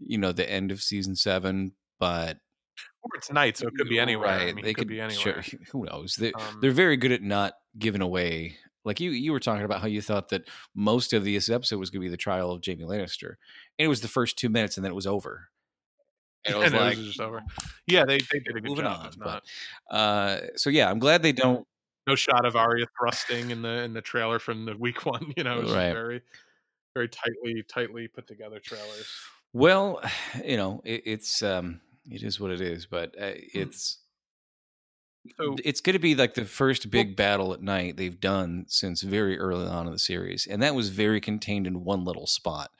you 0.00 0.16
know, 0.16 0.32
the 0.32 0.50
end 0.50 0.72
of 0.72 0.82
season 0.82 1.14
seven, 1.16 1.72
but 2.00 2.38
or 3.02 3.10
it's 3.14 3.30
night, 3.30 3.58
so 3.58 3.68
it 3.68 3.74
could 3.76 3.90
be 3.90 4.00
anywhere. 4.00 4.28
Right. 4.28 4.48
I 4.48 4.52
mean, 4.54 4.64
they 4.64 4.72
could, 4.72 4.82
could, 4.82 4.88
be 4.88 5.00
anywhere. 5.02 5.42
Sure, 5.42 5.60
who 5.72 5.84
knows? 5.84 6.16
They, 6.16 6.32
um, 6.32 6.58
they're 6.62 6.70
very 6.70 6.96
good 6.96 7.12
at 7.12 7.22
not 7.22 7.52
giving 7.78 8.00
away. 8.00 8.56
Like 8.86 9.00
you, 9.00 9.10
you 9.10 9.32
were 9.32 9.40
talking 9.40 9.66
about 9.66 9.82
how 9.82 9.86
you 9.86 10.00
thought 10.00 10.30
that 10.30 10.48
most 10.74 11.12
of 11.12 11.24
this 11.24 11.50
episode 11.50 11.78
was 11.78 11.90
going 11.90 12.00
to 12.00 12.06
be 12.06 12.10
the 12.10 12.16
trial 12.16 12.50
of 12.52 12.62
Jaime 12.64 12.84
Lannister, 12.84 13.34
and 13.78 13.84
it 13.84 13.88
was 13.88 14.00
the 14.00 14.08
first 14.08 14.38
two 14.38 14.48
minutes, 14.48 14.78
and 14.78 14.84
then 14.84 14.92
it 14.92 14.96
was 14.96 15.06
over. 15.06 15.50
And 16.48 16.56
it 16.56 16.64
was 16.64 16.72
like, 16.72 16.92
it 16.94 16.98
was 16.98 17.06
just 17.06 17.20
over. 17.20 17.42
Yeah, 17.86 18.04
they, 18.04 18.18
they 18.18 18.40
did 18.40 18.56
a 18.56 18.60
good 18.60 18.64
moving 18.64 18.84
job. 18.84 19.14
On, 19.20 19.40
but, 19.90 19.94
uh, 19.94 20.40
so 20.56 20.70
yeah, 20.70 20.90
I'm 20.90 20.98
glad 20.98 21.22
they 21.22 21.32
don't. 21.32 21.66
No 22.06 22.14
shot 22.14 22.46
of 22.46 22.56
Arya 22.56 22.86
thrusting 22.98 23.50
in 23.50 23.60
the 23.60 23.82
in 23.82 23.92
the 23.92 24.00
trailer 24.00 24.38
from 24.38 24.64
the 24.64 24.76
week 24.76 25.04
one. 25.06 25.32
You 25.36 25.44
know, 25.44 25.58
it 25.58 25.64
was 25.64 25.74
right. 25.74 25.92
very 25.92 26.22
very 26.94 27.08
tightly 27.08 27.62
tightly 27.68 28.08
put 28.08 28.26
together 28.26 28.58
trailers. 28.58 29.06
Well, 29.52 30.00
you 30.44 30.56
know, 30.56 30.80
it, 30.84 31.02
it's 31.04 31.42
um, 31.42 31.80
it 32.10 32.22
is 32.22 32.40
what 32.40 32.50
it 32.50 32.60
is, 32.60 32.86
but 32.86 33.14
uh, 33.20 33.32
hmm. 33.32 33.60
it's. 33.60 33.98
So, 35.36 35.56
it's 35.62 35.82
going 35.82 35.92
to 35.92 35.98
be 35.98 36.14
like 36.14 36.32
the 36.32 36.46
first 36.46 36.90
big 36.90 37.14
battle 37.14 37.52
at 37.52 37.60
night 37.60 37.98
they've 37.98 38.18
done 38.18 38.64
since 38.66 39.02
very 39.02 39.38
early 39.38 39.66
on 39.66 39.86
in 39.86 39.92
the 39.92 39.98
series, 39.98 40.46
and 40.46 40.62
that 40.62 40.74
was 40.74 40.88
very 40.88 41.20
contained 41.20 41.66
in 41.66 41.84
one 41.84 42.06
little 42.06 42.26
spot 42.26 42.70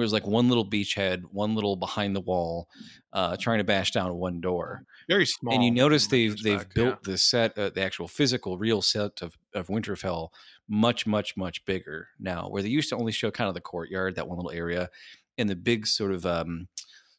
where 0.00 0.06
there's 0.06 0.14
like 0.14 0.26
one 0.26 0.48
little 0.48 0.64
beachhead, 0.64 1.24
one 1.30 1.54
little 1.54 1.76
behind 1.76 2.16
the 2.16 2.20
wall, 2.20 2.68
uh, 3.12 3.36
trying 3.36 3.58
to 3.58 3.64
bash 3.64 3.90
down 3.90 4.14
one 4.14 4.40
door. 4.40 4.84
Very 5.08 5.26
small. 5.26 5.54
And 5.54 5.62
you 5.62 5.70
notice 5.70 6.06
they've 6.06 6.42
they've 6.42 6.66
built 6.70 7.00
yeah. 7.06 7.12
the 7.12 7.18
set, 7.18 7.58
uh, 7.58 7.68
the 7.68 7.82
actual 7.82 8.08
physical 8.08 8.56
real 8.56 8.80
set 8.80 9.20
of 9.20 9.36
of 9.54 9.66
Winterfell 9.66 10.30
much, 10.68 11.06
much, 11.06 11.36
much 11.36 11.64
bigger 11.66 12.08
now. 12.18 12.48
Where 12.48 12.62
they 12.62 12.70
used 12.70 12.88
to 12.88 12.96
only 12.96 13.12
show 13.12 13.30
kind 13.30 13.48
of 13.48 13.54
the 13.54 13.60
courtyard, 13.60 14.14
that 14.14 14.26
one 14.26 14.38
little 14.38 14.52
area, 14.52 14.88
and 15.36 15.50
the 15.50 15.56
big 15.56 15.86
sort 15.86 16.12
of 16.12 16.24
um, 16.24 16.68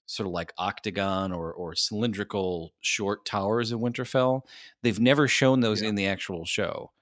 sort 0.08 0.26
of 0.26 0.34
like 0.34 0.52
octagon 0.58 1.32
or 1.32 1.54
or 1.54 1.76
cylindrical 1.76 2.74
short 2.82 3.26
towers 3.26 3.72
of 3.72 3.80
Winterfell. 3.80 4.42
They've 4.82 5.00
never 5.00 5.28
shown 5.28 5.60
those 5.60 5.84
Yeah. 5.84 5.90
in 5.90 5.96
the 5.96 6.08
actual 6.08 6.46
show, 6.46 6.94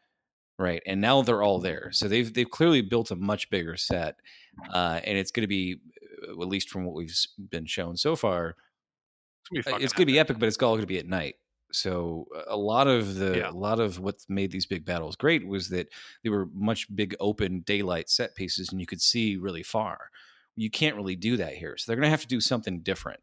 right? 0.60 0.84
And 0.86 1.02
now 1.02 1.22
they're 1.24 1.42
all 1.42 1.60
there. 1.60 1.90
So 1.92 2.08
they've 2.08 2.32
they've 2.32 2.50
clearly 2.50 2.82
built 2.82 3.10
a 3.10 3.16
much 3.16 3.50
bigger 3.50 3.78
set, 3.78 4.18
uh, 4.72 5.00
and 5.04 5.18
it's 5.18 5.32
going 5.32 5.44
to 5.44 5.48
be, 5.48 5.80
uh, 6.28 6.32
at 6.34 6.48
least 6.48 6.70
from 6.70 6.86
what 6.86 6.94
we've 6.94 7.16
been 7.50 7.66
shown 7.66 7.98
so 7.98 8.16
far, 8.16 8.56
It's 9.52 9.66
be, 9.66 9.72
uh, 9.74 9.78
going 9.80 9.90
to 9.90 10.06
be 10.06 10.20
epic. 10.20 10.38
but 10.38 10.48
it's 10.48 10.58
all 10.62 10.74
going 10.74 10.82
to 10.82 10.88
be 10.88 11.00
at 11.00 11.08
night. 11.08 11.36
So 11.72 12.28
uh, 12.36 12.44
a 12.48 12.58
lot 12.58 12.88
of 12.88 13.16
the 13.16 13.38
Yeah. 13.38 13.50
a 13.50 13.54
lot 13.54 13.80
of 13.80 14.00
what 14.00 14.18
made 14.28 14.52
these 14.52 14.66
big 14.66 14.86
battles 14.86 15.16
great 15.16 15.48
was 15.48 15.70
that 15.70 15.88
they 16.24 16.30
were 16.30 16.48
much 16.54 16.94
big 16.94 17.16
open 17.20 17.62
daylight 17.62 18.10
set 18.10 18.36
pieces, 18.36 18.70
and 18.72 18.82
you 18.82 18.86
could 18.88 19.02
see 19.02 19.38
really 19.38 19.64
far. 19.64 20.10
You 20.56 20.70
can't 20.70 20.96
really 20.96 21.16
do 21.16 21.38
that 21.38 21.54
here, 21.54 21.78
so 21.78 21.86
they're 21.88 21.96
going 21.96 22.08
to 22.08 22.12
have 22.12 22.22
to 22.22 22.28
do 22.28 22.42
something 22.42 22.82
different. 22.82 23.22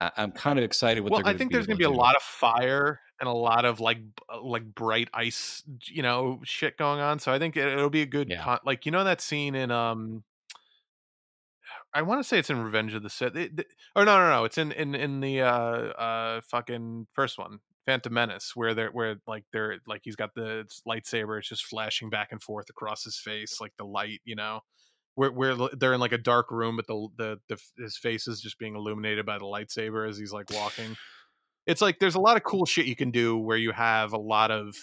I, 0.00 0.10
I'm 0.16 0.32
kind 0.32 0.58
of 0.58 0.64
excited 0.64 1.00
what 1.04 1.12
Well, 1.12 1.22
I 1.24 1.34
think 1.34 1.52
there's 1.52 1.66
going 1.66 1.76
to 1.76 1.78
be 1.78 1.84
a 1.84 1.90
lot 1.90 2.16
of 2.16 2.22
fire 2.22 3.00
and 3.20 3.28
a 3.28 3.32
lot 3.32 3.64
of 3.64 3.80
like 3.80 3.98
uh, 4.32 4.40
like 4.42 4.74
bright 4.74 5.08
ice, 5.14 5.62
you 5.86 6.02
know, 6.02 6.40
shit 6.44 6.76
going 6.76 7.00
on. 7.00 7.18
So 7.18 7.32
I 7.32 7.38
think 7.38 7.56
it, 7.56 7.66
it'll 7.66 7.90
be 7.90 8.02
a 8.02 8.06
good 8.06 8.28
Yeah. 8.30 8.42
con- 8.42 8.60
like 8.64 8.86
you 8.86 8.92
know 8.92 9.04
that 9.04 9.20
scene 9.20 9.54
in 9.54 9.70
um 9.70 10.24
I 11.94 12.02
want 12.02 12.20
to 12.20 12.24
say 12.24 12.38
it's 12.38 12.50
in 12.50 12.62
Revenge 12.62 12.94
of 12.94 13.02
the 13.02 13.10
Sith. 13.10 13.36
It, 13.36 13.56
th- 13.56 13.68
oh 13.94 14.04
no, 14.04 14.18
no, 14.18 14.28
no! 14.28 14.44
It's 14.44 14.58
in 14.58 14.70
in 14.72 14.94
in 14.94 15.20
the 15.20 15.40
uh 15.42 15.46
uh 15.48 16.40
fucking 16.42 17.06
first 17.14 17.38
one, 17.38 17.60
Phantom 17.86 18.12
Menace, 18.12 18.52
where 18.54 18.74
they're 18.74 18.90
where 18.90 19.16
like 19.26 19.44
they're 19.52 19.78
like 19.86 20.02
he's 20.04 20.16
got 20.16 20.34
the 20.34 20.66
lightsaber, 20.86 21.38
it's 21.38 21.48
just 21.48 21.64
flashing 21.64 22.10
back 22.10 22.28
and 22.32 22.42
forth 22.42 22.68
across 22.68 23.02
his 23.04 23.18
face, 23.18 23.60
like 23.60 23.72
the 23.78 23.84
light, 23.86 24.20
you 24.24 24.36
know. 24.36 24.60
Where 25.14 25.32
where 25.32 25.56
they're 25.72 25.94
in 25.94 26.00
like 26.00 26.12
a 26.12 26.18
dark 26.18 26.50
room, 26.50 26.76
but 26.76 26.86
the 26.86 27.08
the, 27.16 27.38
the 27.48 27.82
his 27.82 27.96
face 27.96 28.28
is 28.28 28.40
just 28.40 28.58
being 28.58 28.76
illuminated 28.76 29.24
by 29.24 29.38
the 29.38 29.44
lightsaber 29.46 30.06
as 30.08 30.18
he's 30.18 30.32
like 30.32 30.50
walking. 30.52 30.96
It's 31.66 31.80
like 31.80 31.98
there's 31.98 32.14
a 32.14 32.20
lot 32.20 32.36
of 32.36 32.42
cool 32.44 32.66
shit 32.66 32.86
you 32.86 32.96
can 32.96 33.10
do 33.10 33.36
where 33.36 33.56
you 33.56 33.72
have 33.72 34.12
a 34.12 34.18
lot 34.18 34.50
of 34.50 34.74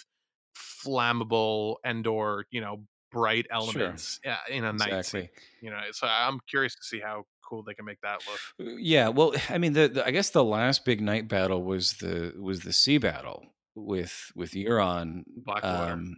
flammable 0.56 1.76
and 1.84 2.06
or 2.06 2.46
you 2.50 2.60
know 2.60 2.82
bright 3.10 3.46
elements 3.50 4.20
uh, 4.26 4.36
in 4.50 4.64
a 4.64 4.72
night 4.72 4.88
scene 4.88 5.20
exactly. 5.22 5.30
you 5.62 5.70
know 5.70 5.78
so 5.92 6.06
i'm 6.06 6.40
curious 6.48 6.74
to 6.74 6.82
see 6.82 6.98
how 6.98 7.24
cool 7.48 7.62
they 7.62 7.74
can 7.74 7.84
make 7.84 8.00
that 8.00 8.20
look 8.28 8.40
Uh, 8.60 8.76
Yeah, 8.78 9.08
well, 9.08 9.34
I 9.50 9.58
mean, 9.58 9.72
the, 9.72 9.88
the 9.88 10.06
I 10.06 10.10
guess 10.10 10.30
the 10.30 10.44
last 10.44 10.84
big 10.84 11.00
night 11.00 11.28
battle 11.28 11.62
was 11.62 11.94
the 11.94 12.32
was 12.38 12.60
the 12.60 12.72
sea 12.72 12.98
battle 12.98 13.46
with 13.74 14.32
with 14.34 14.52
Euron, 14.52 15.24
Blackwater. 15.26 15.92
um, 15.92 16.16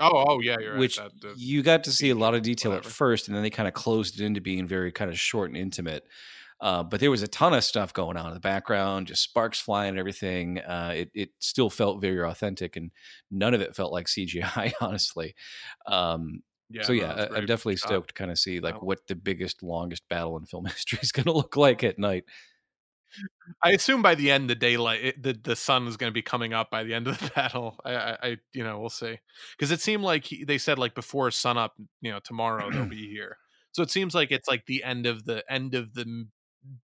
oh 0.00 0.24
oh 0.28 0.40
yeah 0.40 0.56
you're 0.58 0.78
which 0.78 0.98
right 0.98 1.10
that, 1.20 1.36
you 1.36 1.62
got 1.62 1.84
to 1.84 1.92
see 1.92 2.10
a 2.10 2.14
lot 2.14 2.34
of 2.34 2.42
detail 2.42 2.72
at 2.72 2.84
first, 2.84 3.28
and 3.28 3.36
then 3.36 3.42
they 3.42 3.50
kind 3.50 3.68
of 3.68 3.74
closed 3.74 4.20
it 4.20 4.24
into 4.24 4.40
being 4.40 4.66
very 4.66 4.92
kind 4.92 5.10
of 5.10 5.18
short 5.18 5.50
and 5.50 5.56
intimate. 5.56 6.04
Uh, 6.62 6.84
but 6.84 7.00
there 7.00 7.10
was 7.10 7.22
a 7.22 7.28
ton 7.28 7.52
of 7.52 7.64
stuff 7.64 7.92
going 7.92 8.16
on 8.16 8.28
in 8.28 8.34
the 8.34 8.40
background, 8.40 9.08
just 9.08 9.24
sparks 9.24 9.60
flying 9.60 9.90
and 9.90 9.98
everything. 9.98 10.60
Uh, 10.60 10.92
it 10.94 11.10
it 11.12 11.30
still 11.40 11.68
felt 11.68 12.00
very 12.00 12.22
authentic, 12.22 12.76
and 12.76 12.92
none 13.32 13.52
of 13.52 13.60
it 13.60 13.74
felt 13.74 13.92
like 13.92 14.06
CGI, 14.06 14.72
honestly. 14.80 15.34
Um, 15.86 16.42
yeah 16.70 16.82
so 16.82 16.92
yeah, 16.92 17.12
I, 17.12 17.36
I'm 17.36 17.46
definitely 17.46 17.76
shot. 17.76 17.88
stoked 17.88 18.08
to 18.08 18.14
kind 18.14 18.30
of 18.30 18.38
see 18.38 18.60
like 18.60 18.80
what 18.80 19.06
the 19.08 19.16
biggest, 19.16 19.62
longest 19.62 20.08
battle 20.08 20.36
in 20.38 20.46
film 20.46 20.64
history 20.66 21.00
is 21.02 21.10
going 21.10 21.26
to 21.26 21.32
look 21.32 21.56
like 21.56 21.84
at 21.84 21.98
night. 21.98 22.24
i 23.62 23.72
assume 23.72 24.00
by 24.00 24.14
the 24.14 24.30
end 24.30 24.48
the 24.48 24.54
daylight 24.54 25.04
it, 25.04 25.22
the, 25.22 25.34
the 25.34 25.54
sun 25.54 25.86
is 25.86 25.98
going 25.98 26.08
to 26.08 26.14
be 26.14 26.22
coming 26.22 26.54
up 26.54 26.70
by 26.70 26.82
the 26.82 26.94
end 26.94 27.06
of 27.06 27.18
the 27.18 27.30
battle 27.36 27.76
i 27.84 27.94
i, 27.94 28.18
I 28.22 28.36
you 28.54 28.64
know 28.64 28.78
we'll 28.80 28.88
see 28.88 29.18
because 29.58 29.70
it 29.70 29.82
seemed 29.82 30.02
like 30.02 30.24
he, 30.24 30.44
they 30.44 30.56
said 30.56 30.78
like 30.78 30.94
before 30.94 31.30
sun 31.30 31.58
up 31.58 31.74
you 32.00 32.10
know 32.10 32.20
tomorrow 32.24 32.70
they'll 32.70 32.86
be 33.00 33.10
here 33.10 33.36
so 33.72 33.82
it 33.82 33.90
seems 33.90 34.14
like 34.14 34.30
it's 34.30 34.48
like 34.48 34.64
the 34.64 34.82
end 34.82 35.04
of 35.04 35.24
the 35.24 35.44
end 35.50 35.74
of 35.74 35.92
the 35.92 36.26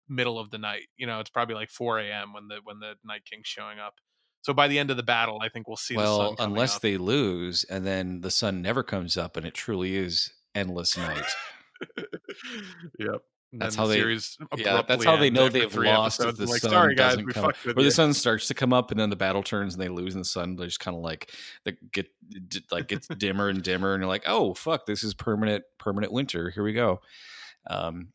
middle 0.07 0.39
of 0.39 0.49
the 0.51 0.57
night 0.57 0.83
you 0.97 1.05
know 1.07 1.19
it's 1.19 1.29
probably 1.29 1.55
like 1.55 1.69
4 1.69 1.99
a.m 1.99 2.33
when 2.33 2.47
the 2.47 2.59
when 2.63 2.79
the 2.79 2.93
night 3.03 3.25
king's 3.29 3.47
showing 3.47 3.79
up 3.79 3.95
so 4.41 4.53
by 4.53 4.67
the 4.67 4.79
end 4.79 4.89
of 4.91 4.97
the 4.97 5.03
battle 5.03 5.39
i 5.41 5.49
think 5.49 5.67
we'll 5.67 5.75
see 5.77 5.95
the 5.95 6.01
well, 6.01 6.17
sun 6.17 6.35
coming 6.37 6.51
unless 6.53 6.75
up. 6.77 6.81
they 6.81 6.97
lose, 6.97 7.63
and 7.65 7.85
then 7.85 8.21
the 8.21 8.31
sun 8.31 8.61
never 8.61 8.83
comes 8.83 9.17
up, 9.17 9.35
and 9.37 9.45
it 9.45 9.53
truly 9.53 9.95
is 9.95 10.31
endless 10.53 10.97
night. 10.97 11.25
yep. 12.99 13.21
That's 13.53 13.75
how 13.75 13.87
the 13.87 13.95
they- 13.95 14.61
yeah, 14.61 14.81
that's 14.87 15.05
how 15.05 15.15
they 15.17 15.29
know 15.29 15.47
they've 15.49 15.73
lost. 15.73 16.19
If 16.19 16.35
the 16.37 16.45
like, 16.45 16.61
sun 16.61 16.71
sorry 16.71 16.95
guys, 16.95 17.15
doesn't 17.15 17.27
come, 17.27 17.51
or 17.65 17.83
the 17.83 17.91
sun 17.91 18.13
starts 18.13 18.47
to 18.49 18.53
come 18.53 18.73
up, 18.73 18.91
and 18.91 18.99
then 18.99 19.09
the 19.09 19.15
battle 19.15 19.43
turns, 19.43 19.75
and 19.75 19.81
they 19.81 19.87
lose, 19.87 20.13
and 20.13 20.21
the 20.23 20.27
sun 20.27 20.57
just 20.57 20.79
kind 20.79 20.95
of 20.97 21.01
like 21.01 21.31
the 21.63 21.77
get 21.91 22.07
like 22.71 22.87
gets 22.89 23.07
dimmer 23.07 23.47
and 23.49 23.63
dimmer, 23.63 23.93
and 23.93 24.01
you're 24.01 24.09
like, 24.09 24.23
oh 24.25 24.53
fuck, 24.53 24.85
this 24.85 25.03
is 25.03 25.13
permanent 25.13 25.63
permanent 25.77 26.11
winter. 26.11 26.49
Here 26.49 26.63
we 26.63 26.73
go. 26.73 26.99
Um, 27.67 28.09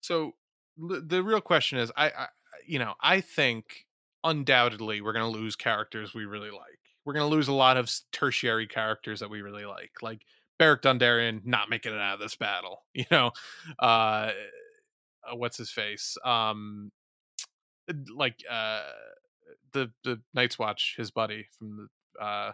So 0.00 0.34
the 0.80 1.22
real 1.22 1.40
question 1.40 1.78
is, 1.78 1.90
I, 1.96 2.06
I 2.06 2.26
you 2.66 2.78
know, 2.78 2.94
I 3.00 3.20
think 3.20 3.86
undoubtedly 4.24 5.00
we're 5.00 5.12
going 5.12 5.30
to 5.30 5.38
lose 5.38 5.56
characters 5.56 6.14
we 6.14 6.24
really 6.24 6.50
like. 6.50 6.78
We're 7.04 7.14
going 7.14 7.28
to 7.28 7.34
lose 7.34 7.48
a 7.48 7.54
lot 7.54 7.76
of 7.76 7.90
tertiary 8.12 8.66
characters 8.66 9.20
that 9.20 9.30
we 9.30 9.42
really 9.42 9.64
like, 9.64 9.92
like 10.02 10.22
Beric 10.58 10.82
Dondarrion 10.82 11.40
not 11.44 11.70
making 11.70 11.94
it 11.94 12.00
out 12.00 12.14
of 12.14 12.20
this 12.20 12.36
battle. 12.36 12.82
You 12.94 13.06
know, 13.10 13.30
uh, 13.78 14.32
uh, 15.24 15.36
what's 15.36 15.56
his 15.56 15.70
face? 15.70 16.16
Um, 16.24 16.92
like 18.14 18.42
uh, 18.48 18.82
the 19.72 19.90
the 20.04 20.20
Night's 20.34 20.58
Watch, 20.58 20.94
his 20.96 21.10
buddy 21.10 21.46
from 21.58 21.76
the. 21.76 22.24
Uh, 22.24 22.52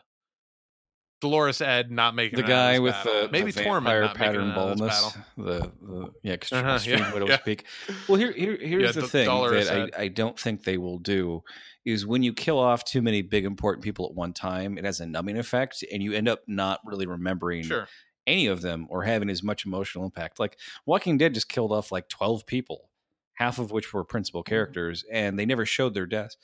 Dolorous 1.21 1.61
Edd 1.61 1.91
not 1.91 2.15
making 2.15 2.39
the 2.39 2.45
it 2.45 2.51
out 2.51 2.51
of 2.51 2.75
guy 2.75 2.79
with 2.79 2.93
battle. 2.95 3.23
the, 3.23 3.29
maybe 3.33 3.51
the 3.51 3.63
Tormund 3.63 4.15
pattern 4.15 4.49
it 4.51 4.53
out 4.59 4.69
of 4.71 4.79
this 4.79 5.03
baldness, 5.03 5.19
the, 5.37 5.73
the 5.83 6.13
yeah, 6.23 6.33
extreme, 6.35 6.65
Uh-huh, 6.65 6.75
extreme 6.77 6.99
yeah, 6.99 7.15
widow 7.15 7.29
yeah. 7.29 7.39
speak. 7.39 7.65
Well, 8.09 8.19
here, 8.19 8.33
here 8.33 8.57
here's 8.61 8.95
Yeah, 8.95 9.01
the 9.03 9.09
thing 9.09 9.25
Dolorous 9.27 9.69
that 9.69 9.95
I, 9.99 10.03
I 10.05 10.09
don't 10.09 10.39
think 10.39 10.65
they 10.65 10.77
will 10.77 10.99
do 10.99 11.43
is 11.85 12.05
when 12.07 12.23
you 12.23 12.33
kill 12.33 12.59
off 12.59 12.85
too 12.85 13.01
many 13.01 13.23
big 13.23 13.45
important 13.45 13.83
people 13.85 14.07
at 14.07 14.15
one 14.15 14.33
time, 14.33 14.77
it 14.77 14.85
has 14.85 15.01
a 15.01 15.07
numbing 15.07 15.39
effect, 15.39 15.83
and 15.93 16.03
you 16.03 16.13
end 16.13 16.29
up 16.29 16.41
not 16.47 16.81
really 16.85 17.07
remembering 17.07 17.63
Sure. 17.63 17.89
any 18.27 18.47
of 18.49 18.61
them 18.61 18.87
or 18.91 19.05
having 19.05 19.31
as 19.31 19.43
much 19.43 19.65
emotional 19.65 20.05
impact. 20.05 20.39
Like 20.39 20.59
Walking 20.85 21.17
Dead 21.17 21.33
just 21.33 21.49
killed 21.49 21.73
off 21.73 21.91
like 21.93 22.09
twelve 22.09 22.45
people, 22.45 22.91
half 23.35 23.59
of 23.59 23.71
which 23.71 23.95
were 23.95 24.05
principal 24.05 24.43
Mm-hmm. 24.43 24.51
characters, 24.51 25.05
and 25.11 25.39
they 25.39 25.47
never 25.47 25.65
showed 25.65 25.95
their 25.95 26.07
deaths. 26.07 26.37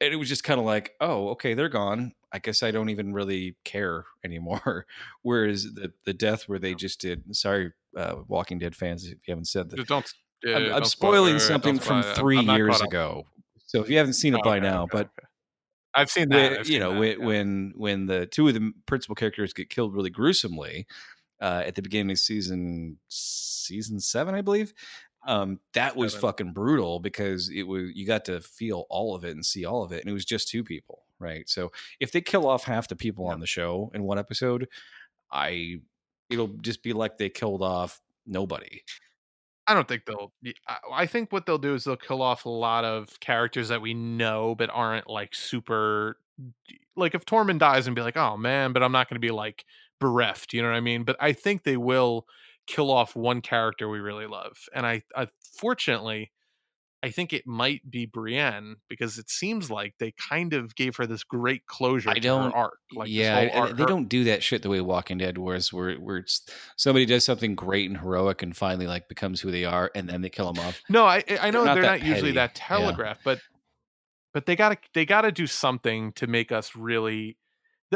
And 0.00 0.12
it 0.12 0.16
was 0.16 0.28
just 0.28 0.44
kind 0.44 0.60
of 0.60 0.66
like, 0.66 0.92
oh, 1.00 1.30
okay, 1.30 1.54
they're 1.54 1.68
gone. 1.68 2.12
I 2.32 2.38
guess 2.38 2.62
I 2.62 2.70
don't 2.70 2.88
even 2.90 3.12
really 3.12 3.56
care 3.64 4.04
anymore. 4.24 4.86
Whereas 5.22 5.64
the 5.64 5.92
the 6.04 6.12
death 6.14 6.44
where 6.48 6.58
they 6.58 6.74
just 6.74 7.00
did, 7.00 7.24
sorry, 7.34 7.72
uh, 7.96 8.16
Walking 8.28 8.58
Dead 8.58 8.76
fans, 8.76 9.04
if 9.04 9.26
you 9.26 9.32
haven't 9.32 9.46
said 9.46 9.70
that, 9.70 9.86
don't. 9.88 10.06
uh, 10.46 10.52
I'm, 10.52 10.72
I'm 10.74 10.84
spoiling 10.84 11.38
spoil- 11.38 11.48
something 11.48 11.78
from 11.78 12.02
spoil 12.02 12.12
it. 12.12 12.16
3 12.16 12.40
years 12.56 12.80
ago. 12.80 13.26
So 13.66 13.82
if 13.82 13.90
you 13.90 13.98
haven't 13.98 14.12
seen 14.14 14.34
it 14.34 14.42
by 14.44 14.58
Okay, 14.58 14.66
now, 14.66 14.82
okay, 14.84 14.90
but 14.92 15.06
okay. 15.06 15.26
I've 15.94 16.10
seen 16.10 16.28
that. 16.28 16.36
when- 16.36 16.52
I've 16.60 16.66
you 16.68 16.72
seen 16.74 16.80
know 16.80 16.92
that, 16.92 16.98
when 17.00 17.20
yeah. 17.20 17.26
when 17.26 17.72
when 17.76 18.06
the 18.06 18.26
two 18.26 18.46
of 18.48 18.54
the 18.54 18.72
principal 18.86 19.14
characters 19.16 19.52
get 19.52 19.68
killed 19.70 19.94
really 19.94 20.10
gruesomely 20.10 20.86
uh, 21.40 21.62
at 21.66 21.74
the 21.74 21.82
beginning 21.82 22.10
of 22.12 22.18
season 22.18 22.98
season 23.08 24.00
seven, 24.00 24.34
I 24.34 24.42
believe. 24.42 24.72
Um, 25.28 25.60
that 25.74 25.94
was 25.94 26.14
fucking 26.16 26.52
brutal 26.54 27.00
because 27.00 27.50
it 27.50 27.64
was 27.64 27.90
you 27.94 28.06
got 28.06 28.24
to 28.24 28.40
feel 28.40 28.86
all 28.88 29.14
of 29.14 29.24
it 29.24 29.32
and 29.32 29.44
see 29.44 29.64
all 29.64 29.82
of 29.84 29.92
it, 29.92 30.00
and 30.00 30.08
it 30.10 30.14
was 30.14 30.24
just 30.24 30.48
two 30.48 30.64
people, 30.64 31.04
right? 31.18 31.48
So 31.48 31.70
if 32.00 32.10
they 32.12 32.20
kill 32.22 32.48
off 32.48 32.64
half 32.64 32.88
the 32.88 32.96
people 32.96 33.26
Yeah. 33.26 33.32
on 33.34 33.40
the 33.40 33.46
show 33.46 33.90
in 33.94 34.02
one 34.04 34.18
episode, 34.18 34.68
I 35.30 35.80
it'll 36.30 36.48
just 36.62 36.82
be 36.82 36.92
like 36.94 37.18
they 37.18 37.28
killed 37.28 37.62
off 37.62 38.00
nobody. 38.26 38.82
I 39.66 39.74
don't 39.74 39.86
think 39.86 40.06
they'll. 40.06 40.32
I 40.90 41.04
think 41.04 41.30
what 41.30 41.44
they'll 41.44 41.58
do 41.58 41.74
is 41.74 41.84
they'll 41.84 41.96
kill 41.96 42.22
off 42.22 42.46
a 42.46 42.48
lot 42.50 42.86
of 42.86 43.20
characters 43.20 43.68
that 43.68 43.82
we 43.82 43.92
know 43.92 44.54
but 44.54 44.70
aren't 44.72 45.08
like 45.10 45.34
super. 45.34 46.16
Like 46.96 47.14
if 47.14 47.26
Tormund 47.26 47.58
dies 47.58 47.86
and 47.86 47.94
be 47.94 48.00
like, 48.02 48.16
oh 48.16 48.36
man, 48.38 48.72
but 48.72 48.82
I'm 48.82 48.92
not 48.92 49.08
going 49.10 49.16
to 49.16 49.20
be 49.20 49.30
like 49.30 49.66
bereft. 50.00 50.54
You 50.54 50.62
know 50.62 50.68
what 50.70 50.76
I 50.76 50.80
mean? 50.80 51.04
But 51.04 51.16
I 51.20 51.32
think 51.32 51.64
they 51.64 51.76
will 51.76 52.26
kill 52.68 52.92
off 52.92 53.16
one 53.16 53.40
character 53.40 53.88
we 53.88 53.98
really 53.98 54.26
love, 54.26 54.56
and 54.72 54.86
I, 54.86 55.02
I 55.16 55.26
fortunately. 55.58 56.30
I 57.00 57.10
think 57.10 57.32
it 57.32 57.46
might 57.46 57.88
be 57.88 58.06
Brienne 58.06 58.74
because 58.88 59.18
it 59.18 59.30
seems 59.30 59.70
like 59.70 59.94
they 60.00 60.12
kind 60.28 60.52
of 60.52 60.74
gave 60.74 60.96
her 60.96 61.06
this 61.06 61.22
great 61.22 61.64
closure 61.66 62.10
I 62.10 62.14
don't- 62.14 62.50
her 62.50 62.56
arc. 62.56 62.78
Like 62.92 63.06
this 63.06 63.14
yeah, 63.14 63.48
whole 63.50 63.60
arc, 63.62 63.76
they 63.76 63.84
her- 63.84 63.88
don't 63.88 64.08
do 64.08 64.24
that 64.24 64.42
shit 64.42 64.62
the 64.62 64.68
way 64.68 64.80
Walking 64.80 65.16
Dead 65.16 65.38
was, 65.38 65.72
where 65.72 65.94
where 65.94 66.16
it's 66.16 66.44
somebody 66.76 67.06
does 67.06 67.24
something 67.24 67.54
great 67.54 67.88
and 67.88 68.00
heroic 68.00 68.42
and 68.42 68.56
finally 68.56 68.88
like 68.88 69.08
becomes 69.08 69.40
who 69.40 69.52
they 69.52 69.64
are, 69.64 69.92
and 69.94 70.08
then 70.08 70.22
they 70.22 70.28
kill 70.28 70.52
them 70.52 70.64
off. 70.66 70.80
No, 70.88 71.04
I 71.04 71.22
I 71.40 71.52
know 71.52 71.62
not 71.62 71.74
they're 71.74 71.84
not 71.84 72.02
usually 72.02 72.32
that 72.32 72.60
yeah. 72.68 73.14
but 73.22 73.38
but 74.34 74.46
they 74.46 74.56
gotta 74.56 74.78
they 74.92 75.06
gotta 75.06 75.30
do 75.30 75.46
something 75.46 76.10
to 76.14 76.26
make 76.26 76.50
us 76.50 76.74
really. 76.74 77.38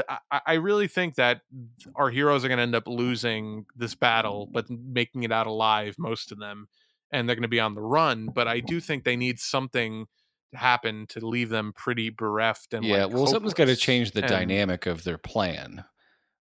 I- 0.08 0.18
I, 0.30 0.40
I 0.46 0.54
really 0.54 0.88
think 0.88 1.16
that 1.16 1.42
mm-hmm. 1.54 1.90
our 1.94 2.10
heroes 2.10 2.44
are 2.44 2.48
going 2.48 2.58
to 2.58 2.62
end 2.62 2.74
up 2.74 2.88
losing 2.88 3.66
this 3.76 3.94
battle, 3.94 4.48
but 4.50 4.68
making 4.70 5.22
it 5.22 5.32
out 5.32 5.46
alive, 5.46 5.96
most 5.98 6.32
of 6.32 6.38
them, 6.38 6.68
and 7.10 7.28
they're 7.28 7.36
going 7.36 7.42
to 7.42 7.48
be 7.48 7.60
on 7.60 7.74
the 7.74 7.82
run. 7.82 8.26
But 8.26 8.48
I 8.48 8.60
do 8.60 8.80
think 8.80 9.04
they 9.04 9.16
need 9.16 9.38
something 9.38 10.06
to 10.52 10.58
happen 10.58 11.06
to 11.08 11.26
leave 11.26 11.48
them 11.48 11.72
pretty 11.74 12.10
bereft 12.10 12.74
and 12.74 12.84
yeah 12.84 13.06
like, 13.06 13.14
well 13.14 13.26
something's 13.26 13.54
got 13.54 13.68
to 13.68 13.76
change 13.76 14.10
the 14.10 14.20
And- 14.20 14.28
dynamic 14.28 14.84
of 14.84 15.02
their 15.02 15.16
plan 15.16 15.82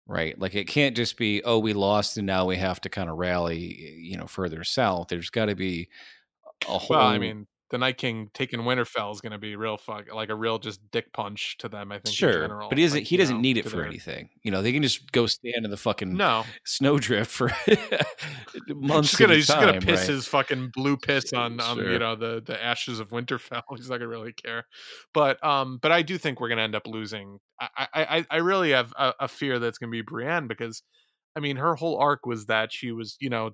right 0.09 0.37
like 0.37 0.57
it 0.57 0.67
can't 0.67 0.97
just 0.97 1.17
be 1.17 1.45
oh 1.45 1.61
we 1.61 1.75
lost 1.75 2.17
and 2.17 2.27
now 2.27 2.45
we 2.45 2.57
have 2.57 2.81
to 2.81 2.89
kind 2.89 3.09
of 3.09 3.19
rally 3.19 3.59
you 4.01 4.17
know 4.17 4.27
further 4.27 4.65
south 4.65 5.07
there's 5.07 5.31
got 5.31 5.45
to 5.45 5.55
be 5.55 5.89
a 6.69 6.79
whole 6.79 6.97
Well, 6.97 7.07
I 7.07 7.19
mean, 7.19 7.47
the 7.71 7.79
Night 7.79 7.97
King 7.99 8.29
taking 8.35 8.61
Winterfell 8.61 9.13
is 9.15 9.21
going 9.21 9.33
to 9.33 9.39
be 9.39 9.55
real 9.57 9.77
fuck, 9.77 10.13
like 10.13 10.29
a 10.29 10.35
real 10.35 10.59
just 10.59 10.81
dick 10.91 11.13
punch 11.13 11.57
to 11.59 11.69
them. 11.69 11.93
I 11.93 11.97
think. 11.97 12.07
in 12.07 12.13
sure 12.13 12.33
general. 12.33 12.69
but 12.69 12.79
he 12.79 12.85
doesn't 12.85 12.99
like, 12.99 13.07
he 13.07 13.17
doesn't 13.17 13.37
know, 13.37 13.41
need 13.41 13.57
it 13.59 13.65
for 13.69 13.77
their- 13.77 13.87
anything 13.87 14.29
you 14.43 14.51
know 14.51 14.61
they 14.63 14.73
can 14.73 14.83
just 14.83 15.11
go 15.13 15.27
stand 15.27 15.65
in 15.65 15.71
the 15.71 15.77
fucking 15.77 16.15
No, 16.17 16.45
snowdrift 16.65 17.31
for 17.31 17.51
months 18.69 19.11
he's 19.11 19.19
gonna 19.19 19.35
he's 19.35 19.47
time, 19.47 19.61
gonna 19.67 19.81
piss 19.81 20.01
right? 20.01 20.09
his 20.09 20.27
fucking 20.27 20.71
blue 20.75 20.97
piss 20.97 21.33
on 21.33 21.61
on 21.61 21.77
Sure. 21.77 21.93
you 21.93 21.99
know 21.99 22.17
the 22.17 22.43
the 22.45 22.63
ashes 22.63 23.01
of 23.01 23.11
Winterfell. 23.11 23.63
He's 23.77 23.89
not 23.91 23.99
gonna 23.99 24.09
really 24.09 24.33
care. 24.33 24.67
But 25.15 25.43
um, 25.45 25.79
but 25.83 25.93
I 25.93 26.03
do 26.03 26.19
think 26.19 26.41
we're 26.41 26.49
gonna 26.49 26.63
end 26.63 26.75
up 26.75 26.87
losing. 26.87 27.39
I 27.61 27.69
I 27.95 28.05
I, 28.19 28.27
I 28.31 28.37
really 28.39 28.71
have 28.71 28.93
a, 28.99 29.15
a 29.21 29.29
fear 29.29 29.59
that's 29.59 29.79
gonna 29.79 29.91
be 29.91 30.03
Brienne 30.03 30.47
because, 30.47 30.83
I 31.37 31.41
mean, 31.41 31.57
her 31.57 31.75
whole 31.75 31.99
arc 31.99 32.27
was 32.27 32.47
that 32.47 32.73
she 32.73 32.93
was 32.93 33.17
you 33.21 33.31
know 33.31 33.51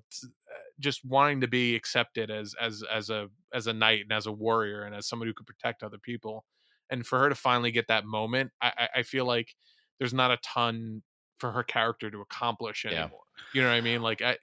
just 0.81 1.05
wanting 1.05 1.41
to 1.41 1.49
be 1.49 1.75
accepted 1.75 2.31
as 2.31 2.55
as 2.61 2.83
as 2.93 3.11
a 3.11 3.29
as 3.53 3.67
a 3.67 3.73
knight 3.73 4.03
and 4.03 4.13
as 4.13 4.27
a 4.27 4.33
warrior 4.33 4.83
and 4.83 4.95
as 4.95 5.09
somebody 5.09 5.31
who 5.31 5.35
could 5.35 5.47
protect 5.47 5.83
other 5.83 5.99
people. 5.99 6.45
And 6.91 7.05
for 7.07 7.19
her 7.19 7.29
to 7.29 7.35
finally 7.35 7.71
get 7.73 7.89
that 7.89 8.05
moment, 8.05 8.51
I 8.61 8.89
I, 8.97 9.03
feel 9.03 9.25
like 9.27 9.55
there's 9.99 10.15
not 10.15 10.31
a 10.31 10.39
ton 10.39 11.03
for 11.41 11.51
her 11.53 11.63
character 11.63 12.11
to 12.11 12.21
accomplish 12.21 12.85
Yeah. 12.85 13.03
anymore. 13.03 13.21
You 13.53 13.63
know 13.63 13.69
what 13.69 13.75
I 13.77 13.81
mean? 13.81 14.03
Like 14.03 14.23
I. 14.23 14.39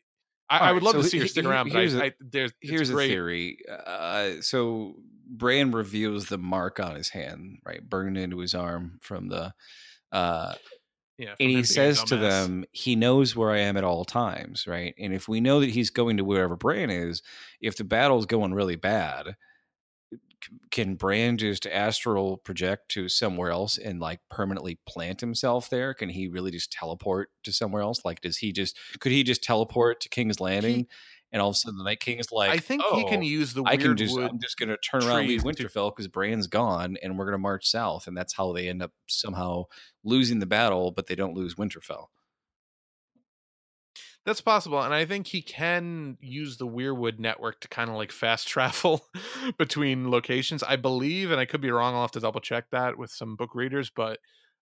I, 0.49 0.59
All 0.59 0.65
I 0.65 0.71
would 0.73 0.83
love 0.83 0.95
so 0.95 1.01
to 1.01 1.07
see 1.07 1.19
her 1.19 1.27
stick 1.27 1.45
he- 1.45 1.49
around, 1.49 1.69
but 1.69 1.79
here's 1.79 1.95
I, 1.95 1.99
a- 1.99 2.07
I, 2.07 2.11
there's 2.19 2.51
Here's 2.59 2.89
a 2.89 2.97
theory. 2.97 3.59
Uh, 3.69 4.33
so 4.41 4.95
Bran 5.25 5.71
reveals 5.71 6.25
the 6.25 6.37
mark 6.37 6.81
on 6.81 6.95
his 6.95 7.09
hand, 7.09 7.59
right, 7.65 7.81
burned 7.87 8.17
into 8.17 8.39
his 8.39 8.53
arm 8.53 8.99
from 9.01 9.29
the. 9.29 9.53
Uh, 10.11 10.53
Yeah, 11.17 11.35
and 11.39 11.49
he 11.49 11.63
him 11.63 11.67
being 11.67 11.85
a 11.85 11.91
says 11.91 12.03
to 12.05 12.17
them, 12.17 12.65
"He 12.71 12.95
knows 12.95 13.35
where 13.35 13.51
I 13.51 13.59
am 13.59 13.77
at 13.77 13.83
all 13.83 14.03
times, 14.05 14.65
right? 14.65 14.95
And 14.97 15.13
if 15.13 15.27
we 15.27 15.41
know 15.41 15.59
that 15.59 15.69
he's 15.69 15.89
going 15.91 16.17
to 16.17 16.23
wherever 16.25 16.55
Bran 16.55 16.89
is, 16.89 17.21
if 17.61 17.77
the 17.77 17.83
battle's 17.83 18.25
going 18.25 18.53
really 18.53 18.75
bad, 18.75 19.35
can 20.71 20.95
Bran 20.95 21.37
just 21.37 21.65
astral 21.65 22.37
project 22.37 22.89
to 22.89 23.07
somewhere 23.07 23.51
else 23.51 23.77
and 23.77 23.99
like 23.99 24.19
permanently 24.29 24.79
plant 24.87 25.21
himself 25.21 25.69
there? 25.69 25.93
Can 25.93 26.09
he 26.09 26.27
really 26.27 26.51
just 26.51 26.71
teleport 26.71 27.29
to 27.43 27.53
somewhere 27.53 27.81
else? 27.81 28.03
Like, 28.03 28.21
does 28.21 28.37
he 28.37 28.51
just 28.51 28.77
could 28.99 29.11
he 29.11 29.23
just 29.23 29.43
teleport 29.43 30.01
to 30.01 30.09
King's 30.09 30.39
Landing? 30.39 30.87
And 31.33 31.41
all 31.41 31.49
of 31.49 31.55
a 31.55 31.57
sudden, 31.57 31.77
the 31.77 31.83
Night 31.83 31.99
King 31.99 32.19
is 32.19 32.31
like, 32.31 32.51
I 32.51 32.59
think 32.59 32.81
he 32.93 33.03
can 33.03 33.19
"Oh, 33.19 33.23
use 33.23 33.53
the 33.53 33.63
I 33.65 33.75
can 33.75 33.97
just, 33.97 34.15
wood 34.15 34.29
I'm 34.31 34.39
just 34.39 34.57
gonna 34.57 34.77
turn 34.77 35.03
around 35.03 35.19
and 35.21 35.27
leave 35.27 35.43
Winterfell 35.43 35.91
because 35.91 36.07
Bran's 36.07 36.47
gone 36.47 36.95
and 37.03 37.17
we're 37.19 37.25
gonna 37.25 37.39
march 37.39 37.67
south 37.69 38.07
and 38.07 38.15
that's 38.15 38.33
how 38.33 38.53
they 38.53 38.69
end 38.69 38.81
up 38.83 38.93
somehow 39.07 39.65
losing 40.05 40.39
the 40.39 40.45
battle, 40.45 40.91
but 40.91 41.07
they 41.07 41.15
don't 41.15 41.33
lose 41.35 41.55
Winterfell. 41.55 42.07
That's 44.25 44.39
possible, 44.39 44.81
and 44.81 44.93
I 44.93 45.05
think 45.05 45.27
he 45.27 45.41
can 45.41 46.17
use 46.21 46.55
the 46.57 46.67
Weirwood 46.67 47.19
network 47.19 47.59
to 47.61 47.67
kind 47.67 47.89
of 47.89 47.97
like 47.97 48.11
fast 48.11 48.47
travel 48.49 49.05
between 49.57 50.09
locations. 50.09 50.63
I 50.63 50.77
believe, 50.77 51.31
and 51.31 51.41
I 51.41 51.45
could 51.45 51.59
be 51.61 51.71
wrong. 51.71 51.93
I'll 51.93 52.01
have 52.01 52.11
to 52.11 52.21
double 52.21 52.39
check 52.39 52.69
that 52.71 52.97
with 52.97 53.11
some 53.11 53.35
book 53.35 53.53
readers, 53.53 53.89
but 53.89 54.19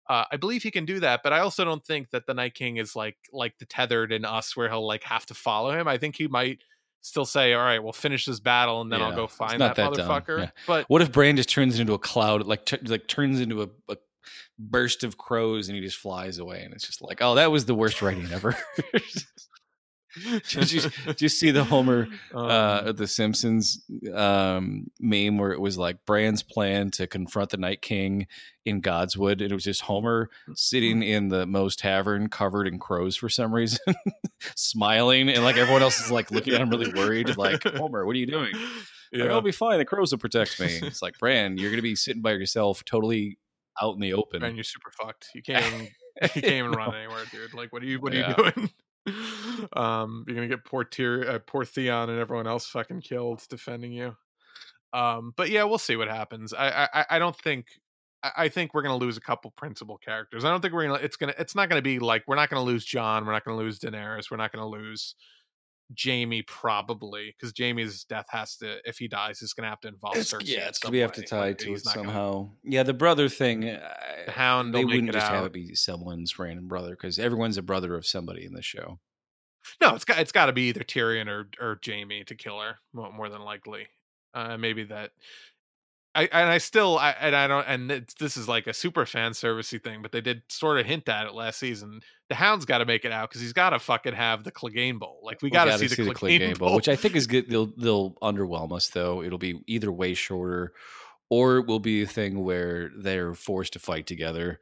uh, 0.10 0.26
I 0.31 0.38
believe 0.38 0.64
he 0.64 0.72
can 0.72 0.86
do 0.86 0.99
that. 1.02 1.22
But 1.23 1.34
I 1.34 1.40
also 1.40 1.64
don't 1.64 1.86
think 1.86 2.10
that 2.10 2.26
the 2.26 2.34
Night 2.34 2.56
King 2.56 2.77
is 2.77 2.95
like 2.95 3.18
like 3.31 3.57
the 3.60 3.65
tethered 3.65 4.11
in 4.11 4.26
us, 4.26 4.57
where 4.57 4.68
he'll 4.68 4.86
like 4.86 5.03
have 5.03 5.26
to 5.27 5.34
follow 5.34 5.72
him. 5.72 5.88
I 5.88 5.98
think 5.98 6.15
he 6.15 6.27
might 6.27 6.60
still 7.02 7.26
say, 7.26 7.53
"All 7.53 7.64
right, 7.64 7.81
we'll 7.81 7.94
finish 7.94 8.26
this 8.26 8.40
battle, 8.40 8.81
and 8.81 8.91
then 8.91 9.02
I'll 9.02 9.15
go 9.15 9.27
find 9.27 9.61
that, 9.61 9.76
that 9.76 9.91
motherfucker." 9.91 10.40
yeah. 10.40 10.52
But 10.68 10.86
What 10.90 11.02
if 11.02 11.11
Bran 11.11 11.36
just 11.36 11.49
turns 11.49 11.80
into 11.80 11.94
a 11.94 11.99
cloud, 11.99 12.45
like 12.45 12.65
t- 12.65 12.80
like 12.84 13.07
turns 13.07 13.40
into 13.40 13.61
a, 13.61 13.69
a 13.88 13.98
burst 14.57 15.03
of 15.03 15.18
crows 15.18 15.69
and 15.69 15.76
he 15.76 15.81
just 15.81 15.98
flies 15.98 16.38
away 16.38 16.61
and 16.64 16.73
it's 16.73 16.86
just 16.86 17.02
like, 17.02 17.22
oh, 17.22 17.36
that 17.36 17.52
was 17.52 17.65
the 17.65 17.73
worst 17.73 18.02
writing 18.02 18.27
ever. 18.31 18.57
did 20.49 21.22
you 21.22 21.30
see 21.30 21.52
the 21.52 21.64
Homer 21.64 22.07
uh, 22.34 22.84
um, 22.86 22.95
the 22.95 23.07
Simpsons 23.07 23.86
um, 24.14 24.90
meme 24.99 25.38
where 25.38 25.52
it 25.52 25.61
was 25.61 25.77
like 25.77 26.06
Bran's 26.06 26.41
plan 26.41 26.90
to 26.91 27.07
confront 27.07 27.52
the 27.52 27.57
Night 27.57 27.81
King 27.81 28.27
in 28.65 28.81
Godswood, 28.81 29.34
and 29.34 29.52
it 29.52 29.53
was 29.53 29.64
just 29.64 29.81
Homer 29.81 30.30
sitting 30.56 31.03
in 31.03 31.30
the 31.30 31.45
Moe's 31.45 31.76
Tavern 31.76 32.30
covered 32.30 32.68
in 32.68 32.80
crows 32.80 33.15
for 33.15 33.30
some 33.30 33.53
reason, 33.53 33.80
smiling, 34.56 35.30
and 35.30 35.44
like 35.44 35.57
everyone 35.57 35.81
else 35.81 35.99
is 36.03 36.11
like 36.11 36.31
looking 36.31 36.53
at 36.53 36.61
him 36.61 36.69
really 36.69 36.91
worried, 36.94 37.38
like 37.38 37.64
Homer, 37.64 38.06
what 38.06 38.15
are 38.15 38.19
you 38.19 38.27
doing? 38.27 38.53
Like, 39.11 39.23
yeah. 39.26 39.34
I'll 39.34 39.41
be 39.41 39.52
fine. 39.52 39.80
The 39.80 39.86
crows 39.86 40.11
will 40.11 40.19
protect 40.19 40.60
me. 40.60 40.80
It's 40.84 41.02
like 41.02 41.18
Bran, 41.19 41.57
you're 41.57 41.72
gonna 41.72 41.81
be 41.81 41.95
sitting 41.95 42.22
by 42.22 42.31
yourself, 42.31 42.84
totally 42.86 43.38
out 43.81 43.94
in 43.94 44.02
the 44.02 44.14
open. 44.14 44.44
and 44.44 44.56
you're 44.56 44.64
super 44.64 44.91
fucked. 44.91 45.30
You 45.34 45.41
can't 45.41 45.65
even 45.65 45.88
you 46.36 46.41
can't 46.41 46.45
even 46.45 46.72
run 46.72 46.95
anywhere, 46.95 47.23
dude. 47.31 47.53
Like, 47.53 47.72
what 47.72 47.81
are 47.84 47.86
you 47.86 47.99
what 47.99 48.14
are 48.14 48.18
you 48.18 48.34
doing? 48.36 48.69
um, 49.73 50.23
you're 50.27 50.36
gonna 50.36 50.48
get 50.48 50.65
poor 50.65 50.88
uh, 51.27 51.40
poor 51.45 51.65
Theon, 51.65 52.10
and 52.10 52.19
everyone 52.19 52.48
else 52.48 52.68
fucking 52.68 53.02
killed 53.02 53.41
defending 53.49 53.91
you. 53.91 54.15
Um, 54.94 55.34
but 55.36 55.49
yeah, 55.49 55.64
we'll 55.64 55.77
see 55.77 55.95
what 55.95 56.07
happens. 56.07 56.53
I 56.53 56.88
I, 56.94 57.06
I 57.11 57.19
don't 57.19 57.36
think. 57.38 57.68
I 58.23 58.31
I 58.38 58.49
think 58.49 58.73
we're 58.73 58.81
gonna 58.81 58.98
lose 58.98 59.18
a 59.18 59.22
couple 59.22 59.52
principal 59.52 59.98
characters. 59.98 60.45
I 60.45 60.49
don't 60.49 60.61
think 60.61 60.73
we're 60.73 60.88
gonna. 60.88 60.99
It's 60.99 61.18
gonna. 61.18 61.36
It's 61.38 61.56
not 61.56 61.69
gonna 61.69 61.81
be 61.81 61.99
like 61.99 62.23
we're 62.27 62.36
not 62.36 62.49
gonna 62.49 62.64
lose 62.64 62.86
Jon. 62.86 63.26
We're 63.26 63.34
not 63.34 63.45
gonna 63.45 63.57
lose 63.57 63.80
Daenerys. 63.80 64.31
We're 64.31 64.38
not 64.38 64.52
gonna 64.52 64.68
lose 64.68 65.15
Jaime 65.97 66.41
probably 66.43 67.33
because 67.35 67.53
Jaime's 67.57 68.03
death 68.03 68.27
has 68.29 68.55
to. 68.57 68.77
If 68.87 68.97
he 68.99 69.07
dies, 69.07 69.39
he's 69.39 69.53
gonna 69.53 69.69
have 69.69 69.79
to 69.81 69.87
involve 69.87 70.15
It's- 70.17 70.31
Cersei. 70.33 70.47
yeah, 70.55 70.67
it's 70.67 70.77
gonna 70.79 70.91
be 70.91 70.97
We 70.97 71.01
have 71.01 71.11
to 71.13 71.23
tie 71.23 71.39
Like, 71.39 71.57
to 71.59 71.73
it 71.73 71.81
not 71.85 71.95
gonna- 71.95 72.07
somehow. 72.07 72.49
Yeah, 72.63 72.83
the 72.83 72.93
brother 72.93 73.27
thing. 73.29 73.61
The 73.61 74.31
Hound. 74.31 74.73
they 74.75 74.85
wouldn't 74.85 75.11
just 75.13 75.25
out. 75.25 75.33
have 75.33 75.45
it 75.45 75.53
be 75.53 75.73
someone's 75.75 76.37
random 76.37 76.67
brother 76.67 76.91
because 76.91 77.17
everyone's 77.19 77.57
a 77.57 77.61
brother 77.63 77.95
of 77.95 78.05
somebody 78.05 78.45
in 78.45 78.53
the 78.53 78.61
show. 78.61 78.99
No, 79.81 79.93
it's 79.95 80.05
got 80.05 80.19
it's 80.19 80.31
got 80.31 80.45
to 80.45 80.53
be 80.53 80.69
either 80.69 80.81
Tyrion 80.83 81.27
or 81.27 81.49
or 81.59 81.79
Jaime 81.85 82.23
to 82.25 82.35
kill 82.35 82.59
her 82.59 82.79
more, 82.93 83.11
more 83.11 83.29
than 83.29 83.41
likely. 83.41 83.87
Uh, 84.33 84.57
maybe 84.57 84.83
that. 84.85 85.11
I 86.15 86.23
and 86.31 86.49
I 86.49 86.57
still 86.57 86.98
I 86.98 87.11
and 87.11 87.36
I 87.36 87.48
don't 87.48 87.65
and 87.68 87.91
it's, 87.91 88.15
this 88.15 88.36
is 88.36 88.48
like 88.48 88.65
a 88.68 88.73
super 88.73 89.06
fan 89.06 89.31
servicey 89.31 89.81
thing, 89.81 90.02
but 90.02 90.11
they 90.11 90.22
did 90.22 90.41
sort 90.49 90.80
of 90.80 90.86
hint 90.86 91.07
at 91.07 91.27
it 91.27 91.34
last 91.34 91.60
season. 91.60 92.02
The 92.30 92.36
Hound's 92.36 92.65
got 92.65 92.80
to 92.80 92.86
make 92.86 93.06
it 93.06 93.11
out 93.11 93.30
because 93.30 93.41
he's 93.41 93.53
got 93.53 93.72
to 93.72 93.80
fucking 93.80 94.14
have 94.14 94.44
the 94.44 94.52
Clegane 94.52 94.99
Bowl. 94.99 95.19
Like 95.23 95.41
we 95.41 95.49
got 95.52 95.65
to 95.65 95.77
see, 95.77 95.88
the 95.88 96.14
Clegane, 96.14 96.57
Bowl, 96.57 96.76
which 96.76 96.90
I 96.90 96.95
think 96.95 97.15
is 97.15 97.27
good. 97.27 97.45
They'll 97.49 97.72
they'll 97.77 98.11
underwhelm 98.23 98.72
us 98.72 98.90
though. 98.90 99.22
It'll 99.22 99.38
be 99.38 99.61
either 99.68 99.91
way 99.91 100.15
shorter, 100.15 100.73
or 101.30 101.57
it 101.57 101.68
will 101.68 101.80
be 101.80 102.02
a 102.02 102.07
thing 102.07 102.44
where 102.44 102.91
they're 102.98 103.36
forced 103.36 103.73
to 103.73 103.80
fight 103.80 104.07
together, 104.07 104.60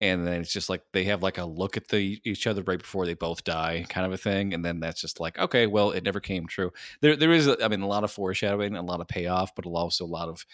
and 0.00 0.26
then 0.26 0.40
it's 0.40 0.52
just 0.52 0.68
like 0.68 0.82
they 0.92 1.04
have 1.04 1.22
like 1.22 1.38
a 1.38 1.44
look 1.44 1.76
at 1.76 1.88
the 1.88 2.20
each 2.24 2.46
other 2.46 2.62
right 2.62 2.78
before 2.78 3.06
they 3.06 3.14
both 3.14 3.44
die, 3.44 3.84
kind 3.88 4.06
of 4.06 4.12
a 4.12 4.16
thing, 4.16 4.54
and 4.54 4.64
then 4.64 4.80
that's 4.80 5.00
just 5.00 5.20
like 5.20 5.38
okay, 5.38 5.66
well, 5.66 5.90
it 5.90 6.04
never 6.04 6.20
came 6.20 6.46
true. 6.46 6.72
There 7.00 7.16
there 7.16 7.32
is, 7.32 7.46
a, 7.48 7.62
I 7.64 7.68
mean, 7.68 7.80
a 7.82 7.88
lot 7.88 8.04
of 8.04 8.10
foreshadowing, 8.10 8.76
a 8.76 8.82
lot 8.82 9.00
of 9.00 9.08
payoff, 9.08 9.54
but 9.54 9.66
also 9.66 10.04
a 10.04 10.06
lot 10.06 10.28
of 10.28 10.46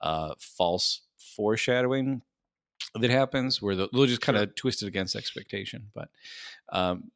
uh, 0.00 0.34
false 0.38 1.02
foreshadowing 1.16 2.22
that 2.94 3.10
happens 3.10 3.60
where 3.60 3.76
they'll, 3.76 3.88
they'll 3.92 4.06
just 4.06 4.20
kind 4.20 4.38
of 4.38 4.54
twist 4.54 4.82
it 4.82 4.86
against 4.86 5.14
expectation. 5.16 5.90
But 5.94 6.08
um, 6.70 7.10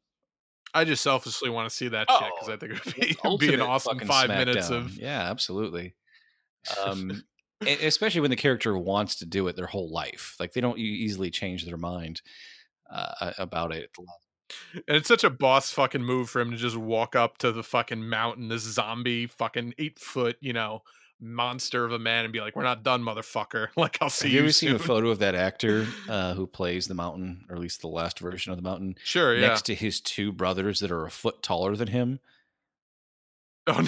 I 0.73 0.83
just 0.85 1.03
selfishly 1.03 1.49
want 1.49 1.69
to 1.69 1.75
see 1.75 1.87
that 1.89 2.07
shit 2.09 2.31
because 2.35 2.49
Oh, 2.49 2.53
I 2.53 2.57
think 2.57 2.73
it 2.73 2.85
would 2.85 3.39
be, 3.39 3.47
be 3.47 3.53
an 3.53 3.61
awesome 3.61 3.99
five 3.99 4.29
minutes 4.29 4.69
smackdown. 4.69 4.77
of 4.77 4.97
yeah 4.97 5.29
absolutely 5.29 5.95
um 6.85 7.23
especially 7.67 8.21
when 8.21 8.29
the 8.29 8.35
character 8.35 8.77
wants 8.77 9.15
to 9.15 9.25
do 9.25 9.47
it 9.47 9.55
their 9.55 9.67
whole 9.67 9.89
life 9.89 10.35
like 10.39 10.53
they 10.53 10.61
don't 10.61 10.79
easily 10.79 11.29
change 11.29 11.65
their 11.65 11.77
mind 11.77 12.21
uh, 12.91 13.31
about 13.37 13.71
it 13.71 13.89
And 14.87 14.97
it's 14.97 15.07
such 15.07 15.23
a 15.23 15.29
boss 15.29 15.71
fucking 15.71 16.03
move 16.03 16.29
for 16.29 16.41
him 16.41 16.51
to 16.51 16.57
just 16.57 16.77
walk 16.77 17.15
up 17.15 17.37
to 17.39 17.51
the 17.51 17.63
fucking 17.63 18.07
mountain, 18.07 18.49
this 18.49 18.63
zombie 18.63 19.27
fucking 19.27 19.73
eight 19.77 19.99
foot, 19.99 20.37
you 20.41 20.53
know, 20.53 20.83
monster 21.19 21.85
of 21.85 21.91
a 21.91 21.99
man, 21.99 22.25
and 22.25 22.33
be 22.33 22.41
like, 22.41 22.55
"We're 22.55 22.63
not 22.63 22.83
done, 22.83 23.03
motherfucker." 23.03 23.69
Like 23.77 23.97
I'll 24.01 24.09
see 24.09 24.27
have 24.27 24.33
you, 24.33 24.39
you 24.39 24.43
ever 24.45 24.51
seen 24.51 24.75
a 24.75 24.79
photo 24.79 25.09
of 25.09 25.19
that 25.19 25.35
actor 25.35 25.87
uh, 26.09 26.33
who 26.33 26.47
plays 26.47 26.87
the 26.87 26.93
mountain 26.93 27.45
or 27.49 27.55
at 27.55 27.61
least 27.61 27.81
the 27.81 27.87
last 27.87 28.19
version 28.19 28.51
of 28.51 28.57
the 28.57 28.63
mountain 28.63 28.95
Sure, 29.03 29.35
yeah. 29.35 29.47
next 29.47 29.63
to 29.63 29.75
his 29.75 30.01
two 30.01 30.31
brothers 30.31 30.79
that 30.79 30.91
are 30.91 31.05
a 31.05 31.11
foot 31.11 31.41
taller 31.41 31.75
than 31.75 31.87
him 31.87 32.19
oh 33.67 33.85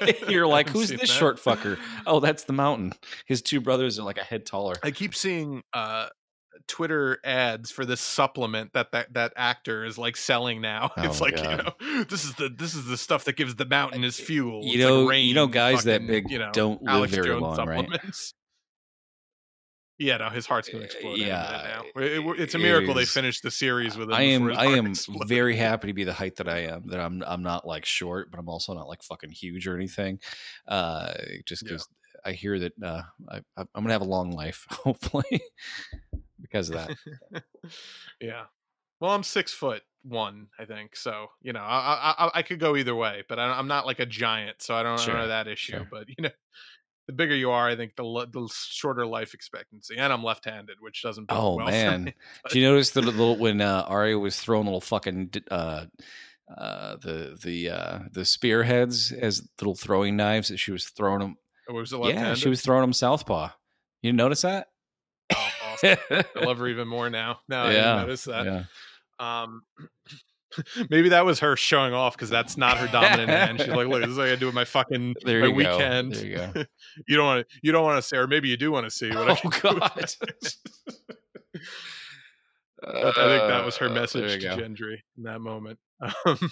no, 0.00 0.12
you're 0.28 0.46
like 0.58 0.68
who's 0.68 0.88
this 0.90 1.00
that. 1.00 1.06
short 1.08 1.38
fucker 1.38 1.78
oh 2.06 2.20
that's 2.20 2.44
the 2.44 2.52
mountain 2.52 2.92
his 3.26 3.40
two 3.42 3.60
brothers 3.60 3.98
are 3.98 4.02
like 4.02 4.18
a 4.18 4.22
head 4.24 4.44
taller 4.46 4.74
I 4.82 4.90
keep 4.90 5.14
seeing 5.14 5.62
uh 5.72 6.08
Twitter 6.66 7.18
ads 7.24 7.70
for 7.70 7.86
this 7.86 8.00
supplement 8.00 8.72
that 8.74 8.92
that 8.92 9.14
that 9.14 9.32
actor 9.36 9.84
is 9.84 9.96
like 9.96 10.16
selling 10.16 10.60
now. 10.60 10.90
it's 10.98 11.20
Oh, 11.20 11.24
like 11.24 11.36
God. 11.36 11.50
you 11.80 11.92
know, 11.96 12.04
this 12.04 12.24
is 12.24 12.34
the 12.34 12.48
this 12.50 12.74
is 12.74 12.84
the 12.86 12.96
stuff 12.98 13.24
that 13.24 13.36
gives 13.36 13.54
the 13.54 13.64
mountain 13.64 14.02
his 14.02 14.18
fuel. 14.18 14.62
you 14.64 14.74
It's 14.74 14.82
like 14.84 14.88
know- 14.92 15.06
rain, 15.08 15.26
you 15.28 15.34
know 15.34 15.46
guys 15.46 15.84
that 15.84 16.04
big 16.06 16.30
you 16.30 16.38
know, 16.38 16.50
don't 16.52 16.82
live 16.82 16.90
Alex 16.94 17.14
very 17.14 17.28
Jones 17.28 17.42
long, 17.58 17.68
right? 17.68 17.88
Yeah, 19.98 20.18
no, 20.18 20.28
his 20.30 20.46
heart's 20.46 20.68
gonna 20.68 20.84
Uh, 20.84 20.86
explode. 20.86 21.18
yeah. 21.18 21.82
It- 21.96 22.02
it- 22.24 22.40
it's 22.40 22.54
a 22.54 22.58
it 22.58 22.62
miracle 22.62 22.94
they 22.94 23.04
finished 23.04 23.42
the 23.42 23.50
series 23.50 23.96
with 23.96 24.08
him. 24.08 24.14
I 24.14 24.22
am 24.22 24.48
I 24.56 24.66
am 24.66 24.86
exploded. 24.86 25.28
very 25.28 25.56
happy 25.68 25.88
to 25.88 25.92
be 25.92 26.04
the 26.04 26.12
height 26.12 26.36
that 26.36 26.48
I 26.48 26.58
am. 26.66 26.86
That 26.86 27.00
I'm 27.00 27.22
I'm 27.26 27.42
not 27.42 27.66
like 27.66 27.84
short, 27.84 28.30
but 28.30 28.38
I'm 28.38 28.48
also 28.48 28.74
not 28.74 28.86
like 28.88 29.02
fucking 29.02 29.30
huge 29.30 29.66
or 29.66 29.74
anything. 29.76 30.20
Uh, 30.68 31.14
just 31.46 31.62
Yeah. 31.64 31.68
because 31.70 31.88
I 32.24 32.32
hear 32.32 32.58
that 32.60 32.72
uh, 32.82 33.02
I, 33.28 33.40
I'm 33.56 33.66
gonna 33.74 33.92
have 33.92 34.02
a 34.02 34.04
long 34.04 34.30
life, 34.30 34.66
hopefully, 34.70 35.40
because 36.40 36.70
of 36.70 36.76
that. 36.76 37.42
yeah. 38.20 38.44
Well, 39.00 39.12
I'm 39.12 39.22
six 39.22 39.52
foot 39.52 39.82
one, 40.02 40.48
I 40.58 40.64
think. 40.64 40.96
So 40.96 41.28
you 41.42 41.52
know, 41.52 41.60
I 41.62 42.14
I, 42.18 42.30
I 42.34 42.42
could 42.42 42.58
go 42.60 42.76
either 42.76 42.94
way, 42.94 43.24
but 43.28 43.38
I, 43.38 43.58
am 43.58 43.68
not 43.68 43.86
like 43.86 43.98
a 44.00 44.06
giant, 44.06 44.62
so 44.62 44.74
I 44.74 44.82
don't, 44.82 44.98
sure. 45.00 45.14
I 45.14 45.18
don't 45.18 45.22
know 45.24 45.28
that 45.28 45.48
issue. 45.48 45.72
Sure. 45.72 45.88
But 45.90 46.08
you 46.08 46.16
know, 46.20 46.30
the 47.08 47.12
bigger 47.14 47.34
you 47.34 47.50
are, 47.50 47.66
I 47.66 47.74
think 47.74 47.96
the 47.96 48.04
the 48.30 48.48
shorter 48.52 49.06
life 49.06 49.34
expectancy. 49.34 49.96
And 49.96 50.12
I'm 50.12 50.22
left-handed, 50.22 50.76
which 50.78 51.02
doesn't. 51.02 51.26
Oh 51.30 51.56
well 51.56 51.66
man, 51.66 52.04
me, 52.04 52.14
did 52.48 52.58
you 52.60 52.68
notice 52.68 52.90
the 52.90 53.02
little 53.02 53.36
when 53.36 53.60
uh, 53.60 53.84
Arya 53.88 54.18
was 54.18 54.38
throwing 54.38 54.66
little 54.66 54.82
fucking 54.82 55.32
uh, 55.50 55.86
uh, 56.56 56.96
the 56.96 57.38
the 57.42 57.70
uh, 57.70 57.98
the 58.12 58.24
spearheads 58.24 59.10
as 59.10 59.42
little 59.58 59.74
throwing 59.74 60.16
knives 60.16 60.48
that 60.48 60.58
she 60.58 60.70
was 60.70 60.84
throwing 60.84 61.20
them. 61.20 61.36
Oh, 61.68 61.74
was 61.74 61.92
it 61.92 61.98
yeah, 62.04 62.34
she 62.34 62.50
was 62.50 62.60
throwing 62.60 62.82
them 62.82 62.92
southpaw. 62.92 63.50
You 64.02 64.12
notice 64.12 64.42
that? 64.42 64.68
Oh, 65.34 65.50
awesome. 65.66 65.98
I 66.10 66.24
love 66.44 66.58
her 66.58 66.68
even 66.68 66.88
more 66.88 67.10
now. 67.10 67.40
Now 67.48 67.64
yeah, 67.64 67.68
I 67.68 67.72
didn't 67.72 67.96
notice 68.02 68.24
that. 68.24 68.44
Yeah. 68.46 68.62
Um, 69.18 69.62
maybe 70.90 71.08
that 71.10 71.24
was 71.24 71.40
her 71.40 71.56
showing 71.56 71.92
off 71.94 72.16
because 72.16 72.30
that's 72.30 72.56
not 72.56 72.78
her 72.78 72.86
dominant 72.88 73.28
hand. 73.28 73.60
She's 73.60 73.68
like, 73.68 73.88
"Look, 73.88 74.02
this 74.02 74.10
is 74.10 74.18
what 74.18 74.28
I 74.28 74.36
do 74.36 74.46
with 74.46 74.54
my 74.54 74.64
fucking 74.64 75.16
there 75.24 75.40
my 75.40 75.48
weekend." 75.48 76.12
Go. 76.12 76.18
There 76.18 76.28
you 76.28 76.36
go. 76.36 76.64
you 77.08 77.16
don't 77.16 77.26
want 77.26 77.48
to. 77.48 77.58
You 77.62 77.72
don't 77.72 77.84
want 77.84 78.02
to 78.02 78.08
see, 78.08 78.16
or 78.16 78.26
maybe 78.26 78.48
you 78.48 78.56
do 78.56 78.70
want 78.70 78.86
to 78.86 78.90
see. 78.90 79.10
What 79.10 79.44
oh 79.44 79.48
God. 79.48 79.82
I 82.84 83.12
think 83.12 83.48
that 83.48 83.64
was 83.64 83.76
her 83.78 83.88
uh, 83.88 83.92
message 83.92 84.40
to 84.40 84.48
Gendry 84.48 84.98
in 85.16 85.24
that 85.24 85.40
moment. 85.40 85.78
Um, 86.00 86.50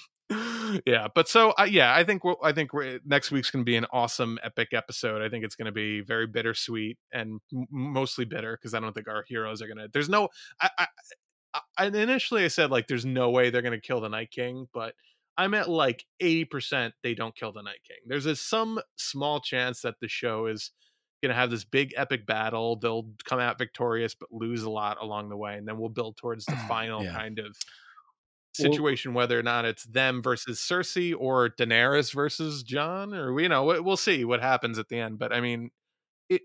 yeah, 0.85 1.07
but 1.15 1.29
so 1.29 1.51
uh, 1.53 1.67
yeah, 1.71 1.95
I 1.95 2.03
think 2.03 2.25
we'll, 2.25 2.37
I 2.43 2.53
think 2.53 2.71
next 3.05 3.31
week's 3.31 3.51
going 3.51 3.65
to 3.65 3.69
be 3.69 3.77
an 3.77 3.87
awesome 3.93 4.39
epic 4.43 4.71
episode. 4.73 5.23
I 5.23 5.29
think 5.29 5.45
it's 5.45 5.55
going 5.55 5.67
to 5.67 5.73
be 5.73 6.01
very 6.01 6.27
bittersweet 6.27 6.99
and 7.13 7.41
m- 7.55 7.67
mostly 7.71 8.25
bitter 8.25 8.59
because 8.61 8.75
I 8.75 8.81
don't 8.81 8.93
think 8.93 9.09
our 9.09 9.25
heroes 9.29 9.63
are 9.63 9.67
going 9.67 9.79
to. 9.79 9.89
There's 9.93 10.09
no. 10.09 10.29
I, 10.61 10.69
I, 10.79 10.87
I 11.79 11.87
initially 11.87 12.45
I 12.45 12.49
said 12.49 12.71
like 12.71 12.87
there's 12.87 13.07
no 13.07 13.31
way 13.31 13.51
they're 13.51 13.63
going 13.63 13.73
to 13.73 13.81
kill 13.81 14.01
the 14.01 14.09
Night 14.09 14.31
King, 14.31 14.69
but 14.73 14.95
I'm 15.39 15.55
at 15.55 15.69
like 15.69 16.05
80% 16.23 16.93
they 17.03 17.15
don't 17.15 17.37
kill 17.37 17.53
the 17.53 17.63
Night 17.63 17.81
King. 17.87 17.99
There's 18.07 18.27
a, 18.27 18.37
some 18.37 18.81
small 18.97 19.41
chance 19.41 19.83
that 19.83 19.97
the 20.01 20.09
show 20.09 20.47
is 20.47 20.71
going 21.23 21.31
to 21.31 21.41
have 21.41 21.51
this 21.51 21.65
big 21.65 21.93
epic 21.97 22.27
battle. 22.27 22.77
They'll 22.77 23.11
come 23.25 23.39
out 23.39 23.59
victorious, 23.59 24.15
but 24.15 24.33
lose 24.33 24.63
a 24.63 24.71
lot 24.71 24.99
along 25.01 25.29
the 25.29 25.37
way. 25.37 25.57
And 25.57 25.69
then 25.69 25.79
we'll 25.79 25.91
build 25.91 26.17
towards 26.17 26.47
the 26.47 26.53
mm, 26.53 26.69
final 26.69 27.05
yeah. 27.05 27.13
kind 27.13 27.39
of 27.39 27.57
situation, 28.55 29.13
well, 29.13 29.25
whether 29.25 29.39
or 29.39 29.43
not 29.43 29.67
it's 29.67 29.85
them 29.85 30.23
versus 30.23 30.59
Cersei 30.59 31.15
or 31.17 31.51
Daenerys 31.51 32.15
versus 32.15 32.63
Jon, 32.63 33.13
or, 33.15 33.39
you 33.39 33.49
know, 33.49 33.65
we'll 33.65 33.97
see 33.97 34.25
what 34.25 34.41
happens 34.41 34.79
at 34.79 34.89
the 34.89 34.99
end. 34.99 35.19
But 35.19 35.33
I 35.33 35.41
mean, 35.41 35.71
it, 36.31 36.43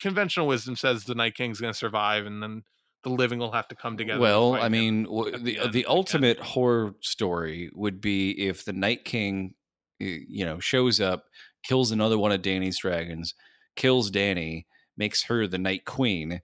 conventional 0.00 0.46
wisdom 0.46 0.76
says 0.76 1.04
the 1.04 1.16
Night 1.16 1.34
King's 1.34 1.60
going 1.60 1.72
to 1.72 1.78
survive 1.78 2.26
and 2.26 2.42
then 2.42 2.62
the 3.04 3.10
living 3.10 3.38
will 3.38 3.52
have 3.52 3.68
to 3.68 3.74
come 3.74 3.96
together. 3.96 4.20
Well, 4.20 4.54
I 4.54 4.68
mean, 4.68 5.04
the 5.04 5.38
the, 5.42 5.58
uh, 5.58 5.66
the 5.68 5.86
ultimate 5.86 6.38
horror 6.38 6.94
story 7.00 7.70
would 7.74 8.00
be 8.00 8.30
if 8.46 8.64
the 8.64 8.72
Night 8.72 9.04
King, 9.04 9.54
you 9.98 10.44
know, 10.44 10.58
shows 10.60 11.00
up, 11.00 11.24
kills 11.64 11.90
another 11.90 12.18
one 12.18 12.32
of 12.32 12.42
Dany's 12.42 12.78
dragons, 12.78 13.34
kills 13.76 14.10
Dany, 14.10 14.66
makes 14.96 15.24
her 15.24 15.46
the 15.46 15.58
Night 15.58 15.84
Queen, 15.84 16.40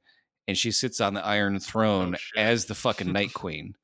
and 0.47 0.57
she 0.57 0.71
sits 0.71 1.01
on 1.01 1.15
the 1.15 1.25
Iron 1.25 1.57
Oh, 1.57 1.59
Throne 1.61 2.17
shit. 2.19 2.39
as 2.43 2.67
the 2.67 2.75
fucking 2.75 3.13
Night 3.13 3.33
Queen. 3.35 3.75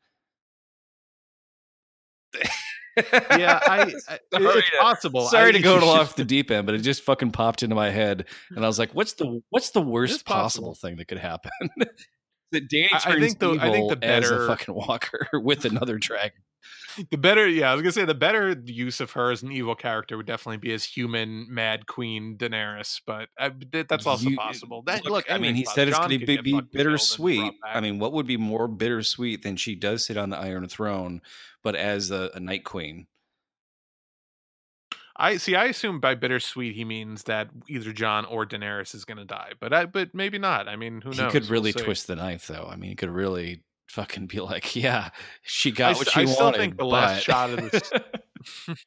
yeah, 2.96 3.60
I, 3.66 3.92
I 4.08 4.18
Sorry 4.40 4.58
it's 4.58 4.70
to- 4.70 4.76
possible. 4.80 5.26
Sorry 5.28 5.48
I 5.50 5.52
to 5.52 5.60
go 5.60 5.78
off 5.88 6.16
the 6.16 6.24
deep 6.24 6.50
end, 6.50 6.66
but 6.66 6.74
it 6.74 6.78
just 6.78 7.02
fucking 7.02 7.30
popped 7.32 7.62
into 7.62 7.74
my 7.76 7.90
head, 7.90 8.26
and 8.50 8.64
I 8.64 8.68
was 8.68 8.78
like, 8.78 8.92
"What's 8.94 9.14
the 9.14 9.40
what's 9.50 9.70
the 9.70 9.80
worst 9.82 10.24
possible. 10.24 10.70
possible. 10.70 10.74
thing 10.74 10.96
that 10.96 11.06
could 11.06 11.18
happen?" 11.18 11.50
that 12.52 12.68
Dany 12.70 12.88
I- 12.92 13.12
I 13.14 13.20
think 13.20 13.38
the- 13.38 13.50
I 13.60 13.70
think 13.70 13.76
evil 13.76 13.88
the 13.96 14.04
as 14.04 14.30
a 14.30 14.32
better- 14.34 14.46
fucking 14.46 14.74
walker 14.74 15.28
with 15.34 15.64
another 15.64 15.98
dragon. 15.98 16.40
the 17.10 17.18
better 17.18 17.46
yeah 17.48 17.70
i 17.70 17.74
was 17.74 17.82
gonna 17.82 17.92
say 17.92 18.04
the 18.04 18.14
better 18.14 18.56
use 18.64 19.00
of 19.00 19.10
her 19.10 19.32
as 19.32 19.42
an 19.42 19.50
evil 19.50 19.74
character 19.74 20.16
would 20.16 20.26
definitely 20.26 20.56
be 20.58 20.72
as 20.72 20.84
human 20.84 21.44
mad 21.52 21.86
queen 21.88 22.36
daenerys 22.38 23.00
but 23.04 23.28
uh, 23.38 23.46
I, 23.46 23.50
th- 23.72 23.86
that's 23.88 24.06
also 24.06 24.30
You- 24.30 24.36
possible 24.36 24.82
that, 24.86 25.04
Look, 25.04 25.24
I 25.30 25.36
mean, 25.38 25.56
he 25.56 25.64
said 25.64 25.88
it's 25.88 25.98
gonna 25.98 26.08
be, 26.10 26.18
could 26.20 26.26
be 26.26 26.34
get 26.34 26.36
fucking 26.36 26.50
killed 26.52 26.62
and 26.62 26.70
bittersweet. 26.72 27.52
I 27.64 27.80
mean, 27.80 27.98
what 27.98 28.12
would 28.12 28.26
be 28.26 28.36
more 28.36 28.68
bittersweet 28.68 29.42
than 29.42 29.56
she 29.56 29.74
does 29.74 30.06
sit 30.06 30.16
on 30.16 30.30
the 30.30 30.38
Iron 30.38 30.66
Throne, 30.68 31.20
but 31.64 31.74
as 31.74 32.10
a, 32.12 32.30
a 32.34 32.40
Night 32.40 32.64
Queen? 32.64 33.08
I 35.16 35.36
see 35.36 35.54
i 35.54 35.66
assume 35.66 36.00
by 36.00 36.14
bittersweet 36.14 36.74
he 36.74 36.84
means 36.84 37.24
that 37.24 37.48
either 37.68 37.92
jon 37.92 38.24
or 38.24 38.44
daenerys 38.44 38.94
is 38.94 39.04
gonna 39.04 39.24
die 39.24 39.52
but 39.60 39.72
i 39.72 39.86
but 39.86 40.14
maybe 40.14 40.38
not 40.38 40.68
i 40.68 40.76
mean 40.76 41.00
who 41.00 41.10
knows? 41.10 41.18
He 41.18 41.26
could 41.30 41.42
We'll 41.44 41.52
really 41.52 41.72
twist 41.72 42.06
the 42.06 42.16
knife, 42.16 42.46
though. 42.46 42.68
I 42.70 42.76
mean, 42.76 42.90
he 42.90 42.96
could 42.96 43.10
really 43.10 43.62
fucking 43.88 44.26
be 44.26 44.40
like, 44.40 44.74
"Yeah, 44.74 45.10
she 45.42 45.70
got 45.70 45.94
I 45.94 45.98
what 45.98 46.08
she 46.10 46.20
I 46.22 46.24
still 46.24 46.46
wanted." 46.46 46.58
think 46.58 46.76
the 46.76 46.84
last 46.86 47.22
shot 47.22 47.50
of 47.50 47.70
this- 47.70 47.92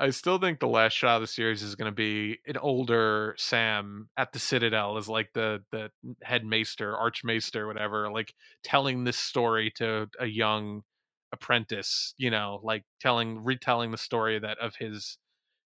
I 0.00 0.10
still 0.10 0.38
think 0.38 0.60
the 0.60 0.68
last 0.68 0.92
shot 0.92 1.16
of 1.16 1.22
the 1.22 1.26
series 1.26 1.62
is 1.62 1.74
going 1.74 1.90
to 1.90 1.94
be 1.94 2.38
an 2.46 2.56
older 2.56 3.34
Sam 3.36 4.08
at 4.16 4.32
the 4.32 4.38
Citadel 4.38 4.96
as 4.96 5.08
like 5.08 5.30
the 5.34 5.64
the 5.72 5.90
head 6.22 6.44
maester, 6.44 6.96
archmaester, 6.96 7.66
whatever, 7.66 8.10
like 8.10 8.32
telling 8.62 9.02
this 9.02 9.16
story 9.16 9.72
to 9.76 10.08
a 10.20 10.26
young 10.26 10.82
apprentice. 11.32 12.14
You 12.18 12.30
know, 12.30 12.60
like 12.62 12.84
telling, 13.00 13.42
retelling 13.44 13.90
the 13.90 13.98
story 13.98 14.38
that 14.38 14.58
of 14.58 14.74
his. 14.76 15.18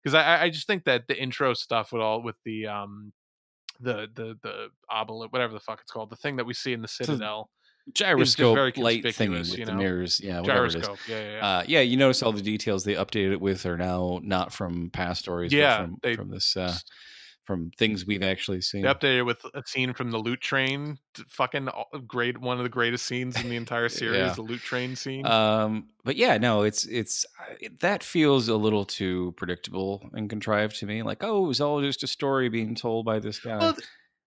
Because 0.03 0.15
I 0.15 0.43
I 0.43 0.49
just 0.49 0.65
think 0.67 0.85
that 0.85 1.07
the 1.07 1.21
intro 1.21 1.53
stuff 1.53 1.91
with 1.93 2.01
all 2.01 2.21
with 2.23 2.35
the 2.43 2.67
um 2.67 3.13
the 3.79 4.07
the 4.13 4.37
the 4.41 4.67
obelisk, 4.89 5.31
whatever 5.33 5.53
the 5.53 5.59
fuck 5.59 5.79
it's 5.81 5.91
called, 5.91 6.09
the 6.09 6.15
thing 6.15 6.35
that 6.37 6.45
we 6.45 6.53
see 6.53 6.73
in 6.73 6.81
the 6.81 6.87
Citadel, 6.87 7.49
gyroscope 7.93 8.55
very 8.55 8.73
light 8.77 9.03
thingy 9.03 9.39
with 9.39 9.57
you 9.57 9.65
the 9.65 9.73
mirrors. 9.73 10.19
Yeah, 10.19 10.41
whatever 10.41 10.65
it 10.65 10.67
is. 10.69 10.73
gyroscope. 10.75 10.99
Yeah, 11.07 11.21
yeah, 11.21 11.31
yeah. 11.31 11.45
Uh, 11.47 11.63
yeah, 11.67 11.79
you 11.81 11.97
notice 11.97 12.23
all 12.23 12.31
the 12.31 12.41
details 12.41 12.83
they 12.83 12.95
updated 12.95 13.33
it 13.33 13.41
with 13.41 13.65
are 13.65 13.77
now 13.77 14.19
not 14.23 14.51
from 14.53 14.89
past 14.91 15.21
stories, 15.21 15.51
Yeah, 15.53 15.77
but 15.77 15.85
from, 15.85 15.97
they- 16.03 16.15
from 16.15 16.29
this 16.29 16.55
uh, 16.57 16.75
from 17.43 17.71
things 17.77 18.05
we've 18.05 18.21
actually 18.23 18.61
seen. 18.61 18.83
They 18.83 18.87
updated 18.87 19.25
with 19.25 19.43
a 19.53 19.63
scene 19.65 19.93
from 19.93 20.11
the 20.11 20.17
loot 20.17 20.41
Train, 20.41 20.99
fucking 21.27 21.69
great, 22.07 22.37
one 22.39 22.57
of 22.57 22.63
the 22.63 22.69
greatest 22.69 23.05
scenes 23.05 23.35
in 23.41 23.49
the 23.49 23.55
entire 23.55 23.89
series. 24.01 24.19
Yeah. 24.19 24.33
The 24.33 24.41
loot 24.43 24.61
train 24.61 24.95
scene. 24.95 25.25
Um, 25.25 25.87
but 26.03 26.15
yeah, 26.15 26.37
no, 26.37 26.61
it's 26.61 26.85
it's 26.85 27.25
it- 27.59 27.79
that 27.81 28.03
feels 28.03 28.47
a 28.47 28.55
little 28.55 28.85
too 28.85 29.33
predictable 29.37 30.07
and 30.13 30.29
contrived 30.29 30.77
to 30.79 30.85
me. 30.85 31.01
Like, 31.03 31.23
oh, 31.23 31.43
it 31.43 31.47
was 31.47 31.59
all 31.61 31.81
just 31.81 32.03
a 32.03 32.07
story 32.07 32.47
being 32.49 32.75
told 32.75 33.05
by 33.05 33.19
this 33.19 33.39
guy. 33.39 33.57
well, 33.57 33.75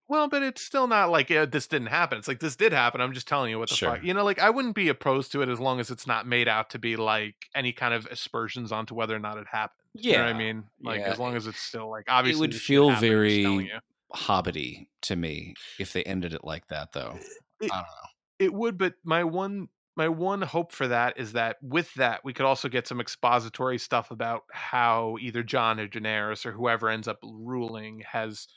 well, 0.06 0.28
but 0.28 0.42
it's 0.42 0.60
still 0.60 0.86
not 0.86 1.10
like 1.10 1.28
this 1.28 1.66
didn't 1.66 1.86
happen. 1.88 2.18
It's 2.18 2.28
like 2.28 2.40
this 2.40 2.56
did 2.56 2.72
happen. 2.72 3.00
I'm 3.00 3.14
just 3.14 3.26
telling 3.28 3.50
you 3.50 3.58
what 3.58 3.70
the 3.70 3.74
Sure. 3.76 3.92
fuck. 3.94 4.04
You 4.04 4.12
know, 4.12 4.24
like 4.24 4.38
I 4.38 4.50
wouldn't 4.50 4.74
be 4.74 4.88
opposed 4.88 5.32
to 5.32 5.40
it 5.42 5.48
as 5.48 5.58
long 5.60 5.80
as 5.80 5.90
it's 5.90 6.06
not 6.06 6.26
made 6.26 6.46
out 6.48 6.70
to 6.70 6.78
be 6.78 6.96
like 6.96 7.36
any 7.54 7.72
kind 7.72 7.94
of 7.94 8.06
aspersions 8.06 8.70
onto 8.72 8.94
whether 8.94 9.14
or 9.16 9.20
not 9.20 9.38
it 9.38 9.46
happened. 9.50 9.78
You 9.94 10.12
know 10.12 10.24
what 10.24 10.28
I 10.34 10.38
mean. 10.38 10.64
Like 10.82 11.00
yeah. 11.00 11.12
as 11.12 11.18
long 11.18 11.36
as 11.36 11.46
it's 11.46 11.60
still 11.60 11.88
like 11.90 12.06
obviously 12.08 12.38
it 12.46 12.52
would 12.52 12.54
feel 12.54 12.90
happened, 12.90 13.12
I'm 13.12 13.24
just 13.28 13.42
telling 13.42 13.66
very- 13.66 13.80
Hobbity 14.14 14.86
to 15.02 15.16
me 15.16 15.54
if 15.80 15.92
they 15.92 16.04
ended 16.04 16.34
it 16.34 16.44
like 16.44 16.66
that, 16.68 16.92
though. 16.92 17.18
It- 17.60 17.70
I 17.72 17.76
don't 17.76 17.82
know. 17.82 18.08
It 18.40 18.52
would, 18.52 18.76
but 18.78 18.94
my 19.04 19.24
one 19.24 19.68
my 19.96 20.08
one 20.08 20.42
hope 20.42 20.72
for 20.72 20.88
that 20.88 21.18
is 21.18 21.32
that 21.32 21.56
with 21.62 21.92
that 21.94 22.24
we 22.24 22.32
could 22.32 22.46
also 22.46 22.68
get 22.68 22.86
some 22.88 23.00
expository 23.00 23.78
stuff 23.78 24.10
about 24.10 24.42
how 24.52 25.16
either 25.20 25.42
Jon 25.44 25.78
or 25.78 25.86
Daenerys 25.86 26.44
or 26.44 26.50
whoever 26.52 26.88
ends 26.90 27.06
up 27.06 27.18
ruling 27.22 28.02
has 28.10 28.48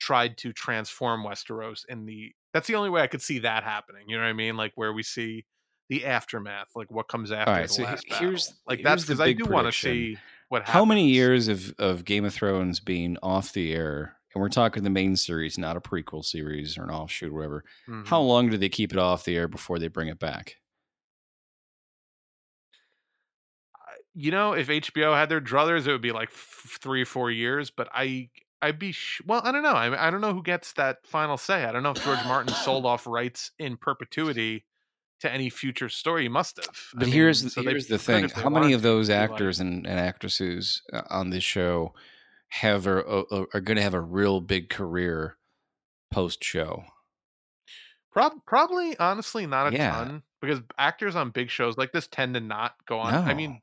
tried 0.00 0.36
to 0.38 0.52
transform 0.52 1.22
Westeros 1.24 1.84
in 1.88 2.06
the 2.06 2.32
that's 2.52 2.66
the 2.66 2.74
only 2.74 2.90
way 2.90 3.02
I 3.02 3.06
could 3.06 3.22
see 3.22 3.38
that 3.40 3.62
happening. 3.62 4.08
You 4.08 4.16
know 4.16 4.24
what 4.24 4.30
I 4.30 4.32
mean? 4.32 4.56
Like 4.56 4.72
where 4.74 4.92
we 4.92 5.04
see 5.04 5.44
the 5.88 6.04
aftermath, 6.06 6.68
like 6.74 6.90
what 6.90 7.06
comes 7.08 7.30
after 7.30 7.52
right, 7.52 7.68
the 7.68 7.72
so 7.74 7.82
last 7.84 8.04
here's- 8.08 8.46
battle. 8.48 8.60
Like 8.66 8.78
here's 8.80 8.84
that's 8.84 9.04
because 9.04 9.20
I 9.20 9.32
do 9.32 9.44
want 9.46 9.66
to 9.68 9.72
see 9.72 10.18
what 10.50 10.62
happens. 10.62 10.74
How 10.74 10.84
many 10.84 11.08
years 11.08 11.48
of, 11.48 11.74
of 11.78 12.04
Game 12.04 12.24
of 12.26 12.34
Thrones 12.34 12.78
being 12.80 13.16
off 13.22 13.52
the 13.54 13.72
air? 13.72 14.16
And 14.34 14.40
we're 14.42 14.48
talking 14.50 14.84
the 14.84 14.90
main 14.90 15.16
series, 15.16 15.58
not 15.58 15.76
a 15.76 15.80
prequel 15.80 16.24
series 16.24 16.76
or 16.78 16.84
an 16.84 16.90
offshoot 16.90 17.30
or 17.32 17.34
whatever. 17.34 17.64
Mhm. 17.88 18.06
How 18.06 18.20
long 18.20 18.48
do 18.50 18.58
they 18.58 18.68
keep 18.68 18.92
it 18.92 18.98
off 18.98 19.24
the 19.24 19.36
air 19.36 19.48
before 19.48 19.78
they 19.78 19.88
bring 19.88 20.08
it 20.08 20.20
back? 20.20 20.56
you 24.14 24.30
know, 24.30 24.52
if 24.52 24.68
HBO 24.68 25.14
had 25.14 25.28
their 25.28 25.40
druthers, 25.40 25.86
it 25.86 25.92
would 25.92 26.00
be 26.02 26.12
like 26.12 26.30
f- 26.30 26.78
three 26.80 27.02
or 27.02 27.06
four 27.06 27.30
years. 27.30 27.70
But 27.70 27.88
I, 27.94 28.28
I'd 28.60 28.78
be 28.78 28.92
sh- 28.92 29.22
well. 29.24 29.40
I 29.44 29.52
don't 29.52 29.62
know. 29.62 29.72
I, 29.72 30.08
I 30.08 30.10
don't 30.10 30.20
know 30.20 30.34
who 30.34 30.42
gets 30.42 30.72
that 30.74 31.06
final 31.06 31.36
say. 31.36 31.64
I 31.64 31.72
don't 31.72 31.82
know 31.82 31.92
if 31.92 32.04
George 32.04 32.22
Martin 32.26 32.52
sold 32.54 32.86
off 32.86 33.06
rights 33.06 33.52
in 33.58 33.76
perpetuity 33.76 34.64
to 35.20 35.30
any 35.32 35.50
future 35.50 35.88
story. 35.88 36.22
He 36.24 36.28
must 36.28 36.56
have. 36.56 36.66
I 36.68 36.98
But 36.98 37.06
mean, 37.06 37.12
here's 37.12 37.54
so 37.54 37.62
here's 37.62 37.86
the 37.86 37.98
thing: 37.98 38.28
how 38.30 38.48
many 38.50 38.72
of 38.72 38.82
those 38.82 39.10
actors 39.10 39.60
and, 39.60 39.86
and 39.86 39.98
actresses 40.00 40.82
uh, 40.92 41.02
on 41.10 41.30
this 41.30 41.44
show 41.44 41.94
have 42.48 42.86
a, 42.86 42.98
a, 43.00 43.46
are 43.54 43.60
going 43.60 43.76
to 43.76 43.82
have 43.82 43.94
a 43.94 44.00
real 44.00 44.40
big 44.40 44.68
career 44.70 45.36
post 46.10 46.42
show? 46.42 46.84
Prob- 48.12 48.44
probably, 48.46 48.98
honestly, 48.98 49.46
not 49.46 49.72
a 49.72 49.76
Yeah. 49.76 49.90
ton 49.92 50.22
because 50.40 50.60
actors 50.78 51.14
on 51.14 51.30
big 51.30 51.50
shows 51.50 51.76
like 51.78 51.92
this 51.92 52.08
tend 52.08 52.34
to 52.34 52.40
not 52.40 52.74
go 52.86 52.98
on. 52.98 53.14
I 53.14 53.34
mean, 53.34 53.62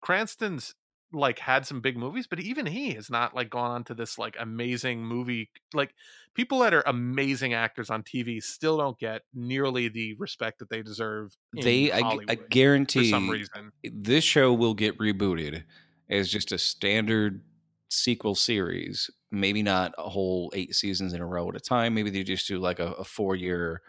Cranston's 0.00 0.74
like 1.14 1.38
had 1.38 1.66
some 1.66 1.80
big 1.80 1.96
movies, 1.96 2.26
but 2.26 2.40
even 2.40 2.66
he 2.66 2.92
has 2.92 3.08
not 3.08 3.34
like 3.34 3.50
gone 3.50 3.70
on 3.70 3.84
to 3.84 3.94
this 3.94 4.18
like 4.18 4.36
amazing 4.38 5.04
movie. 5.04 5.50
Like 5.72 5.94
people 6.34 6.58
that 6.60 6.74
are 6.74 6.82
amazing 6.86 7.54
actors 7.54 7.90
on 7.90 8.02
TV 8.02 8.42
still 8.42 8.78
don't 8.78 8.98
get 8.98 9.22
nearly 9.32 9.88
the 9.88 10.14
respect 10.14 10.58
that 10.58 10.70
they 10.70 10.82
deserve. 10.82 11.36
they 11.54 11.92
I, 11.92 12.18
I 12.28 12.34
guarantee 12.34 13.10
some 13.10 13.30
reason. 13.30 13.72
this 13.82 14.24
show 14.24 14.52
will 14.52 14.74
get 14.74 14.98
rebooted 14.98 15.64
as 16.10 16.28
just 16.28 16.52
a 16.52 16.58
standard 16.58 17.42
sequel 17.88 18.34
series. 18.34 19.10
Maybe 19.30 19.62
not 19.62 19.94
a 19.98 20.08
whole 20.08 20.52
eight 20.54 20.74
seasons 20.74 21.12
in 21.12 21.20
a 21.20 21.26
row 21.26 21.48
at 21.48 21.56
a 21.56 21.60
time. 21.60 21.94
Maybe 21.94 22.10
they 22.10 22.22
just 22.22 22.46
do 22.46 22.58
like 22.58 22.78
a, 22.78 22.92
a 22.92 23.04
four 23.04 23.36
year 23.36 23.82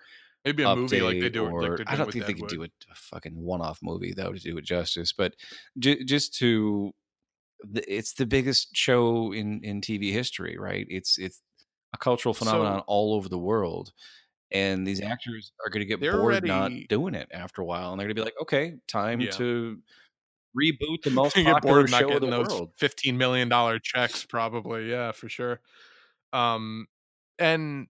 Maybe 0.46 0.62
a 0.62 0.76
movie 0.76 1.02
like 1.02 1.20
they 1.20 1.30
do. 1.30 1.48
or 1.48 1.78
Like 1.78 1.92
I 1.92 1.96
don't 1.96 2.12
think 2.12 2.28
they 2.28 2.34
could 2.36 2.48
do 2.48 2.62
a, 2.62 2.68
a 2.68 2.96
fucking 2.96 3.34
one 3.36 3.62
off 3.62 3.80
movie 3.82 4.14
though 4.16 4.32
to 4.32 4.40
do 4.40 4.58
it 4.60 4.64
justice. 4.64 5.12
But 5.12 5.34
j- 5.80 6.04
just 6.04 6.36
to, 6.36 6.94
it's 7.88 8.14
the 8.14 8.26
biggest 8.26 8.76
show 8.76 9.32
in 9.34 9.64
in 9.64 9.82
TV 9.82 10.12
history, 10.12 10.58
right? 10.58 10.86
It's 10.90 11.18
it's 11.18 11.42
a 11.94 11.98
cultural 11.98 12.34
phenomenon 12.34 12.80
So- 12.80 12.84
all 12.88 13.14
over 13.16 13.30
the 13.30 13.40
world. 13.40 13.92
And 14.52 14.86
these 14.88 15.02
actors 15.02 15.52
are 15.66 15.70
going 15.70 15.82
to 15.82 15.86
get 15.88 16.00
bored 16.00 16.46
not 16.46 16.72
doing 16.88 17.16
it 17.16 17.28
after 17.34 17.62
a 17.64 17.66
while, 17.66 17.92
and 17.92 18.00
they're 18.00 18.08
going 18.08 18.16
to 18.16 18.22
be 18.22 18.26
like, 18.26 18.40
"Okay, 18.42 18.76
time 18.88 19.20
Yeah. 19.20 19.32
to 19.32 19.82
reboot 20.58 21.02
the 21.04 21.10
most 21.12 21.36
get 21.36 21.46
popular 21.46 21.76
bored 21.82 21.90
show 21.90 22.08
getting 22.10 22.30
the 22.30 22.38
those 22.38 22.50
world." 22.50 22.72
fifteen 22.78 23.18
million 23.18 23.50
dollar 23.50 23.80
checks, 23.80 24.26
probably. 24.26 24.90
Yeah, 24.90 25.12
for 25.14 25.30
sure. 25.30 25.62
Um, 26.34 26.88
and 27.40 27.88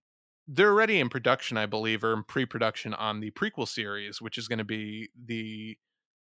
they're 0.48 0.72
already 0.72 1.00
in 1.00 1.10
production, 1.10 1.58
I 1.58 1.66
believe, 1.66 2.04
or 2.04 2.14
in 2.14 2.24
pre-production 2.24 2.94
on 2.94 3.20
the 3.20 3.32
prequel 3.32 3.68
series, 3.68 4.22
which 4.22 4.38
is 4.38 4.48
going 4.48 4.60
to 4.60 4.64
be 4.66 5.10
the, 5.26 5.78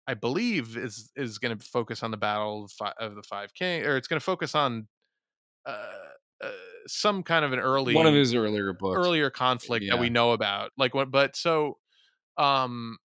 I 0.08 0.14
believe, 0.14 0.78
is 0.78 1.12
is 1.16 1.38
going 1.38 1.58
to 1.58 1.64
focus 1.66 2.02
on 2.04 2.12
the 2.12 2.18
battle 2.18 2.66
of, 2.66 2.72
fi- 2.72 2.94
of 3.00 3.16
the 3.16 3.24
Five 3.24 3.54
King, 3.54 3.84
or 3.84 3.98
it's 3.98 4.08
going 4.08 4.20
to 4.20 4.24
focus 4.24 4.56
on 4.56 4.88
uh, 5.66 5.86
uh, 6.44 6.52
some 6.88 7.24
kind 7.24 7.44
of 7.44 7.52
an 7.54 7.60
early 7.60 7.94
One 7.94 8.06
of 8.08 8.14
his 8.14 8.34
earlier 8.34 8.72
books. 8.74 8.98
earlier 8.98 9.30
conflict 9.30 9.86
that 9.90 10.00
we 10.00 10.10
know 10.10 10.32
about 10.32 10.72
like 10.78 10.94
what 10.94 11.12
but 11.12 11.36
so 11.36 11.78
um 12.38 12.98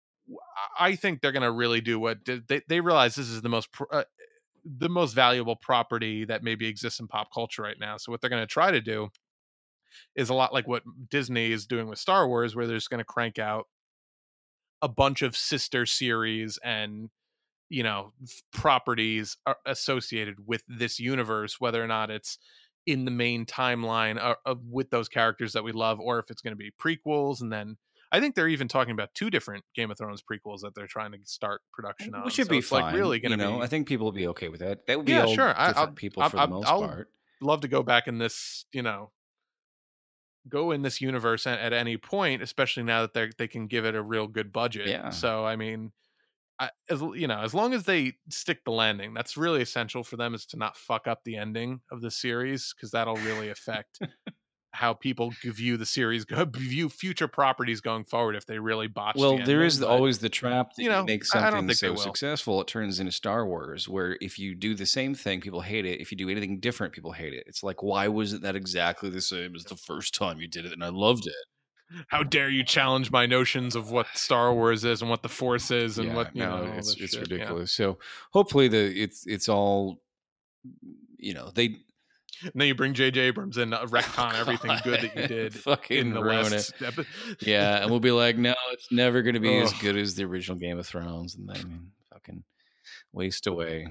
i 0.78 0.94
think 0.94 1.20
they're 1.20 1.32
gonna 1.32 1.50
really 1.50 1.80
do 1.80 1.98
what 1.98 2.18
they, 2.24 2.60
they 2.68 2.80
realize 2.80 3.14
this 3.16 3.28
is 3.28 3.42
the 3.42 3.48
most 3.48 3.72
pr- 3.72 3.84
uh, 3.90 4.04
the 4.64 4.88
most 4.88 5.14
valuable 5.14 5.56
property 5.56 6.24
that 6.24 6.44
maybe 6.44 6.66
exists 6.68 7.00
in 7.00 7.08
pop 7.08 7.28
culture 7.34 7.62
right 7.62 7.80
now 7.80 7.96
so 7.96 8.12
what 8.12 8.20
they're 8.20 8.30
gonna 8.30 8.46
try 8.46 8.70
to 8.70 8.80
do 8.80 9.08
is 10.14 10.28
a 10.28 10.34
lot 10.34 10.52
like 10.52 10.68
what 10.68 10.82
disney 11.10 11.50
is 11.50 11.66
doing 11.66 11.88
with 11.88 11.98
star 11.98 12.28
wars 12.28 12.54
where 12.54 12.66
they're 12.68 12.76
just 12.76 12.90
gonna 12.90 13.02
crank 13.02 13.38
out 13.40 13.66
a 14.82 14.88
bunch 14.88 15.22
of 15.22 15.36
sister 15.36 15.86
series 15.86 16.58
and 16.64 17.08
you 17.70 17.82
know 17.82 18.12
properties 18.52 19.36
associated 19.64 20.36
with 20.46 20.62
this 20.68 21.00
universe 21.00 21.58
whether 21.60 21.82
or 21.82 21.86
not 21.86 22.10
it's 22.10 22.36
in 22.86 23.04
the 23.04 23.10
main 23.10 23.46
timeline 23.46 24.18
uh, 24.20 24.34
of, 24.44 24.58
with 24.68 24.90
those 24.90 25.08
characters 25.08 25.52
that 25.52 25.62
we 25.64 25.72
love 25.72 25.98
or 26.00 26.18
if 26.18 26.30
it's 26.30 26.42
going 26.42 26.52
to 26.52 26.56
be 26.56 26.70
prequels 26.82 27.40
and 27.40 27.52
then 27.52 27.76
i 28.10 28.20
think 28.20 28.34
they're 28.34 28.48
even 28.48 28.66
talking 28.68 28.90
about 28.92 29.08
two 29.14 29.30
different 29.30 29.64
game 29.74 29.90
of 29.90 29.96
thrones 29.96 30.20
prequels 30.22 30.60
that 30.60 30.74
they're 30.74 30.86
trying 30.88 31.12
to 31.12 31.18
start 31.24 31.60
production 31.72 32.14
on 32.14 32.24
Which 32.24 32.34
should 32.34 32.46
So 32.46 32.50
be 32.50 32.60
fine. 32.60 32.82
like 32.82 32.94
really 32.94 33.20
going 33.20 33.30
you 33.30 33.36
to 33.38 33.42
know, 33.44 33.58
be 33.58 33.62
I 33.64 33.66
think 33.68 33.86
people 33.88 34.04
will 34.06 34.12
be 34.12 34.26
okay 34.28 34.48
with 34.48 34.60
that. 34.60 34.86
That 34.86 34.98
would 34.98 35.06
be 35.06 35.12
Yeah, 35.12 35.26
sure. 35.26 35.56
I- 35.56 35.72
I'll- 35.72 35.92
people 35.92 36.22
I'll- 36.24 36.28
for 36.30 36.36
the 36.36 36.42
I'll- 36.42 36.48
most 36.48 36.66
I'll- 36.68 36.80
part. 36.86 37.08
love 37.40 37.60
to 37.62 37.68
go 37.68 37.82
back 37.82 38.06
in 38.08 38.18
this 38.18 38.66
you 38.72 38.82
know 38.82 39.12
go 40.48 40.70
in 40.72 40.82
this 40.82 41.00
universe 41.00 41.46
at, 41.46 41.58
at 41.60 41.72
any 41.72 41.96
point 41.96 42.42
especially 42.42 42.82
now 42.82 43.02
that 43.02 43.14
they 43.14 43.30
they 43.38 43.48
can 43.48 43.66
give 43.66 43.84
it 43.84 43.94
a 43.94 44.02
real 44.02 44.26
good 44.26 44.52
budget 44.52 44.88
Yeah. 44.88 45.10
so 45.10 45.44
i 45.46 45.56
mean 45.56 45.92
I, 46.58 46.70
as 46.90 47.00
you 47.00 47.26
know 47.26 47.38
as 47.40 47.54
long 47.54 47.74
as 47.74 47.84
they 47.84 48.14
stick 48.28 48.64
the 48.64 48.70
landing 48.72 49.14
that's 49.14 49.36
really 49.36 49.62
essential 49.62 50.04
for 50.04 50.16
them 50.16 50.34
is 50.34 50.46
to 50.46 50.56
not 50.56 50.76
fuck 50.76 51.06
up 51.08 51.20
the 51.24 51.36
ending 51.36 51.80
of 51.90 52.00
the 52.02 52.10
series 52.10 52.74
because 52.74 52.90
that'll 52.90 53.16
really 53.16 53.48
affect 53.48 53.98
how 54.74 54.94
people 54.94 55.30
view 55.42 55.76
the 55.76 55.84
series 55.86 56.24
go 56.24 56.44
view 56.54 56.88
future 56.88 57.28
properties 57.28 57.80
going 57.82 58.04
forward 58.04 58.34
if 58.34 58.46
they 58.46 58.58
really 58.58 58.86
botch 58.88 59.16
Well, 59.16 59.36
the 59.36 59.44
there 59.44 59.62
is 59.62 59.80
but- 59.80 59.88
always 59.88 60.18
the 60.20 60.28
trap 60.30 60.74
that 60.76 60.82
you 60.82 60.88
know, 60.88 61.04
make 61.04 61.22
I- 61.34 61.38
I 61.38 61.50
don't 61.50 61.68
something 61.68 61.74
so 61.76 61.94
successful, 61.96 62.60
it 62.60 62.66
turns 62.68 62.98
into 62.98 63.12
Star 63.12 63.46
Wars, 63.46 63.88
where 63.88 64.16
if 64.20 64.38
you 64.38 64.54
do 64.54 64.74
the 64.74 64.86
same 64.86 65.14
thing, 65.14 65.40
people 65.42 65.60
hate 65.60 65.84
it. 65.84 66.00
If 66.00 66.10
you 66.10 66.16
do 66.16 66.28
anything 66.30 66.58
different, 66.58 66.94
people 66.94 67.12
hate 67.12 67.34
it. 67.34 67.44
It's 67.46 67.62
like, 67.62 67.82
why 67.82 68.08
wasn't 68.08 68.42
that 68.42 68.56
exactly 68.56 69.10
the 69.10 69.20
same 69.20 69.54
as 69.54 69.64
the 69.64 69.76
first 69.76 70.14
time 70.14 70.40
you 70.40 70.48
did 70.48 70.64
it? 70.64 70.72
And 70.72 70.82
I 70.82 70.88
loved 70.88 71.26
it. 71.26 72.04
how 72.08 72.22
dare 72.22 72.48
you 72.48 72.64
challenge 72.64 73.10
my 73.10 73.26
notions 73.26 73.76
of 73.76 73.90
what 73.90 74.06
star 74.14 74.54
wars 74.54 74.82
is 74.82 75.02
and 75.02 75.10
what 75.10 75.22
the 75.22 75.28
force 75.28 75.70
is 75.70 75.98
and 75.98 76.08
Yeah, 76.08 76.14
what 76.14 76.34
you 76.34 76.42
no, 76.42 76.64
know 76.64 76.72
it's 76.78 76.96
it's 76.96 77.12
shit, 77.12 77.28
yeah. 77.28 77.34
ridiculous. 77.36 77.72
So 77.72 77.98
hopefully 78.32 78.68
the 78.68 79.02
it's 79.02 79.26
it's 79.26 79.46
all 79.50 80.00
you 81.18 81.34
know 81.34 81.50
they 81.54 81.76
And 82.42 82.52
then 82.54 82.68
you 82.68 82.74
bring 82.74 82.94
J.J. 82.94 83.20
Abrams 83.20 83.58
in 83.58 83.72
uh, 83.72 83.84
retcon 83.86 84.34
everything 84.38 84.76
good 84.84 85.00
that 85.00 85.16
you 85.16 85.26
did 85.28 85.54
fucking 85.54 85.96
in 85.96 86.14
the 86.14 86.20
last 86.20 86.74
epi- 86.82 87.06
yeah, 87.40 87.82
and 87.82 87.90
we'll 87.90 88.00
be 88.00 88.10
like, 88.10 88.36
no, 88.36 88.54
it's 88.72 88.90
never 88.90 89.22
going 89.22 89.34
to 89.34 89.40
be 89.40 89.58
as 89.58 89.72
good 89.74 89.96
as 89.96 90.14
the 90.14 90.24
original 90.24 90.58
Game 90.58 90.78
of 90.78 90.86
Thrones, 90.86 91.34
and 91.34 91.48
then 91.48 91.90
fucking 92.12 92.42
waste 93.12 93.46
away. 93.46 93.86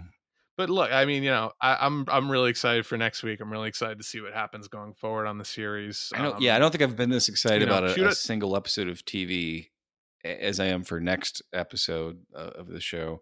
but 0.57 0.69
look, 0.69 0.91
I 0.91 1.06
mean, 1.06 1.23
you 1.23 1.32
know, 1.32 1.52
I, 1.61 1.78
I'm 1.80 2.06
I'm 2.07 2.30
really 2.30 2.49
excited 2.49 2.86
for 2.86 2.98
next 2.98 3.23
week. 3.23 3.40
I'm 3.40 3.52
really 3.52 3.69
excited 3.69 3.98
to 3.98 4.03
see 4.03 4.22
what 4.22 4.34
happens 4.34 4.68
going 4.68 4.94
forward 4.94 5.28
on 5.28 5.38
the 5.38 5.45
series. 5.45 6.11
I 6.14 6.22
don't. 6.22 6.36
Um, 6.36 6.41
yeah, 6.41 6.56
I 6.56 6.60
don't 6.60 6.72
think 6.72 6.84
I've 6.84 6.95
been 6.95 7.10
this 7.10 7.30
excited 7.30 7.61
you 7.61 7.68
know, 7.68 7.78
about 7.78 7.98
a, 7.98 8.07
a 8.10 8.15
single 8.15 8.56
episode 8.56 8.88
of 8.88 9.06
TV 9.06 9.69
as 10.23 10.60
I 10.60 10.65
am 10.65 10.84
for 10.84 10.99
next 10.99 11.41
episode 11.53 12.19
uh, 12.36 12.52
of 12.56 12.68
the 12.68 12.80
show 12.80 13.22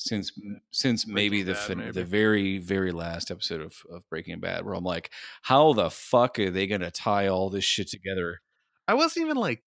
since 0.00 0.32
since 0.70 1.06
maybe 1.06 1.42
the 1.42 1.52
Bad, 1.52 1.76
maybe. 1.76 1.90
the 1.92 2.04
very 2.04 2.58
very 2.58 2.90
last 2.90 3.30
episode 3.30 3.60
of, 3.60 3.74
of 3.90 4.08
Breaking 4.08 4.40
Bad, 4.40 4.64
where 4.64 4.74
I'm 4.74 4.82
like, 4.82 5.10
how 5.42 5.74
the 5.74 5.90
fuck 5.90 6.38
are 6.38 6.50
they 6.50 6.66
gonna 6.66 6.90
tie 6.90 7.28
all 7.28 7.50
this 7.50 7.64
shit 7.64 7.88
together? 7.88 8.40
I 8.88 8.94
wasn't 8.94 9.26
even 9.26 9.36
like, 9.36 9.62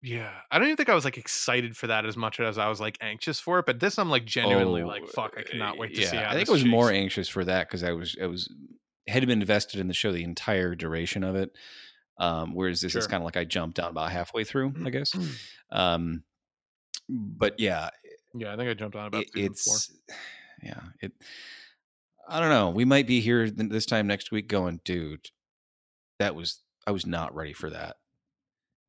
yeah, 0.00 0.30
I 0.50 0.58
don't 0.58 0.68
even 0.68 0.76
think 0.76 0.88
I 0.88 0.94
was 0.94 1.04
like 1.04 1.18
excited 1.18 1.76
for 1.76 1.88
that 1.88 2.06
as 2.06 2.16
much 2.16 2.38
as 2.38 2.56
I 2.56 2.68
was 2.68 2.80
like 2.80 2.96
anxious 3.00 3.40
for 3.40 3.58
it. 3.58 3.66
But 3.66 3.80
this, 3.80 3.98
I'm 3.98 4.10
like 4.10 4.24
genuinely 4.24 4.82
Oh, 4.82 4.86
like, 4.86 5.08
fuck, 5.08 5.34
I 5.36 5.42
cannot 5.42 5.76
wait 5.76 5.94
to 5.96 6.02
yeah, 6.02 6.10
see. 6.10 6.16
How 6.18 6.30
I 6.30 6.34
think 6.34 6.48
I 6.48 6.52
was 6.52 6.64
more 6.64 6.92
anxious 6.92 7.28
for 7.28 7.44
that 7.44 7.66
because 7.66 7.82
I 7.82 7.92
was 7.92 8.16
I 8.22 8.26
was 8.26 8.48
had 9.08 9.26
been 9.26 9.40
invested 9.40 9.80
in 9.80 9.88
the 9.88 9.94
show 9.94 10.12
the 10.12 10.22
entire 10.22 10.76
duration 10.76 11.24
of 11.24 11.34
it. 11.34 11.50
Um, 12.16 12.54
whereas 12.54 12.80
this 12.80 12.94
is 12.94 13.08
kind 13.08 13.22
of 13.22 13.24
like 13.24 13.36
I 13.36 13.42
jumped 13.42 13.76
down 13.76 13.90
about 13.90 14.12
halfway 14.12 14.44
through, 14.44 14.72
I 14.84 14.90
guess. 14.90 15.12
Um, 15.72 16.22
but 17.08 17.58
yeah, 17.58 17.90
yeah, 18.34 18.52
I 18.52 18.56
think 18.56 18.68
I 18.68 18.74
jumped 18.74 18.96
on 18.96 19.06
about 19.06 19.22
it, 19.22 19.32
season 19.32 19.54
four. 19.54 20.16
yeah 20.62 20.80
it 21.00 21.12
i 22.28 22.40
don't 22.40 22.48
know 22.48 22.70
we 22.70 22.84
might 22.84 23.06
be 23.06 23.20
here 23.20 23.50
this 23.50 23.84
time 23.86 24.06
next 24.06 24.30
week 24.30 24.48
going 24.48 24.80
dude 24.84 25.28
that 26.18 26.34
was 26.34 26.62
i 26.86 26.90
was 26.90 27.04
not 27.06 27.34
ready 27.34 27.52
for 27.52 27.68
that 27.70 27.96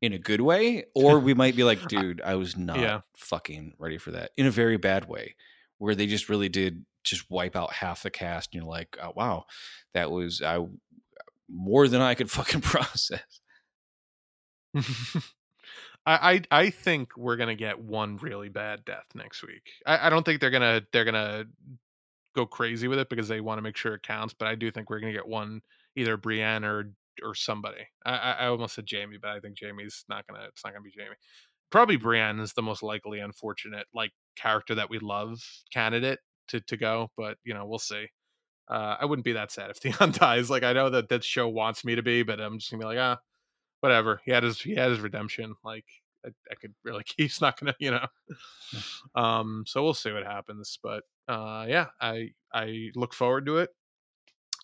in 0.02 0.14
a 0.14 0.20
good 0.20 0.42
way 0.42 0.86
or 0.94 1.20
we 1.20 1.34
might 1.34 1.56
be 1.56 1.64
like 1.64 1.86
dude 1.88 2.22
i 2.22 2.36
was 2.36 2.56
not 2.56 2.80
Yeah. 2.80 3.02
fucking 3.18 3.74
ready 3.80 3.98
for 3.98 4.12
that 4.12 4.32
in 4.38 4.46
a 4.46 4.52
very 4.52 4.78
bad 4.78 5.10
way 5.10 5.36
where 5.80 5.96
they 5.96 6.06
just 6.06 6.30
really 6.30 6.50
did 6.50 6.86
just 7.04 7.30
wipe 7.30 7.56
out 7.56 7.74
half 7.74 8.04
the 8.04 8.12
cast 8.12 8.54
and 8.54 8.62
you're 8.64 8.72
like 8.72 8.98
oh, 9.02 9.12
wow 9.16 9.46
that 9.94 10.12
was 10.12 10.42
i 10.42 10.64
more 11.50 11.88
than 11.88 12.02
i 12.02 12.14
could 12.14 12.30
fucking 12.40 12.62
process 12.62 13.42
I, 16.06 16.42
I 16.52 16.60
I 16.62 16.70
think 16.70 17.18
we're 17.18 17.36
gonna 17.36 17.56
get 17.56 17.80
one 17.80 18.18
really 18.18 18.50
bad 18.50 18.86
death 18.86 19.06
next 19.16 19.44
week. 19.44 19.72
I, 19.86 20.08
I 20.08 20.10
don't 20.10 20.24
think 20.24 20.40
they're 20.40 20.52
gonna 20.52 20.82
they're 20.92 21.06
gonna 21.06 21.46
go 22.36 22.46
crazy 22.46 22.88
with 22.88 23.00
it 23.00 23.10
because 23.10 23.28
they 23.28 23.42
want 23.42 23.58
to 23.58 23.62
make 23.64 23.78
sure 23.78 23.96
it 23.96 24.04
counts. 24.04 24.34
But 24.38 24.48
I 24.48 24.56
do 24.56 24.70
think 24.72 24.90
we're 24.90 25.00
gonna 25.00 25.14
get 25.14 25.28
one 25.28 25.62
either 25.96 26.18
Brienne 26.18 26.64
or 26.64 26.92
or 27.24 27.34
somebody. 27.34 27.88
I, 28.06 28.18
I 28.18 28.32
I 28.32 28.48
almost 28.48 28.76
said 28.76 28.86
Jaime, 28.92 29.18
but 29.22 29.32
I 29.32 29.40
think 29.40 29.58
Jaime's 29.60 30.06
not 30.10 30.28
gonna. 30.28 30.46
It's 30.48 30.64
not 30.64 30.74
gonna 30.74 30.84
be 30.84 30.94
Jaime. 30.98 31.16
Probably 31.72 31.98
Brienne 31.98 32.40
is 32.40 32.54
the 32.54 32.62
most 32.62 32.84
likely 32.84 33.20
unfortunate 33.20 33.88
like 33.94 34.12
character 34.36 34.76
that 34.76 34.90
we 34.90 35.00
love 35.00 35.40
candidate 35.74 36.20
to 36.50 36.62
to 36.62 36.78
go. 36.78 37.10
But 37.18 37.38
you 37.44 37.54
know 37.54 37.66
we'll 37.66 37.80
see. 37.80 38.08
Uh, 38.68 38.98
I 39.00 39.06
wouldn't 39.06 39.26
be 39.26 39.34
that 39.34 39.52
sad 39.52 39.70
if 39.72 39.78
Theon 39.98 40.12
dies. 40.12 40.50
Like 40.50 40.64
I 40.64 40.74
know 40.74 40.90
that 40.92 41.10
that 41.10 41.24
show 41.24 41.48
wants 41.50 41.84
me 41.86 41.96
to 41.96 42.04
be, 42.04 42.24
but 42.24 42.40
I'm 42.40 42.60
just 42.60 42.72
gonna 42.72 42.82
be 42.82 42.88
like 42.88 43.00
ah 43.00 43.18
whatever. 43.86 44.22
He 44.26 44.32
had 44.32 44.44
his 44.44 44.60
he 44.60 44.76
had 44.76 44.90
his 44.90 45.00
redemption. 45.00 45.56
Like 45.64 45.86
I, 46.26 46.30
I 46.52 46.56
could 46.56 46.74
really 46.84 47.04
he's 47.18 47.40
not 47.42 47.60
gonna 47.60 47.76
you 47.80 47.92
know. 47.92 48.08
Um, 49.16 49.64
so 49.68 49.84
we'll 49.84 49.94
see 49.94 50.12
what 50.12 50.26
happens. 50.26 50.80
But 50.82 51.04
uh, 51.28 51.66
yeah, 51.68 51.88
I 52.02 52.32
I 52.54 52.90
look 52.96 53.14
forward 53.14 53.46
to 53.46 53.58
it. 53.60 53.70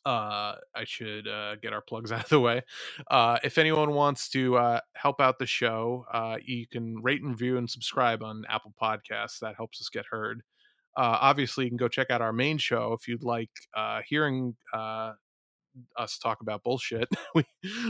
Uh, 0.04 0.56
I 0.74 0.84
should 0.84 1.28
uh, 1.28 1.58
get 1.58 1.74
our 1.74 1.82
plugs 1.82 2.12
out 2.12 2.24
of 2.24 2.30
the 2.30 2.40
way. 2.40 2.64
Uh, 3.10 3.38
if 3.44 3.58
anyone 3.58 3.94
wants 3.94 4.30
to 4.30 4.58
uh, 4.58 4.80
help 4.96 5.22
out 5.22 5.38
the 5.38 5.46
show, 5.46 6.06
uh, 6.12 6.38
you 6.44 6.66
can 6.68 7.02
rate 7.04 7.22
and 7.22 7.32
review 7.32 7.58
and 7.58 7.70
subscribe 7.70 8.24
on 8.24 8.44
Apple 8.50 8.74
Podcasts. 8.82 9.40
That 9.40 9.56
helps 9.56 9.80
us 9.80 9.90
get 9.90 10.06
heard. 10.10 10.42
Uh, 10.98 11.18
obviously, 11.22 11.66
you 11.66 11.70
can 11.70 11.78
go 11.78 11.88
check 11.88 12.10
out 12.10 12.22
our 12.22 12.34
main 12.34 12.58
show 12.58 12.94
if 13.00 13.08
you'd 13.08 13.24
like 13.24 13.52
uh, 13.76 14.02
hearing 14.06 14.56
uh, 14.74 15.14
us 15.98 16.18
talk 16.18 16.42
about 16.42 16.64
bullshit. 16.64 17.10
we 17.36 17.46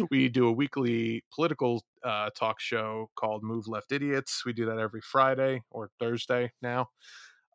we 0.09 0.29
do 0.29 0.47
a 0.47 0.51
weekly 0.51 1.23
political 1.33 1.83
uh, 2.03 2.29
talk 2.37 2.59
show 2.59 3.09
called 3.15 3.43
Move 3.43 3.67
Left 3.67 3.91
Idiots. 3.91 4.43
We 4.45 4.53
do 4.53 4.65
that 4.65 4.77
every 4.77 5.01
Friday 5.01 5.63
or 5.69 5.89
Thursday 5.99 6.51
now, 6.61 6.89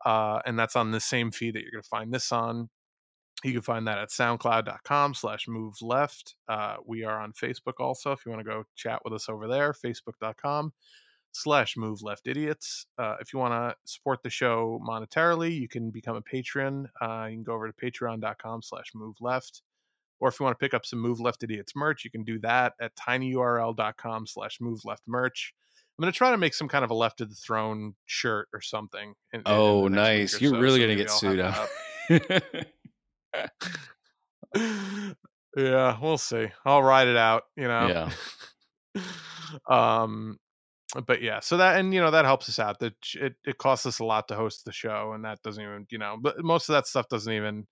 uh, 0.05 0.41
and 0.45 0.59
that's 0.59 0.77
on 0.77 0.91
the 0.91 1.01
same 1.01 1.31
feed 1.31 1.55
that 1.55 1.63
you're 1.63 1.73
going 1.73 1.83
to 1.83 1.89
find 1.89 2.13
this 2.13 2.33
on. 2.33 2.69
You 3.45 3.53
can 3.53 3.63
find 3.63 3.87
that 3.87 3.99
at 3.99 4.09
soundcloud.com 4.09 5.15
slash 5.15 5.47
move 5.47 5.75
left. 5.83 6.37
Uh, 6.49 6.77
we 6.87 7.05
are 7.05 7.21
on 7.21 7.33
Facebook 7.33 7.75
also. 7.79 8.13
If 8.13 8.25
you 8.25 8.33
want 8.33 8.45
to 8.45 8.51
go 8.51 8.65
chat 8.77 9.03
with 9.05 9.13
us 9.13 9.29
over 9.29 9.47
there, 9.47 9.73
facebook.com 9.73 10.73
slash 11.37 11.77
move 11.77 12.03
left 12.03 12.27
idiots. 12.27 12.87
Uh, 12.99 13.17
if 13.21 13.33
you 13.33 13.39
want 13.39 13.53
to 13.53 13.77
support 13.85 14.23
the 14.23 14.31
show 14.31 14.81
monetarily, 14.87 15.59
you 15.59 15.69
can 15.69 15.91
become 15.91 16.17
a 16.17 16.23
patron. 16.23 16.89
Uh, 17.01 17.27
you 17.29 17.37
can 17.37 17.45
go 17.45 17.53
over 17.53 17.71
to 17.71 17.75
patreon.com 17.75 18.63
slash 18.63 18.93
move 18.95 19.17
left. 19.21 19.63
Or 20.21 20.29
if 20.29 20.41
you 20.41 20.45
want 20.45 20.59
to 20.59 20.65
pick 20.65 20.75
up 20.75 20.87
some 20.87 20.99
Move 20.99 21.21
Left 21.21 21.43
Idiots 21.43 21.75
merch, 21.77 22.05
you 22.05 22.11
can 22.11 22.25
do 22.25 22.39
that 22.41 22.75
at 22.81 22.97
tinyurl.com 22.97 24.27
slash 24.27 24.59
move 24.61 24.85
left 24.85 25.03
merch. 25.07 25.55
I'm 25.99 26.03
going 26.03 26.13
to 26.13 26.17
try 26.17 26.31
to 26.31 26.39
make 26.39 26.55
some 26.55 26.69
kind 26.69 26.85
of 26.85 26.91
a 26.91 26.95
left 26.95 27.23
of 27.23 27.31
the 27.31 27.35
throne 27.35 27.95
shirt 28.05 28.49
or 28.53 28.61
something. 28.61 29.15
In, 29.33 29.43
oh, 29.47 29.87
in 29.87 29.95
nice. 29.95 30.39
You're 30.41 30.53
so, 30.53 30.61
really 30.61 30.81
so 30.81 30.87
going 30.87 30.99
to 30.99 31.05
get 31.05 31.11
sued 31.11 31.41
up. 31.41 31.69
yeah, 35.57 35.99
we'll 36.01 36.19
see. 36.19 36.49
I'll 36.65 36.83
ride 36.83 37.09
it 37.09 37.17
out, 37.17 37.45
you 37.57 37.69
know. 37.69 38.09
Yeah. 38.95 39.03
um 39.69 40.39
but 41.07 41.21
yeah, 41.21 41.41
so 41.41 41.57
that 41.57 41.79
and 41.79 41.93
you 41.93 42.01
know 42.01 42.11
that 42.11 42.25
helps 42.25 42.49
us 42.49 42.59
out. 42.59 42.79
That 42.79 42.95
it 43.15 43.35
it 43.45 43.59
costs 43.59 43.87
us 43.87 43.99
a 43.99 44.05
lot 44.05 44.29
to 44.29 44.35
host 44.35 44.65
the 44.65 44.73
show, 44.73 45.13
and 45.15 45.25
that 45.25 45.43
doesn't 45.43 45.63
even 45.63 45.87
you 45.91 45.99
know, 45.99 46.17
but 46.21 46.43
most 46.43 46.69
of 46.69 46.75
that 46.75 46.87
stuff 46.87 47.09
doesn't 47.09 47.33
even 47.33 47.67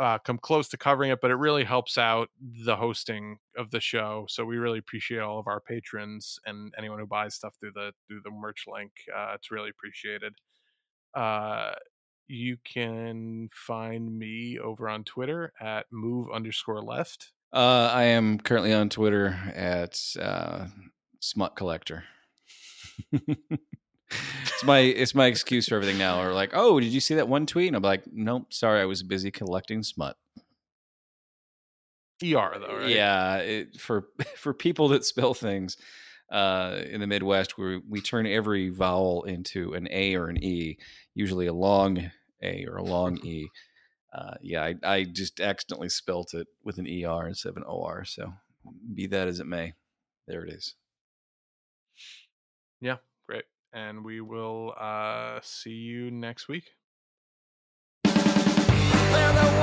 uh, 0.00 0.18
come 0.18 0.38
close 0.38 0.68
to 0.68 0.76
covering 0.76 1.10
it. 1.10 1.20
But 1.20 1.30
it 1.30 1.36
really 1.36 1.64
helps 1.64 1.98
out 1.98 2.30
the 2.64 2.74
hosting 2.74 3.38
of 3.56 3.70
the 3.70 3.80
show. 3.80 4.26
So 4.28 4.44
we 4.44 4.56
really 4.56 4.78
appreciate 4.78 5.20
all 5.20 5.38
of 5.38 5.46
our 5.46 5.60
patrons 5.60 6.38
and 6.46 6.74
anyone 6.78 6.98
who 6.98 7.06
buys 7.06 7.34
stuff 7.34 7.54
through 7.60 7.72
the 7.74 7.92
through 8.08 8.22
the 8.24 8.30
merch 8.30 8.64
link. 8.66 8.90
Uh, 9.14 9.32
it's 9.34 9.50
really 9.50 9.70
appreciated. 9.70 10.34
Uh, 11.14 11.72
you 12.28 12.56
can 12.64 13.48
find 13.52 14.16
me 14.16 14.58
over 14.58 14.88
on 14.88 15.04
Twitter 15.04 15.52
at 15.60 15.86
move 15.90 16.28
underscore 16.32 16.82
left. 16.82 17.32
Uh, 17.52 17.90
I 17.92 18.04
am 18.04 18.38
currently 18.38 18.72
on 18.72 18.88
Twitter 18.88 19.36
at 19.54 20.00
uh, 20.20 20.66
smut 21.20 21.56
collector. 21.56 22.04
it's 24.10 24.64
my 24.64 24.78
it's 24.78 25.14
my 25.14 25.26
excuse 25.26 25.68
for 25.68 25.76
everything 25.76 25.98
now. 25.98 26.22
Or 26.22 26.32
like, 26.32 26.50
oh, 26.52 26.80
did 26.80 26.92
you 26.92 27.00
see 27.00 27.14
that 27.14 27.28
one 27.28 27.46
tweet? 27.46 27.68
And 27.68 27.76
I'm 27.76 27.82
like, 27.82 28.04
nope, 28.12 28.52
sorry, 28.52 28.80
I 28.80 28.84
was 28.84 29.02
busy 29.02 29.30
collecting 29.30 29.82
smut. 29.82 30.16
ER 32.22 32.56
though, 32.58 32.76
right? 32.76 32.88
Yeah, 32.88 33.36
it, 33.36 33.80
for 33.80 34.08
for 34.36 34.52
people 34.52 34.88
that 34.88 35.04
spell 35.04 35.34
things 35.34 35.76
uh, 36.30 36.80
in 36.88 37.00
the 37.00 37.06
Midwest, 37.06 37.58
we 37.58 37.80
we 37.88 38.00
turn 38.00 38.26
every 38.26 38.70
vowel 38.70 39.24
into 39.24 39.72
an 39.74 39.88
A 39.90 40.14
or 40.14 40.28
an 40.28 40.42
E, 40.42 40.78
usually 41.14 41.46
a 41.46 41.52
long 41.52 42.10
A 42.42 42.66
or 42.66 42.76
a 42.76 42.84
long 42.84 43.18
E. 43.24 43.48
Uh, 44.12 44.34
yeah, 44.42 44.62
I, 44.62 44.74
I 44.82 45.04
just 45.04 45.40
accidentally 45.40 45.88
spelt 45.88 46.34
it 46.34 46.48
with 46.64 46.78
an 46.78 46.86
ER 46.86 47.28
instead 47.28 47.50
of 47.50 47.56
an 47.56 47.62
OR. 47.62 48.04
So 48.04 48.32
be 48.92 49.06
that 49.06 49.28
as 49.28 49.38
it 49.38 49.46
may, 49.46 49.74
there 50.26 50.44
it 50.44 50.52
is. 50.52 50.74
Yeah 52.80 52.96
and 53.72 54.04
we 54.04 54.20
will 54.20 54.74
uh, 54.78 55.40
see 55.42 55.70
you 55.70 56.10
next 56.10 56.48
week. 56.48 56.64
There, 58.04 58.12
there 59.32 59.60